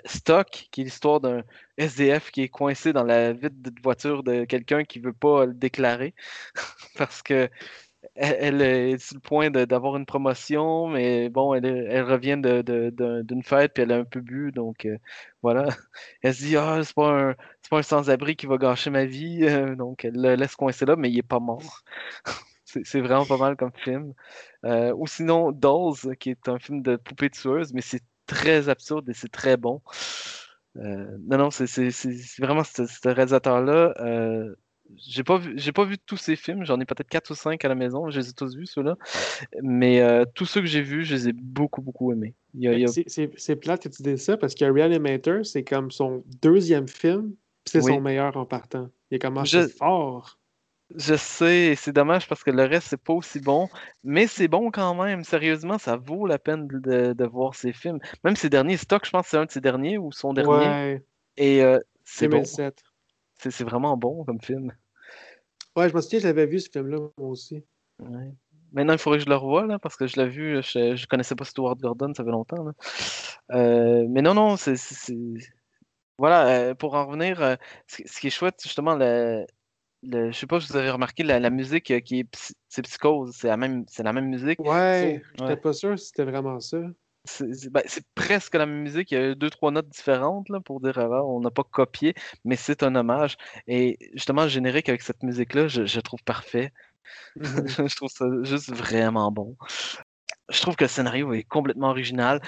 Stock, 0.06 0.68
qui 0.72 0.82
est 0.82 0.84
l'histoire 0.84 1.20
d'un 1.22 1.42
SDF 1.78 2.30
qui 2.32 2.44
est 2.44 2.50
coincé 2.50 2.94
dans 2.94 3.04
la 3.04 3.34
vitre 3.34 3.56
de 3.58 3.72
voiture 3.82 4.22
de 4.24 4.46
quelqu'un 4.46 4.84
qui 4.84 5.00
veut 5.00 5.14
pas 5.14 5.46
le 5.48 5.54
déclarer 5.56 6.14
parce 6.98 7.24
que 7.24 7.50
elle, 8.22 8.62
est 8.62 8.98
sur 9.00 9.16
le 9.16 9.20
point 9.20 9.50
d'avoir 9.50 9.98
une 9.98 10.06
promotion, 10.06 10.88
mais 10.88 11.30
bon, 11.30 11.54
elle, 11.56 12.04
revient 12.04 12.38
d'une 12.38 13.44
fête, 13.44 13.74
puis 13.74 13.84
elle 13.84 13.92
a 13.92 13.98
un 13.98 14.04
peu 14.06 14.22
bu, 14.22 14.52
donc 14.52 14.86
euh, 14.86 14.98
voilà. 15.42 15.66
Elle 16.22 16.36
se 16.36 16.44
dit, 16.44 16.58
ah, 16.58 16.82
c'est 16.84 16.94
pas 16.94 17.32
un, 17.32 17.36
un 17.72 17.82
sans-abri 17.82 18.36
qui 18.36 18.46
va 18.46 18.58
gâcher 18.58 18.92
ma 18.92 19.06
vie, 19.06 19.44
euh, 19.44 19.76
donc 19.76 20.06
elle 20.06 20.16
le 20.16 20.36
laisse 20.36 20.56
coincer 20.56 20.86
là, 20.86 20.96
mais 20.96 21.10
il 21.10 21.18
est 21.18 21.24
pas 21.24 21.40
mort. 21.40 21.82
C'est 22.66 23.02
vraiment 23.02 23.26
pas 23.26 23.38
mal 23.38 23.58
comme 23.58 23.74
film. 23.76 24.14
Euh, 24.64 24.94
ou 24.96 25.06
sinon, 25.06 25.52
Dolls, 25.52 26.16
qui 26.18 26.30
est 26.30 26.48
un 26.48 26.58
film 26.58 26.82
de 26.82 26.96
poupée 26.96 27.30
tueuse, 27.30 27.74
mais 27.74 27.82
c'est 27.82 28.02
très 28.28 28.70
absurde 28.70 29.10
et 29.10 29.14
c'est 29.14 29.32
très 29.32 29.58
bon. 29.58 29.82
Non, 30.76 31.38
non, 31.38 31.52
c'est 31.52 31.66
vraiment 32.40 32.64
ce, 32.64 33.10
réalisateur-là. 33.10 33.94
J'ai 34.98 35.24
pas 35.24 35.38
vu, 35.38 35.54
j'ai 35.58 35.72
pas 35.72 35.86
vu 35.86 35.98
tous 35.98 36.18
ses 36.18 36.36
films, 36.36 36.66
j'en 36.66 36.80
ai 36.80 36.86
peut-être 36.86 37.10
4 37.10 37.32
ou 37.32 37.36
5 37.36 37.64
à 37.64 37.68
la 37.68 37.76
maison, 37.76 38.10
je 38.10 38.20
les 38.20 38.30
ai 38.30 38.34
tous 38.34 38.56
vus, 38.56 38.66
ceux-là. 38.66 38.96
Mais 39.62 40.02
euh, 40.02 40.26
tous 40.36 40.46
ceux 40.46 40.62
que 40.62 40.68
j'ai 40.68 40.82
vus, 40.82 41.04
je 41.06 41.16
les 41.16 41.30
ai 41.30 41.34
beaucoup, 41.34 41.82
beaucoup 41.82 42.12
aimés. 42.12 42.36
A- 42.66 42.88
C'est- 42.88 43.56
plate 43.56 43.84
que 43.84 43.90
tu 43.90 44.04
dises 44.04 44.24
ça 44.24 44.38
parce 44.38 44.56
que 44.56 44.66
Reanimator, 44.66 45.46
c'est 45.46 45.64
comme 45.64 45.92
son 45.92 46.24
deuxième 46.42 46.88
film, 46.88 47.34
c'est 47.66 47.82
Oui. 47.84 47.94
son 47.94 48.02
meilleur 48.02 48.36
en 48.38 48.46
partant. 48.46 48.90
Il 49.10 49.16
a 49.16 49.20
commencé 49.20 49.62
Je- 49.62 49.68
fort. 49.68 50.38
Je 50.94 51.16
sais, 51.16 51.68
et 51.68 51.76
c'est 51.76 51.94
dommage 51.94 52.28
parce 52.28 52.44
que 52.44 52.52
le 52.52 52.64
reste, 52.64 52.88
c'est 52.90 53.02
pas 53.02 53.14
aussi 53.14 53.40
bon, 53.40 53.70
mais 54.04 54.28
c'est 54.28 54.50
bon 54.50 54.72
quand 54.72 54.94
même. 55.02 55.24
Sérieusement, 55.24 55.78
ça 55.78 55.96
vaut 55.96 56.28
la 56.28 56.38
peine 56.38 56.68
de, 56.68 57.14
de 57.14 57.26
voir 57.26 57.56
ces 57.56 57.72
films. 57.72 58.00
Même 58.26 58.36
ses 58.36 58.50
derniers, 58.50 58.76
Stock, 58.76 59.06
je 59.06 59.10
pense 59.12 59.24
que 59.24 59.30
c'est 59.30 59.38
un 59.38 59.46
de 59.46 59.52
ses 59.52 59.62
derniers 59.62 59.98
ou 59.98 60.12
son 60.12 60.34
dernier. 60.34 60.50
Ouais, 60.68 61.04
Et 61.38 61.64
euh, 61.64 61.80
c'est 62.04 62.28
bon. 62.28 62.38
2007. 62.40 62.84
C'est 63.50 63.64
vraiment 63.64 63.98
bon 63.98 64.24
comme 64.24 64.40
film. 64.42 64.72
Ouais, 65.76 65.90
je 65.90 65.96
me 65.96 66.02
souviens, 66.02 66.20
je 66.20 66.28
l'avais 66.28 66.46
vu 66.46 66.60
ce 66.60 66.70
film-là, 66.70 66.98
moi 67.18 67.30
aussi. 67.30 67.64
Ouais. 68.00 68.32
Maintenant, 68.74 68.94
il 68.94 69.00
faudrait 69.00 69.20
que 69.20 69.26
je 69.26 69.30
le 69.30 69.36
revoie, 69.36 69.66
là, 69.66 69.80
parce 69.80 69.96
que 69.96 70.06
je 70.08 70.16
l'ai 70.18 70.28
vu, 70.30 70.62
je, 70.62 70.96
je 70.96 71.08
connaissais 71.08 71.36
pas 71.36 71.44
Stuart 71.46 71.76
Gordon, 71.78 72.14
ça 72.14 72.24
fait 72.24 72.30
longtemps. 72.30 72.64
là. 72.64 72.74
Euh, 73.54 74.06
mais 74.10 74.22
non, 74.22 74.34
non, 74.34 74.58
c'est. 74.58 74.76
Voilà, 76.18 76.48
euh, 76.50 76.76
pour 76.76 76.94
en 76.94 77.08
revenir, 77.08 77.42
euh, 77.42 77.56
ce, 77.88 78.04
ce 78.06 78.20
qui 78.20 78.28
est 78.28 78.32
chouette, 78.32 78.60
justement, 78.62 78.96
le, 78.96 79.46
le- 80.04 80.32
je 80.32 80.38
sais 80.38 80.46
pas 80.46 80.60
si 80.62 80.68
vous 80.72 80.78
avez 80.78 80.92
remarqué, 80.92 81.24
la, 81.24 81.40
la 81.40 81.50
musique 81.50 81.86
qui 82.04 82.20
est, 82.20 82.54
c'est 82.70 82.82
Psychose, 82.84 83.36
c'est 83.36 83.48
la 83.48 83.58
même, 83.58 83.86
la 83.98 84.14
même 84.14 84.28
musique. 84.28 84.60
Ouais, 84.60 85.22
j'étais 85.34 85.44
Ouais. 85.46 85.58
pas 85.58 85.74
sûr 85.74 85.98
si 85.98 86.08
c'était 86.08 86.26
vraiment 86.26 86.60
ça. 86.60 86.78
C'est 87.26 87.70
ben, 87.72 87.84
c'est 87.86 88.06
presque 88.16 88.56
la 88.56 88.66
même 88.66 88.82
musique. 88.82 89.12
Il 89.12 89.16
y 89.16 89.18
a 89.22 89.36
deux, 89.36 89.50
trois 89.52 89.72
notes 89.72 89.90
différentes 89.90 90.50
là, 90.50 90.60
pour 90.60 90.82
dire 90.82 90.98
ah, 90.98 91.24
on 91.26 91.40
n'a 91.40 91.52
pas 91.52 91.64
copié, 91.64 92.16
mais 92.46 92.56
c'est 92.56 92.82
un 92.84 92.96
hommage. 92.96 93.38
Et 93.68 93.98
justement, 94.14 94.44
le 94.44 94.50
générique 94.50 94.90
avec 94.90 95.02
cette 95.04 95.22
musique-là, 95.24 95.68
je, 95.68 95.86
je 95.86 96.00
trouve 96.00 96.24
parfait. 96.24 96.72
Mhm. 97.36 97.68
je 97.90 97.96
trouve 97.96 98.10
ça 98.12 98.26
juste 98.44 98.72
vraiment 98.72 99.32
bon. 99.32 99.58
Je 100.50 100.62
trouve 100.62 100.76
que 100.76 100.86
le 100.86 100.90
scénario 100.90 101.34
est 101.34 101.44
complètement 101.44 101.90
original. 101.90 102.42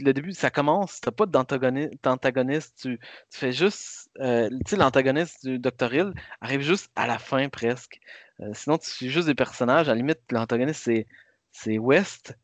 Le 0.00 0.12
début, 0.12 0.32
ça 0.32 0.50
commence, 0.50 1.00
t'as 1.00 1.12
pas 1.12 1.26
d'antagoni- 1.26 1.90
d'antagoniste, 2.02 2.78
tu, 2.82 2.98
tu 3.30 3.38
fais 3.38 3.52
juste. 3.52 4.10
euh, 4.20 4.48
tu 4.50 4.70
sais, 4.70 4.76
l'antagoniste 4.76 5.46
du 5.46 5.58
Dr. 5.60 5.94
Hill 5.94 6.12
arrive 6.40 6.62
juste 6.62 6.90
à 6.96 7.06
la 7.06 7.18
fin 7.18 7.48
presque. 7.48 8.00
Euh, 8.40 8.50
sinon, 8.54 8.78
tu 8.78 8.90
suis 8.90 9.08
juste 9.10 9.28
des 9.28 9.36
personnages. 9.36 9.88
À 9.88 9.92
la 9.92 9.96
limite, 9.98 10.20
l'antagoniste, 10.32 10.82
c'est 10.84 11.06
c'est 11.52 11.78
West, 11.78 12.36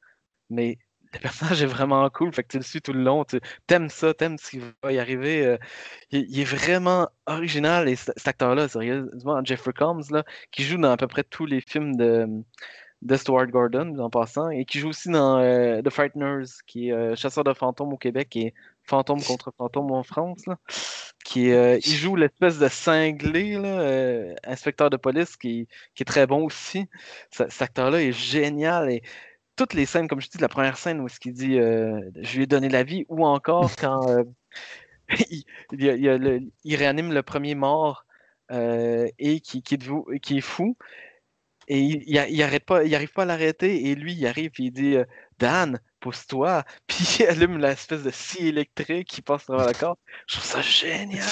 mais 0.51 0.79
le 1.15 1.19
personnage 1.19 1.63
est 1.63 1.67
vraiment 1.67 2.09
cool, 2.11 2.33
fait 2.33 2.45
que 2.45 2.49
tu 2.49 2.57
le 2.59 2.63
suis 2.63 2.81
tout 2.81 2.93
le 2.93 3.03
long, 3.03 3.25
tu 3.25 3.41
aimes 3.69 3.89
ça, 3.89 4.15
t'aimes 4.15 4.39
ce 4.39 4.51
qui 4.51 4.61
va 4.83 4.93
y 4.93 4.99
arriver. 4.99 5.45
euh, 5.45 5.59
il, 6.11 6.41
est 6.41 6.45
vraiment 6.45 7.09
original 7.27 7.89
et 7.89 7.97
cet 7.97 8.27
acteur-là, 8.27 8.69
sérieusement, 8.69 9.45
Jeffrey 9.45 9.73
Combs, 9.77 10.03
là, 10.11 10.25
qui 10.53 10.63
joue 10.63 10.79
dans 10.79 10.91
à 10.91 10.97
peu 10.97 11.09
près 11.09 11.25
tous 11.25 11.47
les 11.47 11.61
films 11.61 11.97
de, 11.97 12.29
de 13.03 13.17
Stuart 13.17 13.49
Gordon, 13.49 13.99
en 13.99 14.09
passant, 14.09 14.51
et 14.51 14.65
qui 14.65 14.79
joue 14.79 14.91
aussi 14.91 15.09
dans 15.09 15.39
euh, 15.39 15.83
The 15.83 15.91
Frighteners, 15.91 16.47
qui 16.67 16.89
est 16.91 16.93
euh, 16.93 17.17
chasseur 17.17 17.43
de 17.43 17.55
fantômes 17.55 17.93
au 17.93 17.99
Québec 17.99 18.37
et 18.37 18.55
fantôme 18.85 19.23
contre 19.23 19.53
fantôme 19.57 19.91
en 19.91 20.05
France, 20.05 20.47
là, 20.47 20.59
qui 21.25 21.49
il 21.51 21.97
joue 21.97 22.17
l'espèce 22.17 22.59
de 22.59 22.69
cinglé, 22.69 23.57
inspecteur 24.45 24.91
de 24.91 24.97
police, 24.97 25.37
qui, 25.37 25.67
est 25.99 26.05
très 26.05 26.27
bon 26.27 26.45
aussi. 26.45 26.89
Ce- 27.31 27.49
cet 27.49 27.63
acteur-là 27.63 28.03
est 28.03 28.13
génial 28.13 28.91
et 28.91 29.03
toutes 29.61 29.75
les 29.75 29.85
scènes, 29.85 30.09
comme 30.09 30.23
je 30.23 30.29
dis, 30.31 30.39
la 30.39 30.49
première 30.49 30.79
scène 30.79 31.01
où 31.01 31.09
ce 31.09 31.21
qu'il 31.21 31.35
dit 31.35 31.59
euh, 31.59 32.01
je 32.23 32.37
lui 32.37 32.45
ai 32.45 32.47
donné 32.47 32.71
la 32.71 32.83
vie, 32.83 33.05
ou 33.11 33.27
encore 33.27 33.71
quand 33.79 34.09
euh, 34.09 34.25
il, 35.31 35.45
le- 35.71 36.41
réanime 36.77 37.13
le 37.13 37.23
premier 37.23 37.55
mort 37.55 38.07
euh, 38.51 39.07
et 39.19 39.41
qui, 39.41 39.63
qui, 39.63 39.75
est 39.75 39.79
devou- 39.79 40.19
qui 40.21 40.39
est 40.39 40.41
fou. 40.41 40.77
Et 41.69 41.81
il, 41.81 42.43
arrête 42.43 42.65
pas, 42.65 42.85
il 42.85 42.95
arrive 42.95 43.13
pas 43.13 43.23
à 43.23 43.27
l'arrêter. 43.27 43.87
Et 43.89 43.95
lui, 43.95 44.15
il 44.15 44.27
arrive 44.27 44.51
et 44.59 44.63
il 44.63 44.71
dit 44.73 44.97
Dan, 45.39 45.79
pousse-toi. 46.01 46.65
Puis 46.89 47.19
il 47.21 47.27
allume 47.27 47.59
l'espèce 47.59 48.03
de 48.03 48.11
scie 48.11 48.49
électrique 48.49 49.09
qui 49.09 49.21
passe 49.23 49.45
travers 49.45 49.67
la 49.67 49.75
corde. 49.75 49.99
Je 50.27 50.37
trouve 50.37 50.47
ça 50.47 50.63
génial. 50.63 51.27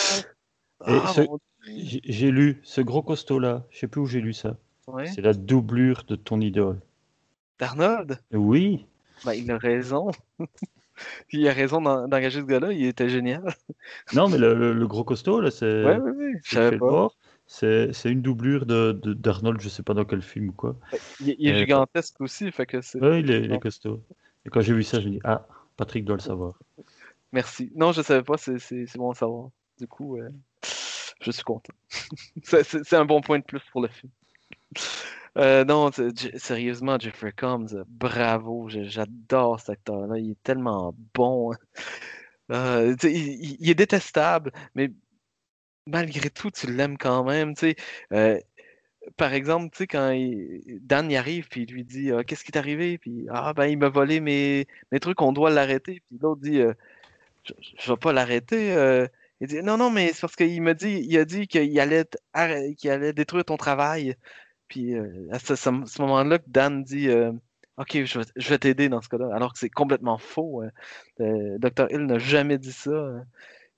Ah, 0.80 1.12
ce- 1.14 1.22
mon 1.22 1.38
j'ai 1.66 2.00
j'ai 2.05 2.30
lu 2.30 2.60
ce 2.62 2.80
gros 2.82 3.02
costaud-là, 3.02 3.64
je 3.70 3.78
sais 3.78 3.88
plus 3.88 4.00
où 4.02 4.06
j'ai 4.06 4.20
lu 4.20 4.32
ça. 4.32 4.56
Ouais. 4.86 5.06
C'est 5.06 5.22
la 5.22 5.32
doublure 5.32 6.05
de 6.05 6.14
ton 6.14 6.40
idole. 6.40 6.80
D'Arnold? 7.59 8.20
Oui. 8.32 8.86
Ben, 9.24 9.32
il 9.35 9.51
a 9.51 9.59
raison. 9.59 10.10
il 11.32 11.48
a 11.48 11.52
raison 11.52 11.80
d'en- 11.80 12.06
d'engager 12.09 12.40
ce 12.40 12.44
gars-là, 12.47 12.72
il 12.72 12.86
était 12.86 13.09
génial. 13.09 13.55
Non, 14.14 14.28
mais 14.28 14.39
le, 14.39 14.55
le- 14.55 14.72
le 14.72 14.86
gros 14.86 15.05
costaud, 15.05 15.40
là, 15.40 15.51
c'est. 15.51 15.85
Ouais, 15.85 15.98
je 16.44 16.51
c'est 16.51 16.55
savais 16.56 16.78
pas. 16.78 17.09
Une 18.05 18.22
doublure 18.22 18.66
de, 18.66 18.93
de- 18.93 19.14
d'Arnold, 19.14 19.60
je 19.60 19.68
sais 19.68 19.82
pas 19.82 19.94
dans 19.94 20.05
quel 20.05 20.22
film 20.22 20.51
ou 20.51 20.52
quoi. 20.52 20.76
Il, 21.20 21.35
il 21.39 21.48
est 21.48 21.55
Euh, 21.55 21.59
gigantesque 21.59 22.20
aussi, 22.20 22.52
fait 22.52 22.66
que 22.66 22.80
c'est. 22.80 23.01
Ouais, 23.01 23.20
il 23.20 23.30
est, 23.30 23.40
il 23.44 23.52
est 23.52 23.59
costaud. 23.59 24.02
Et 24.44 24.51
quand 24.51 24.60
j'ai 24.60 24.74
vu 24.74 24.82
ça, 24.82 25.01
je 25.01 25.06
me 25.06 25.12
dis, 25.14 25.20
ah, 25.24 25.47
Patrick 25.76 26.05
doit 26.05 26.16
le 26.16 26.22
savoir. 26.22 26.55
Merci. 27.32 27.72
Non, 27.74 27.93
je 27.93 28.02
savais 28.02 28.22
pas, 28.22 28.36
c'est 28.39 28.56
bon 28.97 29.10
à 29.10 29.14
savoir. 29.14 29.51
Du 29.78 29.86
coup, 29.86 30.16
euh, 30.18 30.28
je 31.20 31.30
suis 31.30 31.43
content. 31.43 31.72
C'est 32.43 32.94
un 32.94 33.05
bon 33.05 33.20
point 33.20 33.39
de 33.39 33.44
plus 33.44 33.60
pour 33.72 33.80
le 33.82 33.89
film. 33.89 34.10
Euh, 35.39 35.65
non, 35.65 35.90
sérieusement, 36.36 36.98
Jeffrey 36.98 37.32
Combs, 37.32 37.69
bravo, 37.86 38.69
je- 38.69 38.82
j'adore 38.85 39.60
cet 39.60 39.70
acteur-là, 39.70 40.19
il 40.19 40.32
est 40.32 40.43
tellement 40.43 40.94
bon. 41.15 41.52
hein. 41.52 41.56
Euh, 42.52 42.97
il, 43.05 43.70
est 43.70 43.74
détestable, 43.74 44.52
mais 44.74 44.90
malgré 45.86 46.31
tout, 46.31 46.51
tu 46.51 46.66
l'aimes 46.73 46.98
quand 46.98 47.24
même. 47.24 47.55
Euh, 48.12 48.39
par 49.16 49.35
exemple, 49.35 49.77
quand 49.89 50.12
Dan 50.82 51.10
y 51.10 51.16
arrive, 51.16 51.48
puis 51.48 51.62
il 51.65 51.73
lui 51.74 51.85
dit 51.85 52.12
Ah, 52.12 52.24
Qu'est-ce 52.24 52.44
qui 52.44 52.52
t'est 52.52 52.59
arrivé? 52.60 52.98
Puis 52.98 53.27
Ah, 53.31 53.52
ben, 53.55 53.66
il 53.66 53.78
m'a 53.78 53.89
volé 53.90 54.20
mes, 54.20 54.66
mes 54.93 55.01
trucs, 55.01 55.20
on 55.23 55.32
doit 55.32 55.51
l'arrêter. 55.51 56.02
Puis 56.09 56.19
l'autre 56.20 56.43
dit 56.43 56.60
euh, 56.60 56.74
Je 57.44 57.55
ne 57.55 57.94
vais 57.94 57.97
pas 57.98 58.12
l'arrêter. 58.12 58.73
euh. 58.77 59.06
Il 59.40 59.48
dit 59.48 59.62
Non, 59.62 59.77
non, 59.77 59.90
mais 59.90 60.09
c'est 60.12 60.20
parce 60.23 60.36
qu'il 60.36 60.62
m'a 60.62 60.74
dit, 60.74 61.05
il 61.09 61.19
a 61.19 61.24
dit 61.24 61.47
qu'il 61.48 61.78
allait, 61.81 62.05
qu'il 62.77 62.90
allait 62.90 63.12
détruire 63.12 63.44
ton 63.44 63.56
travail. 63.56 64.16
Puis 64.69 64.95
euh, 64.95 65.28
à 65.32 65.39
ce, 65.39 65.57
ce- 65.57 65.82
ce 65.86 66.03
moment-là, 66.03 66.39
que 66.39 66.45
Dan 66.49 66.82
dit 66.85 67.09
euh, 67.09 67.32
Ok, 67.78 68.03
je 68.05 68.19
vais, 68.19 68.24
je 68.36 68.49
vais 68.49 68.59
t'aider 68.59 68.89
dans 68.89 69.01
ce 69.01 69.09
cas-là, 69.09 69.31
alors 69.35 69.53
que 69.53 69.59
c'est 69.59 69.70
complètement 69.70 70.19
faux. 70.19 70.62
Euh, 71.20 71.59
Dr. 71.59 71.86
Hill 71.90 72.07
n'a 72.07 72.19
jamais 72.19 72.59
dit 72.59 72.73
ça. 72.73 73.23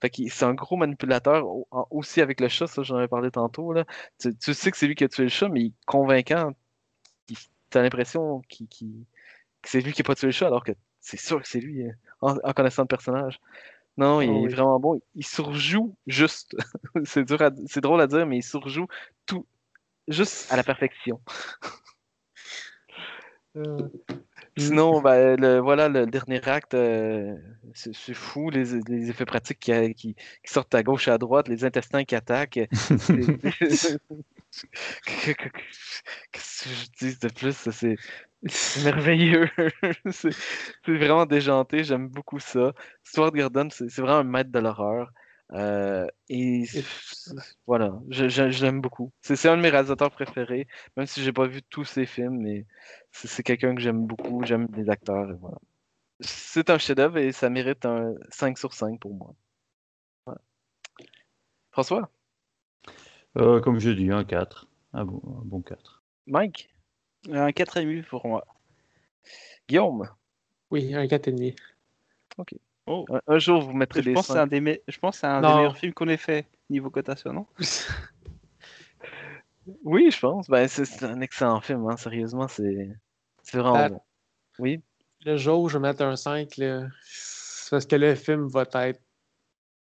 Fait 0.01 0.09
qu'il- 0.11 0.31
c'est 0.33 0.45
un 0.47 0.55
gros 0.55 0.77
manipulateur, 0.77 1.47
aussi 1.91 2.21
avec 2.23 2.41
le 2.41 2.49
chat, 2.49 2.67
ça 2.67 2.83
j'en 2.83 2.97
avais 2.97 3.09
parlé 3.09 3.31
tantôt. 3.31 3.73
Là. 3.75 3.85
Tu, 4.19 4.35
tu 4.37 4.55
sais 4.55 4.71
que 4.71 4.77
c'est 4.79 4.87
lui 4.87 4.95
qui 4.95 5.05
a 5.05 5.09
tué 5.09 5.25
le 5.25 5.29
chat, 5.29 5.49
mais 5.51 5.61
il 5.61 5.67
est 5.69 5.73
convaincant. 5.87 6.53
Tu 7.27 7.79
as 7.79 7.83
l'impression 7.83 8.41
qu'il- 8.49 8.69
que 9.63 9.69
c'est 9.69 9.81
lui 9.81 9.93
qui 9.93 10.03
n'a 10.03 10.07
pas 10.07 10.15
tué 10.15 10.27
le 10.29 10.33
chat, 10.33 10.47
alors 10.47 10.65
que 10.65 10.73
c'est 11.01 11.19
sûr 11.21 11.41
que 11.43 11.49
c'est 11.49 11.61
lui, 11.61 11.85
en, 12.21 12.37
en 12.43 12.53
connaissant 12.53 12.83
le 12.83 12.89
personnage. 12.89 13.39
Non, 13.97 14.21
il 14.23 14.31
Oh 14.31 14.47
est 14.47 14.49
vraiment 14.49 14.81
bon. 14.81 15.01
Il 15.15 15.27
surjoue 15.27 15.95
juste. 16.07 16.57
c'est 17.05 17.25
dur 17.25 17.39
c'est 17.67 17.81
drôle 17.83 18.01
à 18.01 18.07
dire, 18.07 18.27
mais 18.27 18.39
il 18.39 18.43
surjoue 18.43 18.87
tout 19.27 19.47
juste 20.11 20.53
à 20.53 20.57
la 20.57 20.65
perfection. 20.65 21.21
Euh, 23.57 23.89
Sinon, 24.57 25.01
ben, 25.03 25.41
le, 25.41 25.59
voilà, 25.59 25.89
le 25.89 26.07
dernier 26.07 26.43
acte, 26.49 26.75
euh, 26.75 27.37
c'est 27.75 27.95
c'est 27.95 28.15
fou, 28.15 28.51
les, 28.51 28.65
les 28.89 29.11
effets 29.11 29.25
pratiques 29.25 29.59
qui, 29.61 29.73
qui- 29.95 30.15
qui 30.15 30.53
sortent 30.53 30.75
à 30.75 30.83
gauche 30.83 31.09
et 31.09 31.11
à 31.11 31.19
droite, 31.19 31.49
les 31.49 31.65
intestins 31.65 32.05
qui 32.05 32.15
attaquent. 32.15 32.61
C'est- 32.97 33.31
Qu'est-ce 35.07 36.65
que 36.65 36.71
je 36.71 36.87
dis 37.13 37.19
de 37.19 37.29
plus? 37.29 37.53
ça, 37.57 37.73
C'est 37.73 37.99
c'est 38.47 38.81
merveilleux. 38.85 39.49
C'est 40.13 40.31
c'est 40.85 40.97
vraiment 40.97 41.27
déjanté, 41.27 41.85
j'aime 41.85 42.09
beaucoup 42.09 42.41
ça. 42.41 42.73
Stuart 43.05 43.33
Gordon, 43.33 43.69
c'est 43.71 43.89
c'est 43.91 44.03
vraiment 44.03 44.19
un 44.21 44.25
maître 44.25 44.51
de 44.51 44.59
l'horreur. 44.61 45.11
Euh, 45.53 46.07
et 46.29 46.65
voilà, 47.67 47.93
je, 48.09 48.29
je- 48.29 48.51
je 48.51 48.65
l'aime 48.65 48.81
beaucoup. 48.81 49.13
C'est 49.21 49.37
c'est 49.37 49.49
un 49.49 49.57
de 49.57 49.63
mes 49.63 49.69
réalisateurs 49.71 50.11
préférés, 50.11 50.67
même 50.97 51.07
si 51.07 51.23
j'ai 51.23 51.33
pas 51.33 51.47
vu 51.47 51.63
tous 51.63 51.85
ses 51.85 52.07
films, 52.07 52.39
mais 52.41 52.67
c'est 53.13 53.29
c'est 53.29 53.43
quelqu'un 53.43 53.75
que 53.75 53.81
j'aime 53.81 54.07
beaucoup, 54.07 54.45
j'aime 54.45 54.69
les 54.77 54.89
acteurs, 54.91 55.31
et 55.31 55.35
voilà. 55.35 55.59
C'est 56.21 56.71
un 56.71 56.79
chef-d'œuvre 56.79 57.19
et 57.19 57.33
ça 57.33 57.51
mérite 57.51 57.85
un 57.87 58.15
5 58.31 58.59
sur 58.59 58.75
5 58.75 59.01
pour 59.01 59.15
moi. 59.15 59.35
Voilà. 60.27 60.41
François? 61.73 62.11
Euh, 63.39 63.61
comme 63.61 63.79
je 63.81 63.91
dis, 63.91 64.11
un 64.11 64.25
4. 64.25 64.69
Un 64.93 65.05
bon, 65.05 65.21
un 65.41 65.45
bon 65.45 65.63
4. 65.63 66.03
Mike? 66.27 66.75
Un 67.31 67.51
4,5 67.53 68.07
pour 68.09 68.27
moi. 68.27 68.45
Guillaume? 69.69 70.09
Oui, 70.71 70.95
un 70.95 71.07
4,5. 71.07 71.57
Ok. 72.39 72.55
Oh. 72.93 73.07
Un, 73.11 73.21
un 73.35 73.39
jour, 73.39 73.63
vous 73.63 73.73
mettrez 73.73 74.03
Je 74.03 74.11
pense 74.13 74.27
cinq. 74.27 74.37
un 74.37 74.47
des, 74.47 74.61
me- 74.61 74.81
je 74.89 74.99
pense 74.99 75.15
que 75.17 75.21
c'est 75.21 75.27
un 75.29 75.41
des 75.41 75.47
meilleurs 75.55 75.77
films 75.77 75.93
qu'on 75.93 76.09
ait 76.09 76.17
fait 76.17 76.47
niveau 76.69 76.91
cotation, 76.91 77.33
non? 77.33 77.47
Oui, 79.85 80.11
je 80.11 80.19
pense. 80.19 80.49
Ben, 80.49 80.67
c'est 80.69 81.03
un 81.05 81.21
excellent 81.21 81.61
film, 81.61 81.87
hein, 81.89 81.97
sérieusement, 81.97 82.49
c'est 82.49 82.91
c'est 83.43 83.59
vraiment 83.59 83.77
Ah. 83.77 83.89
bon. 83.89 84.01
Oui? 84.59 84.81
Le 85.25 85.37
jour 85.37 85.61
où 85.61 85.69
je 85.69 85.79
vais 85.79 85.83
mettre 85.83 86.03
un 86.03 86.17
5, 86.17 86.57
là, 86.57 86.87
c'est 87.05 87.71
parce 87.71 87.87
que 87.87 87.97
le 87.97 88.15
film 88.15 88.49
va 88.49 88.63
être. 88.89 89.01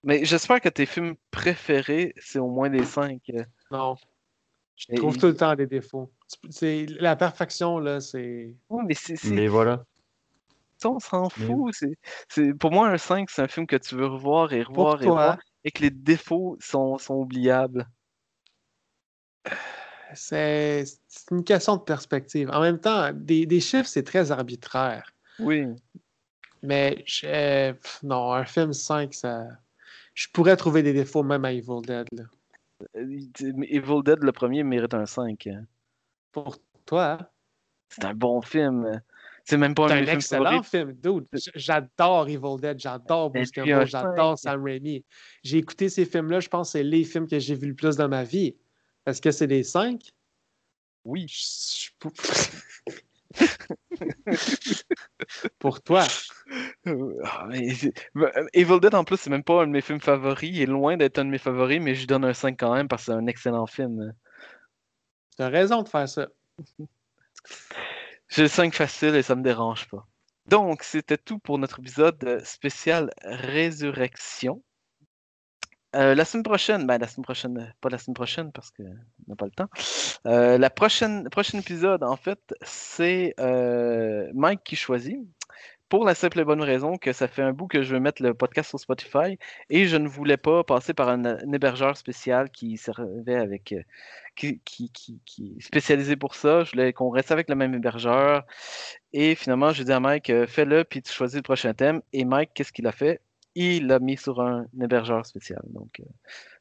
Mais 0.03 0.25
j'espère 0.25 0.59
que 0.59 0.69
tes 0.69 0.85
films 0.85 1.15
préférés, 1.31 2.13
c'est 2.17 2.39
au 2.39 2.49
moins 2.49 2.69
des 2.69 2.83
5. 2.83 3.21
Non. 3.71 3.95
Je 4.75 4.87
Et- 4.89 4.95
trouve 4.95 5.17
tout 5.17 5.27
le 5.27 5.35
temps 5.35 5.55
des 5.55 5.67
défauts. 5.67 6.11
C'est 6.49 6.85
la 6.99 7.15
perfection, 7.15 7.79
là, 7.79 7.99
c'est. 8.01 8.53
Oui, 8.69 8.83
mais 8.87 8.93
c'est. 8.95 9.15
c'est- 9.17 9.29
Mais 9.31 9.47
voilà. 9.47 9.85
On 10.85 10.99
s'en 10.99 11.29
fout. 11.29 11.73
Pour 12.59 12.71
moi, 12.71 12.87
un 12.89 12.97
5, 12.97 13.29
c'est 13.29 13.41
un 13.41 13.47
film 13.47 13.67
que 13.67 13.75
tu 13.75 13.95
veux 13.95 14.05
revoir 14.07 14.53
et 14.53 14.63
revoir 14.63 15.01
et 15.01 15.05
toi. 15.05 15.11
revoir 15.13 15.37
et 15.65 15.71
que 15.71 15.81
les 15.81 15.89
défauts 15.89 16.57
sont, 16.61 16.97
sont 16.97 17.15
oubliables. 17.15 17.85
C'est 20.15 20.85
une 21.29 21.43
question 21.43 21.75
de 21.77 21.81
perspective. 21.83 22.49
En 22.51 22.61
même 22.61 22.79
temps, 22.79 23.11
des, 23.13 23.45
des 23.45 23.59
chiffres, 23.59 23.87
c'est 23.87 24.03
très 24.03 24.31
arbitraire. 24.31 25.11
Oui. 25.37 25.67
Mais 26.63 27.03
je- 27.05 27.73
pff, 27.73 28.01
non, 28.03 28.33
un 28.33 28.43
film 28.45 28.73
5, 28.73 29.13
ça. 29.13 29.45
Je 30.15 30.27
pourrais 30.33 30.57
trouver 30.57 30.81
des 30.81 30.93
défauts 30.93 31.21
même 31.23 31.45
à 31.45 31.53
Evil 31.53 31.81
Dead. 31.85 32.07
là. 32.11 32.23
Euh, 32.95 33.19
Evil 33.69 34.01
Dead, 34.03 34.23
le 34.23 34.31
premier, 34.31 34.63
mérite 34.63 34.93
un 34.95 35.05
5. 35.05 35.45
hein. 35.47 35.63
Pour 36.31 36.57
toi, 36.85 37.17
hein? 37.21 37.27
C'est 37.89 38.05
un 38.05 38.13
bon 38.15 38.41
film. 38.41 39.01
C'est 39.49 39.57
même 39.57 39.73
pas 39.73 39.91
un 39.91 40.03
un 40.03 40.05
excellent 40.05 40.61
film, 40.61 40.93
dude. 40.93 41.25
J'adore 41.55 42.29
Evil 42.29 42.61
Dead, 42.61 42.79
j'adore 42.79 43.31
un 43.33 43.43
j'adore 43.85 44.37
cinq. 44.37 44.51
Sam 44.51 44.63
Raimi. 44.63 45.03
J'ai 45.41 45.57
écouté 45.57 45.89
ces 45.89 46.05
films-là, 46.05 46.39
je 46.39 46.49
pense 46.49 46.67
que 46.67 46.73
c'est 46.73 46.83
les 46.83 47.03
films 47.03 47.27
que 47.27 47.39
j'ai 47.39 47.55
vus 47.55 47.69
le 47.69 47.73
plus 47.73 47.95
dans 47.95 48.07
ma 48.07 48.23
vie. 48.23 48.55
Est-ce 49.07 49.19
que 49.19 49.31
c'est 49.31 49.47
des 49.47 49.63
5? 49.63 50.01
Oui. 51.03 51.25
Pour 55.57 55.81
toi. 55.81 56.05
Euh, 56.85 57.15
Evil 58.53 58.79
Dead, 58.79 58.93
en 58.93 59.03
plus, 59.03 59.17
c'est 59.17 59.31
même 59.31 59.43
pas 59.43 59.63
un 59.63 59.67
de 59.67 59.71
mes 59.71 59.81
films 59.81 59.99
favoris. 59.99 60.51
Il 60.53 60.61
est 60.61 60.67
loin 60.67 60.95
d'être 60.95 61.17
un 61.17 61.25
de 61.25 61.31
mes 61.31 61.39
favoris, 61.39 61.81
mais 61.81 61.95
je 61.95 62.01
lui 62.01 62.07
donne 62.07 62.23
un 62.23 62.35
5 62.35 62.55
quand 62.59 62.75
même 62.75 62.87
parce 62.87 63.07
que 63.07 63.13
c'est 63.13 63.17
un 63.17 63.25
excellent 63.25 63.65
film. 63.65 64.13
Tu 65.37 65.41
as 65.41 65.49
raison 65.49 65.81
de 65.81 65.89
faire 65.89 66.07
ça. 66.07 66.27
J'ai 68.29 68.43
le 68.43 68.47
5 68.47 68.73
facile 68.75 69.15
et 69.15 69.23
ça 69.23 69.35
me 69.35 69.41
dérange 69.41 69.87
pas. 69.87 70.07
Donc, 70.47 70.83
c'était 70.83 71.17
tout 71.17 71.39
pour 71.39 71.57
notre 71.57 71.79
épisode 71.79 72.23
euh, 72.23 72.41
spécial 72.43 73.11
Résurrection. 73.23 74.63
Euh, 75.95 76.13
la 76.13 76.25
semaine 76.25 76.43
prochaine, 76.43 76.85
ben 76.85 76.99
la 76.99 77.07
semaine 77.07 77.23
prochaine, 77.23 77.57
euh, 77.57 77.65
pas 77.81 77.89
la 77.89 77.97
semaine 77.97 78.13
prochaine 78.13 78.51
parce 78.51 78.69
qu'on 78.69 78.95
n'a 79.27 79.35
pas 79.35 79.45
le 79.45 79.51
temps. 79.51 79.69
La 80.25 80.69
prochaine, 80.69 81.27
prochain 81.29 81.57
épisode, 81.57 82.03
en 82.03 82.15
fait, 82.15 82.53
c'est 82.61 83.33
Mike 84.33 84.63
qui 84.63 84.75
choisit. 84.75 85.17
Pour 85.89 86.05
la 86.05 86.13
simple 86.13 86.39
et 86.39 86.43
bonne 86.45 86.61
raison 86.61 86.97
que 86.99 87.13
ça 87.13 87.27
fait 87.27 87.41
un 87.41 87.51
bout 87.51 87.65
que 87.65 87.81
je 87.81 87.95
veux 87.95 87.99
mettre 87.99 88.21
le 88.21 88.35
podcast 88.35 88.69
sur 88.69 88.79
Spotify 88.79 89.39
et 89.71 89.87
je 89.87 89.97
ne 89.97 90.07
voulais 90.07 90.37
pas 90.37 90.63
passer 90.63 90.93
par 90.93 91.09
un, 91.09 91.39
hébergeur 91.51 91.97
spécial 91.97 92.51
qui 92.51 92.77
servait 92.77 93.35
avec 93.35 93.71
euh, 93.71 93.81
qui, 94.35 94.61
est 94.77 95.61
spécialisé 95.61 96.15
pour 96.15 96.35
ça. 96.35 96.63
Je 96.63 96.71
voulais 96.71 96.93
qu'on 96.93 97.09
reste 97.09 97.31
avec 97.31 97.49
le 97.49 97.55
même 97.55 97.73
hébergeur. 97.73 98.45
Et 99.13 99.33
finalement, 99.33 99.71
j'ai 99.73 99.83
dit 99.83 99.91
à 99.91 99.99
Mike, 99.99 100.29
euh, 100.29 100.45
fais-le, 100.45 100.83
puis 100.83 101.01
tu 101.01 101.11
choisis 101.11 101.37
le 101.37 101.41
prochain 101.41 101.73
thème. 101.73 102.03
Et 102.13 102.23
Mike, 102.23 102.51
qu'est-ce 102.53 102.71
qu'il 102.71 102.85
a 102.85 102.91
fait? 102.91 103.19
Il 103.55 103.87
l'a 103.87 103.97
mis 103.97 104.15
sur 104.15 104.41
un 104.41 104.67
hébergeur 104.79 105.25
spécial. 105.25 105.61
Donc, 105.69 106.01
euh, 106.01 106.03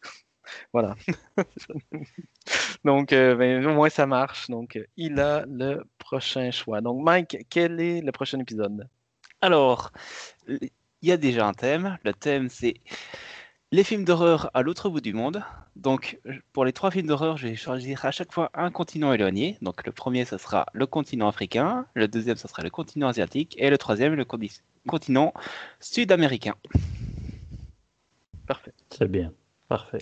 voilà. 0.73 0.97
Donc, 2.85 3.11
ben, 3.11 3.67
au 3.67 3.75
moins, 3.75 3.91
ça 3.91 4.07
marche. 4.07 4.49
Donc, 4.49 4.79
il 4.97 5.21
a 5.21 5.45
le 5.47 5.85
prochain 5.99 6.51
choix. 6.51 6.81
Donc, 6.81 7.03
Mike, 7.05 7.45
quel 7.51 7.79
est 7.79 8.01
le 8.01 8.11
prochain 8.11 8.41
épisode? 8.41 8.89
Alors, 9.41 9.93
il 10.49 10.71
y 11.03 11.13
a 11.13 11.17
déjà 11.17 11.47
un 11.47 11.55
thème. 11.55 11.99
Le 12.05 12.13
thème, 12.13 12.49
c'est 12.49 12.75
les 13.71 13.85
films 13.85 14.05
d'horreur 14.05 14.51
à 14.55 14.63
l'autre 14.63 14.89
bout 14.89 15.01
du 15.01 15.13
monde. 15.13 15.45
Donc, 15.77 16.19
pour 16.53 16.65
les 16.65 16.73
trois 16.73 16.91
films 16.91 17.07
d'horreur, 17.07 17.37
je 17.37 17.49
vais 17.49 17.55
choisir 17.55 18.05
à 18.05 18.11
chaque 18.11 18.33
fois 18.33 18.51
un 18.55 18.71
continent 18.71 19.13
éloigné. 19.13 19.59
Donc, 19.63 19.87
le 19.87 19.93
premier, 19.93 20.25
ce 20.25 20.39
sera 20.39 20.67
le 20.73 20.87
continent 20.87 21.29
africain. 21.29 21.87
Le 21.95 22.09
deuxième, 22.09 22.37
ce 22.37 22.49
sera 22.49 22.63
le 22.63 22.71
continent 22.71 23.09
asiatique. 23.09 23.55
Et 23.59 23.71
le 23.71 23.79
troisième, 23.79 24.15
le 24.15 24.25
continent 24.89 25.33
sud-américain. 25.79 26.55
Parfait. 28.47 28.73
C'est 28.91 29.09
bien. 29.09 29.33
Parfait. 29.69 29.99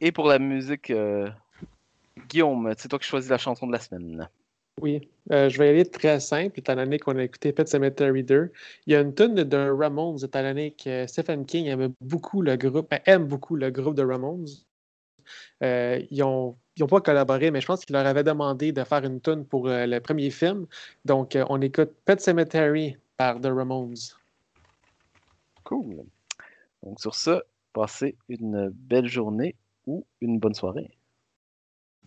Et 0.00 0.12
pour 0.12 0.28
la 0.28 0.38
musique, 0.38 0.90
euh, 0.90 1.28
Guillaume, 2.28 2.72
c'est 2.76 2.88
toi 2.88 2.98
qui 2.98 3.08
choisis 3.08 3.30
la 3.30 3.38
chanson 3.38 3.66
de 3.66 3.72
la 3.72 3.80
semaine. 3.80 4.28
Oui, 4.80 5.08
Euh, 5.30 5.48
je 5.48 5.58
vais 5.58 5.66
y 5.66 5.70
aller 5.70 5.84
très 5.84 6.18
simple, 6.18 6.58
étant 6.58 6.74
donné 6.74 6.98
qu'on 6.98 7.16
a 7.16 7.22
écouté 7.22 7.52
Pet 7.52 7.68
Cemetery 7.68 8.24
2. 8.24 8.50
Il 8.86 8.92
y 8.92 8.96
a 8.96 9.00
une 9.00 9.14
tonne 9.14 9.34
de 9.34 9.70
Ramones, 9.70 10.18
étant 10.24 11.06
Stephen 11.06 11.46
King 11.46 11.66
aime 11.66 11.94
beaucoup 12.00 12.42
le 12.42 12.56
groupe, 12.56 12.90
ben, 12.90 13.00
aime 13.06 13.26
beaucoup 13.26 13.54
le 13.54 13.70
groupe 13.70 13.94
de 13.94 14.02
Ramones. 14.02 14.48
Euh, 15.62 16.02
ils 16.10 16.18
n'ont 16.18 16.56
pas 16.88 17.00
collaboré, 17.00 17.50
mais 17.50 17.60
je 17.60 17.66
pense 17.66 17.84
qu'il 17.84 17.94
leur 17.94 18.06
avait 18.06 18.24
demandé 18.24 18.72
de 18.72 18.82
faire 18.82 19.04
une 19.04 19.20
tune 19.20 19.44
pour 19.44 19.68
euh, 19.68 19.86
le 19.86 20.00
premier 20.00 20.30
film. 20.30 20.66
Donc, 21.04 21.38
on 21.48 21.60
écoute 21.60 21.92
Pet 22.04 22.20
Cemetery 22.20 22.96
par 23.16 23.40
The 23.40 23.46
Ramones. 23.46 24.16
Cool. 25.62 26.02
Donc, 26.82 27.00
sur 27.00 27.14
ça, 27.14 27.42
passez 27.72 28.16
une 28.28 28.70
belle 28.70 29.06
journée 29.06 29.54
ou 29.86 30.04
une 30.20 30.40
bonne 30.40 30.54
soirée. 30.54 30.90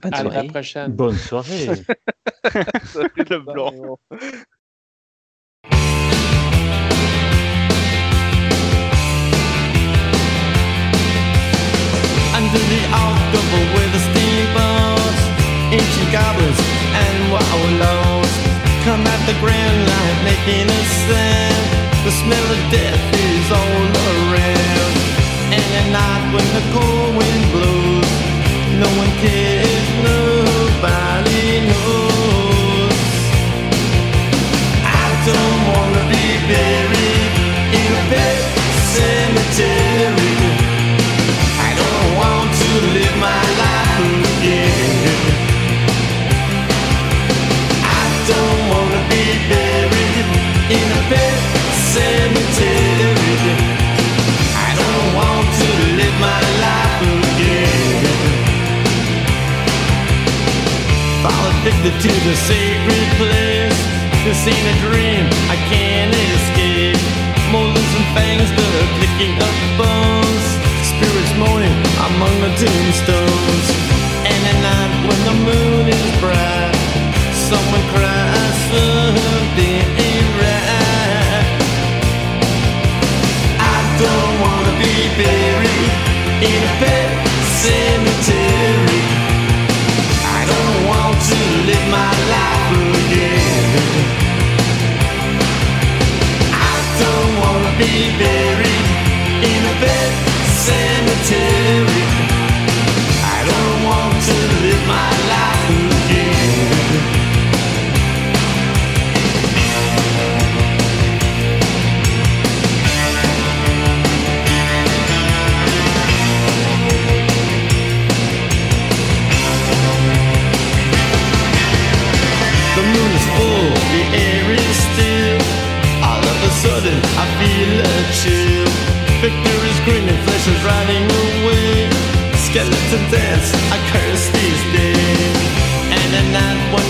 Bonne 0.04 0.14
À 0.14 0.24
la 0.24 0.44
prochaine. 0.44 0.92
Bonne 0.92 1.18
soirée. 1.18 1.68
le 2.46 3.40
blanc. 3.40 3.98
Under 12.36 12.64
the 12.72 12.84
October 12.92 13.62
with 13.76 13.92
the 13.94 14.02
steamboats, 14.10 15.22
ancient 15.72 16.12
goblins 16.12 16.60
and 16.94 17.32
wallows 17.32 18.34
come 18.84 19.08
at 19.08 19.22
the 19.26 19.36
grand 19.40 19.80
line 19.88 20.20
making 20.26 20.68
a 20.68 20.82
sound. 21.08 21.64
The 22.04 22.12
smell 22.12 22.48
of 22.52 22.62
death 22.72 23.04
is 23.16 23.52
all 23.52 23.86
around. 24.12 24.94
And 25.56 25.70
at 25.80 25.88
night 25.96 26.24
when 26.36 26.48
the 26.58 26.64
cold 26.76 27.16
wind 27.16 27.44
blows, 27.54 28.12
no 28.84 28.90
one 29.00 29.12
cares, 29.24 29.83
buried 36.48 37.34
in 37.80 37.90
a 38.02 38.04
pet 38.12 38.40
cemetery. 38.96 40.36
I 41.68 41.72
don't 41.82 42.10
want 42.20 42.50
to 42.62 42.70
live 42.96 43.16
my 43.30 43.44
life 43.64 44.08
again. 44.34 45.24
I 47.80 48.06
don't 48.32 48.62
wanna 48.72 49.02
be 49.14 49.26
buried 49.52 50.28
in 50.78 50.88
a 51.00 51.04
pet 51.12 51.40
cemetery. 51.96 53.56
I 54.68 54.70
don't 54.82 55.08
want 55.20 55.48
to 55.62 55.70
live 56.00 56.18
my 56.30 56.42
life 56.66 57.02
again. 57.32 57.84
Addicted 61.64 61.96
to 62.02 62.12
the 62.28 62.36
sacred 62.36 63.08
place. 63.20 63.80
This 64.26 64.48
ain't 64.48 64.68
a 64.74 64.80
dream, 64.88 65.26
I 65.50 65.58
can't 65.70 65.93
fangs 68.14 68.50
that 68.54 68.72
are 68.82 68.92
picking 69.02 69.34
up 69.42 69.58
bones. 69.82 70.46
Spirits 70.86 71.34
moaning 71.42 71.78
among 72.10 72.34
the 72.46 72.52
tombstones. 72.62 73.68
And 74.30 74.42
at 74.52 74.58
night 74.62 74.94
when 75.10 75.20
the 75.30 75.36
moon 75.50 75.86
is 75.90 76.08
bright, 76.22 76.78
someone 77.50 77.86
cries 77.94 78.58
something 78.70 79.82
ain't 80.08 80.30
right. 80.42 81.48
I 83.58 83.80
don't 84.04 84.36
wanna 84.46 84.74
be 84.78 84.96
buried 85.18 85.92
in 86.50 86.60
a 86.70 86.74
pet 86.82 87.10
cemetery. 87.66 89.04
I 90.38 90.40
don't 90.54 90.78
want 90.92 91.18
to 91.30 91.38
live 91.70 91.86
my 91.90 92.14
life 92.36 92.93
be 97.78 98.18
big. 98.20 98.53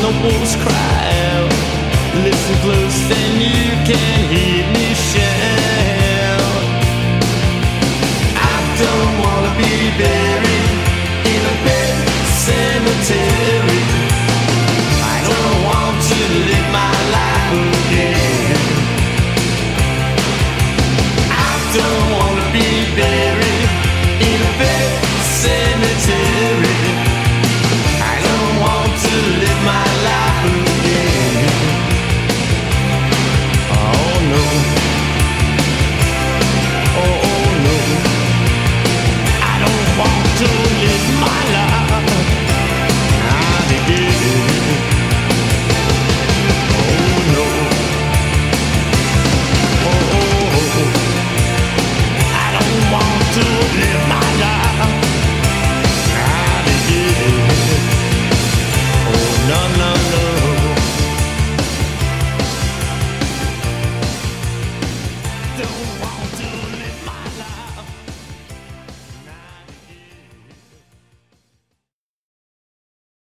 the 0.03 0.11
wolves 0.21 0.53
cry 0.57 0.99
out. 1.31 1.53
Listen 2.25 2.55
close, 2.61 2.99
then 3.07 3.31
you 3.39 3.71
can 3.87 4.29
hear. 4.29 4.62